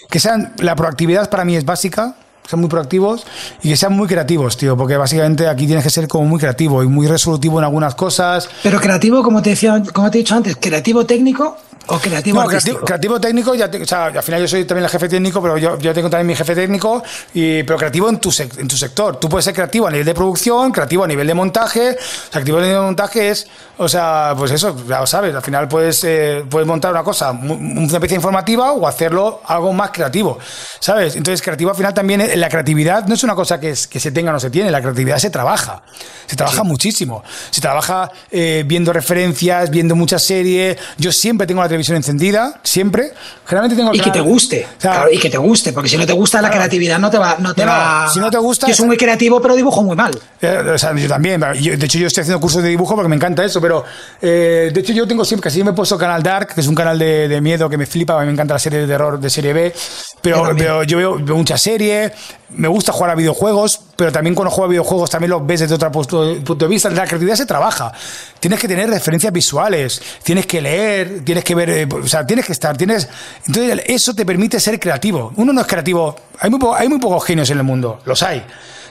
que 0.09 0.21
sean, 0.21 0.53
la 0.59 0.77
proactividad 0.77 1.29
para 1.29 1.45
mí 1.45 1.57
es 1.57 1.65
básica, 1.65 2.15
sean 2.49 2.61
muy 2.61 2.71
proactivos 2.71 3.27
y 3.63 3.69
que 3.69 3.77
sean 3.77 3.93
muy 3.93 4.09
creativos, 4.09 4.57
tío, 4.57 4.77
porque 4.77 4.97
básicamente 4.97 5.47
aquí 5.47 5.67
tienes 5.67 5.85
que 5.85 5.91
ser 5.91 6.09
como 6.09 6.25
muy 6.25 6.41
creativo 6.41 6.83
y 6.83 6.87
muy 6.87 7.07
resolutivo 7.07 7.59
en 7.59 7.65
algunas 7.65 7.95
cosas. 7.95 8.49
Pero 8.63 8.81
creativo, 8.81 9.23
como 9.23 9.43
te 9.43 9.51
decía, 9.51 9.83
como 9.93 10.11
te 10.11 10.19
he 10.19 10.21
dicho 10.21 10.35
antes, 10.35 10.57
creativo 10.57 11.05
técnico 11.05 11.59
o 11.89 11.99
creativo 11.99 12.41
No, 12.43 12.47
creativo, 12.49 12.81
creativo 12.81 13.21
técnico, 13.21 13.55
ya 13.55 13.71
te- 13.71 13.83
o 13.83 13.87
sea, 13.87 14.07
al 14.07 14.23
final 14.23 14.41
yo 14.43 14.49
soy 14.49 14.65
también 14.65 14.85
el 14.85 14.91
jefe 14.91 15.09
técnico, 15.09 15.41
pero 15.43 15.57
yo, 15.59 15.79
yo 15.79 15.93
tengo 15.95 16.09
también 16.11 16.27
mi 16.27 16.37
jefe 16.37 16.55
técnico, 16.55 17.03
y, 17.35 17.63
pero 17.65 17.79
creativo 17.79 18.09
en 18.09 18.19
tu, 18.19 18.33
en 18.59 18.69
tu 18.69 18.77
sector. 18.77 19.17
Tú 19.19 19.29
puedes 19.29 19.45
ser 19.45 19.55
creativo 19.55 19.87
a 19.87 19.91
nivel 19.91 20.07
de 20.07 20.15
producción, 20.15 20.71
creativo 20.73 21.05
a 21.05 21.07
nivel 21.07 21.27
de 21.27 21.35
montaje. 21.35 21.91
O 21.91 21.95
sea, 21.95 22.31
creativo 22.33 22.59
a 22.59 22.61
nivel 22.61 22.77
de 22.77 22.83
montaje 22.83 23.31
es, 23.31 23.47
o 23.79 23.89
sea, 23.89 24.35
pues 24.37 24.51
eso, 24.53 24.77
ya 24.89 25.01
lo 25.01 25.07
sabes, 25.07 25.35
al 25.35 25.43
final 25.43 25.67
puedes, 25.69 26.03
eh, 26.05 26.45
puedes 26.49 26.67
montar 26.67 26.93
una 26.93 27.03
cosa, 27.03 27.31
una 27.33 28.01
pieza 28.01 28.15
informativa 28.17 28.73
o 28.73 28.87
hacerlo 28.87 29.41
algo 29.47 29.73
más 29.73 29.91
creativo, 29.91 30.39
¿sabes? 30.81 31.17
Entonces, 31.17 31.43
creativo 31.43 31.71
al 31.71 31.77
final 31.77 31.95
también, 31.95 32.21
es- 32.21 32.37
la 32.37 32.49
creatividad 32.49 33.07
no 33.07 33.15
es 33.15 33.23
una 33.25 33.35
cosa 33.35 33.59
que, 33.61 33.71
es- 33.71 33.87
que 33.87 33.99
se 34.01 34.11
tenga 34.13 34.31
o 34.31 34.33
no 34.35 34.41
se 34.41 34.51
tiene, 34.51 34.71
la 34.71 34.81
creatividad 34.81 35.19
se 35.19 35.31
trabaja, 35.31 35.83
se 36.27 36.37
trabaja 36.37 36.63
muchísimo, 36.65 37.23
se 37.51 37.61
trabaja 37.61 38.11
eh, 38.31 38.63
viendo 38.67 38.93
referencias, 38.93 39.71
viendo 39.71 39.97
muchas 39.97 40.23
series. 40.23 40.77
Yo 40.99 41.13
siempre 41.13 41.47
tengo 41.47 41.61
la 41.63 41.69
televisión 41.79 41.97
encendida, 41.97 42.61
siempre. 42.63 43.13
Generalmente 43.47 43.77
tengo 43.77 43.91
el 43.93 43.97
Y 43.97 44.01
que 44.01 44.11
te 44.11 44.21
guste, 44.21 44.67
O 44.77 44.81
sea, 44.81 44.91
claro, 44.93 45.11
y 45.13 45.19
que 45.19 45.31
te 45.31 45.39
guste, 45.39 45.73
porque 45.73 45.89
si 45.89 45.97
no 45.97 46.05
te 46.07 46.13
gusta 46.13 46.43
la 46.43 46.51
creatividad 46.51 46.99
no 46.99 47.11
te 47.11 47.19
va, 47.19 47.37
no 47.39 47.55
te 47.55 47.65
No, 47.65 47.71
va. 47.73 48.11
si 48.13 48.19
no 48.21 48.31
te 48.31 48.39
gusta- 48.39 48.67
Yo 48.67 48.75
soy 48.75 48.87
muy 48.87 48.97
creativo, 48.97 49.41
pero 49.41 49.55
dibujo 49.55 49.83
muy 49.83 49.97
mal. 49.97 50.19
Eh, 50.41 50.59
o 50.75 50.79
sea, 50.79 50.95
yo 50.95 51.09
también. 51.09 51.41
yo- 51.61 51.77
de 51.77 51.87
hecho, 51.87 51.99
yo 51.99 52.07
estoy 52.09 52.23
haciendo 52.23 52.41
cursos 52.41 52.63
de 52.63 52.69
dibujo 52.69 52.95
porque 52.95 53.09
me 53.09 53.17
encanta 53.17 53.45
eso, 53.45 53.61
pero 53.61 53.85
eh, 54.21 54.71
de 54.73 54.81
hecho, 54.81 54.93
yo 54.93 55.07
tengo 55.07 55.25
siempre, 55.25 55.49
casi 55.51 55.63
me 55.63 55.71
he 55.71 55.75
puesto 55.75 55.97
canal 55.97 56.23
Dark, 56.23 56.55
que 56.55 56.61
es 56.61 56.67
un 56.67 56.75
canal 56.75 56.99
de, 56.99 57.29
de 57.29 57.41
miedo 57.41 57.69
que 57.71 57.77
me 57.79 57.87
flipa, 57.87 58.17
a 58.17 58.21
mí 58.21 58.27
me 58.27 58.33
encanta 58.33 58.55
la 58.55 58.59
serie 58.61 58.81
de 58.81 58.87
terror 58.87 59.19
de 59.21 59.31
serie 59.31 59.53
B, 59.53 59.73
Yo 59.75 60.19
pero 60.23 60.83
yo 60.85 60.99
veo, 60.99 61.19
veo 61.19 61.37
muchas 61.37 61.61
series, 61.63 62.13
me 62.51 62.69
gusta 62.69 62.93
jugar 62.93 63.11
a 63.11 63.15
videojuegos, 63.15 63.81
pero 63.99 64.13
también 64.13 64.37
cuando 64.37 64.53
juego 64.53 64.67
a 64.67 64.69
videojuegos 64.69 65.11
también 65.11 65.31
los 65.31 65.45
ves 65.45 65.59
desde 65.59 65.75
otro 65.75 65.91
punto, 65.91 66.37
punto 66.45 66.55
de 66.67 66.69
vista. 66.69 66.89
La 66.89 67.05
creatividad 67.05 67.35
se 67.35 67.47
trabaja. 67.47 67.93
Tienes 68.39 68.61
que 68.61 68.69
tener 68.69 68.89
referencias 68.89 69.33
visuales, 69.33 70.01
tienes 70.23 70.47
que 70.47 70.61
leer, 70.61 71.25
tienes 71.25 71.43
que 71.43 71.55
ver, 71.57 71.69
eh, 71.71 71.89
o 71.93 72.07
sea, 72.07 72.25
tienes 72.25 72.47
que 72.47 72.53
estar, 72.53 72.77
tienes. 72.77 73.09
Entonces, 73.49 73.83
eso 73.87 74.15
te 74.15 74.25
permite 74.25 74.61
ser 74.61 74.79
creativo. 74.79 75.33
Uno 75.35 75.53
no 75.53 75.61
es 75.63 75.67
creativo. 75.67 76.15
Hay 76.39 76.49
muy, 76.49 76.61
po- 76.61 76.77
hay 76.77 76.89
muy 76.89 77.01
pocos 77.01 77.25
genios 77.25 77.51
en 77.51 77.59
el 77.59 77.65
mundo, 77.65 78.01
los 78.05 78.23
hay. 78.23 78.45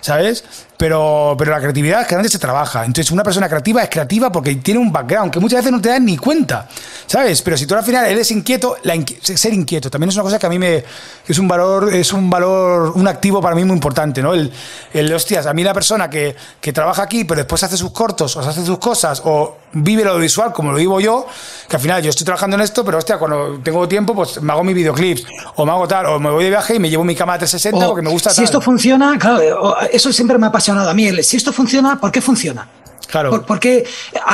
¿Sabes? 0.08 0.44
Pero, 0.78 1.36
pero 1.38 1.52
la 1.52 1.58
creatividad 1.60 2.04
generalmente 2.04 2.32
se 2.32 2.40
trabaja. 2.40 2.86
Entonces, 2.86 3.12
una 3.12 3.24
persona 3.24 3.50
creativa 3.50 3.82
es 3.84 3.90
creativa 3.90 4.32
porque 4.32 4.56
tiene 4.56 4.80
un 4.80 4.92
background 4.92 5.32
que 5.34 5.40
muchas 5.40 5.58
veces 5.60 5.72
no 5.72 5.82
te 5.82 5.90
das 5.90 6.00
ni 6.00 6.18
cuenta. 6.18 6.68
¿Sabes? 7.08 7.42
Pero 7.42 7.58
si 7.58 7.66
tú 7.66 7.74
al 7.76 7.84
final 7.84 8.06
eres 8.06 8.30
inquieto, 8.32 8.78
la 8.84 8.96
inqui- 8.96 9.20
ser 9.22 9.54
inquieto 9.54 9.90
también 9.90 10.10
es 10.10 10.16
una 10.16 10.24
cosa 10.24 10.38
que 10.40 10.46
a 10.46 10.50
mí 10.50 10.60
me. 10.60 10.84
que 11.26 11.34
es 11.34 11.40
un 11.40 11.48
valor, 11.48 11.94
es 11.94 12.14
un 12.14 12.30
valor, 12.30 12.92
un 12.96 13.08
activo 13.08 13.42
para 13.42 13.56
mí 13.56 13.64
muy 13.66 13.74
importante, 13.74 14.22
¿no? 14.22 14.34
El, 14.34 14.52
el 14.94 15.12
hostias, 15.14 15.46
a 15.48 15.54
mí 15.54 15.64
la 15.64 15.74
persona 15.74 16.10
que, 16.10 16.36
que 16.62 16.72
trabaja 16.72 17.02
aquí, 17.04 17.26
pero 17.26 17.40
después 17.40 17.64
hace 17.64 17.76
sus 17.76 17.92
cortos, 17.92 18.36
o 18.38 18.40
hace 18.42 18.64
sus 18.66 18.78
cosas, 18.78 19.22
o 19.26 19.58
vive 19.74 20.04
lo 20.06 20.18
visual 20.20 20.54
como 20.54 20.72
lo 20.72 20.78
vivo 20.78 21.00
yo, 21.02 21.26
que 21.68 21.76
al 21.76 21.82
final 21.82 22.02
yo 22.04 22.10
estoy 22.12 22.24
trabajando 22.26 22.56
en 22.56 22.62
esto, 22.62 22.86
pero 22.86 22.98
hostia, 23.00 23.18
cuando 23.18 23.60
tengo 23.64 23.88
tiempo, 23.88 24.14
pues 24.14 24.42
me 24.42 24.54
hago 24.54 24.64
mis 24.64 24.76
videoclips, 24.76 25.26
o 25.56 25.66
me 25.66 25.72
hago 25.72 25.88
tal, 25.88 26.06
o 26.06 26.20
me 26.20 26.30
voy 26.30 26.44
de 26.44 26.50
viaje 26.52 26.76
y 26.76 26.80
me 26.80 26.90
llevo 26.90 27.04
mi 27.04 27.16
cámara 27.16 27.40
360 27.40 27.84
O, 27.86 27.90
porque 27.90 28.02
me 28.04 28.10
gusta 28.12 28.30
si 28.30 28.38
tal. 28.38 28.46
esto 28.46 28.62
funciona, 28.62 29.18
claro, 29.18 29.76
eso 29.98 30.14
siempre 30.14 30.38
me 30.38 30.46
ha 30.46 30.50
apasionado 30.50 30.90
a 30.90 30.94
mí. 30.94 31.06
el, 31.08 31.24
Si 31.24 31.36
esto 31.38 31.52
funciona, 31.52 32.00
¿por 32.00 32.12
qué 32.12 32.22
funciona? 32.22 32.68
Claro. 33.08 33.30
Por- 33.30 33.46
porque 33.46 33.86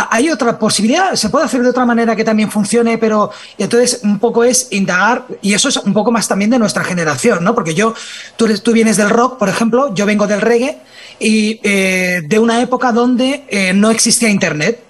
hay 0.10 0.30
otra 0.31 0.57
posibilidad, 0.57 1.14
se 1.15 1.30
puede 1.30 1.45
hacer 1.45 1.61
de 1.61 1.69
otra 1.69 1.85
manera 1.85 2.15
que 2.15 2.23
también 2.23 2.49
funcione, 2.49 2.98
pero 2.98 3.30
y 3.57 3.64
entonces 3.64 3.99
un 4.03 4.18
poco 4.18 4.44
es 4.44 4.68
indagar, 4.72 5.26
y 5.44 5.53
eso 5.53 5.69
es 5.69 5.77
un 5.77 5.94
poco 5.94 6.11
más 6.11 6.27
también 6.27 6.49
de 6.49 6.57
nuestra 6.57 6.84
generación, 6.84 7.44
¿no? 7.44 7.53
Porque 7.53 7.76
yo, 7.76 7.94
tú, 8.35 8.45
eres- 8.45 8.64
tú 8.64 8.72
vienes 8.72 8.98
del 8.98 9.10
rock, 9.11 9.38
por 9.38 9.48
ejemplo, 9.49 9.94
yo 9.94 10.06
vengo 10.07 10.26
del 10.26 10.41
reggae, 10.41 10.80
y 11.19 11.60
eh, 11.64 12.22
de 12.27 12.40
una 12.40 12.61
época 12.61 12.91
donde 12.91 13.44
eh, 13.49 13.73
no 13.73 13.91
existía 13.91 14.30
internet. 14.30 14.84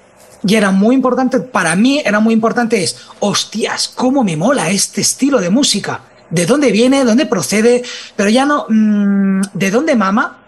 Y 0.46 0.56
era 0.56 0.72
muy 0.72 0.96
importante, 0.96 1.40
para 1.40 1.76
mí 1.76 2.02
era 2.04 2.20
muy 2.20 2.34
importante 2.34 2.84
es, 2.84 2.98
hostias, 3.20 3.90
cómo 3.94 4.24
me 4.24 4.36
mola 4.36 4.70
este 4.70 5.00
estilo 5.02 5.40
de 5.40 5.50
música. 5.50 6.02
¿De 6.30 6.46
dónde 6.46 6.72
viene? 6.72 7.04
¿Dónde 7.06 7.26
procede? 7.26 7.84
Pero 8.16 8.30
ya 8.30 8.46
no, 8.46 8.66
mm, 8.68 9.42
¿de 9.54 9.72
dónde 9.72 9.96
mama? 9.96 10.40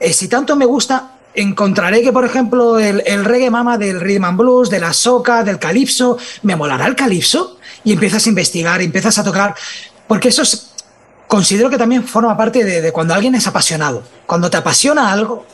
Eh, 0.00 0.12
si 0.12 0.28
tanto 0.28 0.56
me 0.56 0.64
gusta, 0.64 1.12
encontraré 1.34 2.02
que, 2.02 2.12
por 2.12 2.24
ejemplo, 2.24 2.78
el, 2.78 3.24
reggae 3.24 3.50
mama 3.50 3.78
del 3.78 4.00
rhythm 4.00 4.24
and 4.24 4.38
blues, 4.38 4.68
de 4.70 4.80
la 4.80 4.92
soca, 4.92 5.44
del 5.44 5.58
calipso, 5.58 6.18
¿me 6.42 6.56
molará 6.56 6.86
el 6.86 6.96
calipso? 6.96 7.58
Y 7.84 7.92
empiezas 7.92 8.26
a 8.26 8.28
investigar, 8.28 8.80
empiezas 8.82 9.18
a 9.18 9.24
tocar, 9.24 9.54
porque 10.06 10.28
eso 10.28 10.42
es, 10.42 10.74
considero 11.26 11.70
que 11.70 11.78
también 11.78 12.04
forma 12.04 12.36
parte 12.36 12.64
de, 12.64 12.92
cuando 12.92 13.14
alguien 13.14 13.34
es 13.34 13.46
apasionado. 13.46 14.02
Cuando 14.26 14.50
te 14.50 14.56
apasiona 14.56 15.10
algo, 15.12 15.46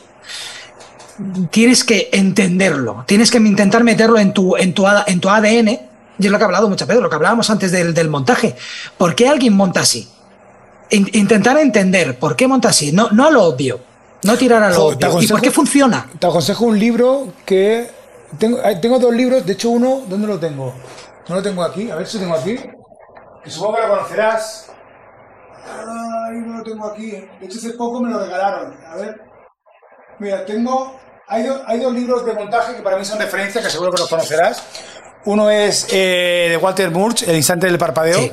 tienes 1.51 1.83
que 1.83 2.09
entenderlo, 2.11 3.03
tienes 3.07 3.29
que 3.31 3.37
intentar 3.37 3.83
meterlo 3.83 4.17
en 4.19 4.33
tu, 4.33 4.57
en 4.57 4.73
tu, 4.73 4.85
en 5.05 5.19
tu 5.19 5.29
ADN, 5.29 5.79
y 6.19 6.25
es 6.25 6.31
lo 6.31 6.37
que 6.37 6.43
ha 6.43 6.47
hablado 6.47 6.69
muchas 6.69 6.87
veces, 6.87 7.01
lo 7.01 7.09
que 7.09 7.15
hablábamos 7.15 7.49
antes 7.49 7.71
del, 7.71 7.93
del 7.93 8.09
montaje. 8.09 8.55
¿Por 8.97 9.15
qué 9.15 9.29
alguien 9.29 9.53
monta 9.53 9.81
así? 9.81 10.07
In- 10.89 11.09
intentar 11.13 11.57
entender 11.57 12.19
por 12.19 12.35
qué 12.35 12.47
monta 12.47 12.69
así, 12.69 12.91
no, 12.91 13.09
no 13.11 13.31
lo 13.31 13.43
obvio, 13.43 13.79
no 14.23 14.37
tirar 14.37 14.63
a 14.63 14.69
lo 14.69 14.85
obvio. 14.87 15.21
¿Y 15.21 15.27
por 15.27 15.41
qué 15.41 15.51
funciona? 15.51 16.09
Te 16.19 16.27
aconsejo 16.27 16.65
un 16.65 16.77
libro 16.79 17.27
que. 17.45 17.89
Tengo, 18.37 18.59
eh, 18.63 18.75
tengo 18.81 18.99
dos 18.99 19.13
libros, 19.13 19.43
de 19.45 19.53
hecho, 19.53 19.69
uno, 19.71 20.03
¿dónde 20.07 20.27
lo 20.27 20.39
tengo? 20.39 20.73
No 21.27 21.35
lo 21.35 21.41
tengo 21.41 21.63
aquí, 21.63 21.89
a 21.89 21.95
ver 21.95 22.05
si 22.07 22.17
lo 22.17 22.23
tengo 22.25 22.35
aquí. 22.35 22.57
Que 23.43 23.49
supongo 23.49 23.75
que 23.77 23.81
lo 23.83 23.89
conocerás. 23.89 24.71
Ay, 25.65 26.37
no 26.45 26.57
lo 26.57 26.63
tengo 26.63 26.85
aquí. 26.87 27.11
De 27.11 27.45
hecho, 27.45 27.57
hace 27.57 27.71
poco 27.71 28.01
me 28.01 28.11
lo 28.11 28.19
regalaron. 28.19 28.75
A 28.85 28.95
ver. 28.95 29.21
Mira, 30.19 30.45
tengo. 30.45 30.99
Hay, 31.27 31.43
do- 31.43 31.61
hay 31.65 31.79
dos 31.79 31.93
libros 31.93 32.25
de 32.25 32.33
montaje 32.33 32.75
que 32.75 32.81
para 32.81 32.97
mí 32.97 33.05
son 33.05 33.19
referencias, 33.19 33.63
que 33.63 33.69
seguro 33.69 33.91
que 33.91 33.99
los 33.99 34.09
conocerás. 34.09 34.63
Uno 35.25 35.49
es 35.49 35.87
eh, 35.91 36.47
de 36.49 36.57
Walter 36.57 36.89
Murch, 36.91 37.23
El 37.23 37.35
instante 37.35 37.67
del 37.67 37.77
parpadeo. 37.77 38.19
Sí. 38.19 38.31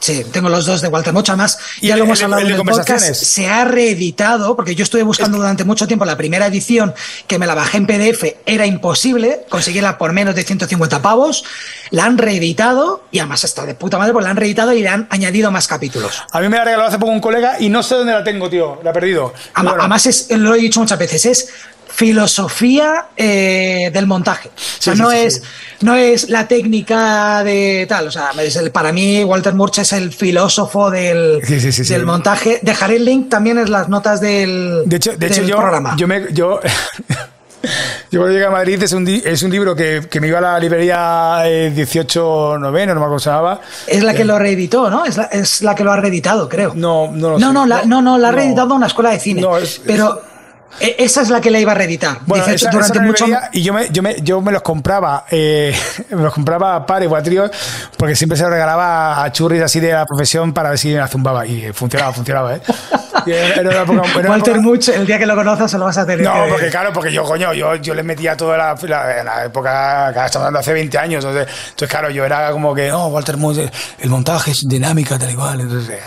Sí, 0.00 0.24
tengo 0.32 0.48
los 0.48 0.64
dos 0.66 0.80
de 0.80 0.88
Walter 0.88 1.12
Mucha 1.12 1.36
más. 1.36 1.58
Y 1.80 1.88
Ya 1.88 1.94
el- 1.94 2.00
lo 2.00 2.04
hemos 2.06 2.18
el 2.20 2.24
hablado 2.24 2.40
el 2.42 2.48
de 2.48 2.54
en 2.54 2.60
el 2.60 2.66
podcast. 2.66 3.14
Se 3.14 3.46
ha 3.48 3.64
reeditado, 3.66 4.56
porque 4.56 4.74
yo 4.74 4.82
estuve 4.82 5.02
buscando 5.02 5.36
durante 5.38 5.64
mucho 5.64 5.86
tiempo 5.86 6.04
la 6.06 6.16
primera 6.16 6.46
edición, 6.46 6.94
que 7.26 7.38
me 7.38 7.46
la 7.46 7.54
bajé 7.54 7.76
en 7.76 7.86
PDF, 7.86 8.36
era 8.46 8.64
imposible 8.66 9.44
conseguirla 9.50 9.98
por 9.98 10.12
menos 10.12 10.34
de 10.34 10.42
150 10.42 11.02
pavos. 11.02 11.44
La 11.90 12.06
han 12.06 12.16
reeditado 12.18 13.04
y 13.10 13.18
además 13.18 13.44
está 13.44 13.66
de 13.66 13.74
puta 13.74 13.98
madre, 13.98 14.12
porque 14.12 14.24
la 14.24 14.30
han 14.30 14.36
reeditado 14.36 14.72
y 14.72 14.80
le 14.80 14.88
han 14.88 15.06
añadido 15.10 15.50
más 15.50 15.66
capítulos. 15.68 16.22
A 16.32 16.40
mí 16.40 16.48
me 16.48 16.56
la 16.56 16.64
regaló 16.64 16.84
hace 16.84 16.98
poco 16.98 17.12
un 17.12 17.20
colega 17.20 17.60
y 17.60 17.68
no 17.68 17.82
sé 17.82 17.94
dónde 17.96 18.12
la 18.12 18.24
tengo, 18.24 18.48
tío. 18.48 18.80
La 18.82 18.90
he 18.90 18.94
perdido. 18.94 19.34
Bueno. 19.54 19.74
Además, 19.78 20.06
es, 20.06 20.30
lo 20.30 20.54
he 20.54 20.58
dicho 20.58 20.80
muchas 20.80 20.98
veces, 20.98 21.26
es 21.26 21.48
filosofía 21.92 23.06
eh, 23.16 23.90
del 23.92 24.06
montaje. 24.06 24.48
O 24.48 24.52
sea, 24.78 24.92
Sí, 24.94 24.96
sí, 24.98 25.02
no, 25.02 25.10
sí, 25.10 25.16
es, 25.18 25.42
no 25.80 25.94
es 25.96 26.28
la 26.30 26.46
técnica 26.48 27.42
de 27.44 27.86
tal. 27.88 28.08
O 28.08 28.10
sea, 28.10 28.30
es 28.42 28.56
el- 28.56 28.70
para 28.70 28.92
mí, 28.92 29.22
Walter 29.24 29.54
Murch 29.54 29.78
es 29.78 29.92
el 29.92 30.12
filósofo 30.12 30.90
del, 30.90 31.40
del 31.40 32.06
montaje. 32.06 32.60
Dejaré 32.62 32.96
el 32.96 33.04
link 33.04 33.28
también 33.28 33.58
en 33.58 33.70
las 33.70 33.88
notas 33.88 34.20
del, 34.20 34.82
De 34.86 34.96
hecho, 34.96 35.16
de 35.16 35.26
hecho 35.26 35.40
del 35.42 35.50
yo, 35.50 35.56
programa. 35.58 35.94
yo 35.96 36.06
me. 36.08 36.32
Yo, 36.32 36.60
yo 38.10 38.20
cuando 38.20 38.32
llegué 38.32 38.46
a 38.46 38.50
Madrid 38.50 38.82
es 38.82 38.92
un, 38.92 39.06
es 39.06 39.42
un 39.42 39.50
libro 39.50 39.76
que, 39.76 40.02
que 40.10 40.20
me 40.20 40.28
iba 40.28 40.38
a 40.38 40.40
la 40.40 40.58
librería 40.58 41.42
eh, 41.44 41.70
18 41.74 42.56
noveno, 42.58 42.94
no 42.94 43.00
me 43.00 43.06
acuerdo 43.06 43.60
es 43.86 44.02
la 44.02 44.14
que 44.14 44.24
lo 44.24 44.38
reeditó, 44.38 44.88
¿no? 44.90 45.04
Es 45.04 45.16
la, 45.16 45.24
es 45.24 45.60
la 45.62 45.74
que 45.74 45.84
lo 45.84 45.92
ha 45.92 45.96
reeditado, 45.96 46.48
creo. 46.48 46.72
No, 46.74 47.10
no 47.12 47.30
lo 47.30 47.38
no, 47.38 47.48
sé. 47.48 47.52
no, 47.52 47.66
la, 47.66 47.84
no, 47.84 48.00
no, 48.02 48.16
la 48.18 48.28
ha 48.28 48.32
No. 48.32 48.36
reeditado 48.38 48.74
una 48.74 48.86
escuela 48.86 49.10
de 49.10 49.20
cine. 49.20 49.42
No, 49.42 49.58
es- 49.58 49.80
pero 49.84 50.22
esa 50.78 51.22
es 51.22 51.30
la 51.30 51.40
que 51.40 51.50
la 51.50 51.58
iba 51.58 51.72
a 51.72 51.74
reeditar. 51.74 52.18
Bueno, 52.26 52.44
Dice, 52.44 52.56
esa- 52.56 52.70
durante 52.70 52.98
esa 52.98 53.06
mucho 53.06 53.26
y 53.52 53.62
yo 53.62 53.72
me, 53.74 53.88
yo 53.90 54.02
me, 54.02 54.16
yo 54.22 54.40
me 54.40 54.52
los 54.52 54.62
compraba, 54.62 55.24
eh, 55.30 55.74
me 56.10 56.22
los 56.22 56.32
compraba 56.34 56.76
a 56.76 56.86
pares 56.86 57.08
o 57.10 57.16
a 57.16 57.22
tríos, 57.22 57.50
porque 57.96 58.14
siempre 58.14 58.36
se 58.36 58.44
los 58.44 58.52
regalaba 58.52 59.22
a 59.24 59.32
churris 59.32 59.62
así 59.62 59.80
de 59.80 59.92
la 59.92 60.06
profesión 60.06 60.52
para 60.52 60.70
ver 60.70 60.78
si 60.78 60.88
me 60.88 60.94
la 60.98 61.08
zumbaba. 61.08 61.46
Y 61.46 61.72
funcionaba, 61.72 62.12
funcionaba, 62.12 62.56
¿eh? 62.56 62.60
Walter 64.28 64.60
Much, 64.60 64.88
el 64.88 65.06
día 65.06 65.18
que 65.18 65.26
lo 65.26 65.34
conozcas 65.34 65.70
se 65.70 65.78
lo 65.78 65.84
vas 65.84 65.98
a 65.98 66.06
tener. 66.06 66.24
No, 66.24 66.46
porque 66.48 66.68
claro, 66.68 66.92
porque 66.92 67.12
yo, 67.12 67.24
coño, 67.24 67.52
yo, 67.52 67.76
yo 67.76 67.94
le 67.94 68.02
metía 68.02 68.36
toda 68.36 68.56
la, 68.56 68.76
la, 68.82 69.24
la 69.24 69.44
época, 69.44 70.10
estamos 70.10 70.36
hablando 70.36 70.58
hace 70.60 70.72
20 70.72 70.98
años, 70.98 71.24
entonces, 71.24 71.54
entonces, 71.70 71.88
claro, 71.88 72.10
yo 72.10 72.24
era 72.24 72.50
como 72.52 72.74
que, 72.74 72.92
oh, 72.92 73.06
Walter 73.08 73.36
Much, 73.36 73.58
el 73.98 74.10
montaje 74.10 74.50
es 74.52 74.68
dinámica, 74.68 75.18
tal 75.18 75.30
y 75.30 75.34
cual, 75.34 75.60
entonces, 75.60 76.00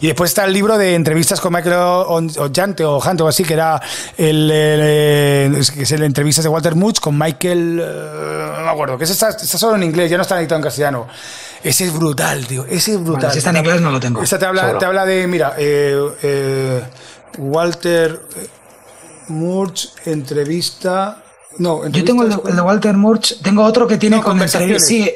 y 0.00 0.06
después 0.06 0.30
está 0.30 0.44
el 0.44 0.52
libro 0.52 0.78
de 0.78 0.94
entrevistas 0.94 1.40
con 1.40 1.52
Michael 1.52 1.76
Ollante 1.76 2.84
o 2.84 2.98
Hunt 2.98 3.20
o 3.20 3.28
así, 3.28 3.44
que 3.44 3.54
era 3.54 3.80
el, 4.16 4.50
el, 4.50 5.66
que 5.72 5.82
es 5.82 5.92
el 5.92 6.02
entrevistas 6.02 6.44
de 6.44 6.48
Walter 6.48 6.74
Much 6.74 7.00
con 7.00 7.18
Michael, 7.18 7.80
uh, 7.80 8.58
no 8.58 8.64
me 8.64 8.70
acuerdo, 8.70 8.98
que 8.98 9.04
está, 9.04 9.28
está 9.30 9.58
solo 9.58 9.76
en 9.76 9.82
inglés, 9.82 10.10
ya 10.10 10.16
no 10.16 10.22
está 10.22 10.38
editado 10.38 10.58
en 10.58 10.62
castellano. 10.62 11.06
Ese 11.62 11.84
es 11.84 11.92
brutal, 11.92 12.46
tío. 12.46 12.64
Ese 12.64 12.92
es 12.92 12.96
brutal. 12.98 13.16
Bueno, 13.16 13.32
si 13.32 13.38
está 13.38 13.50
en 13.50 13.56
inglés 13.58 13.80
no 13.80 13.90
lo 13.90 14.00
tengo. 14.00 14.22
Esta 14.22 14.38
te 14.38 14.46
habla, 14.46 14.78
te 14.78 14.84
habla 14.84 15.04
de, 15.04 15.26
mira, 15.26 15.54
eh, 15.58 15.94
eh, 16.22 16.82
Walter 17.38 18.20
Murch, 19.28 19.92
entrevista. 20.06 21.22
No, 21.58 21.86
Yo 21.88 22.04
tengo 22.04 22.22
el 22.22 22.30
de, 22.30 22.36
el 22.48 22.56
de, 22.56 22.62
Walter 22.62 22.96
Murch, 22.96 23.40
tengo 23.42 23.64
otro 23.64 23.86
que 23.86 23.98
tiene 23.98 24.16
no, 24.16 24.22
conversaciones. 24.22 24.86
Sí. 24.86 25.10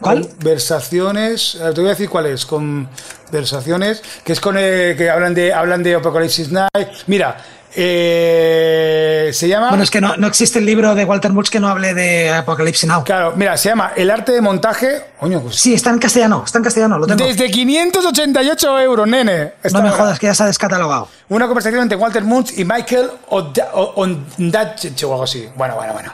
¿Cuál? 0.00 0.28
Conversaciones, 0.28 1.56
te 1.58 1.80
voy 1.80 1.86
a 1.86 1.90
decir 1.90 2.08
cuál 2.08 2.26
es. 2.26 2.44
Conversaciones, 2.44 4.02
que 4.24 4.32
es 4.32 4.40
con 4.40 4.58
el, 4.58 4.96
que 4.96 5.08
hablan 5.08 5.34
de 5.34 5.52
hablan 5.52 5.82
de 5.82 5.94
Apocalypse 5.94 6.48
Night. 6.50 6.88
Mira, 7.06 7.36
eh, 7.76 9.30
se 9.32 9.48
llama. 9.48 9.68
Bueno, 9.68 9.82
es 9.82 9.90
que 9.90 10.00
no, 10.00 10.16
no, 10.16 10.26
existe 10.26 10.58
el 10.58 10.66
libro 10.66 10.94
de 10.94 11.04
Walter 11.04 11.32
Murch 11.32 11.50
que 11.50 11.60
no 11.60 11.68
hable 11.68 11.94
de 11.94 12.30
Apocalipsis 12.30 12.88
Now. 12.88 13.04
Claro, 13.04 13.32
mira, 13.36 13.56
se 13.56 13.68
llama 13.68 13.92
El 13.96 14.10
arte 14.10 14.32
de 14.32 14.40
montaje. 14.40 15.04
Coño, 15.18 15.40
pues. 15.40 15.56
Sí, 15.56 15.74
está 15.74 15.90
en 15.90 15.98
castellano, 15.98 16.42
está 16.44 16.58
en 16.58 16.64
castellano, 16.64 16.98
lo 16.98 17.06
tengo. 17.06 17.24
Desde 17.24 17.50
588 17.50 18.80
euros, 18.80 19.08
nene. 19.08 19.54
Está 19.62 19.78
no 19.78 19.84
me 19.84 19.90
jodas, 19.90 20.18
que 20.18 20.26
ya 20.26 20.34
se 20.34 20.44
ha 20.44 20.46
descatalogado. 20.46 21.08
Una 21.28 21.46
conversación 21.46 21.82
entre 21.82 21.96
Walter 21.96 22.22
Murch 22.22 22.56
y 22.56 22.64
Michael 22.64 23.10
Ondaatje 23.28 25.04
o 25.04 25.12
algo 25.12 25.24
así. 25.24 25.48
Bueno, 25.56 25.74
bueno, 25.74 25.92
bueno. 25.92 26.12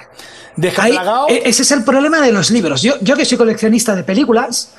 Ahí, 0.78 0.99
ese 1.45 1.62
es 1.62 1.70
el 1.73 1.85
problema 1.85 2.20
de 2.20 2.32
los 2.32 2.51
libros. 2.51 2.82
Yo, 2.82 2.95
yo 3.01 3.16
que 3.16 3.24
soy 3.24 3.39
coleccionista 3.39 3.95
de 3.95 4.03
películas, 4.05 4.73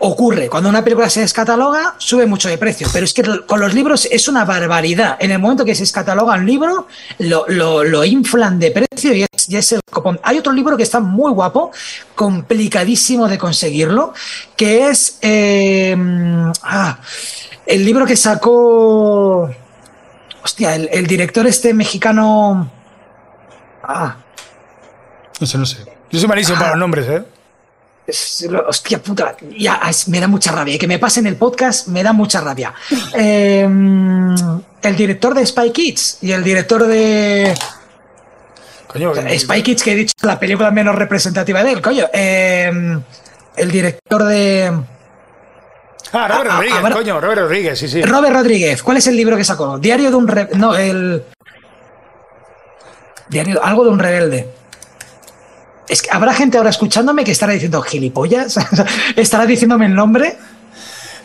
ocurre. 0.00 0.48
Cuando 0.48 0.68
una 0.68 0.82
película 0.82 1.08
se 1.08 1.20
descataloga, 1.20 1.94
sube 1.98 2.26
mucho 2.26 2.48
de 2.48 2.58
precio. 2.58 2.88
Pero 2.92 3.04
es 3.04 3.12
que 3.12 3.22
con 3.46 3.60
los 3.60 3.74
libros 3.74 4.08
es 4.10 4.28
una 4.28 4.44
barbaridad. 4.44 5.16
En 5.20 5.30
el 5.30 5.38
momento 5.38 5.64
que 5.64 5.74
se 5.74 5.82
descataloga 5.82 6.34
un 6.34 6.46
libro, 6.46 6.88
lo, 7.18 7.46
lo, 7.48 7.84
lo 7.84 8.04
inflan 8.04 8.58
de 8.58 8.70
precio 8.70 9.14
y 9.14 9.22
es, 9.22 9.48
y 9.48 9.56
es, 9.56 9.72
el 9.72 9.80
copón. 9.90 10.20
Hay 10.22 10.38
otro 10.38 10.52
libro 10.52 10.76
que 10.76 10.82
está 10.82 11.00
muy 11.00 11.32
guapo, 11.32 11.72
complicadísimo 12.14 13.28
de 13.28 13.38
conseguirlo, 13.38 14.14
que 14.56 14.88
es 14.88 15.18
eh, 15.22 15.96
ah, 16.62 16.98
el 17.66 17.84
libro 17.84 18.06
que 18.06 18.16
sacó. 18.16 19.50
Hostia, 20.42 20.74
el, 20.74 20.88
el 20.92 21.06
director 21.06 21.46
este 21.46 21.72
mexicano. 21.72 22.70
Ah. 23.82 24.16
No 25.40 25.46
sé, 25.46 25.58
no 25.58 25.66
sé. 25.66 25.78
Yo 26.10 26.20
soy 26.20 26.28
malísimo 26.28 26.56
ah. 26.56 26.60
para 26.60 26.70
los 26.72 26.78
nombres, 26.78 27.08
¿eh? 27.08 27.24
Hostia 28.66 29.02
puta, 29.02 29.36
ya, 29.56 29.80
me 30.08 30.20
da 30.20 30.28
mucha 30.28 30.52
rabia. 30.52 30.74
Y 30.74 30.78
que 30.78 30.86
me 30.86 30.98
pasen 30.98 31.26
el 31.26 31.36
podcast 31.36 31.88
me 31.88 32.02
da 32.02 32.12
mucha 32.12 32.40
rabia. 32.40 32.74
Eh, 33.16 33.68
el 34.82 34.96
director 34.96 35.34
de 35.34 35.46
Spy 35.46 35.70
Kids 35.70 36.18
y 36.22 36.32
el 36.32 36.42
director 36.42 36.86
de. 36.86 37.54
Coño, 38.88 39.10
o 39.10 39.14
sea, 39.14 39.38
Spy 39.38 39.62
Kids, 39.62 39.82
que 39.82 39.92
he 39.92 39.96
dicho 39.96 40.14
la 40.22 40.38
película 40.38 40.70
menos 40.70 40.94
representativa 40.94 41.62
de 41.62 41.72
él, 41.72 41.80
coño. 41.80 42.06
Eh, 42.12 42.70
el 43.56 43.70
director 43.70 44.24
de. 44.24 44.72
Ah, 46.12 46.28
Robert 46.28 46.50
ah, 46.50 46.56
Rodríguez, 46.56 46.80
ah, 46.82 46.90
coño, 46.92 47.20
Robert 47.20 47.40
Rodríguez, 47.42 47.78
sí, 47.78 47.88
sí. 47.88 48.02
Robert 48.02 48.34
Rodríguez, 48.34 48.82
¿cuál 48.82 48.98
es 48.98 49.06
el 49.06 49.16
libro 49.16 49.36
que 49.36 49.44
sacó? 49.44 49.78
Diario 49.78 50.10
de 50.10 50.16
un. 50.16 50.28
Re... 50.28 50.48
No, 50.54 50.76
el. 50.76 51.24
Diario, 53.28 53.64
algo 53.64 53.84
de 53.84 53.90
un 53.90 53.98
rebelde. 53.98 54.48
Es 55.88 56.02
que 56.02 56.10
habrá 56.10 56.32
gente 56.32 56.56
ahora 56.56 56.70
escuchándome 56.70 57.24
que 57.24 57.32
estará 57.32 57.52
diciendo 57.52 57.82
gilipollas, 57.82 58.58
estará 59.16 59.46
diciéndome 59.46 59.86
el 59.86 59.94
nombre. 59.94 60.36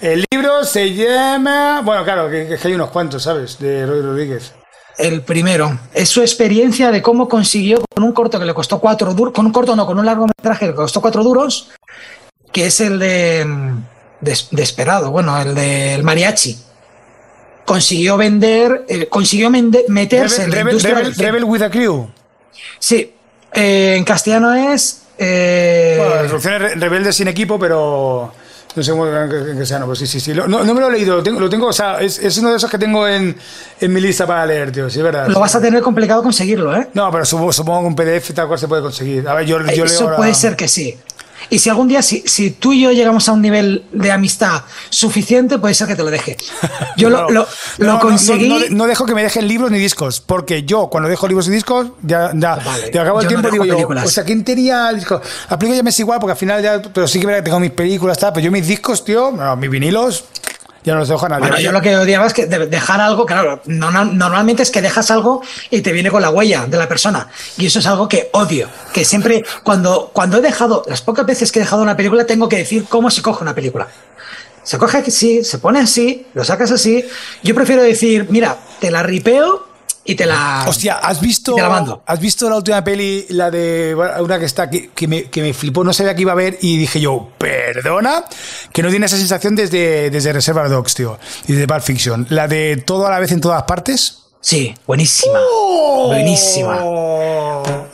El 0.01 0.25
libro 0.31 0.63
se 0.63 0.93
llama. 0.93 1.81
Bueno, 1.83 2.03
claro, 2.03 2.29
que, 2.29 2.57
que 2.61 2.67
hay 2.67 2.73
unos 2.73 2.89
cuantos, 2.89 3.23
¿sabes? 3.23 3.59
De 3.59 3.85
Roy 3.85 4.01
Rodríguez. 4.01 4.53
El 4.97 5.21
primero. 5.21 5.79
Es 5.93 6.09
su 6.09 6.21
experiencia 6.21 6.91
de 6.91 7.01
cómo 7.01 7.29
consiguió 7.29 7.83
con 7.95 8.03
un 8.03 8.11
corto 8.11 8.37
que 8.37 8.45
le 8.45 8.53
costó 8.53 8.79
cuatro 8.79 9.13
duros. 9.13 9.33
Con 9.33 9.45
un 9.45 9.51
corto, 9.53 9.75
no, 9.75 9.85
con 9.85 9.97
un 9.97 10.05
largometraje 10.05 10.65
que 10.65 10.71
le 10.71 10.75
costó 10.75 11.01
cuatro 11.01 11.23
duros. 11.23 11.69
Que 12.51 12.65
es 12.65 12.81
el 12.81 12.99
de. 12.99 13.45
de 14.19 14.37
Desperado, 14.51 15.11
bueno, 15.11 15.39
el 15.41 15.55
del 15.55 16.03
mariachi. 16.03 16.57
Consiguió 17.65 18.17
vender. 18.17 18.85
Eh, 18.89 19.07
consiguió 19.07 19.49
meterse 19.49 20.47
Rebel, 20.47 20.75
en 20.75 20.83
la 20.83 20.89
Rebel, 20.89 21.15
Rebel 21.15 21.43
with 21.45 21.61
a 21.61 21.69
Crew. 21.69 22.09
Sí, 22.77 23.13
eh, 23.53 23.95
en 23.97 24.03
castellano 24.03 24.53
es. 24.53 25.01
Eh... 25.17 25.95
Bueno, 25.97 26.21
Resoluciones 26.21 26.79
Rebeldes 26.79 27.15
sin 27.15 27.27
equipo, 27.27 27.59
pero. 27.59 28.33
No 28.75 28.83
sé 28.83 28.91
en 28.91 29.57
castellano, 29.57 29.87
pues 29.87 29.99
sí, 29.99 30.07
sí, 30.07 30.19
sí. 30.19 30.31
No, 30.31 30.47
no, 30.47 30.63
me 30.63 30.79
lo 30.79 30.89
he 30.89 30.91
leído, 30.91 31.15
lo 31.15 31.23
tengo, 31.23 31.39
lo 31.39 31.49
tengo 31.49 31.67
o 31.67 31.73
sea, 31.73 31.99
es, 31.99 32.19
es, 32.19 32.37
uno 32.37 32.51
de 32.51 32.57
esos 32.57 32.69
que 32.69 32.77
tengo 32.77 33.07
en, 33.07 33.35
en, 33.81 33.93
mi 33.93 33.99
lista 33.99 34.27
para 34.27 34.45
leer, 34.45 34.71
tío, 34.71 34.87
sí, 34.91 34.99
es 34.99 35.03
verdad. 35.03 35.27
Lo 35.27 35.39
vas 35.39 35.55
a 35.55 35.61
tener 35.61 35.81
complicado 35.81 36.21
conseguirlo, 36.21 36.75
¿eh? 36.75 36.87
No, 36.93 37.11
pero 37.11 37.25
supongo, 37.25 37.51
supongo 37.51 37.81
que 37.81 37.87
un 37.87 37.95
PDF 37.95 38.31
tal 38.35 38.47
cual 38.47 38.59
se 38.59 38.67
puede 38.67 38.83
conseguir. 38.83 39.27
A 39.27 39.33
ver, 39.33 39.47
yo, 39.47 39.59
yo 39.73 39.85
Eso 39.85 40.07
leo 40.07 40.17
puede 40.17 40.35
ser 40.35 40.55
que 40.55 40.67
sí. 40.67 40.95
Y 41.49 41.59
si 41.59 41.69
algún 41.69 41.87
día, 41.87 42.01
si, 42.01 42.23
si, 42.25 42.51
tú 42.51 42.73
y 42.73 42.81
yo 42.81 42.91
llegamos 42.91 43.27
a 43.29 43.31
un 43.31 43.41
nivel 43.41 43.85
de 43.91 44.11
amistad 44.11 44.63
suficiente, 44.89 45.57
puede 45.57 45.73
ser 45.73 45.87
que 45.87 45.95
te 45.95 46.03
lo 46.03 46.11
deje. 46.11 46.37
Yo 46.97 47.09
no, 47.09 47.23
lo, 47.23 47.29
lo, 47.29 47.47
no, 47.79 47.93
lo 47.93 47.99
conseguí. 47.99 48.47
No, 48.47 48.59
no, 48.69 48.87
dejo 48.87 49.05
que 49.05 49.15
me 49.15 49.23
dejen 49.23 49.47
libros 49.47 49.71
ni 49.71 49.79
discos, 49.79 50.21
porque 50.21 50.63
yo 50.63 50.87
cuando 50.89 51.09
dejo 51.09 51.27
libros 51.27 51.47
y 51.47 51.51
discos, 51.51 51.87
ya, 52.01 52.31
ya 52.35 52.55
vale, 52.55 52.89
te 52.89 52.99
acabo 52.99 53.21
el 53.21 53.27
tiempo 53.27 53.49
digo 53.49 53.65
películas. 53.65 54.03
yo, 54.03 54.09
o 54.09 54.11
sea, 54.11 54.23
¿quién 54.23 54.43
tenía 54.43 54.91
discos? 54.93 55.21
La 55.49 55.57
película 55.57 55.77
ya 55.77 55.83
me 55.83 55.89
es 55.89 55.99
igual, 55.99 56.19
porque 56.19 56.31
al 56.31 56.37
final 56.37 56.61
ya, 56.61 56.81
pero 56.81 57.07
sí 57.07 57.19
que 57.19 57.41
tengo 57.41 57.59
mis 57.59 57.71
películas, 57.71 58.17
tal, 58.17 58.33
pero 58.33 58.45
yo 58.45 58.51
mis 58.51 58.67
discos, 58.67 59.03
tío, 59.03 59.31
mis 59.57 59.69
vinilos, 59.69 60.25
ya 60.83 60.93
no 60.93 60.99
los 60.99 61.09
dejo 61.09 61.25
a 61.25 61.29
nadie. 61.29 61.63
Yo 61.63 61.71
lo 61.71 61.81
que 61.81 61.95
odiaba 61.95 62.25
es 62.25 62.33
que 62.33 62.45
dejar 62.45 63.01
algo, 63.01 63.25
claro, 63.25 63.61
no, 63.65 63.91
normalmente 63.91 64.63
es 64.63 64.71
que 64.71 64.81
dejas 64.81 65.11
algo 65.11 65.41
y 65.69 65.81
te 65.81 65.91
viene 65.91 66.09
con 66.09 66.21
la 66.21 66.29
huella 66.29 66.65
de 66.67 66.77
la 66.77 66.87
persona. 66.87 67.27
Y 67.57 67.65
eso 67.65 67.79
es 67.79 67.87
algo 67.87 68.07
que 68.07 68.29
odio. 68.33 68.69
Que 68.93 69.05
siempre, 69.05 69.43
cuando, 69.63 70.09
cuando 70.13 70.37
he 70.37 70.41
dejado, 70.41 70.83
las 70.87 71.01
pocas 71.01 71.25
veces 71.25 71.51
que 71.51 71.59
he 71.59 71.63
dejado 71.63 71.81
una 71.81 71.97
película, 71.97 72.25
tengo 72.25 72.47
que 72.47 72.57
decir 72.57 72.85
cómo 72.87 73.11
se 73.11 73.21
coge 73.21 73.43
una 73.43 73.55
película. 73.55 73.87
Se 74.63 74.77
coge 74.77 74.97
así, 74.99 75.43
se 75.43 75.57
pone 75.57 75.79
así, 75.79 76.27
lo 76.33 76.43
sacas 76.43 76.71
así. 76.71 77.03
Yo 77.43 77.55
prefiero 77.55 77.81
decir, 77.81 78.27
mira, 78.29 78.57
te 78.79 78.91
la 78.91 79.03
ripeo 79.03 79.68
y 80.09 80.15
te 80.15 80.25
la. 80.25 80.65
Hostia, 80.67 80.95
¿has 80.95 81.21
visto, 81.21 81.53
te 81.53 81.61
la 81.61 81.69
mando. 81.69 82.01
¿has 82.03 82.19
visto 82.19 82.49
la 82.49 82.55
última 82.55 82.83
peli, 82.83 83.27
la 83.29 83.51
de 83.51 83.95
una 84.19 84.39
que 84.39 84.45
está, 84.45 84.67
que, 84.67 84.89
que, 84.89 85.07
me, 85.07 85.25
que 85.25 85.43
me 85.43 85.53
flipó, 85.53 85.83
no 85.83 85.93
sabía 85.93 86.15
que 86.15 86.23
iba 86.23 86.31
a 86.31 86.35
ver 86.35 86.57
y 86.61 86.77
dije 86.77 86.99
yo, 86.99 87.29
perdona, 87.37 88.23
que 88.73 88.81
no 88.81 88.89
tiene 88.89 89.05
esa 89.05 89.17
sensación 89.17 89.55
desde, 89.55 90.09
desde 90.09 90.33
Reservoir 90.33 90.67
Dogs, 90.67 90.95
tío, 90.95 91.19
y 91.47 91.53
desde 91.53 91.67
Pulp 91.67 91.81
Fiction. 91.81 92.25
La 92.29 92.47
de 92.47 92.77
todo 92.77 93.05
a 93.05 93.11
la 93.11 93.19
vez 93.19 93.31
en 93.31 93.39
todas 93.39 93.61
partes. 93.63 94.15
Sí, 94.41 94.73
buenísima. 94.87 95.37
¡Oh! 95.51 96.07
Buenísima. 96.07 96.81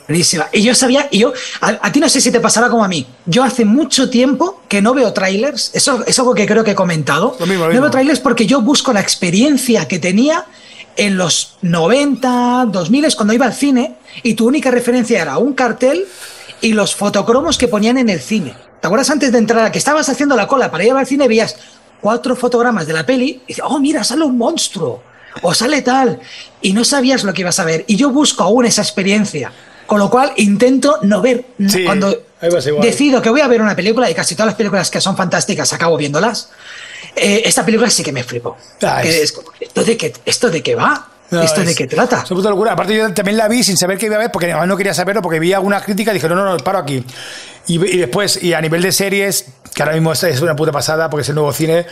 Buenísima. 0.08 0.48
Y 0.52 0.62
yo 0.62 0.74
sabía, 0.74 1.08
y 1.10 1.18
yo, 1.18 1.34
a, 1.60 1.78
a, 1.82 1.92
ti 1.92 2.00
no 2.00 2.08
sé 2.08 2.22
si 2.22 2.30
te 2.30 2.40
pasará 2.40 2.70
como 2.70 2.82
a 2.82 2.88
mí. 2.88 3.06
Yo 3.26 3.44
hace 3.44 3.66
mucho 3.66 4.08
tiempo 4.08 4.62
que 4.68 4.80
no 4.80 4.94
veo 4.94 5.12
trailers. 5.12 5.70
Eso 5.74 6.02
es 6.06 6.18
algo 6.18 6.34
que 6.34 6.46
creo 6.46 6.64
que 6.64 6.70
he 6.70 6.74
comentado. 6.74 7.36
Lo 7.38 7.46
mismo, 7.46 7.64
lo 7.64 7.66
no 7.66 7.72
mismo. 7.72 7.82
veo 7.82 7.90
trailers 7.90 8.20
porque 8.20 8.46
yo 8.46 8.62
busco 8.62 8.92
la 8.94 9.00
experiencia 9.00 9.86
que 9.86 9.98
tenía 9.98 10.46
en 10.96 11.16
los 11.16 11.56
90, 11.62 12.66
2000 12.68 13.14
cuando 13.16 13.34
iba 13.34 13.46
al 13.46 13.54
cine 13.54 13.96
y 14.22 14.34
tu 14.34 14.46
única 14.46 14.70
referencia 14.70 15.22
era 15.22 15.38
un 15.38 15.52
cartel 15.52 16.06
y 16.60 16.72
los 16.72 16.94
fotocromos 16.94 17.58
que 17.58 17.68
ponían 17.68 17.98
en 17.98 18.08
el 18.08 18.20
cine. 18.20 18.54
¿Te 18.80 18.86
acuerdas 18.86 19.10
antes 19.10 19.32
de 19.32 19.38
entrar, 19.38 19.70
que 19.70 19.78
estabas 19.78 20.08
haciendo 20.08 20.36
la 20.36 20.46
cola 20.46 20.70
para 20.70 20.84
ir 20.84 20.92
al 20.92 21.06
cine, 21.06 21.28
veías 21.28 21.56
cuatro 22.00 22.36
fotogramas 22.36 22.86
de 22.86 22.92
la 22.92 23.04
peli 23.04 23.42
y 23.44 23.48
dices, 23.48 23.64
oh, 23.66 23.78
mira, 23.78 24.04
sale 24.04 24.24
un 24.24 24.38
monstruo 24.38 25.02
o 25.42 25.54
sale 25.54 25.82
tal 25.82 26.20
y 26.62 26.72
no 26.72 26.84
sabías 26.84 27.24
lo 27.24 27.34
que 27.34 27.42
ibas 27.42 27.58
a 27.58 27.64
ver. 27.64 27.84
Y 27.86 27.96
yo 27.96 28.10
busco 28.10 28.42
aún 28.42 28.64
esa 28.64 28.82
experiencia. 28.82 29.52
Con 29.86 30.00
lo 30.00 30.10
cual 30.10 30.32
intento 30.36 30.98
no 31.02 31.20
ver. 31.22 31.46
Sí, 31.68 31.84
cuando 31.84 32.22
decido 32.82 33.22
que 33.22 33.30
voy 33.30 33.40
a 33.40 33.46
ver 33.46 33.62
una 33.62 33.76
película, 33.76 34.10
y 34.10 34.14
casi 34.14 34.34
todas 34.34 34.46
las 34.48 34.56
películas 34.56 34.90
que 34.90 35.00
son 35.00 35.16
fantásticas 35.16 35.72
acabo 35.72 35.96
viéndolas, 35.96 36.50
eh, 37.16 37.42
esta 37.44 37.64
película 37.64 37.90
sí 37.90 38.02
que 38.02 38.12
me 38.12 38.22
flipó. 38.22 38.56
Ah, 38.82 39.02
es 39.02 39.32
como, 39.32 39.48
¿esto, 39.58 39.82
de 39.84 39.96
qué, 39.96 40.12
¿Esto 40.24 40.50
de 40.50 40.62
qué 40.62 40.74
va? 40.74 41.08
No, 41.30 41.42
¿Esto 41.42 41.62
es- 41.62 41.66
de 41.66 41.74
qué 41.74 41.86
trata? 41.88 42.22
Es 42.24 42.30
una 42.30 42.38
puta 42.38 42.50
locura. 42.50 42.72
Aparte, 42.72 42.94
yo 42.96 43.12
también 43.12 43.36
la 43.36 43.48
vi 43.48 43.64
sin 43.64 43.76
saber 43.76 43.98
que 43.98 44.06
iba 44.06 44.14
a 44.14 44.18
ver, 44.20 44.30
porque 44.30 44.46
además 44.46 44.68
no 44.68 44.76
quería 44.76 44.94
saberlo, 44.94 45.22
porque 45.22 45.40
vi 45.40 45.52
alguna 45.52 45.80
crítica 45.80 46.12
y 46.12 46.14
dije, 46.14 46.28
no, 46.28 46.36
no, 46.36 46.44
no, 46.44 46.56
paro 46.58 46.78
aquí. 46.78 47.04
Y, 47.66 47.84
y 47.84 47.98
después, 47.98 48.40
y 48.42 48.52
a 48.52 48.60
nivel 48.60 48.82
de 48.82 48.92
series, 48.92 49.46
que 49.74 49.82
ahora 49.82 49.94
mismo 49.94 50.12
es- 50.12 50.40
una 50.40 50.54
puta 50.54 50.70
pasada, 50.70 51.10
porque 51.10 51.22
es 51.22 51.28
el 51.28 51.34
nuevo 51.34 51.52
cine, 51.52 51.84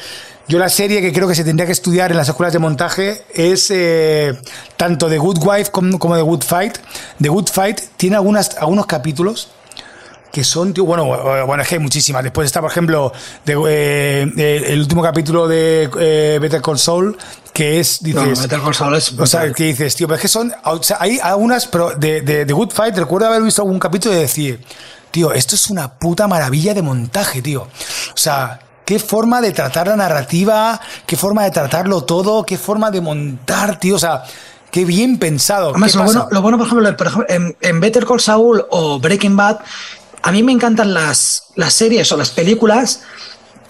yo 0.47 0.59
la 0.59 0.69
serie 0.69 1.01
que 1.01 1.13
creo 1.13 1.27
que 1.27 1.35
se 1.35 1.43
tendría 1.43 1.67
que 1.67 1.73
estudiar 1.73 2.11
en 2.13 2.17
las 2.19 2.29
escuelas 2.29 2.53
de 2.53 2.59
montaje 2.61 3.23
es 3.35 3.71
eh, 3.71 4.39
tanto 4.77 5.09
de 5.09 5.19
Good 5.19 5.39
Wife 5.43 5.71
como, 5.73 5.99
como 5.99 6.15
de 6.15 6.23
Good 6.23 6.43
Fight. 6.45 6.77
The 7.21 7.29
Good 7.31 7.49
Fight 7.49 7.81
tiene 7.97 8.17
algunas, 8.17 8.57
algunos 8.59 8.87
capítulos 8.87 9.49
que 10.35 10.43
son, 10.43 10.75
tío, 10.75 10.85
bueno, 10.85 11.07
bueno, 11.47 11.63
es 11.63 11.69
que 11.69 11.77
hay 11.77 11.81
muchísimas. 11.81 12.25
Después 12.25 12.47
está, 12.47 12.61
por 12.61 12.69
ejemplo, 12.69 13.13
de, 13.45 13.55
eh, 13.69 14.65
el 14.67 14.81
último 14.81 15.01
capítulo 15.01 15.47
de 15.47 15.89
eh, 16.01 16.41
Better 16.43 16.61
Call 16.61 16.77
Saul, 16.77 17.17
que 17.53 17.79
es, 17.79 18.03
No, 18.03 18.25
dices, 18.25 18.43
Better 18.43 18.61
Call 18.61 18.75
Saul 18.75 18.97
es 18.97 19.13
o 19.13 19.27
sea, 19.27 19.53
que 19.53 19.63
dices, 19.63 19.95
tío, 19.95 20.09
pero 20.09 20.17
es 20.17 20.23
que 20.23 20.27
son, 20.27 20.53
o 20.65 20.83
sea, 20.83 20.97
hay 20.99 21.21
algunas, 21.23 21.69
pero 21.69 21.93
de, 21.93 22.23
de, 22.23 22.45
de 22.45 22.53
Good 22.53 22.73
Fight, 22.73 22.97
recuerdo 22.97 23.29
haber 23.29 23.43
visto 23.43 23.63
algún 23.63 23.79
capítulo 23.79 24.13
y 24.17 24.19
decir, 24.19 24.61
tío, 25.13 25.33
esto 25.33 25.55
es 25.55 25.71
una 25.71 25.95
puta 26.01 26.27
maravilla 26.27 26.75
de 26.75 26.83
montaje, 26.83 27.41
tío. 27.41 27.63
O 27.63 28.17
sea, 28.17 28.59
qué 28.85 28.99
forma 28.99 29.41
de 29.41 29.53
tratar 29.53 29.87
la 29.87 29.95
narrativa, 29.95 30.81
qué 31.07 31.17
forma 31.17 31.45
de 31.45 31.53
tratarlo 31.53 32.03
todo, 32.03 32.45
qué 32.45 32.59
forma 32.59 32.91
de 32.91 33.01
montar, 33.01 33.79
tío, 33.79 33.95
o 33.95 34.01
sea, 34.01 34.25
qué 34.73 34.85
bien 34.85 35.21
pensado. 35.21 35.71
Además, 35.71 35.93
¿Qué 35.93 35.99
lo 35.99 36.05
bueno, 36.07 36.29
lo 36.29 36.43
bueno, 36.43 36.59
por 36.59 36.67
ejemplo, 36.67 36.97
por 36.97 37.07
ejemplo, 37.07 37.27
en, 37.33 37.57
en 37.61 37.79
Better 37.79 38.05
Call 38.05 38.19
Saul 38.19 38.67
o 38.71 38.99
Breaking 38.99 39.37
Bad, 39.37 39.61
a 40.27 40.33
mí 40.33 40.43
me 40.43 40.53
encantan 40.53 40.95
las, 40.95 41.45
las 41.55 41.73
series 41.75 42.11
o 42.13 42.17
las 42.17 42.31
películas 42.31 43.03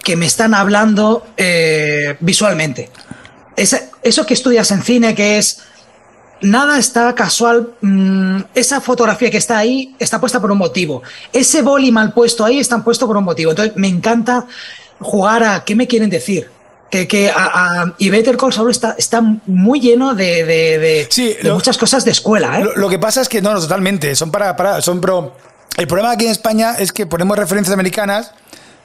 que 0.03 0.15
me 0.15 0.25
están 0.25 0.53
hablando 0.53 1.25
eh, 1.37 2.15
visualmente. 2.21 2.89
Eso 3.55 4.25
que 4.25 4.33
estudias 4.33 4.69
en 4.71 4.81
cine, 4.83 5.15
que 5.15 5.37
es 5.37 5.61
nada 6.41 6.77
está 6.77 7.13
casual. 7.15 7.69
mm, 7.81 8.37
esa 8.53 8.81
fotografía 8.81 9.31
que 9.31 9.37
está 9.37 9.57
ahí 9.57 9.95
está 9.99 10.19
puesta 10.19 10.39
por 10.39 10.51
un 10.51 10.57
motivo. 10.57 11.01
Ese 11.33 11.61
boli 11.61 11.91
mal 11.91 12.13
puesto 12.13 12.43
ahí 12.45 12.59
está 12.59 12.83
puesto 12.83 13.07
por 13.07 13.17
un 13.17 13.23
motivo. 13.23 13.51
Entonces 13.51 13.75
me 13.77 13.87
encanta 13.87 14.45
jugar 14.99 15.43
a 15.43 15.63
qué 15.63 15.75
me 15.75 15.87
quieren 15.87 16.09
decir. 16.09 16.49
Que, 16.91 17.07
que 17.07 17.29
a- 17.29 17.33
a- 17.81 17.93
y 17.97 18.09
Better 18.09 18.37
Call 18.37 18.53
Saul 18.53 18.69
está, 18.71 18.95
está 18.97 19.19
muy 19.47 19.79
lleno 19.79 20.13
de, 20.13 20.45
de- 20.45 20.77
de- 20.79 21.07
Sí, 21.09 21.33
de 21.41 21.49
lo- 21.49 21.55
muchas 21.55 21.77
cosas 21.77 22.05
de 22.05 22.11
escuela. 22.11 22.59
¿eh? 22.59 22.63
Lo, 22.63 22.75
lo 22.75 22.89
que 22.89 22.99
pasa 22.99 23.21
es 23.21 23.27
que 23.27 23.41
no, 23.41 23.53
no, 23.53 23.59
totalmente. 23.59 24.15
Son 24.15 24.29
para, 24.31 24.55
para, 24.55 24.81
son 24.81 25.01
pro. 25.01 25.35
El 25.77 25.87
problema 25.87 26.11
aquí 26.11 26.25
en 26.25 26.31
España 26.31 26.75
es 26.79 26.91
que 26.91 27.05
ponemos 27.05 27.37
referencias 27.37 27.73
americanas, 27.73 28.31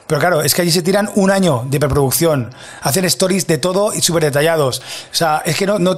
pero 0.07 0.19
claro, 0.19 0.41
es 0.41 0.53
que 0.53 0.61
allí 0.61 0.71
se 0.71 0.81
tiran 0.81 1.09
un 1.15 1.31
año 1.31 1.63
de 1.69 1.79
preproducción, 1.79 2.53
hacen 2.81 3.05
stories 3.05 3.47
de 3.47 3.57
todo 3.57 3.93
y 3.93 4.01
súper 4.01 4.23
detallados. 4.25 4.79
O 5.11 5.15
sea, 5.15 5.41
es 5.45 5.55
que 5.55 5.65
no, 5.65 5.79
no, 5.79 5.95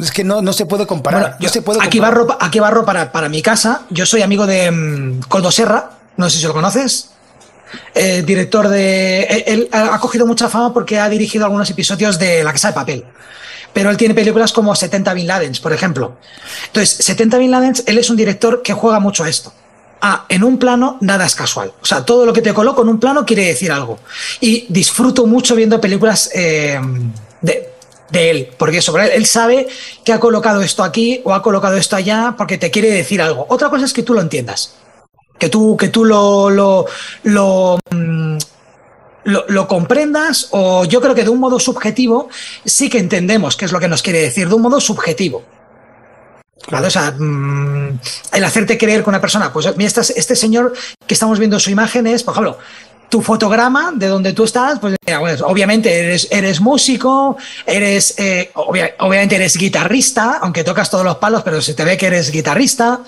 es 0.00 0.10
que 0.10 0.24
no, 0.24 0.42
no 0.42 0.52
se 0.52 0.66
puede 0.66 0.84
comparar. 0.86 1.20
Bueno, 1.22 1.36
yo- 1.38 1.48
se 1.48 1.62
puede 1.62 1.78
aquí 1.80 1.98
comparar. 1.98 2.26
barro, 2.26 2.38
aquí 2.40 2.58
barro 2.58 2.84
para, 2.84 3.12
para 3.12 3.28
mi 3.28 3.40
casa. 3.40 3.82
Yo 3.90 4.04
soy 4.04 4.22
amigo 4.22 4.46
de 4.46 4.68
mm, 4.70 5.20
Coldo 5.28 5.52
Serra, 5.52 5.90
no 6.16 6.28
sé 6.28 6.38
si 6.38 6.46
lo 6.46 6.52
conoces. 6.52 7.10
Eh, 7.94 8.22
director 8.26 8.68
de. 8.68 9.22
Él, 9.22 9.44
él 9.46 9.68
ha 9.72 9.98
cogido 10.00 10.26
mucha 10.26 10.48
fama 10.48 10.74
porque 10.74 10.98
ha 10.98 11.08
dirigido 11.08 11.44
algunos 11.44 11.70
episodios 11.70 12.18
de 12.18 12.42
La 12.42 12.52
Casa 12.52 12.68
de 12.68 12.74
Papel. 12.74 13.04
Pero 13.72 13.88
él 13.90 13.96
tiene 13.96 14.12
películas 14.12 14.52
como 14.52 14.74
70 14.74 15.14
Bin 15.14 15.26
Ladens, 15.26 15.58
por 15.60 15.72
ejemplo. 15.72 16.16
Entonces, 16.66 16.96
70 17.06 17.38
Bin 17.38 17.50
Ladens, 17.50 17.84
él 17.86 17.96
es 17.96 18.10
un 18.10 18.16
director 18.16 18.60
que 18.60 18.74
juega 18.74 18.98
mucho 19.00 19.24
a 19.24 19.28
esto. 19.30 19.54
Ah, 20.04 20.26
en 20.28 20.42
un 20.42 20.58
plano 20.58 20.98
nada 21.00 21.24
es 21.26 21.36
casual. 21.36 21.72
O 21.80 21.86
sea, 21.86 22.04
todo 22.04 22.26
lo 22.26 22.32
que 22.32 22.42
te 22.42 22.52
coloco 22.52 22.82
en 22.82 22.88
un 22.88 22.98
plano 22.98 23.24
quiere 23.24 23.46
decir 23.46 23.70
algo. 23.70 24.00
Y 24.40 24.66
disfruto 24.68 25.28
mucho 25.28 25.54
viendo 25.54 25.80
películas 25.80 26.28
eh, 26.34 26.80
de, 27.40 27.70
él, 28.12 28.50
porque 28.58 28.82
sobre 28.82 29.14
él, 29.14 29.26
sabe 29.26 29.68
que 30.04 30.12
ha 30.12 30.18
colocado 30.18 30.60
esto 30.60 30.82
aquí 30.82 31.20
o 31.22 31.32
ha 31.32 31.40
colocado 31.40 31.76
esto 31.76 31.94
allá 31.94 32.34
porque 32.36 32.58
te 32.58 32.72
quiere 32.72 32.90
decir 32.90 33.22
algo. 33.22 33.46
Otra 33.48 33.70
cosa 33.70 33.84
es 33.84 33.92
que 33.92 34.02
tú 34.02 34.12
lo 34.12 34.20
entiendas, 34.20 34.74
que 35.38 35.48
tú, 35.48 35.76
que 35.76 35.88
tú 35.88 36.04
lo, 36.04 36.50
lo, 36.50 36.84
lo, 37.22 37.78
mm, 37.92 38.38
comprendas 39.68 40.48
o 40.50 40.84
yo 40.84 41.00
creo 41.00 41.14
que 41.14 41.22
de 41.22 41.30
un 41.30 41.38
modo 41.38 41.60
subjetivo 41.60 42.28
sí 42.64 42.90
que 42.90 42.98
entendemos 42.98 43.56
qué 43.56 43.66
es 43.66 43.72
lo 43.72 43.78
que 43.78 43.86
nos 43.86 44.02
quiere 44.02 44.20
decir, 44.20 44.48
de 44.48 44.54
un 44.56 44.62
modo 44.62 44.80
subjetivo. 44.80 45.44
¿Vale? 46.70 46.86
O 46.86 46.90
sea, 46.90 47.10
mm, 47.18 47.98
el 48.34 48.44
hacerte 48.44 48.78
creer 48.78 49.02
con 49.02 49.12
una 49.12 49.20
persona, 49.20 49.52
pues 49.52 49.76
mira, 49.76 49.88
este, 49.88 50.00
este 50.18 50.36
señor 50.36 50.72
que 51.06 51.14
estamos 51.14 51.38
viendo 51.38 51.58
su 51.58 51.70
imagen 51.70 52.06
es, 52.06 52.22
por 52.22 52.32
ejemplo, 52.34 52.58
tu 53.08 53.20
fotograma 53.20 53.92
de 53.94 54.06
donde 54.06 54.32
tú 54.32 54.44
estás, 54.44 54.78
pues 54.78 54.96
mira, 55.04 55.18
bueno, 55.18 55.44
obviamente 55.46 55.92
eres, 55.92 56.28
eres 56.30 56.60
músico, 56.62 57.36
eres, 57.66 58.14
eh, 58.16 58.50
obvia- 58.54 58.94
obviamente 59.00 59.34
eres 59.36 59.56
guitarrista, 59.58 60.38
aunque 60.40 60.64
tocas 60.64 60.88
todos 60.88 61.04
los 61.04 61.16
palos, 61.16 61.42
pero 61.42 61.60
se 61.60 61.74
te 61.74 61.84
ve 61.84 61.98
que 61.98 62.06
eres 62.06 62.30
guitarrista 62.30 63.00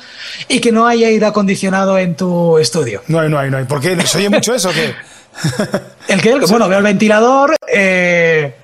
y 0.48 0.60
que 0.60 0.72
no 0.72 0.86
hay 0.86 1.05
aire 1.05 1.24
acondicionado 1.24 1.97
en 1.97 2.16
tu 2.16 2.59
estudio. 2.59 3.02
No 3.09 3.20
hay, 3.20 3.31
no 3.31 3.39
hay, 3.39 3.51
no 3.51 3.56
hay. 3.56 3.64
¿Por 3.64 3.81
qué? 3.81 3.98
¿Se 4.06 4.18
oye 4.18 4.28
mucho 4.28 4.55
eso 4.55 4.68
o 4.68 4.72
qué? 4.72 4.94
El 6.09 6.20
que, 6.20 6.35
bueno, 6.35 6.68
veo 6.68 6.78
el 6.78 6.85
ventilador 6.85 7.56
eh, 7.72 8.55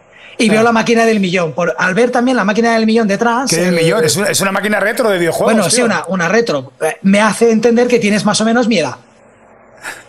y 0.40 0.48
veo 0.48 0.62
la 0.62 0.72
máquina 0.72 1.04
del 1.06 1.20
millón. 1.20 1.52
Por, 1.52 1.74
al 1.78 1.94
ver 1.94 2.10
también 2.10 2.36
la 2.36 2.44
máquina 2.44 2.74
del 2.74 2.86
millón 2.86 3.06
detrás. 3.08 3.50
Que 3.50 3.56
el- 3.68 3.74
el 3.74 3.84
millón, 3.84 4.04
es 4.04 4.16
una, 4.16 4.28
es 4.28 4.40
una 4.40 4.52
máquina 4.52 4.80
retro 4.80 5.08
de 5.10 5.18
videojuegos. 5.18 5.52
Bueno, 5.54 5.68
sí, 5.70 5.76
tío. 5.76 5.84
una, 5.84 6.04
una 6.08 6.28
retro. 6.28 6.72
Eh, 6.80 6.96
Me 7.02 7.20
hace 7.20 7.50
entender 7.52 7.86
que 7.88 7.98
tienes 7.98 8.24
más 8.24 8.40
o 8.40 8.44
menos 8.44 8.66
mi 8.68 8.78
edad. 8.78 8.96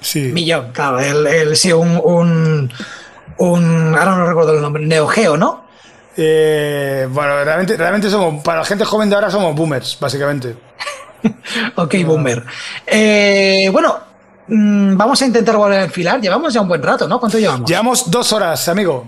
Sí. 0.01 0.21
Millón, 0.33 0.71
claro. 0.73 0.99
El, 0.99 1.27
el- 1.27 1.55
sí, 1.55 1.71
un, 1.71 1.99
un, 2.03 2.71
un- 3.37 3.95
Ahora 3.97 4.15
no 4.17 4.25
recuerdo 4.27 4.53
el 4.53 4.61
nombre. 4.61 4.85
Neo 4.85 5.07
Geo, 5.07 5.37
¿no? 5.37 5.65
Eh, 6.17 7.07
bueno, 7.09 7.43
realmente, 7.43 7.77
realmente 7.77 8.09
somos, 8.09 8.43
para 8.43 8.59
la 8.59 8.65
gente 8.65 8.83
joven 8.83 9.09
de 9.09 9.15
ahora 9.15 9.29
somos 9.31 9.55
boomers, 9.55 9.97
básicamente. 9.99 10.55
Ok, 11.75 11.95
boomer. 12.03 12.43
Eh, 12.87 13.69
bueno, 13.71 13.95
mm, 14.47 14.97
vamos 14.97 15.21
a 15.21 15.25
intentar 15.27 15.55
volver 15.55 15.81
a 15.81 15.83
enfilar. 15.83 16.19
Llevamos 16.19 16.51
ya 16.51 16.61
un 16.61 16.67
buen 16.67 16.81
rato, 16.81 17.07
¿no? 17.07 17.19
¿Cuánto 17.19 17.37
llevamos? 17.37 17.69
Llevamos 17.69 18.09
dos 18.09 18.33
horas, 18.33 18.67
amigo. 18.69 19.05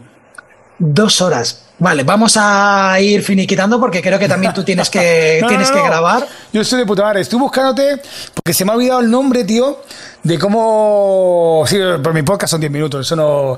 Dos 0.86 1.22
horas. 1.22 1.62
Vale, 1.80 2.04
vamos 2.04 2.38
a 2.40 2.96
ir 3.02 3.24
finiquitando 3.24 3.80
porque 3.80 4.02
creo 4.02 4.18
que 4.20 4.28
también 4.30 4.54
tú 4.54 4.64
tienes 4.64 4.90
que, 4.90 5.40
No, 5.42 5.48
tienes 5.48 5.70
no, 5.70 5.76
que 5.76 5.80
no. 5.82 5.86
grabar. 5.88 6.28
Yo 6.54 6.62
estoy 6.62 6.80
de 6.80 6.86
puta 6.86 7.04
madre. 7.04 7.22
Estoy 7.22 7.40
buscándote 7.40 8.00
porque 8.34 8.54
se 8.54 8.64
me 8.64 8.72
ha 8.72 8.76
olvidado 8.76 9.00
el 9.02 9.10
nombre, 9.12 9.44
tío, 9.44 9.82
de 10.22 10.38
cómo. 10.40 11.64
Sí, 11.68 11.78
por 12.02 12.14
mi 12.14 12.22
podcast 12.24 12.52
son 12.52 12.62
10 12.62 12.72
minutos. 12.72 13.06
Eso 13.06 13.16
no. 13.16 13.58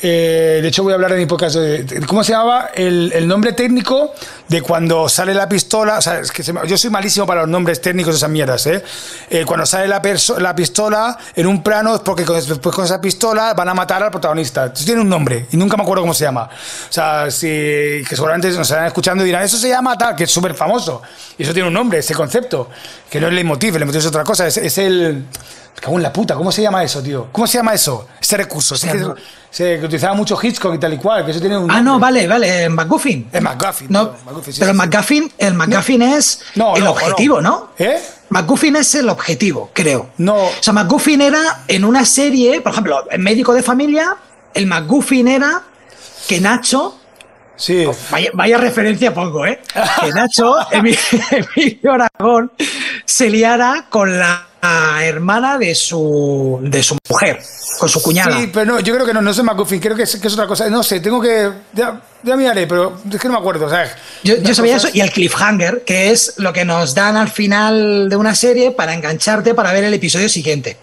eh, 0.00 0.60
de 0.62 0.68
hecho, 0.68 0.82
voy 0.84 0.92
a 0.92 0.94
hablar 0.94 1.12
de 1.12 1.18
mi 1.18 1.26
podcast. 1.26 1.56
de- 1.56 2.04
¿Cómo 2.06 2.22
se 2.22 2.32
llamaba 2.32 2.70
el, 2.74 3.12
el 3.14 3.26
nombre 3.26 3.52
técnico 3.52 4.14
de 4.48 4.62
cuando 4.62 5.08
sale 5.08 5.34
la 5.34 5.48
pistola? 5.48 5.98
O 5.98 6.00
sea, 6.00 6.20
es 6.20 6.30
que 6.30 6.42
se 6.44 6.52
me- 6.52 6.66
yo 6.68 6.78
soy 6.78 6.90
malísimo 6.90 7.26
para 7.26 7.40
los 7.42 7.50
nombres 7.50 7.80
técnicos 7.80 8.14
de 8.14 8.18
esas 8.18 8.30
mierdas, 8.30 8.64
¿eh? 8.68 8.82
Eh, 9.28 9.44
cuando 9.44 9.66
sale 9.66 9.88
la, 9.88 10.00
la 10.38 10.54
pistola 10.54 11.18
en 11.34 11.46
un 11.48 11.62
plano 11.62 11.94
es 11.96 12.00
porque 12.00 12.24
con, 12.24 12.36
después 12.36 12.74
con 12.74 12.84
esa 12.84 13.00
pistola 13.00 13.52
van 13.54 13.68
a 13.68 13.74
matar 13.74 14.02
al 14.04 14.10
protagonista. 14.12 14.66
Eso 14.74 14.84
tiene 14.84 15.00
un 15.00 15.08
nombre 15.08 15.46
y 15.50 15.56
nunca 15.56 15.76
me 15.76 15.82
acuerdo 15.82 16.02
cómo 16.02 16.14
se 16.14 16.24
llama. 16.24 16.48
O 16.88 16.92
sea, 16.92 17.30
si, 17.30 17.55
que 18.08 18.14
seguramente 18.16 18.48
nos 18.50 18.60
estarán 18.60 18.86
escuchando 18.86 19.22
y 19.22 19.26
dirán, 19.26 19.42
eso 19.42 19.56
se 19.56 19.68
llama 19.68 19.96
tal, 19.96 20.14
que 20.16 20.24
es 20.24 20.30
súper 20.30 20.54
famoso. 20.54 21.02
Y 21.38 21.42
eso 21.42 21.52
tiene 21.52 21.68
un 21.68 21.74
nombre, 21.74 21.98
ese 21.98 22.14
concepto, 22.14 22.68
que 23.10 23.20
no 23.20 23.28
es 23.28 23.32
leitmotiv, 23.32 23.74
el 23.74 23.80
leitmotiv 23.80 24.00
es 24.00 24.06
otra 24.06 24.24
cosa, 24.24 24.46
es, 24.46 24.56
es 24.56 24.78
el... 24.78 25.24
Me 25.76 25.82
cago 25.82 25.96
en 25.96 26.02
la 26.04 26.12
puta, 26.12 26.34
¿cómo 26.34 26.50
se 26.50 26.62
llama 26.62 26.82
eso, 26.82 27.02
tío? 27.02 27.28
¿Cómo 27.30 27.46
se 27.46 27.58
llama 27.58 27.74
eso? 27.74 28.08
Ese 28.18 28.38
recurso. 28.38 28.74
Ese 28.76 28.84
sea, 28.86 28.92
que, 28.94 28.98
no- 29.00 29.14
se- 29.50 29.78
que 29.78 29.84
utilizaba 29.84 30.14
mucho 30.14 30.38
Hitchcock 30.42 30.74
y 30.74 30.78
tal 30.78 30.94
y 30.94 30.96
cual, 30.96 31.22
que 31.26 31.32
eso 31.32 31.40
tiene 31.40 31.58
un... 31.58 31.70
Ah, 31.70 31.82
no, 31.82 31.98
vale, 31.98 32.26
vale. 32.26 32.64
eh, 32.64 32.68
McGuffin. 32.70 33.28
Es 33.30 33.42
McGuffin. 33.42 33.88
No, 33.90 34.08
tío, 34.08 34.18
McGuffin, 34.24 34.52
sí, 34.54 34.60
pero 34.60 34.70
el. 34.70 34.76
McGuffin, 34.78 35.32
el 35.36 35.52
McGuffin 35.54 36.00
es 36.02 36.40
No, 36.54 36.76
el 36.76 36.84
no, 36.84 36.92
objetivo, 36.92 37.42
¿no? 37.42 37.72
¿Eh? 37.78 38.00
McGuffin 38.30 38.74
es 38.76 38.94
el 38.94 39.08
objetivo, 39.10 39.70
creo. 39.74 40.08
No. 40.16 40.46
O 40.46 40.52
sea, 40.60 40.72
McGuffin 40.72 41.20
era 41.20 41.64
en 41.68 41.84
una 41.84 42.06
serie, 42.06 42.62
por 42.62 42.72
ejemplo, 42.72 43.04
en 43.10 43.20
Médico 43.22 43.52
de 43.52 43.62
Familia, 43.62 44.16
el 44.54 44.66
McGuffin 44.66 45.28
era 45.28 45.62
que 46.26 46.40
Nacho, 46.40 46.98
Sí. 47.56 47.86
vaya, 48.10 48.30
vaya 48.34 48.58
referencia 48.58 49.12
pongo, 49.14 49.46
¿eh? 49.46 49.60
Que 50.00 50.10
Nacho, 50.12 50.56
Emi- 50.70 50.98
Emilio 51.56 51.92
Aragón, 51.92 52.52
se 53.04 53.30
liara 53.30 53.86
con 53.88 54.18
la 54.18 54.42
hermana 55.02 55.58
de 55.58 55.74
su, 55.74 56.58
de 56.62 56.82
su 56.82 56.98
mujer, 57.08 57.38
con 57.78 57.88
su 57.88 58.02
cuñada. 58.02 58.36
Sí, 58.38 58.50
pero 58.52 58.66
no, 58.72 58.80
yo 58.80 58.94
creo 58.94 59.06
que 59.06 59.14
no, 59.14 59.22
no 59.22 59.30
es 59.30 59.42
McGuffin, 59.42 59.78
creo 59.80 59.94
que 59.94 60.02
es, 60.02 60.16
que 60.16 60.26
es 60.26 60.32
otra 60.34 60.46
cosa. 60.48 60.68
No 60.68 60.82
sé, 60.82 60.98
tengo 61.00 61.20
que. 61.20 61.50
Ya, 61.72 62.00
ya 62.22 62.36
miraré, 62.36 62.66
pero 62.66 62.98
es 63.12 63.20
que 63.20 63.28
no 63.28 63.34
me 63.34 63.40
acuerdo. 63.40 63.68
Sea, 63.70 63.94
Yo, 64.24 64.36
yo 64.38 64.54
sabía 64.54 64.74
cosas- 64.74 64.90
eso 64.90 64.96
y 64.98 65.00
el 65.02 65.12
cliffhanger, 65.12 65.84
que 65.84 66.10
es 66.10 66.34
lo 66.38 66.52
que 66.52 66.64
nos 66.64 66.94
dan 66.94 67.16
al 67.16 67.28
final 67.28 68.08
de 68.08 68.16
una 68.16 68.34
serie 68.34 68.72
para 68.72 68.92
engancharte 68.94 69.54
para 69.54 69.72
ver 69.72 69.84
el 69.84 69.94
episodio 69.94 70.28
siguiente. 70.28 70.76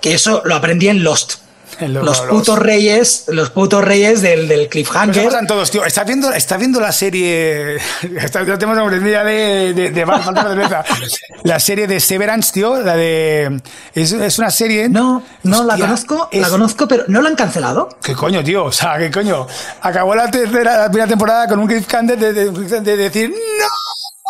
Que 0.00 0.14
eso 0.14 0.42
lo 0.44 0.54
aprendí 0.54 0.88
en 0.88 1.02
Lost. 1.02 1.45
Los 1.80 2.04
los- 2.04 2.20
putos 2.22 2.58
reyes, 2.58 3.24
los 3.28 3.50
putos 3.50 3.84
reyes 3.84 4.22
del, 4.22 4.48
del 4.48 4.68
cliffhanger. 4.68 5.24
pasan 5.24 5.46
todos, 5.46 5.70
tío. 5.70 5.84
¿Estás 5.84 6.06
viendo, 6.06 6.32
estás 6.32 6.58
viendo 6.58 6.80
la 6.80 6.92
serie. 6.92 7.76
Está, 8.16 8.44
ya 8.44 8.56
tenemos 8.58 8.92
mira, 9.00 9.22
de, 9.24 9.74
de, 9.74 9.90
de 9.90 10.04
de. 10.04 10.04
La 11.44 11.60
serie 11.60 11.86
de 11.86 12.00
Severance, 12.00 12.52
tío. 12.52 12.80
La 12.80 12.96
de. 12.96 13.60
Es, 13.94 14.12
es 14.12 14.38
una 14.38 14.50
serie. 14.50 14.88
No, 14.88 15.22
no 15.42 15.64
la 15.64 15.74
Hostia, 15.74 15.86
conozco, 15.86 16.28
la 16.32 16.46
es- 16.46 16.48
conozco, 16.48 16.88
pero 16.88 17.04
no 17.08 17.20
la 17.20 17.28
han 17.30 17.36
cancelado. 17.36 17.88
¿Qué 18.02 18.14
coño, 18.14 18.42
tío? 18.42 18.64
O 18.64 18.72
sea, 18.72 18.96
¿qué 18.98 19.10
coño? 19.10 19.46
Acabó 19.82 20.14
la 20.14 20.30
tercera, 20.30 20.78
la 20.78 20.88
primera 20.88 21.08
temporada 21.08 21.46
con 21.48 21.58
un 21.58 21.66
cliffhanger 21.66 22.18
de, 22.18 22.32
de, 22.32 22.80
de 22.80 22.96
decir 22.96 23.30
¡No! 23.30 23.66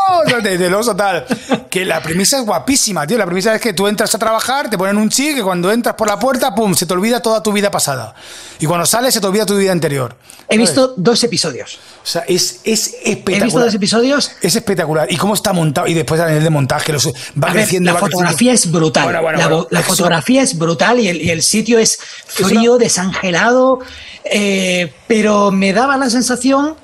O 0.08 0.28
sea, 0.28 0.40
De, 0.40 0.58
del 0.58 0.74
oso 0.74 0.94
tal. 0.94 1.24
Que 1.70 1.84
la 1.84 2.02
premisa 2.02 2.38
es 2.38 2.44
guapísima, 2.44 3.06
tío. 3.06 3.16
La 3.18 3.24
premisa 3.24 3.54
es 3.54 3.60
que 3.60 3.72
tú 3.72 3.86
entras 3.88 4.14
a 4.14 4.18
trabajar, 4.18 4.68
te 4.70 4.76
ponen 4.78 4.96
un 4.98 5.08
chip 5.08 5.34
que 5.34 5.42
cuando 5.42 5.72
entras 5.72 5.94
por 5.94 6.06
la 6.06 6.18
puerta, 6.18 6.54
pum, 6.54 6.74
se 6.74 6.86
te 6.86 6.92
olvida 6.92 7.20
toda 7.20 7.42
tu 7.42 7.50
vida 7.52 7.70
pasada. 7.70 8.14
Y 8.58 8.66
cuando 8.66 8.86
sales, 8.86 9.14
se 9.14 9.20
te 9.20 9.26
olvida 9.26 9.46
tu 9.46 9.56
vida 9.56 9.72
anterior. 9.72 10.14
He 10.48 10.54
¿Sabes? 10.54 10.58
visto 10.70 10.94
dos 10.96 11.24
episodios. 11.24 11.78
O 12.02 12.06
sea, 12.06 12.22
es, 12.28 12.60
es 12.64 12.94
He 13.04 13.12
espectacular. 13.12 13.44
visto 13.44 13.60
dos 13.60 13.74
episodios. 13.74 14.30
Es 14.42 14.54
espectacular. 14.54 15.10
Y 15.10 15.16
cómo 15.16 15.34
está 15.34 15.52
montado. 15.52 15.86
Y 15.86 15.94
después 15.94 16.20
a 16.20 16.26
nivel 16.28 16.44
de 16.44 16.50
montaje, 16.50 16.92
los, 16.92 17.06
va 17.06 17.10
A 17.48 17.52
ver, 17.52 17.62
creciendo. 17.64 17.88
la 17.88 17.94
va 17.94 18.00
fotografía 18.00 18.52
creciendo. 18.52 18.78
es 18.78 18.80
brutal. 18.82 19.04
Bueno, 19.04 19.22
bueno, 19.22 19.38
la, 19.38 19.46
bueno. 19.48 19.66
la 19.70 19.82
fotografía 19.82 20.42
es 20.42 20.56
brutal 20.58 21.00
y 21.00 21.08
el, 21.08 21.20
y 21.22 21.30
el 21.30 21.42
sitio 21.42 21.78
es 21.78 21.98
frío, 22.26 22.78
desangelado, 22.78 23.80
eh, 24.24 24.92
pero 25.08 25.50
me 25.50 25.72
daba 25.72 25.96
la 25.96 26.10
sensación 26.10 26.74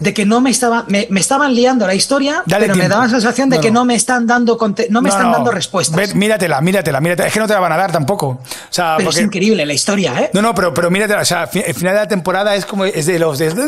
de 0.00 0.14
que 0.14 0.24
no 0.24 0.40
me 0.40 0.50
estaba 0.50 0.84
me, 0.88 1.06
me 1.10 1.20
estaban 1.20 1.54
liando 1.54 1.86
la 1.86 1.94
historia, 1.94 2.42
Dale 2.46 2.66
pero 2.66 2.74
me 2.76 2.80
tiempo. 2.80 2.94
daba 2.94 3.04
la 3.06 3.10
sensación 3.10 3.48
de 3.50 3.56
No, 3.56 3.62
que 3.62 3.70
no. 3.70 3.80
no 3.80 3.84
me 3.86 3.94
están 3.94 4.26
dando 4.26 4.56
no 4.90 5.02
me 5.02 5.08
No, 5.08 5.14
están 5.14 5.32
dando 5.32 5.50
respuestas. 5.50 5.96
Ve- 5.96 6.14
míratela, 6.14 6.60
míratela, 6.60 7.00
míratela. 7.00 7.28
Es 7.28 7.32
que 7.34 7.40
no 7.40 7.46
te 7.46 7.54
la 7.54 7.60
van 7.60 7.72
a 7.72 7.76
dar 7.76 7.92
tampoco. 7.92 8.26
O 8.28 8.40
sea, 8.70 8.94
pero 8.96 9.08
porque- 9.08 9.20
es 9.20 9.26
increíble 9.26 9.64
la 9.66 9.72
historia, 9.72 10.14
¿eh? 10.20 10.30
No, 10.34 10.42
no, 10.42 10.54
pero, 10.54 10.72
pero 10.74 10.90
míratela. 10.90 11.22
O 11.22 11.24
sea, 11.24 11.48
el 11.52 11.74
final 11.74 11.94
de 11.94 12.00
la 12.00 12.08
temporada 12.08 12.54
es 12.54 12.64
como. 12.66 12.84
Es 12.84 13.06
de 13.06 13.18
los. 13.18 13.38
De, 13.38 13.54
¡No! 13.54 13.64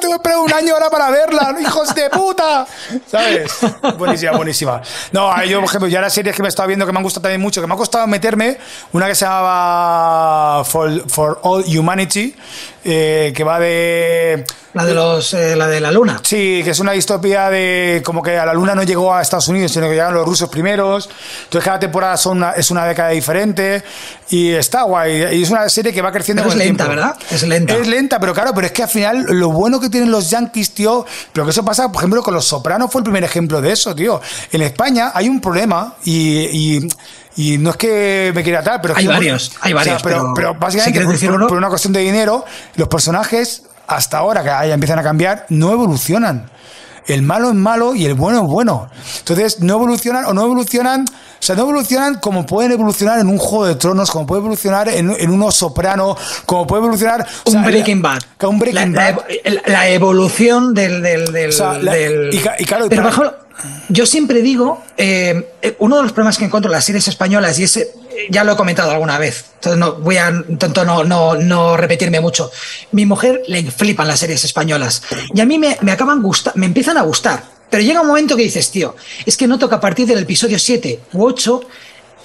Tengo 0.00 0.12
que 0.12 0.16
esperar 0.18 0.38
un 0.38 0.52
año 0.52 0.74
ahora 0.74 0.88
para 0.88 1.10
verla, 1.10 1.52
hijos 1.60 1.92
de 1.96 2.08
puta. 2.10 2.64
¿Sabes? 3.10 3.50
Buenísima, 3.98 4.32
buenísima. 4.36 4.80
No, 5.10 5.42
yo, 5.44 5.58
por 5.58 5.68
ejemplo, 5.68 5.88
ya 5.88 6.00
las 6.00 6.12
series 6.14 6.36
que 6.36 6.42
me 6.42 6.48
he 6.48 6.50
estado 6.50 6.68
viendo 6.68 6.86
que 6.86 6.92
me 6.92 6.98
han 6.98 7.02
gustado 7.02 7.22
también 7.22 7.40
mucho, 7.40 7.60
que 7.60 7.66
me 7.66 7.74
ha 7.74 7.76
costado 7.76 8.06
meterme, 8.06 8.56
una 8.92 9.08
que 9.08 9.16
se 9.16 9.24
llamaba 9.24 10.64
For, 10.64 11.08
For 11.10 11.40
All 11.42 11.64
Humanity, 11.76 12.36
eh, 12.84 13.32
que 13.34 13.44
va 13.44 13.58
de. 13.58 14.44
La 14.72 14.84
de 14.84 14.94
los 14.94 15.34
eh, 15.34 15.56
la 15.56 15.66
de 15.66 15.80
la 15.80 15.90
luna. 15.90 16.20
Sí, 16.22 16.60
que 16.62 16.70
es 16.70 16.78
una 16.78 16.92
distopía 16.92 17.50
de 17.50 18.02
como 18.04 18.22
que 18.22 18.38
a 18.38 18.46
la 18.46 18.54
luna 18.54 18.72
no 18.76 18.84
llegó 18.84 19.12
a 19.12 19.20
Estados 19.20 19.48
Unidos, 19.48 19.72
sino 19.72 19.86
que 19.86 19.92
llegaron 19.94 20.14
los 20.14 20.24
rusos 20.24 20.48
primeros. 20.48 21.10
Entonces 21.44 21.64
cada 21.64 21.80
temporada 21.80 22.16
son 22.16 22.36
una- 22.36 22.52
es 22.52 22.70
una 22.70 22.84
década 22.86 23.08
diferente 23.08 23.82
y 24.28 24.50
está 24.50 24.82
guay. 24.82 25.38
Y 25.38 25.42
es 25.42 25.50
una 25.50 25.68
serie 25.68 25.92
que 25.92 26.00
va 26.00 26.12
creciendo 26.12 26.42
Pero 26.44 26.52
con 26.52 26.60
es 26.60 26.66
lenta, 26.68 26.84
tiempo. 26.84 27.00
¿verdad? 27.02 27.16
Es 27.32 27.42
lenta. 27.42 27.74
Es 27.76 27.86
lenta, 27.88 28.20
pero 28.20 28.32
claro, 28.32 28.52
pero 28.54 28.68
es 28.68 28.72
que 28.72 28.84
al 28.84 28.88
final 28.88 29.26
lo 29.30 29.50
bueno 29.50 29.80
que 29.80 29.88
tienen 29.90 30.10
los 30.12 30.30
yankees, 30.30 30.70
tío, 30.72 31.04
pero 31.32 31.44
que 31.44 31.50
eso 31.50 31.64
pasa, 31.64 31.90
por 31.90 32.00
ejemplo, 32.02 32.22
con 32.22 32.34
los 32.34 32.44
sopranos 32.44 32.92
fue 32.92 33.00
el 33.00 33.04
primer 33.04 33.24
ejemplo 33.24 33.60
de 33.60 33.72
eso, 33.72 33.92
tío. 33.92 34.20
En 34.52 34.62
España 34.62 35.10
hay 35.14 35.28
un 35.28 35.40
problema 35.40 35.96
y... 36.04 36.76
y 36.78 36.90
y 37.36 37.58
no 37.58 37.70
es 37.70 37.76
que 37.76 38.32
me 38.34 38.42
quiera 38.42 38.62
tal, 38.62 38.80
pero 38.80 38.94
Hay 38.96 39.06
varios, 39.06 39.52
hay 39.60 39.72
varios, 39.72 40.02
pero, 40.02 40.32
pero 40.34 40.34
pero 40.34 40.52
si 40.54 40.58
básicamente 40.58 41.00
por, 41.04 41.12
decir 41.12 41.28
por- 41.30 41.36
uno. 41.38 41.46
por 41.48 41.58
una 41.58 41.68
cuestión 41.68 41.92
de 41.92 42.00
dinero, 42.00 42.44
los 42.74 42.88
personajes 42.88 43.64
hasta 43.86 44.18
ahora 44.18 44.42
que 44.42 44.48
ya 44.68 44.74
empiezan 44.74 44.98
a 44.98 45.02
cambiar 45.02 45.46
no 45.48 45.72
evolucionan. 45.72 46.50
El 47.06 47.22
malo 47.22 47.48
es 47.48 47.54
malo 47.56 47.94
y 47.94 48.04
el 48.04 48.14
bueno 48.14 48.42
es 48.42 48.46
bueno. 48.46 48.88
Entonces 49.18 49.60
no 49.60 49.74
evolucionan 49.74 50.26
o 50.26 50.34
no 50.34 50.42
evolucionan, 50.44 51.06
o 51.08 51.42
sea, 51.42 51.56
no 51.56 51.62
evolucionan 51.62 52.16
como 52.16 52.46
pueden 52.46 52.70
evolucionar 52.70 53.18
en 53.18 53.26
un 53.28 53.38
Juego 53.38 53.66
de 53.66 53.74
Tronos, 53.74 54.10
como 54.12 54.26
puede 54.26 54.40
evolucionar 54.42 54.88
en, 54.88 55.10
en 55.18 55.30
unos 55.30 55.56
Soprano, 55.56 56.16
como 56.46 56.66
puede 56.68 56.82
evolucionar 56.82 57.26
Un 57.46 57.52
sea, 57.52 57.62
Breaking 57.62 58.02
Bad. 58.02 58.20
Un 58.42 58.58
Breaking 58.60 58.92
la, 58.94 59.12
Bad. 59.12 59.18
la- 59.66 59.88
evolución 59.88 60.72
del. 60.74 61.02
del, 61.02 61.32
del- 61.32 61.48
O 61.48 61.52
sea, 61.52 61.78
la- 61.78 61.94
del- 61.94 62.30
y 62.32 62.64
claro, 62.64 62.86
y 62.86 62.88
Pero, 62.90 63.02
para- 63.10 63.38
yo 63.88 64.06
siempre 64.06 64.42
digo, 64.42 64.82
eh, 64.96 65.52
eh, 65.62 65.76
uno 65.78 65.96
de 65.96 66.02
los 66.02 66.12
problemas 66.12 66.38
que 66.38 66.44
encuentro 66.44 66.70
en 66.70 66.74
las 66.74 66.84
series 66.84 67.08
españolas, 67.08 67.58
y 67.58 67.64
ese 67.64 67.92
eh, 68.10 68.26
ya 68.30 68.44
lo 68.44 68.52
he 68.52 68.56
comentado 68.56 68.90
alguna 68.90 69.18
vez, 69.18 69.46
entonces 69.54 69.78
no 69.78 69.94
voy 69.94 70.16
a 70.16 70.30
intento 70.48 70.84
no, 70.84 71.04
no, 71.04 71.34
no 71.34 71.76
repetirme 71.76 72.20
mucho. 72.20 72.50
Mi 72.92 73.06
mujer 73.06 73.42
le 73.48 73.70
flipan 73.70 74.08
las 74.08 74.20
series 74.20 74.44
españolas 74.44 75.02
y 75.34 75.40
a 75.40 75.46
mí 75.46 75.58
me, 75.58 75.76
me 75.80 75.92
acaban 75.92 76.22
gusta, 76.22 76.52
me 76.54 76.66
empiezan 76.66 76.96
a 76.98 77.02
gustar. 77.02 77.42
Pero 77.70 77.82
llega 77.84 78.00
un 78.00 78.08
momento 78.08 78.36
que 78.36 78.42
dices, 78.42 78.70
tío, 78.70 78.96
es 79.24 79.36
que 79.36 79.46
noto 79.46 79.68
que 79.68 79.76
a 79.76 79.80
partir 79.80 80.06
del 80.06 80.18
episodio 80.18 80.58
7 80.58 81.00
u 81.12 81.24
8 81.24 81.60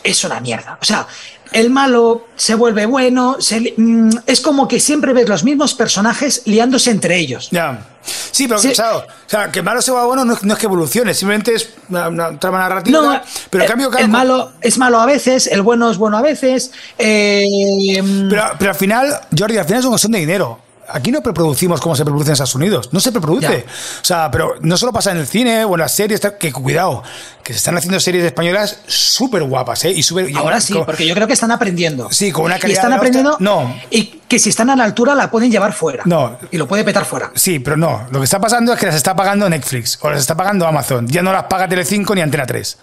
es 0.03 0.23
una 0.23 0.39
mierda. 0.39 0.77
O 0.81 0.85
sea, 0.85 1.07
el 1.51 1.69
malo 1.69 2.27
se 2.35 2.55
vuelve 2.55 2.85
bueno, 2.85 3.37
se 3.39 3.73
mm, 3.77 4.09
es 4.25 4.41
como 4.41 4.67
que 4.67 4.79
siempre 4.79 5.13
ves 5.13 5.29
los 5.29 5.43
mismos 5.43 5.73
personajes 5.73 6.41
liándose 6.45 6.91
entre 6.91 7.17
ellos. 7.17 7.49
Ya. 7.51 7.94
Sí, 8.05 8.47
pero 8.47 8.59
Sí. 8.59 8.71
claro, 8.73 8.99
o 8.99 9.29
sea, 9.29 9.51
que 9.51 9.61
malo 9.61 9.81
se 9.81 9.91
va 9.91 10.05
bueno 10.05 10.23
no 10.25 10.33
es, 10.33 10.43
no 10.43 10.53
es 10.53 10.59
que 10.59 10.65
evolucione, 10.65 11.13
simplemente 11.13 11.53
es 11.55 11.69
una, 11.89 12.07
una 12.09 12.39
trama 12.39 12.59
narrativa. 12.59 13.01
No, 13.01 13.21
pero 13.49 13.63
el, 13.63 13.69
cambio, 13.69 13.89
claro, 13.89 14.05
el 14.05 14.11
malo 14.11 14.51
es 14.61 14.77
malo 14.77 14.99
a 14.99 15.05
veces, 15.05 15.47
el 15.47 15.61
bueno 15.61 15.89
es 15.89 15.97
bueno 15.97 16.17
a 16.17 16.21
veces. 16.21 16.71
eh, 16.97 18.01
Pero, 18.29 18.43
pero 18.57 18.71
al 18.71 18.77
final, 18.77 19.19
Jordi, 19.37 19.57
al 19.57 19.65
final 19.65 19.79
es 19.79 19.85
una 19.85 19.91
cuestión 19.93 20.11
de 20.11 20.19
dinero. 20.19 20.59
Aquí 20.87 21.11
no 21.11 21.23
preproducimos 21.23 21.81
como 21.81 21.95
se 21.95 22.03
preproduce 22.03 22.29
en 22.29 22.33
Estados 22.33 22.53
Unidos. 22.53 22.89
No 22.91 22.99
se 22.99 23.11
preproduce. 23.11 23.47
Ya. 23.65 23.71
O 24.01 24.05
sea, 24.05 24.29
pero 24.29 24.53
no 24.61 24.77
solo 24.77 24.93
pasa 24.93 25.09
en 25.11 25.17
el 25.17 25.25
cine 25.25 25.65
o 25.65 25.73
en 25.73 25.79
las 25.79 25.95
series, 25.95 26.21
que 26.39 26.51
cuidado, 26.53 27.01
que 27.41 27.53
se 27.53 27.57
están 27.57 27.75
haciendo 27.75 27.99
series 27.99 28.23
españolas 28.23 28.81
súper 28.85 29.41
guapas, 29.45 29.83
¿eh? 29.85 29.91
Y 29.91 30.01
y 30.31 30.35
ahora 30.35 30.61
sí, 30.61 30.75
porque 30.85 31.07
yo 31.07 31.15
creo 31.15 31.25
que 31.25 31.33
están 31.33 31.49
aprendiendo. 31.49 32.09
Sí, 32.11 32.31
con 32.31 32.45
una 32.45 32.57
Y 32.57 32.59
calidad 32.59 32.77
están 32.83 32.91
la 32.91 32.97
hostia. 32.97 33.09
aprendiendo. 33.21 33.37
No. 33.39 33.75
Y 33.89 34.21
que 34.27 34.39
si 34.39 34.49
están 34.49 34.69
a 34.69 34.75
la 34.75 34.83
altura 34.83 35.13
la 35.15 35.29
pueden 35.29 35.51
llevar 35.51 35.71
fuera. 35.73 36.03
No. 36.05 36.37
Y 36.51 36.57
lo 36.57 36.67
puede 36.67 36.83
petar 36.83 37.05
fuera. 37.05 37.31
Sí, 37.35 37.59
pero 37.59 37.77
no. 37.77 38.07
Lo 38.11 38.19
que 38.19 38.25
está 38.25 38.39
pasando 38.39 38.73
es 38.73 38.79
que 38.79 38.87
las 38.87 38.95
está 38.95 39.15
pagando 39.15 39.47
Netflix 39.49 39.99
o 40.01 40.09
las 40.09 40.19
está 40.19 40.35
pagando 40.35 40.65
Amazon. 40.67 41.07
Ya 41.07 41.21
no 41.21 41.31
las 41.31 41.43
paga 41.43 41.67
Telecinco 41.67 42.15
ni 42.15 42.21
Antena 42.21 42.45
3. 42.45 42.77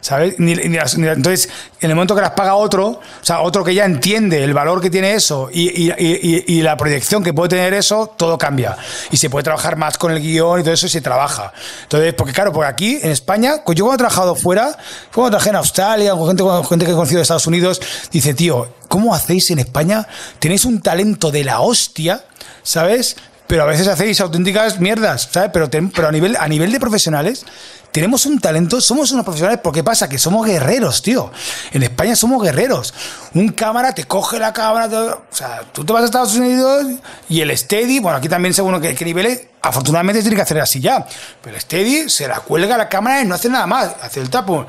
¿Sabes? 0.00 0.34
Ni, 0.38 0.54
ni 0.54 0.76
las- 0.76 0.96
ni- 0.98 1.06
entonces, 1.06 1.48
en 1.80 1.90
el 1.90 1.94
momento 1.94 2.14
que 2.14 2.20
las 2.20 2.32
paga 2.32 2.54
otro, 2.56 2.86
o 2.88 3.00
sea, 3.22 3.40
otro 3.42 3.62
que 3.62 3.74
ya 3.74 3.84
entiende 3.84 4.42
el 4.42 4.52
valor 4.52 4.80
que 4.80 4.90
tiene 4.90 5.12
eso 5.14 5.50
y, 5.52 5.68
y- 5.88 5.92
y- 5.98 6.44
y 6.58 6.62
la 6.62 6.76
proyección 6.76 7.22
que 7.22 7.32
puede 7.32 7.50
tener 7.50 7.74
eso, 7.74 8.12
todo 8.16 8.38
cambia. 8.38 8.76
Y 9.12 9.16
se 9.18 9.30
puede 9.30 9.44
trabajar 9.44 9.76
más 9.76 9.96
con 9.98 10.10
el 10.10 10.20
guion 10.20 10.60
y 10.60 10.62
todo 10.64 10.72
eso 10.74 10.86
y 10.86 10.88
se 10.88 11.00
trabaja. 11.00 11.52
Entonces, 11.82 12.14
porque 12.14 12.32
claro, 12.32 12.52
porque 12.52 12.68
aquí 12.68 12.98
en 13.02 13.10
España, 13.12 13.56
yo 13.56 13.84
cuando 13.84 13.94
he 13.94 13.98
trabajado 13.98 14.34
fuera, 14.34 14.76
cuando 15.14 15.30
trabajé 15.30 15.50
en 15.50 15.56
Australia, 15.56 16.12
con 16.12 16.26
gente, 16.26 16.42
con 16.42 16.64
gente 16.66 16.84
que 16.84 16.90
he 16.92 16.94
conocido 16.94 17.18
de 17.18 17.22
Estados 17.22 17.46
Unidos, 17.46 17.80
dice, 18.10 18.34
tío, 18.34 18.68
¿cómo 18.88 19.14
hacéis 19.14 19.50
en 19.50 19.58
España? 19.58 20.06
Tenéis 20.38 20.64
un 20.64 20.80
talento 20.80 21.30
de 21.30 21.44
la 21.44 21.60
hostia, 21.60 22.24
¿sabes? 22.62 23.16
Pero 23.46 23.62
a 23.62 23.66
veces 23.66 23.88
hacéis 23.88 24.20
auténticas 24.20 24.78
mierdas, 24.78 25.28
¿sabes? 25.32 25.50
Pero, 25.52 25.70
ten- 25.70 25.90
pero 25.90 26.08
a, 26.08 26.12
nivel, 26.12 26.36
a 26.38 26.46
nivel 26.48 26.70
de 26.70 26.78
profesionales, 26.78 27.46
tenemos 27.92 28.26
un 28.26 28.38
talento, 28.38 28.78
somos 28.82 29.10
unos 29.12 29.24
profesionales, 29.24 29.60
porque 29.64 29.82
pasa 29.82 30.06
que 30.06 30.18
somos 30.18 30.46
guerreros, 30.46 31.00
tío. 31.00 31.30
En 31.72 31.82
España 31.82 32.14
somos 32.14 32.42
guerreros. 32.42 32.92
Un 33.32 33.48
cámara 33.48 33.94
te 33.94 34.04
coge 34.04 34.38
la 34.38 34.52
cámara, 34.52 34.88
o 35.14 35.22
sea, 35.34 35.62
tú 35.72 35.82
te 35.82 35.92
vas 35.94 36.02
a 36.02 36.04
Estados 36.04 36.34
Unidos 36.34 36.86
y 37.30 37.40
el 37.40 37.56
steady, 37.56 38.00
bueno, 38.00 38.18
aquí 38.18 38.28
también 38.28 38.52
según 38.52 38.78
qué, 38.82 38.94
qué 38.94 39.06
niveles, 39.06 39.46
afortunadamente 39.62 40.20
tiene 40.20 40.36
que 40.36 40.42
hacer 40.42 40.60
así 40.60 40.80
ya. 40.80 41.06
Pero 41.42 41.56
el 41.56 41.62
steady 41.62 42.10
se 42.10 42.28
la 42.28 42.40
cuelga 42.40 42.76
la 42.76 42.90
cámara 42.90 43.22
y 43.22 43.24
no 43.24 43.34
hace 43.34 43.48
nada 43.48 43.66
más, 43.66 43.92
hace 44.02 44.20
el 44.20 44.28
tapo. 44.28 44.66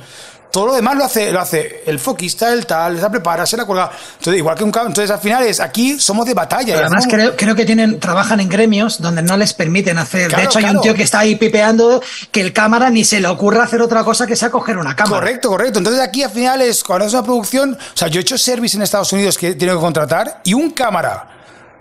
Todo 0.52 0.68
lo 0.68 0.74
demás 0.74 0.98
lo 0.98 1.06
hace, 1.06 1.32
lo 1.32 1.40
hace 1.40 1.84
el 1.86 2.00
foquista, 2.00 2.52
el 2.52 2.66
tal, 2.66 3.00
se 3.00 3.10
prepara, 3.10 3.46
se 3.46 3.56
la 3.56 3.66
cuelga. 3.66 3.92
Entonces, 4.18 4.40
igual 4.40 4.56
que 4.56 4.64
un. 4.64 4.70
Entonces, 4.70 5.12
al 5.12 5.20
final 5.20 5.44
es 5.44 5.60
aquí 5.60 6.00
somos 6.00 6.26
de 6.26 6.34
batalla. 6.34 6.74
Pero 6.74 6.88
además 6.88 7.06
creo, 7.08 7.36
creo 7.38 7.56
que 7.56 7.66
tienen, 7.66 8.00
trabajan 8.00 8.40
en 8.40 8.50
gremios 8.50 9.00
donde 9.00 9.22
no 9.22 9.38
les 9.38 9.54
permiten 9.54 10.00
hacer. 10.00 10.28
Claro, 10.28 10.42
de 10.42 10.48
hecho, 10.48 10.58
hay 10.58 10.64
claro. 10.64 10.80
un 10.80 10.84
tío 10.84 10.96
que 10.96 11.04
está 11.04 11.20
ahí 11.20 11.36
pipeando 11.36 12.02
que 12.32 12.42
el 12.42 12.52
cámara 12.52 12.90
ni 12.90 13.04
se 13.04 13.20
le 13.20 13.28
ocurra 13.28 13.64
hacer 13.64 13.82
otra 13.82 14.04
cosa 14.04 14.26
que 14.26 14.36
sea 14.36 14.50
coger 14.50 14.78
una 14.78 14.96
cámara. 14.96 15.22
Correcto, 15.22 15.50
correcto. 15.50 15.78
Entonces 15.80 16.02
aquí 16.02 16.24
al 16.24 16.32
final 16.32 16.62
es, 16.62 16.84
cuando 16.84 17.06
es 17.06 17.14
una 17.14 17.24
producción, 17.24 17.74
o 17.74 17.98
sea, 17.98 18.08
yo 18.08 18.20
he 18.20 18.22
hecho 18.22 18.38
service 18.38 18.76
en 18.76 18.82
Estados 18.82 19.14
Unidos 19.14 19.38
que 19.38 19.54
tenido 19.54 19.78
que 19.78 19.82
contratar 19.82 20.42
y 20.44 20.56
un 20.56 20.72
cámara, 20.72 21.28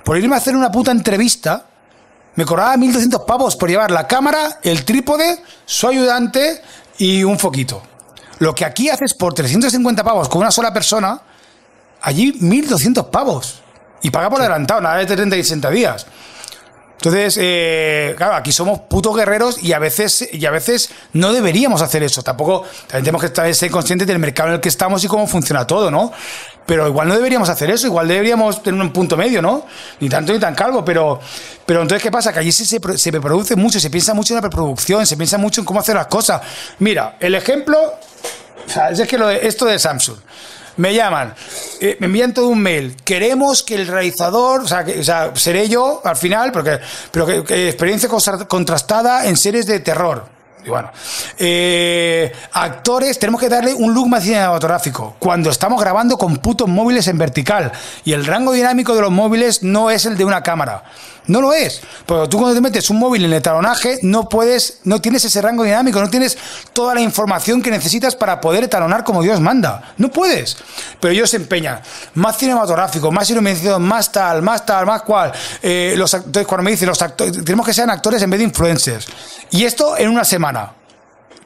por 0.04 0.18
irme 0.18 0.34
a 0.34 0.38
hacer 0.38 0.54
una 0.54 0.70
puta 0.70 0.90
entrevista, 0.90 1.64
me 2.34 2.44
cobraba 2.44 2.76
1.200 2.76 3.24
pavos 3.24 3.56
por 3.56 3.68
llevar 3.68 3.90
la 3.90 4.06
cámara, 4.06 4.60
el 4.62 4.84
trípode, 4.84 5.42
su 5.64 5.88
ayudante 5.88 6.62
y 6.98 7.24
un 7.24 7.38
foquito. 7.38 7.82
Lo 8.38 8.54
que 8.54 8.64
aquí 8.64 8.88
haces 8.88 9.14
por 9.14 9.34
350 9.34 10.04
pavos 10.04 10.28
con 10.28 10.40
una 10.40 10.50
sola 10.50 10.72
persona, 10.72 11.20
allí 12.02 12.32
1.200 12.40 13.10
pavos. 13.10 13.62
Y 14.02 14.10
paga 14.10 14.30
por 14.30 14.40
adelantado, 14.40 14.80
nada 14.80 14.96
de 14.98 15.06
30 15.06 15.36
y 15.36 15.42
60 15.42 15.70
días. 15.70 16.06
Entonces, 16.92 17.36
eh, 17.40 18.14
claro, 18.16 18.34
aquí 18.34 18.50
somos 18.50 18.80
putos 18.80 19.16
guerreros 19.16 19.62
y 19.62 19.72
a 19.72 19.78
veces 19.78 20.28
y 20.32 20.44
a 20.46 20.50
veces 20.50 20.90
no 21.12 21.32
deberíamos 21.32 21.80
hacer 21.80 22.02
eso. 22.02 22.22
Tampoco 22.22 22.62
también 22.88 23.04
tenemos 23.04 23.20
que 23.20 23.28
estar- 23.28 23.54
ser 23.54 23.70
conscientes 23.70 24.06
del 24.08 24.18
mercado 24.18 24.48
en 24.48 24.54
el 24.56 24.60
que 24.60 24.68
estamos 24.68 25.04
y 25.04 25.08
cómo 25.08 25.26
funciona 25.28 25.64
todo, 25.64 25.90
¿no? 25.92 26.10
Pero 26.68 26.86
igual 26.86 27.08
no 27.08 27.14
deberíamos 27.14 27.48
hacer 27.48 27.70
eso, 27.70 27.86
igual 27.86 28.06
deberíamos 28.06 28.62
tener 28.62 28.78
un 28.78 28.92
punto 28.92 29.16
medio, 29.16 29.40
¿no? 29.40 29.64
Ni 30.00 30.08
tanto 30.10 30.34
ni 30.34 30.38
tan 30.38 30.54
calvo, 30.54 30.84
pero, 30.84 31.18
pero 31.64 31.80
entonces, 31.80 32.02
¿qué 32.02 32.10
pasa? 32.10 32.30
Que 32.30 32.40
allí 32.40 32.52
se, 32.52 32.66
se, 32.66 32.78
se 32.98 33.12
produce 33.20 33.56
mucho, 33.56 33.80
se 33.80 33.88
piensa 33.88 34.12
mucho 34.12 34.34
en 34.34 34.36
la 34.36 34.42
preproducción, 34.42 35.06
se 35.06 35.16
piensa 35.16 35.38
mucho 35.38 35.62
en 35.62 35.64
cómo 35.64 35.80
hacer 35.80 35.94
las 35.96 36.08
cosas. 36.08 36.42
Mira, 36.80 37.16
el 37.20 37.34
ejemplo, 37.34 37.78
o 37.80 38.70
sea, 38.70 38.90
es 38.90 39.00
que 39.08 39.16
lo 39.16 39.28
de, 39.28 39.46
esto 39.48 39.64
de 39.64 39.78
Samsung. 39.78 40.18
Me 40.76 40.94
llaman, 40.94 41.34
eh, 41.80 41.96
me 42.00 42.06
envían 42.06 42.34
todo 42.34 42.48
un 42.48 42.60
mail. 42.60 42.94
Queremos 43.02 43.62
que 43.62 43.74
el 43.74 43.86
realizador, 43.86 44.60
o 44.60 44.68
sea, 44.68 44.84
que, 44.84 45.00
o 45.00 45.04
sea 45.04 45.32
seré 45.34 45.68
yo 45.70 46.02
al 46.04 46.16
final, 46.16 46.52
porque, 46.52 46.78
pero 47.10 47.26
que, 47.26 47.68
experiencia 47.68 48.10
contra- 48.10 48.46
contrastada 48.46 49.26
en 49.26 49.36
series 49.38 49.66
de 49.66 49.80
terror. 49.80 50.37
Bueno, 50.66 50.90
eh, 51.38 52.32
actores, 52.52 53.18
tenemos 53.18 53.40
que 53.40 53.48
darle 53.48 53.74
un 53.74 53.94
look 53.94 54.08
más 54.08 54.22
cinematográfico. 54.22 55.16
Cuando 55.18 55.50
estamos 55.50 55.80
grabando 55.80 56.18
con 56.18 56.38
putos 56.38 56.68
móviles 56.68 57.06
en 57.08 57.18
vertical 57.18 57.72
y 58.04 58.12
el 58.12 58.26
rango 58.26 58.52
dinámico 58.52 58.94
de 58.94 59.02
los 59.02 59.10
móviles 59.10 59.62
no 59.62 59.90
es 59.90 60.04
el 60.06 60.16
de 60.16 60.24
una 60.24 60.42
cámara. 60.42 60.84
No 61.28 61.42
lo 61.42 61.52
es. 61.52 61.82
Porque 62.06 62.28
tú 62.28 62.38
cuando 62.38 62.54
te 62.54 62.60
metes 62.60 62.88
un 62.90 62.98
móvil 62.98 63.24
en 63.24 63.32
el 63.32 63.42
talonaje 63.42 63.98
no 64.02 64.28
puedes, 64.28 64.80
no 64.84 65.00
tienes 65.00 65.24
ese 65.24 65.40
rango 65.42 65.62
dinámico, 65.62 66.00
no 66.00 66.08
tienes 66.08 66.36
toda 66.72 66.94
la 66.94 67.02
información 67.02 67.62
que 67.62 67.70
necesitas 67.70 68.16
para 68.16 68.40
poder 68.40 68.66
talonar 68.68 69.04
como 69.04 69.22
Dios 69.22 69.38
manda. 69.38 69.92
No 69.98 70.10
puedes. 70.10 70.56
Pero 70.98 71.12
ellos 71.12 71.30
se 71.30 71.36
empeñan. 71.36 71.80
Más 72.14 72.38
cinematográfico, 72.38 73.12
más 73.12 73.28
iluminación, 73.28 73.82
más 73.82 74.10
tal, 74.10 74.40
más 74.40 74.64
tal, 74.64 74.86
más 74.86 75.02
cual. 75.02 75.32
Eh, 75.62 75.94
los 75.98 76.14
actores, 76.14 76.48
cuando 76.48 76.64
me 76.64 76.70
dicen 76.70 76.88
los 76.88 77.00
actores, 77.02 77.44
tenemos 77.44 77.66
que 77.66 77.74
sean 77.74 77.90
actores 77.90 78.22
en 78.22 78.30
vez 78.30 78.38
de 78.38 78.44
influencers. 78.44 79.06
Y 79.50 79.64
esto 79.64 79.98
en 79.98 80.08
una 80.08 80.24
semana. 80.24 80.47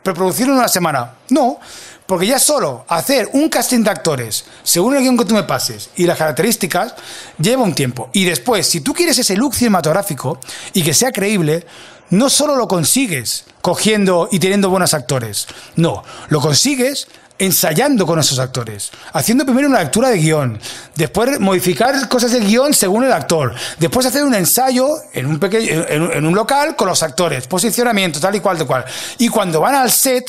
¿Preproducir 0.02 0.46
en 0.46 0.54
una 0.54 0.68
semana? 0.68 1.14
No. 1.30 1.58
Porque 2.06 2.26
ya 2.26 2.38
solo 2.38 2.84
hacer 2.88 3.30
un 3.32 3.48
casting 3.48 3.82
de 3.82 3.90
actores, 3.90 4.44
según 4.62 4.96
el 4.96 5.02
guion 5.02 5.16
que 5.16 5.24
tú 5.24 5.34
me 5.34 5.44
pases 5.44 5.90
y 5.96 6.04
las 6.04 6.18
características, 6.18 6.94
lleva 7.38 7.62
un 7.62 7.74
tiempo. 7.74 8.10
Y 8.12 8.24
después, 8.24 8.66
si 8.66 8.80
tú 8.80 8.92
quieres 8.92 9.18
ese 9.18 9.36
look 9.36 9.54
cinematográfico 9.54 10.38
y 10.72 10.82
que 10.82 10.94
sea 10.94 11.12
creíble, 11.12 11.64
no 12.10 12.28
solo 12.28 12.56
lo 12.56 12.68
consigues 12.68 13.44
cogiendo 13.62 14.28
y 14.30 14.40
teniendo 14.40 14.68
buenos 14.68 14.92
actores, 14.92 15.46
no, 15.76 16.02
lo 16.28 16.40
consigues 16.40 17.08
ensayando 17.42 18.06
con 18.06 18.20
esos 18.20 18.38
actores, 18.38 18.92
haciendo 19.12 19.44
primero 19.44 19.66
una 19.66 19.80
lectura 19.80 20.10
de 20.10 20.18
guion, 20.18 20.60
después 20.94 21.40
modificar 21.40 22.08
cosas 22.08 22.30
del 22.30 22.46
guion 22.46 22.72
según 22.72 23.02
el 23.02 23.12
actor, 23.12 23.52
después 23.80 24.06
hacer 24.06 24.22
un 24.22 24.34
ensayo 24.34 24.88
en 25.12 25.26
un, 25.26 25.40
pequeño, 25.40 25.84
en, 25.88 26.24
un 26.24 26.34
local 26.36 26.76
con 26.76 26.86
los 26.86 27.02
actores, 27.02 27.48
posicionamiento, 27.48 28.20
tal 28.20 28.36
y 28.36 28.40
cual, 28.40 28.58
tal 28.58 28.66
cual. 28.68 28.84
Y 29.18 29.28
cuando 29.28 29.60
van 29.60 29.74
al 29.74 29.90
set, 29.90 30.24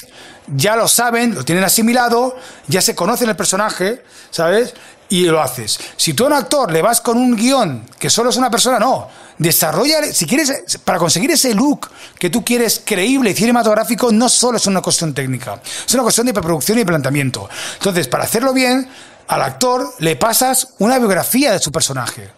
ya 0.48 0.76
lo 0.76 0.88
saben, 0.88 1.36
lo 1.36 1.46
tienen 1.46 1.64
asimilado, 1.64 2.36
ya 2.68 2.82
se 2.82 2.96
conocen 2.96 3.30
el 3.30 3.36
personaje, 3.36 4.02
¿sabes? 4.32 4.74
Y 5.10 5.26
lo 5.26 5.40
haces. 5.40 5.80
Si 5.96 6.16
tú 6.16 6.24
a 6.24 6.28
un 6.28 6.34
actor 6.34 6.72
le 6.72 6.82
vas 6.82 7.00
con 7.00 7.18
un 7.18 7.36
guion 7.36 7.86
que 8.00 8.10
solo 8.10 8.32
es 8.32 8.38
una 8.38 8.50
persona, 8.50 8.80
no 8.80 9.23
desarrolla, 9.38 10.04
si 10.04 10.26
quieres, 10.26 10.80
para 10.84 10.98
conseguir 10.98 11.32
ese 11.32 11.54
look 11.54 11.90
que 12.18 12.30
tú 12.30 12.44
quieres 12.44 12.82
creíble 12.86 13.32
y 13.32 13.34
cinematográfico, 13.34 14.12
no 14.12 14.30
solo 14.30 14.58
es 14.58 14.68
una 14.68 14.82
cuestión 14.82 15.14
técnica, 15.14 15.62
es 15.86 15.94
una 15.94 16.04
cuestión 16.04 16.28
de 16.28 16.34
preproducción 16.34 16.80
y 16.80 16.86
planteamiento. 16.86 17.50
Entonces, 17.76 18.08
para 18.08 18.24
hacerlo 18.24 18.54
bien, 18.54 18.88
al 19.28 19.42
actor 19.42 19.94
le 20.00 20.16
pasas 20.16 20.70
una 20.80 20.98
biografía 20.98 21.52
de 21.52 21.60
su 21.60 21.72
personaje. 21.72 22.30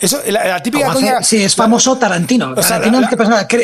Eso, 0.00 0.20
la, 0.26 0.62
típica 0.62 1.22
Sí, 1.22 1.42
es 1.42 1.54
famoso 1.54 1.96
Tarantino. 1.96 2.54
Tarantino 2.54 3.00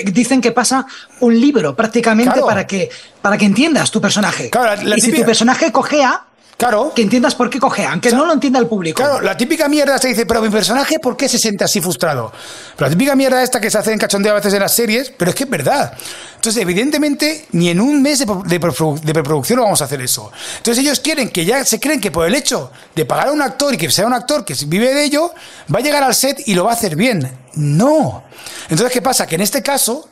dicen 0.06 0.40
que 0.40 0.52
pasa 0.52 0.86
un 1.20 1.38
libro 1.38 1.74
prácticamente 1.74 2.40
para, 2.40 2.66
que, 2.66 2.88
para 3.20 3.36
que 3.36 3.46
entiendas 3.46 3.90
tu 3.90 4.00
personaje. 4.00 4.50
y 4.96 5.00
si 5.00 5.12
tu 5.12 5.24
personaje 5.24 5.72
cojea, 5.72 6.24
Claro. 6.60 6.92
Que 6.94 7.00
entiendas 7.00 7.34
por 7.34 7.48
qué 7.48 7.58
coge, 7.58 7.86
aunque 7.86 8.10
no 8.12 8.26
lo 8.26 8.34
entienda 8.34 8.58
el 8.58 8.66
público. 8.66 9.02
Claro, 9.02 9.22
la 9.22 9.34
típica 9.34 9.66
mierda 9.66 9.96
se 9.96 10.08
dice, 10.08 10.26
pero 10.26 10.42
mi 10.42 10.50
personaje, 10.50 10.98
¿por 10.98 11.16
qué 11.16 11.26
se 11.26 11.38
siente 11.38 11.64
así 11.64 11.80
frustrado? 11.80 12.30
Pero 12.76 12.86
la 12.86 12.90
típica 12.90 13.16
mierda 13.16 13.42
esta 13.42 13.58
que 13.62 13.70
se 13.70 13.78
hace 13.78 13.94
en 13.94 13.98
cachondeo 13.98 14.32
a 14.32 14.34
veces 14.34 14.52
en 14.52 14.60
las 14.60 14.74
series, 14.74 15.10
pero 15.10 15.30
es 15.30 15.34
que 15.34 15.44
es 15.44 15.50
verdad. 15.50 15.94
Entonces, 16.34 16.60
evidentemente, 16.60 17.46
ni 17.52 17.70
en 17.70 17.80
un 17.80 18.02
mes 18.02 18.18
de, 18.18 18.26
de, 18.44 18.60
preproducción 18.60 19.56
lo 19.56 19.62
vamos 19.62 19.80
a 19.80 19.86
hacer 19.86 20.02
eso. 20.02 20.30
Entonces, 20.58 20.84
ellos 20.84 21.00
quieren 21.00 21.30
que 21.30 21.46
ya 21.46 21.64
se 21.64 21.80
creen 21.80 21.98
que 21.98 22.10
por 22.10 22.26
el 22.26 22.34
hecho 22.34 22.70
de 22.94 23.06
pagar 23.06 23.28
a 23.28 23.32
un 23.32 23.40
actor 23.40 23.72
y 23.72 23.78
que 23.78 23.90
sea 23.90 24.06
un 24.06 24.12
actor 24.12 24.44
que 24.44 24.54
vive 24.66 24.92
de 24.92 25.02
ello, 25.02 25.32
va 25.74 25.78
a 25.78 25.82
llegar 25.82 26.02
al 26.02 26.14
set 26.14 26.42
y 26.44 26.52
lo 26.52 26.64
va 26.64 26.72
a 26.72 26.74
hacer 26.74 26.94
bien. 26.94 27.26
No. 27.54 28.22
Entonces, 28.64 28.92
¿qué 28.92 29.00
pasa? 29.00 29.26
Que 29.26 29.36
en 29.36 29.40
este 29.40 29.62
caso, 29.62 30.10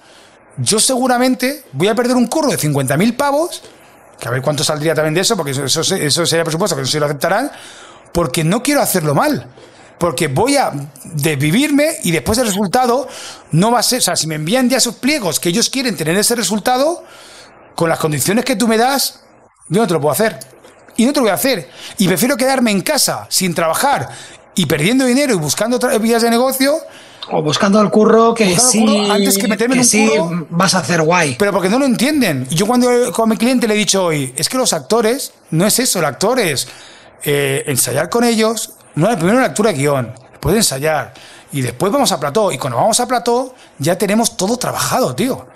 yo 0.56 0.80
seguramente 0.80 1.64
voy 1.72 1.88
a 1.88 1.94
perder 1.94 2.16
un 2.16 2.26
curro 2.26 2.50
de 2.50 2.56
50.000 2.56 3.16
pavos 3.18 3.62
que 4.18 4.28
a 4.28 4.30
ver 4.30 4.42
cuánto 4.42 4.64
saldría 4.64 4.94
también 4.94 5.14
de 5.14 5.20
eso, 5.20 5.36
porque 5.36 5.52
eso, 5.52 5.64
eso, 5.64 6.26
sería 6.26 6.44
por 6.44 6.52
supuesto 6.52 6.76
que 6.76 6.82
no 6.82 6.88
se 6.88 7.00
lo 7.00 7.06
aceptarán, 7.06 7.50
porque 8.12 8.44
no 8.44 8.62
quiero 8.62 8.82
hacerlo 8.82 9.14
mal. 9.14 9.46
Porque 9.98 10.28
voy 10.28 10.56
a 10.56 10.70
desvivirme 11.04 11.96
y 12.04 12.12
después 12.12 12.38
el 12.38 12.46
resultado 12.46 13.08
no 13.50 13.72
va 13.72 13.80
a 13.80 13.82
ser. 13.82 13.98
O 13.98 14.02
sea, 14.02 14.16
si 14.16 14.28
me 14.28 14.36
envían 14.36 14.70
ya 14.70 14.76
esos 14.76 14.94
pliegos 14.94 15.40
que 15.40 15.48
ellos 15.48 15.70
quieren 15.70 15.96
tener 15.96 16.16
ese 16.16 16.36
resultado, 16.36 17.02
con 17.74 17.88
las 17.88 17.98
condiciones 18.00 18.44
que 18.44 18.56
tú 18.56 18.66
me 18.66 18.76
das, 18.76 19.20
yo 19.68 19.80
no 19.80 19.86
te 19.86 19.94
lo 19.94 20.00
puedo 20.00 20.12
hacer. 20.12 20.38
Y 20.96 21.06
no 21.06 21.12
te 21.12 21.20
lo 21.20 21.24
voy 21.24 21.30
a 21.30 21.34
hacer. 21.34 21.68
Y 21.98 22.08
prefiero 22.08 22.36
quedarme 22.36 22.72
en 22.72 22.80
casa 22.80 23.26
sin 23.28 23.54
trabajar 23.54 24.08
y 24.56 24.66
perdiendo 24.66 25.04
dinero 25.04 25.32
y 25.32 25.36
buscando 25.36 25.76
otras 25.76 26.00
vías 26.00 26.22
de 26.22 26.30
negocio 26.30 26.76
o 27.30 27.42
buscando 27.42 27.80
el 27.80 27.90
curro 27.90 28.34
que 28.34 28.58
sí, 28.58 29.08
antes 29.10 29.38
que 29.38 29.48
meterme 29.48 29.74
en 29.74 29.80
un 29.80 29.84
sí 29.84 30.10
vas 30.50 30.74
a 30.74 30.78
hacer 30.78 31.02
guay. 31.02 31.36
Pero 31.38 31.52
porque 31.52 31.68
no 31.68 31.78
lo 31.78 31.84
entienden. 31.84 32.46
Yo 32.50 32.66
cuando 32.66 32.88
con 33.12 33.28
mi 33.28 33.36
cliente 33.36 33.66
le 33.68 33.74
he 33.74 33.76
dicho 33.76 34.04
hoy, 34.04 34.32
es 34.36 34.48
que 34.48 34.56
los 34.56 34.72
actores, 34.72 35.32
no 35.50 35.66
es 35.66 35.78
eso, 35.78 35.98
el 35.98 36.04
actor 36.04 36.38
es 36.38 36.68
eh, 37.24 37.64
ensayar 37.66 38.08
con 38.08 38.24
ellos, 38.24 38.72
no, 38.94 39.08
primero 39.16 39.38
una 39.38 39.46
lectura 39.48 39.72
de 39.72 39.78
guion, 39.78 40.14
después 40.30 40.56
ensayar, 40.56 41.14
y 41.52 41.60
después 41.60 41.92
vamos 41.92 42.12
a 42.12 42.20
plató, 42.20 42.52
y 42.52 42.58
cuando 42.58 42.78
vamos 42.78 42.98
a 43.00 43.06
plató 43.06 43.54
ya 43.78 43.96
tenemos 43.96 44.36
todo 44.36 44.56
trabajado, 44.56 45.14
tío. 45.14 45.46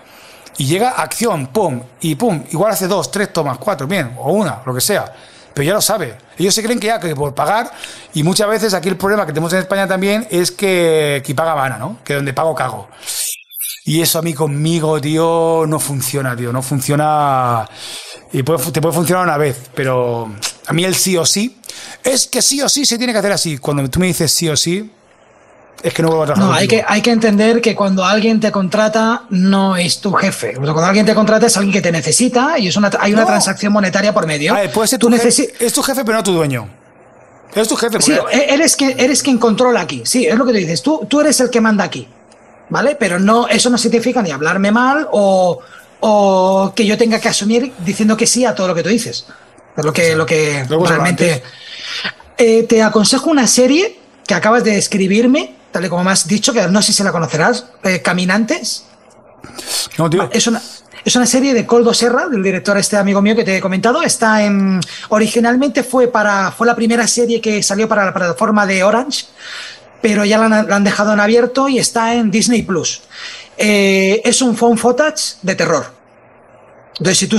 Y 0.58 0.66
llega 0.66 0.90
acción, 0.90 1.46
pum, 1.46 1.82
y 2.00 2.14
pum, 2.14 2.44
igual 2.50 2.72
hace 2.72 2.86
dos, 2.86 3.10
tres 3.10 3.32
tomas, 3.32 3.58
cuatro, 3.58 3.86
bien, 3.86 4.14
o 4.18 4.32
una, 4.32 4.62
lo 4.66 4.74
que 4.74 4.80
sea 4.80 5.12
pero 5.54 5.64
ya 5.64 5.74
lo 5.74 5.80
sabe. 5.80 6.18
Ellos 6.38 6.54
se 6.54 6.62
creen 6.62 6.80
que 6.80 6.88
ya 6.88 7.00
que 7.00 7.14
por 7.14 7.34
pagar, 7.34 7.70
y 8.14 8.22
muchas 8.22 8.48
veces 8.48 8.74
aquí 8.74 8.88
el 8.88 8.96
problema 8.96 9.26
que 9.26 9.32
tenemos 9.32 9.52
en 9.52 9.60
España 9.60 9.86
también 9.86 10.26
es 10.30 10.50
que 10.50 11.18
aquí 11.20 11.34
paga 11.34 11.54
vana, 11.54 11.78
¿no? 11.78 11.98
Que 12.04 12.14
donde 12.14 12.32
pago 12.32 12.54
cago. 12.54 12.88
Y 13.84 14.00
eso 14.00 14.18
a 14.20 14.22
mí 14.22 14.32
conmigo, 14.32 15.00
tío, 15.00 15.64
no 15.66 15.80
funciona, 15.80 16.36
tío, 16.36 16.52
no 16.52 16.62
funciona. 16.62 17.68
Y 18.32 18.42
te 18.42 18.80
puede 18.80 18.94
funcionar 18.94 19.24
una 19.24 19.36
vez, 19.36 19.70
pero 19.74 20.30
a 20.66 20.72
mí 20.72 20.84
el 20.84 20.94
sí 20.94 21.16
o 21.16 21.26
sí 21.26 21.58
es 22.04 22.26
que 22.26 22.42
sí 22.42 22.62
o 22.62 22.68
sí 22.68 22.86
se 22.86 22.96
tiene 22.96 23.12
que 23.12 23.18
hacer 23.18 23.32
así. 23.32 23.58
Cuando 23.58 23.88
tú 23.90 23.98
me 23.98 24.06
dices 24.06 24.32
sí 24.32 24.48
o 24.48 24.56
sí, 24.56 24.90
es 25.82 25.92
que 25.94 26.02
no 26.02 26.08
vuelvo 26.08 26.22
a 26.24 26.26
trabajar. 26.26 26.48
No, 26.48 26.54
hay 26.54 26.68
que, 26.68 26.84
hay 26.86 27.02
que 27.02 27.10
entender 27.10 27.60
que 27.60 27.74
cuando 27.74 28.04
alguien 28.04 28.38
te 28.40 28.52
contrata 28.52 29.24
no 29.30 29.76
es 29.76 30.00
tu 30.00 30.12
jefe. 30.12 30.54
Cuando 30.54 30.78
alguien 30.78 31.04
te 31.04 31.14
contrata 31.14 31.46
es 31.46 31.56
alguien 31.56 31.72
que 31.72 31.80
te 31.80 31.90
necesita 31.90 32.58
y 32.58 32.68
es 32.68 32.76
una, 32.76 32.90
hay 33.00 33.12
una 33.12 33.26
transacción 33.26 33.72
monetaria 33.72 34.14
por 34.14 34.26
medio. 34.26 34.54
puede 34.72 34.88
ser 34.88 34.98
tu 34.98 35.10
jefe, 35.10 35.28
es 35.58 35.72
tu 35.72 35.82
jefe, 35.82 36.04
pero 36.04 36.18
no 36.18 36.24
tu 36.24 36.32
dueño. 36.32 36.68
Es 37.54 37.68
tu 37.68 37.76
jefe. 37.76 38.00
Sí, 38.00 38.12
e-, 38.12 38.54
eres, 38.54 38.76
que, 38.76 38.94
eres 38.98 39.22
quien 39.22 39.38
controla 39.38 39.80
aquí. 39.80 40.02
Sí, 40.04 40.26
es 40.26 40.36
lo 40.36 40.46
que 40.46 40.52
tú 40.52 40.58
dices. 40.58 40.82
Tú, 40.82 41.06
tú 41.08 41.20
eres 41.20 41.38
el 41.40 41.50
que 41.50 41.60
manda 41.60 41.84
aquí. 41.84 42.08
¿Vale? 42.70 42.96
Pero 42.98 43.18
no, 43.18 43.48
eso 43.48 43.68
no 43.68 43.76
significa 43.76 44.22
ni 44.22 44.30
hablarme 44.30 44.72
mal 44.72 45.06
o, 45.12 45.58
o 46.00 46.72
que 46.74 46.86
yo 46.86 46.96
tenga 46.96 47.20
que 47.20 47.28
asumir 47.28 47.72
diciendo 47.84 48.16
que 48.16 48.26
sí 48.26 48.46
a 48.46 48.54
todo 48.54 48.68
lo 48.68 48.74
que 48.74 48.82
tú 48.82 48.88
dices. 48.88 49.26
Es 49.76 49.84
lo 49.84 49.92
que, 49.92 50.14
lo 50.14 50.24
que 50.24 50.64
realmente. 50.68 51.42
Eh, 52.38 52.62
te 52.64 52.82
aconsejo 52.82 53.30
una 53.30 53.46
serie 53.46 53.98
que 54.26 54.34
acabas 54.34 54.64
de 54.64 54.78
escribirme 54.78 55.54
tal 55.72 55.84
y 55.84 55.88
como 55.88 56.04
me 56.04 56.12
has 56.12 56.28
dicho, 56.28 56.52
que 56.52 56.66
no 56.68 56.82
sé 56.82 56.92
si 56.92 57.02
la 57.02 57.10
conocerás, 57.10 57.66
eh, 57.82 58.00
Caminantes. 58.02 58.84
No, 59.98 60.08
tío. 60.08 60.28
Es 60.32 60.46
una, 60.46 60.62
es 61.04 61.16
una 61.16 61.26
serie 61.26 61.52
de 61.52 61.66
Coldo 61.66 61.92
Serra, 61.92 62.28
del 62.28 62.42
director 62.42 62.76
este 62.78 62.96
amigo 62.96 63.20
mío 63.20 63.34
que 63.34 63.44
te 63.44 63.56
he 63.56 63.60
comentado. 63.60 64.02
Está 64.02 64.44
en. 64.44 64.80
Originalmente 65.08 65.82
fue 65.82 66.08
para. 66.08 66.52
Fue 66.52 66.66
la 66.66 66.76
primera 66.76 67.06
serie 67.08 67.40
que 67.40 67.62
salió 67.62 67.88
para 67.88 68.04
la 68.04 68.14
plataforma 68.14 68.66
de 68.66 68.84
Orange, 68.84 69.26
pero 70.00 70.24
ya 70.24 70.38
la 70.38 70.60
han, 70.60 70.84
dejado 70.84 71.12
en 71.12 71.20
abierto 71.20 71.68
y 71.68 71.78
está 71.78 72.14
en 72.14 72.30
Disney 72.30 72.62
Plus. 72.62 73.02
Eh, 73.56 74.22
es 74.24 74.42
un 74.42 74.56
phone 74.56 74.78
footage 74.78 75.36
de 75.42 75.54
terror. 75.54 75.92
Entonces, 76.92 77.18
si 77.18 77.26
tú 77.26 77.38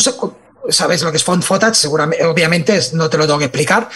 sabes 0.70 1.02
lo 1.02 1.12
que 1.12 1.18
es 1.18 1.24
phone 1.24 1.42
footage, 1.42 1.76
seguramente, 1.76 2.26
obviamente 2.26 2.80
no 2.94 3.10
te 3.10 3.18
lo 3.18 3.26
tengo 3.26 3.40
que 3.40 3.46
explicar. 3.46 3.90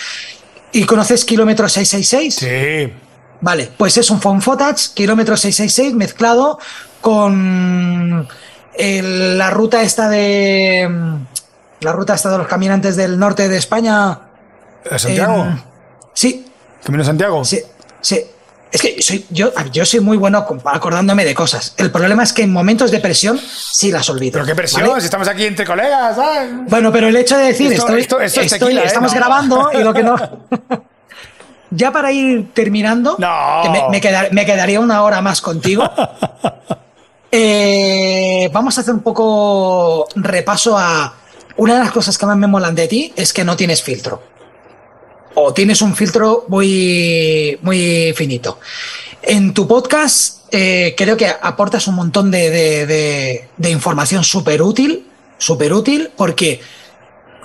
¿Y 0.72 0.86
conoces 0.86 1.26
Kilómetro 1.26 1.68
666? 1.68 2.36
Sí. 2.36 3.07
Vale, 3.42 3.72
pues 3.78 3.98
es 3.98 4.10
un 4.10 4.20
phone 4.20 4.42
footage, 4.42 4.94
kilómetro 4.94 5.38
666, 5.38 5.94
mezclado 5.94 6.60
con 7.02 8.28
la 8.78 9.50
ruta 9.50 9.82
esta 9.82 10.10
de. 10.10 10.90
La 11.82 11.92
ruta 11.92 12.16
esta 12.16 12.32
de 12.32 12.40
los 12.40 12.48
caminantes 12.48 12.96
del 12.96 13.20
norte 13.20 13.48
de 13.48 13.58
España. 13.58 14.20
¿Santiago? 14.96 15.46
sí. 16.14 16.46
¿Camino 16.84 17.04
Santiago? 17.04 17.44
Sí, 17.44 17.62
sí. 18.02 18.24
Es 18.72 18.82
que 18.82 19.02
soy, 19.02 19.26
yo, 19.30 19.52
yo 19.72 19.86
soy 19.86 20.02
muy 20.02 20.18
bueno 20.18 20.46
acordándome 20.66 21.24
de 21.24 21.34
cosas. 21.34 21.74
El 21.78 21.92
problema 21.92 22.24
es 22.24 22.34
que 22.34 22.44
en 22.44 22.52
momentos 22.52 22.92
de 22.92 23.00
presión 23.00 23.40
sí 23.40 23.92
las 23.92 24.10
olvido. 24.10 24.34
¿Pero 24.34 24.46
qué 24.46 24.56
presión? 24.56 25.00
Si 25.00 25.06
estamos 25.06 25.28
aquí 25.28 25.46
entre 25.46 25.66
colegas, 25.66 26.16
¿sabes? 26.16 26.52
Bueno, 26.68 26.92
pero 26.92 27.08
el 27.08 27.16
hecho 27.16 27.38
de 27.38 27.46
decir, 27.46 27.72
estoy, 27.72 28.02
¿eh? 28.02 28.84
estamos 28.84 29.14
grabando 29.14 29.70
y 29.74 29.84
lo 29.84 29.94
que 29.94 30.04
no. 30.04 30.16
ya 31.72 31.92
para 31.92 32.12
ir 32.12 32.54
terminando, 32.54 33.18
me, 33.92 34.46
quedaría 34.46 34.80
una 34.80 35.04
hora 35.04 35.22
más 35.22 35.42
contigo. 35.42 35.84
Eh, 37.30 38.50
vamos 38.54 38.78
a 38.78 38.82
hacer 38.82 38.94
un 38.94 39.02
poco 39.02 40.08
repaso 40.16 40.78
a 40.78 41.14
una 41.58 41.74
de 41.74 41.80
las 41.82 41.92
cosas 41.92 42.18
que 42.18 42.26
más 42.26 42.38
me 42.38 42.48
molan 42.48 42.74
de 42.74 42.88
ti 42.88 43.14
es 43.18 43.34
que 43.34 43.44
no 43.44 43.58
tienes 43.58 43.84
filtro. 43.84 44.24
O 45.36 45.54
tienes 45.54 45.82
un 45.82 45.94
filtro 45.94 46.46
muy, 46.48 47.60
muy 47.64 48.14
finito. 48.16 48.60
En 49.22 49.54
tu 49.54 49.68
podcast 49.68 50.46
eh, 50.52 50.96
creo 50.98 51.18
que 51.18 51.28
aportas 51.28 51.90
un 51.90 51.96
montón 51.96 52.32
de, 52.32 53.46
de 53.58 53.70
información 53.70 54.24
súper 54.24 54.62
útil, 54.62 55.06
súper 55.38 55.74
útil, 55.74 56.10
porque 56.16 56.62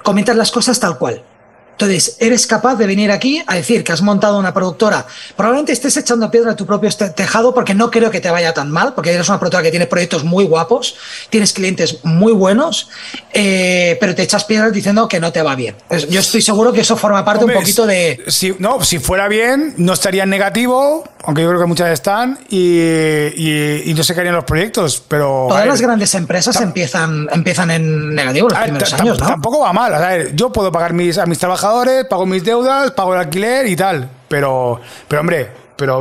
comentas 0.05 0.37
las 0.37 0.53
cosas 0.53 0.79
tal 0.79 0.97
cual 0.97 1.25
Entonces, 1.73 2.17
eres 2.21 2.47
capaz 2.47 2.77
de 2.77 2.87
venir 2.87 3.11
aquí 3.11 3.43
a 3.47 3.57
decir 3.57 3.83
que 3.83 3.93
has 3.93 4.03
montado 4.03 4.39
una 4.39 4.55
productora. 4.55 5.05
Probablemente 5.37 5.73
estés 5.73 5.97
echando 5.97 6.31
piedra 6.31 6.53
a 6.53 6.57
tu 6.57 6.65
propio 6.65 6.89
este 6.89 7.11
tejado 7.11 7.53
porque 7.53 7.75
no 7.75 7.91
creo 7.91 8.11
que 8.11 8.21
te 8.21 8.31
vaya 8.31 8.55
tan 8.55 8.71
mal, 8.71 8.95
porque 8.95 9.13
eres 9.13 9.29
una 9.29 9.41
productora 9.41 9.65
que 9.65 9.71
tiene 9.71 9.87
proyectos 9.87 10.23
muy 10.23 10.45
guapos, 10.45 10.95
tienes 11.31 11.53
clientes 11.53 11.99
muy 12.05 12.33
buenos, 12.33 12.89
eh, 13.33 13.97
pero 14.01 14.15
te 14.15 14.23
echas 14.23 14.45
piedras 14.45 14.73
diciendo 14.73 15.09
que 15.09 15.19
no 15.19 15.33
te 15.33 15.43
va 15.43 15.57
bien. 15.57 15.75
Yo 16.09 16.21
estoy 16.21 16.43
seguro 16.43 16.73
que 16.73 16.83
eso 16.83 16.97
forma 16.97 17.25
parte 17.25 17.45
un 17.45 17.53
poquito 17.53 17.87
de... 17.87 18.23
Si, 18.29 18.55
no, 18.59 18.85
si 18.85 18.99
fuera 18.99 19.27
bien, 19.29 19.75
no 19.79 19.95
estaría 19.95 20.23
en 20.23 20.31
negativo, 20.31 21.05
aunque 21.25 21.43
yo 21.43 21.49
creo 21.49 21.61
que 21.61 21.67
muchas 21.67 21.91
están, 21.91 22.39
y, 22.49 23.93
no 23.97 24.05
se 24.05 24.15
caerían 24.15 24.37
los 24.37 24.45
proyectos, 24.45 25.03
pero... 25.09 25.47
Todas 25.49 25.67
las 25.67 25.81
grandes 25.81 26.15
empresas 26.15 26.61
empiezan, 26.61 27.29
empiezan 27.33 27.71
en 27.71 28.15
negativo 28.15 28.49
los 28.49 28.59
primeros 28.59 28.93
años, 28.93 29.19
¿no? 29.19 29.27
Tampoco 29.27 29.61
va 29.61 29.73
mal. 29.73 30.35
yo 30.35 30.53
puedo 30.53 30.71
pagar 30.71 30.93
mis, 30.93 31.19
a 31.19 31.27
mis 31.27 31.39
trabajadores, 31.39 31.62
pago 32.09 32.27
mis 32.27 32.45
deudas, 32.45 32.91
pago 32.93 33.15
el 33.15 33.21
alquiler 33.21 33.67
y 33.67 33.77
tal, 33.77 34.09
pero, 34.29 34.81
pero 35.09 35.21
hombre, 35.21 35.51
pero 35.77 36.01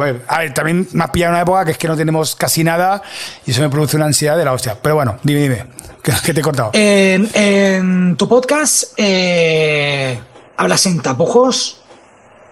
también 0.54 0.88
me 0.92 1.04
ha 1.04 1.12
pillado 1.12 1.34
una 1.34 1.42
época 1.42 1.66
que 1.66 1.72
es 1.72 1.78
que 1.78 1.88
no 1.88 1.96
tenemos 1.96 2.36
casi 2.36 2.64
nada 2.64 3.02
y 3.46 3.52
eso 3.52 3.62
me 3.62 3.70
produce 3.70 3.98
una 3.98 4.06
ansiedad 4.06 4.38
de 4.38 4.46
la 4.46 4.54
hostia. 4.54 4.78
Pero 4.82 4.96
bueno, 4.96 5.18
dime, 5.24 5.42
dime, 5.42 5.66
¿qué, 6.24 6.34
te 6.34 6.40
he 6.40 6.44
cortado? 6.44 6.72
En, 6.74 8.16
tu 8.18 8.28
podcast 8.28 8.94
eh, 8.98 10.20
hablas 10.58 10.86
en 10.86 11.00
tapujos 11.00 11.82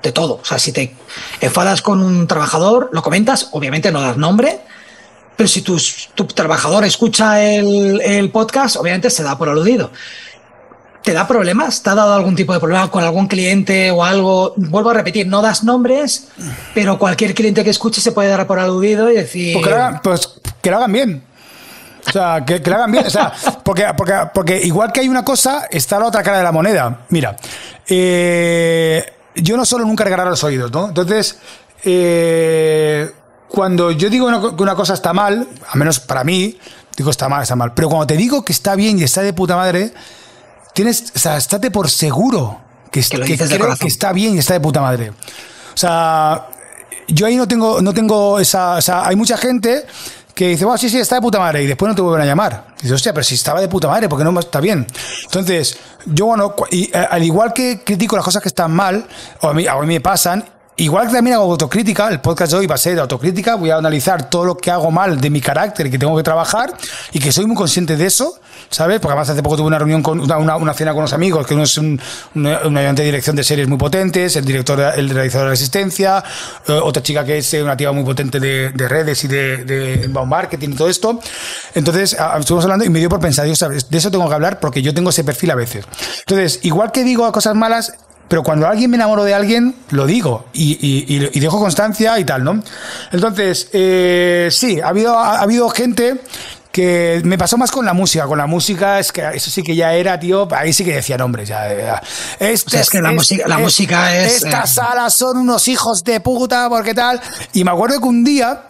de 0.02 0.12
todo. 0.12 0.40
O 0.42 0.46
sea, 0.46 0.60
si 0.60 0.72
te 0.72 0.96
enfadas 1.42 1.82
con 1.82 2.02
un 2.02 2.28
trabajador, 2.28 2.90
lo 2.94 3.02
comentas, 3.02 3.50
obviamente 3.52 3.92
no 3.92 4.02
das 4.02 4.18
nombre, 4.18 4.62
pero 5.36 5.48
si 5.48 5.62
tu, 5.62 5.78
tu 6.16 6.26
trabajador 6.26 6.84
escucha 6.84 7.42
el, 7.42 8.02
el, 8.02 8.30
podcast, 8.30 8.76
obviamente 8.76 9.10
se 9.10 9.24
da 9.24 9.38
por 9.38 9.50
aludido. 9.50 9.92
¿Te 11.04 11.14
da 11.14 11.28
problemas? 11.28 11.82
¿Te 11.82 11.90
ha 11.90 11.96
dado 11.96 12.14
algún 12.14 12.36
tipo 12.36 12.54
de 12.54 12.60
problema 12.60 12.92
con 12.92 13.04
algún 13.04 13.28
cliente 13.28 13.90
o 13.92 14.04
algo? 14.04 14.54
Vuelvo 14.58 14.90
a 14.90 14.94
repetir, 14.94 15.28
no 15.28 15.42
das 15.42 15.64
nombres, 15.64 16.28
pero 16.74 17.00
cualquier 17.00 17.34
cliente 17.34 17.64
que 17.64 17.70
escuche 17.70 18.02
se 18.02 18.12
puede 18.12 18.30
dar 18.30 18.46
por 18.46 18.60
aludido 18.60 19.10
y 19.10 19.16
decir... 19.16 19.54
Pues 19.54 19.66
que 19.66 19.72
lo 19.72 19.78
hagan, 19.78 20.02
pues 20.02 20.40
bien. 20.92 21.24
O 22.08 22.12
sea, 22.12 22.44
que, 22.46 22.62
que, 22.62 22.70
lo 22.70 22.76
hagan 22.76 22.92
bien. 22.92 23.06
O 23.08 23.10
sea, 23.10 23.32
porque, 23.64 23.86
porque, 23.96 24.14
porque 24.34 24.62
igual 24.62 24.92
que 24.92 25.02
hay 25.02 25.10
una 25.10 25.24
cosa, 25.24 25.68
está 25.72 26.00
la 26.00 26.08
otra 26.08 26.24
cara 26.24 26.38
de 26.38 26.44
la 26.44 26.52
moneda. 26.52 27.06
Mira, 27.10 27.36
eh, 27.88 29.14
yo 29.36 29.58
no 29.58 29.66
solo 29.66 29.86
nunca 29.86 30.04
regalar 30.04 30.28
los 30.28 30.44
oídos, 30.44 30.72
¿no? 30.72 30.90
Entonces, 30.90 31.40
eh, 31.84 33.12
cuando 33.48 33.92
yo 33.92 34.10
digo 34.10 34.56
que 34.56 34.64
una 34.64 34.76
cosa 34.76 34.94
está 34.94 35.14
mal, 35.14 35.48
al 35.72 35.80
menos 35.80 36.00
para 36.00 36.24
mí, 36.24 36.58
digo 36.96 37.10
está 37.10 37.30
mal, 37.30 37.44
está 37.44 37.56
mal. 37.56 37.74
Pero 37.74 37.90
cuando 37.90 38.08
te 38.08 38.18
digo 38.18 38.44
que 38.44 38.54
está 38.54 38.76
bien 38.76 39.00
y 39.00 39.04
está 39.04 39.22
de 39.22 39.34
puta 39.34 39.56
madre, 39.56 39.94
tienes, 40.80 41.12
o 41.14 41.20
sea, 41.20 41.36
estate 41.36 41.72
por 41.72 41.90
seguro 41.90 42.58
que, 42.90 43.02
que, 43.02 43.38
que 43.38 43.88
está 43.88 44.14
bien 44.14 44.36
y 44.36 44.38
está 44.38 44.54
de 44.54 44.62
puta 44.62 44.80
madre. 44.80 45.10
O 45.10 45.78
sea, 45.78 46.48
yo 47.06 47.26
ahí 47.26 47.36
no 47.36 47.50
tengo, 47.50 47.82
no 47.82 47.94
tengo 47.94 48.40
esa, 48.40 48.76
o 48.76 48.82
sea, 48.82 49.06
hay 49.06 49.18
mucha 49.18 49.36
gente 49.36 49.86
que 50.34 50.48
dice, 50.48 50.64
bueno, 50.64 50.78
sí, 50.78 50.90
sí, 50.90 50.98
está 50.98 51.16
de 51.16 51.22
puta 51.22 51.38
madre, 51.38 51.64
y 51.64 51.68
después 51.68 51.90
no 51.90 51.96
te 51.96 52.02
vuelven 52.02 52.22
a 52.22 52.26
llamar. 52.26 52.68
Y 52.78 52.84
dices, 52.84 52.94
hostia, 52.96 53.14
pero 53.14 53.26
si 53.26 53.36
estaba 53.36 53.60
de 53.60 53.68
puta 53.68 53.90
madre, 53.90 54.08
porque 54.08 54.24
no 54.24 54.40
está 54.40 54.62
bien? 54.62 54.88
Entonces, 55.26 55.78
yo, 56.06 56.28
bueno, 56.28 56.56
y, 56.72 56.86
eh, 56.86 57.08
al 57.10 57.24
igual 57.24 57.52
que 57.52 57.82
critico 57.84 58.16
las 58.16 58.24
cosas 58.24 58.42
que 58.42 58.48
están 58.48 58.72
mal, 58.72 59.06
o 59.42 59.50
a 59.50 59.54
mí, 59.54 59.68
a 59.68 59.76
mí 59.82 59.86
me 59.86 60.00
pasan, 60.00 60.46
Igual 60.80 61.08
que 61.08 61.14
también 61.14 61.36
hago 61.36 61.52
autocrítica, 61.52 62.08
el 62.08 62.22
podcast 62.22 62.54
de 62.54 62.60
hoy 62.60 62.66
va 62.66 62.76
a 62.76 62.78
ser 62.78 62.96
de 62.96 63.02
autocrítica, 63.02 63.56
voy 63.56 63.70
a 63.70 63.76
analizar 63.76 64.30
todo 64.30 64.46
lo 64.46 64.56
que 64.56 64.72
hago 64.72 64.90
mal 64.92 65.20
de 65.20 65.30
mi 65.30 65.42
carácter 65.42 65.88
y 65.88 65.92
que 65.92 66.00
tengo 66.00 66.16
que 66.16 66.24
trabajar 66.24 66.74
y 67.12 67.20
que 67.20 67.34
soy 67.34 67.46
muy 67.46 67.58
consciente 67.58 67.98
de 67.98 68.06
eso, 68.06 68.40
¿sabes? 68.70 69.00
Porque 69.00 69.14
además 69.14 69.30
hace 69.30 69.44
poco 69.44 69.58
tuve 69.58 69.68
una 69.68 69.80
reunión 69.80 70.02
con 70.04 70.20
una, 70.20 70.74
cena 70.74 70.92
con 70.92 71.00
unos 71.00 71.14
amigos, 71.14 71.46
que 71.46 71.54
uno 71.54 71.64
es 71.64 71.78
un, 71.78 72.00
ayudante 72.36 73.02
de 73.02 73.06
dirección 73.06 73.36
de 73.36 73.44
series 73.44 73.68
muy 73.68 73.78
potentes, 73.78 74.36
el 74.36 74.46
director, 74.46 74.80
el 74.96 75.10
realizador 75.10 75.48
de 75.48 75.50
la 75.50 75.54
asistencia, 75.54 76.24
eh, 76.68 76.74
otra 76.74 77.04
chica 77.04 77.24
que 77.26 77.38
es 77.38 77.54
una 77.54 77.76
tía 77.76 77.92
muy 77.92 78.04
potente 78.04 78.40
de, 78.40 78.72
redes 78.90 79.24
y 79.24 79.28
de, 79.28 79.64
de 79.66 80.08
marketing 80.08 80.70
y 80.70 80.76
todo 80.76 80.90
esto. 80.90 81.20
Entonces, 81.74 82.18
estuvimos 82.40 82.66
hablando 82.66 82.86
y 82.86 82.90
me 82.90 83.00
dio 83.00 83.10
por 83.10 83.20
pensar, 83.20 83.54
¿sabes? 83.56 83.90
De 83.90 83.98
eso 83.98 84.12
tengo 84.12 84.28
que 84.28 84.36
hablar 84.36 84.60
porque 84.60 84.82
yo 84.82 84.94
tengo 84.94 85.10
ese 85.10 85.24
perfil 85.24 85.52
a 85.52 85.56
veces. 85.56 85.86
Entonces, 86.20 86.60
igual 86.64 86.92
que 86.92 87.04
digo 87.04 87.30
cosas 87.32 87.56
malas, 87.56 87.94
pero 88.30 88.44
cuando 88.44 88.68
alguien 88.68 88.92
me 88.92 88.96
enamoro 88.96 89.24
de 89.24 89.34
alguien, 89.34 89.76
lo 89.90 90.06
digo 90.06 90.46
y, 90.54 90.78
y, 90.82 91.40
dejo 91.40 91.60
constancia 91.60 92.20
y 92.20 92.24
tal, 92.24 92.44
¿no? 92.44 92.62
Entonces, 93.12 93.70
eh, 93.74 94.50
sí, 94.52 94.80
ha 94.80 94.90
habido, 94.90 95.18
ha, 95.18 95.42
habido 95.42 95.68
gente 95.70 96.22
que 96.80 97.22
me 97.26 97.38
pasó 97.38 97.58
más 97.58 97.72
con 97.72 97.86
la 97.86 97.94
música. 97.94 98.26
Con 98.26 98.38
la 98.38 98.48
música, 98.48 99.00
es 99.00 99.12
que 99.12 99.28
eso 99.34 99.52
sí 99.52 99.62
que 99.64 99.76
ya 99.76 99.94
era, 99.94 100.18
tío, 100.18 100.48
ahí 100.52 100.72
sí 100.72 100.86
que 100.86 100.96
decía 100.96 101.18
nombres, 101.18 101.50
ya, 101.50 101.68
ya. 101.76 102.02
Este, 102.40 102.80
es 102.80 102.90
que 102.90 103.02
la, 103.02 103.12
música, 103.12 103.48
la 103.48 103.58
música 103.58 104.16
es. 104.16 104.44
Estas 104.44 104.72
eh, 104.72 104.74
salas 104.76 105.14
son 105.14 105.38
unos 105.38 105.68
hijos 105.68 106.04
de 106.06 106.22
puta, 106.22 106.70
porque 106.70 106.94
tal. 106.94 107.20
Y 107.54 107.66
me 107.66 107.72
acuerdo 107.72 108.00
que 108.00 108.06
un 108.06 108.24
día 108.24 108.64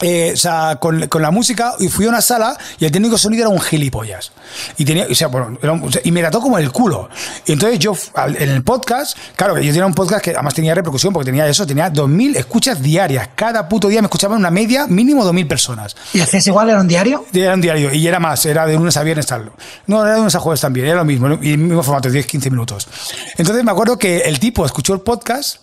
eh, 0.00 0.30
o 0.32 0.36
sea, 0.36 0.76
con, 0.80 1.08
con, 1.08 1.20
la 1.20 1.30
música 1.30 1.74
y 1.78 1.88
fui 1.88 2.06
a 2.06 2.08
una 2.08 2.22
sala 2.22 2.56
y 2.78 2.86
el 2.86 2.92
técnico 2.92 3.16
de 3.16 3.18
sonido 3.18 3.42
era 3.42 3.48
un 3.50 3.60
gilipollas. 3.60 4.32
Y 4.78 4.84
tenía, 4.84 5.06
o 5.10 5.14
sea, 5.14 5.28
bueno, 5.28 5.58
y 6.02 6.10
me 6.10 6.20
trató 6.20 6.40
como 6.40 6.58
el 6.58 6.72
culo. 6.72 7.08
Y 7.46 7.52
entonces 7.52 7.78
yo, 7.78 7.94
en 8.16 8.50
el 8.50 8.62
podcast, 8.62 9.16
claro, 9.36 9.54
que 9.54 9.64
yo 9.64 9.72
tenía 9.72 9.86
un 9.86 9.94
podcast 9.94 10.24
que 10.24 10.30
además 10.30 10.54
tenía 10.54 10.74
repercusión 10.74 11.12
porque 11.12 11.26
tenía 11.26 11.46
eso, 11.46 11.66
tenía 11.66 11.92
2.000 11.92 12.36
escuchas 12.36 12.80
diarias. 12.80 13.30
Cada 13.34 13.68
puto 13.68 13.88
día 13.88 14.00
me 14.00 14.06
escuchaban 14.06 14.38
una 14.38 14.50
media, 14.50 14.86
mínimo 14.86 15.24
2.000 15.24 15.48
personas. 15.48 15.96
¿Y 16.14 16.20
hacías 16.20 16.46
igual? 16.46 16.70
¿Era 16.70 16.80
un 16.80 16.88
diario? 16.88 17.26
Era 17.32 17.54
un 17.54 17.60
diario 17.60 17.92
y 17.92 18.06
era 18.06 18.18
más, 18.18 18.44
era 18.46 18.66
de 18.66 18.74
lunes 18.74 18.96
a 18.96 19.02
viernes 19.02 19.26
tal. 19.26 19.52
No, 19.86 20.02
era 20.02 20.12
de 20.12 20.18
lunes 20.18 20.34
a 20.34 20.40
jueves 20.40 20.60
también, 20.60 20.86
era 20.86 20.96
lo 20.96 21.04
mismo, 21.04 21.38
y 21.42 21.52
el 21.52 21.58
mismo 21.58 21.82
formato, 21.82 22.08
10-15 22.08 22.50
minutos. 22.50 22.88
Entonces 23.36 23.62
me 23.64 23.70
acuerdo 23.70 23.98
que 23.98 24.20
el 24.20 24.38
tipo 24.38 24.64
escuchó 24.64 24.94
el 24.94 25.00
podcast 25.00 25.58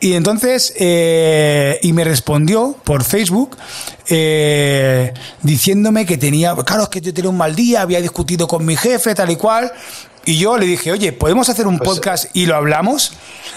y 0.00 0.14
entonces, 0.14 0.72
eh, 0.76 1.78
y 1.82 1.92
me 1.92 2.04
respondió 2.04 2.76
por 2.84 3.02
Facebook 3.02 3.56
eh, 4.08 5.12
diciéndome 5.42 6.06
que 6.06 6.16
tenía, 6.16 6.54
claro, 6.64 6.84
es 6.84 6.88
que 6.88 7.00
yo 7.00 7.12
tenía 7.12 7.30
un 7.30 7.36
mal 7.36 7.56
día, 7.56 7.82
había 7.82 8.00
discutido 8.00 8.46
con 8.46 8.64
mi 8.64 8.76
jefe, 8.76 9.14
tal 9.14 9.30
y 9.30 9.36
cual. 9.36 9.72
Y 10.24 10.36
yo 10.36 10.58
le 10.58 10.66
dije, 10.66 10.92
oye, 10.92 11.12
¿podemos 11.12 11.48
hacer 11.48 11.66
un 11.66 11.78
pues, 11.78 11.88
podcast 11.88 12.36
y 12.36 12.46
lo 12.46 12.54
hablamos? 12.54 13.12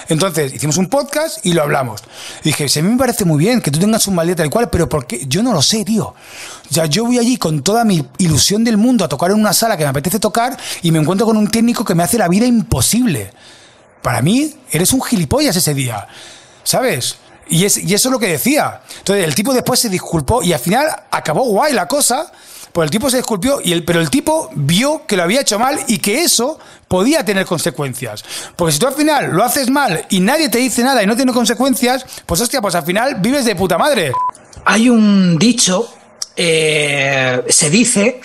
Entonces, 0.07 0.53
hicimos 0.53 0.77
un 0.77 0.87
podcast 0.87 1.45
y 1.45 1.53
lo 1.53 1.61
hablamos. 1.61 2.01
dije, 2.43 2.65
a 2.79 2.81
mí 2.81 2.89
me 2.89 2.97
parece 2.97 3.25
muy 3.25 3.39
bien 3.39 3.61
que 3.61 3.71
tú 3.71 3.79
tengas 3.79 4.07
un 4.07 4.15
mal 4.15 4.25
día 4.25 4.37
tal 4.37 4.47
y 4.47 4.49
cual, 4.49 4.69
pero 4.69 4.87
porque 4.87 5.25
yo 5.27 5.43
no 5.43 5.51
lo 5.53 5.61
sé, 5.61 5.83
tío. 5.83 6.05
O 6.05 6.73
sea, 6.73 6.85
yo 6.85 7.05
voy 7.05 7.17
allí 7.17 7.37
con 7.37 7.61
toda 7.61 7.83
mi 7.83 8.05
ilusión 8.19 8.63
del 8.63 8.77
mundo 8.77 9.03
a 9.03 9.09
tocar 9.09 9.31
en 9.31 9.39
una 9.39 9.53
sala 9.53 9.77
que 9.77 9.83
me 9.83 9.89
apetece 9.89 10.19
tocar 10.19 10.57
y 10.81 10.91
me 10.91 10.99
encuentro 10.99 11.27
con 11.27 11.37
un 11.37 11.49
técnico 11.51 11.83
que 11.83 11.93
me 11.93 12.03
hace 12.03 12.17
la 12.17 12.29
vida 12.29 12.45
imposible. 12.45 13.31
Para 14.01 14.21
mí, 14.21 14.53
eres 14.71 14.93
un 14.93 15.01
gilipollas 15.01 15.55
ese 15.55 15.73
día. 15.73 16.07
¿Sabes? 16.63 17.17
Y, 17.47 17.65
es, 17.65 17.77
y 17.77 17.93
eso 17.93 18.09
es 18.09 18.11
lo 18.11 18.19
que 18.19 18.27
decía. 18.27 18.81
Entonces, 18.99 19.25
el 19.25 19.35
tipo 19.35 19.53
después 19.53 19.79
se 19.79 19.89
disculpó 19.89 20.41
y 20.41 20.53
al 20.53 20.59
final 20.59 20.87
acabó 21.11 21.43
guay 21.43 21.73
la 21.73 21.87
cosa. 21.87 22.31
Pues 22.71 22.85
el 22.85 22.91
tipo 22.91 23.09
se 23.09 23.17
disculpió, 23.17 23.59
y 23.61 23.73
el, 23.73 23.83
pero 23.83 23.99
el 23.99 24.09
tipo 24.09 24.49
vio 24.55 25.05
que 25.05 25.17
lo 25.17 25.23
había 25.23 25.41
hecho 25.41 25.59
mal 25.59 25.77
y 25.87 25.97
que 25.97 26.23
eso 26.23 26.57
podía 26.87 27.25
tener 27.25 27.45
consecuencias. 27.45 28.23
Porque 28.55 28.71
si 28.71 28.79
tú 28.79 28.87
al 28.87 28.93
final 28.93 29.31
lo 29.33 29.43
haces 29.43 29.69
mal 29.69 30.05
y 30.09 30.21
nadie 30.21 30.47
te 30.47 30.59
dice 30.59 30.81
nada 30.81 31.03
y 31.03 31.05
no 31.05 31.17
tiene 31.17 31.33
consecuencias, 31.33 32.05
pues 32.25 32.39
hostia, 32.39 32.61
pues 32.61 32.75
al 32.75 32.83
final 32.83 33.15
vives 33.15 33.43
de 33.43 33.57
puta 33.57 33.77
madre. 33.77 34.13
Hay 34.63 34.89
un 34.89 35.37
dicho, 35.37 35.93
eh, 36.37 37.43
se 37.49 37.69
dice 37.69 38.21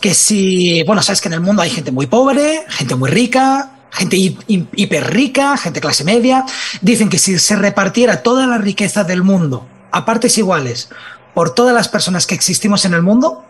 que 0.00 0.14
si, 0.14 0.84
bueno, 0.84 1.02
sabes 1.02 1.20
que 1.20 1.26
en 1.26 1.34
el 1.34 1.40
mundo 1.40 1.62
hay 1.62 1.70
gente 1.70 1.90
muy 1.90 2.06
pobre, 2.06 2.64
gente 2.68 2.94
muy 2.94 3.10
rica, 3.10 3.77
gente 3.90 4.16
hiper 4.16 5.12
rica, 5.12 5.56
gente 5.56 5.80
clase 5.80 6.04
media, 6.04 6.44
dicen 6.80 7.08
que 7.08 7.18
si 7.18 7.38
se 7.38 7.56
repartiera 7.56 8.22
toda 8.22 8.46
la 8.46 8.58
riqueza 8.58 9.04
del 9.04 9.22
mundo 9.22 9.66
a 9.90 10.04
partes 10.04 10.36
iguales 10.38 10.88
por 11.34 11.54
todas 11.54 11.74
las 11.74 11.88
personas 11.88 12.26
que 12.26 12.34
existimos 12.34 12.84
en 12.84 12.94
el 12.94 13.02
mundo, 13.02 13.44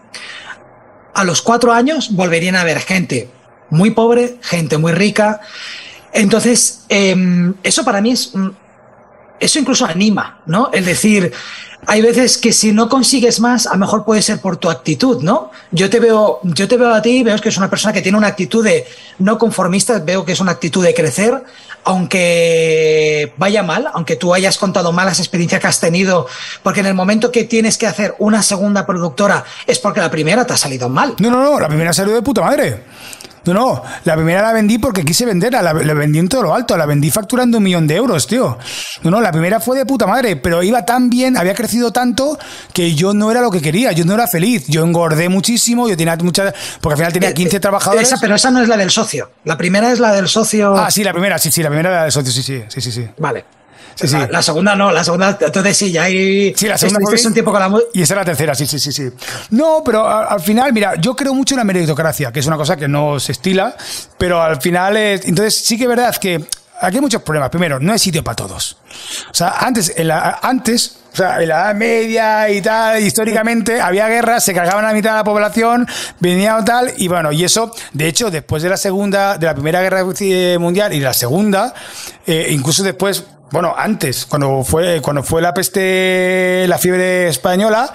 a 1.15 1.25
los 1.25 1.43
cuatro 1.43 1.73
años 1.73 2.11
volverían 2.13 2.55
a 2.55 2.61
haber 2.61 2.81
gente 2.81 3.31
muy 3.71 3.91
pobre, 3.91 4.39
gente 4.43 4.79
muy 4.79 4.93
rica. 4.93 5.41
Entonces, 6.13 6.85
em, 6.89 7.55
eso 7.63 7.85
para 7.85 8.01
mí 8.01 8.13
es... 8.13 8.33
Eso 9.41 9.59
incluso 9.59 9.87
anima, 9.87 10.41
¿no? 10.47 10.71
El 10.73 10.85
decir, 10.85 11.33
hay 11.87 12.03
veces 12.03 12.37
que 12.39 12.53
si 12.53 12.73
no 12.73 12.89
consigues 12.89 13.41
más, 13.41 13.67
a 13.67 13.73
lo 13.73 13.79
mejor 13.79 14.05
puede 14.05 14.21
ser 14.21 14.41
por 14.41 14.57
tu 14.57 14.69
actitud, 14.69 15.23
¿no? 15.23 15.51
Yo 15.71 15.89
te 15.89 16.01
veo, 16.01 16.41
yo 16.43 16.69
te 16.69 16.77
veo 16.77 16.93
a 16.93 17.01
ti, 17.01 17.23
veo 17.23 17.39
que 17.39 17.49
es 17.49 17.57
una 17.57 17.71
persona 17.71 17.93
que 17.93 18.03
tiene 18.03 18.19
una 18.19 18.27
actitud 18.27 18.65
de 18.65 18.87
no 19.21 19.39
conformista, 19.39 19.99
veo 19.99 20.25
que 20.25 20.33
es 20.33 20.41
una 20.41 20.53
actitud 20.53 20.85
de 20.85 20.93
crecer, 20.93 21.43
aunque 21.85 23.33
vaya 23.39 23.63
mal, 23.63 23.89
aunque 23.95 24.17
tú 24.17 24.35
hayas 24.35 24.59
contado 24.59 24.93
malas 24.93 25.19
experiencias 25.21 25.61
que 25.61 25.67
has 25.67 25.81
tenido, 25.81 26.27
porque 26.63 26.81
en 26.81 26.87
el 26.87 26.95
momento 26.95 27.33
que 27.33 27.45
tienes 27.45 27.79
que 27.79 27.87
hacer 27.87 28.15
una 28.19 28.43
segunda 28.43 28.85
productora 28.85 29.45
es 29.67 29.79
porque 29.79 30.01
la 30.01 30.11
primera 30.11 30.45
te 30.45 30.53
ha 30.53 30.57
salido 30.57 30.89
mal. 30.89 31.15
No, 31.19 31.31
no, 31.31 31.43
no, 31.43 31.59
la 31.59 31.69
primera 31.69 31.93
salió 31.93 32.15
de 32.15 32.23
puta 32.23 32.43
madre. 32.43 32.83
No, 33.45 33.55
no, 33.55 33.83
la 34.05 34.15
primera 34.15 34.43
la 34.43 34.53
vendí 34.53 34.79
porque 34.79 35.05
quise 35.05 35.25
venderla, 35.25 35.63
la, 35.63 35.73
la 35.73 35.95
vendí 35.95 36.19
en 36.19 36.29
todo 36.29 36.43
lo 36.43 36.55
alto, 36.55 36.77
la 36.77 36.87
vendí 36.87 37.11
facturando 37.11 37.59
un 37.59 37.65
millón 37.65 37.87
de 37.87 37.97
euros, 37.97 38.27
tío. 38.27 38.59
No, 39.03 39.11
no, 39.11 39.21
la 39.21 39.33
primera 39.33 39.61
fue 39.61 39.77
de 39.79 39.87
puta 39.87 40.07
madre, 40.07 40.37
pero 40.37 40.63
iba 40.63 40.85
tan 40.85 41.09
bien, 41.11 41.37
había 41.37 41.55
crecido 41.55 41.91
tanto 41.93 42.39
que 42.73 42.95
yo 42.95 43.15
no 43.15 43.31
era 43.31 43.41
lo 43.41 43.51
que 43.51 43.61
quería, 43.63 43.93
yo 43.93 44.05
no 44.05 44.15
era 44.15 44.27
feliz, 44.27 44.67
yo 44.69 44.85
engordé 44.85 45.29
muchísimo, 45.29 45.89
yo 45.89 45.97
tenía 45.97 46.17
muchas, 46.17 46.55
porque 46.81 46.95
al 46.95 46.99
final 46.99 47.13
tenía 47.13 47.33
15 47.35 47.57
Eh, 47.57 47.61
trabajadores. 47.61 48.09
Esa, 48.09 48.19
pero 48.21 48.35
esa 48.35 48.51
no 48.51 48.61
es 48.63 48.69
la 48.69 48.77
del 48.77 48.91
socio. 48.91 49.31
La 49.45 49.57
primera 49.57 49.91
es 49.93 49.99
la 50.01 50.13
del 50.13 50.29
socio. 50.29 50.75
Ah, 50.77 50.91
sí, 50.91 51.03
la 51.05 51.13
primera, 51.13 51.39
sí, 51.39 51.51
sí, 51.51 51.63
la 51.63 51.69
primera 51.71 51.89
era 51.91 52.05
de 52.05 52.11
socio, 52.11 52.33
sí, 52.33 52.43
sí, 52.43 52.63
sí, 52.69 52.81
sí, 52.81 52.93
sí. 52.93 53.09
Vale. 53.19 53.45
Sí, 54.01 54.09
sí. 54.09 54.17
La, 54.17 54.29
la 54.29 54.43
segunda 54.43 54.75
no, 54.77 54.93
la 54.93 55.03
segunda, 55.03 55.37
entonces 55.41 55.77
sí, 55.77 55.91
ya 55.91 56.05
hay. 56.05 56.55
Sí, 56.57 56.69
la 56.69 56.79
segunda 56.79 57.01
estuviste 57.01 57.23
fue 57.25 57.29
un 57.31 57.35
tiempo 57.35 57.51
con 57.53 57.61
la 57.61 57.81
Y 57.93 58.03
esa 58.03 58.15
es 58.15 58.19
la 58.19 58.25
tercera, 58.25 58.55
sí, 58.55 58.67
sí, 58.67 58.79
sí, 58.79 58.93
sí. 58.93 59.09
No, 59.51 59.83
pero 59.85 60.07
a- 60.07 60.27
al 60.27 60.41
final, 60.41 60.73
mira, 60.73 60.95
yo 61.01 61.17
creo 61.17 61.35
mucho 61.35 61.55
en 61.55 61.59
la 61.59 61.65
meritocracia, 61.65 62.31
que 62.31 62.41
es 62.41 62.47
una 62.47 62.57
cosa 62.57 62.77
que 62.77 62.87
no 62.89 63.19
se 63.19 63.33
estila, 63.33 63.77
pero 64.17 64.41
al 64.43 64.61
final 64.61 64.97
es... 64.97 65.25
Entonces 65.25 65.57
sí 65.65 65.77
que 65.77 65.85
es 65.85 65.89
verdad 65.89 66.15
que 66.17 66.37
aquí 66.81 66.97
hay 66.97 67.01
muchos 67.01 67.23
problemas. 67.23 67.51
Primero, 67.51 67.81
no 67.81 67.93
hay 67.93 67.99
sitio 67.99 68.23
para 68.23 68.37
todos. 68.37 68.77
O 69.31 69.35
sea, 69.35 69.57
antes, 69.59 69.93
en 69.97 70.09
la, 70.09 70.39
antes, 70.43 70.98
o 71.13 71.17
sea, 71.17 71.43
en 71.43 71.49
la 71.49 71.55
Edad 71.65 71.75
Media 71.75 72.51
y 72.51 72.61
tal, 72.61 73.03
históricamente 73.03 73.81
había 73.81 74.07
guerras, 74.09 74.45
se 74.45 74.55
cargaban 74.55 74.85
a 74.85 74.89
la 74.89 74.95
mitad 74.95 75.11
de 75.13 75.17
la 75.17 75.25
población, 75.25 75.87
venía 76.21 76.57
o 76.57 76.65
tal, 76.65 76.93
y 76.97 77.09
bueno, 77.09 77.33
y 77.33 77.45
eso, 77.45 77.73
de 77.93 78.07
hecho, 78.07 78.31
después 78.31 78.63
de 78.63 78.69
la 78.69 78.77
segunda, 78.77 79.37
de 79.39 79.47
la 79.47 79.55
primera 79.55 79.81
guerra 79.83 80.05
mundial 80.59 80.93
y 80.93 80.99
de 80.99 81.05
la 81.05 81.15
segunda, 81.15 81.75
eh, 82.27 82.49
incluso 82.51 82.83
después, 82.83 83.25
bueno, 83.51 83.75
antes, 83.77 84.27
cuando 84.27 84.63
fue, 84.63 85.01
cuando 85.01 85.23
fue 85.23 85.41
la 85.41 85.55
peste, 85.55 86.67
la 86.69 86.77
fiebre 86.79 87.29
española, 87.29 87.91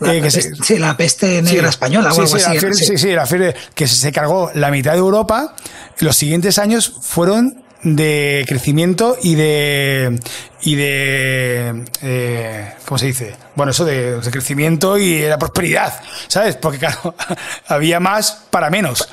la 0.00 0.14
eh, 0.14 0.20
que 0.20 0.30
se- 0.32 0.54
sí, 0.56 0.78
la 0.78 0.96
peste 0.96 1.40
negra 1.42 1.68
española 1.68 2.10
o 2.10 2.14
sí, 2.14 2.20
algo 2.22 2.30
sí, 2.30 2.36
así. 2.36 2.44
La 2.54 2.60
fiebre, 2.60 2.74
sí. 2.76 2.84
sí, 2.86 2.98
sí, 2.98 3.10
la 3.12 3.26
fiebre 3.26 3.54
que 3.74 3.86
se 3.86 4.10
cargó 4.10 4.50
la 4.54 4.70
mitad 4.72 4.92
de 4.92 4.98
Europa. 4.98 5.54
Los 6.00 6.16
siguientes 6.16 6.58
años 6.58 6.92
fueron 7.00 7.62
de 7.94 8.44
crecimiento 8.48 9.16
y 9.22 9.36
de 9.36 10.18
y 10.62 10.74
de 10.74 11.84
eh, 12.02 12.72
¿cómo 12.84 12.98
se 12.98 13.06
dice? 13.06 13.36
Bueno, 13.54 13.70
eso 13.70 13.84
de, 13.84 14.20
de 14.20 14.30
crecimiento 14.32 14.98
y 14.98 15.18
de 15.18 15.28
la 15.28 15.38
prosperidad, 15.38 16.00
¿sabes? 16.26 16.56
Porque 16.56 16.78
claro, 16.80 17.14
había 17.68 18.00
más 18.00 18.46
para 18.50 18.70
menos. 18.70 19.08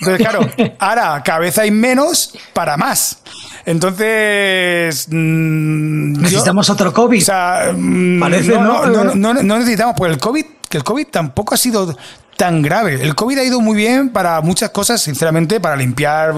Entonces, 0.00 0.26
claro, 0.28 0.46
ahora 0.78 1.22
cada 1.24 1.38
vez 1.38 1.56
hay 1.58 1.70
menos 1.70 2.34
para 2.52 2.76
más. 2.76 3.18
Entonces, 3.64 5.06
mm, 5.10 6.14
yo- 6.16 6.20
Necesitamos 6.20 6.68
otro 6.68 6.92
COVID. 6.92 7.22
o 7.22 7.24
sea, 7.24 7.72
mm, 7.74 8.20
Parece, 8.20 8.52
no, 8.52 8.62
¿no? 8.62 8.86
no, 8.86 9.04
no, 9.04 9.14
no- 9.34 9.42
no 9.42 9.58
necesitamos, 9.58 9.94
porque 9.96 10.12
el 10.14 10.20
COVID, 10.20 10.44
que 10.68 10.76
el 10.76 10.84
COVID 10.84 11.06
tampoco 11.06 11.54
ha 11.54 11.58
sido 11.58 11.96
tan 12.38 12.62
grave. 12.62 12.94
El 13.02 13.14
COVID 13.16 13.36
ha 13.38 13.44
ido 13.44 13.60
muy 13.60 13.76
bien 13.76 14.10
para 14.10 14.40
muchas 14.40 14.70
cosas, 14.70 15.02
sinceramente, 15.02 15.58
para 15.60 15.74
limpiar, 15.76 16.32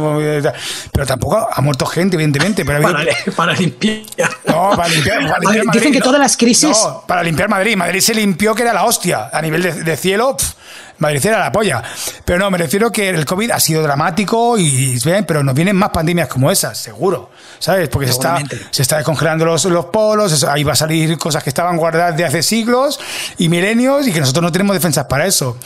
pero 0.90 1.06
tampoco 1.06 1.47
ha 1.52 1.60
muerto 1.60 1.85
gente, 1.86 2.16
evidentemente. 2.16 2.64
Pero 2.64 2.78
ha 2.89 2.90
habido- 2.90 3.12
para, 3.27 3.36
para 3.36 3.52
limpiar. 3.52 4.01
no, 4.47 4.70
para 4.77 4.89
limpiar, 4.89 5.18
para 5.28 5.39
limpiar 5.39 5.52
Dicen 5.52 5.66
Madrid, 5.66 5.93
que 5.93 5.98
no. 5.98 6.05
todas 6.05 6.20
las 6.20 6.36
crisis. 6.36 6.70
No, 6.70 7.05
para 7.06 7.22
limpiar 7.22 7.48
Madrid. 7.51 7.77
Madrid 7.77 8.01
se 8.01 8.14
limpió 8.14 8.55
que 8.55 8.62
era 8.62 8.72
la 8.72 8.85
hostia. 8.85 9.28
A 9.32 9.43
nivel 9.43 9.62
de, 9.62 9.72
de 9.85 9.97
cielo, 9.97 10.36
pf, 10.36 10.55
Madrid 11.01 11.27
era 11.27 11.39
la 11.40 11.51
polla. 11.52 11.82
Pero 12.24 12.39
no, 12.39 12.51
me 12.51 12.59
refiero 12.59 12.93
que 12.93 13.09
el 13.09 13.24
COVID 13.24 13.51
ha 13.51 13.59
sido 13.60 13.82
dramático 13.82 14.56
y, 14.59 14.98
ven, 15.05 15.24
pero 15.24 15.43
nos 15.43 15.55
vienen 15.55 15.74
más 15.77 15.90
pandemias 15.90 16.28
como 16.28 16.51
esas, 16.51 16.78
seguro. 16.78 17.31
¿Sabes? 17.59 17.89
Porque 17.90 18.06
se 18.06 18.12
está, 18.12 18.39
se 18.70 18.82
está 18.82 18.97
descongelando 18.98 19.44
los, 19.44 19.64
los 19.66 19.86
polos, 19.86 20.32
eso- 20.32 20.51
ahí 20.51 20.64
va 20.64 20.72
a 20.72 20.77
salir 20.77 21.18
cosas 21.18 21.43
que 21.43 21.51
estaban 21.51 21.77
guardadas 21.77 22.16
de 22.16 22.24
hace 22.24 22.43
siglos 22.43 22.98
y 23.36 23.48
milenios 23.48 24.06
y 24.06 24.12
que 24.12 24.20
nosotros 24.20 24.43
no 24.43 24.52
tenemos 24.52 24.74
defensas 24.74 25.05
para 25.06 25.27
eso. 25.27 25.59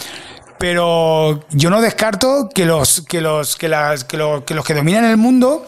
Pero 0.59 1.44
yo 1.51 1.69
no 1.70 1.81
descarto 1.81 2.48
que 2.55 2.65
los 2.65 3.02
que 3.02 3.20
los 3.20 3.56
que 3.56 3.69
las 3.69 4.05
que, 4.05 4.16
lo- 4.16 4.44
que 4.44 4.55
los 4.55 4.65
que 4.65 4.74
dominan 4.74 5.05
el 5.05 5.16
mundo 5.16 5.66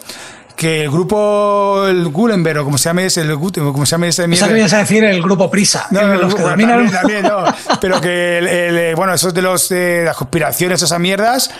que 0.56 0.82
el 0.84 0.90
grupo 0.90 1.86
el 1.86 2.08
Gulenberg 2.08 2.60
o 2.60 2.64
como 2.64 2.78
se 2.78 2.88
llame 2.88 3.06
ese 3.06 3.20
el 3.20 3.34
como 3.34 3.84
se 3.86 3.90
llame 3.92 4.08
ese 4.08 4.26
mierda- 4.26 4.48
que 4.48 4.58
ibas 4.58 4.72
a 4.72 4.78
decir 4.78 5.04
el 5.04 5.22
grupo 5.22 5.50
Prisa. 5.50 5.86
no, 5.90 6.02
no, 6.02 6.14
los 6.14 6.34
que 6.34 6.42
dominan- 6.42 6.90
también, 6.90 6.90
también, 6.92 7.22
no. 7.22 7.44
Pero 7.80 8.00
que, 8.00 8.38
el- 8.38 8.48
el, 8.48 8.78
eh, 8.78 8.94
bueno, 8.94 9.12
esos 9.14 9.32
de 9.34 9.42
los 9.42 9.68
de 9.68 10.04
las 10.06 10.16
conspiraciones, 10.16 10.80
esas 10.82 10.98
mierdas, 10.98 11.50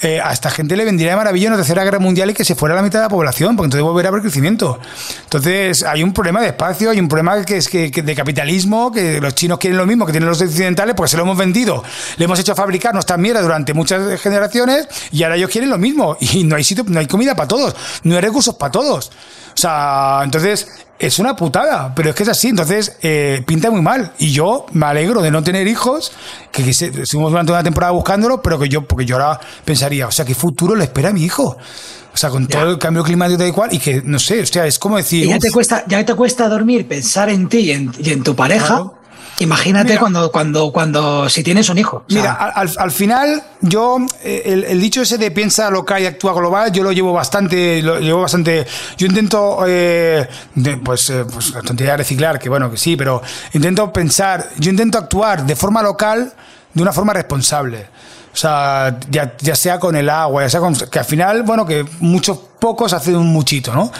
eh, 0.00 0.20
a 0.20 0.32
esta 0.32 0.50
gente 0.50 0.76
le 0.76 0.84
vendría 0.84 1.10
de 1.10 1.16
maravilla 1.16 1.48
una 1.48 1.56
tercera 1.56 1.82
guerra 1.82 1.98
mundial 1.98 2.30
y 2.30 2.34
que 2.34 2.44
se 2.44 2.54
fuera 2.54 2.74
la 2.74 2.82
mitad 2.82 3.00
de 3.00 3.04
la 3.04 3.08
población, 3.08 3.56
porque 3.56 3.66
entonces 3.66 3.82
volverá 3.82 4.08
a 4.08 4.10
haber 4.10 4.22
crecimiento. 4.22 4.78
Entonces, 5.24 5.82
hay 5.82 6.02
un 6.02 6.12
problema 6.12 6.40
de 6.40 6.48
espacio, 6.48 6.90
hay 6.90 7.00
un 7.00 7.08
problema 7.08 7.44
que 7.44 7.56
es 7.56 7.68
que, 7.68 7.90
de 7.90 8.14
capitalismo, 8.14 8.92
que 8.92 9.20
los 9.20 9.34
chinos 9.34 9.58
quieren 9.58 9.76
lo 9.76 9.86
mismo 9.86 10.06
que 10.06 10.12
tienen 10.12 10.28
los 10.28 10.40
occidentales, 10.40 10.94
porque 10.94 11.10
se 11.10 11.16
lo 11.16 11.24
hemos 11.24 11.36
vendido, 11.36 11.82
le 12.16 12.24
hemos 12.24 12.38
hecho 12.38 12.54
fabricar 12.54 12.94
nuestras 12.94 13.18
mierdas 13.18 13.42
durante 13.42 13.74
muchas 13.74 14.20
generaciones 14.20 14.86
y 15.10 15.22
ahora 15.22 15.36
ellos 15.36 15.50
quieren 15.50 15.70
lo 15.70 15.78
mismo. 15.78 16.16
Y 16.38 16.44
no 16.44 16.56
hay 16.56 16.64
sitio, 16.64 16.84
no 16.86 17.00
hay 17.00 17.06
comida 17.06 17.34
para 17.34 17.48
todos, 17.48 17.74
no 18.04 18.14
hay 18.14 18.20
recursos 18.20 18.54
para 18.54 18.70
todos. 18.70 19.10
O 19.54 19.60
sea, 19.60 20.20
entonces 20.22 20.68
es 20.98 21.18
una 21.18 21.36
putada, 21.36 21.94
pero 21.94 22.10
es 22.10 22.14
que 22.16 22.22
es 22.24 22.28
así. 22.28 22.48
Entonces 22.48 22.96
eh, 23.02 23.42
pinta 23.46 23.70
muy 23.70 23.82
mal. 23.82 24.12
Y 24.18 24.32
yo 24.32 24.66
me 24.72 24.86
alegro 24.86 25.22
de 25.22 25.30
no 25.30 25.42
tener 25.42 25.66
hijos, 25.66 26.12
que, 26.52 26.64
que 26.64 26.72
se- 26.72 27.02
estuvimos 27.02 27.30
durante 27.30 27.52
una 27.52 27.62
temporada 27.62 27.92
buscándolo, 27.92 28.42
pero 28.42 28.58
que 28.58 28.68
yo, 28.68 28.82
porque 28.86 29.04
yo 29.06 29.16
ahora 29.16 29.40
pensaría, 29.64 30.06
o 30.06 30.10
sea, 30.10 30.24
¿qué 30.24 30.34
futuro 30.34 30.74
le 30.74 30.84
espera 30.84 31.10
a 31.10 31.12
mi 31.12 31.24
hijo? 31.24 31.56
O 32.12 32.16
sea, 32.16 32.30
con 32.30 32.48
todo 32.48 32.70
el 32.70 32.78
cambio 32.78 33.04
climático 33.04 33.46
y 33.46 33.52
cual, 33.52 33.72
y 33.72 33.78
que 33.78 34.02
no 34.04 34.18
sé, 34.18 34.40
o 34.40 34.46
sea, 34.46 34.66
es 34.66 34.78
como 34.78 34.96
decir. 34.96 35.24
Y 35.24 35.28
ya 35.28 35.36
uf, 35.36 35.42
te 35.42 35.50
cuesta, 35.52 35.84
ya 35.86 36.04
te 36.04 36.14
cuesta 36.14 36.48
dormir, 36.48 36.88
pensar 36.88 37.28
en 37.30 37.48
ti 37.48 37.58
y 37.58 37.70
en, 37.70 37.92
y 38.00 38.10
en 38.10 38.22
tu 38.24 38.34
pareja. 38.34 38.66
Claro. 38.66 38.97
Imagínate 39.40 39.90
Mira. 39.90 40.00
cuando, 40.00 40.32
cuando, 40.32 40.72
cuando, 40.72 41.28
si 41.28 41.42
tienes 41.44 41.68
un 41.68 41.78
hijo. 41.78 42.04
O 42.08 42.10
sea, 42.12 42.20
Mira, 42.22 42.32
al, 42.32 42.52
al- 42.68 42.74
al 42.78 42.90
final, 42.90 43.42
yo, 43.60 43.98
eh, 44.24 44.42
el, 44.46 44.64
el 44.64 44.80
dicho 44.80 45.02
ese 45.02 45.16
de 45.18 45.30
piensa 45.30 45.70
local 45.70 46.02
y 46.02 46.06
actúa 46.06 46.32
global, 46.34 46.72
yo 46.72 46.82
lo 46.82 46.90
llevo 46.92 47.12
bastante, 47.12 47.80
lo 47.82 48.00
llevo 48.00 48.22
bastante, 48.22 48.66
yo 48.96 49.06
intento, 49.06 49.60
eh, 49.66 50.28
de- 50.54 50.76
pues, 50.78 51.10
eh, 51.10 51.24
pues 51.32 51.50
la 51.52 51.62
tontería 51.62 51.92
de 51.92 51.98
reciclar, 51.98 52.38
que 52.38 52.48
bueno, 52.48 52.70
que 52.70 52.76
sí, 52.76 52.96
pero 52.96 53.22
intento 53.52 53.92
pensar, 53.92 54.48
yo 54.58 54.70
intento 54.70 54.98
actuar 54.98 55.46
de 55.46 55.54
forma 55.54 55.82
local, 55.82 56.32
de 56.74 56.82
una 56.82 56.92
forma 56.92 57.12
responsable. 57.12 57.86
O 58.32 58.36
sea, 58.36 58.98
ya, 59.10 59.34
ya 59.40 59.56
sea 59.56 59.78
con 59.80 59.96
el 59.96 60.08
agua, 60.10 60.42
ya 60.42 60.50
sea 60.50 60.60
con, 60.60 60.74
que 60.74 60.98
al 60.98 61.04
final, 61.04 61.42
bueno, 61.42 61.64
que 61.66 61.84
muchos 62.00 62.38
pocos 62.58 62.92
hacen 62.92 63.16
un 63.16 63.32
muchito, 63.32 63.74
¿no? 63.74 63.90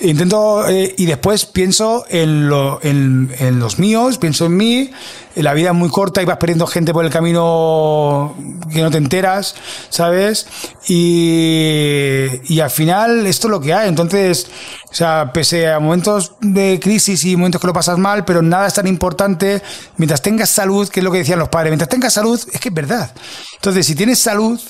Intento, 0.00 0.66
eh, 0.68 0.94
y 0.96 1.06
después 1.06 1.46
pienso 1.46 2.04
en, 2.08 2.48
lo, 2.48 2.80
en, 2.82 3.34
en 3.38 3.60
los 3.60 3.78
míos, 3.78 4.18
pienso 4.18 4.46
en 4.46 4.56
mí, 4.56 4.90
la 5.36 5.54
vida 5.54 5.70
es 5.70 5.74
muy 5.74 5.90
corta 5.90 6.22
y 6.22 6.24
vas 6.24 6.38
perdiendo 6.38 6.66
gente 6.66 6.92
por 6.92 7.04
el 7.04 7.10
camino 7.10 8.34
que 8.72 8.82
no 8.82 8.90
te 8.90 8.98
enteras, 8.98 9.54
¿sabes? 9.88 10.46
Y, 10.88 12.26
y 12.48 12.60
al 12.60 12.70
final 12.70 13.26
esto 13.26 13.46
es 13.46 13.50
lo 13.50 13.60
que 13.60 13.72
hay. 13.72 13.88
Entonces, 13.88 14.48
o 14.90 14.94
sea, 14.94 15.30
pese 15.32 15.68
a 15.68 15.78
momentos 15.78 16.32
de 16.40 16.80
crisis 16.82 17.24
y 17.24 17.36
momentos 17.36 17.60
que 17.60 17.66
lo 17.66 17.72
pasas 17.72 17.98
mal, 17.98 18.24
pero 18.24 18.42
nada 18.42 18.66
es 18.66 18.74
tan 18.74 18.86
importante 18.86 19.62
mientras 19.96 20.20
tengas 20.20 20.50
salud, 20.50 20.88
que 20.88 21.00
es 21.00 21.04
lo 21.04 21.12
que 21.12 21.18
decían 21.18 21.38
los 21.38 21.48
padres, 21.48 21.70
mientras 21.70 21.88
tengas 21.88 22.12
salud, 22.12 22.40
es 22.52 22.60
que 22.60 22.68
es 22.68 22.74
verdad. 22.74 23.12
Entonces, 23.54 23.86
si 23.86 23.94
tienes 23.94 24.18
salud 24.18 24.60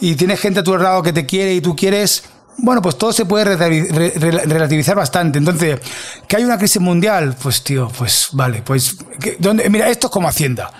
y 0.00 0.14
tienes 0.14 0.40
gente 0.40 0.60
a 0.60 0.64
tu 0.64 0.76
lado 0.76 1.02
que 1.02 1.12
te 1.12 1.26
quiere 1.26 1.54
y 1.54 1.60
tú 1.60 1.76
quieres, 1.76 2.24
bueno, 2.58 2.80
pues 2.82 2.96
todo 2.96 3.12
se 3.12 3.24
puede 3.26 3.56
relativi- 3.56 3.88
re- 3.90 4.12
re- 4.16 4.44
relativizar 4.46 4.96
bastante. 4.96 5.38
Entonces, 5.38 5.78
que 6.26 6.36
hay 6.36 6.44
una 6.44 6.58
crisis 6.58 6.80
mundial, 6.80 7.36
pues 7.42 7.62
tío, 7.62 7.88
pues 7.96 8.28
vale, 8.32 8.62
pues 8.62 8.96
que- 9.20 9.36
¿dónde? 9.38 9.68
mira, 9.70 9.88
esto 9.88 10.06
es 10.08 10.12
como 10.12 10.28
Hacienda. 10.28 10.70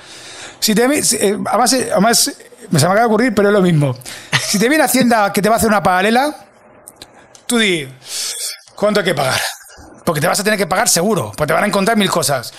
Si 0.58 0.74
te 0.74 0.84
eh, 0.84 1.38
además, 1.46 1.72
además, 1.74 2.32
me 2.70 2.80
se 2.80 2.86
me 2.86 2.92
acaba 2.92 3.00
de 3.00 3.06
ocurrir, 3.06 3.34
pero 3.34 3.48
es 3.48 3.52
lo 3.54 3.62
mismo. 3.62 3.96
Si 4.48 4.58
te 4.58 4.68
viene 4.68 4.84
Hacienda 4.84 5.32
que 5.32 5.42
te 5.42 5.48
va 5.48 5.56
a 5.56 5.58
hacer 5.58 5.68
una 5.68 5.82
paralela, 5.82 6.34
tú 7.46 7.58
di, 7.58 7.86
¿cuánto 8.74 9.00
hay 9.00 9.06
que 9.06 9.14
pagar? 9.14 9.40
Porque 10.04 10.20
te 10.20 10.28
vas 10.28 10.38
a 10.38 10.44
tener 10.44 10.58
que 10.58 10.66
pagar 10.68 10.88
seguro, 10.88 11.32
porque 11.36 11.48
te 11.48 11.52
van 11.52 11.64
a 11.64 11.66
encontrar 11.66 11.96
mil 11.96 12.08
cosas. 12.08 12.52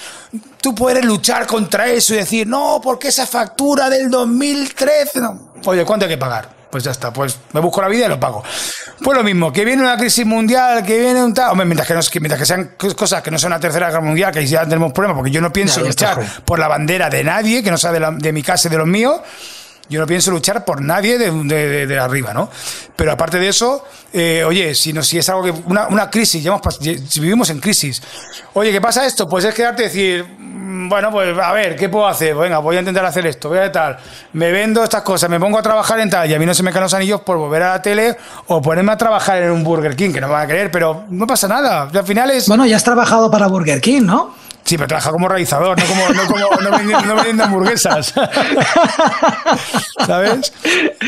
Tú 0.62 0.76
puedes 0.76 1.04
luchar 1.06 1.48
contra 1.48 1.88
eso 1.88 2.14
y 2.14 2.18
decir, 2.18 2.46
no, 2.46 2.82
porque 2.84 3.08
esa 3.08 3.26
factura 3.26 3.90
del 3.90 4.10
2013... 4.10 5.22
no". 5.22 5.54
Oye, 5.66 5.86
¿cuánto 5.86 6.06
hay 6.06 6.12
que 6.12 6.18
pagar? 6.18 6.57
Pues 6.70 6.84
ya 6.84 6.92
está, 6.92 7.12
pues 7.14 7.38
me 7.54 7.62
busco 7.62 7.82
la 7.82 7.88
vida 7.88 8.06
y 8.06 8.10
lo 8.10 8.20
pago. 8.20 8.44
Pues 9.02 9.18
lo 9.18 9.24
mismo, 9.24 9.54
que 9.54 9.64
viene 9.64 9.82
una 9.84 9.96
crisis 9.98 10.26
mundial, 10.26 10.84
que 10.84 11.00
viene 11.00 11.24
un 11.24 11.34
tal... 11.34 11.52
Hombre, 11.52 11.66
mientras 11.66 11.88
que, 11.88 11.94
no, 11.94 12.00
que 12.02 12.20
mientras 12.20 12.40
que 12.40 12.46
sean 12.46 12.72
cosas 12.96 13.22
que 13.22 13.32
no 13.32 13.38
sean 13.40 13.54
una 13.54 13.60
tercera 13.60 13.88
guerra 13.88 14.02
mundial, 14.02 14.34
que 14.34 14.46
ya 14.46 14.64
tenemos 14.66 14.92
problemas, 14.92 15.16
porque 15.18 15.32
yo 15.32 15.40
no 15.42 15.54
pienso 15.54 15.80
luchar 15.88 16.44
por 16.44 16.60
la 16.60 16.68
bandera 16.68 17.10
de 17.10 17.24
nadie, 17.24 17.64
que 17.64 17.72
no 17.72 17.78
sea 17.78 17.92
de, 17.92 18.00
la- 18.02 18.12
de 18.12 18.34
mi 18.34 18.44
casa 18.44 18.68
y 18.68 18.72
de 18.72 18.78
los 18.78 18.88
míos, 18.88 19.22
yo 19.90 20.00
no 20.00 20.08
pienso 20.08 20.32
luchar 20.32 20.66
por 20.66 20.82
nadie 20.82 21.18
de, 21.18 22.00
arriba, 22.00 22.34
¿no? 22.34 22.50
Pero 22.96 23.12
aparte 23.12 23.40
de 23.40 23.48
eso, 23.48 23.86
eh, 24.12 24.44
oye, 24.46 24.74
si, 24.76 24.92
no, 24.94 25.04
si 25.04 25.18
es 25.18 25.30
algo 25.30 25.44
que. 25.44 25.52
Una, 25.66 25.88
una 25.88 26.10
crisis, 26.10 26.44
pas- 26.46 26.78
si 27.08 27.20
vivimos 27.20 27.50
en 27.50 27.60
crisis. 27.60 28.02
Oye, 28.54 28.72
¿qué 28.72 28.82
pasa 28.82 29.06
esto? 29.06 29.30
Pues 29.30 29.46
es 29.46 29.54
quedarte 29.54 29.84
y 29.84 29.86
decir, 29.86 30.26
mm, 30.26 30.90
bueno, 30.90 31.12
pues 31.12 31.38
a 31.38 31.52
ver, 31.54 31.76
¿qué 31.76 31.90
puedo 31.90 32.08
hacer? 32.08 32.36
Venga, 32.36 32.58
voy 32.60 32.76
a 32.76 32.80
intentar 32.80 33.06
hacer 33.06 33.26
esto, 33.28 33.50
voy 33.50 33.60
a 33.60 33.72
tal. 33.72 33.98
Me 34.34 34.52
vendo 34.52 34.84
estas 34.84 35.04
cosas, 35.04 35.30
me 35.30 35.40
pongo 35.40 35.58
a 35.60 35.62
trabajar 35.62 36.00
en 36.00 36.10
tal, 36.10 36.30
y 36.30 36.34
a 36.34 36.40
mí 36.40 36.46
no 36.46 36.54
se 36.54 36.64
me 36.64 36.72
caen 36.72 36.84
los 36.84 36.94
anillos 36.94 37.22
por 37.22 37.38
volver 37.38 37.64
a 37.64 37.70
la 37.74 37.82
tele 37.82 38.18
o 38.48 38.62
ponerme 38.62 38.92
a 38.94 38.98
trabajar 38.98 39.42
en 39.44 39.52
un 39.52 39.64
Burger 39.64 39.96
King, 39.96 40.12
que 40.12 40.20
no 40.22 40.28
me 40.28 40.34
van 40.34 40.44
a 40.44 40.48
querer, 40.48 40.72
pero 40.72 41.06
no 41.10 41.28
pasa 41.28 41.48
nada. 41.48 41.90
Al 41.94 42.04
final 42.06 42.32
es. 42.32 42.48
Bueno, 42.48 42.66
ya 42.66 42.76
has 42.78 42.84
trabajado 42.84 43.30
para 43.30 43.48
Burger 43.48 43.80
King, 43.82 44.02
¿no? 44.04 44.36
Sí, 44.68 44.76
pero 44.76 44.90
trabaja 44.90 45.12
como 45.12 45.30
realizador, 45.30 45.80
no 45.80 45.86
como 45.86 46.10
no, 46.10 46.28
como, 46.28 46.62
no, 46.62 46.78
vendiendo, 46.78 47.06
no 47.06 47.16
vendiendo 47.16 47.46
hamburguesas. 47.46 48.14
¿Sabes? 50.06 50.52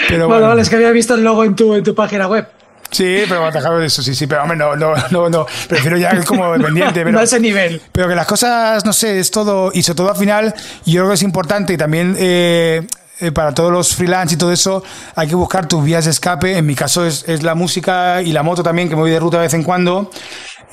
Pero 0.07 0.29
bueno, 0.29 0.47
vale, 0.47 0.61
es 0.61 0.69
que 0.69 0.77
había 0.77 0.91
visto 0.91 1.15
el 1.15 1.25
logo 1.25 1.43
en 1.43 1.57
tu, 1.57 1.75
en 1.75 1.83
tu 1.83 1.93
página 1.93 2.29
web. 2.29 2.47
Sí, 2.89 3.23
pero 3.27 3.51
de 3.51 3.85
eso, 3.85 4.01
sí, 4.01 4.15
sí, 4.15 4.27
pero 4.27 4.43
hombre, 4.43 4.57
no, 4.57 4.77
no, 4.77 4.93
no, 5.11 5.29
no, 5.29 5.45
prefiero 5.67 5.97
ya 5.97 6.23
como 6.23 6.53
dependiente. 6.53 7.01
Pero, 7.01 7.11
no 7.15 7.19
a 7.19 7.23
ese 7.23 7.41
nivel. 7.41 7.81
Pero 7.91 8.07
que 8.07 8.15
las 8.15 8.25
cosas, 8.25 8.85
no 8.85 8.93
sé, 8.93 9.19
es 9.19 9.29
todo, 9.29 9.71
y 9.73 9.83
sobre 9.83 9.97
todo 9.97 10.11
al 10.11 10.17
final, 10.17 10.53
yo 10.85 11.01
creo 11.01 11.09
que 11.09 11.15
es 11.15 11.23
importante 11.23 11.73
y 11.73 11.77
también 11.77 12.15
eh, 12.17 12.87
eh, 13.19 13.31
para 13.33 13.53
todos 13.53 13.73
los 13.73 13.93
freelance 13.93 14.35
y 14.35 14.37
todo 14.37 14.53
eso, 14.53 14.83
hay 15.15 15.27
que 15.27 15.35
buscar 15.35 15.67
tus 15.67 15.83
vías 15.83 16.05
de 16.05 16.11
escape. 16.11 16.57
En 16.57 16.65
mi 16.65 16.75
caso 16.75 17.05
es, 17.05 17.27
es 17.27 17.43
la 17.43 17.55
música 17.55 18.21
y 18.21 18.31
la 18.31 18.41
moto 18.41 18.63
también, 18.63 18.87
que 18.87 18.95
me 18.95 19.01
voy 19.01 19.11
de 19.11 19.19
ruta 19.19 19.35
de 19.35 19.43
vez 19.43 19.53
en 19.53 19.63
cuando. 19.63 20.09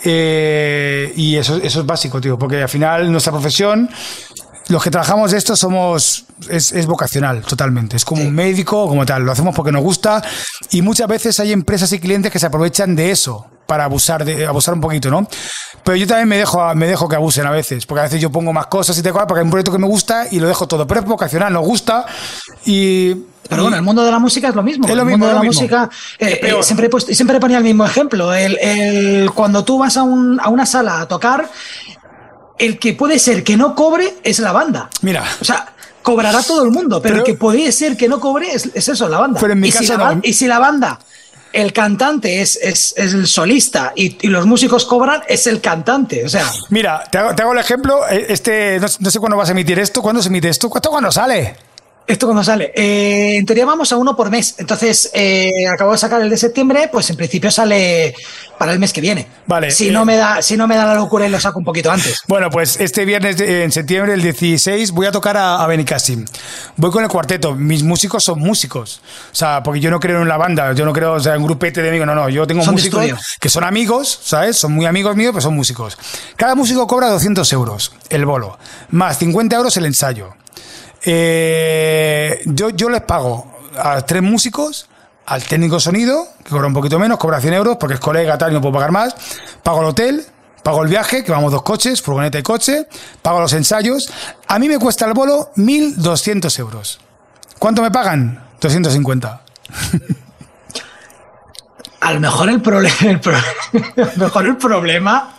Eh, 0.04 1.12
y 1.16 1.36
eso, 1.36 1.56
eso 1.56 1.80
es 1.80 1.86
básico, 1.86 2.20
tío, 2.20 2.38
porque 2.38 2.62
al 2.62 2.68
final 2.68 3.10
nuestra 3.10 3.32
profesión 3.32 3.88
los 4.68 4.82
que 4.82 4.90
trabajamos 4.90 5.32
esto 5.32 5.54
somos 5.54 6.24
es, 6.48 6.72
es, 6.72 6.86
vocacional 6.86 7.42
totalmente. 7.42 7.96
Es 7.96 8.04
como 8.04 8.22
un 8.22 8.34
médico 8.34 8.88
como 8.88 9.06
tal. 9.06 9.22
Lo 9.22 9.32
hacemos 9.32 9.54
porque 9.54 9.70
nos 9.70 9.82
gusta 9.82 10.22
y 10.70 10.82
muchas 10.82 11.06
veces 11.08 11.38
hay 11.38 11.52
empresas 11.52 11.92
y 11.92 12.00
clientes 12.00 12.32
que 12.32 12.38
se 12.38 12.46
aprovechan 12.46 12.96
de 12.96 13.12
eso 13.12 13.46
para 13.66 13.84
abusar 13.84 14.24
de 14.24 14.46
abusar 14.46 14.74
un 14.74 14.80
poquito 14.80 15.10
no 15.10 15.28
pero 15.82 15.96
yo 15.96 16.06
también 16.06 16.28
me 16.28 16.38
dejo 16.38 16.74
me 16.74 16.86
dejo 16.86 17.08
que 17.08 17.16
abusen 17.16 17.46
a 17.46 17.50
veces 17.50 17.86
porque 17.86 18.00
a 18.00 18.04
veces 18.04 18.20
yo 18.20 18.30
pongo 18.30 18.52
más 18.52 18.66
cosas 18.66 18.96
y 18.98 19.02
te 19.02 19.12
porque 19.12 19.34
hay 19.34 19.44
un 19.44 19.50
proyecto 19.50 19.72
que 19.72 19.78
me 19.78 19.86
gusta 19.86 20.26
y 20.30 20.40
lo 20.40 20.48
dejo 20.48 20.66
todo 20.66 20.86
pero 20.86 21.00
es 21.00 21.06
vocacional 21.06 21.52
nos 21.52 21.64
gusta 21.64 22.06
y 22.64 23.14
pero 23.48 23.62
bueno, 23.62 23.76
el 23.76 23.82
mundo 23.82 24.04
de 24.04 24.10
la 24.10 24.18
música 24.18 24.48
es 24.48 24.54
lo 24.54 24.62
mismo. 24.62 24.86
Es 24.86 24.94
lo 24.94 25.02
el 25.02 25.08
mundo 25.08 25.26
de 25.26 25.34
la 25.34 25.40
mismo. 25.40 25.60
música, 25.60 25.88
eh, 26.18 26.40
eh, 26.42 26.54
siempre, 26.62 26.88
pues, 26.88 27.04
siempre 27.04 27.38
ponía 27.40 27.58
el 27.58 27.64
mismo 27.64 27.84
ejemplo. 27.84 28.34
El, 28.34 28.58
el, 28.58 29.30
cuando 29.32 29.64
tú 29.64 29.78
vas 29.78 29.96
a, 29.96 30.02
un, 30.02 30.40
a 30.40 30.48
una 30.48 30.66
sala 30.66 31.00
a 31.00 31.08
tocar, 31.08 31.48
el 32.58 32.78
que 32.78 32.94
puede 32.94 33.18
ser 33.18 33.44
que 33.44 33.56
no 33.56 33.74
cobre 33.74 34.14
es 34.22 34.38
la 34.38 34.52
banda. 34.52 34.90
Mira. 35.02 35.24
O 35.40 35.44
sea, 35.44 35.72
cobrará 36.02 36.42
todo 36.42 36.64
el 36.64 36.70
mundo, 36.70 37.00
pero, 37.00 37.16
pero 37.16 37.24
el 37.24 37.24
que 37.24 37.34
puede 37.34 37.72
ser 37.72 37.96
que 37.96 38.08
no 38.08 38.20
cobre 38.20 38.52
es, 38.52 38.70
es, 38.74 38.88
eso, 38.88 39.08
la 39.08 39.18
banda. 39.18 39.40
Pero 39.40 39.52
en 39.52 39.60
mi 39.60 39.68
y, 39.68 39.72
caso 39.72 39.84
si 39.84 39.92
no. 39.92 39.98
la, 39.98 40.20
y 40.22 40.32
si 40.32 40.46
la 40.46 40.58
banda, 40.58 40.98
el 41.56 41.72
cantante 41.72 42.42
es, 42.42 42.58
es, 42.62 42.94
el 42.98 43.26
solista 43.26 43.92
y, 43.96 44.28
los 44.28 44.44
músicos 44.44 44.84
cobran, 44.84 45.22
es 45.26 45.46
el 45.46 45.60
cantante. 45.60 46.24
O 46.24 46.28
sea. 46.28 46.50
Mira, 46.68 47.04
te 47.10 47.18
hago, 47.18 47.34
te 47.34 47.42
hago 47.42 47.52
el 47.52 47.58
ejemplo. 47.58 48.06
Este, 48.06 48.78
no, 48.78 48.86
no, 49.00 49.10
sé 49.10 49.18
cuándo 49.18 49.36
vas 49.36 49.48
a 49.48 49.52
emitir 49.52 49.78
esto. 49.78 50.02
¿Cuándo 50.02 50.22
se 50.22 50.28
emite 50.28 50.48
esto? 50.48 50.70
¿Esto 50.74 50.90
cuándo 50.90 51.10
sale? 51.10 51.56
¿Esto 52.06 52.26
cuando 52.26 52.44
sale? 52.44 52.72
Eh, 52.76 53.36
en 53.36 53.44
teoría 53.44 53.66
vamos 53.66 53.90
a 53.90 53.96
uno 53.96 54.14
por 54.14 54.30
mes. 54.30 54.54
Entonces, 54.58 55.10
eh, 55.12 55.50
acabo 55.72 55.90
de 55.90 55.98
sacar 55.98 56.22
el 56.22 56.30
de 56.30 56.36
septiembre, 56.36 56.88
pues 56.92 57.10
en 57.10 57.16
principio 57.16 57.50
sale 57.50 58.14
para 58.58 58.72
el 58.72 58.78
mes 58.78 58.92
que 58.92 59.00
viene. 59.00 59.26
Vale. 59.46 59.72
Si, 59.72 59.88
eh, 59.88 59.90
no, 59.90 60.04
me 60.04 60.16
da, 60.16 60.40
si 60.40 60.56
no 60.56 60.68
me 60.68 60.76
da 60.76 60.86
la 60.86 60.94
locura 60.94 61.26
y 61.26 61.30
lo 61.30 61.40
saco 61.40 61.58
un 61.58 61.64
poquito 61.64 61.90
antes. 61.90 62.20
Bueno, 62.28 62.48
pues 62.48 62.78
este 62.78 63.04
viernes 63.04 63.38
de, 63.38 63.64
en 63.64 63.72
septiembre, 63.72 64.14
el 64.14 64.22
16, 64.22 64.92
voy 64.92 65.06
a 65.06 65.12
tocar 65.12 65.36
a, 65.36 65.62
a 65.62 65.66
Benicassim. 65.66 66.24
Voy 66.76 66.92
con 66.92 67.02
el 67.02 67.10
cuarteto. 67.10 67.56
Mis 67.56 67.82
músicos 67.82 68.22
son 68.22 68.38
músicos. 68.38 69.00
O 69.32 69.34
sea, 69.34 69.64
porque 69.64 69.80
yo 69.80 69.90
no 69.90 69.98
creo 69.98 70.22
en 70.22 70.28
la 70.28 70.36
banda, 70.36 70.72
yo 70.74 70.84
no 70.84 70.92
creo 70.92 71.14
o 71.14 71.20
sea, 71.20 71.34
en 71.34 71.40
un 71.40 71.46
grupete 71.48 71.82
de 71.82 71.88
amigos. 71.88 72.06
No, 72.06 72.14
no. 72.14 72.28
Yo 72.28 72.46
tengo 72.46 72.62
son 72.62 72.74
músicos 72.74 73.04
que 73.40 73.48
son 73.48 73.64
amigos, 73.64 74.20
¿sabes? 74.22 74.56
Son 74.56 74.72
muy 74.72 74.86
amigos 74.86 75.16
míos, 75.16 75.32
pero 75.32 75.42
son 75.42 75.56
músicos. 75.56 75.98
Cada 76.36 76.54
músico 76.54 76.86
cobra 76.86 77.08
200 77.08 77.52
euros 77.52 77.92
el 78.10 78.24
bolo, 78.24 78.58
más 78.90 79.18
50 79.18 79.56
euros 79.56 79.76
el 79.76 79.86
ensayo. 79.86 80.34
Eh, 81.08 82.42
yo, 82.46 82.70
yo 82.70 82.90
les 82.90 83.00
pago 83.02 83.46
a 83.78 84.02
tres 84.02 84.22
músicos, 84.22 84.88
al 85.24 85.44
técnico 85.44 85.78
sonido, 85.78 86.26
que 86.42 86.50
cobra 86.50 86.66
un 86.66 86.74
poquito 86.74 86.98
menos, 86.98 87.18
cobra 87.18 87.40
100 87.40 87.54
euros 87.54 87.76
porque 87.78 87.94
es 87.94 88.00
colega 88.00 88.36
tal 88.36 88.50
y 88.50 88.54
no 88.54 88.60
puedo 88.60 88.74
pagar 88.74 88.90
más, 88.90 89.14
pago 89.62 89.82
el 89.82 89.86
hotel, 89.86 90.26
pago 90.64 90.82
el 90.82 90.88
viaje, 90.88 91.22
que 91.22 91.30
vamos 91.30 91.52
dos 91.52 91.62
coches, 91.62 92.02
furgoneta 92.02 92.40
y 92.40 92.42
coche, 92.42 92.88
pago 93.22 93.40
los 93.40 93.52
ensayos. 93.52 94.10
A 94.48 94.58
mí 94.58 94.68
me 94.68 94.80
cuesta 94.80 95.04
el 95.06 95.12
bolo 95.12 95.52
1.200 95.56 96.58
euros. 96.58 96.98
¿Cuánto 97.60 97.82
me 97.82 97.92
pagan? 97.92 98.42
250. 98.60 99.42
A 102.00 102.12
lo 102.12 102.20
mejor 102.20 102.48
el, 102.48 102.60
problema, 102.60 102.96
el, 103.02 103.20
pro 103.20 103.36
mejor 104.16 104.46
el 104.46 104.56
problema 104.56 105.36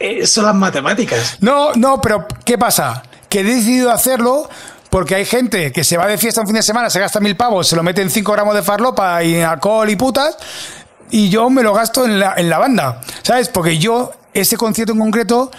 eh, 0.00 0.26
son 0.26 0.46
las 0.46 0.54
matemáticas. 0.54 1.36
No, 1.40 1.74
no, 1.74 2.00
pero 2.00 2.26
¿qué 2.44 2.58
pasa? 2.58 3.04
Que 3.28 3.40
he 3.40 3.44
decidido 3.44 3.90
hacerlo 3.90 4.48
porque 4.90 5.14
hay 5.14 5.24
gente 5.24 5.72
que 5.72 5.84
se 5.84 5.96
va 5.96 6.06
de 6.06 6.18
fiesta 6.18 6.40
un 6.40 6.46
fin 6.46 6.56
de 6.56 6.62
semana, 6.62 6.90
se 6.90 6.98
gasta 7.00 7.20
mil 7.20 7.36
pavos, 7.36 7.68
se 7.68 7.76
lo 7.76 7.82
mete 7.82 8.00
en 8.00 8.10
5 8.10 8.32
gramos 8.32 8.54
de 8.54 8.62
farlopa 8.62 9.22
y 9.22 9.40
alcohol 9.40 9.88
y 9.90 9.96
putas, 9.96 10.36
y 11.10 11.28
yo 11.28 11.50
me 11.50 11.62
lo 11.62 11.74
gasto 11.74 12.04
en 12.04 12.18
la, 12.18 12.34
en 12.36 12.48
la 12.48 12.58
banda, 12.58 13.00
¿sabes? 13.22 13.48
Porque 13.48 13.78
yo, 13.78 14.12
ese 14.32 14.56
concierto 14.56 14.92
en 14.92 14.98
concreto, 14.98 15.50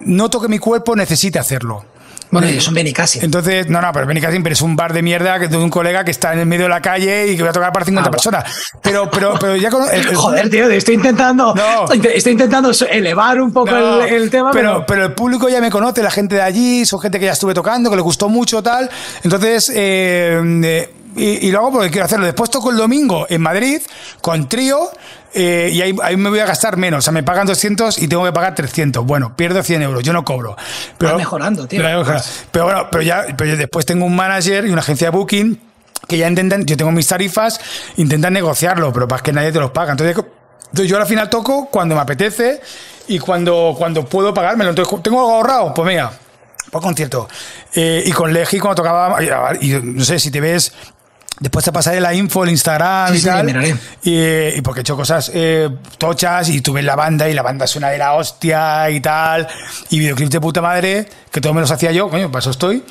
noto 0.00 0.40
que 0.40 0.48
mi 0.48 0.58
cuerpo 0.58 0.96
necesita 0.96 1.40
hacerlo. 1.40 1.84
Bueno, 2.30 2.48
y 2.48 2.56
es 2.56 2.68
un 2.68 2.74
Benicassim. 2.74 3.22
Entonces, 3.24 3.68
no, 3.68 3.80
no, 3.80 3.92
pero 3.92 4.06
Benicassim 4.06 4.42
pero 4.42 4.52
es 4.52 4.60
un 4.60 4.76
bar 4.76 4.92
de 4.92 5.02
mierda 5.02 5.38
de 5.38 5.56
un 5.56 5.70
colega 5.70 6.04
que 6.04 6.10
está 6.10 6.32
en 6.32 6.40
el 6.40 6.46
medio 6.46 6.64
de 6.64 6.70
la 6.70 6.82
calle 6.82 7.28
y 7.28 7.36
que 7.36 7.42
va 7.42 7.50
a 7.50 7.52
tocar 7.52 7.72
para 7.72 7.84
50 7.84 8.08
ah, 8.08 8.10
personas. 8.10 8.44
Pero, 8.82 9.10
pero, 9.10 9.34
pero 9.38 9.56
ya 9.56 9.70
con. 9.70 9.82
El, 9.88 10.06
el, 10.06 10.14
Joder, 10.14 10.50
tío, 10.50 10.68
estoy 10.70 10.96
intentando. 10.96 11.54
No. 11.54 11.92
Estoy 11.92 12.32
intentando 12.32 12.70
elevar 12.90 13.40
un 13.40 13.52
poco 13.52 13.70
no, 13.70 14.02
el, 14.02 14.14
el, 14.14 14.30
tema. 14.30 14.50
Pero, 14.52 14.72
pero, 14.72 14.86
pero, 14.86 15.04
el 15.06 15.12
público 15.12 15.48
ya 15.48 15.60
me 15.60 15.70
conoce, 15.70 16.02
la 16.02 16.10
gente 16.10 16.34
de 16.36 16.42
allí, 16.42 16.84
son 16.84 17.00
gente 17.00 17.18
que 17.18 17.26
ya 17.26 17.32
estuve 17.32 17.54
tocando, 17.54 17.90
que 17.90 17.96
le 17.96 18.02
gustó 18.02 18.28
mucho, 18.28 18.62
tal. 18.62 18.90
Entonces, 19.22 19.70
eh, 19.74 20.40
eh, 20.64 20.90
y, 21.16 21.46
y, 21.46 21.50
lo 21.50 21.60
hago 21.60 21.72
porque 21.72 21.90
quiero 21.90 22.04
hacerlo. 22.04 22.26
Después 22.26 22.50
toco 22.50 22.70
el 22.70 22.76
domingo 22.76 23.26
en 23.28 23.40
Madrid 23.40 23.80
con 24.20 24.48
trío. 24.48 24.90
Eh, 25.34 25.70
y 25.72 25.82
ahí, 25.82 25.94
ahí, 26.02 26.16
me 26.16 26.30
voy 26.30 26.38
a 26.38 26.46
gastar 26.46 26.76
menos. 26.76 26.98
O 26.98 27.02
sea, 27.02 27.12
me 27.12 27.22
pagan 27.22 27.46
200 27.46 27.98
y 27.98 28.08
tengo 28.08 28.24
que 28.24 28.32
pagar 28.32 28.54
300. 28.54 29.04
Bueno, 29.04 29.36
pierdo 29.36 29.62
100 29.62 29.82
euros, 29.82 30.02
yo 30.02 30.12
no 30.12 30.24
cobro. 30.24 30.56
Pero, 30.98 31.12
Va 31.12 31.18
mejorando, 31.18 31.66
tío. 31.66 31.82
Pero, 31.82 32.04
pero 32.50 32.64
bueno, 32.64 32.88
pero 32.90 33.02
ya 33.02 33.26
pero 33.36 33.56
después 33.56 33.84
tengo 33.84 34.06
un 34.06 34.16
manager 34.16 34.66
y 34.66 34.70
una 34.70 34.80
agencia 34.80 35.10
de 35.10 35.16
booking 35.16 35.60
que 36.08 36.18
ya 36.18 36.28
intentan, 36.28 36.64
yo 36.64 36.76
tengo 36.76 36.92
mis 36.92 37.06
tarifas, 37.06 37.60
intentan 37.96 38.32
negociarlo, 38.32 38.92
pero 38.92 39.08
para 39.08 39.22
que 39.22 39.32
nadie 39.32 39.52
te 39.52 39.58
los 39.58 39.70
paga. 39.70 39.92
Entonces, 39.92 40.16
entonces 40.70 40.90
yo 40.90 40.96
al 40.96 41.06
final 41.06 41.28
toco 41.28 41.68
cuando 41.70 41.94
me 41.94 42.00
apetece 42.00 42.60
y 43.08 43.18
cuando, 43.18 43.74
cuando 43.76 44.04
puedo 44.04 44.32
pagármelo. 44.32 44.70
Entonces, 44.70 45.02
¿tengo 45.02 45.20
algo 45.20 45.34
ahorrado? 45.36 45.74
Pues 45.74 45.88
mira, 45.88 46.12
por 46.70 46.82
concierto. 46.82 47.28
Eh, 47.74 48.02
y 48.06 48.12
con 48.12 48.32
Legi 48.32 48.58
cuando 48.58 48.82
tocaba, 48.82 49.16
y, 49.60 49.72
y 49.72 49.80
no 49.82 50.04
sé 50.04 50.18
si 50.18 50.30
te 50.30 50.40
ves 50.40 50.72
Después 51.38 51.64
te 51.64 51.72
pasaré 51.72 52.00
la 52.00 52.14
info, 52.14 52.44
el 52.44 52.50
Instagram 52.50 53.12
sí, 53.12 53.18
y 53.18 53.22
tal. 53.22 53.64
Sí, 54.00 54.10
y, 54.10 54.58
y, 54.58 54.62
porque 54.62 54.80
he 54.80 54.82
hecho 54.82 54.96
cosas 54.96 55.30
eh, 55.34 55.68
tochas 55.98 56.48
y 56.48 56.62
tuve 56.62 56.82
la 56.82 56.96
banda 56.96 57.28
y 57.28 57.34
la 57.34 57.42
banda 57.42 57.66
suena 57.66 57.90
de 57.90 57.98
la 57.98 58.14
hostia 58.14 58.88
y 58.88 59.00
tal. 59.00 59.46
Y 59.90 59.98
videoclips 59.98 60.30
de 60.30 60.40
puta 60.40 60.62
madre, 60.62 61.06
que 61.30 61.40
todos 61.42 61.54
me 61.54 61.60
los 61.60 61.70
hacía 61.70 61.92
yo, 61.92 62.08
coño, 62.08 62.30
para 62.30 62.40
eso 62.40 62.50
estoy. 62.50 62.82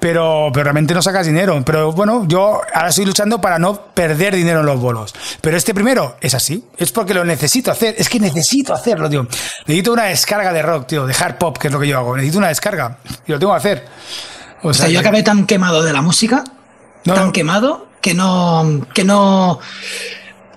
Pero, 0.00 0.50
pero 0.52 0.64
realmente 0.64 0.94
no 0.94 1.00
sacas 1.00 1.26
dinero. 1.26 1.62
Pero 1.64 1.92
bueno, 1.92 2.26
yo 2.26 2.60
ahora 2.74 2.88
estoy 2.88 3.04
luchando 3.04 3.40
para 3.40 3.60
no 3.60 3.94
perder 3.94 4.34
dinero 4.34 4.60
en 4.60 4.66
los 4.66 4.80
bolos. 4.80 5.14
Pero 5.40 5.56
este 5.56 5.72
primero 5.72 6.16
es 6.20 6.34
así. 6.34 6.64
Es 6.76 6.90
porque 6.90 7.14
lo 7.14 7.24
necesito 7.24 7.70
hacer. 7.70 7.94
Es 7.96 8.08
que 8.08 8.18
necesito 8.18 8.74
hacerlo, 8.74 9.08
tío. 9.08 9.28
Necesito 9.66 9.92
una 9.92 10.06
descarga 10.06 10.52
de 10.52 10.60
rock, 10.60 10.88
tío, 10.88 11.06
de 11.06 11.14
hard 11.14 11.36
pop, 11.36 11.56
que 11.56 11.68
es 11.68 11.72
lo 11.72 11.78
que 11.78 11.86
yo 11.86 11.98
hago. 11.98 12.16
Necesito 12.16 12.38
una 12.38 12.48
descarga. 12.48 12.98
Y 13.28 13.30
lo 13.30 13.38
tengo 13.38 13.52
que 13.52 13.58
hacer. 13.58 13.86
O, 14.62 14.70
o 14.70 14.74
sea, 14.74 14.86
sea, 14.86 14.92
yo 14.92 14.98
acabé 14.98 15.22
tan 15.22 15.46
quemado 15.46 15.84
de 15.84 15.92
la 15.92 16.02
música, 16.02 16.42
no, 17.04 17.14
tan 17.14 17.32
quemado, 17.32 17.86
que 18.00 18.14
no, 18.14 18.86
que 18.94 19.04
no, 19.04 19.60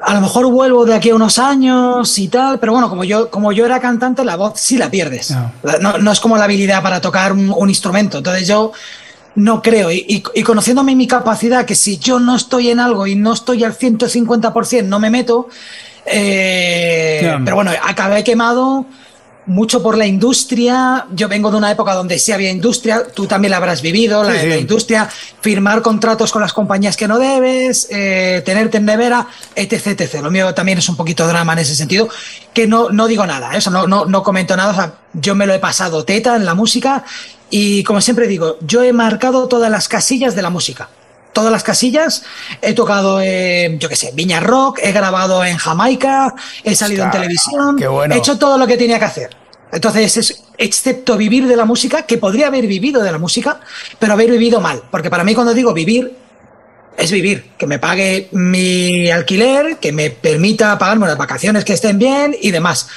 a 0.01 0.13
lo 0.13 0.21
mejor 0.21 0.45
vuelvo 0.47 0.85
de 0.85 0.93
aquí 0.93 1.09
a 1.09 1.15
unos 1.15 1.39
años 1.39 2.17
y 2.17 2.27
tal, 2.27 2.59
pero 2.59 2.73
bueno, 2.73 2.89
como 2.89 3.03
yo, 3.03 3.29
como 3.29 3.51
yo 3.51 3.65
era 3.65 3.79
cantante, 3.79 4.23
la 4.23 4.35
voz 4.35 4.59
sí 4.59 4.77
la 4.77 4.89
pierdes. 4.91 5.31
No, 5.31 5.51
no, 5.79 5.97
no 5.97 6.11
es 6.11 6.19
como 6.19 6.37
la 6.37 6.43
habilidad 6.43 6.83
para 6.83 7.01
tocar 7.01 7.33
un, 7.33 7.53
un 7.55 7.69
instrumento. 7.69 8.19
Entonces 8.19 8.47
yo 8.47 8.71
no 9.35 9.61
creo, 9.61 9.91
y, 9.91 10.05
y, 10.07 10.23
y, 10.33 10.43
conociéndome 10.43 10.95
mi 10.95 11.07
capacidad, 11.07 11.65
que 11.65 11.75
si 11.75 11.97
yo 11.97 12.19
no 12.19 12.35
estoy 12.35 12.69
en 12.69 12.79
algo 12.79 13.05
y 13.05 13.15
no 13.15 13.33
estoy 13.33 13.63
al 13.63 13.77
150%, 13.77 14.85
no 14.85 14.99
me 14.99 15.09
meto, 15.09 15.49
eh, 16.05 17.19
yeah. 17.21 17.41
pero 17.43 17.57
bueno, 17.57 17.71
acabé 17.83 18.23
quemado 18.23 18.85
mucho 19.45 19.81
por 19.81 19.97
la 19.97 20.05
industria. 20.05 21.05
Yo 21.13 21.27
vengo 21.27 21.51
de 21.51 21.57
una 21.57 21.71
época 21.71 21.93
donde 21.93 22.19
sí 22.19 22.31
había 22.31 22.51
industria, 22.51 23.03
tú 23.13 23.27
también 23.27 23.51
la 23.51 23.57
habrás 23.57 23.81
vivido, 23.81 24.23
la, 24.23 24.33
sí, 24.33 24.39
sí. 24.41 24.47
la 24.47 24.57
industria, 24.57 25.09
firmar 25.41 25.81
contratos 25.81 26.31
con 26.31 26.41
las 26.41 26.53
compañías 26.53 26.97
que 26.97 27.07
no 27.07 27.19
debes, 27.19 27.87
eh, 27.91 28.41
tenerte 28.45 28.77
en 28.77 28.85
nevera, 28.85 29.27
etc, 29.55 29.87
etc. 29.87 30.21
Lo 30.21 30.31
mío 30.31 30.53
también 30.53 30.77
es 30.77 30.89
un 30.89 30.95
poquito 30.95 31.27
drama 31.27 31.53
en 31.53 31.59
ese 31.59 31.75
sentido, 31.75 32.09
que 32.53 32.67
no, 32.67 32.89
no 32.89 33.07
digo 33.07 33.25
nada, 33.25 33.55
eso 33.55 33.69
no, 33.69 33.87
no, 33.87 34.05
no 34.05 34.23
comento 34.23 34.55
nada, 34.57 34.71
o 34.71 34.75
sea, 34.75 34.93
yo 35.13 35.35
me 35.35 35.45
lo 35.45 35.53
he 35.53 35.59
pasado 35.59 36.03
teta 36.03 36.35
en 36.35 36.45
la 36.45 36.53
música 36.53 37.03
y 37.49 37.83
como 37.83 38.01
siempre 38.01 38.27
digo, 38.27 38.57
yo 38.61 38.83
he 38.83 38.93
marcado 38.93 39.47
todas 39.47 39.69
las 39.71 39.87
casillas 39.87 40.35
de 40.35 40.41
la 40.41 40.49
música 40.49 40.89
todas 41.35 41.51
las 41.51 41.61
casillas. 41.63 42.23
He 42.61 42.73
tocado, 42.73 43.19
eh, 43.21 43.75
yo 43.79 43.87
qué 43.89 43.95
sé, 43.95 44.11
Viña 44.15 44.39
Rock, 44.39 44.79
he 44.81 44.91
grabado 44.91 45.45
en 45.45 45.57
Jamaica, 45.57 46.33
he 46.63 46.73
salido 46.73 47.03
Hostia, 47.03 47.19
en 47.19 47.21
televisión, 47.21 47.75
bueno. 47.91 48.15
he 48.15 48.17
hecho 48.17 48.39
todo 48.39 48.57
lo 48.57 48.65
que 48.65 48.77
tenía 48.77 48.97
que 48.97 49.05
hacer. 49.05 49.29
Entonces, 49.71 50.15
es, 50.17 50.43
excepto 50.57 51.17
vivir 51.17 51.47
de 51.47 51.57
la 51.57 51.65
música, 51.65 52.03
que 52.03 52.17
podría 52.17 52.47
haber 52.47 52.65
vivido 52.65 53.03
de 53.03 53.11
la 53.11 53.17
música, 53.17 53.59
pero 53.99 54.13
haber 54.13 54.31
vivido 54.31 54.61
mal. 54.61 54.81
Porque 54.89 55.09
para 55.09 55.25
mí 55.25 55.35
cuando 55.35 55.53
digo 55.53 55.73
vivir, 55.73 56.15
es 56.97 57.11
vivir, 57.11 57.51
que 57.57 57.67
me 57.67 57.77
pague 57.77 58.29
mi 58.31 59.11
alquiler, 59.11 59.77
que 59.77 59.91
me 59.91 60.11
permita 60.11 60.77
pagarme 60.77 61.07
las 61.07 61.17
vacaciones 61.17 61.65
que 61.65 61.73
estén 61.73 61.99
bien 61.99 62.35
y 62.41 62.51
demás. 62.51 62.87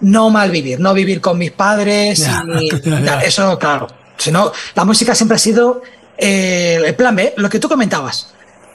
no 0.00 0.28
mal 0.28 0.50
vivir, 0.50 0.78
no 0.78 0.92
vivir 0.92 1.22
con 1.22 1.38
mis 1.38 1.52
padres. 1.52 2.18
Ya, 2.18 2.44
y- 2.60 2.68
ya, 2.84 3.00
ya. 3.00 3.20
Eso, 3.20 3.58
claro. 3.58 3.86
Si 4.18 4.30
no, 4.30 4.52
la 4.74 4.84
música 4.84 5.14
siempre 5.14 5.36
ha 5.36 5.38
sido 5.38 5.80
eh, 6.18 6.80
el 6.84 6.94
plan 6.94 7.14
B, 7.16 7.34
lo 7.36 7.48
que 7.48 7.58
tú 7.58 7.68
comentabas. 7.68 8.32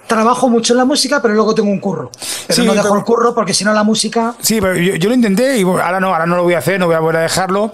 Trabajo 0.08 0.50
mucho 0.50 0.74
en 0.74 0.78
la 0.78 0.86
música, 0.86 1.22
pero 1.22 1.34
luego 1.34 1.56
tengo 1.56 1.70
un 1.70 1.80
curro. 1.80 2.12
Pero 2.48 2.62
Sí, 2.62 2.66
no 2.68 2.74
dejo 2.74 2.88
pero- 2.90 3.00
el 3.00 3.06
curro 3.06 3.34
porque 3.34 3.54
si 3.54 3.64
no 3.64 3.72
la 3.74 3.84
música. 3.84 4.34
Sí, 4.42 4.60
pero 4.60 4.76
yo, 4.76 4.96
yo 4.96 5.08
lo 5.10 5.16
intenté 5.16 5.58
y 5.58 5.64
ahora 5.64 6.00
no, 6.02 6.10
ahora 6.14 6.26
no 6.26 6.36
lo 6.36 6.44
voy 6.44 6.54
a 6.54 6.58
hacer, 6.58 6.80
no 6.80 6.88
voy 6.88 6.96
a 6.96 7.00
volver 7.00 7.18
a 7.18 7.22
dejarlo. 7.22 7.72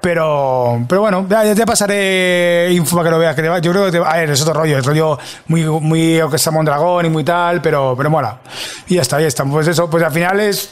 Pero, 0.00 0.82
pero 0.88 1.02
bueno, 1.02 1.26
ya, 1.28 1.54
te 1.54 1.66
pasaré 1.66 2.68
info 2.72 2.96
para 2.96 3.08
que 3.08 3.10
lo 3.10 3.18
veas. 3.18 3.34
Que 3.36 3.42
te 3.42 3.48
va- 3.50 3.58
yo 3.58 3.70
creo 3.70 3.84
que 3.86 3.92
te, 3.92 3.98
a 3.98 4.16
ver, 4.16 4.30
es 4.30 4.40
otro 4.40 4.54
rollo, 4.54 4.78
es 4.78 4.86
rollo 4.86 5.18
muy, 5.48 5.64
muy 5.64 6.18
Orquesta 6.20 6.50
Mondragón 6.50 7.04
y 7.04 7.10
muy 7.10 7.22
tal, 7.22 7.60
pero, 7.60 7.94
pero 7.96 8.08
mola. 8.08 8.38
Y 8.86 8.94
ya 8.94 9.02
está, 9.02 9.20
ya 9.20 9.26
está. 9.26 9.44
Pues 9.44 9.68
eso, 9.68 9.90
pues 9.90 10.02
al 10.02 10.12
final 10.12 10.40
es. 10.40 10.70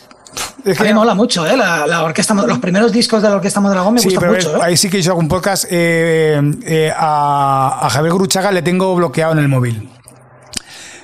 Es 0.64 0.80
A 0.80 0.82
mí 0.82 0.88
me 0.90 0.94
mola 0.94 1.14
mucho, 1.14 1.46
¿eh? 1.46 1.56
La, 1.56 1.86
la 1.86 2.02
orquesta, 2.02 2.34
los 2.34 2.58
primeros 2.58 2.92
discos 2.92 3.22
de 3.22 3.28
la 3.28 3.36
Orquesta 3.36 3.60
Mondragón 3.60 3.94
me 3.94 4.00
Sí, 4.00 4.10
gustan 4.10 4.28
mucho, 4.30 4.50
es- 4.56 4.56
¿eh? 4.56 4.64
ahí 4.64 4.76
sí 4.76 4.90
que 4.90 5.00
hago 5.08 5.18
un 5.18 5.28
podcast. 5.28 5.64
eh, 5.70 6.40
eh, 6.64 6.92
a, 6.96 7.78
a 7.82 7.90
Javier 7.90 8.14
Gruchaga 8.14 8.50
le 8.52 8.62
tengo 8.62 8.94
bloqueado 8.94 9.32
en 9.32 9.38
el 9.38 9.48
móvil. 9.48 9.90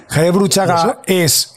Javier 0.09 0.33
Gruchaga 0.33 1.01
es 1.07 1.55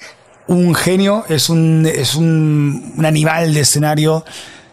un 0.48 0.74
genio, 0.76 1.26
es 1.28 1.50
un, 1.50 1.86
es 1.86 2.16
un, 2.16 2.94
un 2.98 3.06
animal 3.06 3.54
de 3.54 3.60
escenario, 3.62 4.24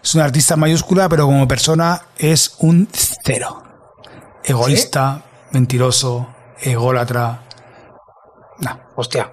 es 0.02 0.14
un 0.14 0.20
artista 0.20 0.56
mayúscula, 0.56 1.08
pero 1.08 1.26
como 1.26 1.46
persona 1.48 2.02
es 2.16 2.54
un 2.60 2.88
cero. 3.24 3.62
Egoísta, 4.44 5.22
mentiroso, 5.52 6.28
ególatra. 6.60 7.40
No. 8.58 8.78
Hostia. 8.94 9.32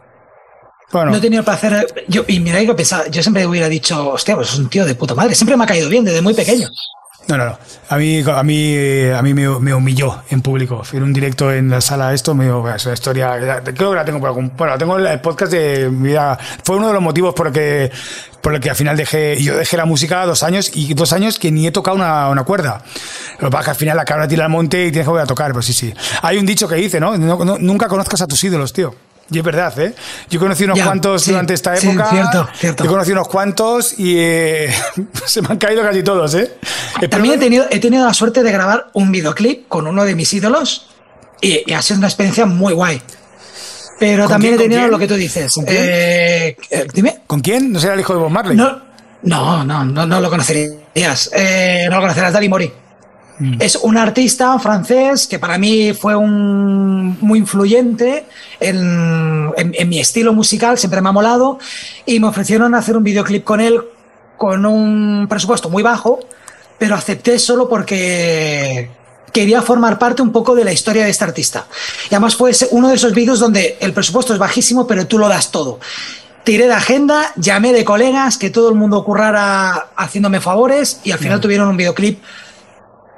Bueno, 0.92 1.12
No 1.12 1.18
he 1.18 1.22
tenido 1.22 1.40
el 1.40 1.46
placer. 1.46 1.88
Yo, 2.08 2.24
y 2.28 2.40
mira 2.40 2.60
que 2.60 2.74
pensaba, 2.74 3.08
yo 3.08 3.22
siempre 3.22 3.46
hubiera 3.46 3.70
dicho, 3.70 4.10
hostia, 4.10 4.36
pues 4.36 4.50
es 4.54 4.60
un 4.60 4.70
tío 4.70 4.86
de 4.86 4.96
puta 4.96 5.16
madre. 5.16 5.36
Siempre 5.36 5.56
me 5.58 5.64
ha 5.64 5.68
caído 5.68 5.88
bien 5.90 6.04
desde 6.04 6.22
muy 6.22 6.34
pequeño. 6.34 6.70
No, 7.28 7.38
no, 7.38 7.46
no. 7.46 7.58
A 7.90 7.98
mí, 7.98 8.22
a 8.28 8.44
mí, 8.44 8.74
eh, 8.76 9.14
a 9.16 9.22
mí 9.22 9.34
me, 9.34 9.48
me 9.60 9.74
humilló 9.76 10.24
en 10.32 10.42
público. 10.42 10.82
En 10.92 11.04
un 11.04 11.14
directo 11.14 11.54
en 11.54 11.70
la 11.70 11.80
sala 11.80 12.14
esto, 12.14 12.34
me 12.34 12.48
es 12.76 12.86
una 12.86 12.94
historia, 12.94 13.62
creo 13.64 13.92
que 13.92 13.96
la 13.96 14.04
tengo 14.04 14.20
por 14.20 14.30
algún, 14.30 14.52
bueno, 14.58 14.74
la 14.74 14.78
tengo 14.80 14.98
en 15.00 15.06
el 15.06 15.22
podcast 15.22 15.52
de 15.52 15.88
vida. 15.90 16.38
Fue 16.66 16.76
uno 16.78 16.88
de 16.88 16.94
los 16.94 17.02
motivos 17.02 17.36
por 17.36 17.48
el 17.48 17.54
que, 17.54 17.92
por 18.42 18.56
el 18.56 18.60
que 18.60 18.72
al 18.72 18.76
final 18.76 18.98
dejé, 18.98 19.42
yo 19.42 19.56
dejé 19.56 19.78
la 19.78 19.86
música 19.86 20.26
dos 20.26 20.42
años 20.42 20.72
y 20.74 20.94
dos 20.96 21.14
años 21.14 21.38
que 21.38 21.52
ni 21.52 21.68
he 21.68 21.72
tocado 21.72 21.96
una, 21.96 22.28
una 22.30 22.44
cuerda. 22.44 22.84
Lo 23.40 23.48
que 23.48 23.52
pasa 23.52 23.60
es 23.62 23.66
que 23.66 23.72
al 23.72 23.78
final 23.78 23.98
la 23.98 24.06
cabra 24.06 24.28
tira 24.28 24.46
al 24.46 24.52
monte 24.52 24.80
y 24.88 24.92
tienes 24.92 25.06
que 25.06 25.10
volver 25.12 25.24
a 25.24 25.28
tocar, 25.28 25.54
pues 25.54 25.68
sí, 25.68 25.74
sí. 25.74 25.94
Hay 26.24 26.38
un 26.40 26.46
dicho 26.48 26.68
que 26.68 26.76
dice, 26.76 27.00
¿no? 27.00 27.16
No- 27.18 27.46
no- 27.46 27.60
nunca 27.60 27.88
conozcas 27.88 28.22
a 28.22 28.28
tus 28.28 28.44
ídolos, 28.44 28.74
tío. 28.74 28.96
Y 29.32 29.38
es 29.40 29.44
verdad, 29.44 29.80
¿eh? 29.80 29.96
Yo 30.30 30.40
conocí 30.40 30.66
unos 30.66 30.78
Ya, 30.78 30.86
cuantos 30.86 31.24
sí, 31.24 31.32
durante 31.32 31.54
esta 31.54 31.76
sí, 31.78 31.88
época. 31.88 32.10
cierto, 32.10 32.50
cierto. 32.54 32.84
Yo 32.84 32.90
conocí 32.90 33.12
unos 33.14 33.28
cuantos 33.30 33.98
y 33.98 34.16
eh, 34.20 34.74
se 35.26 35.42
me 35.42 35.48
han 35.50 35.58
caído 35.58 35.82
casi 35.84 36.04
todos, 36.04 36.36
¿eh? 36.36 36.52
Espero 36.96 37.10
También 37.10 37.36
he 37.36 37.38
tenido, 37.38 37.66
he 37.70 37.80
tenido 37.80 38.06
la 38.06 38.14
suerte 38.14 38.44
de 38.44 38.52
grabar 38.52 38.90
un 38.94 39.12
videoclip 39.12 39.68
con 39.70 39.88
uno 39.88 40.04
de 40.04 40.16
mis 40.16 40.34
ídolos 40.34 40.90
y, 41.40 41.64
y 41.66 41.74
ha 41.74 41.82
sido 41.82 42.00
una 42.00 42.08
experiencia 42.08 42.46
muy 42.46 42.74
guay. 42.74 43.02
Pero 44.02 44.24
¿Con 44.24 44.32
también 44.34 44.58
quién, 44.58 44.72
he 44.72 44.74
tenido 44.74 44.92
lo 44.92 44.98
que 45.00 45.08
tú 45.08 45.14
dices. 45.14 45.54
¿Con 45.54 45.64
quién? 45.64 45.78
Eh, 45.80 46.58
eh, 46.72 46.88
dime. 46.94 47.22
¿Con 47.28 47.40
quién? 47.40 47.72
¿No 47.72 47.80
será 47.80 47.94
el 47.94 48.00
hijo 48.00 48.14
de 48.14 48.20
Bob 48.20 48.32
Marley? 48.32 48.58
No, 48.58 48.82
no, 49.22 49.64
no, 49.64 49.86
no, 49.86 50.06
no 50.08 50.20
lo 50.20 50.30
conocerías. 50.30 51.30
Eh, 51.34 51.86
no 51.88 51.98
lo 51.98 52.02
conocerás, 52.02 52.34
Dali 52.34 52.50
Mori. 52.50 52.74
Mm. 53.42 53.62
Es 53.62 53.76
un 53.76 53.98
artista 53.98 54.58
francés 54.60 55.26
que 55.28 55.40
para 55.40 55.58
mí 55.58 55.94
fue 55.94 56.16
un, 56.16 57.18
muy 57.22 57.40
influyente 57.40 58.26
en, 58.60 59.52
en- 59.58 59.74
en 59.78 59.90
mi 59.90 60.00
estilo 60.00 60.34
musical, 60.34 60.78
siempre 60.78 61.02
me 61.02 61.10
ha 61.10 61.12
molado, 61.12 61.58
y 62.06 62.20
me 62.20 62.28
ofrecieron 62.28 62.76
hacer 62.76 62.96
un 62.98 63.04
videoclip 63.04 63.44
con 63.44 63.60
él 63.62 63.82
con 64.38 64.66
un 64.66 65.28
presupuesto 65.30 65.70
muy 65.70 65.84
bajo, 65.84 66.20
pero 66.78 66.96
acepté 66.96 67.38
solo 67.40 67.68
porque 67.70 68.90
quería 69.32 69.62
formar 69.62 69.98
parte 70.00 70.22
un 70.22 70.32
poco 70.32 70.56
de 70.56 70.64
la 70.66 70.74
historia 70.74 71.04
de 71.06 71.10
este 71.12 71.24
artista. 71.24 71.66
Y 72.10 72.16
además 72.16 72.36
fue 72.36 72.52
uno 72.72 72.90
de 72.90 72.96
esos 72.96 73.14
vídeos 73.14 73.40
donde 73.40 73.78
el 73.80 73.94
presupuesto 73.94 74.34
es 74.34 74.40
bajísimo, 74.40 74.86
pero 74.88 75.08
tú 75.08 75.18
lo 75.18 75.28
das 75.30 75.52
todo. 75.52 75.80
Tiré 76.44 76.66
de 76.68 76.74
agenda, 76.74 77.32
llamé 77.36 77.72
de 77.72 77.86
colegas, 77.86 78.38
que 78.38 78.50
todo 78.50 78.70
el 78.70 78.76
mundo 78.76 79.04
currara 79.06 79.90
haciéndome 79.96 80.42
favores 80.42 81.00
y 81.04 81.12
al 81.12 81.20
final 81.20 81.40
tuvieron 81.40 81.68
un 81.70 81.78
videoclip 81.78 82.20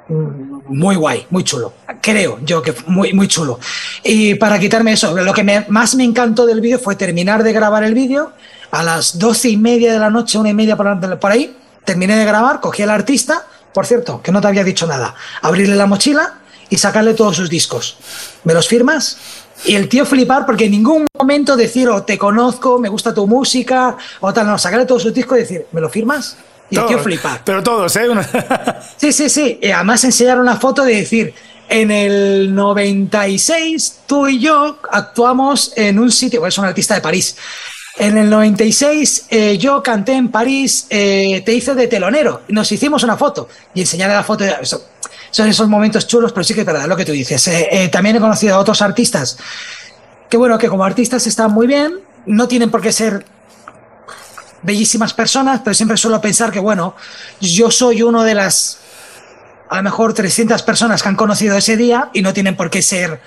muy 0.08 0.96
guay, 0.96 1.26
muy 1.30 1.44
chulo. 1.44 1.72
Creo 2.00 2.38
yo 2.42 2.62
que 2.62 2.74
muy, 2.86 3.12
muy 3.12 3.28
chulo. 3.28 3.58
Y 4.02 4.34
para 4.34 4.58
quitarme 4.58 4.92
eso, 4.92 5.14
lo 5.16 5.32
que 5.32 5.64
más 5.68 5.94
me 5.94 6.04
encantó 6.04 6.46
del 6.46 6.60
vídeo 6.60 6.78
fue 6.78 6.96
terminar 6.96 7.42
de 7.42 7.52
grabar 7.52 7.84
el 7.84 7.94
vídeo 7.94 8.32
a 8.70 8.82
las 8.82 9.18
doce 9.18 9.48
y 9.48 9.56
media 9.56 9.92
de 9.92 9.98
la 9.98 10.10
noche, 10.10 10.38
una 10.38 10.50
y 10.50 10.54
media 10.54 10.76
por, 10.76 11.18
por 11.18 11.30
ahí. 11.30 11.56
Terminé 11.84 12.16
de 12.16 12.24
grabar, 12.24 12.60
cogí 12.60 12.82
al 12.82 12.90
artista, 12.90 13.46
por 13.72 13.86
cierto, 13.86 14.22
que 14.22 14.32
no 14.32 14.40
te 14.40 14.48
había 14.48 14.64
dicho 14.64 14.86
nada, 14.86 15.14
abrirle 15.42 15.76
la 15.76 15.86
mochila 15.86 16.38
y 16.70 16.78
sacarle 16.78 17.14
todos 17.14 17.36
sus 17.36 17.50
discos. 17.50 17.98
¿Me 18.44 18.54
los 18.54 18.68
firmas? 18.68 19.18
Y 19.66 19.74
el 19.74 19.88
tío 19.88 20.04
flipar 20.04 20.44
porque 20.46 20.66
en 20.66 20.72
ningún 20.72 21.06
momento 21.18 21.56
decir, 21.56 21.88
o 21.88 22.02
te 22.02 22.18
conozco, 22.18 22.78
me 22.78 22.88
gusta 22.88 23.14
tu 23.14 23.26
música, 23.26 23.96
o 24.20 24.32
tal, 24.32 24.46
no, 24.46 24.58
sacarle 24.58 24.86
todos 24.86 25.02
sus 25.02 25.14
discos 25.14 25.38
y 25.38 25.40
decir, 25.42 25.66
¿me 25.72 25.80
lo 25.80 25.88
firmas? 25.88 26.36
Todos, 26.74 27.02
flipar. 27.02 27.42
Pero 27.44 27.62
todos, 27.62 27.96
¿eh? 27.96 28.08
Una- 28.08 28.80
Sí, 28.96 29.12
sí, 29.12 29.28
sí. 29.28 29.58
Y 29.62 29.70
además 29.70 30.04
enseñar 30.04 30.38
una 30.38 30.56
foto 30.56 30.82
de 30.84 30.96
decir, 30.96 31.34
en 31.68 31.90
el 31.90 32.54
96 32.54 34.00
tú 34.06 34.26
y 34.28 34.38
yo 34.40 34.78
actuamos 34.90 35.72
en 35.76 35.98
un 35.98 36.10
sitio, 36.10 36.40
pues 36.40 36.54
es 36.54 36.58
un 36.58 36.64
artista 36.66 36.94
de 36.94 37.00
París. 37.00 37.36
En 37.96 38.18
el 38.18 38.28
96 38.28 39.26
eh, 39.30 39.56
yo 39.58 39.82
canté 39.82 40.12
en 40.14 40.28
París, 40.28 40.86
eh, 40.90 41.42
te 41.46 41.52
hice 41.54 41.74
de 41.74 41.86
telonero, 41.86 42.42
nos 42.48 42.70
hicimos 42.72 43.04
una 43.04 43.16
foto 43.16 43.48
y 43.72 43.80
enseñarle 43.82 44.16
la 44.16 44.24
foto. 44.24 44.44
Eso, 44.44 44.84
son 45.30 45.48
esos 45.48 45.68
momentos 45.68 46.06
chulos, 46.06 46.32
pero 46.32 46.44
sí 46.44 46.54
que 46.54 46.60
es 46.60 46.66
verdad 46.66 46.86
lo 46.86 46.96
que 46.96 47.04
tú 47.04 47.12
dices. 47.12 47.46
Eh, 47.48 47.88
también 47.92 48.16
he 48.16 48.20
conocido 48.20 48.56
a 48.56 48.58
otros 48.58 48.82
artistas 48.82 49.36
que, 50.28 50.36
bueno, 50.36 50.58
que 50.58 50.68
como 50.68 50.84
artistas 50.84 51.26
están 51.26 51.52
muy 51.52 51.66
bien, 51.66 52.00
no 52.26 52.48
tienen 52.48 52.70
por 52.70 52.80
qué 52.80 52.90
ser 52.92 53.24
bellísimas 54.64 55.14
personas, 55.14 55.60
pero 55.62 55.74
siempre 55.74 55.96
suelo 55.96 56.20
pensar 56.20 56.50
que, 56.50 56.58
bueno, 56.58 56.96
yo 57.40 57.70
soy 57.70 58.02
uno 58.02 58.24
de 58.24 58.34
las, 58.34 58.78
a 59.68 59.76
lo 59.76 59.82
mejor 59.82 60.14
300 60.14 60.62
personas 60.62 61.02
que 61.02 61.08
han 61.08 61.16
conocido 61.16 61.56
ese 61.56 61.76
día 61.76 62.10
y 62.12 62.22
no 62.22 62.32
tienen 62.32 62.56
por 62.56 62.70
qué 62.70 62.82
ser 62.82 63.20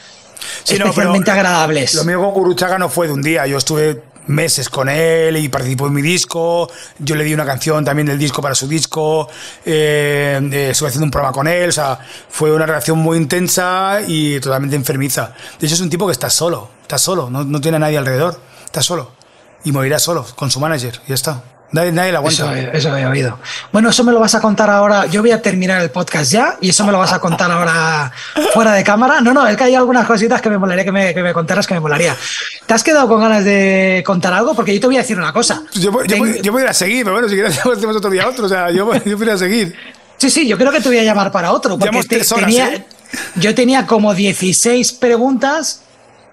Sí, 0.64 0.78
no, 0.78 0.86
especialmente 0.86 1.32
agradables. 1.32 1.94
Lo 1.96 2.04
mío 2.04 2.22
con 2.22 2.32
Guruchaga 2.32 2.78
no 2.78 2.90
fue 2.90 3.08
de 3.08 3.14
un 3.14 3.22
día. 3.22 3.48
Yo 3.48 3.58
estuve 3.58 4.04
meses 4.28 4.70
con 4.70 4.90
él 4.90 5.38
y 5.38 5.50
participó 5.50 5.88
en 5.88 5.94
mi 5.94 6.02
disco. 6.02 6.70
Yo 7.00 7.16
le 7.16 7.24
di 7.24 7.34
una 7.34 7.46
canción 7.46 7.84
también 7.86 8.08
del 8.08 8.20
disco 8.20 8.42
para 8.42 8.56
su 8.56 8.68
disco. 8.68 9.30
Eh, 9.66 10.40
eh, 10.52 10.70
estuve 10.72 10.90
haciendo 10.90 11.06
un 11.06 11.12
programa 11.12 11.34
con 11.34 11.48
él. 11.48 11.70
O 11.70 11.72
sea, 11.72 12.00
fue 12.30 12.52
una 12.52 12.66
relación 12.66 13.00
muy 13.00 13.18
intensa 13.18 14.00
y 14.06 14.40
totalmente 14.40 14.76
enfermiza. 14.76 15.34
De 15.60 15.66
hecho, 15.66 15.76
es 15.76 15.82
un 15.82 15.90
tipo 15.90 16.06
que 16.06 16.14
está 16.14 16.30
solo. 16.30 16.70
Está 16.82 16.98
solo. 16.98 17.30
No, 17.30 17.44
no 17.44 17.62
tiene 17.62 17.78
a 17.78 17.80
nadie 17.80 17.98
alrededor. 17.98 18.40
Está 18.66 18.82
solo. 18.82 19.17
Y 19.64 19.72
morirá 19.72 20.00
solo 20.00 20.26
con 20.36 20.50
su 20.52 20.60
manager. 20.60 21.00
Y 21.06 21.10
ya 21.10 21.16
está. 21.16 21.42
Nadie, 21.70 21.92
nadie 21.92 22.12
Eso, 22.12 22.46
aguanta. 22.46 22.60
eso 22.78 22.92
había 22.94 23.10
oído. 23.10 23.40
Bueno, 23.74 23.90
eso 23.90 24.02
me 24.06 24.14
lo 24.14 24.22
vas 24.22 24.34
a 24.36 24.40
contar 24.40 24.70
ahora. 24.70 25.06
Yo 25.08 25.22
voy 25.22 25.32
a 25.32 25.42
terminar 25.42 25.82
el 25.82 25.90
podcast 25.90 26.32
ya 26.32 26.58
y 26.62 26.70
eso 26.70 26.86
me 26.86 26.94
lo 26.94 26.98
vas 27.00 27.12
a 27.12 27.20
contar 27.20 27.52
ahora 27.52 28.10
fuera 28.54 28.72
de 28.72 28.86
cámara. 28.86 29.20
No, 29.20 29.34
no, 29.34 29.46
es 29.46 29.58
que 29.58 29.66
hay 29.66 29.76
algunas 29.76 30.08
cositas 30.08 30.42
que 30.42 30.50
me 30.50 30.58
molaría 30.58 30.86
que 30.86 30.94
me, 30.94 31.14
que 31.14 31.22
me 31.22 31.34
contaras 31.34 31.68
que 31.68 31.74
me 31.74 31.82
molaría. 31.82 32.16
¿Te 32.66 32.74
has 32.74 32.84
quedado 32.84 33.10
con 33.10 33.20
ganas 33.20 33.44
de 33.44 34.02
contar 34.06 34.32
algo? 34.34 34.56
Porque 34.56 34.74
yo 34.74 34.80
te 34.80 34.88
voy 34.88 34.96
a 34.96 35.00
decir 35.00 35.18
una 35.18 35.34
cosa. 35.34 35.62
Yo, 35.74 35.92
yo, 35.92 36.00
Tengo- 36.08 36.26
yo 36.42 36.52
podría 36.54 36.74
seguir, 36.74 37.04
pero 37.04 37.16
bueno, 37.16 37.28
si 37.28 37.36
quieres 37.36 37.58
hacemos 37.66 37.96
otro 37.98 38.10
día 38.12 38.30
otro. 38.30 38.46
O 38.46 38.50
sea, 38.50 38.72
yo, 38.72 38.90
yo 39.04 39.18
podría 39.18 39.38
seguir. 39.38 39.76
Sí, 40.16 40.30
sí, 40.30 40.48
yo 40.48 40.58
creo 40.58 40.72
que 40.72 40.80
te 40.80 40.88
voy 40.88 41.00
a 41.00 41.04
llamar 41.04 41.34
para 41.34 41.52
otro. 41.52 41.78
Porque 41.78 42.02
te- 42.04 42.16
horas, 42.16 42.30
tenía, 42.34 42.74
¿eh? 42.76 42.86
yo 43.36 43.54
tenía 43.54 43.86
como 43.86 44.14
16 44.14 44.94
preguntas 44.94 45.82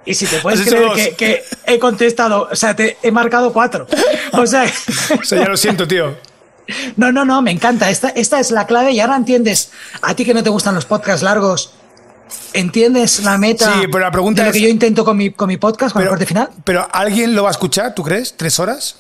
y 0.06 0.14
si 0.14 0.26
te 0.26 0.38
puedes 0.38 0.60
Has 0.60 0.66
creer 0.68 0.92
que, 0.92 1.14
que 1.16 1.44
he 1.66 1.78
contestado, 1.78 2.48
o 2.50 2.56
sea, 2.56 2.74
te 2.76 2.96
he 3.02 3.10
marcado 3.10 3.52
cuatro. 3.52 3.86
O 4.32 4.46
sea, 4.46 4.64
O 5.20 5.24
sea, 5.24 5.38
ya 5.38 5.48
lo 5.48 5.56
siento, 5.56 5.86
tío. 5.86 6.16
no, 6.96 7.12
no, 7.12 7.24
no, 7.24 7.40
me 7.42 7.50
encanta. 7.52 7.88
Esta, 7.90 8.08
esta 8.08 8.40
es 8.40 8.50
la 8.50 8.66
clave 8.66 8.90
y 8.92 9.00
ahora 9.00 9.16
entiendes, 9.16 9.70
a 10.02 10.14
ti 10.16 10.24
que 10.24 10.34
no 10.34 10.42
te 10.42 10.50
gustan 10.50 10.74
los 10.74 10.84
podcasts 10.86 11.22
largos, 11.22 11.72
¿entiendes 12.52 13.22
la 13.22 13.38
meta 13.38 13.72
Sí, 13.74 13.86
pero 13.86 14.00
la 14.00 14.10
pregunta 14.10 14.42
de 14.42 14.46
lo 14.48 14.50
es- 14.50 14.56
que 14.56 14.62
yo 14.62 14.68
intento 14.68 15.04
con 15.04 15.16
mi, 15.16 15.30
con 15.30 15.48
mi 15.48 15.56
podcast, 15.56 15.92
con 15.92 16.02
el 16.02 16.08
corte 16.08 16.26
final? 16.26 16.48
pero 16.64 16.88
¿alguien 16.92 17.34
lo 17.34 17.42
va 17.44 17.50
a 17.50 17.52
escuchar, 17.52 17.94
tú 17.94 18.02
crees? 18.02 18.34
¿Tres 18.36 18.58
horas? 18.58 18.96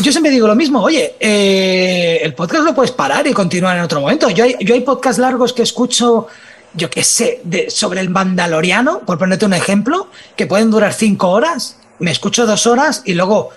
Yo 0.00 0.12
siempre 0.12 0.30
digo 0.30 0.46
lo 0.46 0.54
mismo, 0.54 0.82
oye, 0.82 1.14
eh, 1.18 2.20
el 2.22 2.34
podcast 2.34 2.62
lo 2.64 2.74
puedes 2.74 2.90
parar 2.92 3.26
y 3.26 3.32
continuar 3.32 3.76
en 3.78 3.82
otro 3.82 4.00
momento. 4.02 4.28
Yo 4.28 4.44
hay, 4.44 4.54
yo 4.60 4.74
hay 4.74 4.82
podcasts 4.82 5.18
largos 5.18 5.54
que 5.54 5.62
escucho, 5.62 6.26
yo 6.74 6.90
qué 6.90 7.02
sé, 7.04 7.40
de, 7.44 7.70
sobre 7.70 8.00
el 8.00 8.10
Mandaloriano, 8.10 9.00
por 9.00 9.18
ponerte 9.18 9.46
un 9.46 9.54
ejemplo, 9.54 10.08
que 10.36 10.46
pueden 10.46 10.70
durar 10.70 10.92
cinco 10.92 11.28
horas, 11.30 11.76
me 11.98 12.10
escucho 12.10 12.46
dos 12.46 12.66
horas 12.66 13.02
y 13.04 13.14
luego 13.14 13.50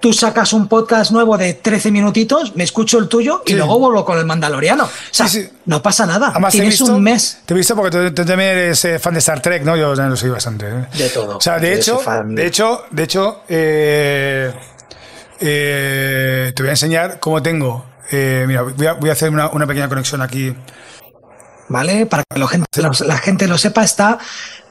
tú 0.00 0.12
sacas 0.14 0.52
un 0.54 0.66
podcast 0.66 1.10
nuevo 1.10 1.36
de 1.36 1.52
13 1.54 1.90
minutitos, 1.90 2.56
me 2.56 2.64
escucho 2.64 2.98
el 2.98 3.06
tuyo 3.08 3.42
y 3.44 3.50
Sí. 3.50 3.56
luego 3.56 3.78
vuelvo 3.78 4.02
con 4.04 4.18
el 4.18 4.24
Mandaloriano. 4.24 4.84
O 4.84 4.88
sea, 5.10 5.28
Sí, 5.28 5.42
sí. 5.42 5.48
no 5.66 5.82
pasa 5.82 6.06
nada. 6.06 6.28
Además, 6.30 6.52
Tienes 6.52 6.78
visto, 6.78 6.94
un 6.94 7.02
mes. 7.02 7.40
Te 7.44 7.52
he 7.52 7.56
visto 7.56 7.76
porque 7.76 7.90
tú, 7.90 8.14
tú 8.14 8.24
también 8.24 8.50
eres 8.50 8.82
eh, 8.86 8.98
fan 8.98 9.12
de 9.12 9.18
Star 9.18 9.42
Trek, 9.42 9.62
¿no? 9.62 9.76
Yo 9.76 9.88
también 9.90 10.10
lo 10.10 10.16
soy 10.16 10.30
bastante. 10.30 10.66
¿eh? 10.68 10.86
De 10.96 11.08
todo. 11.10 11.36
O 11.36 11.40
sea, 11.40 11.58
de 11.58 11.74
hecho, 11.74 11.98
fan. 11.98 12.34
de 12.34 12.46
hecho, 12.46 12.84
de 12.90 13.02
hecho, 13.02 13.42
eh, 13.48 14.54
eh, 15.40 16.52
te 16.54 16.62
voy 16.62 16.68
a 16.68 16.72
enseñar 16.72 17.18
cómo 17.20 17.42
tengo 17.42 17.86
Eh, 18.12 18.44
mira, 18.48 18.62
voy 18.62 18.86
a, 18.86 18.94
voy 18.94 19.08
a 19.08 19.12
hacer 19.12 19.30
una, 19.30 19.50
una 19.50 19.68
pequeña 19.68 19.88
conexión 19.88 20.20
aquí. 20.20 20.52
¿Vale? 21.70 22.04
Para 22.04 22.24
que 22.28 22.38
la 22.38 23.16
gente, 23.18 23.46
lo 23.46 23.56
sepa, 23.56 23.84
está 23.84 24.18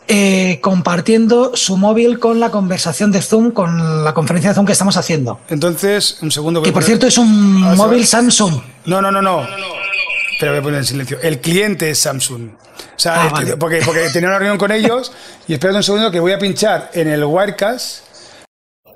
eh, 0.07 0.59
compartiendo 0.61 1.55
su 1.55 1.77
móvil 1.77 2.19
con 2.19 2.39
la 2.39 2.51
conversación 2.51 3.11
de 3.11 3.21
Zoom, 3.21 3.51
con 3.51 4.03
la 4.03 4.13
conferencia 4.13 4.49
de 4.51 4.55
Zoom 4.55 4.65
que 4.65 4.73
estamos 4.73 4.97
haciendo. 4.97 5.39
Entonces, 5.49 6.17
un 6.21 6.29
segundo. 6.29 6.61
Que 6.61 6.71
por 6.71 6.81
poner- 6.83 6.87
cierto 6.87 7.07
es 7.07 7.17
un 7.17 7.63
Ah, 7.65 7.75
móvil. 7.75 8.05
Samsung. 8.05 8.61
No, 8.85 9.01
no, 9.01 9.11
no, 9.11 9.21
no. 9.21 9.47
Pero 10.39 10.51
voy 10.51 10.59
a 10.59 10.63
poner 10.63 10.79
en 10.79 10.85
silencio. 10.85 11.17
El 11.21 11.39
cliente 11.39 11.89
es 11.89 11.99
Samsung. 11.99 12.49
O 12.51 12.99
sea, 13.01 13.23
Ah, 13.23 13.29
vale. 13.29 13.55
porque, 13.57 13.81
porque 13.85 14.09
tenía 14.09 14.27
una 14.29 14.39
reunión 14.39 14.57
con 14.57 14.71
ellos 14.71 15.11
y 15.47 15.53
espérate 15.53 15.77
un 15.77 15.83
segundo 15.83 16.11
que 16.11 16.19
voy 16.19 16.33
a 16.33 16.39
pinchar 16.39 16.91
en 16.93 17.07
el 17.07 17.23
Wirecast. 17.23 18.03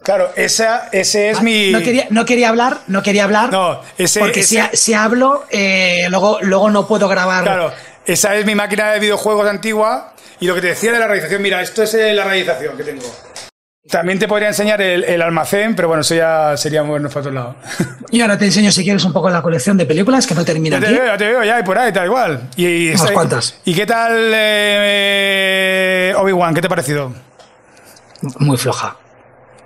Claro, 0.04 0.32
esa, 0.36 0.90
ese 0.92 1.30
es 1.30 1.42
mi. 1.42 1.72
No 1.72 1.80
quería, 1.80 2.08
no 2.10 2.26
quería 2.26 2.50
hablar, 2.50 2.82
no 2.88 3.02
quería 3.02 3.24
hablar. 3.24 3.50
No, 3.54 3.80
ese- 3.98 4.20
porque 4.20 4.42
ese- 4.42 4.70
si, 4.74 4.78
si 4.78 4.94
hablo, 4.94 5.46
eh, 5.50 6.08
luego, 6.10 6.40
luego 6.42 6.70
no 6.70 6.86
puedo 6.86 7.08
grabar. 7.08 7.44
Claro, 7.46 7.72
esa 8.06 8.36
es 8.36 8.46
mi 8.46 8.56
máquina 8.56 8.92
de 8.92 9.00
videojuegos 9.00 9.48
antigua. 9.48 10.14
Y 10.40 10.48
lo 10.48 10.56
que 10.56 10.62
te 10.62 10.68
decía 10.68 10.92
de 10.92 11.00
la 11.00 11.08
realización, 11.08 11.42
mira, 11.42 11.62
esto 11.62 11.84
es 11.84 11.94
eh, 11.94 12.14
la 12.14 12.26
realización 12.26 12.76
que 12.76 12.84
tengo. 12.84 13.04
También 13.90 14.18
te 14.18 14.28
podría 14.30 14.48
enseñar 14.48 14.82
el, 14.82 15.04
el 15.04 15.22
almacén, 15.22 15.76
pero 15.76 15.90
bueno, 15.90 16.02
eso 16.02 16.16
ya 16.16 16.56
sería 16.58 16.84
movernos 16.84 17.14
para 17.14 17.22
otro 17.22 17.32
lado. 17.34 17.56
Y 18.12 18.22
ahora 18.22 18.38
te 18.38 18.46
enseño 18.46 18.72
si 18.72 18.84
quieres 18.84 19.04
un 19.06 19.12
poco 19.14 19.28
la 19.32 19.42
colección 19.42 19.76
de 19.76 19.86
películas 19.88 20.28
que 20.28 20.36
no 20.36 20.46
termina 20.46 20.76
Ya 20.78 20.82
te 20.82 20.86
aquí. 20.88 20.96
veo, 20.96 21.06
ya 21.08 21.18
te 21.18 21.28
veo, 21.28 21.44
ya, 21.44 21.60
y 21.60 21.64
por 21.64 21.78
ahí, 21.80 21.92
tal 21.92 22.06
igual. 22.06 22.50
Y, 22.56 22.66
y 22.68 22.88
Unas 22.90 23.02
está- 23.02 23.14
cuantas. 23.14 23.56
¿Y 23.66 23.74
qué 23.74 23.86
tal 23.88 24.32
eh, 24.34 26.14
Obi-Wan? 26.18 26.54
¿Qué 26.54 26.62
te 26.62 26.68
ha 26.68 26.70
parecido? 26.70 27.12
Muy 28.40 28.56
floja. 28.58 28.98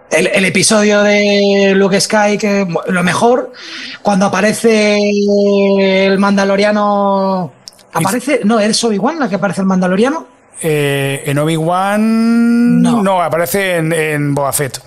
El, 0.10 0.28
el 0.28 0.46
episodio 0.46 1.04
de 1.04 1.74
Luke 1.76 2.00
Sky, 2.00 2.38
que 2.40 2.66
lo 2.88 3.04
mejor, 3.04 3.52
cuando 4.02 4.26
aparece 4.28 4.98
el 5.80 6.18
Mandaloriano. 6.18 7.52
¿Aparece? 7.98 8.42
No, 8.44 8.60
¿eres 8.60 8.84
Obi-Wan 8.84 9.20
la 9.20 9.30
que 9.30 9.36
aparece 9.36 9.62
el 9.62 9.68
Mandaloriano? 9.68 10.28
Eh, 10.62 11.24
en 11.26 11.38
Obi-Wan. 11.38 12.82
No. 12.82 13.22
aparece 13.22 13.78
en, 13.78 13.94
en 13.94 14.34
Boba 14.36 14.52
Fett. 14.54 14.82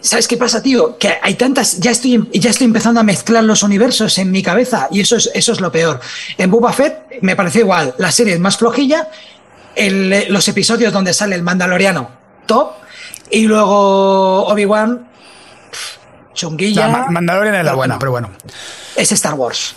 ¿Sabes 0.00 0.26
qué 0.28 0.36
pasa, 0.38 0.62
tío? 0.62 0.96
Que 0.98 1.18
hay 1.22 1.34
tantas. 1.34 1.78
Ya 1.80 1.90
estoy, 1.90 2.28
ya 2.32 2.50
estoy 2.50 2.66
empezando 2.66 3.00
a 3.00 3.02
mezclar 3.02 3.44
los 3.44 3.62
universos 3.62 4.16
en 4.18 4.30
mi 4.30 4.42
cabeza 4.42 4.88
y 4.90 5.00
eso 5.00 5.16
es, 5.16 5.30
eso 5.34 5.52
es 5.52 5.60
lo 5.60 5.70
peor. 5.70 6.00
En 6.38 6.50
Boba 6.50 6.72
Fett 6.72 7.20
me 7.22 7.36
pareció 7.36 7.60
igual. 7.62 7.94
La 7.98 8.10
serie 8.10 8.34
es 8.34 8.40
más 8.40 8.56
flojilla. 8.56 9.08
el- 9.76 10.26
los 10.32 10.48
episodios 10.48 10.92
donde 10.92 11.12
sale 11.14 11.34
el 11.36 11.42
Mandaloriano, 11.42 12.10
top. 12.46 12.72
Y 13.30 13.42
luego 13.46 14.46
Obi-Wan, 14.46 15.06
chunguilla. 16.34 16.86
La 16.88 16.92
Ma- 16.98 17.06
Mandalorian 17.10 17.54
es 17.56 17.64
la 17.64 17.74
buena, 17.74 17.98
pero 17.98 18.10
bueno. 18.12 18.30
Es 18.96 19.12
Star 19.12 19.34
Wars. 19.34 19.74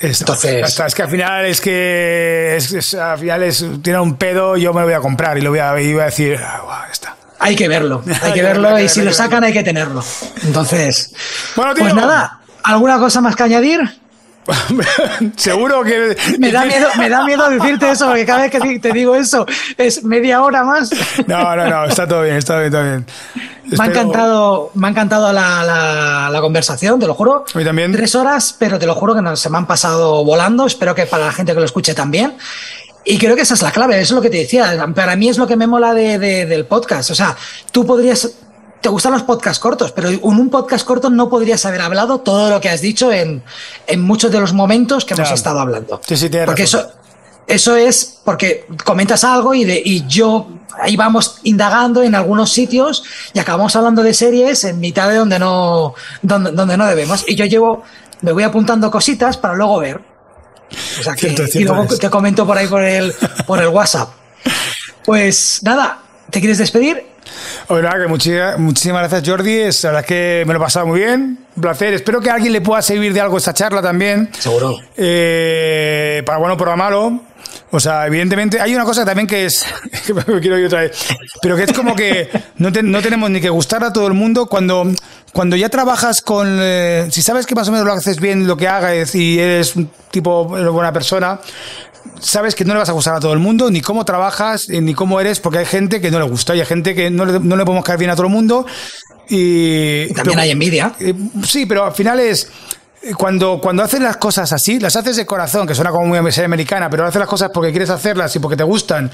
Es, 0.00 0.20
Entonces- 0.20 0.60
ya 0.60 0.66
está, 0.66 0.86
es 0.86 0.94
que 0.94 1.02
al 1.02 1.10
final 1.10 1.44
es 1.46 1.60
que 1.60 2.54
es, 2.56 2.72
es- 2.72 2.94
al 2.94 3.18
final 3.18 3.42
es, 3.42 3.64
tiene 3.82 4.00
un 4.00 4.16
pedo, 4.16 4.56
yo 4.56 4.72
me 4.72 4.80
lo 4.80 4.86
voy 4.86 4.94
a 4.94 5.00
comprar 5.00 5.36
y 5.36 5.42
lo 5.42 5.50
voy 5.50 5.58
a, 5.58 5.78
y 5.80 5.92
voy 5.92 6.02
a 6.02 6.06
decir, 6.06 6.38
ah, 6.42 6.86
está. 6.90 7.16
Hay 7.38 7.54
que 7.54 7.68
verlo, 7.68 8.02
hay 8.22 8.32
que 8.32 8.42
verlo 8.42 8.78
y 8.78 8.88
si 8.88 9.02
lo 9.02 9.12
sacan 9.12 9.44
hay 9.44 9.52
que 9.52 9.62
tenerlo. 9.62 10.02
Entonces, 10.42 11.12
Bueno, 11.54 11.74
tío. 11.74 11.84
pues 11.84 11.94
nada, 11.94 12.40
¿alguna 12.62 12.98
cosa 12.98 13.20
más 13.20 13.36
que 13.36 13.42
añadir? 13.42 13.99
Seguro 15.36 15.82
que 15.84 16.16
Me 16.38 16.50
da 16.50 16.64
miedo, 16.64 16.88
me 16.98 17.08
da 17.08 17.24
miedo 17.24 17.48
decirte 17.50 17.90
eso, 17.90 18.06
porque 18.06 18.24
cada 18.26 18.42
vez 18.42 18.50
que 18.50 18.78
te 18.78 18.92
digo 18.92 19.14
eso 19.14 19.46
es 19.76 20.02
media 20.04 20.42
hora 20.42 20.64
más. 20.64 20.90
No, 21.26 21.56
no, 21.56 21.68
no, 21.68 21.84
está 21.84 22.06
todo 22.06 22.22
bien, 22.22 22.36
está 22.36 22.58
bien, 22.58 22.66
está 22.66 22.82
bien. 22.82 23.06
Me 23.64 23.84
ha 23.84 23.86
encantado, 23.86 24.70
me 24.74 24.86
ha 24.86 24.90
encantado 24.90 25.32
la, 25.32 25.62
la- 25.64 26.28
la 26.32 26.40
conversación, 26.40 26.98
te 26.98 27.06
lo 27.06 27.14
juro. 27.14 27.44
A 27.54 27.58
mí 27.58 27.64
también. 27.64 27.92
Tres 27.92 28.14
horas, 28.14 28.54
pero 28.58 28.78
te 28.78 28.86
lo 28.86 28.94
juro 28.94 29.14
que 29.14 29.22
no, 29.22 29.36
se 29.36 29.50
me 29.50 29.58
han 29.58 29.66
pasado 29.66 30.24
volando. 30.24 30.66
Espero 30.66 30.94
que 30.94 31.06
para 31.06 31.26
la 31.26 31.32
gente 31.32 31.52
que 31.52 31.60
lo 31.60 31.66
escuche 31.66 31.94
también. 31.94 32.34
Y 33.04 33.18
creo 33.18 33.34
que 33.34 33.42
esa 33.42 33.54
es 33.54 33.62
la 33.62 33.70
clave, 33.70 33.94
eso 34.00 34.14
es 34.14 34.16
lo 34.16 34.22
que 34.22 34.30
te 34.30 34.38
decía. 34.38 34.86
Para 34.94 35.16
mí 35.16 35.28
es 35.28 35.38
lo 35.38 35.46
que 35.46 35.56
me 35.56 35.66
mola 35.66 35.94
de- 35.94 36.18
de- 36.18 36.46
del 36.46 36.66
podcast. 36.66 37.10
O 37.10 37.14
sea, 37.14 37.36
tú 37.70 37.86
podrías. 37.86 38.28
Te 38.80 38.88
gustan 38.88 39.12
los 39.12 39.22
podcasts 39.24 39.58
cortos, 39.58 39.92
pero 39.92 40.08
en 40.08 40.20
un 40.22 40.48
podcast 40.48 40.86
corto 40.86 41.10
no 41.10 41.28
podrías 41.28 41.64
haber 41.66 41.82
hablado 41.82 42.20
todo 42.20 42.48
lo 42.48 42.60
que 42.60 42.70
has 42.70 42.80
dicho 42.80 43.12
en, 43.12 43.42
en 43.86 44.00
muchos 44.00 44.32
de 44.32 44.40
los 44.40 44.52
momentos 44.54 45.04
que 45.04 45.14
hemos 45.14 45.30
estado 45.30 45.60
hablando. 45.60 46.00
Sí, 46.06 46.16
sí, 46.16 46.28
Porque 46.28 46.62
razón. 46.62 46.80
eso, 46.80 46.92
eso 47.46 47.76
es 47.76 48.20
porque 48.24 48.64
comentas 48.84 49.22
algo 49.24 49.54
y, 49.54 49.64
de, 49.64 49.82
y 49.84 50.06
yo 50.06 50.48
ahí 50.80 50.96
vamos 50.96 51.40
indagando 51.42 52.02
en 52.02 52.14
algunos 52.14 52.52
sitios 52.52 53.02
y 53.34 53.38
acabamos 53.38 53.76
hablando 53.76 54.02
de 54.02 54.14
series 54.14 54.64
en 54.64 54.80
mitad 54.80 55.08
de 55.10 55.16
donde 55.16 55.38
no, 55.38 55.94
donde, 56.22 56.52
donde 56.52 56.76
no 56.78 56.86
debemos. 56.86 57.24
Y 57.28 57.34
yo 57.34 57.44
llevo, 57.44 57.82
me 58.22 58.32
voy 58.32 58.44
apuntando 58.44 58.90
cositas 58.90 59.36
para 59.36 59.54
luego 59.54 59.78
ver. 59.80 60.00
O 61.00 61.02
sea 61.02 61.14
que, 61.14 61.34
Cierto, 61.34 61.58
y 61.58 61.64
luego 61.64 61.82
es. 61.82 61.98
te 61.98 62.08
comento 62.08 62.46
por 62.46 62.56
ahí 62.56 62.66
por 62.68 62.82
el, 62.82 63.12
por 63.46 63.60
el 63.60 63.68
WhatsApp. 63.68 64.08
Pues 65.04 65.60
nada, 65.64 65.98
¿te 66.30 66.40
quieres 66.40 66.58
despedir? 66.58 67.09
Oye, 67.68 67.82
nada, 67.82 67.98
que 67.98 68.08
muchi- 68.08 68.56
muchísimas 68.58 69.02
gracias, 69.08 69.28
Jordi. 69.28 69.58
Es 69.60 69.84
la 69.84 69.90
verdad 69.92 70.06
que 70.06 70.44
me 70.46 70.52
lo 70.54 70.58
he 70.60 70.62
pasado 70.62 70.86
muy 70.86 71.00
bien. 71.00 71.38
Un 71.56 71.62
placer. 71.62 71.94
Espero 71.94 72.20
que 72.20 72.30
a 72.30 72.34
alguien 72.34 72.52
le 72.52 72.60
pueda 72.60 72.82
servir 72.82 73.12
de 73.12 73.20
algo 73.20 73.38
esta 73.38 73.52
charla 73.54 73.80
también. 73.82 74.30
Seguro. 74.38 74.76
Eh, 74.96 76.22
para 76.26 76.38
bueno, 76.38 76.56
para 76.56 76.76
malo. 76.76 77.20
O 77.72 77.78
sea, 77.78 78.06
evidentemente, 78.06 78.60
hay 78.60 78.74
una 78.74 78.84
cosa 78.84 79.04
también 79.04 79.26
que 79.26 79.44
es. 79.46 79.64
que 80.06 80.14
me 80.14 80.40
quiero 80.40 80.58
ir 80.58 80.66
otra 80.66 80.80
vez. 80.82 81.06
Pero 81.42 81.56
que 81.56 81.64
es 81.64 81.72
como 81.72 81.94
que 81.94 82.28
no, 82.56 82.72
te- 82.72 82.82
no 82.82 83.00
tenemos 83.02 83.30
ni 83.30 83.40
que 83.40 83.48
gustar 83.50 83.82
a 83.84 83.92
todo 83.92 84.06
el 84.06 84.14
mundo 84.14 84.46
cuando. 84.46 84.84
Cuando 85.32 85.54
ya 85.54 85.68
trabajas 85.68 86.22
con. 86.22 86.58
eh, 86.60 87.06
si 87.12 87.22
sabes 87.22 87.46
que 87.46 87.54
más 87.54 87.68
o 87.68 87.72
menos 87.72 87.86
lo 87.86 87.92
haces 87.92 88.18
bien, 88.20 88.48
lo 88.48 88.56
que 88.56 88.66
hagas 88.66 89.14
y 89.14 89.38
eres 89.38 89.76
un 89.76 89.88
tipo, 90.10 90.56
eres 90.58 90.70
buena 90.72 90.92
persona, 90.92 91.38
sabes 92.20 92.54
que 92.54 92.64
no 92.64 92.72
le 92.74 92.80
vas 92.80 92.88
a 92.88 92.92
gustar 92.92 93.14
a 93.14 93.20
todo 93.20 93.32
el 93.32 93.38
mundo, 93.38 93.70
ni 93.70 93.80
cómo 93.80 94.04
trabajas, 94.04 94.68
eh, 94.68 94.80
ni 94.80 94.94
cómo 94.94 95.20
eres, 95.20 95.40
porque 95.40 95.58
hay 95.58 95.66
gente 95.66 96.00
que 96.00 96.10
no 96.10 96.18
le 96.18 96.24
gusta 96.28 96.54
y 96.54 96.60
hay 96.60 96.66
gente 96.66 96.94
que 96.94 97.10
no 97.10 97.24
le, 97.24 97.40
no 97.40 97.56
le 97.56 97.64
podemos 97.64 97.84
caer 97.84 97.98
bien 97.98 98.10
a 98.10 98.14
todo 98.16 98.26
el 98.26 98.32
mundo. 98.32 98.66
Y, 99.28 100.02
Y 100.02 100.06
también 100.08 100.24
pero- 100.24 100.40
hay 100.40 100.50
envidia. 100.50 100.92
eh, 101.00 101.14
sí, 101.44 101.66
pero 101.66 101.84
al 101.84 101.92
final 101.92 102.18
es. 102.20 102.48
eh, 103.02 103.14
Cuando, 103.14 103.60
cuando 103.60 103.82
haces 103.82 104.00
las 104.00 104.16
cosas 104.16 104.52
así, 104.52 104.78
las 104.80 104.96
haces 104.96 105.16
de 105.16 105.24
corazón, 105.26 105.66
que 105.66 105.74
suena 105.74 105.90
como 105.90 106.06
muy 106.06 106.18
americana, 106.18 106.90
pero 106.90 107.06
haces 107.06 107.18
las 107.20 107.28
cosas 107.28 107.50
porque 107.54 107.70
quieres 107.70 107.90
hacerlas 107.90 108.34
y 108.36 108.38
porque 108.40 108.56
te 108.56 108.64
gustan, 108.64 109.10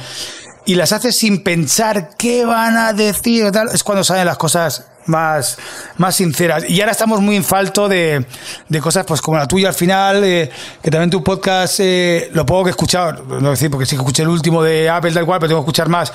y 0.65 0.74
las 0.74 0.92
haces 0.92 1.16
sin 1.16 1.42
pensar 1.44 2.10
qué 2.18 2.44
van 2.44 2.76
a 2.76 2.92
decir 2.92 3.50
tal, 3.52 3.68
es 3.73 3.84
cuando 3.84 4.02
salen 4.02 4.26
las 4.26 4.36
cosas 4.39 4.86
más, 5.07 5.59
más 5.99 6.15
sinceras. 6.17 6.68
Y 6.68 6.81
ahora 6.81 6.93
estamos 6.93 7.20
muy 7.20 7.36
en 7.36 7.44
falto 7.44 7.89
de, 7.89 8.25
de 8.68 8.81
cosas 8.81 9.05
pues 9.07 9.20
como 9.20 9.36
la 9.39 9.47
tuya 9.47 9.68
al 9.68 9.75
final, 9.75 10.23
eh, 10.25 10.51
que 10.83 10.91
también 10.91 11.10
tu 11.10 11.23
podcast, 11.23 11.81
eh, 11.81 12.31
lo 12.33 12.44
poco 12.47 12.65
que 12.65 12.70
he 12.70 12.73
escuchado, 12.73 13.25
no 13.41 13.51
decir 13.51 13.70
porque 13.70 13.86
sí 13.86 13.97
que 13.97 14.02
escuché 14.02 14.23
el 14.23 14.28
último 14.28 14.62
de 14.62 14.89
Apple 14.91 15.12
tal 15.12 15.25
cual, 15.26 15.39
pero 15.41 15.49
tengo 15.49 15.60
que 15.60 15.65
escuchar 15.67 15.89
más, 15.89 16.12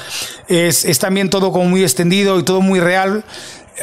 es, 0.48 0.86
es 0.86 1.00
también 1.00 1.30
todo 1.30 1.52
como 1.52 1.66
muy 1.66 1.84
extendido 1.84 2.40
y 2.40 2.44
todo 2.44 2.62
muy 2.62 2.80
real. 2.80 3.24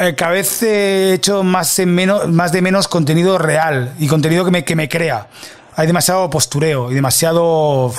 Eh, 0.00 0.14
cada 0.14 0.32
vez 0.32 0.62
he 0.62 1.14
hecho 1.14 1.42
más, 1.42 1.78
en 1.78 1.94
menos, 1.94 2.28
más 2.28 2.52
de 2.52 2.62
menos 2.62 2.86
contenido 2.88 3.36
real 3.38 3.94
y 3.98 4.06
contenido 4.06 4.44
que 4.44 4.50
me, 4.50 4.64
que 4.64 4.76
me 4.76 4.88
crea. 4.88 5.26
Hay 5.74 5.86
demasiado 5.86 6.28
postureo 6.28 6.90
y 6.90 6.94
demasiado. 6.94 7.94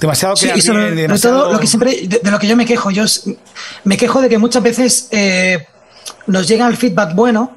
demasiado 0.00 0.36
Sí, 0.36 0.50
y 0.54 0.60
sobre, 0.60 0.92
demasiado- 0.92 1.44
todo 1.44 1.52
lo 1.54 1.58
que 1.58 1.66
siempre, 1.66 2.06
de, 2.06 2.20
de 2.22 2.30
lo 2.30 2.38
que 2.38 2.46
yo 2.46 2.56
me 2.56 2.66
quejo, 2.66 2.90
yo 2.90 3.04
me 3.84 3.96
quejo 3.96 4.20
de 4.20 4.28
que 4.28 4.38
muchas 4.38 4.62
veces 4.62 5.08
eh, 5.12 5.66
nos 6.26 6.48
llega 6.48 6.66
el 6.66 6.76
feedback 6.76 7.14
bueno 7.14 7.52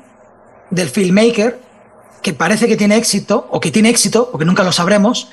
del 0.70 0.90
filmmaker 0.90 1.60
que 2.22 2.34
parece 2.34 2.68
que 2.68 2.76
tiene 2.76 2.98
éxito 2.98 3.48
o 3.50 3.60
que 3.60 3.72
tiene 3.72 3.90
éxito, 3.90 4.30
porque 4.32 4.46
nunca 4.46 4.64
lo 4.64 4.72
sabremos, 4.72 5.30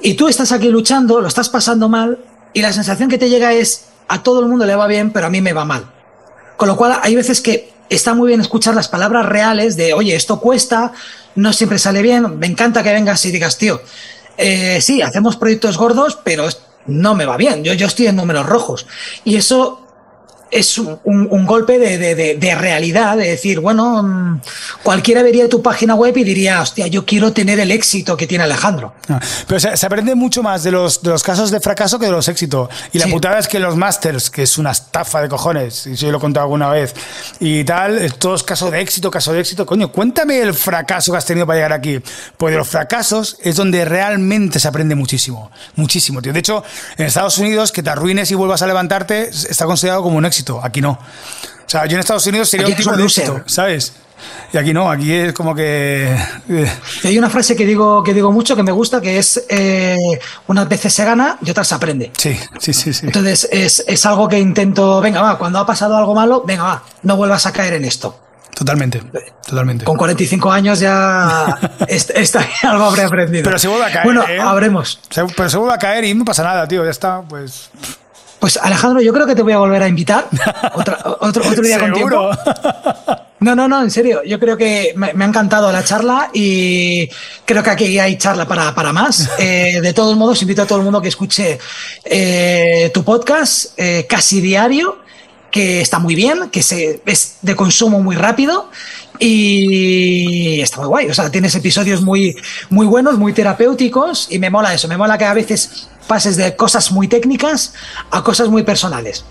y 0.00 0.14
tú 0.14 0.28
estás 0.28 0.52
aquí 0.52 0.68
luchando, 0.68 1.20
lo 1.20 1.28
estás 1.28 1.48
pasando 1.48 1.88
mal, 1.88 2.18
y 2.52 2.62
la 2.62 2.72
sensación 2.72 3.08
que 3.08 3.18
te 3.18 3.28
llega 3.28 3.52
es 3.52 3.86
a 4.08 4.22
todo 4.22 4.40
el 4.40 4.46
mundo 4.46 4.66
le 4.66 4.76
va 4.76 4.86
bien, 4.86 5.12
pero 5.12 5.26
a 5.26 5.30
mí 5.30 5.40
me 5.40 5.52
va 5.52 5.64
mal. 5.64 5.90
Con 6.56 6.68
lo 6.68 6.76
cual 6.76 6.98
hay 7.02 7.16
veces 7.16 7.40
que 7.40 7.72
está 7.88 8.14
muy 8.14 8.28
bien 8.28 8.40
escuchar 8.40 8.74
las 8.74 8.88
palabras 8.88 9.26
reales 9.26 9.76
de, 9.76 9.92
oye, 9.92 10.14
esto 10.14 10.40
cuesta, 10.40 10.92
no 11.34 11.52
siempre 11.52 11.78
sale 11.78 12.02
bien, 12.02 12.38
me 12.38 12.46
encanta 12.46 12.82
que 12.82 12.92
vengas 12.92 13.24
y 13.24 13.32
digas, 13.32 13.58
tío, 13.58 13.80
eh, 14.36 14.78
sí, 14.80 15.02
hacemos 15.02 15.36
proyectos 15.36 15.76
gordos, 15.76 16.18
pero 16.22 16.48
no 16.86 17.14
me 17.14 17.26
va 17.26 17.36
bien, 17.36 17.64
yo, 17.64 17.72
yo 17.74 17.86
estoy 17.86 18.06
en 18.06 18.16
números 18.16 18.46
rojos. 18.46 18.86
Y 19.24 19.36
eso 19.36 19.83
es 20.54 20.78
un, 20.78 20.98
un- 21.04 21.44
golpe 21.46 21.78
de, 21.78 21.98
de- 21.98 22.54
realidad, 22.54 23.16
de 23.16 23.28
decir, 23.28 23.60
bueno, 23.60 24.02
mm, 24.02 24.40
cualquiera 24.82 25.22
vería 25.22 25.48
tu 25.48 25.60
página 25.62 25.94
web 25.94 26.16
y 26.16 26.24
diría, 26.24 26.60
hostia, 26.62 26.86
yo 26.86 27.04
quiero 27.04 27.32
tener 27.32 27.58
el 27.60 27.70
éxito 27.70 28.16
que 28.16 28.26
tiene 28.26 28.44
Alejandro. 28.44 28.94
Ah, 29.08 29.20
Pero 29.46 29.60
se, 29.60 29.76
se 29.76 29.86
aprende 29.86 30.14
mucho 30.14 30.42
más 30.42 30.62
de 30.62 30.70
los, 30.70 31.02
de 31.02 31.10
los 31.10 31.22
casos 31.22 31.50
de 31.50 31.60
fracaso 31.60 31.98
que 31.98 32.06
de 32.06 32.12
los 32.12 32.28
éxitos. 32.28 32.68
Y 32.92 32.98
la 32.98 33.06
Sí. 33.06 33.10
putada 33.12 33.38
es 33.38 33.48
que 33.48 33.58
los 33.58 33.76
masters, 33.76 34.30
que 34.30 34.42
es 34.44 34.56
una 34.58 34.70
estafa 34.70 35.20
de 35.22 35.28
cojones, 35.28 35.86
y 35.86 35.96
si 35.96 36.04
yo 36.06 36.12
lo 36.12 36.18
he 36.18 36.20
contado 36.20 36.44
alguna 36.44 36.68
vez, 36.70 36.94
y 37.40 37.64
tal, 37.64 37.98
es 37.98 38.16
todo 38.18 38.34
es 38.34 38.42
caso 38.42 38.70
de 38.70 38.80
éxito, 38.80 39.10
caso 39.10 39.32
de 39.32 39.40
éxito. 39.40 39.66
Coño, 39.66 39.90
cuéntame 39.90 40.38
el 40.40 40.54
fracaso 40.54 41.12
que 41.12 41.18
has 41.18 41.26
tenido 41.26 41.46
para 41.46 41.56
llegar 41.58 41.72
aquí. 41.72 42.00
Pues 42.36 42.52
de 42.52 42.58
los 42.58 42.68
fracasos 42.68 43.36
es 43.42 43.56
donde 43.56 43.84
realmente 43.84 44.58
se 44.60 44.68
aprende 44.68 44.94
muchísimo. 44.94 45.50
Muchísimo, 45.76 46.22
tío. 46.22 46.32
De 46.32 46.38
hecho, 46.40 46.62
en 46.96 47.06
Estados 47.06 47.38
Unidos, 47.38 47.72
que 47.72 47.82
te 47.82 47.90
arruines 47.90 48.30
y 48.30 48.34
vuelvas 48.34 48.62
a 48.62 48.66
levantarte, 48.66 49.28
está 49.30 49.64
considerado 49.66 50.02
como 50.02 50.16
un 50.18 50.24
éxito. 50.24 50.43
Éxito. 50.44 50.60
Aquí 50.62 50.80
no. 50.80 50.90
O 50.92 50.98
sea, 51.68 51.86
yo 51.86 51.94
en 51.94 52.00
Estados 52.00 52.26
Unidos 52.26 52.48
sería 52.48 52.66
Aquí 52.66 52.72
un 52.72 52.78
tipo 52.78 52.90
de 52.92 53.02
loser. 53.02 53.24
éxito, 53.24 53.42
¿sabes? 53.46 53.92
Y 54.52 54.56
aquí 54.56 54.72
no, 54.72 54.90
aquí 54.90 55.12
es 55.12 55.32
como 55.32 55.54
que. 55.54 56.14
eh, 56.48 56.72
Y 57.02 57.06
Hay 57.08 57.18
una 57.18 57.28
frase 57.28 57.56
que 57.56 57.66
digo, 57.66 58.02
que 58.02 58.14
digo 58.14 58.30
mucho 58.30 58.54
que 58.54 58.62
me 58.62 58.70
gusta, 58.72 59.00
que 59.00 59.18
es 59.18 59.44
eh, 59.48 59.96
unas 60.46 60.68
veces 60.68 60.92
se 60.94 61.04
gana 61.04 61.38
y 61.44 61.50
otras 61.50 61.66
se 61.68 61.74
aprende. 61.74 62.12
Sí, 62.16 62.38
sí, 62.58 62.72
sí, 62.72 62.92
sí. 62.92 63.06
Entonces 63.06 63.48
es, 63.50 63.84
es 63.86 64.06
algo 64.06 64.28
que 64.28 64.38
intento, 64.38 65.00
venga, 65.00 65.20
va, 65.22 65.36
cuando 65.38 65.58
ha 65.58 65.66
pasado 65.66 65.96
algo 65.96 66.14
malo, 66.14 66.42
venga, 66.46 66.62
va, 66.62 66.82
no 67.02 67.16
vuelvas 67.16 67.44
a 67.46 67.52
caer 67.52 67.74
en 67.74 67.84
esto. 67.84 68.20
Totalmente, 68.54 69.02
totalmente. 69.44 69.84
Con 69.84 69.96
45 69.96 70.52
años 70.52 70.78
ya 70.78 71.58
est- 71.88 72.10
está, 72.14 72.46
algo 72.62 72.84
habré 72.84 73.02
aprendido. 73.02 73.42
Pero 73.42 73.58
se 73.58 73.66
vuelve 73.66 73.86
a 73.86 73.90
caer, 73.92 74.04
Bueno, 74.04 74.24
¿eh? 74.28 74.38
habremos. 74.40 75.00
Se- 75.10 75.24
Pero 75.24 75.50
se 75.50 75.56
vuelve 75.56 75.74
a 75.74 75.78
caer 75.78 76.04
y 76.04 76.14
no 76.14 76.24
pasa 76.24 76.44
nada, 76.44 76.68
tío. 76.68 76.84
Ya 76.84 76.90
está, 76.92 77.20
pues. 77.28 77.68
Pues 78.44 78.58
Alejandro, 78.58 79.00
yo 79.00 79.10
creo 79.14 79.26
que 79.26 79.34
te 79.34 79.40
voy 79.40 79.54
a 79.54 79.56
volver 79.56 79.82
a 79.82 79.88
invitar 79.88 80.28
otra- 80.74 80.98
otro, 81.20 81.48
otro 81.48 81.62
día 81.62 81.78
con 81.78 81.94
tiempo. 81.94 82.28
No, 83.40 83.56
no, 83.56 83.66
no, 83.66 83.82
en 83.82 83.90
serio. 83.90 84.20
Yo 84.22 84.38
creo 84.38 84.54
que 84.54 84.92
me, 84.96 85.14
me 85.14 85.24
ha 85.24 85.28
encantado 85.28 85.72
la 85.72 85.82
charla 85.82 86.28
y 86.34 87.08
creo 87.46 87.62
que 87.62 87.70
aquí 87.70 87.98
hay 87.98 88.18
charla 88.18 88.46
para, 88.46 88.74
para 88.74 88.92
más. 88.92 89.30
Eh, 89.38 89.80
de 89.80 89.94
todos 89.94 90.14
modos, 90.18 90.42
invito 90.42 90.60
a 90.60 90.66
todo 90.66 90.76
el 90.76 90.84
mundo 90.84 91.00
que 91.00 91.08
escuche 91.08 91.58
eh, 92.04 92.90
tu 92.92 93.02
podcast 93.02 93.72
eh, 93.78 94.04
casi 94.06 94.42
diario, 94.42 94.98
que 95.50 95.80
está 95.80 95.98
muy 95.98 96.14
bien, 96.14 96.50
que 96.50 96.62
se, 96.62 97.00
es 97.06 97.38
de 97.40 97.56
consumo 97.56 98.02
muy 98.02 98.14
rápido 98.14 98.68
y 99.18 100.60
está 100.60 100.80
muy 100.80 100.88
guay. 100.88 101.08
O 101.08 101.14
sea, 101.14 101.30
tienes 101.30 101.54
episodios 101.54 102.02
muy, 102.02 102.36
muy 102.68 102.86
buenos, 102.86 103.16
muy 103.16 103.32
terapéuticos 103.32 104.26
y 104.30 104.38
me 104.38 104.50
mola 104.50 104.74
eso. 104.74 104.86
Me 104.86 104.98
mola 104.98 105.16
que 105.16 105.24
a 105.24 105.32
veces 105.32 105.88
pases 106.06 106.36
de 106.36 106.56
cosas 106.56 106.92
muy 106.92 107.08
técnicas 107.08 107.74
a 108.10 108.22
cosas 108.22 108.48
muy 108.48 108.62
personales. 108.62 109.24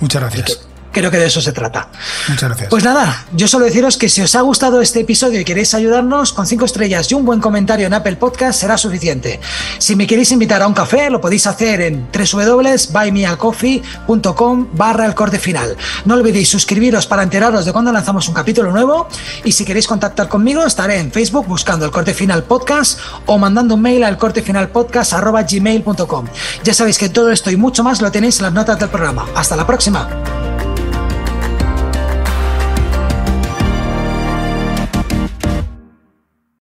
Muchas 0.00 0.22
gracias. 0.22 0.71
Creo 0.92 1.10
que 1.10 1.18
de 1.18 1.26
eso 1.26 1.40
se 1.40 1.52
trata. 1.52 1.88
Muchas 2.28 2.50
gracias. 2.50 2.70
Pues 2.70 2.84
nada, 2.84 3.24
yo 3.32 3.48
solo 3.48 3.64
deciros 3.64 3.96
que 3.96 4.08
si 4.08 4.20
os 4.20 4.34
ha 4.34 4.40
gustado 4.42 4.80
este 4.80 5.00
episodio 5.00 5.40
y 5.40 5.44
queréis 5.44 5.74
ayudarnos, 5.74 6.32
con 6.32 6.46
cinco 6.46 6.66
estrellas 6.66 7.10
y 7.10 7.14
un 7.14 7.24
buen 7.24 7.40
comentario 7.40 7.86
en 7.86 7.94
Apple 7.94 8.16
Podcast 8.16 8.60
será 8.60 8.76
suficiente. 8.76 9.40
Si 9.78 9.96
me 9.96 10.06
queréis 10.06 10.30
invitar 10.32 10.60
a 10.62 10.66
un 10.66 10.74
café, 10.74 11.08
lo 11.10 11.20
podéis 11.20 11.46
hacer 11.46 11.80
en 11.80 12.08
www.buymeacoffee.com 12.12 14.68
barra 14.74 15.06
el 15.06 15.14
corte 15.14 15.38
final. 15.38 15.76
No 16.04 16.14
olvidéis 16.14 16.48
suscribiros 16.48 17.06
para 17.06 17.22
enteraros 17.22 17.64
de 17.64 17.72
cuando 17.72 17.92
lanzamos 17.92 18.28
un 18.28 18.34
capítulo 18.34 18.70
nuevo 18.70 19.08
y 19.44 19.52
si 19.52 19.64
queréis 19.64 19.86
contactar 19.86 20.28
conmigo 20.28 20.66
estaré 20.66 20.98
en 20.98 21.10
Facebook 21.10 21.46
buscando 21.46 21.86
el 21.86 21.90
corte 21.90 22.12
final 22.14 22.44
podcast 22.44 22.98
o 23.26 23.38
mandando 23.38 23.74
un 23.74 23.82
mail 23.82 24.04
al 24.04 24.18
cortefinalpodcast 24.18 25.14
arroba 25.14 25.42
gmail.com. 25.42 26.26
Ya 26.64 26.74
sabéis 26.74 26.98
que 26.98 27.08
todo 27.08 27.30
esto 27.30 27.50
y 27.50 27.56
mucho 27.56 27.82
más 27.82 28.02
lo 28.02 28.10
tenéis 28.10 28.38
en 28.38 28.44
las 28.44 28.52
notas 28.52 28.78
del 28.78 28.88
programa. 28.88 29.26
Hasta 29.34 29.56
la 29.56 29.66
próxima. 29.66 30.51